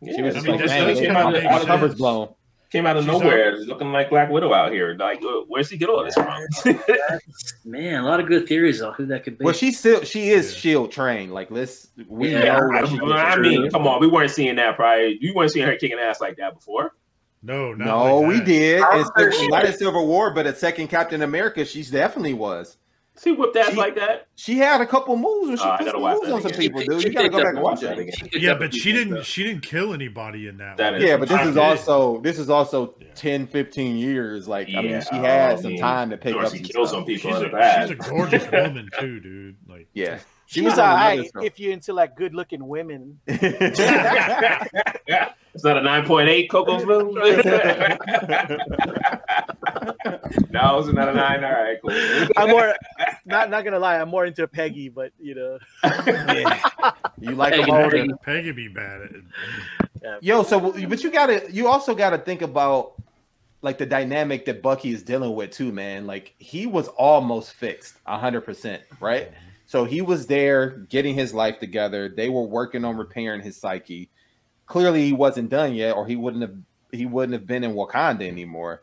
Yeah, 0.00 0.16
she 0.16 0.22
was 0.22 0.34
I 0.34 0.38
just 0.38 0.46
mean, 0.46 0.56
like, 0.56 0.64
that 0.66 0.68
man, 0.70 0.88
does 0.88 0.98
came 0.98 1.06
kinda 1.08 1.20
out, 1.20 1.32
make 1.34 1.44
of, 1.44 1.50
all 1.52 1.60
the 1.60 1.66
covers 1.66 1.94
blown. 1.96 2.28
Came 2.70 2.86
out 2.86 2.96
of 2.96 3.04
She's 3.04 3.12
nowhere, 3.12 3.56
looking 3.58 3.92
like 3.92 4.10
Black 4.10 4.30
Widow 4.30 4.52
out 4.54 4.72
here. 4.72 4.94
Like, 4.98 5.20
where's 5.48 5.68
he 5.68 5.76
get 5.76 5.88
all 5.88 6.04
this 6.04 6.14
from? 6.14 6.78
Man, 7.64 8.00
a 8.02 8.04
lot 8.06 8.20
of 8.20 8.26
good 8.26 8.46
theories 8.46 8.80
on 8.82 8.94
who 8.94 9.06
that 9.06 9.24
could 9.24 9.38
be. 9.38 9.44
Well, 9.44 9.54
she 9.54 9.72
still 9.72 10.02
she 10.04 10.30
is 10.30 10.52
Yeah. 10.52 10.58
shield 10.60 10.92
trained. 10.92 11.32
Like 11.32 11.50
let's 11.50 11.88
we 12.08 12.32
yeah, 12.32 12.44
know 12.44 12.70
I, 12.72 12.80
what 12.82 12.88
she 12.88 12.98
gets 12.98 13.12
I 13.12 13.36
mean, 13.36 13.52
Shield. 13.62 13.72
come 13.72 13.86
on, 13.86 14.00
we 14.00 14.06
weren't 14.06 14.30
seeing 14.30 14.56
that 14.56 14.76
prior. 14.76 15.06
You 15.06 15.34
weren't 15.34 15.50
seeing 15.50 15.66
her 15.66 15.76
kicking 15.76 15.98
ass 15.98 16.20
like 16.20 16.36
that 16.36 16.54
before. 16.54 16.92
no, 17.42 17.72
not 17.74 17.86
No, 17.86 18.20
like 18.20 18.28
we 18.28 18.36
that. 18.38 18.44
did. 18.46 18.82
I 18.82 18.98
In 18.98 19.04
heard 19.14 19.32
Civil- 19.34 19.40
she- 19.40 19.48
not 19.48 19.64
in 19.66 19.72
Civil 19.72 20.06
War, 20.06 20.32
but 20.32 20.46
at 20.46 20.58
second 20.58 20.88
Captain 20.88 21.22
America, 21.22 21.64
she 21.64 21.82
definitely 21.82 22.34
was. 22.34 22.76
She 23.22 23.32
whipped 23.32 23.54
ass 23.56 23.70
She- 23.70 23.76
like 23.76 23.96
that. 23.96 24.26
She 24.36 24.56
had 24.56 24.80
a 24.80 24.86
couple 24.86 25.14
moves 25.16 25.48
when 25.48 25.56
she 25.58 25.64
I 25.64 25.76
put 25.76 25.90
some 25.90 26.00
moves 26.00 26.30
on 26.30 26.40
some 26.42 26.52
people, 26.52 26.80
dude. 26.80 27.02
she 27.02 27.08
You 27.08 27.14
gotta 27.14 27.28
go 27.28 27.42
back 27.42 27.54
and 27.54 27.62
watch 27.62 27.80
that 27.80 27.96
that. 27.96 27.98
again. 27.98 28.28
Yeah, 28.32 28.54
but 28.54 28.72
she 28.74 28.92
didn't. 28.92 29.14
stuff. 29.16 29.26
She 29.26 29.42
didn't 29.44 29.62
kill 29.62 29.92
anybody 29.92 30.48
in 30.48 30.56
that. 30.56 30.78
That 30.78 31.00
Yeah, 31.00 31.18
but 31.18 31.28
this 31.28 31.38
I 31.38 31.42
is 31.48 31.54
did. 31.54 31.58
also 31.62 32.20
this 32.22 32.38
is 32.38 32.48
also 32.48 32.94
Yeah. 32.98 33.08
10, 33.14 33.46
15 33.48 33.96
years. 33.98 34.48
Like 34.48 34.68
I 34.74 34.80
mean, 34.80 35.02
she 35.02 35.16
had 35.16 35.52
I 35.52 35.56
some 35.60 35.72
mean, 35.72 35.80
time 35.80 36.08
to 36.10 36.16
pick 36.16 36.34
up 36.34 36.44
she 36.50 36.58
some 36.58 36.64
killed 36.64 36.88
stuff. 36.88 36.98
some 37.00 37.04
people 37.04 37.30
She's 37.32 37.40
a, 37.52 37.80
she's 37.82 37.90
a 37.90 37.94
gorgeous 38.10 38.44
woman 38.52 38.88
too, 38.98 39.20
dude. 39.20 39.56
Like, 39.68 39.88
Yeah, 39.92 40.18
She's 40.50 40.64
was 40.64 40.78
all 40.80 40.86
on 40.86 40.94
right 40.96 41.12
another 41.12 41.28
show. 41.32 41.42
if 41.44 41.60
you're 41.60 41.72
into 41.72 41.92
like 41.92 42.16
good 42.16 42.34
looking 42.34 42.66
women. 42.66 43.20
it's 43.28 43.78
not 45.62 45.76
a 45.76 45.80
nine 45.80 46.04
point 46.04 46.28
eight 46.28 46.50
CocoaSmooth. 46.50 47.12
no, 50.50 50.80
it's 50.80 50.88
not 50.92 51.08
a 51.08 51.14
nine. 51.14 51.44
All 51.44 51.52
right, 51.52 51.76
cool. 51.80 51.92
I'm 52.36 52.50
more 52.50 52.74
not 53.26 53.48
not 53.48 53.62
gonna 53.62 53.78
lie, 53.78 54.00
I'm 54.00 54.08
more 54.08 54.26
into 54.26 54.48
Peggy, 54.48 54.88
but 54.88 55.12
you 55.20 55.36
know, 55.36 55.56
you 57.20 57.36
like 57.36 57.54
Hey, 57.54 57.60
them 57.60 57.68
you 57.68 57.74
older. 57.76 57.90
Peggy. 57.90 58.10
Peggy 58.24 58.50
be 58.50 58.66
bad 58.66 59.02
at 59.02 59.10
it. 59.12 59.22
Yo, 60.20 60.42
so 60.42 60.72
but 60.72 61.04
you 61.04 61.12
gotta 61.12 61.44
you 61.48 61.68
also 61.68 61.94
gotta 61.94 62.18
think 62.18 62.42
about 62.42 62.94
like 63.62 63.78
the 63.78 63.86
dynamic 63.86 64.46
that 64.46 64.62
Bucky 64.62 64.90
is 64.90 65.04
dealing 65.04 65.32
with 65.32 65.52
too, 65.52 65.70
man. 65.70 66.08
Like 66.08 66.34
he 66.38 66.66
was 66.66 66.88
almost 66.88 67.52
fixed 67.52 67.94
hundred 68.04 68.40
percent, 68.40 68.82
right? 68.98 69.30
So 69.70 69.84
he 69.84 70.02
was 70.02 70.26
there 70.26 70.70
getting 70.88 71.14
his 71.14 71.32
life 71.32 71.60
together. 71.60 72.08
They 72.08 72.28
were 72.28 72.42
working 72.42 72.84
on 72.84 72.96
repairing 72.96 73.40
his 73.40 73.56
psyche. 73.56 74.10
Clearly 74.66 75.06
he 75.06 75.12
wasn't 75.12 75.48
done 75.48 75.74
yet, 75.74 75.94
or 75.94 76.08
he 76.08 76.16
wouldn't 76.16 76.42
have 76.42 76.56
he 76.90 77.06
wouldn't 77.06 77.34
have 77.34 77.46
been 77.46 77.62
in 77.62 77.74
Wakanda 77.74 78.26
anymore. 78.26 78.82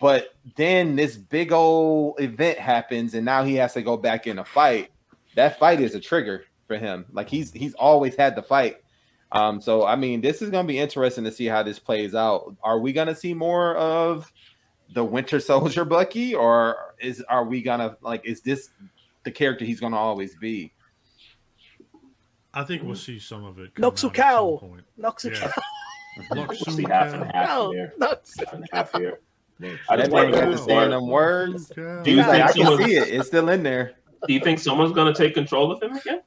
But 0.00 0.34
then 0.56 0.96
this 0.96 1.18
big 1.18 1.52
old 1.52 2.18
event 2.18 2.58
happens, 2.58 3.12
and 3.12 3.26
now 3.26 3.44
he 3.44 3.56
has 3.56 3.74
to 3.74 3.82
go 3.82 3.98
back 3.98 4.26
in 4.26 4.38
a 4.38 4.44
fight. 4.46 4.90
That 5.34 5.58
fight 5.58 5.82
is 5.82 5.94
a 5.94 6.00
trigger 6.00 6.44
for 6.66 6.78
him. 6.78 7.04
Like 7.12 7.28
he's 7.28 7.52
he's 7.52 7.74
always 7.74 8.16
had 8.16 8.36
the 8.36 8.42
fight. 8.42 8.78
Um, 9.32 9.60
so 9.60 9.84
I 9.84 9.96
mean, 9.96 10.22
this 10.22 10.40
is 10.40 10.48
gonna 10.48 10.66
be 10.66 10.78
interesting 10.78 11.24
to 11.24 11.30
see 11.30 11.44
how 11.44 11.62
this 11.62 11.78
plays 11.78 12.14
out. 12.14 12.56
Are 12.62 12.78
we 12.78 12.94
gonna 12.94 13.14
see 13.14 13.34
more 13.34 13.76
of 13.76 14.32
the 14.94 15.04
Winter 15.04 15.40
Soldier 15.40 15.84
Bucky, 15.84 16.34
or 16.34 16.94
is 17.00 17.22
are 17.28 17.44
we 17.44 17.60
gonna 17.60 17.98
like 18.00 18.24
is 18.24 18.40
this 18.40 18.70
the 19.26 19.30
character 19.30 19.66
he's 19.66 19.80
gonna 19.80 19.98
always 19.98 20.34
be? 20.36 20.72
I 22.54 22.64
think 22.64 22.82
we'll 22.82 22.94
see 22.96 23.18
some 23.18 23.44
of 23.44 23.58
it. 23.58 23.74
come 23.74 23.82
Noxu 23.90 24.06
out 24.06 24.14
Cow. 24.14 24.58
some. 24.60 24.80
Noxu 24.98 25.30
Yeah. 25.38 25.52
We'll 26.30 26.48
see 26.54 26.84
half 26.84 27.12
and 27.12 27.24
Cow. 27.24 27.30
half 27.34 27.46
Cow. 27.48 27.70
here. 27.72 27.92
Half 28.00 28.52
and 28.54 28.68
half 28.72 28.92
here. 28.96 29.20
I 29.90 29.96
That 29.96 29.98
just 29.98 30.10
man 30.10 30.10
wonder 30.12 30.32
got 30.38 30.44
to 30.46 30.52
if 30.52 30.58
say 30.60 30.64
someone- 30.66 30.90
them 30.90 31.06
words. 31.08 31.68
Do 31.68 31.82
you 31.82 32.16
He's 32.16 32.26
like, 32.26 32.40
I 32.42 32.46
think 32.52 32.66
can 32.66 32.78
see 32.86 32.96
it. 32.96 33.08
It's 33.08 33.28
still 33.28 33.50
in 33.50 33.62
there. 33.62 33.92
Do 34.26 34.32
you 34.32 34.40
think 34.40 34.58
someone's 34.58 34.92
going 34.92 35.12
to 35.12 35.18
take 35.22 35.34
control 35.34 35.70
of 35.70 35.82
him 35.82 35.92
again? 35.94 36.22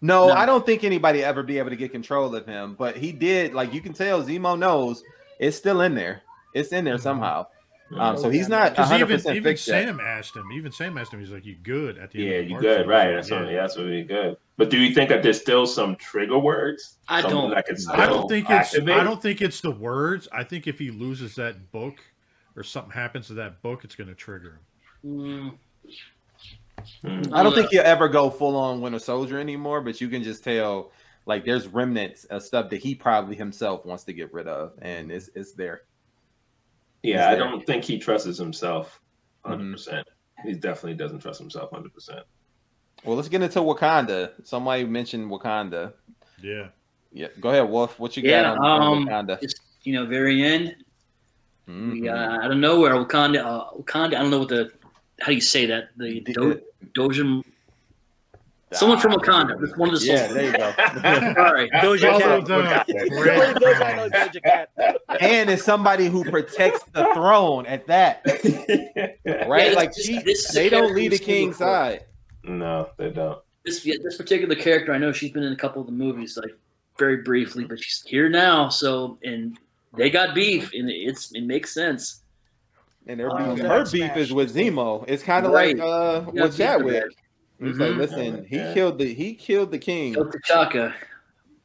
No, 0.00 0.28
No. 0.28 0.32
I 0.34 0.46
don't 0.46 0.64
think 0.64 0.82
anybody 0.82 1.22
ever 1.22 1.42
be 1.42 1.58
able 1.58 1.68
to 1.70 1.76
get 1.76 1.92
control 1.92 2.34
of 2.34 2.46
him. 2.46 2.74
But 2.74 2.96
he 2.96 3.12
did. 3.12 3.52
Like 3.52 3.74
you 3.74 3.82
can 3.82 3.92
tell, 3.92 4.22
Zemo 4.22 4.58
knows 4.58 5.02
it's 5.38 5.56
still 5.58 5.82
in 5.82 5.94
there. 5.94 6.22
It's 6.54 6.72
in 6.72 6.84
there 6.86 6.94
mm-hmm. 6.94 7.02
somehow. 7.02 7.46
Um, 7.96 8.16
so 8.16 8.30
he's 8.30 8.48
not 8.48 8.76
100 8.76 9.04
even 9.04 9.16
percent 9.18 9.36
even 9.36 9.50
fixed 9.52 9.68
yet. 9.68 9.84
Sam 9.86 10.00
asked 10.00 10.34
him. 10.36 10.50
Even 10.52 10.72
Sam 10.72 10.96
asked 10.98 11.12
him. 11.12 11.20
He's 11.20 11.30
like, 11.30 11.44
"You 11.44 11.56
good?" 11.62 11.98
At 11.98 12.10
the 12.10 12.20
Yeah, 12.22 12.30
end. 12.36 12.44
of 12.44 12.50
you 12.50 12.60
good, 12.60 12.74
series. 12.76 12.86
right? 12.86 13.12
That's 13.14 13.30
Yeah. 13.30 13.40
what, 13.42 13.50
yeah, 13.52 13.60
that's 13.62 13.76
really 13.76 14.02
good. 14.04 14.36
But 14.56 14.70
do 14.70 14.78
you 14.78 14.94
think 14.94 15.08
that 15.10 15.22
there's 15.22 15.40
still 15.40 15.66
some 15.66 15.96
trigger 15.96 16.38
words? 16.38 16.98
I 17.08 17.20
Something 17.20 17.38
don't. 17.38 17.50
That 17.50 17.66
can 17.66 17.76
I 17.92 18.06
don't 18.06 18.14
still 18.18 18.28
think 18.28 18.50
it's. 18.50 18.74
I 18.78 19.04
don't 19.04 19.20
think 19.22 19.42
it's 19.42 19.60
the 19.60 19.70
words. 19.70 20.28
I 20.32 20.44
think 20.44 20.66
if 20.66 20.78
he 20.78 20.90
loses 20.90 21.34
that 21.36 21.70
book, 21.72 21.98
or 22.56 22.62
something 22.62 22.92
happens 22.92 23.26
to 23.28 23.34
that 23.34 23.62
book, 23.62 23.84
it's 23.84 23.94
going 23.94 24.08
to 24.08 24.14
trigger 24.14 24.60
him. 25.02 25.10
Mm, 25.10 25.58
Hmm. 27.02 27.22
I 27.34 27.42
don't 27.42 27.54
think 27.54 27.70
he'll 27.70 27.82
ever 27.82 28.08
go 28.08 28.30
full 28.30 28.56
on 28.56 28.80
Winter 28.80 28.98
Soldier 28.98 29.38
anymore, 29.38 29.80
but 29.82 30.00
you 30.00 30.08
can 30.08 30.22
just 30.22 30.42
tell 30.42 30.90
like 31.26 31.44
there's 31.44 31.68
remnants 31.68 32.24
of 32.24 32.42
stuff 32.42 32.70
that 32.70 32.78
he 32.78 32.94
probably 32.94 33.36
himself 33.36 33.84
wants 33.86 34.04
to 34.04 34.12
get 34.12 34.32
rid 34.32 34.48
of, 34.48 34.72
and 34.80 35.10
it's 35.12 35.28
it's 35.34 35.52
there. 35.52 35.82
Yeah, 37.02 37.28
I 37.30 37.34
don't 37.34 37.64
think 37.66 37.84
he 37.84 37.98
trusts 37.98 38.38
himself 38.38 38.98
Mm-hmm. 39.44 39.50
100. 39.58 39.72
percent 39.72 40.08
He 40.44 40.52
definitely 40.54 40.94
doesn't 40.94 41.18
trust 41.18 41.40
himself 41.40 41.72
100. 41.72 41.92
percent 41.92 42.20
Well, 43.04 43.16
let's 43.16 43.28
get 43.28 43.42
into 43.42 43.58
Wakanda. 43.58 44.30
Somebody 44.44 44.84
mentioned 44.84 45.28
Wakanda. 45.30 45.94
Yeah. 46.40 46.68
Yeah, 47.12 47.26
go 47.40 47.48
ahead, 47.50 47.68
Wolf. 47.68 47.98
What 47.98 48.16
you 48.16 48.22
got 48.22 48.28
Yeah, 48.30 48.52
on, 48.52 48.58
on 48.58 48.98
um, 48.98 49.06
Wakanda? 49.08 49.40
just 49.40 49.60
you 49.82 49.94
know, 49.94 50.06
very 50.06 50.44
end. 50.44 50.76
Mhm. 51.68 51.92
We, 51.92 52.08
uh, 52.08 52.14
out 52.16 52.50
of 52.52 52.56
nowhere, 52.58 52.94
Wakanda. 52.94 53.44
Uh, 53.44 53.70
Wakanda. 53.76 54.14
I 54.14 54.22
don't 54.22 54.30
know 54.30 54.38
what 54.40 54.48
the 54.48 54.70
how 55.20 55.26
do 55.28 55.34
you 55.34 55.40
say 55.40 55.66
that? 55.66 55.88
The 55.96 56.20
Do, 56.20 56.60
Dojim. 56.96 57.42
Someone 58.72 58.98
from 58.98 59.12
Wakanda. 59.12 59.60
Just 59.60 59.76
one 59.76 59.92
of 59.92 60.00
the. 60.00 60.06
Yeah, 60.06 60.26
there 60.28 60.44
you 60.46 60.52
go. 60.52 60.64
All 61.42 61.52
right, 61.52 61.70
Doja 61.72 62.18
Follow 62.18 62.42
Cat. 62.62 62.86
the 62.86 62.94
Doja 62.94 63.22
breadcrumbs. 63.58 64.12
Doja 64.12 64.42
Cat. 64.42 64.70
and 65.20 65.50
it's 65.50 65.62
somebody 65.64 66.06
who 66.06 66.24
protects 66.24 66.82
the 66.92 67.06
throne 67.14 67.66
at 67.66 67.86
that, 67.88 68.22
right? 69.48 69.70
Yeah, 69.70 69.76
like 69.76 69.92
she, 69.94 70.20
this 70.22 70.50
they 70.52 70.68
don't 70.68 70.82
character 70.82 70.94
lead 71.00 71.12
the 71.12 71.18
king's 71.18 71.56
side. 71.58 72.04
no, 72.44 72.88
they 72.96 73.10
don't. 73.10 73.38
this 73.64 73.84
yeah, 73.84 73.94
this 74.02 74.16
particular 74.16 74.54
character, 74.54 74.92
I 74.92 74.98
know 74.98 75.12
she's 75.12 75.32
been 75.32 75.42
in 75.44 75.52
a 75.52 75.56
couple 75.56 75.80
of 75.80 75.86
the 75.86 75.92
movies, 75.92 76.36
like 76.40 76.56
very 76.98 77.18
briefly, 77.18 77.64
but 77.64 77.78
she's 77.78 78.02
here 78.06 78.28
now. 78.28 78.68
So 78.68 79.18
and 79.22 79.58
they 79.96 80.08
got 80.10 80.34
beef, 80.34 80.70
and 80.74 80.88
it's 80.90 81.32
it 81.32 81.42
makes 81.44 81.72
sense. 81.74 82.20
And 83.06 83.18
their 83.18 83.30
Oh, 83.32 83.54
beef, 83.54 83.62
that 83.62 83.68
her 83.70 83.84
smash. 83.84 83.92
beef 84.14 84.16
is 84.16 84.32
with 84.32 84.54
Zemo. 84.54 85.04
It's 85.08 85.22
kind 85.24 85.44
of 85.44 85.52
Right. 85.52 85.76
like 85.76 85.84
uh, 85.86 86.30
Yeah, 86.32 86.42
with 86.44 86.56
Chadwick. 86.56 87.04
Superman. 87.62 87.72
He's 87.72 87.78
like, 87.78 88.10
listen, 88.10 88.44
he 88.44 88.56
Yeah. 88.56 88.74
killed 88.74 88.98
the 88.98 89.12
he 89.14 89.34
killed 89.34 89.70
the 89.70 89.78
king. 89.78 90.14
Yo, 90.14 90.24
T'Chaka, 90.24 90.92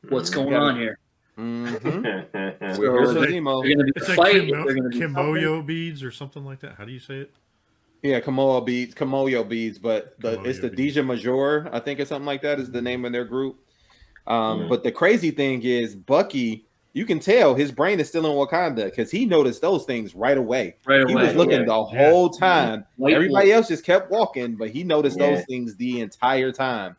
what's 0.09 0.29
going 0.29 0.49
gotta- 0.51 0.65
on 0.65 0.75
here? 0.79 0.99
hmm 1.35 1.67
Mhm. 1.67 2.77
We're 2.79 2.97
here 2.97 3.05
So 3.07 3.13
they- 3.21 3.27
Zemo. 3.33 3.63
They're 3.63 3.75
going 3.75 3.77
to 3.79 3.83
be 3.85 3.91
It's 3.95 4.07
a 4.07 4.09
like 4.09 4.17
fight. 4.17 4.33
Kimo- 4.47 4.65
They're 4.65 4.75
going 4.75 4.91
to 4.91 4.97
be 4.97 4.99
Kimoyo 5.05 5.65
beads 5.65 6.03
or 6.03 6.11
something 6.11 6.43
like 6.45 6.59
that. 6.61 6.75
How 6.77 6.85
do 6.85 6.91
you 6.91 6.99
say 6.99 7.15
it? 7.19 7.31
Yeah, 8.03 8.19
Kamoa 8.19 8.63
beads, 8.65 8.93
Kamoyo 8.93 9.47
beads, 9.47 9.79
but 9.79 10.19
the, 10.19 10.37
Kamoyo 10.37 10.45
it's 10.47 10.59
the 10.59 10.69
beads. 10.69 10.93
Deja 10.95 11.03
Major, 11.03 11.67
I 11.73 11.79
think 11.79 11.99
or 11.99 12.05
something 12.05 12.25
like 12.27 12.41
that 12.43 12.59
is 12.59 12.69
the 12.71 12.81
name 12.81 13.05
of 13.05 13.11
their 13.11 13.25
group. 13.25 13.57
Um, 14.27 14.61
Mhm. 14.61 14.69
But 14.69 14.83
the 14.83 14.91
crazy 14.91 15.31
thing 15.31 15.63
is, 15.63 15.95
Bucky, 15.95 16.66
you 16.97 17.05
can 17.05 17.19
tell 17.19 17.53
his 17.53 17.71
brain 17.71 17.99
is 17.99 18.09
still 18.09 18.25
in 18.25 18.31
Wakanda 18.31 18.85
because 18.85 19.11
he 19.11 19.23
noticed 19.27 19.61
those 19.61 19.85
things 19.85 20.15
right 20.15 20.37
away. 20.37 20.75
right 20.87 21.07
He 21.07 21.13
was 21.13 21.35
looking 21.35 21.59
Yeah. 21.59 21.65
the 21.65 21.87
Yeah. 21.93 22.09
whole 22.09 22.29
time. 22.31 22.85
White 22.95 23.13
Everybody 23.13 23.51
else 23.51 23.67
just 23.67 23.85
kept 23.85 24.09
walking, 24.09 24.55
but 24.55 24.71
he 24.71 24.83
noticed 24.83 25.19
Yeah. 25.19 25.35
those 25.35 25.45
things 25.45 25.75
the 25.75 26.01
entire 26.01 26.51
time. 26.51 26.95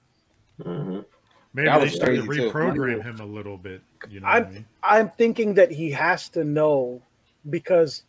Mhm. 0.62 1.04
Maybe 1.52 1.66
That 1.66 1.78
they 1.78 1.84
was 1.84 1.94
started 1.94 2.20
to 2.20 2.26
crazy, 2.28 2.42
too. 2.42 2.50
reprogram 2.50 3.02
him 3.02 3.18
a 3.20 3.24
little 3.26 3.56
bit. 3.58 3.80
You 4.08 4.20
know 4.20 4.28
I'm- 4.28 4.42
what 4.44 4.50
I 4.50 4.54
mean? 4.54 4.64
I'm 4.84 5.08
thinking 5.10 5.54
that 5.54 5.72
he 5.72 5.90
has 5.90 6.28
to 6.30 6.44
know 6.44 7.02
because 7.50 8.04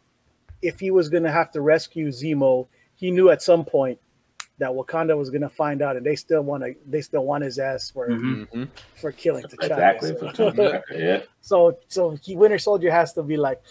if 0.62 0.80
he 0.80 0.92
was 0.92 1.10
going 1.10 1.24
to 1.24 1.32
have 1.32 1.50
to 1.54 1.62
rescue 1.62 2.10
Zemo, 2.10 2.68
he 2.98 3.10
knew 3.10 3.30
at 3.32 3.42
some 3.42 3.66
point 3.66 3.98
that 4.60 4.70
Wakanda 4.72 5.18
was 5.18 5.30
going 5.30 5.42
to 5.42 5.50
find 5.50 5.82
out, 5.82 5.96
and 5.98 6.06
they 6.06 6.16
still 6.16 6.42
want 6.42 6.64
to. 6.64 6.76
They 6.88 7.02
still 7.02 7.26
want 7.26 7.44
his 7.44 7.58
ass 7.60 7.90
for 7.90 8.08
Mhm. 8.10 8.48
Mhm. 8.50 8.68
for 8.96 9.12
killing 9.12 9.44
T'Challa. 9.46 9.94
Exactly. 9.98 10.12
So, 10.36 10.96
yeah. 10.96 11.22
so, 11.42 11.78
so 11.88 12.12
he 12.22 12.36
Winter 12.36 12.60
Soldier 12.60 12.92
has 12.92 13.14
to 13.14 13.24
be 13.24 13.38
like, 13.38 13.62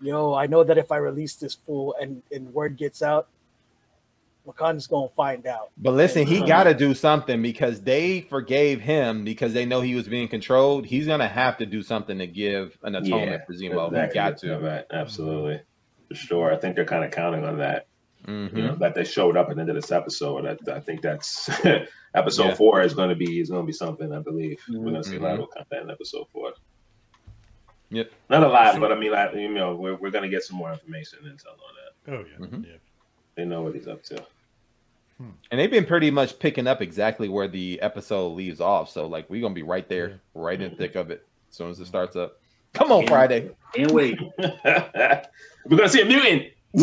"Yo, 0.00 0.34
I 0.34 0.46
know 0.46 0.62
that 0.64 0.78
if 0.78 0.90
I 0.92 0.96
release 0.98 1.34
this 1.36 1.54
fool 1.54 1.94
and 2.00 2.22
and 2.32 2.52
word 2.54 2.76
gets 2.76 3.02
out, 3.02 3.28
Wakanda's 4.46 4.86
gonna 4.86 5.08
find 5.08 5.46
out." 5.46 5.70
But 5.76 5.94
listen, 5.94 6.26
he 6.26 6.38
Uh-huh. 6.38 6.46
got 6.46 6.64
to 6.64 6.74
do 6.74 6.94
something 6.94 7.42
because 7.42 7.80
they 7.80 8.20
forgave 8.22 8.80
him 8.80 9.24
because 9.24 9.52
they 9.52 9.64
know 9.66 9.80
he 9.80 9.94
was 9.96 10.06
being 10.06 10.28
controlled. 10.28 10.86
He's 10.86 11.06
gonna 11.08 11.26
have 11.28 11.56
to 11.58 11.66
do 11.66 11.82
something 11.82 12.18
to 12.18 12.26
give 12.28 12.78
an 12.84 12.94
atonement 12.94 13.32
Yeah, 13.32 13.44
for 13.44 13.52
Zemo. 13.52 13.86
Exactly. 13.88 14.08
He 14.08 14.14
got 14.14 14.38
to. 14.38 14.58
Right. 14.58 14.84
Absolutely. 14.92 15.60
For 16.08 16.14
sure. 16.14 16.52
I 16.52 16.56
think 16.56 16.76
they're 16.76 16.84
kind 16.84 17.04
of 17.04 17.10
counting 17.10 17.44
on 17.44 17.58
that. 17.58 17.86
Mhm. 18.26 18.56
You 18.56 18.62
know, 18.64 18.74
that 18.76 18.94
they 18.94 19.04
showed 19.04 19.36
up 19.36 19.48
at 19.50 19.54
the 19.56 19.60
end 19.60 19.70
of 19.70 19.76
this 19.76 19.92
episode. 19.92 20.46
I, 20.46 20.72
I 20.72 20.80
think 20.80 21.00
that's 21.00 21.48
episode 22.14 22.44
Yeah. 22.48 22.54
four 22.54 22.82
is 22.82 22.92
going 22.94 23.08
to 23.10 23.14
be 23.14 23.40
is 23.40 23.50
going 23.50 23.62
to 23.62 23.66
be 23.66 23.72
something. 23.72 24.12
I 24.12 24.18
believe 24.20 24.58
we're 24.68 24.80
going 24.90 24.94
to 25.02 25.04
see 25.04 25.16
a 25.16 25.20
lot 25.20 25.38
of 25.38 25.50
content 25.50 25.84
in 25.84 25.90
episode 25.90 26.26
four. 26.32 26.52
Yep. 27.90 28.10
Not 28.28 28.42
a 28.42 28.48
lot, 28.48 28.80
but 28.80 28.90
I 28.90 28.96
mean, 28.98 29.12
like, 29.12 29.34
you 29.34 29.48
know, 29.48 29.76
we're, 29.76 29.94
we're 29.94 30.10
going 30.10 30.24
to 30.24 30.28
get 30.28 30.42
some 30.42 30.56
more 30.56 30.72
information 30.72 31.20
and 31.24 31.38
intel 31.38 31.52
on 31.52 31.74
that. 31.76 32.12
Oh 32.18 32.24
yeah, 32.28 32.46
Mhm. 32.46 32.64
yeah. 32.66 32.76
They 33.36 33.44
know 33.44 33.62
what 33.62 33.74
he's 33.74 33.86
up 33.88 34.02
to. 34.04 34.22
And 35.50 35.58
they've 35.58 35.70
been 35.70 35.86
pretty 35.86 36.10
much 36.10 36.38
picking 36.38 36.66
up 36.66 36.82
exactly 36.82 37.28
where 37.28 37.48
the 37.48 37.80
episode 37.80 38.28
leaves 38.34 38.60
off. 38.60 38.90
So 38.90 39.06
like 39.06 39.30
we're 39.30 39.40
gonna 39.40 39.54
be 39.54 39.62
right 39.62 39.88
there, 39.88 40.20
right 40.34 40.60
in 40.60 40.70
the 40.70 40.76
thick 40.76 40.94
of 40.94 41.10
it, 41.10 41.24
as 41.48 41.56
soon 41.56 41.70
as 41.70 41.80
it 41.80 41.86
starts 41.86 42.16
up. 42.16 42.38
Come 42.74 42.92
on, 42.92 43.02
Yeah. 43.04 43.08
Friday. 43.08 43.50
Can't 43.74 43.92
wait. 43.92 44.18
we're 44.38 45.22
going 45.70 45.82
to 45.84 45.88
see 45.88 46.02
a 46.02 46.04
mutant. 46.04 46.52
I 46.78 46.82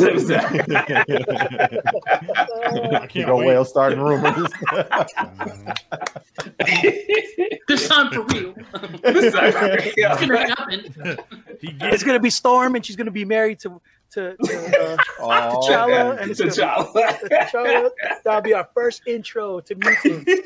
can't 3.10 3.28
Go 3.28 3.38
wait. 3.38 3.48
whale 3.48 3.66
starting 3.66 4.00
rumors. 4.00 4.50
This 7.68 7.88
time 7.88 8.12
for 8.12 8.22
real. 8.24 8.54
This 9.04 9.34
time- 9.34 9.54
It's 9.56 10.26
going 10.26 10.30
to 10.30 10.38
happen. 10.38 11.18
It's 11.62 12.04
gonna 12.04 12.20
be 12.20 12.30
Storm, 12.30 12.76
and 12.76 12.86
she's 12.86 12.96
gonna 12.98 13.10
be 13.12 13.26
married 13.26 13.60
to 13.60 13.82
to, 14.12 14.36
to 14.36 14.94
uh, 14.94 14.98
oh, 15.22 15.66
T'Challa, 15.68 16.22
and 16.22 16.30
it's 16.30 16.40
gonna 16.40 16.52
T'Challa. 16.52 17.18
T'Challa. 17.30 17.90
That'll 18.24 18.42
be 18.42 18.54
our 18.54 18.68
first 18.74 19.02
intro 19.08 19.60
to 19.62 19.76
mutants. 19.76 20.30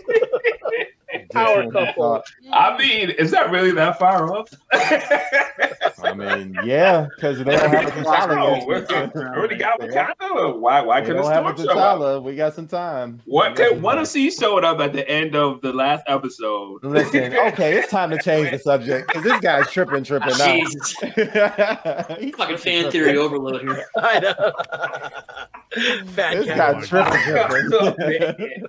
Power 1.32 1.72
couple. 1.72 2.22
I 2.52 2.78
mean, 2.78 3.10
is 3.12 3.32
that 3.32 3.50
really 3.52 3.72
that 3.72 3.98
far 3.98 4.32
off? 4.36 4.50
I 6.04 6.14
mean, 6.14 6.56
yeah, 6.64 7.08
because 7.16 7.40
they 7.40 7.56
don't 7.56 7.70
have 7.70 8.32
a 8.32 8.66
we're- 8.68 8.82
T'Challa. 8.82 9.14
we 9.16 9.22
already 9.22 9.56
got 9.58 9.80
Wakanda. 9.80 10.60
Why? 10.60 10.82
Why 10.82 11.02
couldn't 11.02 11.24
don't 11.24 11.32
have 11.32 11.46
a 11.46 11.58
Storm 11.58 11.76
show 11.78 12.04
up? 12.18 12.24
We 12.24 12.36
got 12.36 12.54
some 12.54 12.68
time. 12.68 13.22
What? 13.26 13.52
We 13.52 13.56
Could, 13.58 13.82
what 13.82 13.96
time. 13.96 14.04
if 14.04 14.14
he 14.14 14.30
showed 14.32 14.64
up 14.64 14.80
at 14.80 14.94
the 14.94 15.08
end 15.10 15.36
of 15.36 15.62
the 15.62 15.74
last 15.74 16.04
episode? 16.08 16.84
Listen, 16.84 17.34
okay, 17.34 17.78
it's 17.78 17.90
time 17.90 18.10
to 18.12 18.18
change 18.22 18.52
the 18.52 18.60
subject 18.60 19.08
because 19.08 19.24
this 19.24 19.40
guy's 19.40 19.72
tripping, 19.72 20.04
tripping 20.04 20.38
now. 20.38 20.56
Jesus. 20.56 20.92
He's 22.20 22.36
Fucking 22.36 22.58
fan 22.58 22.58
tripping. 22.58 22.92
theory 22.92 23.18
overload 23.18 23.62
here. 23.62 23.86
I 23.98 24.20
know. 24.20 24.34
Fat 26.08 26.34
This 26.36 26.46
cat. 26.48 26.58
guy 26.58 26.82
tripping, 26.86 27.74
Oh, 27.74 27.94
tripping. 27.94 28.68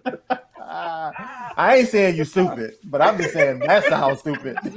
I 0.69 1.77
ain't 1.79 1.89
saying 1.89 2.17
you 2.17 2.25
stupid, 2.25 2.77
but 2.85 3.01
I'm 3.01 3.17
just 3.19 3.33
saying 3.33 3.61
that 3.61 3.85
sounds 3.85 4.21
stupid. 4.21 4.57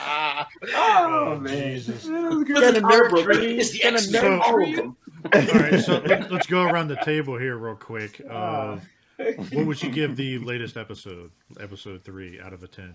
oh, 0.00 0.46
oh 0.74 1.46
Jesus. 1.46 2.04
Listen, 2.04 2.82
nerd 2.82 3.12
Arbor 3.12 3.22
tree. 3.34 3.58
is 3.58 3.72
the 3.72 3.80
Gonna 3.80 3.96
X-Men, 3.96 4.22
nerd 4.22 4.40
all 4.40 4.68
of 4.68 4.76
them. 4.76 4.96
All 5.32 5.40
right, 5.60 5.80
so 5.80 5.98
let, 6.06 6.32
us 6.32 6.46
go 6.46 6.62
around 6.62 6.88
the 6.88 6.96
table 6.96 7.38
here 7.38 7.56
real 7.56 7.76
quick. 7.76 8.20
Of 8.28 8.30
uh, 9.18 9.24
what 9.52 9.66
would 9.66 9.82
you 9.82 9.90
give 9.90 10.16
the 10.16 10.38
latest 10.38 10.76
episode, 10.76 11.30
episode 11.60 12.04
three, 12.04 12.40
out 12.40 12.52
of 12.52 12.62
a 12.62 12.68
ten? 12.68 12.94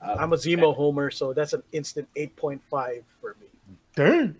I'm 0.00 0.32
a 0.32 0.36
Zemo 0.36 0.74
homer, 0.74 1.10
so 1.10 1.32
that's 1.32 1.52
an 1.52 1.62
instant 1.72 2.08
8.5 2.16 2.60
for 3.20 3.36
me. 3.40 3.46
Dang. 3.94 4.36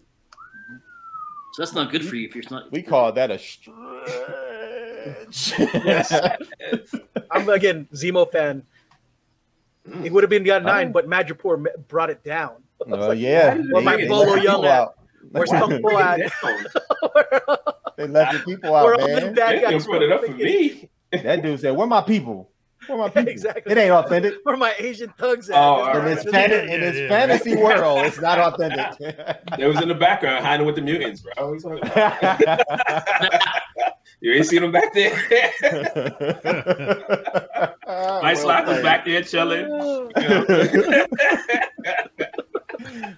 So 1.53 1.63
that's 1.63 1.75
not 1.75 1.91
good 1.91 2.05
for 2.07 2.17
you 2.17 2.29
if 2.29 2.35
you're 2.35 2.45
not. 2.51 2.71
We 2.71 2.83
call 2.83 3.13
that 3.13 3.31
a 3.31 3.39
stretch. 5.31 5.53
I'm 7.31 7.49
again 7.49 7.89
Zemo 7.95 8.31
fan. 8.31 8.63
It 10.05 10.13
would 10.13 10.23
have 10.23 10.31
been 10.31 10.45
got 10.45 10.63
nine, 10.63 10.89
Oh. 10.89 10.93
but 10.93 11.09
Madripoor 11.09 11.65
brought 11.89 12.11
it 12.11 12.23
down. 12.23 12.63
I 12.87 12.91
was 12.91 13.05
Oh 13.05 13.09
like, 13.09 13.19
yeah, 13.19 13.57
Where 13.71 13.83
my 13.83 13.97
They- 13.97 14.03
they 14.03 14.09
Bolo 14.09 14.25
left 14.35 14.47
Yeung 14.47 14.51
people 14.57 14.67
at? 14.67 14.89
Where's 15.33 15.51
Kung 15.51 15.81
Fu 15.83 15.99
at? 15.99 16.19
They 17.97 18.07
left 18.07 18.33
the 18.33 18.39
people 18.45 18.73
We're 18.73 18.95
out, 18.95 19.01
all 19.01 19.07
man. 19.09 19.35
bad 19.35 19.57
They 19.57 19.61
can 19.61 19.71
guys. 19.73 19.87
put 19.87 20.03
it 20.03 20.11
up 20.13 20.25
for 20.25 20.33
me. 20.33 20.89
That 21.13 21.43
dude 21.43 21.61
said, 21.61 21.77
"Where 21.77 21.87
my 21.87 22.01
people? 22.03 22.51
Where 22.87 22.99
my 22.99 23.09
people? 23.11 23.29
Exactly. 23.29 23.73
It 23.73 23.79
ain't 23.79 23.91
authentic." 23.93 24.35
Where 24.45 24.57
my 24.57 24.75
Asian 24.79 25.13
thugs 25.19 25.51
at? 25.51 25.57
Oh, 25.57 25.61
all 25.61 25.91
In 25.91 25.97
right. 26.05 26.15
this, 26.17 26.25
fan- 26.25 26.51
Yeah, 26.51 26.75
in 26.75 26.81
this 26.81 26.97
yeah. 26.97 27.09
fantasy 27.09 27.57
world, 27.57 27.99
it's 28.07 28.21
not 28.21 28.39
authentic. 28.39 28.97
it 29.59 29.67
was 29.67 29.81
in 29.81 29.89
the 29.89 29.95
background 29.95 30.45
hiding 30.45 30.67
with 30.67 30.77
the 30.77 30.83
mutants, 30.83 31.23
bro. 31.37 31.53
You 31.55 31.61
talking 31.61 31.79
about? 31.83 32.61
You 34.23 34.33
ain't 34.35 34.47
seen 34.47 34.61
them 34.63 34.71
back 34.73 34.93
there. 34.93 35.13
My 37.87 38.35
slack 38.35 38.67
was 38.67 38.83
back 38.83 39.05
there 39.07 39.23
chilling. 39.23 39.61
You 39.63 40.09
know? 40.29 41.07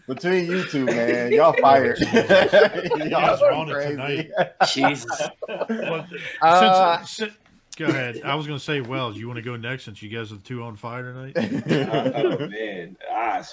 Between 0.09 0.47
you 0.47 0.65
two, 0.65 0.85
man, 0.85 1.33
y'all 1.33 1.55
fired. 1.61 1.99
y'all 2.01 3.09
guys 3.09 3.41
are 3.43 3.53
on 3.53 3.69
it 3.69 3.73
crazy. 3.73 3.91
tonight. 3.91 4.31
Jesus. 4.69 5.23
Well, 5.49 6.07
Uh, 6.41 6.97
since, 6.99 7.11
since, 7.11 7.33
go 7.77 7.87
ahead. 7.87 8.23
I 8.25 8.35
was 8.35 8.47
going 8.47 8.59
to 8.59 8.65
say, 8.65 8.81
Wells, 8.81 9.17
you 9.17 9.27
want 9.27 9.39
to 9.39 9.43
go 9.43 9.57
next 9.57 9.85
since 9.85 10.03
you 10.03 10.09
guys 10.09 10.33
are 10.33 10.37
the 10.37 10.43
two 10.43 10.63
on 10.63 10.77
fire 10.77 11.13
tonight? 11.13 11.35
oh 11.37 12.49
man, 12.49 12.97
gosh. 13.09 13.49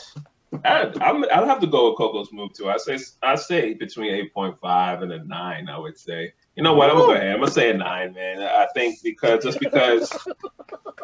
I, 0.65 0.91
I'm, 1.01 1.23
I'll 1.31 1.45
have 1.45 1.59
to 1.59 1.67
go 1.67 1.89
with 1.89 1.99
CocoaSmooth 1.99 2.55
too. 2.55 2.69
I 2.69 2.77
say 2.77 2.97
I 3.21 3.35
say 3.35 3.75
between 3.75 4.13
eight 4.13 4.33
point 4.33 4.59
five 4.59 5.03
and 5.03 5.11
a 5.11 5.23
nine. 5.23 5.69
I 5.69 5.77
would 5.77 5.97
say. 5.97 6.33
You 6.55 6.63
know 6.63 6.73
what? 6.73 6.89
I'm 6.89 6.97
gonna 6.97 7.07
go 7.07 7.13
ahead. 7.13 7.33
I'm 7.33 7.39
gonna 7.39 7.51
say 7.51 7.69
a 7.69 7.77
nine, 7.77 8.13
man. 8.13 8.41
I 8.41 8.67
think 8.73 8.99
because 9.03 9.43
just 9.43 9.59
because. 9.59 10.11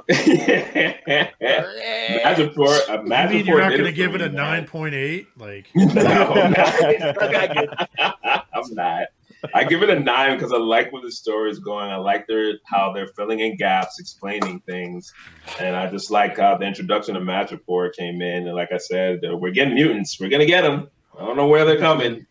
Imagine 0.07 0.93
for 2.53 2.69
You 2.89 3.03
mean 3.29 3.45
you're 3.45 3.59
not 3.59 3.71
going 3.71 3.85
to 3.85 3.91
give 3.91 4.13
it 4.13 4.21
a 4.21 4.29
9.8? 4.29 5.25
Like, 5.37 5.65
No, 5.75 6.31
I'm 8.53 8.75
not. 8.75 9.07
I 9.53 9.63
give 9.63 9.83
it 9.83 9.89
a 9.89 9.99
nine 9.99 10.37
because 10.37 10.51
I 10.53 10.57
like 10.57 10.91
where 10.91 11.01
the 11.01 11.11
story 11.11 11.51
is 11.51 11.59
going. 11.59 11.91
I 11.91 11.97
like 11.97 12.27
their 12.27 12.53
how 12.65 12.91
they're 12.93 13.07
filling 13.09 13.39
in 13.39 13.57
gaps, 13.57 13.99
explaining 13.99 14.61
things, 14.61 15.13
and 15.59 15.75
I 15.75 15.89
just 15.89 16.11
like 16.11 16.37
how 16.37 16.57
the 16.57 16.65
introduction 16.65 17.15
of 17.15 17.23
Madripoor 17.23 17.93
came 17.93 18.21
in. 18.21 18.47
And 18.47 18.55
like 18.55 18.71
I 18.71 18.77
said, 18.77 19.23
uh, 19.25 19.35
we're 19.35 19.51
getting 19.51 19.75
mutants. 19.75 20.19
We're 20.19 20.29
gonna 20.29 20.45
get 20.45 20.61
them. 20.61 20.89
I 21.17 21.25
don't 21.25 21.37
know 21.37 21.47
where 21.47 21.65
they're 21.65 21.79
coming. 21.79 22.25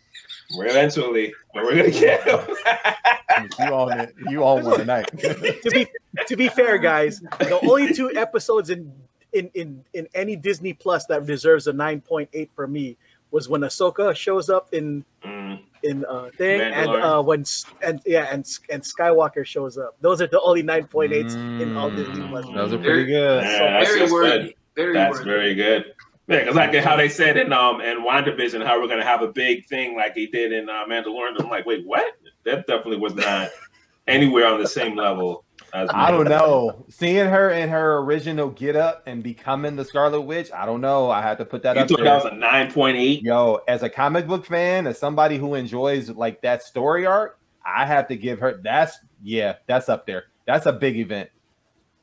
We're 0.57 0.66
eventually, 0.66 1.32
but 1.53 1.65
we're 1.65 1.77
gonna 1.77 1.91
get 1.91 2.24
them. 2.24 2.47
you 3.61 3.74
all, 3.74 3.89
it. 3.91 4.15
You 4.28 4.45
own 4.45 4.65
one 4.65 4.78
tonight. 4.78 5.07
to 5.19 5.70
be 5.73 5.86
to 6.27 6.36
be 6.36 6.49
fair, 6.49 6.78
guys, 6.78 7.20
the 7.39 7.61
only 7.62 7.95
two 7.95 8.15
episodes 8.16 8.70
in 8.70 8.93
in 9.32 9.51
in 9.55 9.85
in 9.93 10.09
any 10.15 10.36
Disney 10.36 10.73
Plus 10.73 11.07
that 11.07 11.27
deserves 11.27 11.66
a 11.66 11.73
9.8 11.73 12.51
for 12.55 12.66
me 12.66 12.97
was 13.31 13.49
when 13.49 13.62
Ahsoka 13.62 14.15
shows 14.15 14.49
up 14.49 14.73
in 14.73 15.05
Mm, 15.24 15.61
in 15.85 16.05
uh 16.06 16.31
thing, 16.36 16.61
and 16.61 16.89
uh 16.90 17.23
when 17.23 17.44
and 17.86 18.01
yeah, 18.06 18.28
and 18.32 18.44
and 18.70 18.82
Skywalker 18.82 19.44
shows 19.47 19.78
up. 19.78 19.97
Those 20.01 20.20
are 20.23 20.27
the 20.27 20.40
only 20.40 20.62
nine 20.62 20.86
point 20.86 21.12
eights 21.12 21.35
in 21.35 21.77
all 21.77 21.90
Disney 21.90 22.27
Plus. 22.28 22.47
Mm, 22.47 22.55
Those 22.55 22.73
are 22.73 22.78
pretty 22.78 23.05
good. 23.06 23.44
Yeah, 23.44 23.78
that's 23.78 23.94
very 23.94 24.11
worthy. 24.12 24.39
good. 24.48 24.55
Very 24.77 24.93
That's 24.93 25.19
worthy. 25.19 25.31
very 25.31 25.55
good. 25.55 25.85
Yeah, 26.27 26.40
because 26.40 26.56
like 26.56 26.74
how 26.77 26.97
they 26.97 27.09
said 27.09 27.36
in 27.36 27.52
um 27.52 27.81
in 27.81 27.98
WandaVision, 28.05 28.65
how 28.66 28.81
we're 28.81 28.89
gonna 28.89 29.05
have 29.05 29.23
a 29.23 29.28
big 29.28 29.66
thing 29.66 29.94
like 29.97 30.15
they 30.15 30.27
did 30.27 30.52
in 30.52 30.69
uh, 30.69 30.85
Mandalorian. 30.89 31.39
I'm 31.40 31.48
like, 31.51 31.66
wait, 31.66 31.86
what? 31.86 32.15
That 32.44 32.66
definitely 32.66 32.97
was 32.97 33.15
not 33.15 33.51
anywhere 34.09 34.47
on 34.47 34.61
the 34.61 34.66
same 34.69 34.97
level. 34.97 35.44
As 35.75 35.91
I 35.93 36.13
don't 36.13 36.29
know. 36.29 36.87
Seeing 36.89 37.27
her 37.27 37.51
in 37.51 37.69
her 37.69 37.99
original 37.99 38.49
get 38.49 38.77
up 38.77 39.03
and 39.07 39.25
becoming 39.25 39.75
the 39.75 39.85
Scarlet 39.85 40.21
Witch, 40.21 40.53
I 40.53 40.67
don't 40.67 40.81
know. 40.81 41.11
I 41.11 41.21
had 41.21 41.37
to 41.39 41.45
put 41.45 41.65
that 41.65 41.75
You 41.75 41.83
up 41.83 41.89
thought 41.89 41.97
there. 41.97 42.05
that 42.05 42.25
was 42.25 42.33
a 42.33 42.37
nine 42.37 42.71
point 42.71 42.97
eight? 42.97 43.23
Yo, 43.23 43.61
as 43.67 43.83
a 43.83 43.91
comic 43.91 44.29
book 44.29 44.47
fan, 44.47 44.87
as 44.87 45.01
somebody 45.01 45.37
who 45.37 45.57
enjoys 45.57 46.11
like 46.11 46.41
that 46.43 46.63
story 46.63 47.07
arc, 47.07 47.41
I 47.67 47.87
have 47.87 48.07
to 48.09 48.17
give 48.17 48.39
her 48.39 48.61
that's 48.63 48.97
yeah, 49.21 49.57
that's 49.67 49.89
up 49.89 50.07
there. 50.07 50.27
That's 50.47 50.67
a 50.67 50.73
big 50.73 50.97
event, 50.97 51.31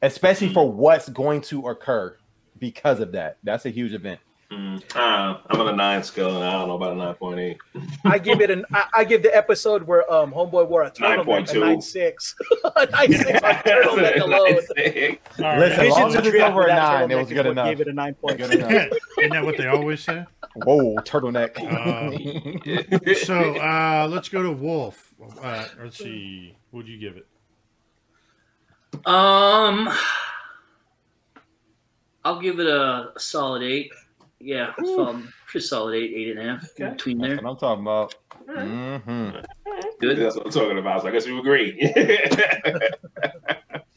especially 0.02 0.48
hmm. 0.48 0.54
for 0.54 0.70
what's 0.70 1.08
going 1.08 1.40
to 1.44 1.70
occur 1.70 2.18
because 2.60 3.00
of 3.00 3.14
that. 3.14 3.38
That's 3.42 3.66
a 3.66 3.70
huge 3.70 3.94
event. 3.94 4.20
Mm, 4.52 4.84
uh, 4.98 5.38
I'm 5.50 5.62
on 5.62 5.70
a 5.70 5.76
nine 5.76 6.04
scale, 6.04 6.36
and 6.36 6.44
I 6.44 6.52
don't 6.52 6.68
know 6.68 6.76
about 6.76 6.92
a 6.92 6.96
nine 6.96 7.14
point 7.16 7.40
eight. 7.40 7.58
I 8.04 8.18
give 8.20 8.42
it 8.42 8.52
an 8.52 8.66
I, 8.74 8.86
I 8.98 9.04
give 9.06 9.24
the 9.24 9.34
episode 9.34 9.84
where 9.84 10.12
um 10.12 10.34
Homeboy 10.34 10.68
wore 10.68 10.84
a 10.84 10.92
turtleneck 10.92 11.22
a 11.22 11.54
9.2. 11.54 11.60
nine 11.62 11.82
six. 11.82 12.36
a 12.76 12.86
nine 12.88 13.14
six 13.14 13.42
on 13.42 13.54
turtleneck 13.56 14.20
alone. 14.20 14.40
All 14.42 15.46
right. 15.46 15.60
Listen, 15.60 15.80
Visions 15.80 15.98
long 15.98 16.16
as 16.18 16.28
it's 16.28 16.36
over 16.42 16.68
a 16.68 16.76
nine, 16.76 17.12
it 17.12 17.16
was 17.16 17.30
good 17.30 17.38
what 17.38 17.48
enough. 17.48 17.68
Gave 17.68 17.80
it 17.80 17.88
a 17.88 17.94
nine 17.94 18.14
point. 18.16 18.42
Isn't 18.42 18.60
that 18.60 19.46
what 19.46 19.56
they 19.56 19.68
always 19.68 20.04
say? 20.04 20.26
Whoa, 20.56 20.96
turtleneck. 20.98 21.58
Uh, 21.58 23.14
so 23.16 23.56
uh, 23.56 24.06
let's 24.12 24.28
go 24.28 24.44
to 24.44 24.52
Wolf. 24.52 25.16
Uh, 25.42 25.66
let's 25.82 25.98
see. 25.98 26.58
What'd 26.72 26.90
you 26.90 27.00
give 27.00 27.16
it? 27.16 27.26
Um, 29.08 29.90
I'll 32.26 32.42
give 32.42 32.60
it 32.60 32.68
a 32.68 33.14
solid 33.18 33.64
eight. 33.64 33.92
Yeah, 34.44 34.74
solid, 34.84 35.28
pretty 35.48 35.66
solid 35.66 35.96
eight, 35.96 36.14
eight 36.16 36.38
and 36.38 36.40
a 36.40 36.52
half 36.54 36.68
in 36.78 36.92
between 36.92 37.18
That's 37.20 37.30
there. 37.36 37.42
what 37.42 37.52
I'm 37.52 37.58
talking 37.58 37.84
about. 37.84 38.16
hmm 38.48 39.38
Good. 40.00 40.18
That's 40.18 40.36
what 40.36 40.46
I'm 40.48 40.52
talking 40.52 40.78
about. 40.80 41.02
So 41.02 41.08
I 41.08 41.12
guess 41.12 41.26
you 41.28 41.40
agree. 41.40 41.80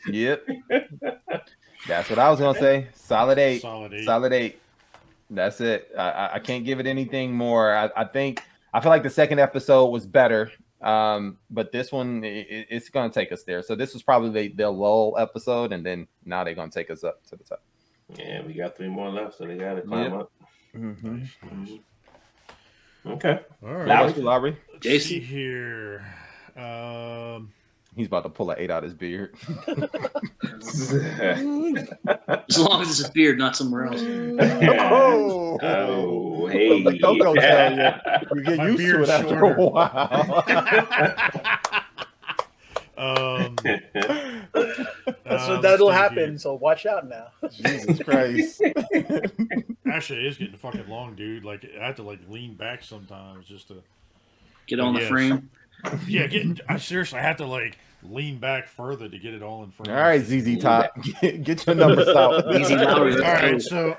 Yep. 0.06 0.46
That's 1.88 2.10
what 2.10 2.18
I 2.18 2.28
was 2.30 2.38
gonna 2.38 2.58
say. 2.58 2.88
Solid 2.94 3.38
eight. 3.38 3.62
Solid 3.62 3.92
eight. 3.94 4.04
Solid 4.04 4.32
eight. 4.34 4.60
That's 5.30 5.60
it. 5.62 5.90
I, 5.96 6.10
I, 6.10 6.34
I 6.34 6.38
can't 6.40 6.64
give 6.64 6.78
it 6.78 6.86
anything 6.86 7.32
more. 7.32 7.74
I, 7.74 7.90
I 7.96 8.04
think 8.04 8.42
I 8.74 8.80
feel 8.80 8.90
like 8.90 9.02
the 9.02 9.08
second 9.10 9.38
episode 9.38 9.86
was 9.86 10.04
better, 10.06 10.52
um, 10.82 11.38
but 11.50 11.72
this 11.72 11.90
one 11.90 12.22
i 12.22 12.28
i- 12.28 12.66
it's 12.68 12.90
gonna 12.90 13.10
take 13.10 13.32
us 13.32 13.44
there. 13.44 13.62
So 13.62 13.74
this 13.74 13.94
was 13.94 14.02
probably 14.02 14.48
the, 14.48 14.54
the 14.54 14.70
lull 14.70 15.16
episode, 15.18 15.72
and 15.72 15.84
then 15.84 16.06
now 16.26 16.44
they're 16.44 16.54
gonna 16.54 16.70
take 16.70 16.90
us 16.90 17.02
up 17.02 17.24
to 17.28 17.36
the 17.36 17.44
top. 17.44 17.62
Yeah, 18.16 18.42
we 18.46 18.52
got 18.54 18.76
three 18.76 18.88
more 18.88 19.08
left, 19.10 19.36
so 19.38 19.46
they 19.46 19.56
got 19.56 19.74
to 19.74 19.82
climb 19.82 20.12
Yep. 20.12 20.20
up. 20.20 20.32
Mm-hmm. 20.76 21.16
Nice, 21.18 21.36
nice. 21.52 21.78
Okay. 23.06 23.40
All 23.62 23.72
right. 23.74 23.86
Lowery, 23.88 24.12
Lowery, 24.22 24.56
Let's 24.72 24.82
Jason? 24.82 25.08
see 25.08 25.20
here. 25.20 26.04
Um, 26.56 27.50
he's 27.96 28.06
about 28.06 28.22
to 28.24 28.28
pull 28.30 28.50
an 28.50 28.56
eight 28.58 28.70
out 28.70 28.84
of 28.84 28.90
his 28.90 28.94
beard. 28.94 29.34
As 31.20 32.58
long 32.58 32.82
as 32.82 32.98
it's 33.00 33.08
a 33.08 33.12
beard, 33.12 33.38
not 33.38 33.56
somewhere 33.56 33.86
else. 33.86 34.00
oh, 34.02 35.58
oh, 35.62 36.46
hey. 36.52 36.82
The 36.82 36.98
Coco 36.98 37.34
tell 37.34 37.76
ya. 37.76 37.98
you 38.34 38.42
get 38.42 38.58
My 38.58 38.68
used 38.68 38.78
to 38.80 39.02
it 39.02 39.08
after 39.08 39.28
shorter. 39.38 39.54
a 39.54 39.68
while. 39.68 40.44
Um, 42.96 43.56
So 45.26 45.56
um, 45.56 45.62
that'll 45.62 45.90
happen. 45.90 46.16
here. 46.30 46.38
So 46.38 46.54
watch 46.54 46.86
out 46.86 47.08
now. 47.08 47.26
Jesus 47.50 47.98
Christ. 48.02 48.62
Actually, 49.90 50.20
it 50.20 50.26
is 50.26 50.38
getting 50.38 50.56
fucking 50.56 50.88
long, 50.88 51.14
dude. 51.14 51.44
Like 51.44 51.64
I 51.80 51.86
have 51.86 51.96
to 51.96 52.02
like 52.02 52.20
lean 52.28 52.54
back 52.54 52.82
sometimes 52.84 53.46
just 53.46 53.68
to. 53.68 53.82
Get 54.66 54.80
on 54.80 54.94
the 54.94 55.00
Yes. 55.00 55.08
frame. 55.08 55.50
Yeah, 56.06 56.26
get. 56.26 56.60
I 56.68 56.78
seriously 56.78 57.18
I 57.18 57.22
have 57.22 57.36
to 57.38 57.46
like 57.46 57.78
lean 58.02 58.38
back 58.38 58.68
further 58.68 59.08
to 59.08 59.18
get 59.18 59.34
it 59.34 59.42
all 59.42 59.64
in 59.64 59.70
front. 59.70 59.90
All 59.90 59.96
right, 59.96 60.22
ZZ 60.22 60.58
Top, 60.58 60.90
get, 61.20 61.42
get 61.42 61.66
your 61.66 61.74
numbers 61.76 62.08
out. 62.08 62.54
Easy 62.60 62.76
Lowery. 62.76 63.12
All 63.14 63.18
let's 63.18 63.42
right, 63.70 63.70
go. 63.70 63.96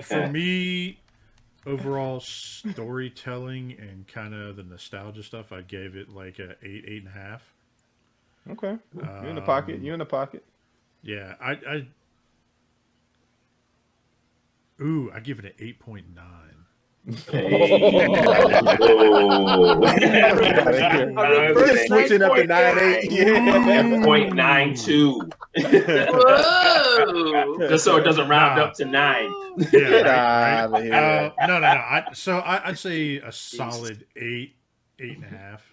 so 0.00 0.02
for 0.02 0.28
me, 0.28 0.98
overall 1.66 2.20
storytelling 2.20 3.76
and 3.78 4.06
kind 4.08 4.34
of 4.34 4.56
the 4.56 4.62
nostalgia 4.64 5.22
stuff, 5.22 5.52
I 5.52 5.62
gave 5.62 5.96
it 5.96 6.08
like 6.08 6.38
a 6.38 6.56
eight, 6.62 6.84
eight 6.86 7.02
and 7.04 7.08
a 7.08 7.18
half. 7.18 7.52
Okay, 8.52 8.78
you 8.94 9.28
in 9.28 9.34
the 9.34 9.42
pocket. 9.42 9.80
You 9.80 9.92
in 9.92 9.98
the 9.98 10.04
pocket. 10.06 10.44
Yeah, 11.02 11.34
I, 11.40 11.52
I. 11.52 11.86
Ooh, 14.82 15.10
I 15.14 15.20
give 15.20 15.38
it 15.38 15.46
an 15.46 15.52
eight 15.58 15.78
point 15.80 16.04
nine. 16.14 16.32
Hey. 17.30 18.06
Oh. 21.16 21.54
Just 21.54 21.86
switching 21.86 22.20
up 22.22 22.34
to 22.34 22.44
nine 22.46 22.78
eight. 22.80 23.10
Yeah. 23.12 24.02
Point 24.04 24.34
nine 24.34 24.74
two. 24.74 25.20
Just 25.56 26.10
so 27.84 27.96
it 27.96 28.02
doesn't 28.02 28.28
round 28.28 28.56
Nah. 28.58 28.64
up 28.64 28.74
to 28.74 28.84
nine. 28.84 29.30
Yeah, 29.56 29.70
Get 29.70 30.04
right, 30.04 30.64
outta. 30.64 30.96
Uh, 30.96 31.30
no, 31.46 31.54
no, 31.54 31.60
no. 31.60 31.66
I, 31.68 32.04
so 32.12 32.38
I, 32.38 32.68
I'd 32.70 32.78
say 32.78 33.18
a 33.18 33.30
solid 33.30 34.04
eight, 34.16 34.56
eight 34.98 35.14
and 35.16 35.24
a 35.24 35.28
half 35.28 35.64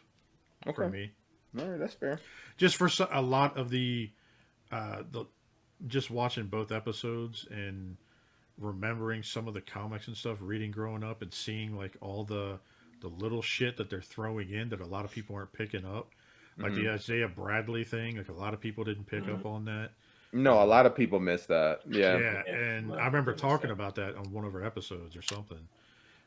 for 0.76 0.88
me. 0.90 1.12
All 1.60 1.66
right, 1.66 1.80
that's 1.80 1.94
fair. 1.94 2.20
Just 2.58 2.76
for 2.76 2.90
a 3.12 3.22
lot 3.22 3.58
of 3.58 3.70
the, 3.70 4.12
uh, 4.72 5.04
the, 5.12 5.26
just 5.88 6.10
watching 6.10 6.48
both 6.48 6.72
episodes 6.72 7.48
and 7.52 7.98
remembering 8.58 9.24
some 9.24 9.48
of 9.48 9.54
the 9.54 9.62
comics 9.62 10.08
and 10.08 10.16
stuff, 10.16 10.38
reading 10.42 10.72
growing 10.72 11.04
up 11.04 11.22
and 11.22 11.34
seeing 11.34 11.76
like 11.78 11.96
all 12.02 12.24
the, 12.24 12.60
the 13.02 13.08
little 13.08 13.42
shit 13.42 13.78
that 13.78 13.90
they're 13.90 14.02
throwing 14.02 14.50
in 14.50 14.70
that 14.70 14.80
a 14.80 14.86
lot 14.86 15.06
of 15.06 15.12
people 15.12 15.36
aren't 15.36 15.54
picking 15.54 15.86
up. 15.86 16.10
Like 16.58 16.76
the 16.76 16.90
Isaiah 16.90 17.28
Bradley 17.28 17.84
thing, 17.84 18.18
like 18.18 18.30
a 18.30 18.34
lot 18.34 18.54
of 18.54 18.62
people 18.62 18.84
didn't 18.84 19.06
pick 19.06 19.28
up 19.28 19.44
on 19.46 19.66
that. 19.66 19.90
No, 20.32 20.62
a 20.62 20.66
lot 20.66 20.86
of 20.86 20.96
people 20.96 21.20
missed 21.20 21.48
that. 21.48 21.82
Yeah. 21.90 22.18
Yeah, 22.18 22.44
Yeah, 22.48 22.56
and 22.56 22.94
I 22.94 23.06
remember 23.06 23.34
talking 23.34 23.72
about 23.72 23.96
that 23.96 24.16
on 24.16 24.32
one 24.32 24.46
of 24.46 24.54
our 24.54 24.64
episodes 24.64 25.16
or 25.16 25.22
something, 25.22 25.68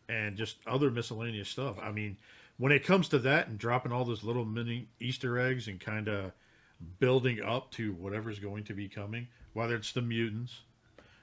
and 0.08 0.36
just 0.36 0.56
other 0.66 0.90
miscellaneous 0.90 1.48
stuff. 1.48 1.76
I 1.80 1.92
mean, 1.92 2.16
when 2.58 2.72
it 2.72 2.84
comes 2.84 3.08
to 3.10 3.18
that 3.20 3.48
and 3.48 3.58
dropping 3.58 3.92
all 3.92 4.04
those 4.04 4.24
little 4.24 4.44
mini 4.44 4.88
Easter 5.00 5.38
eggs 5.38 5.68
and 5.68 5.78
kind 5.80 6.08
of 6.08 6.32
building 6.98 7.42
up 7.42 7.70
to 7.72 7.92
whatever's 7.94 8.38
going 8.38 8.64
to 8.64 8.74
be 8.74 8.88
coming, 8.88 9.28
whether 9.54 9.74
it's 9.74 9.92
the 9.92 10.02
mutants 10.02 10.60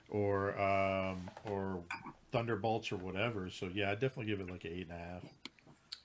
or 0.09 0.59
um, 0.59 1.29
or 1.45 1.79
Thunderbolts 2.31 2.91
or 2.91 2.97
whatever. 2.97 3.49
So 3.49 3.69
yeah, 3.73 3.91
I 3.91 3.93
definitely 3.93 4.25
give 4.25 4.39
it 4.39 4.49
like 4.49 4.65
an 4.65 4.71
eight 4.73 4.87
and 4.89 4.97
a 4.97 5.01
half. 5.01 5.23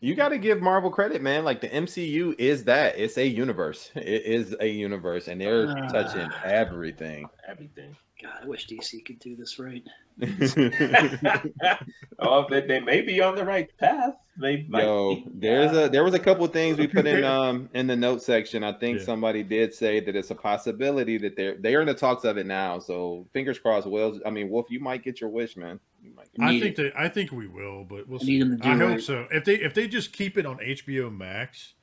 You 0.01 0.15
got 0.15 0.29
to 0.29 0.39
give 0.39 0.61
Marvel 0.63 0.91
credit, 0.91 1.23
man. 1.23 1.45
Like 1.45 1.61
the 1.61 1.69
MCU 1.69 2.35
is 2.39 2.65
that. 2.65 2.97
It's 2.99 3.19
a 3.19 3.27
universe. 3.27 3.91
It 3.97 4.23
is 4.25 4.55
a 4.61 4.69
universe, 4.69 5.27
and 5.27 5.41
they're 5.41 5.69
Ah. 5.69 5.89
touching 5.89 6.31
everything. 6.45 7.29
Everything. 7.49 7.97
God, 8.23 8.33
I 8.43 8.47
wish 8.47 8.69
DC 8.69 9.05
could 9.05 9.19
do 9.19 9.35
this 9.35 9.59
right. 9.59 9.83
oh, 12.21 12.47
they, 12.49 12.61
they 12.61 12.81
may 12.81 13.01
be 13.01 13.21
on 13.21 13.35
the 13.35 13.45
right 13.45 13.69
path. 13.79 14.15
They 14.41 14.65
might 14.69 14.85
Yo, 14.85 15.15
be. 15.17 15.27
there's 15.35 15.77
a 15.77 15.89
there 15.89 16.05
was 16.05 16.15
a 16.15 16.19
couple 16.19 16.45
of 16.45 16.53
things 16.53 16.79
we 16.79 16.87
put 16.87 17.07
in 17.07 17.25
um 17.37 17.69
in 17.75 17.87
the 17.89 17.97
note 17.97 18.23
section. 18.23 18.63
I 18.63 18.73
think 18.73 18.99
Yeah. 19.01 19.05
somebody 19.05 19.43
did 19.43 19.75
say 19.75 20.01
that 20.01 20.15
it's 20.15 20.31
a 20.31 20.35
possibility 20.35 21.19
that 21.19 21.35
they're 21.37 21.57
they 21.57 21.75
are 21.75 21.81
in 21.81 21.87
the 21.89 21.95
talks 21.95 22.25
of 22.25 22.37
it 22.39 22.47
now. 22.47 22.79
So 22.79 23.27
fingers 23.33 23.59
crossed. 23.59 23.87
Wells, 23.87 24.21
I 24.25 24.31
mean 24.31 24.49
Wolf, 24.49 24.67
you 24.71 24.81
might 24.81 25.03
get 25.03 25.21
your 25.21 25.31
wish, 25.31 25.57
man. 25.57 25.81
You 26.03 26.13
might 26.15 26.33
get- 26.33 26.45
I 26.45 26.51
Need 26.53 26.61
think 26.63 26.77
they, 26.77 26.93
I 26.97 27.09
think 27.09 27.33
we 27.33 27.49
will, 27.49 27.85
but 27.85 28.09
we'll 28.09 28.21
I 28.23 28.25
see. 28.25 28.33
need 28.39 28.43
them 28.43 28.51
to 28.59 28.63
do 28.63 28.69
I 28.69 28.77
hope 28.77 28.89
right. 28.91 29.01
so. 29.01 29.27
If 29.33 29.45
they 29.45 29.55
if 29.57 29.75
they 29.75 29.89
just 29.89 30.13
keep 30.13 30.39
it 30.39 30.47
on 30.47 30.59
HBO 30.59 31.11
Max 31.17 31.75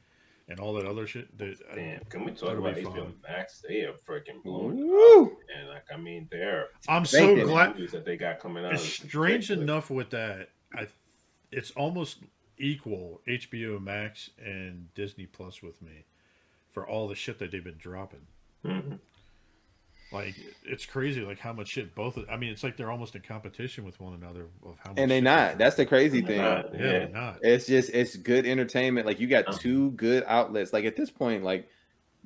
and 0.47 0.59
all 0.59 0.73
that 0.75 0.85
other 0.85 1.07
shit, 1.07 1.35
that, 1.39 1.57
Damn, 1.75 1.99
can 2.05 2.23
we 2.23 2.31
talk 2.31 2.57
about 2.57 2.75
HBO 2.77 2.93
fun. 2.95 3.13
Max? 3.27 3.63
They 3.67 3.81
are 3.81 3.93
freaking 4.07 4.43
blowing 4.43 4.77
Woo! 4.77 5.23
up. 5.25 5.31
And 5.59 5.69
like, 5.69 5.85
I 5.93 5.97
mean, 5.97 6.27
they're 6.31 6.67
I'm 6.87 7.03
so 7.03 7.35
glad. 7.45 7.75
that 7.91 8.05
they 8.05 8.15
got 8.15 8.39
coming 8.39 8.63
out. 8.63 8.73
It's 8.73 8.83
strange 8.83 9.49
ridiculous. 9.49 9.63
enough 9.63 9.89
with 9.89 10.11
that. 10.11 10.49
I, 10.73 10.87
it's 11.51 11.71
almost 11.71 12.19
equal 12.57 13.21
HBO 13.27 13.81
Max 13.81 14.29
and 14.43 14.87
Disney 14.95 15.25
Plus 15.25 15.61
with 15.61 15.81
me 15.81 16.05
for 16.71 16.87
all 16.87 17.07
the 17.07 17.15
shit 17.15 17.39
that 17.39 17.51
they've 17.51 17.63
been 17.63 17.77
dropping. 17.77 18.21
Mhm. 18.63 18.99
Like 20.11 20.35
it's 20.63 20.85
crazy, 20.85 21.21
like 21.21 21.39
how 21.39 21.51
much 21.51 21.69
shit 21.69 21.93
both. 21.95 22.15
Of, 22.17 22.29
I 22.29 22.37
mean, 22.37 22.51
it's 22.51 22.63
like 22.63 22.77
they're 22.77 22.91
almost 22.91 23.15
in 23.15 23.21
competition 23.21 23.83
with 23.83 23.99
one 23.99 24.13
another 24.13 24.45
of 24.65 24.77
how. 24.83 24.91
Much 24.91 24.99
And 24.99 25.09
they 25.11 25.17
shit 25.17 25.23
not. 25.23 25.57
That's 25.57 25.75
the 25.75 25.85
crazy 25.85 26.21
They're 26.21 26.27
thing. 26.29 26.37
not. 26.41 26.73
yeah, 26.73 26.79
Yeah. 26.79 26.91
they're 26.99 27.09
not. 27.09 27.39
It's 27.41 27.65
just 27.65 27.89
it's 27.89 28.15
good 28.15 28.45
entertainment. 28.45 29.07
Like 29.07 29.19
you 29.19 29.27
got 29.27 29.47
Uh-huh. 29.47 29.57
two 29.59 29.91
good 29.91 30.23
outlets. 30.27 30.71
Like 30.73 30.85
at 30.85 30.95
this 30.95 31.09
point, 31.09 31.43
like, 31.43 31.67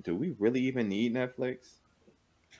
do 0.04 0.14
we 0.16 0.36
really 0.40 0.62
even 0.62 0.90
need 0.90 1.14
Netflix? 1.16 1.70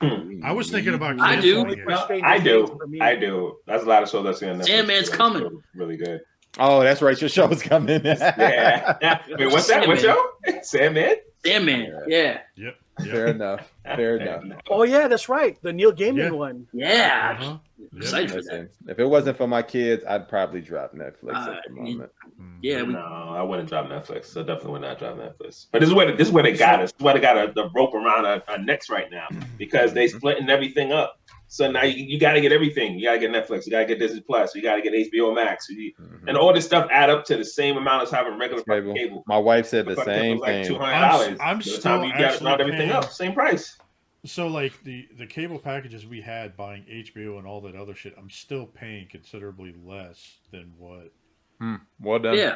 Hmm. 0.00 0.08
Do 0.08 0.28
we 0.28 0.42
I 0.42 0.52
was 0.52 0.70
thinking 0.70 0.94
about 0.94 1.20
I 1.20 1.38
do. 1.40 1.64
Well, 1.86 2.08
I 2.10 2.38
do. 2.38 2.78
I 3.00 3.14
do. 3.14 3.58
That's 3.66 3.84
a 3.84 3.86
lot 3.86 4.02
of 4.02 4.08
shows 4.08 4.24
that's 4.24 4.40
in 4.42 4.58
Netflix. 4.58 4.64
Sandman's 4.66 5.10
that 5.10 5.14
are 5.14 5.16
coming. 5.18 5.62
Really 5.74 5.96
good. 5.98 6.22
Oh, 6.58 6.80
that's 6.82 7.00
right. 7.00 7.18
Your 7.20 7.30
show's 7.30 7.62
coming. 7.62 8.00
Yeah. 8.04 9.18
Wait, 9.28 9.46
what's 9.52 9.68
that? 9.68 9.86
What 9.86 10.00
show? 10.00 10.20
Sandman? 10.62 11.16
Sandman. 11.44 12.04
Yeah. 12.08 12.40
Yep. 12.56 12.76
Fair 13.04 13.26
enough. 13.28 13.72
Fair 13.84 14.16
enough. 14.18 14.44
Oh 14.68 14.82
yeah, 14.82 15.08
that's 15.08 15.28
right. 15.30 15.56
The 15.62 15.72
Neil 15.72 15.92
Gaiman 15.92 16.16
Yeah. 16.18 16.30
one. 16.30 16.66
Yeah. 16.72 17.36
Uh-huh. 17.40 17.58
Yep. 17.78 17.88
Excited 18.02 18.30
for 18.30 18.34
that. 18.36 18.44
Listen, 18.44 18.68
if 18.88 18.98
it 18.98 19.06
wasn't 19.06 19.38
for 19.38 19.46
my 19.46 19.62
kids, 19.62 20.04
I'd 20.06 20.28
probably 20.28 20.60
drop 20.60 20.92
Netflix 20.94 21.34
Uh, 21.34 21.52
at 21.52 21.62
the 21.66 21.72
moment. 21.72 22.10
Mm. 22.38 22.58
Yeah. 22.60 22.82
We, 22.82 22.92
No, 22.92 22.98
I 23.00 23.42
wouldn't 23.42 23.70
drop 23.70 23.86
Netflix. 23.86 24.36
I 24.36 24.40
definitely 24.40 24.72
would 24.72 24.82
not 24.82 24.98
drop 24.98 25.16
Netflix. 25.16 25.66
But 25.72 25.78
this 25.80 25.88
is 25.88 25.94
where 25.94 26.14
this 26.14 26.28
is 26.28 26.34
where 26.34 26.42
they 26.42 26.52
got 26.52 26.80
us. 26.82 26.90
This 26.92 26.98
is 27.00 27.04
where 27.04 27.14
they 27.14 27.20
got 27.20 27.36
a, 27.38 27.52
the 27.54 27.70
rope 27.74 27.94
around 27.94 28.26
our, 28.26 28.42
our 28.48 28.58
necks 28.58 28.90
right 28.90 29.10
now 29.10 29.28
because 29.56 29.94
they 29.94 30.06
splitting 30.08 30.50
everything 30.50 30.92
up. 30.92 31.19
So 31.52 31.68
now 31.68 31.82
you, 31.82 32.04
you 32.04 32.20
got 32.20 32.34
to 32.34 32.40
get 32.40 32.52
everything. 32.52 32.96
You 32.96 33.06
got 33.06 33.14
to 33.14 33.18
get 33.18 33.30
Netflix. 33.32 33.66
You 33.66 33.72
got 33.72 33.80
to 33.80 33.86
get 33.86 33.98
Disney 33.98 34.20
Plus. 34.20 34.54
You 34.54 34.62
got 34.62 34.76
to 34.76 34.82
get 34.82 34.92
HBO 34.94 35.34
Max. 35.34 35.68
You- 35.68 35.92
Mhm. 36.00 36.28
and 36.28 36.36
all 36.36 36.52
this 36.54 36.64
stuff 36.64 36.88
add 36.92 37.10
up 37.10 37.24
to 37.24 37.36
the 37.36 37.44
same 37.44 37.76
amount 37.76 38.04
as 38.04 38.10
having 38.12 38.38
regular 38.38 38.62
Cable. 38.62 38.94
cable. 38.94 39.24
My 39.26 39.36
wife 39.38 39.66
said 39.66 39.86
the 39.86 39.96
Fucking 39.96 40.12
same 40.14 40.38
was 40.38 40.40
like 40.42 40.64
two 40.64 40.74
thing. 40.74 40.82
I'm 40.82 41.10
dollars. 41.10 41.28
s- 41.32 41.38
I'm 41.40 41.56
By 41.58 41.62
still 41.62 41.80
time 41.80 42.04
you 42.04 42.12
got 42.12 42.20
actually 42.22 42.46
round 42.46 42.60
everything 42.60 42.80
paying- 42.88 42.92
up, 42.92 43.10
same 43.10 43.32
price. 43.32 43.76
So 44.24 44.46
like 44.46 44.74
the 44.84 45.08
the 45.18 45.26
cable 45.26 45.58
packages 45.58 46.06
we 46.06 46.20
had 46.20 46.56
buying 46.56 46.84
HBO 46.88 47.38
and 47.38 47.46
all 47.48 47.60
that 47.62 47.74
other 47.74 47.94
shit, 47.96 48.14
I'm 48.16 48.30
still 48.30 48.66
paying 48.66 49.08
considerably 49.08 49.74
less 49.84 50.36
than 50.52 50.74
what 50.78 51.12
Hmm. 51.58 51.76
Well 52.00 52.20
done. 52.20 52.36
yeah. 52.38 52.54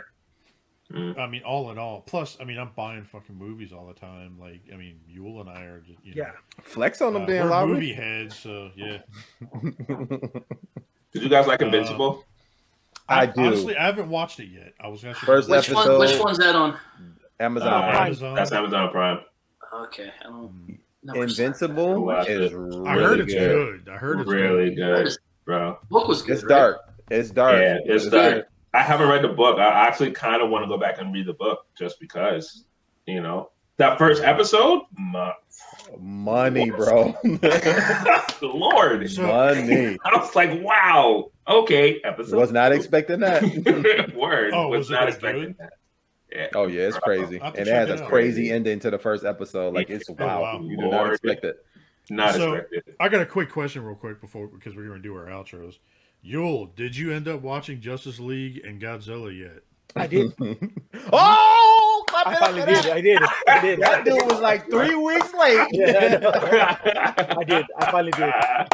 I 0.93 1.27
mean, 1.27 1.43
all 1.45 1.71
in 1.71 1.79
all. 1.79 2.03
Plus, 2.03 2.37
I 2.41 2.45
mean, 2.45 2.59
I'm 2.59 2.71
buying 2.77 3.05
fucking 3.05 3.35
movies 3.35 3.73
all 3.73 3.87
the 3.87 3.95
time. 3.95 4.37
Like, 4.39 4.61
I 4.73 4.77
mean, 4.77 5.01
Yule 5.09 5.41
and 5.41 5.49
I 5.51 5.63
are, 5.63 5.81
just, 5.81 5.99
you 6.05 6.15
know, 6.15 6.23
Yeah. 6.25 6.33
Flex 6.63 7.01
on 7.01 7.15
them, 7.15 7.23
uh, 7.23 7.27
Dan 7.27 7.45
we're 7.45 7.51
Lowery. 7.51 7.73
movie 7.73 7.93
heads. 7.95 8.39
So 8.39 8.71
yeah, 8.77 8.99
Did 11.13 11.23
you 11.23 11.29
guys 11.29 11.47
like 11.47 11.63
Uh, 11.63 11.67
Invincible? 11.67 12.25
I 13.09 13.27
do. 13.27 13.43
Honestly, 13.43 13.77
I 13.77 13.85
haven't 13.87 14.09
watched 14.09 14.41
it 14.41 14.49
yet. 14.49 14.75
I 14.81 14.89
was 14.89 15.03
gonna 15.03 15.15
say 15.15 15.27
First 15.27 15.49
Which 15.49 15.69
episode. 15.71 15.99
one? 15.99 15.99
Which 16.01 16.19
one's 16.19 16.39
that 16.39 16.55
on? 16.55 16.77
Amazon. 17.41 17.73
Uh, 17.73 17.91
Prime. 17.91 18.07
Amazon. 18.07 18.35
That's 18.35 18.53
Amazon 18.53 18.91
Prime. 18.91 19.19
Okay. 19.75 20.11
I 20.21 20.25
don't. 20.25 20.79
Mm. 21.07 21.23
Invincible 21.23 22.05
Watch 22.07 22.29
is 22.29 22.53
really 22.55 22.89
I 22.89 22.95
heard 22.95 23.21
it's 23.21 23.33
good. 23.35 23.85
good. 23.85 23.93
I 23.93 23.97
heard 23.99 24.21
it's 24.21 24.31
really 24.31 24.75
good. 24.75 25.05
good, 25.07 25.17
bro. 25.45 25.79
Book 25.91 26.09
was 26.09 26.23
good. 26.23 26.33
It's 26.35 26.45
right? 26.45 26.49
dark. 26.49 26.79
It's 27.11 27.31
dark. 27.31 27.61
Yeah, 27.61 27.79
it's 27.85 28.05
It's 28.05 28.13
dark. 28.13 28.49
I 28.75 28.83
haven't 28.83 29.09
read 29.09 29.23
the 29.23 29.29
book. 29.29 29.59
I 29.59 29.87
actually 29.87 30.11
kind 30.11 30.43
of 30.43 30.51
want 30.51 30.65
to 30.65 30.69
go 30.69 30.77
back 30.77 30.99
and 31.01 31.15
read 31.15 31.27
the 31.27 31.33
book 31.35 31.67
just 31.79 32.01
because, 32.01 32.65
you 33.07 33.21
know, 33.23 33.51
that 33.77 33.99
first 33.99 34.23
episode, 34.23 34.83
my, 34.99 35.33
Money, 35.99 36.71
bro. 36.71 37.15
Lord, 38.43 39.01
Money. 39.19 39.99
I 40.05 40.17
was 40.17 40.35
like, 40.35 40.63
wow, 40.63 41.31
okay, 41.49 42.01
episode. 42.05 42.37
Was 42.37 42.53
not 42.53 42.73
expecting 42.73 43.21
that. 43.21 44.13
Word, 44.17 44.53
Oh, 44.55 44.69
was, 44.69 44.79
was 44.79 44.91
not 44.91 45.09
expecting 45.09 45.43
good? 45.45 45.57
that. 45.59 45.73
Yeah. 46.33 46.49
Oh 46.55 46.67
yeah, 46.67 46.89
it's 46.89 46.99
crazy, 46.99 47.39
I'll 47.39 47.45
have 47.47 47.55
to 47.55 47.61
and 47.61 47.69
it 47.69 47.73
has 47.73 47.89
it 47.91 48.01
a 48.01 48.03
out. 48.05 48.09
crazy 48.09 48.51
ending 48.51 48.81
to 48.81 48.91
the 48.91 48.99
first 48.99 49.25
episode. 49.25 49.73
Like 49.75 49.89
it's 49.89 50.11
Oh, 50.11 50.17
wow, 50.19 50.43
wow. 50.43 50.61
you 50.63 50.77
did 50.77 50.91
not 50.91 51.13
expect 51.13 51.45
it. 51.45 51.65
Not 52.11 52.35
So- 52.35 52.55
expected. 52.55 52.97
I 52.99 53.09
got 53.09 53.21
a 53.21 53.27
quick 53.27 53.51
question, 53.51 53.85
real 53.85 53.95
quick, 53.95 54.21
before 54.21 54.49
because 54.49 54.75
we're 54.75 54.89
gonna 54.89 55.01
do 55.01 55.15
our 55.15 55.27
outros. 55.27 55.79
Yule, 56.27 56.67
did 56.75 56.97
you 56.97 57.13
end 57.13 57.29
up 57.29 57.43
watching 57.43 57.81
Justice 57.81 58.19
League 58.19 58.65
and 58.65 58.81
Godzilla 58.81 59.37
yet? 59.37 59.63
I 59.95 60.07
did. 60.07 60.33
oh, 61.13 62.05
clap 62.09 62.27
I 62.27 62.35
finally 62.37 62.65
did. 62.65 62.87
I 62.87 63.01
did. 63.03 63.23
I 63.47 63.61
did. 63.61 63.79
That 63.81 64.05
dude 64.05 64.25
was 64.27 64.41
like 64.41 64.69
three 64.71 64.95
weeks 64.95 65.33
late. 65.35 65.69
Yeah, 65.71 66.77
I 67.39 67.45
did. 67.45 67.67
I 67.79 67.91
finally 67.91 68.13
did. 68.13 68.23
I 68.25 68.67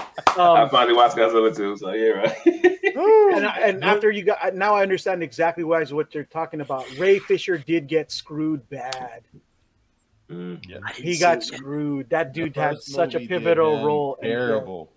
Um, 0.62 0.70
finally 0.70 0.94
watched 0.96 1.16
Godzilla 1.16 1.54
too, 1.54 1.76
so 1.76 1.90
yeah, 1.92 2.10
right. 2.10 2.36
and 2.46 3.46
I, 3.46 3.58
and 3.64 3.84
after 3.84 4.10
you 4.10 4.22
got 4.22 4.54
now, 4.54 4.76
I 4.76 4.82
understand 4.82 5.22
exactly 5.22 5.64
why 5.64 5.82
is 5.82 5.92
what 5.92 6.14
you're 6.14 6.24
talking 6.24 6.60
about. 6.60 6.86
Ray 6.98 7.18
Fisher 7.18 7.58
did 7.58 7.88
get 7.88 8.10
screwed 8.12 8.66
bad. 8.70 9.22
Mm. 10.30 10.58
I 10.86 10.92
didn't 10.92 11.04
He 11.04 11.18
got 11.18 11.42
screwed. 11.42 12.08
That 12.10 12.32
dude 12.32 12.54
had 12.56 12.80
such 12.80 13.14
a 13.14 13.18
movie 13.18 13.26
did 13.26 13.38
pivotal 13.42 13.84
role. 13.84 14.16
and- 14.22 14.30
Terrible, 14.30 14.90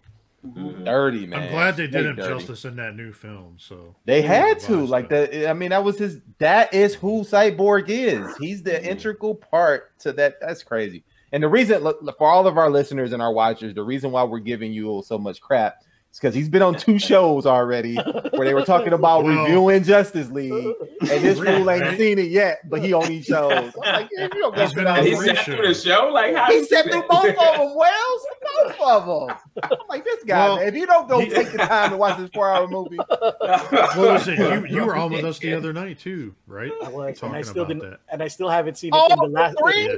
Mhm. 0.46 0.84
dirty 0.86 1.26
man. 1.26 1.44
I'm 1.44 1.50
glad 1.52 1.78
they 1.78 1.88
did 1.88 2.06
him 2.06 2.16
dirty. 2.16 2.34
justice 2.40 2.66
in 2.66 2.76
that 2.76 2.96
new 2.96 3.14
film. 3.14 3.56
So 3.58 3.96
They 4.06 4.22
had 4.22 4.60
to 4.62 4.86
like 4.86 5.10
that. 5.10 5.32
that. 5.32 5.50
I 5.50 5.54
mean, 5.54 5.70
that 5.70 5.84
was 5.84 5.98
his. 5.98 6.20
That 6.40 6.74
is 6.74 6.96
who 6.96 7.22
Cyborg 7.24 7.86
is. 7.88 8.36
He's 8.38 8.62
the 8.64 8.84
integral 8.86 9.36
part 9.36 9.98
to 10.00 10.12
that. 10.14 10.40
That's 10.42 10.64
crazy. 10.64 11.04
And 11.32 11.42
the 11.42 11.48
reason 11.50 11.82
for 11.82 12.28
all 12.28 12.46
of 12.46 12.58
our 12.58 12.70
listeners 12.70 13.14
and 13.14 13.22
our 13.22 13.32
watchers, 13.34 13.74
the 13.74 13.84
reason 13.84 14.12
why 14.12 14.24
we're 14.24 14.40
giving 14.40 14.74
you 14.74 15.02
so 15.06 15.18
much 15.18 15.42
crap 15.42 15.78
is 15.82 15.84
because 16.20 16.34
he's 16.36 16.48
been 16.50 16.62
on 16.62 16.76
two 16.76 17.00
shows 17.10 17.46
already 17.46 17.96
where 17.96 18.46
they 18.46 18.54
were 18.54 18.64
talking 18.66 18.94
about 18.94 19.24
Well- 19.24 19.44
reviewing 19.44 19.84
Justice 19.84 20.30
League, 20.30 20.74
and 21.02 21.10
this 21.10 21.38
fool 21.40 21.70
ain't 21.70 21.84
Right. 21.84 21.98
seen 21.98 22.20
it 22.20 22.30
yet, 22.30 22.70
but 22.70 22.82
he 22.84 22.94
on 22.94 23.08
these 23.08 23.26
shows. 23.26 23.52
I'm 23.52 23.94
like, 23.94 24.10
yeah, 24.12 24.24
you 24.34 24.40
don't 24.42 24.58
He's 24.58 24.70
get 24.70 24.76
been 24.76 24.88
on 24.88 25.04
he 25.06 25.16
three 25.16 25.28
sat 25.36 25.46
through 25.46 25.68
the 25.68 25.74
show 25.74 26.10
like 26.14 26.36
how 26.36 26.46
He 26.48 26.56
you- 26.58 26.66
sat 26.66 26.86
through 26.86 27.04
both 27.10 27.26
of 27.30 27.36
them. 27.36 27.76
Wells, 27.76 28.22
both 28.42 28.80
of 28.82 29.06
them. 29.28 29.38
I'm 29.64 29.70
like, 29.90 30.04
this 30.04 30.24
guy, 30.24 30.38
Well, 30.48 30.56
man. 30.58 30.68
If 30.68 30.76
you 30.76 30.86
don't 30.86 31.08
go 31.10 31.20
he- 31.20 31.30
take 31.30 31.52
the 31.52 31.58
time 31.60 31.92
to 31.92 31.98
watch 31.98 32.18
this 32.18 32.30
four-hour 32.34 32.68
movie, 32.68 32.98
Well, 33.10 34.14
listen, 34.14 34.36
you, 34.38 34.66
you 34.68 34.86
were 34.86 34.96
on 34.96 35.12
with 35.12 35.26
us 35.26 35.40
the 35.40 35.54
other 35.58 35.74
night 35.74 36.00
too, 36.00 36.34
right? 36.48 36.72
I 36.84 36.90
was, 36.90 37.08
and 37.08 37.18
Talking 37.18 37.36
I 37.36 37.42
still 37.42 37.64
about 37.64 37.68
didn't, 37.74 37.90
that. 37.92 38.00
and 38.12 38.24
I 38.24 38.28
still 38.28 38.50
haven't 38.50 38.78
seen 38.78 38.94
it 38.94 38.98
Oh, 39.00 39.14
in 39.26 39.32
the 39.32 39.40
last. 39.40 39.58
three? 39.60 39.88
Yeah. 39.88 39.96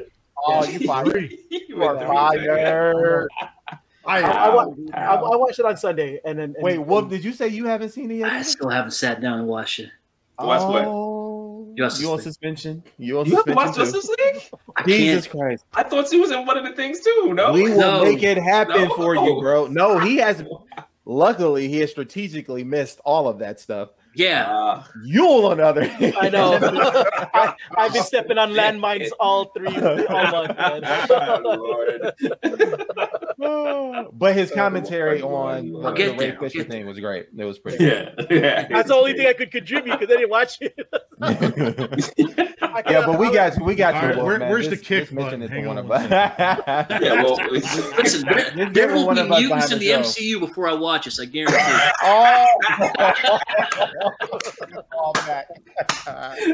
oh, 0.48 0.64
you 0.66 0.80
fired. 0.88 1.34
You 1.50 1.84
are 1.84 2.00
fired. 2.00 3.28
I, 4.06 4.22
I, 4.22 4.54
wa- 4.54 4.74
I, 4.94 5.16
I 5.16 5.36
watched 5.36 5.60
it 5.60 5.66
on 5.66 5.78
Sunday, 5.78 6.20
and 6.26 6.38
then 6.38 6.54
and, 6.56 6.64
Wait, 6.64 6.78
Wolf, 6.78 7.04
and- 7.04 7.10
did 7.12 7.24
you 7.24 7.34
say 7.34 7.48
you 7.48 7.66
haven't 7.66 7.90
seen 7.90 8.12
it 8.12 8.16
yet? 8.16 8.32
I 8.32 8.42
still 8.42 8.70
haven't 8.70 8.92
sat 8.92 9.22
down 9.22 9.40
and 9.40 9.48
watched 9.48 9.80
it. 9.80 9.90
Watch 10.38 10.68
what? 10.70 10.84
Oh, 10.86 11.74
Justice 11.78 12.02
you 12.02 12.12
on 12.12 12.22
suspension? 12.22 12.84
You 12.98 13.20
on 13.20 13.26
You 13.26 13.36
have 13.38 13.46
to 13.46 13.52
suspension 13.54 13.82
watch 13.82 13.92
too? 13.92 13.98
Justice 14.00 14.10
League? 14.34 14.60
I 14.76 14.84
Jesus 14.84 15.28
can't. 15.28 15.38
Christ! 15.40 15.66
I 15.74 15.84
thought 15.84 16.10
he 16.10 16.20
was 16.20 16.32
in 16.32 16.46
one 16.46 16.58
of 16.58 16.64
the 16.66 16.74
things 16.74 17.00
too. 17.00 17.34
No, 17.34 17.54
We 17.54 17.64
will 17.64 17.78
No. 17.80 18.04
make 18.04 18.22
it 18.24 18.38
happen 18.38 18.84
No. 18.84 18.96
for 18.96 19.16
you, 19.16 19.40
bro. 19.40 19.68
No, 19.68 19.98
he 20.00 20.18
has. 20.18 20.44
Luckily, 21.06 21.68
he 21.68 21.80
has 21.80 21.92
strategically 21.92 22.64
missed 22.64 23.00
all 23.06 23.28
of 23.28 23.40
that 23.40 23.60
stuff. 23.60 23.90
Yeah. 24.16 24.50
Uh, 24.50 24.84
You'll 25.04 25.48
on 25.48 25.58
the 25.58 25.66
other 25.66 25.84
hand. 25.88 26.16
I 26.20 26.30
know. 26.30 26.54
I, 27.34 27.56
I've 27.78 27.94
been 27.94 28.04
stepping 28.04 28.38
on 28.38 28.52
landmines 28.54 29.10
all 29.20 29.46
three 29.46 29.68
all 29.76 30.32
month. 30.32 30.58
man. 30.58 30.82
But 34.14 34.36
his 34.36 34.52
commentary 34.52 35.22
on 35.22 35.72
the, 35.72 35.80
I'll 35.80 35.94
the 35.94 36.08
Ray 36.12 36.18
there, 36.18 36.40
Fisher 36.40 36.60
get 36.60 36.70
thing 36.70 36.86
was 36.86 37.00
great. 37.00 37.28
It 37.38 37.44
was 37.44 37.60
pretty. 37.60 37.84
Yeah, 37.84 38.12
yeah. 38.30 38.68
That's 38.70 38.88
the 38.88 38.96
only 38.96 39.14
thing 39.14 39.28
I 39.28 39.34
could 39.34 39.52
contribute 39.52 40.00
because 40.00 40.14
I 40.14 40.18
didn't 40.20 40.30
watch 40.30 40.58
it. 40.62 40.76
I 42.76 42.92
yeah, 42.92 43.06
but 43.06 43.18
we 43.18 43.32
got 43.32 43.58
you. 43.58 43.64
We 43.64 43.74
got 43.76 43.94
you. 43.96 44.00
All 44.02 44.06
right, 44.08 44.16
Wolf, 44.18 44.28
where- 44.28 44.40
man. 44.40 44.50
where's 44.50 44.68
the 44.70 44.76
Just- 44.76 44.86
kick 44.88 45.04
just 45.04 45.14
mention 45.14 45.40
button? 45.40 45.44
it 45.44 45.48
to 45.48 45.54
Hang 45.54 45.66
one 45.68 45.78
on 45.78 45.84
of 45.86 45.90
one 45.90 46.02
us. 46.02 46.10
yeah, 47.02 47.24
well, 47.24 47.36
Listen, 47.52 48.28
there, 48.28 48.70
there 48.70 48.94
will 48.94 49.06
one 49.06 49.16
be 49.16 49.24
mutants 49.24 49.72
in 49.72 49.80
the 49.80 49.88
the 49.94 50.04
show. 50.04 50.22
MCU 50.22 50.40
before 50.42 50.68
I 50.68 50.74
watch 50.74 51.06
this. 51.06 51.20
I 51.20 51.26
guarantee. 51.26 51.58
oh, 52.04 52.46
Call 54.92 55.14
back. 55.14 55.48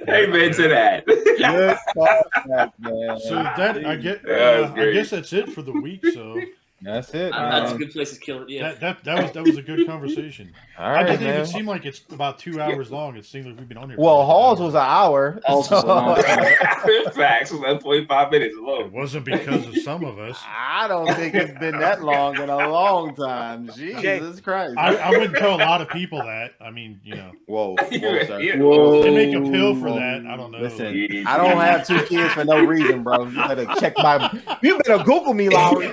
amen 0.10 0.52
to 0.54 0.68
that. 0.68 1.06
Good 1.06 1.78
call 1.94 2.24
back, 2.48 2.74
man. 2.80 3.20
So 3.20 3.36
that 3.36 3.86
I 3.86 3.96
get. 3.96 4.24
That 4.24 4.42
Uh, 4.58 4.62
was 4.62 4.72
I 4.80 4.92
guess 4.92 5.10
that's 5.10 5.34
it 5.34 5.52
for 5.52 5.62
the 5.62 5.72
week. 5.72 6.06
So 6.14 6.40
That's 6.82 7.14
it. 7.14 7.34
I- 7.34 7.60
That's 7.60 7.72
a 7.74 7.78
good 7.78 7.92
place 7.92 8.12
to 8.14 8.20
kill 8.20 8.44
it. 8.44 8.50
Yeah. 8.50 8.74
that, 8.74 8.80
that 8.82 9.04
that 9.04 9.22
was 9.24 9.32
that 9.34 9.44
was 9.44 9.58
a 9.58 9.62
good 9.62 9.86
conversation. 9.88 10.54
All 10.82 10.88
I 10.88 10.94
right, 10.94 11.06
didn't 11.06 11.26
man. 11.28 11.34
even 11.36 11.46
seem 11.46 11.68
like 11.68 11.86
it's 11.86 12.02
about 12.10 12.40
two 12.40 12.60
hours 12.60 12.90
long. 12.90 13.16
It 13.16 13.24
seems 13.26 13.46
like 13.46 13.56
we've 13.60 13.68
been 13.70 13.78
on 13.78 13.90
here. 13.90 14.00
Well, 14.00 14.26
Halls 14.26 14.60
was 14.60 14.74
an 14.74 14.82
hour. 14.84 15.40
Halls 15.46 15.70
was 15.70 15.84
a 15.84 15.86
long 15.88 16.16
time. 16.16 16.56
Facts. 17.14 17.52
Like 17.52 17.82
45 17.84 18.32
minutes 18.32 18.56
It 18.58 18.92
wasn't 18.92 19.26
because 19.26 19.68
of 19.68 19.78
some 19.84 20.04
of 20.04 20.18
us. 20.18 20.42
I 20.44 20.88
don't 20.88 21.14
think 21.14 21.36
it's 21.36 21.58
been 21.60 21.78
that 21.78 22.02
long 22.04 22.36
in 22.42 22.50
a 22.50 22.68
long 22.70 23.14
time. 23.16 23.70
Jesus 23.76 24.40
Christ. 24.42 24.76
I, 24.76 24.96
I 24.96 25.10
wouldn't 25.12 25.36
tell 25.36 25.54
a 25.56 25.62
lot 25.62 25.82
of 25.82 25.90
people 25.90 26.18
that. 26.24 26.54
I 26.60 26.72
I 26.72 26.74
mean, 26.74 27.02
you 27.04 27.16
know, 27.16 27.32
whoa, 27.48 27.76
whoa, 27.76 28.24
sir. 28.26 28.40
Yeah. 28.40 28.58
Whoa. 28.58 29.04
they 29.04 29.12
make 29.14 29.36
a 29.36 29.42
pill 29.52 29.76
for 29.76 29.90
Whoa. 29.90 30.00
that. 30.00 30.26
I 30.26 30.38
don't 30.38 30.52
know. 30.52 30.60
Listen, 30.60 30.96
Yeah. 30.96 31.24
I 31.28 31.36
don't 31.36 31.58
have 31.60 31.86
two 31.86 32.02
kids 32.06 32.34
for 32.34 32.46
no 32.46 32.64
reason, 32.64 33.04
bro. 33.04 33.28
You 33.28 33.36
better 33.36 33.66
check 33.78 33.94
my. 33.98 34.32
You 34.64 34.80
better 34.80 35.04
Google 35.04 35.34
me, 35.34 35.50
Lowery. 35.50 35.92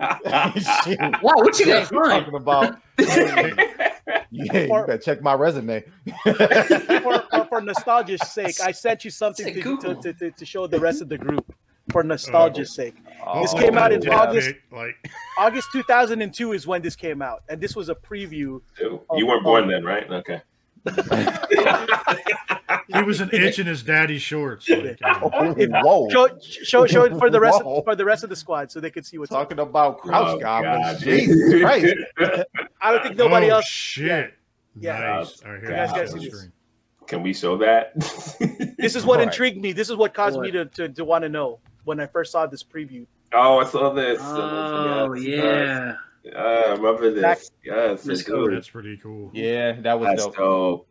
Wow, 0.00 0.52
what 1.22 1.58
you 1.60 1.66
Yeah, 1.66 1.88
got 1.88 1.92
you 1.92 2.04
talking 2.04 2.34
about? 2.34 2.76
Yeah, 4.08 4.24
you 4.30 4.68
better 4.68 4.98
check 4.98 5.22
my 5.22 5.34
resume. 5.34 5.84
for, 6.22 6.34
for, 6.34 7.46
for 7.48 7.60
nostalgia's 7.62 8.26
sake, 8.30 8.60
I 8.60 8.72
sent 8.72 9.04
you 9.04 9.10
something 9.10 9.54
to, 9.54 9.76
to, 9.78 9.94
to, 9.96 10.12
to, 10.12 10.30
to 10.30 10.46
show 10.46 10.66
the 10.66 10.80
rest 10.80 11.02
of 11.02 11.08
the 11.08 11.18
group. 11.18 11.54
For 11.90 12.02
oh. 12.02 12.06
nostalgia's 12.06 12.74
sake, 12.74 12.94
oh. 13.26 13.40
This 13.40 13.54
Oh, 13.54 13.58
came 13.58 13.78
out 13.78 13.92
in 13.92 14.00
Dick 14.00 14.12
August. 14.12 14.50
Like, 14.70 14.94
August 15.38 15.68
2002 15.72 16.52
is 16.52 16.66
when 16.66 16.82
this 16.82 16.94
came 16.94 17.22
out, 17.22 17.42
and 17.48 17.58
this 17.60 17.74
was 17.74 17.88
a 17.88 17.94
preview. 17.94 18.60
You 18.78 19.26
weren't 19.26 19.42
born 19.42 19.68
then, 19.68 19.84
right? 19.84 20.08
Okay. 20.10 20.42
he 22.88 23.02
was 23.02 23.20
an 23.20 23.30
itch 23.32 23.58
in 23.58 23.66
his 23.66 23.82
daddy's 23.82 24.22
shorts. 24.22 24.68
Like, 24.68 24.98
uh, 25.02 25.20
Oh, 25.22 25.54
whoa. 25.56 26.08
Show, 26.10 26.28
show, 26.40 26.86
show 26.86 27.04
it 27.04 27.16
for 27.18 27.30
the 27.30 27.40
rest 27.40 27.62
Whoa. 27.64 27.82
for 27.82 27.94
the 27.94 28.04
rest 28.04 28.24
of 28.24 28.30
the 28.30 28.36
squad, 28.36 28.70
so 28.70 28.80
they 28.80 28.90
could 28.90 29.06
see 29.06 29.18
what's 29.18 29.32
up. 29.32 29.38
Talking 29.48 29.58
about 29.60 29.98
crouch 29.98 30.36
Oh, 30.36 30.38
goblins. 30.38 30.84
God. 30.84 30.98
Jesus 31.00 31.62
Christ. 31.62 31.94
I 32.80 32.92
don't 32.92 33.02
think 33.02 33.16
nobody 33.16 33.50
oh, 33.50 33.56
else. 33.56 33.66
Shit. 33.66 34.34
Yeah. 34.80 34.98
Nice. 34.98 35.42
All 35.44 35.52
right, 35.52 35.60
here, 35.60 35.70
You 35.70 35.76
guys 35.76 35.90
gotta 35.92 36.08
see 36.08 36.20
see 36.20 36.28
this. 36.30 36.48
can 37.06 37.22
we 37.22 37.32
show 37.34 37.56
that? 37.58 37.92
This 38.78 38.94
is 38.94 39.04
what 39.04 39.18
Right. 39.18 39.26
intrigued 39.26 39.60
me. 39.60 39.72
This 39.72 39.90
is 39.90 39.96
what 39.96 40.14
caused 40.14 40.38
me 40.38 40.50
to, 40.52 40.58
What? 40.60 40.74
to, 40.74 40.88
to 40.90 41.04
want 41.04 41.22
to 41.22 41.28
know 41.28 41.58
when 41.84 41.98
I 42.00 42.06
first 42.06 42.30
saw 42.32 42.46
this 42.46 42.62
preview. 42.62 43.06
oh, 43.32 43.58
I 43.58 43.64
saw 43.64 43.92
this. 43.92 44.18
Oh 44.22 45.12
Yes, 45.14 45.26
yeah. 45.26 45.44
yes. 45.44 45.96
Uh, 46.34 46.38
I 46.38 46.72
remember 46.72 47.10
this. 47.10 47.22
Back- 47.22 47.38
yes, 47.64 48.06
Let's 48.06 48.28
I 48.28 48.50
That's 48.50 48.68
pretty 48.68 48.96
cool. 48.98 49.30
Yeah, 49.32 49.72
that 49.80 49.98
was 49.98 50.08
That's 50.10 50.24
dope. 50.24 50.36
dope. 50.36 50.88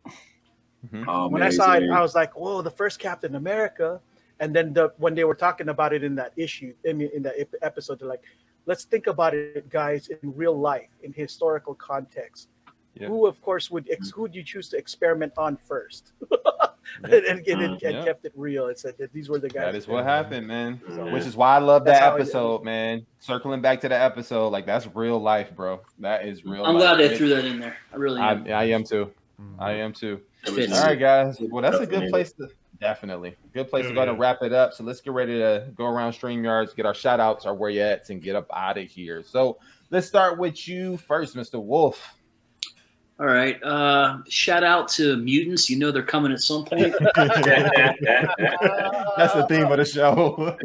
Mhm. 0.92 1.04
Oh, 1.08 1.28
When 1.28 1.42
I 1.42 1.50
saw 1.50 1.74
it. 1.74 1.90
I 1.90 2.00
was 2.00 2.14
like, 2.14 2.36
"Whoa, 2.36 2.62
the 2.62 2.70
first 2.70 2.98
Captain 2.98 3.34
America!" 3.34 4.00
And 4.40 4.54
then 4.54 4.72
the 4.72 4.92
when 4.98 5.14
they 5.14 5.24
were 5.24 5.34
talking 5.34 5.68
about 5.68 5.92
it 5.92 6.04
in 6.04 6.14
that 6.16 6.32
issue, 6.36 6.72
I 6.88 6.92
mean, 6.92 7.10
in 7.12 7.22
that 7.24 7.34
episode, 7.62 7.98
they're 7.98 8.08
like, 8.08 8.22
"Let's 8.66 8.84
think 8.84 9.08
about 9.08 9.34
it, 9.34 9.68
guys, 9.68 10.08
in 10.08 10.18
real 10.36 10.56
life, 10.58 10.90
in 11.02 11.12
historical 11.12 11.74
context. 11.74 12.48
Yeah. 13.00 13.08
Who, 13.08 13.26
of 13.26 13.40
course, 13.42 13.70
would 13.70 13.88
ex- 13.90 14.10
who 14.10 14.22
would 14.22 14.34
you 14.34 14.42
choose 14.42 14.68
to 14.70 14.76
experiment 14.78 15.32
on 15.36 15.56
first? 15.56 16.12
and, 17.04 17.12
and, 17.12 17.46
and, 17.46 17.62
and 17.62 17.80
Yeah. 17.80 18.04
kept 18.04 18.24
it 18.24 18.32
real. 18.34 18.66
It 18.66 18.78
said 18.78 18.96
that 18.98 19.12
these 19.12 19.28
were 19.28 19.38
the 19.38 19.48
guys. 19.48 19.66
That 19.66 19.74
is 19.74 19.86
what 19.88 20.04
happened, 20.04 20.46
man. 20.46 20.80
Mhm. 20.88 21.12
Which 21.12 21.24
is 21.24 21.36
why 21.36 21.56
I 21.56 21.58
love 21.58 21.84
That's 21.84 21.98
that 22.00 22.10
how 22.10 22.16
it- 22.16 22.20
episode, 22.22 22.64
man. 22.64 23.06
Circling 23.20 23.60
back 23.60 23.80
to 23.82 23.88
the 23.88 24.00
episode, 24.00 24.48
like 24.48 24.66
that's 24.66 24.86
real 24.94 25.18
life, 25.20 25.54
bro. 25.54 25.80
That 26.00 26.26
is 26.26 26.44
real. 26.44 26.64
I'm 26.64 26.74
life. 26.74 26.96
glad 26.96 27.10
they 27.10 27.16
threw 27.16 27.28
that 27.30 27.44
in 27.44 27.60
there. 27.60 27.76
I 27.92 27.96
really 27.96 28.20
I, 28.20 28.32
am. 28.32 28.46
I 28.48 28.64
am 28.64 28.84
too. 28.84 29.12
Mhm. 29.40 29.54
I 29.58 29.72
am 29.72 29.92
too. 29.92 30.20
It 30.46 30.50
was 30.50 30.66
Fits. 30.66 30.78
All 30.80 30.86
right, 30.86 30.98
guys. 30.98 31.38
Well, 31.40 31.62
that's 31.62 31.78
a 31.78 31.86
good 31.86 32.10
place 32.10 32.32
to 32.34 32.48
definitely 32.80 33.34
good 33.52 33.68
place 33.68 33.86
to 33.86 33.90
Oh, 33.90 33.94
go 33.94 34.06
to 34.06 34.14
wrap 34.14 34.40
it 34.42 34.52
up. 34.52 34.72
So 34.72 34.84
let's 34.84 35.00
get 35.00 35.12
ready 35.12 35.36
to 35.38 35.66
go 35.74 35.86
around 35.86 36.12
StreamYards, 36.12 36.76
get 36.76 36.86
our 36.86 36.94
shout 36.94 37.18
outs, 37.18 37.44
our 37.44 37.52
where 37.54 37.70
you 37.70 37.80
at, 37.80 38.08
and 38.08 38.22
get 38.22 38.36
up 38.36 38.46
out 38.54 38.78
of 38.78 38.86
here. 38.86 39.22
So 39.24 39.58
let's 39.90 40.06
start 40.06 40.38
with 40.38 40.68
you 40.68 40.96
first, 40.96 41.34
Mr. 41.34 41.60
Wolf. 41.60 42.14
All 43.20 43.26
right. 43.26 43.60
Uh, 43.64 44.18
shout 44.28 44.62
out 44.62 44.86
to 44.90 45.16
mutants. 45.16 45.68
You 45.68 45.76
know 45.78 45.90
they're 45.90 46.04
coming 46.04 46.30
at 46.32 46.40
some 46.40 46.64
point. 46.64 46.94
That's 47.16 47.34
the 49.34 49.44
theme 49.48 49.66
of 49.66 49.78
the 49.78 49.84
show. 49.84 50.56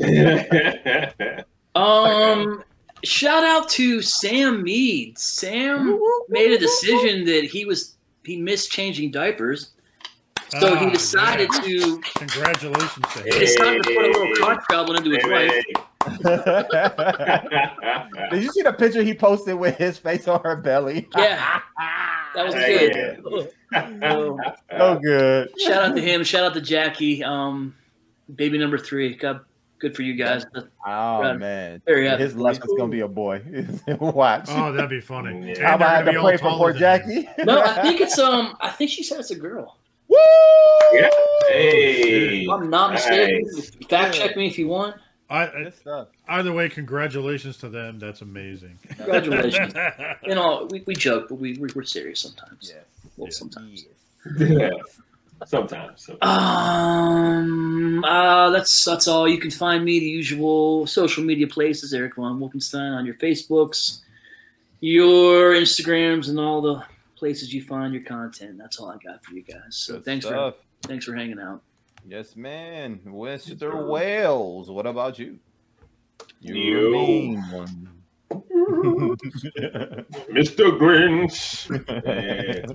Um, 1.76 2.64
shout 3.04 3.44
out 3.44 3.68
to 3.70 4.00
Sam 4.04 4.62
Mead. 4.62 5.18
Sam 5.18 6.00
made 6.30 6.52
a 6.52 6.58
decision 6.60 7.26
that 7.26 7.46
he 7.46 7.66
was 7.66 7.96
he 8.24 8.38
missed 8.38 8.70
changing 8.72 9.10
diapers, 9.10 9.72
so 10.60 10.76
he 10.76 10.86
Ah, 10.86 10.90
decided 10.92 11.50
yeah. 11.52 11.62
to 11.62 12.00
Congratulations 12.18 13.06
to 13.16 13.24
he 13.24 13.30
him. 13.32 13.40
decided 13.40 13.82
to 13.86 13.96
put 13.96 14.06
a 14.06 14.08
little 14.08 14.36
cock 14.36 14.68
goblin 14.68 14.98
into 15.04 15.10
his 15.10 15.26
wife. 15.26 15.52
Did 18.32 18.44
you 18.44 18.52
see 18.52 18.62
the 18.62 18.74
picture 18.78 19.02
he 19.02 19.16
posted 19.16 19.56
with 19.56 19.76
his 19.78 19.98
face 19.98 20.28
on 20.28 20.42
her 20.44 20.56
belly? 20.56 21.08
Yeah, 21.18 21.60
that 22.36 22.46
was 22.46 22.54
Hey, 22.56 22.90
good. 22.90 23.24
yeah. 23.32 23.90
So, 24.02 24.38
Oh, 24.72 25.00
good. 25.00 25.50
shout 25.60 25.84
out 25.90 25.96
to 25.96 26.02
him. 26.02 26.24
Shout 26.24 26.44
out 26.44 26.54
to 26.54 26.62
Jackie. 26.62 27.24
Um, 27.24 27.76
baby 28.36 28.58
number 28.58 28.78
three. 28.78 29.16
God, 29.16 29.42
good 29.80 29.96
for 29.96 30.04
you 30.04 30.14
guys. 30.16 30.46
Oh 30.56 30.62
Proud. 30.84 31.40
man, 31.40 31.82
Very 31.86 32.08
happy. 32.08 32.22
his 32.24 32.36
luck 32.36 32.56
is 32.56 32.74
gonna 32.78 32.90
be 32.92 33.00
a 33.02 33.08
boy. 33.08 33.42
Watch. 34.00 34.46
Oh, 34.50 34.72
that'd 34.72 34.90
be 34.90 35.02
funny. 35.02 35.40
Yeah. 35.48 35.54
And 35.56 35.58
How 35.60 35.76
about 35.76 35.90
I 35.90 36.00
gonna 36.00 36.12
had 36.12 36.12
to 36.14 36.22
pray 36.22 36.38
for 36.38 36.58
poor. 36.58 36.74
Jackie? 36.74 37.28
No, 37.46 37.62
I 37.62 37.82
think 37.82 38.00
it's 38.02 38.18
um. 38.20 38.56
I 38.62 38.70
think 38.70 38.92
she 38.92 39.02
said 39.04 39.20
it's 39.20 39.32
a 39.32 39.36
girl. 39.36 39.78
Woo! 40.08 40.18
Yeah. 40.94 41.10
Hey. 41.50 42.46
I'm 42.52 42.70
not 42.70 42.94
mistaken. 42.94 43.42
Nice. 43.54 43.72
Fact 43.90 44.14
check 44.14 44.36
me 44.38 44.46
if 44.48 44.60
you 44.60 44.68
want. 44.68 44.96
I, 45.34 45.48
Good 45.48 45.74
stuff. 45.74 46.08
either 46.28 46.54
way, 46.54 46.70
congratulations 46.70 47.58
to 47.58 47.70
them. 47.70 47.98
That's 47.98 48.22
amazing. 48.22 48.78
Congratulations. 48.98 49.74
You 50.24 50.36
know, 50.36 50.68
we, 50.70 50.84
we 50.86 50.94
joke, 50.94 51.28
but 51.30 51.36
we, 51.36 51.58
we 51.58 51.70
we're 51.76 51.84
serious 51.84 52.20
sometimes. 52.20 52.72
Yes. 52.74 52.86
Well, 53.18 53.32
sometimes. 53.32 53.84
Yeah. 54.38 54.70
Sometimes. 55.46 56.06
sometimes. 56.06 56.22
Um, 56.22 58.04
uh, 58.04 58.52
that's 58.52 58.86
that's 58.86 59.08
all. 59.08 59.28
You 59.28 59.40
can 59.40 59.52
find 59.52 59.84
me 59.84 60.00
the 60.00 60.06
usual 60.06 60.86
social 60.88 61.24
media 61.24 61.48
places, 61.48 61.94
Eric 61.94 62.16
von 62.16 62.40
Wolfenstein, 62.40 62.96
on 62.96 63.06
your 63.06 63.16
Facebooks, 63.16 64.00
your 64.80 65.54
Instagrams, 65.54 66.30
and 66.30 66.40
all 66.40 66.62
the 66.62 66.84
places 67.18 67.54
you 67.54 67.64
find 67.64 67.94
your 67.94 68.04
content. 68.04 68.58
That's 68.58 68.80
all 68.80 68.90
I 68.90 68.98
got 68.98 69.24
for 69.26 69.34
you 69.34 69.42
guys. 69.42 69.60
So 69.72 69.96
Good 69.96 70.06
thanks 70.06 70.26
stuff. 70.26 70.56
for 70.82 70.88
thanks 70.88 71.06
for 71.06 71.16
hanging 71.16 71.40
out. 71.40 71.62
Yes, 72.06 72.36
man. 72.36 73.00
sir. 73.04 73.10
Mr. 73.10 73.88
Wells, 73.88 74.70
what 74.70 74.86
about 74.86 75.18
you? 75.20 75.40
You. 76.40 76.92
mean 76.92 77.42
one. 77.52 77.90
Mr. 80.32 80.78
Grinch. 80.78 81.70
Yeah. 82.06 82.66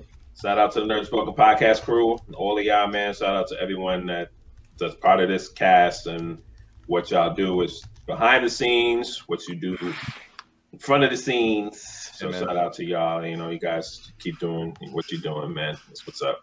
Shout 0.41 0.57
out 0.57 0.71
to 0.73 0.79
the 0.79 0.85
Nerd 0.85 1.05
Spoken 1.05 1.33
Podcast 1.33 1.81
crew, 1.81 2.17
all 2.33 2.57
of 2.57 2.63
y'all, 2.63 2.87
man. 2.87 3.13
Shout 3.13 3.35
out 3.35 3.47
to 3.49 3.59
everyone 3.61 4.05
that 4.05 4.29
that's 4.77 4.95
part 4.95 5.19
of 5.19 5.27
this 5.27 5.49
cast 5.49 6.07
and 6.07 6.37
what 6.87 7.11
y'all 7.11 7.33
do 7.33 7.61
is 7.61 7.83
behind 8.05 8.45
the 8.45 8.49
scenes, 8.49 9.27
what 9.27 9.45
you 9.49 9.55
do 9.55 9.75
in 10.71 10.79
front 10.79 11.03
of 11.03 11.09
the 11.09 11.17
scenes. 11.17 11.81
So 12.13 12.29
Amen. 12.29 12.39
shout 12.41 12.55
out 12.55 12.73
to 12.75 12.85
y'all. 12.85 13.25
You 13.25 13.35
know, 13.35 13.49
you 13.49 13.59
guys 13.59 14.13
keep 14.17 14.39
doing 14.39 14.75
what 14.91 15.11
you're 15.11 15.19
doing, 15.21 15.53
man. 15.53 15.77
That's 15.87 16.07
what's 16.07 16.21
up. 16.21 16.39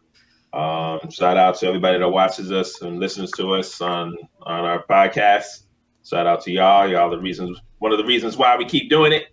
Um, 0.57 1.11
shout 1.11 1.37
out 1.37 1.59
to 1.59 1.67
everybody 1.67 1.99
that 1.99 2.09
watches 2.09 2.51
us 2.51 2.81
and 2.81 2.99
listens 2.99 3.31
to 3.33 3.55
us 3.55 3.79
on 3.83 4.17
on 4.45 4.65
our 4.65 4.83
podcast. 4.85 5.65
Shout 6.03 6.27
out 6.27 6.41
to 6.45 6.51
y'all. 6.51 6.89
Y'all 6.89 7.11
the 7.11 7.19
reasons 7.19 7.61
one 7.79 7.93
of 7.93 7.99
the 7.99 8.07
reasons 8.07 8.39
why 8.39 8.57
we 8.57 8.65
keep 8.65 8.89
doing 8.89 9.13
it. 9.13 9.25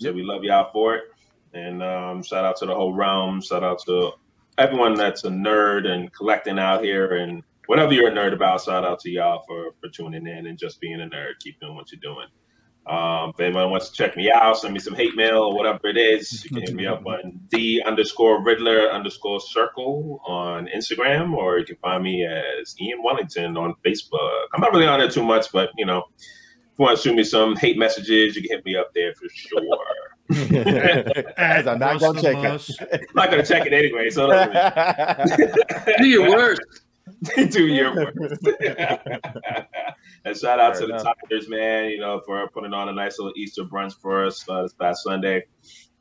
So 0.00 0.12
we 0.12 0.22
love 0.22 0.44
y'all 0.44 0.70
for 0.72 0.94
it. 0.94 1.04
And 1.52 1.82
um, 1.82 2.22
shout 2.22 2.44
out 2.44 2.56
to 2.58 2.66
the 2.66 2.74
whole 2.76 2.94
realm. 2.94 3.40
Shout 3.42 3.64
out 3.64 3.80
to 3.86 4.12
everyone 4.56 4.94
that's 4.94 5.24
a 5.24 5.30
nerd 5.30 5.86
and 5.88 6.12
collecting 6.12 6.60
out 6.60 6.84
here 6.84 7.16
and 7.16 7.42
whatever 7.66 7.92
you're 7.92 8.10
a 8.10 8.12
nerd 8.12 8.32
about. 8.32 8.62
Shout 8.62 8.84
out 8.84 9.00
to 9.00 9.10
y'all 9.10 9.42
for 9.48 9.72
for 9.80 9.88
tuning 9.88 10.28
in 10.28 10.46
and 10.46 10.56
just 10.56 10.80
being 10.80 11.00
a 11.00 11.06
nerd. 11.06 11.40
Keep 11.40 11.58
doing 11.58 11.74
what 11.74 11.90
you're 11.90 12.00
doing. 12.00 12.28
Um, 12.88 13.30
if 13.30 13.40
anyone 13.40 13.70
wants 13.70 13.90
to 13.90 13.94
check 13.94 14.16
me 14.16 14.30
out, 14.30 14.58
send 14.58 14.72
me 14.72 14.80
some 14.80 14.94
hate 14.94 15.14
mail 15.14 15.42
or 15.42 15.54
whatever 15.54 15.88
it 15.88 15.98
is, 15.98 16.44
you 16.50 16.50
can 16.50 16.60
hit 16.62 16.74
me 16.74 16.86
up 16.86 17.04
on 17.06 17.38
D 17.48 17.82
underscore 17.84 18.42
Riddler 18.42 18.90
underscore 18.90 19.40
Circle 19.40 20.22
on 20.26 20.68
Instagram, 20.74 21.34
or 21.34 21.58
you 21.58 21.64
can 21.64 21.76
find 21.76 22.02
me 22.02 22.24
as 22.24 22.74
Ian 22.80 23.02
Wellington 23.02 23.56
on 23.56 23.74
Facebook. 23.84 24.46
I'm 24.54 24.60
not 24.60 24.72
really 24.72 24.86
on 24.86 25.00
there 25.00 25.10
too 25.10 25.22
much, 25.22 25.52
but 25.52 25.70
you 25.76 25.84
know, 25.84 26.02
if 26.18 26.78
you 26.78 26.84
want 26.84 26.96
to 26.96 27.02
shoot 27.02 27.14
me 27.14 27.24
some 27.24 27.56
hate 27.56 27.76
messages, 27.76 28.34
you 28.36 28.42
can 28.42 28.56
hit 28.56 28.64
me 28.64 28.76
up 28.76 28.92
there 28.94 29.12
for 29.14 29.28
sure. 29.28 29.60
As 31.38 31.66
I'm 31.66 31.78
not 31.78 31.98
gonna 32.00 32.20
check 32.20 32.36
it. 32.36 32.70
I'm 32.92 33.14
not 33.14 33.30
gonna 33.30 33.44
check 33.44 33.66
it 33.66 33.72
anyway, 33.72 34.10
so. 34.10 34.28
Do 35.98 36.06
your 36.06 36.28
worst. 36.28 36.60
Do 37.50 37.66
your 37.66 37.94
worst. 37.94 38.46
and 40.24 40.36
shout 40.36 40.60
out 40.60 40.76
Fair 40.76 40.86
to 40.86 40.92
enough. 40.94 41.02
the 41.04 41.14
Tigers, 41.28 41.48
man. 41.48 41.90
You 41.90 41.98
know, 42.00 42.20
for 42.24 42.48
putting 42.50 42.72
on 42.72 42.88
a 42.88 42.92
nice 42.92 43.18
little 43.18 43.32
Easter 43.36 43.64
brunch 43.64 43.94
for 44.00 44.24
us 44.24 44.44
uh, 44.48 44.62
this 44.62 44.72
past 44.74 45.02
Sunday. 45.04 45.44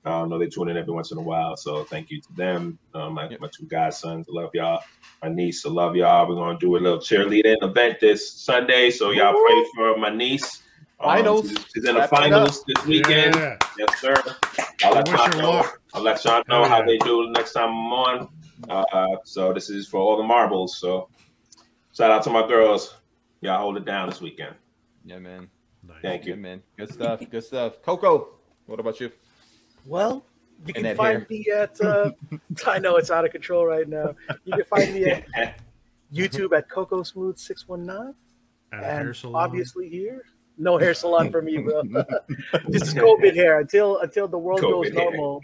I 0.05 0.25
know 0.25 0.39
they 0.39 0.47
tune 0.47 0.69
in 0.69 0.77
every 0.77 0.93
once 0.93 1.11
in 1.11 1.17
a 1.17 1.21
while, 1.21 1.57
so 1.57 1.83
thank 1.83 2.09
you 2.09 2.21
to 2.21 2.33
them. 2.33 2.79
Um, 2.93 3.15
my, 3.15 3.27
Yep. 3.29 3.41
my 3.41 3.49
two 3.53 3.65
godsons, 3.65 4.25
I 4.29 4.41
love 4.41 4.51
y'all. 4.53 4.79
My 5.21 5.27
niece, 5.27 5.65
I 5.65 5.69
love 5.69 5.97
y'all. 5.97 6.29
We're 6.29 6.35
gonna 6.35 6.57
do 6.59 6.77
a 6.77 6.79
little 6.79 6.99
cheerleading 6.99 7.57
event 7.61 7.99
this 7.99 8.31
Sunday, 8.31 8.89
so 8.89 9.11
y'all 9.11 9.33
pray 9.33 9.65
for 9.75 9.97
my 9.97 10.09
niece. 10.09 10.63
Um, 11.01 11.09
Finals. 11.09 11.49
she's, 11.49 11.65
she's 11.75 11.85
in 11.85 11.95
the 11.95 11.99
Wrap 12.01 12.09
finals 12.09 12.63
this 12.65 12.85
weekend. 12.85 13.35
Yeah. 13.35 13.57
Yes, 13.77 13.99
sir. 13.99 14.13
I'll 14.85 14.93
let 14.93 15.07
Wish 15.09 15.19
Sean 15.19 15.31
her 15.33 15.41
know. 15.41 15.65
I'll 15.93 16.01
let 16.03 16.21
Sean 16.21 16.43
know 16.47 16.61
Yeah. 16.61 16.69
how 16.69 16.83
they 16.85 16.97
do 16.99 17.29
next 17.31 17.51
time 17.53 17.69
I'm 17.69 17.93
on. 17.93 18.29
Uh, 18.69 19.17
so 19.23 19.53
this 19.53 19.69
is 19.69 19.87
for 19.87 19.99
all 19.99 20.17
the 20.17 20.23
marbles. 20.23 20.77
So 20.77 21.09
shout 21.93 22.11
out 22.11 22.23
to 22.23 22.29
my 22.29 22.47
girls. 22.47 22.95
Y'all 23.41 23.59
hold 23.59 23.77
it 23.77 23.85
down 23.85 24.09
this 24.09 24.19
weekend. 24.21 24.55
yeah, 25.05 25.19
man. 25.19 25.47
Nice. 25.87 25.97
Thank 26.01 26.25
Yeah, 26.25 26.35
you. 26.35 26.41
man. 26.41 26.63
Good 26.77 26.91
stuff. 26.91 27.21
Good 27.29 27.43
stuff. 27.43 27.81
Coco, 27.81 28.29
what 28.65 28.79
about 28.79 28.99
you? 28.99 29.11
Well, 29.85 30.25
you 30.65 30.73
And 30.75 30.85
can 30.85 30.95
find 30.97 31.17
hair. 31.19 31.27
me 31.29 31.45
at. 31.55 31.79
Uh, 31.79 32.11
I 32.67 32.79
know 32.79 32.95
it's 32.97 33.11
out 33.11 33.23
of 33.25 33.31
control 33.31 33.65
right 33.65 33.87
now. 33.87 34.15
You 34.43 34.53
can 34.53 34.65
find 34.65 34.93
me 34.93 35.05
at 35.05 35.25
YouTube 36.13 36.57
at 36.57 36.67
CocoaSmooth 36.69 37.37
six 37.37 37.67
one 37.67 37.85
nine, 37.85 38.15
At 38.73 38.79
a 38.79 38.85
hair 38.85 38.99
and 39.11 39.35
obviously 39.35 39.87
here, 39.87 40.23
no 40.57 40.77
hair 40.77 40.93
salon 40.93 41.31
for 41.31 41.41
me, 41.41 41.57
bro. 41.57 41.83
this 42.67 42.83
is 42.83 42.93
COVID 42.93 43.35
hair 43.35 43.59
until 43.59 43.99
until 43.99 44.27
the 44.27 44.37
world 44.37 44.61
goes 44.61 44.87
hair. 44.87 44.95
normal. 44.95 45.41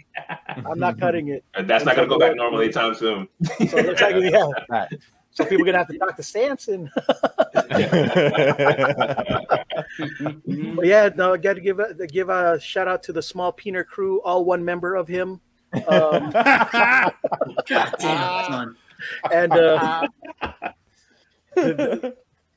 I'm 0.48 0.78
not 0.78 0.98
cutting 0.98 1.28
it. 1.28 1.44
And 1.54 1.68
that's 1.68 1.84
not 1.84 1.96
gonna 1.96 2.08
go 2.08 2.18
back 2.18 2.36
normal 2.36 2.60
anytime 2.60 2.94
soon. 2.94 3.28
So 3.68 3.78
it 3.78 3.86
looks 3.86 4.00
like 4.00 4.16
yeah. 4.16 4.46
Right. 4.68 4.88
So 5.30 5.44
people 5.44 5.62
are 5.62 5.66
gonna 5.66 5.78
have 5.78 5.88
to 5.88 5.98
talk 5.98 6.16
to 6.16 6.22
Sanson. 6.22 6.90
But 9.96 10.86
yeah, 10.86 11.10
no, 11.14 11.34
I 11.34 11.36
got 11.36 11.54
to 11.54 11.60
give 11.60 11.78
a 11.78 12.06
give 12.06 12.28
a 12.28 12.58
shout 12.60 12.88
out 12.88 13.02
to 13.04 13.12
the 13.12 13.22
small 13.22 13.52
Peener 13.52 13.86
crew, 13.86 14.20
all 14.22 14.44
one 14.44 14.64
member 14.64 14.94
of 14.94 15.06
him, 15.06 15.40
um, 15.88 16.30
God 16.32 17.12
damn, 17.66 17.96
son. 17.98 18.76
and 19.32 19.52
uh, 19.52 20.06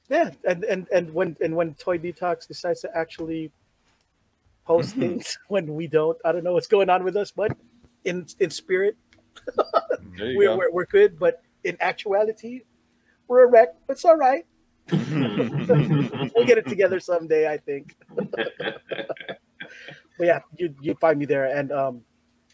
yeah, 0.09 0.31
and, 0.47 0.63
and 0.63 0.87
and 0.91 1.13
when 1.13 1.35
and 1.41 1.55
when 1.55 1.73
Toy 1.75 1.97
Detox 1.97 2.47
decides 2.47 2.81
to 2.81 2.97
actually 2.97 3.51
post 4.65 4.95
things 4.95 5.37
when 5.47 5.75
we 5.75 5.87
don't, 5.87 6.17
I 6.23 6.31
don't 6.31 6.43
know 6.43 6.53
what's 6.53 6.67
going 6.67 6.89
on 6.89 7.03
with 7.03 7.17
us, 7.17 7.31
but 7.31 7.55
in 8.05 8.25
in 8.39 8.49
spirit, 8.49 8.95
we're, 10.19 10.47
go. 10.47 10.57
we're 10.57 10.71
we're 10.71 10.85
good. 10.85 11.19
But 11.19 11.41
in 11.63 11.77
actuality, 11.81 12.61
we're 13.27 13.43
a 13.43 13.47
wreck. 13.47 13.75
But 13.85 13.93
it's 13.93 14.05
all 14.05 14.17
right. 14.17 14.45
we'll 14.91 16.45
get 16.45 16.57
it 16.57 16.67
together 16.67 16.99
someday, 17.01 17.51
I 17.51 17.57
think. 17.57 17.95
but 18.15 18.31
yeah, 20.19 20.39
you 20.57 20.73
you 20.81 20.95
find 20.95 21.19
me 21.19 21.25
there 21.25 21.45
and 21.45 21.71
um, 21.73 22.01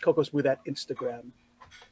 CocoaSmooth 0.02 0.46
at 0.46 0.66
Instagram. 0.66 1.30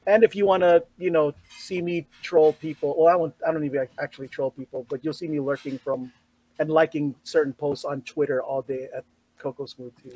And 0.07 0.23
if 0.23 0.36
you 0.36 0.45
want 0.45 0.64
to, 0.64 0.84
you 0.98 1.11
know, 1.11 1.34
see 1.57 1.82
me 1.82 2.07
troll 2.22 2.53
people, 2.53 2.95
well, 2.98 3.07
I 3.14 3.15
won't. 3.15 3.36
I 3.48 3.52
don't 3.52 3.64
even 3.64 3.88
actually 3.99 4.28
troll 4.28 4.52
people, 4.52 4.86
but 4.90 5.03
you'll 5.03 5.14
see 5.14 5.28
me 5.28 5.40
lurking 5.40 5.78
from 5.78 6.11
and 6.60 6.69
liking 6.69 7.15
certain 7.23 7.53
posts 7.53 7.86
on 7.86 8.02
Twitter 8.02 8.41
all 8.41 8.61
day 8.61 8.88
at 8.95 9.03
CocoaSmooth 9.40 9.91
too. 10.02 10.11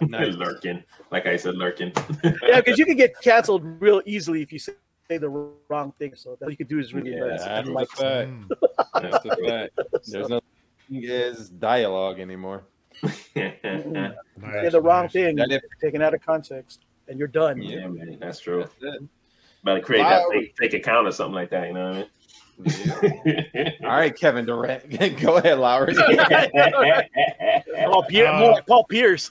nice. 0.06 0.34
lurking, 0.34 0.82
like 1.10 1.26
I 1.26 1.36
said, 1.36 1.54
lurking. 1.56 1.92
yeah, 2.42 2.60
because 2.60 2.78
you 2.78 2.84
can 2.86 2.96
get 2.96 3.18
canceled 3.20 3.62
real 3.80 4.02
easily 4.06 4.42
if 4.42 4.52
you 4.52 4.58
say 4.58 4.74
the 5.08 5.28
wrong 5.68 5.92
thing. 5.92 6.14
So 6.14 6.36
all 6.42 6.50
you 6.50 6.56
can 6.56 6.66
do 6.66 6.78
is 6.78 6.92
really 6.94 7.12
Yeah, 7.14 7.20
learn. 7.24 7.36
that's 7.38 7.68
like 7.68 7.88
a 7.92 7.96
fact. 7.96 8.30
Hmm. 8.30 8.42
That's 8.94 9.24
a 9.24 9.36
fact. 9.46 9.78
There's 10.06 10.28
no 10.28 10.40
is 10.90 11.48
dialogue 11.50 12.20
anymore. 12.20 12.64
Yeah, 13.34 14.70
the 14.70 14.80
wrong 14.80 15.08
thing, 15.08 15.36
if- 15.38 15.62
taken 15.80 16.00
out 16.00 16.14
of 16.14 16.24
context, 16.24 16.85
and 17.08 17.18
you're 17.18 17.28
done. 17.28 17.60
Yeah, 17.62 17.86
man, 17.88 18.18
that's 18.20 18.40
true. 18.40 18.60
That's 18.60 18.74
it. 19.02 19.02
Better 19.64 19.80
create 19.80 20.02
Wow. 20.02 20.10
that 20.10 20.28
fake, 20.30 20.54
fake 20.58 20.74
account 20.74 21.06
or 21.08 21.12
something 21.12 21.34
like 21.34 21.50
that. 21.50 21.66
You 21.68 21.74
know 21.74 21.88
what 21.90 21.96
I 21.96 21.98
mean? 21.98 23.72
All 23.84 23.90
right, 23.90 24.16
Kevin 24.18 24.46
Durant. 24.46 24.88
Go 25.20 25.36
ahead, 25.36 25.58
Lowery. 25.58 25.94
Paul, 27.84 28.04
Pier- 28.04 28.26
Uh, 28.28 28.38
more 28.38 28.62
Paul 28.66 28.84
Pierce. 28.84 29.30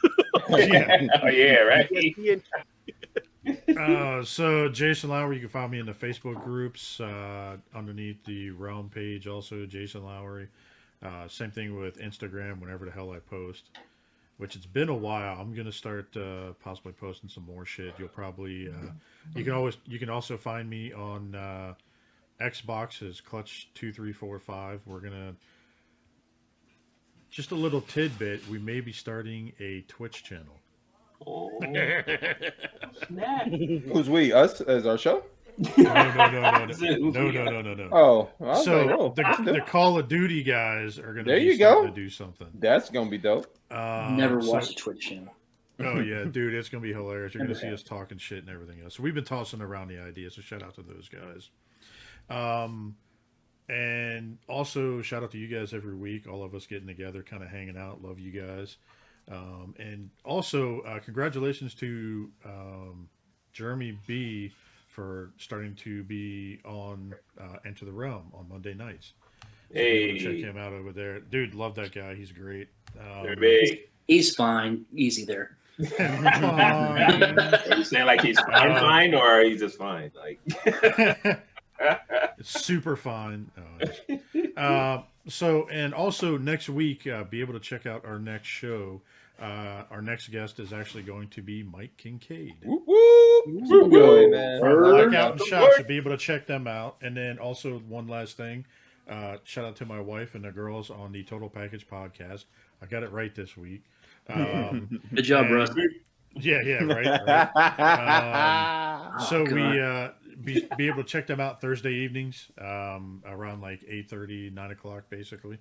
Yeah. 0.50 1.08
oh 1.24 1.28
yeah, 1.28 1.60
right. 1.62 2.42
Uh, 3.78 4.24
so 4.24 4.70
Jason 4.70 5.10
Lowery, 5.12 5.36
you 5.36 5.42
can 5.42 5.50
find 5.50 5.72
me 5.72 5.80
in 5.80 5.86
the 5.86 5.94
Facebook 5.94 6.44
groups 6.44 7.00
uh, 7.00 7.58
underneath 7.76 8.24
the 8.26 8.50
Realm 8.52 8.90
page. 8.90 9.28
Also, 9.28 9.66
Jason 9.66 10.04
Lowery. 10.04 10.48
Uh, 11.04 11.28
same 11.28 11.52
thing 11.52 11.80
with 11.80 11.98
Instagram. 12.00 12.60
Whenever 12.60 12.86
the 12.86 12.92
hell 12.92 13.12
I 13.12 13.20
post, 13.20 13.70
which 14.38 14.56
it's 14.56 14.66
been 14.66 14.90
a 14.90 14.96
while. 14.96 15.40
I'm 15.40 15.54
gonna 15.54 15.72
start 15.72 16.16
uh, 16.18 16.54
possibly 16.64 16.94
posting 16.94 17.30
some 17.30 17.46
more 17.46 17.66
shit. 17.66 17.94
You'll 17.98 18.08
probably 18.10 18.70
uh, 18.70 18.92
you 19.36 19.44
can 19.44 19.54
always 19.54 19.78
you 19.86 20.00
can 20.00 20.10
also 20.10 20.38
find 20.38 20.70
me 20.70 20.94
on 20.94 21.36
uh, 21.36 21.74
Xbox 22.42 23.08
as 23.08 23.22
Clutch 23.22 23.70
two 23.74 23.94
three 23.94 24.14
four 24.14 24.40
five. 24.40 24.82
We're 24.86 25.00
gonna 25.00 25.36
just 27.30 27.52
a 27.52 27.56
little 27.56 27.82
tidbit. 27.82 28.48
We 28.50 28.60
may 28.60 28.82
be 28.82 28.92
starting 28.92 29.54
a 29.60 29.82
Twitch 29.88 30.24
channel. 30.24 30.60
Oh, 31.26 31.50
Who's 33.94 34.10
we? 34.10 34.34
Us 34.34 34.60
as 34.62 34.86
our 34.86 34.98
show? 34.98 35.24
No, 35.58 35.72
no, 35.78 36.14
no, 36.14 36.30
no, 36.32 36.66
no, 36.66 36.66
no, 37.10 37.32
no, 37.32 37.44
no, 37.46 37.62
no, 37.62 37.74
no. 37.74 37.90
Oh, 37.92 38.30
I 38.42 38.44
was 38.44 38.66
So 38.66 38.82
like, 38.86 38.96
oh, 39.00 39.14
the, 39.16 39.52
the 39.54 39.62
Call 39.62 39.98
of 39.98 40.08
Duty 40.08 40.44
guys 40.44 41.00
are 41.00 41.14
going 41.14 41.26
to 41.26 41.32
There 41.32 41.40
be 41.40 41.46
you 41.46 41.58
go. 41.58 41.86
to 41.86 41.92
do 41.92 42.10
something. 42.10 42.48
that's 42.56 42.90
gonna 42.90 43.10
be 43.10 43.18
dope. 43.18 43.48
Um, 43.72 44.18
Never 44.18 44.42
so- 44.42 44.52
watched 44.52 44.72
a 44.72 44.76
Twitch 44.76 45.08
channel. 45.10 45.34
oh 45.80 46.00
yeah, 46.00 46.24
dude, 46.32 46.54
it's 46.54 46.70
going 46.70 46.82
to 46.82 46.88
be 46.88 46.94
hilarious. 46.94 47.34
You're 47.34 47.46
going 47.46 47.54
to 47.56 47.62
Never 47.64 47.76
see 47.78 47.82
us 47.82 47.84
talking 47.84 48.18
shit 48.18 48.40
and 48.40 48.50
everything 48.50 48.82
else. 48.84 48.96
So 48.96 49.04
we've 49.04 49.14
been 49.16 49.24
tossing 49.26 49.62
around 49.62 49.88
the 49.90 50.00
idea. 50.00 50.30
So 50.30 50.42
shout 50.42 50.62
out 50.64 50.76
to 50.76 50.82
those 50.84 51.10
guys. 51.10 51.50
Um, 52.30 52.96
and 53.68 54.38
also 54.48 55.02
shout 55.02 55.24
out 55.24 55.32
to 55.32 55.38
you 55.38 55.48
guys 55.48 55.74
every 55.74 55.96
week. 55.96 56.28
All 56.28 56.44
of 56.44 56.54
us 56.54 56.66
getting 56.66 56.88
together, 56.88 57.24
kind 57.24 57.44
of 57.44 57.50
hanging 57.50 57.78
out. 57.78 58.02
Love 58.04 58.20
you 58.20 58.32
guys. 58.32 58.78
Um, 59.30 59.74
and 59.80 60.10
also 60.24 60.82
uh, 60.82 61.00
congratulations 61.00 61.74
to 61.76 62.30
um, 62.46 63.10
Jeremy 63.54 63.98
B 64.06 64.54
for 64.96 65.32
starting 65.38 65.76
to 65.76 66.04
be 66.04 66.60
on 66.64 67.14
uh, 67.40 67.58
Enter 67.66 67.84
the 67.86 67.92
Realm 67.92 68.32
on 68.34 68.48
Monday 68.50 68.74
nights. 68.74 69.12
So 69.70 69.74
Hey. 69.74 70.18
check 70.18 70.36
him 70.38 70.58
out 70.58 70.72
over 70.74 70.92
there, 70.94 71.20
dude. 71.20 71.54
Love 71.54 71.76
that 71.76 71.92
guy. 71.94 72.16
He's 72.16 72.32
great. 72.32 72.70
Um, 73.00 73.24
They're. 73.40 73.68
He's 74.08 74.34
fine. 74.36 74.86
Easy 74.94 75.26
there. 75.26 75.58
fine. 75.98 77.40
Are 77.40 77.78
you 77.78 77.84
saying 77.84 78.06
like 78.06 78.22
he's 78.22 78.40
fine, 78.40 78.72
Uh, 78.72 78.80
fine, 78.80 79.14
or 79.14 79.44
he's 79.44 79.60
just 79.60 79.78
fine? 79.78 80.12
Like, 80.16 80.40
it's 82.38 82.50
super 82.64 82.96
fun. 82.96 83.52
Uh, 83.58 84.60
uh, 84.60 85.04
so, 85.28 85.68
and 85.70 85.94
also 85.94 86.38
next 86.38 86.70
week, 86.70 87.06
uh, 87.08 87.24
be 87.26 87.42
able 87.42 87.54
to 87.54 87.60
check 87.60 87.86
out 87.86 88.06
our 88.06 88.20
next 88.20 88.48
show. 88.48 89.02
Uh, 89.42 89.84
our 89.92 90.02
next 90.02 90.30
guest 90.30 90.60
is 90.62 90.72
actually 90.72 91.04
going 91.04 91.28
to 91.30 91.42
be 91.42 91.62
Mike 91.64 91.98
Kincaid. 91.98 92.54
Whoop, 92.64 92.84
whoop. 93.46 93.70
Whoop, 93.70 93.92
whoop. 93.92 94.32
man. 94.32 94.62
Word. 94.62 95.10
Blackout 95.10 95.32
and 95.34 95.42
Shop 95.42 95.72
should 95.76 95.88
be 95.88 95.98
able 95.98 96.12
to 96.12 96.18
check 96.18 96.46
them 96.48 96.68
out. 96.68 96.98
And 97.02 97.16
then 97.16 97.38
also 97.40 97.80
one 97.80 98.08
last 98.08 98.38
thing, 98.38 98.66
uh, 99.10 99.38
shout 99.44 99.66
out 99.66 99.76
to 99.78 99.86
my 99.86 100.00
wife 100.00 100.36
and 100.36 100.44
the 100.44 100.52
girls 100.52 100.90
on 100.90 101.12
the 101.12 101.24
Total 101.24 101.50
Package 101.50 101.88
podcast. 101.88 102.46
I 102.82 102.86
got 102.86 103.04
it 103.04 103.12
right 103.12 103.34
this 103.34 103.56
week. 103.56 103.84
Um, 104.30 105.02
Good 105.14 105.24
job, 105.24 105.50
Russ. 105.52 105.70
yeah, 106.36 106.62
yeah, 106.62 106.84
right. 106.84 107.52
right. 107.56 109.14
Um, 109.14 109.20
so 109.22 109.42
Oh, 109.42 109.44
we 109.54 109.80
uh, 109.82 110.10
be, 110.44 110.68
be 110.78 110.88
able 110.88 111.04
to 111.04 111.10
check 111.10 111.28
them 111.28 111.40
out 111.40 111.62
Thursday 111.62 111.94
evenings 111.94 112.48
um, 112.60 113.24
around 113.26 113.62
like 113.62 113.82
8.30, 113.82 114.54
9 114.54 114.72
o'clock, 114.72 115.04
basically, 115.10 115.58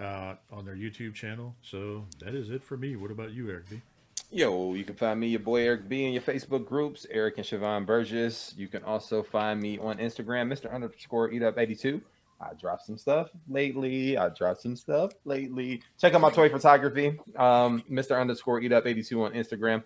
uh, 0.00 0.34
on 0.52 0.64
their 0.64 0.76
YouTube 0.76 1.14
channel. 1.14 1.54
So 1.62 2.06
that 2.20 2.34
is 2.34 2.50
it 2.50 2.62
for 2.62 2.76
me. 2.76 2.96
What 2.96 3.10
about 3.10 3.32
you, 3.32 3.50
Eric 3.50 3.68
B? 3.70 3.82
Yo, 4.30 4.74
you 4.74 4.82
can 4.82 4.96
find 4.96 5.20
me, 5.20 5.28
your 5.28 5.40
boy 5.40 5.62
Eric 5.62 5.88
B, 5.88 6.04
in 6.04 6.12
your 6.12 6.20
Facebook 6.20 6.66
groups, 6.66 7.06
Eric 7.10 7.38
and 7.38 7.46
Siobhan 7.46 7.86
Burgess. 7.86 8.54
You 8.56 8.66
can 8.66 8.82
also 8.82 9.22
find 9.22 9.60
me 9.60 9.78
on 9.78 9.98
Instagram, 9.98 10.52
Mr. 10.52 10.72
Underscore 10.72 11.30
Eat 11.30 11.44
Up 11.44 11.56
82. 11.56 12.02
I 12.40 12.52
dropped 12.54 12.86
some 12.86 12.98
stuff 12.98 13.30
lately. 13.48 14.18
I 14.18 14.28
dropped 14.30 14.62
some 14.62 14.74
stuff 14.74 15.12
lately. 15.24 15.80
Check 16.00 16.14
out 16.14 16.20
my 16.20 16.30
toy 16.30 16.48
photography, 16.48 17.18
um, 17.36 17.84
Mr. 17.88 18.20
Underscore 18.20 18.60
Eat 18.60 18.72
Up 18.72 18.84
82 18.84 19.22
on 19.22 19.32
Instagram. 19.32 19.84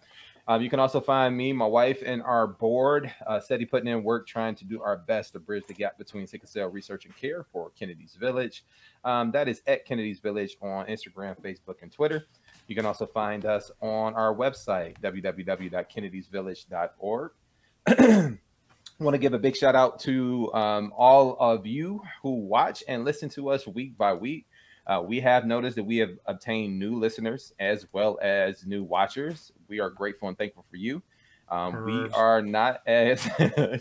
Um, 0.49 0.63
you 0.63 0.71
can 0.71 0.81
also 0.81 1.01
find 1.01 1.37
me, 1.37 1.53
my 1.53 1.67
wife, 1.67 2.03
and 2.05 2.23
our 2.23 2.47
board, 2.47 3.13
uh, 3.27 3.39
steady 3.41 3.67
putting 3.67 3.89
in 3.89 4.03
work, 4.03 4.27
trying 4.27 4.55
to 4.57 4.65
do 4.65 4.83
our 4.83 4.97
best 4.97 5.35
to 5.35 5.39
bridge 5.39 5.65
the 5.69 5.75
gap 5.75 5.99
between 5.99 6.27
sickle 6.27 6.49
cell 6.49 6.69
research 6.69 7.05
and 7.05 7.15
care 7.15 7.45
for 7.53 7.71
Kennedy's 7.79 8.15
Village. 8.15 8.65
Um, 9.05 9.31
that 9.33 9.49
is 9.49 9.63
at 9.67 9.85
Kennedy's 9.85 10.19
Village 10.19 10.57
on 10.61 10.87
Instagram, 10.87 11.39
Facebook, 11.41 11.83
and 11.83 11.93
Twitter. 11.93 12.27
You 12.71 12.77
can 12.77 12.87
also 12.87 13.05
find 13.05 13.45
us 13.45 13.71
on 13.81 14.15
our 14.15 14.33
website, 14.33 14.95
www.kennedysvillage.org. 15.03 17.31
want 19.01 19.15
to 19.15 19.19
give 19.19 19.35
a 19.35 19.39
big 19.41 19.57
shout 19.57 19.75
out 19.75 19.99
to 19.99 20.55
um, 20.55 20.93
all 20.97 21.37
of 21.41 21.67
you 21.67 22.01
who 22.23 22.31
watch 22.31 22.85
and 22.87 23.05
listen 23.05 23.29
to 23.31 23.51
us 23.51 23.67
week 23.67 23.99
by 23.99 24.13
week. 24.13 24.47
Uh, 24.87 25.03
we 25.05 25.19
have 25.19 25.47
noticed 25.47 25.75
that 25.75 25.83
we 25.83 25.97
have 25.97 26.11
obtained 26.27 26.79
new 26.79 26.97
listeners 26.97 27.53
as 27.59 27.89
well 27.93 28.21
as 28.23 28.65
new 28.65 28.85
watchers. 28.85 29.51
We 29.67 29.81
are 29.81 29.91
grateful 29.91 30.29
and 30.29 30.39
thankful 30.39 30.65
for 30.71 30.77
you. 30.77 31.03
Um, 31.51 31.85
we 31.85 32.09
are 32.11 32.41
not 32.43 32.81
as 32.87 33.29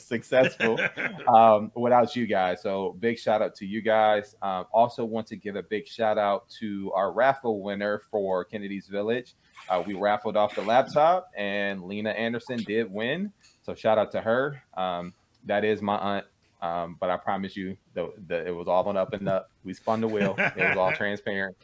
successful 0.04 0.80
um, 1.28 1.72
without 1.76 2.16
you 2.16 2.26
guys. 2.26 2.62
So 2.62 2.96
big 3.00 3.20
shout 3.20 3.42
out 3.42 3.56
to 3.56 3.66
you 3.66 3.82
guys. 3.82 4.36
Um, 4.42 4.66
also 4.72 5.06
want 5.06 5.28
to 5.28 5.36
give 5.36 5.56
a 5.56 5.64
big 5.64 5.88
shout 5.88 6.18
out 6.18 6.50
to 6.60 6.92
our 6.94 7.12
raffle 7.12 7.62
winner 7.62 8.02
for 8.12 8.44
Kennedy's 8.44 8.88
Village. 8.88 9.36
Uh, 9.70 9.84
we 9.86 9.94
raffled 9.94 10.36
off 10.36 10.56
the 10.56 10.62
laptop, 10.62 11.30
and 11.38 11.84
Lena 11.84 12.10
Anderson 12.12 12.58
did 12.64 12.92
win. 12.92 13.32
So 13.62 13.76
shout 13.76 13.98
out 13.98 14.12
to 14.12 14.22
her. 14.22 14.64
Um, 14.76 15.14
that 15.46 15.64
is 15.64 15.82
my 15.82 15.98
aunt. 15.98 16.26
Um, 16.62 16.98
but 17.00 17.10
I 17.10 17.18
promise 17.18 17.56
you, 17.56 17.78
the, 17.94 18.12
the, 18.28 18.48
it 18.48 18.52
was 18.52 18.68
all 18.68 18.86
on 18.86 18.98
up 18.98 19.14
and 19.14 19.30
up. 19.30 19.52
We 19.64 19.74
spun 19.74 20.02
the 20.02 20.08
wheel. 20.08 20.36
It 20.38 20.70
was 20.70 20.78
all 20.78 20.92
transparent. 20.96 21.56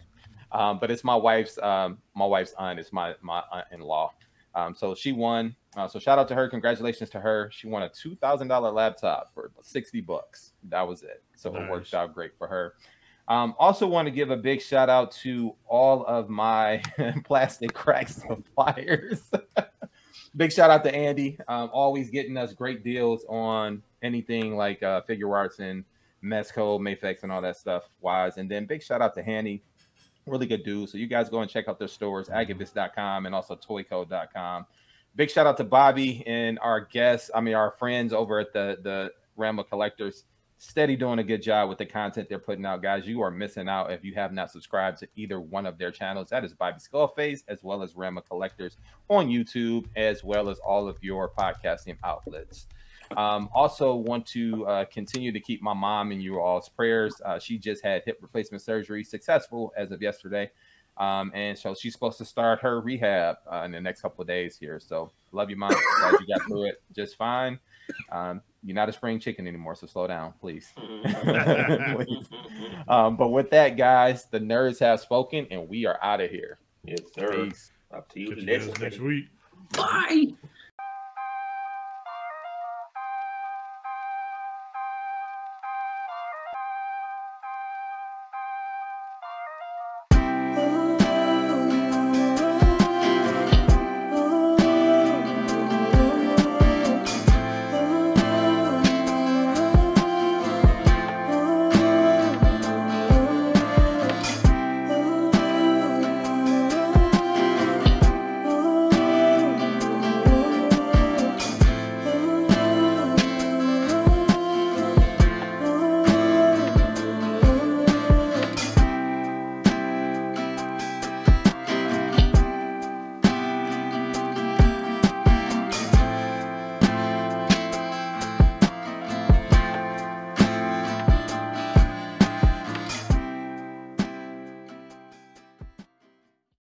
Um, 0.52 0.80
but 0.80 0.90
it's 0.90 1.04
my 1.04 1.16
wife's 1.16 1.58
um, 1.58 1.98
my 2.16 2.26
wife's 2.26 2.54
aunt. 2.58 2.80
It's 2.80 2.94
my 2.94 3.16
my 3.22 3.44
aunt 3.52 3.66
in 3.72 3.82
law. 3.82 4.14
Um, 4.56 4.74
so 4.74 4.96
she 4.96 5.12
won. 5.12 5.56
Uh, 5.76 5.88
so 5.88 6.00
shout 6.00 6.18
out 6.18 6.28
to 6.30 6.36
her. 6.36 6.48
Congratulations 6.48 7.10
to 7.12 7.20
her. 7.20 7.50
She 7.52 7.68
won 7.68 7.84
a 7.84 7.90
two 7.90 8.16
thousand 8.16 8.48
dollar 8.48 8.72
laptop 8.72 9.34
for 9.34 9.52
sixty 9.62 10.02
bucks. 10.02 10.54
That 10.70 10.88
was 10.88 11.04
it. 11.04 11.22
So 11.36 11.54
it 11.56 11.70
worked 11.70 11.94
out 11.94 12.14
great 12.14 12.38
for 12.38 12.48
her. 12.48 12.76
Um, 13.28 13.56
also 13.58 13.88
want 13.88 14.06
to 14.06 14.12
give 14.12 14.30
a 14.30 14.38
big 14.38 14.62
shout 14.62 14.90
out 14.90 15.12
to 15.24 15.56
all 15.68 16.06
of 16.06 16.30
my 16.30 16.82
plastic 17.26 17.74
crack 17.74 18.08
suppliers. 18.08 19.30
big 20.36 20.52
shout 20.52 20.70
out 20.70 20.84
to 20.84 20.94
Andy. 20.94 21.38
Um, 21.48 21.70
always 21.74 22.10
getting 22.10 22.38
us 22.38 22.54
great 22.54 22.84
deals 22.84 23.26
on 23.28 23.82
anything 24.04 24.56
like 24.56 24.84
uh, 24.84 25.02
Figuarts 25.10 25.60
and 25.60 25.84
Mezco, 26.24 26.80
Mafex, 26.80 27.24
and 27.24 27.32
all 27.32 27.42
that 27.42 27.58
stuff. 27.58 27.90
Wise, 28.00 28.38
and 28.38 28.50
then 28.50 28.66
big 28.66 28.82
shout 28.82 29.02
out 29.02 29.16
to 29.16 29.24
Hanny 29.24 29.64
really 30.26 30.48
good 30.48 30.64
dude. 30.64 30.90
So 30.90 30.98
you 30.98 31.08
guys 31.08 31.30
go 31.30 31.42
and 31.42 31.50
check 31.50 31.68
out 31.68 31.80
their 31.80 31.88
stores, 31.88 32.30
agabus.com 32.30 33.26
and 33.26 33.36
also 33.36 33.56
toyco.com. 33.56 34.66
Big 35.16 35.30
shout 35.30 35.48
out 35.48 35.58
to 35.58 35.64
Bobby 35.64 36.24
and 36.26 36.60
our 36.60 36.82
guests, 36.82 37.32
I 37.34 37.42
mean 37.42 37.54
our 37.54 37.72
friends 37.72 38.12
over 38.12 38.40
at 38.40 38.52
the 38.54 38.78
the 38.82 39.12
Realm 39.38 39.60
of 39.60 39.70
Collectors. 39.70 40.26
Steady 40.58 40.96
doing 40.96 41.20
a 41.20 41.24
good 41.24 41.42
job 41.42 41.68
with 41.68 41.78
the 41.78 41.86
content 41.86 42.30
they're 42.30 42.40
putting 42.40 42.66
out, 42.66 42.82
guys. 42.82 43.06
You 43.06 43.22
are 43.22 43.30
missing 43.30 43.68
out 43.68 43.92
if 43.92 44.06
you 44.06 44.14
have 44.16 44.32
not 44.32 44.52
subscribed 44.52 44.98
to 45.00 45.08
either 45.16 45.40
one 45.40 45.66
of 45.66 45.78
their 45.78 45.92
channels. 45.92 46.30
That 46.30 46.46
is 46.46 46.54
Bobby 46.54 46.80
Skullface 46.80 47.44
as 47.50 47.62
well 47.62 47.84
as 47.84 47.96
Realm 47.96 48.18
of 48.18 48.28
Collectors 48.28 48.78
on 49.10 49.28
YouTube, 49.28 49.86
as 49.98 50.24
well 50.24 50.50
as 50.50 50.58
all 50.60 50.88
of 50.88 50.98
your 51.02 51.30
podcasting 51.30 51.98
outlets. 52.06 52.68
Um, 53.18 53.50
also, 53.54 53.96
want 53.96 54.26
to 54.28 54.66
uh, 54.66 54.86
continue 54.86 55.32
to 55.32 55.40
keep 55.40 55.62
my 55.62 55.74
mom 55.74 56.12
in 56.12 56.22
you 56.22 56.40
all's 56.40 56.70
prayers. 56.70 57.22
Uh, 57.24 57.40
she 57.40 57.58
just 57.58 57.84
had 57.84 58.04
hip 58.06 58.20
replacement 58.22 58.62
surgery, 58.62 59.04
successful 59.04 59.74
as 59.78 59.92
of 59.92 60.02
yesterday. 60.02 60.50
Um, 60.98 61.32
and 61.36 61.58
so 61.58 61.76
she's 61.76 61.94
supposed 61.94 62.18
to 62.20 62.26
start 62.26 62.60
her 62.62 62.80
rehab 62.80 63.38
uh, 63.52 63.64
in 63.66 63.72
the 63.72 63.82
next 63.82 64.02
couple 64.02 64.22
of 64.22 64.28
days 64.28 64.58
here. 64.58 64.80
So 64.80 65.12
love 65.34 65.50
you, 65.50 65.58
mom. 65.58 65.72
Glad 66.00 66.14
you 66.22 66.28
got 66.34 66.48
through 66.48 66.66
it 66.66 66.82
just 66.96 67.18
fine. 67.18 67.60
Um, 68.12 68.42
you're 68.64 68.76
not 68.76 68.90
a 68.90 68.94
spring 68.94 69.20
chicken 69.20 69.48
anymore, 69.48 69.76
so 69.76 69.88
slow 69.88 70.08
down, 70.08 70.34
please. 70.40 70.72
Please. 70.76 72.28
Um, 72.88 73.18
but 73.18 73.30
with 73.30 73.50
that, 73.50 73.78
guys, 73.78 74.28
the 74.30 74.40
nerds 74.40 74.80
have 74.80 75.00
spoken, 75.00 75.48
and 75.50 75.68
we 75.68 75.88
are 75.88 75.98
out 76.04 76.22
of 76.22 76.30
here. 76.30 76.60
Yes, 76.84 77.00
sir. 77.16 77.46
Peace. 77.46 77.72
Up 77.92 78.08
to 78.14 78.20
you 78.20 78.30
Catch 78.30 78.38
you 78.38 78.46
next 78.46 78.68
guys 78.68 78.80
next 78.80 79.00
week. 79.00 79.26
Bye. 79.72 80.28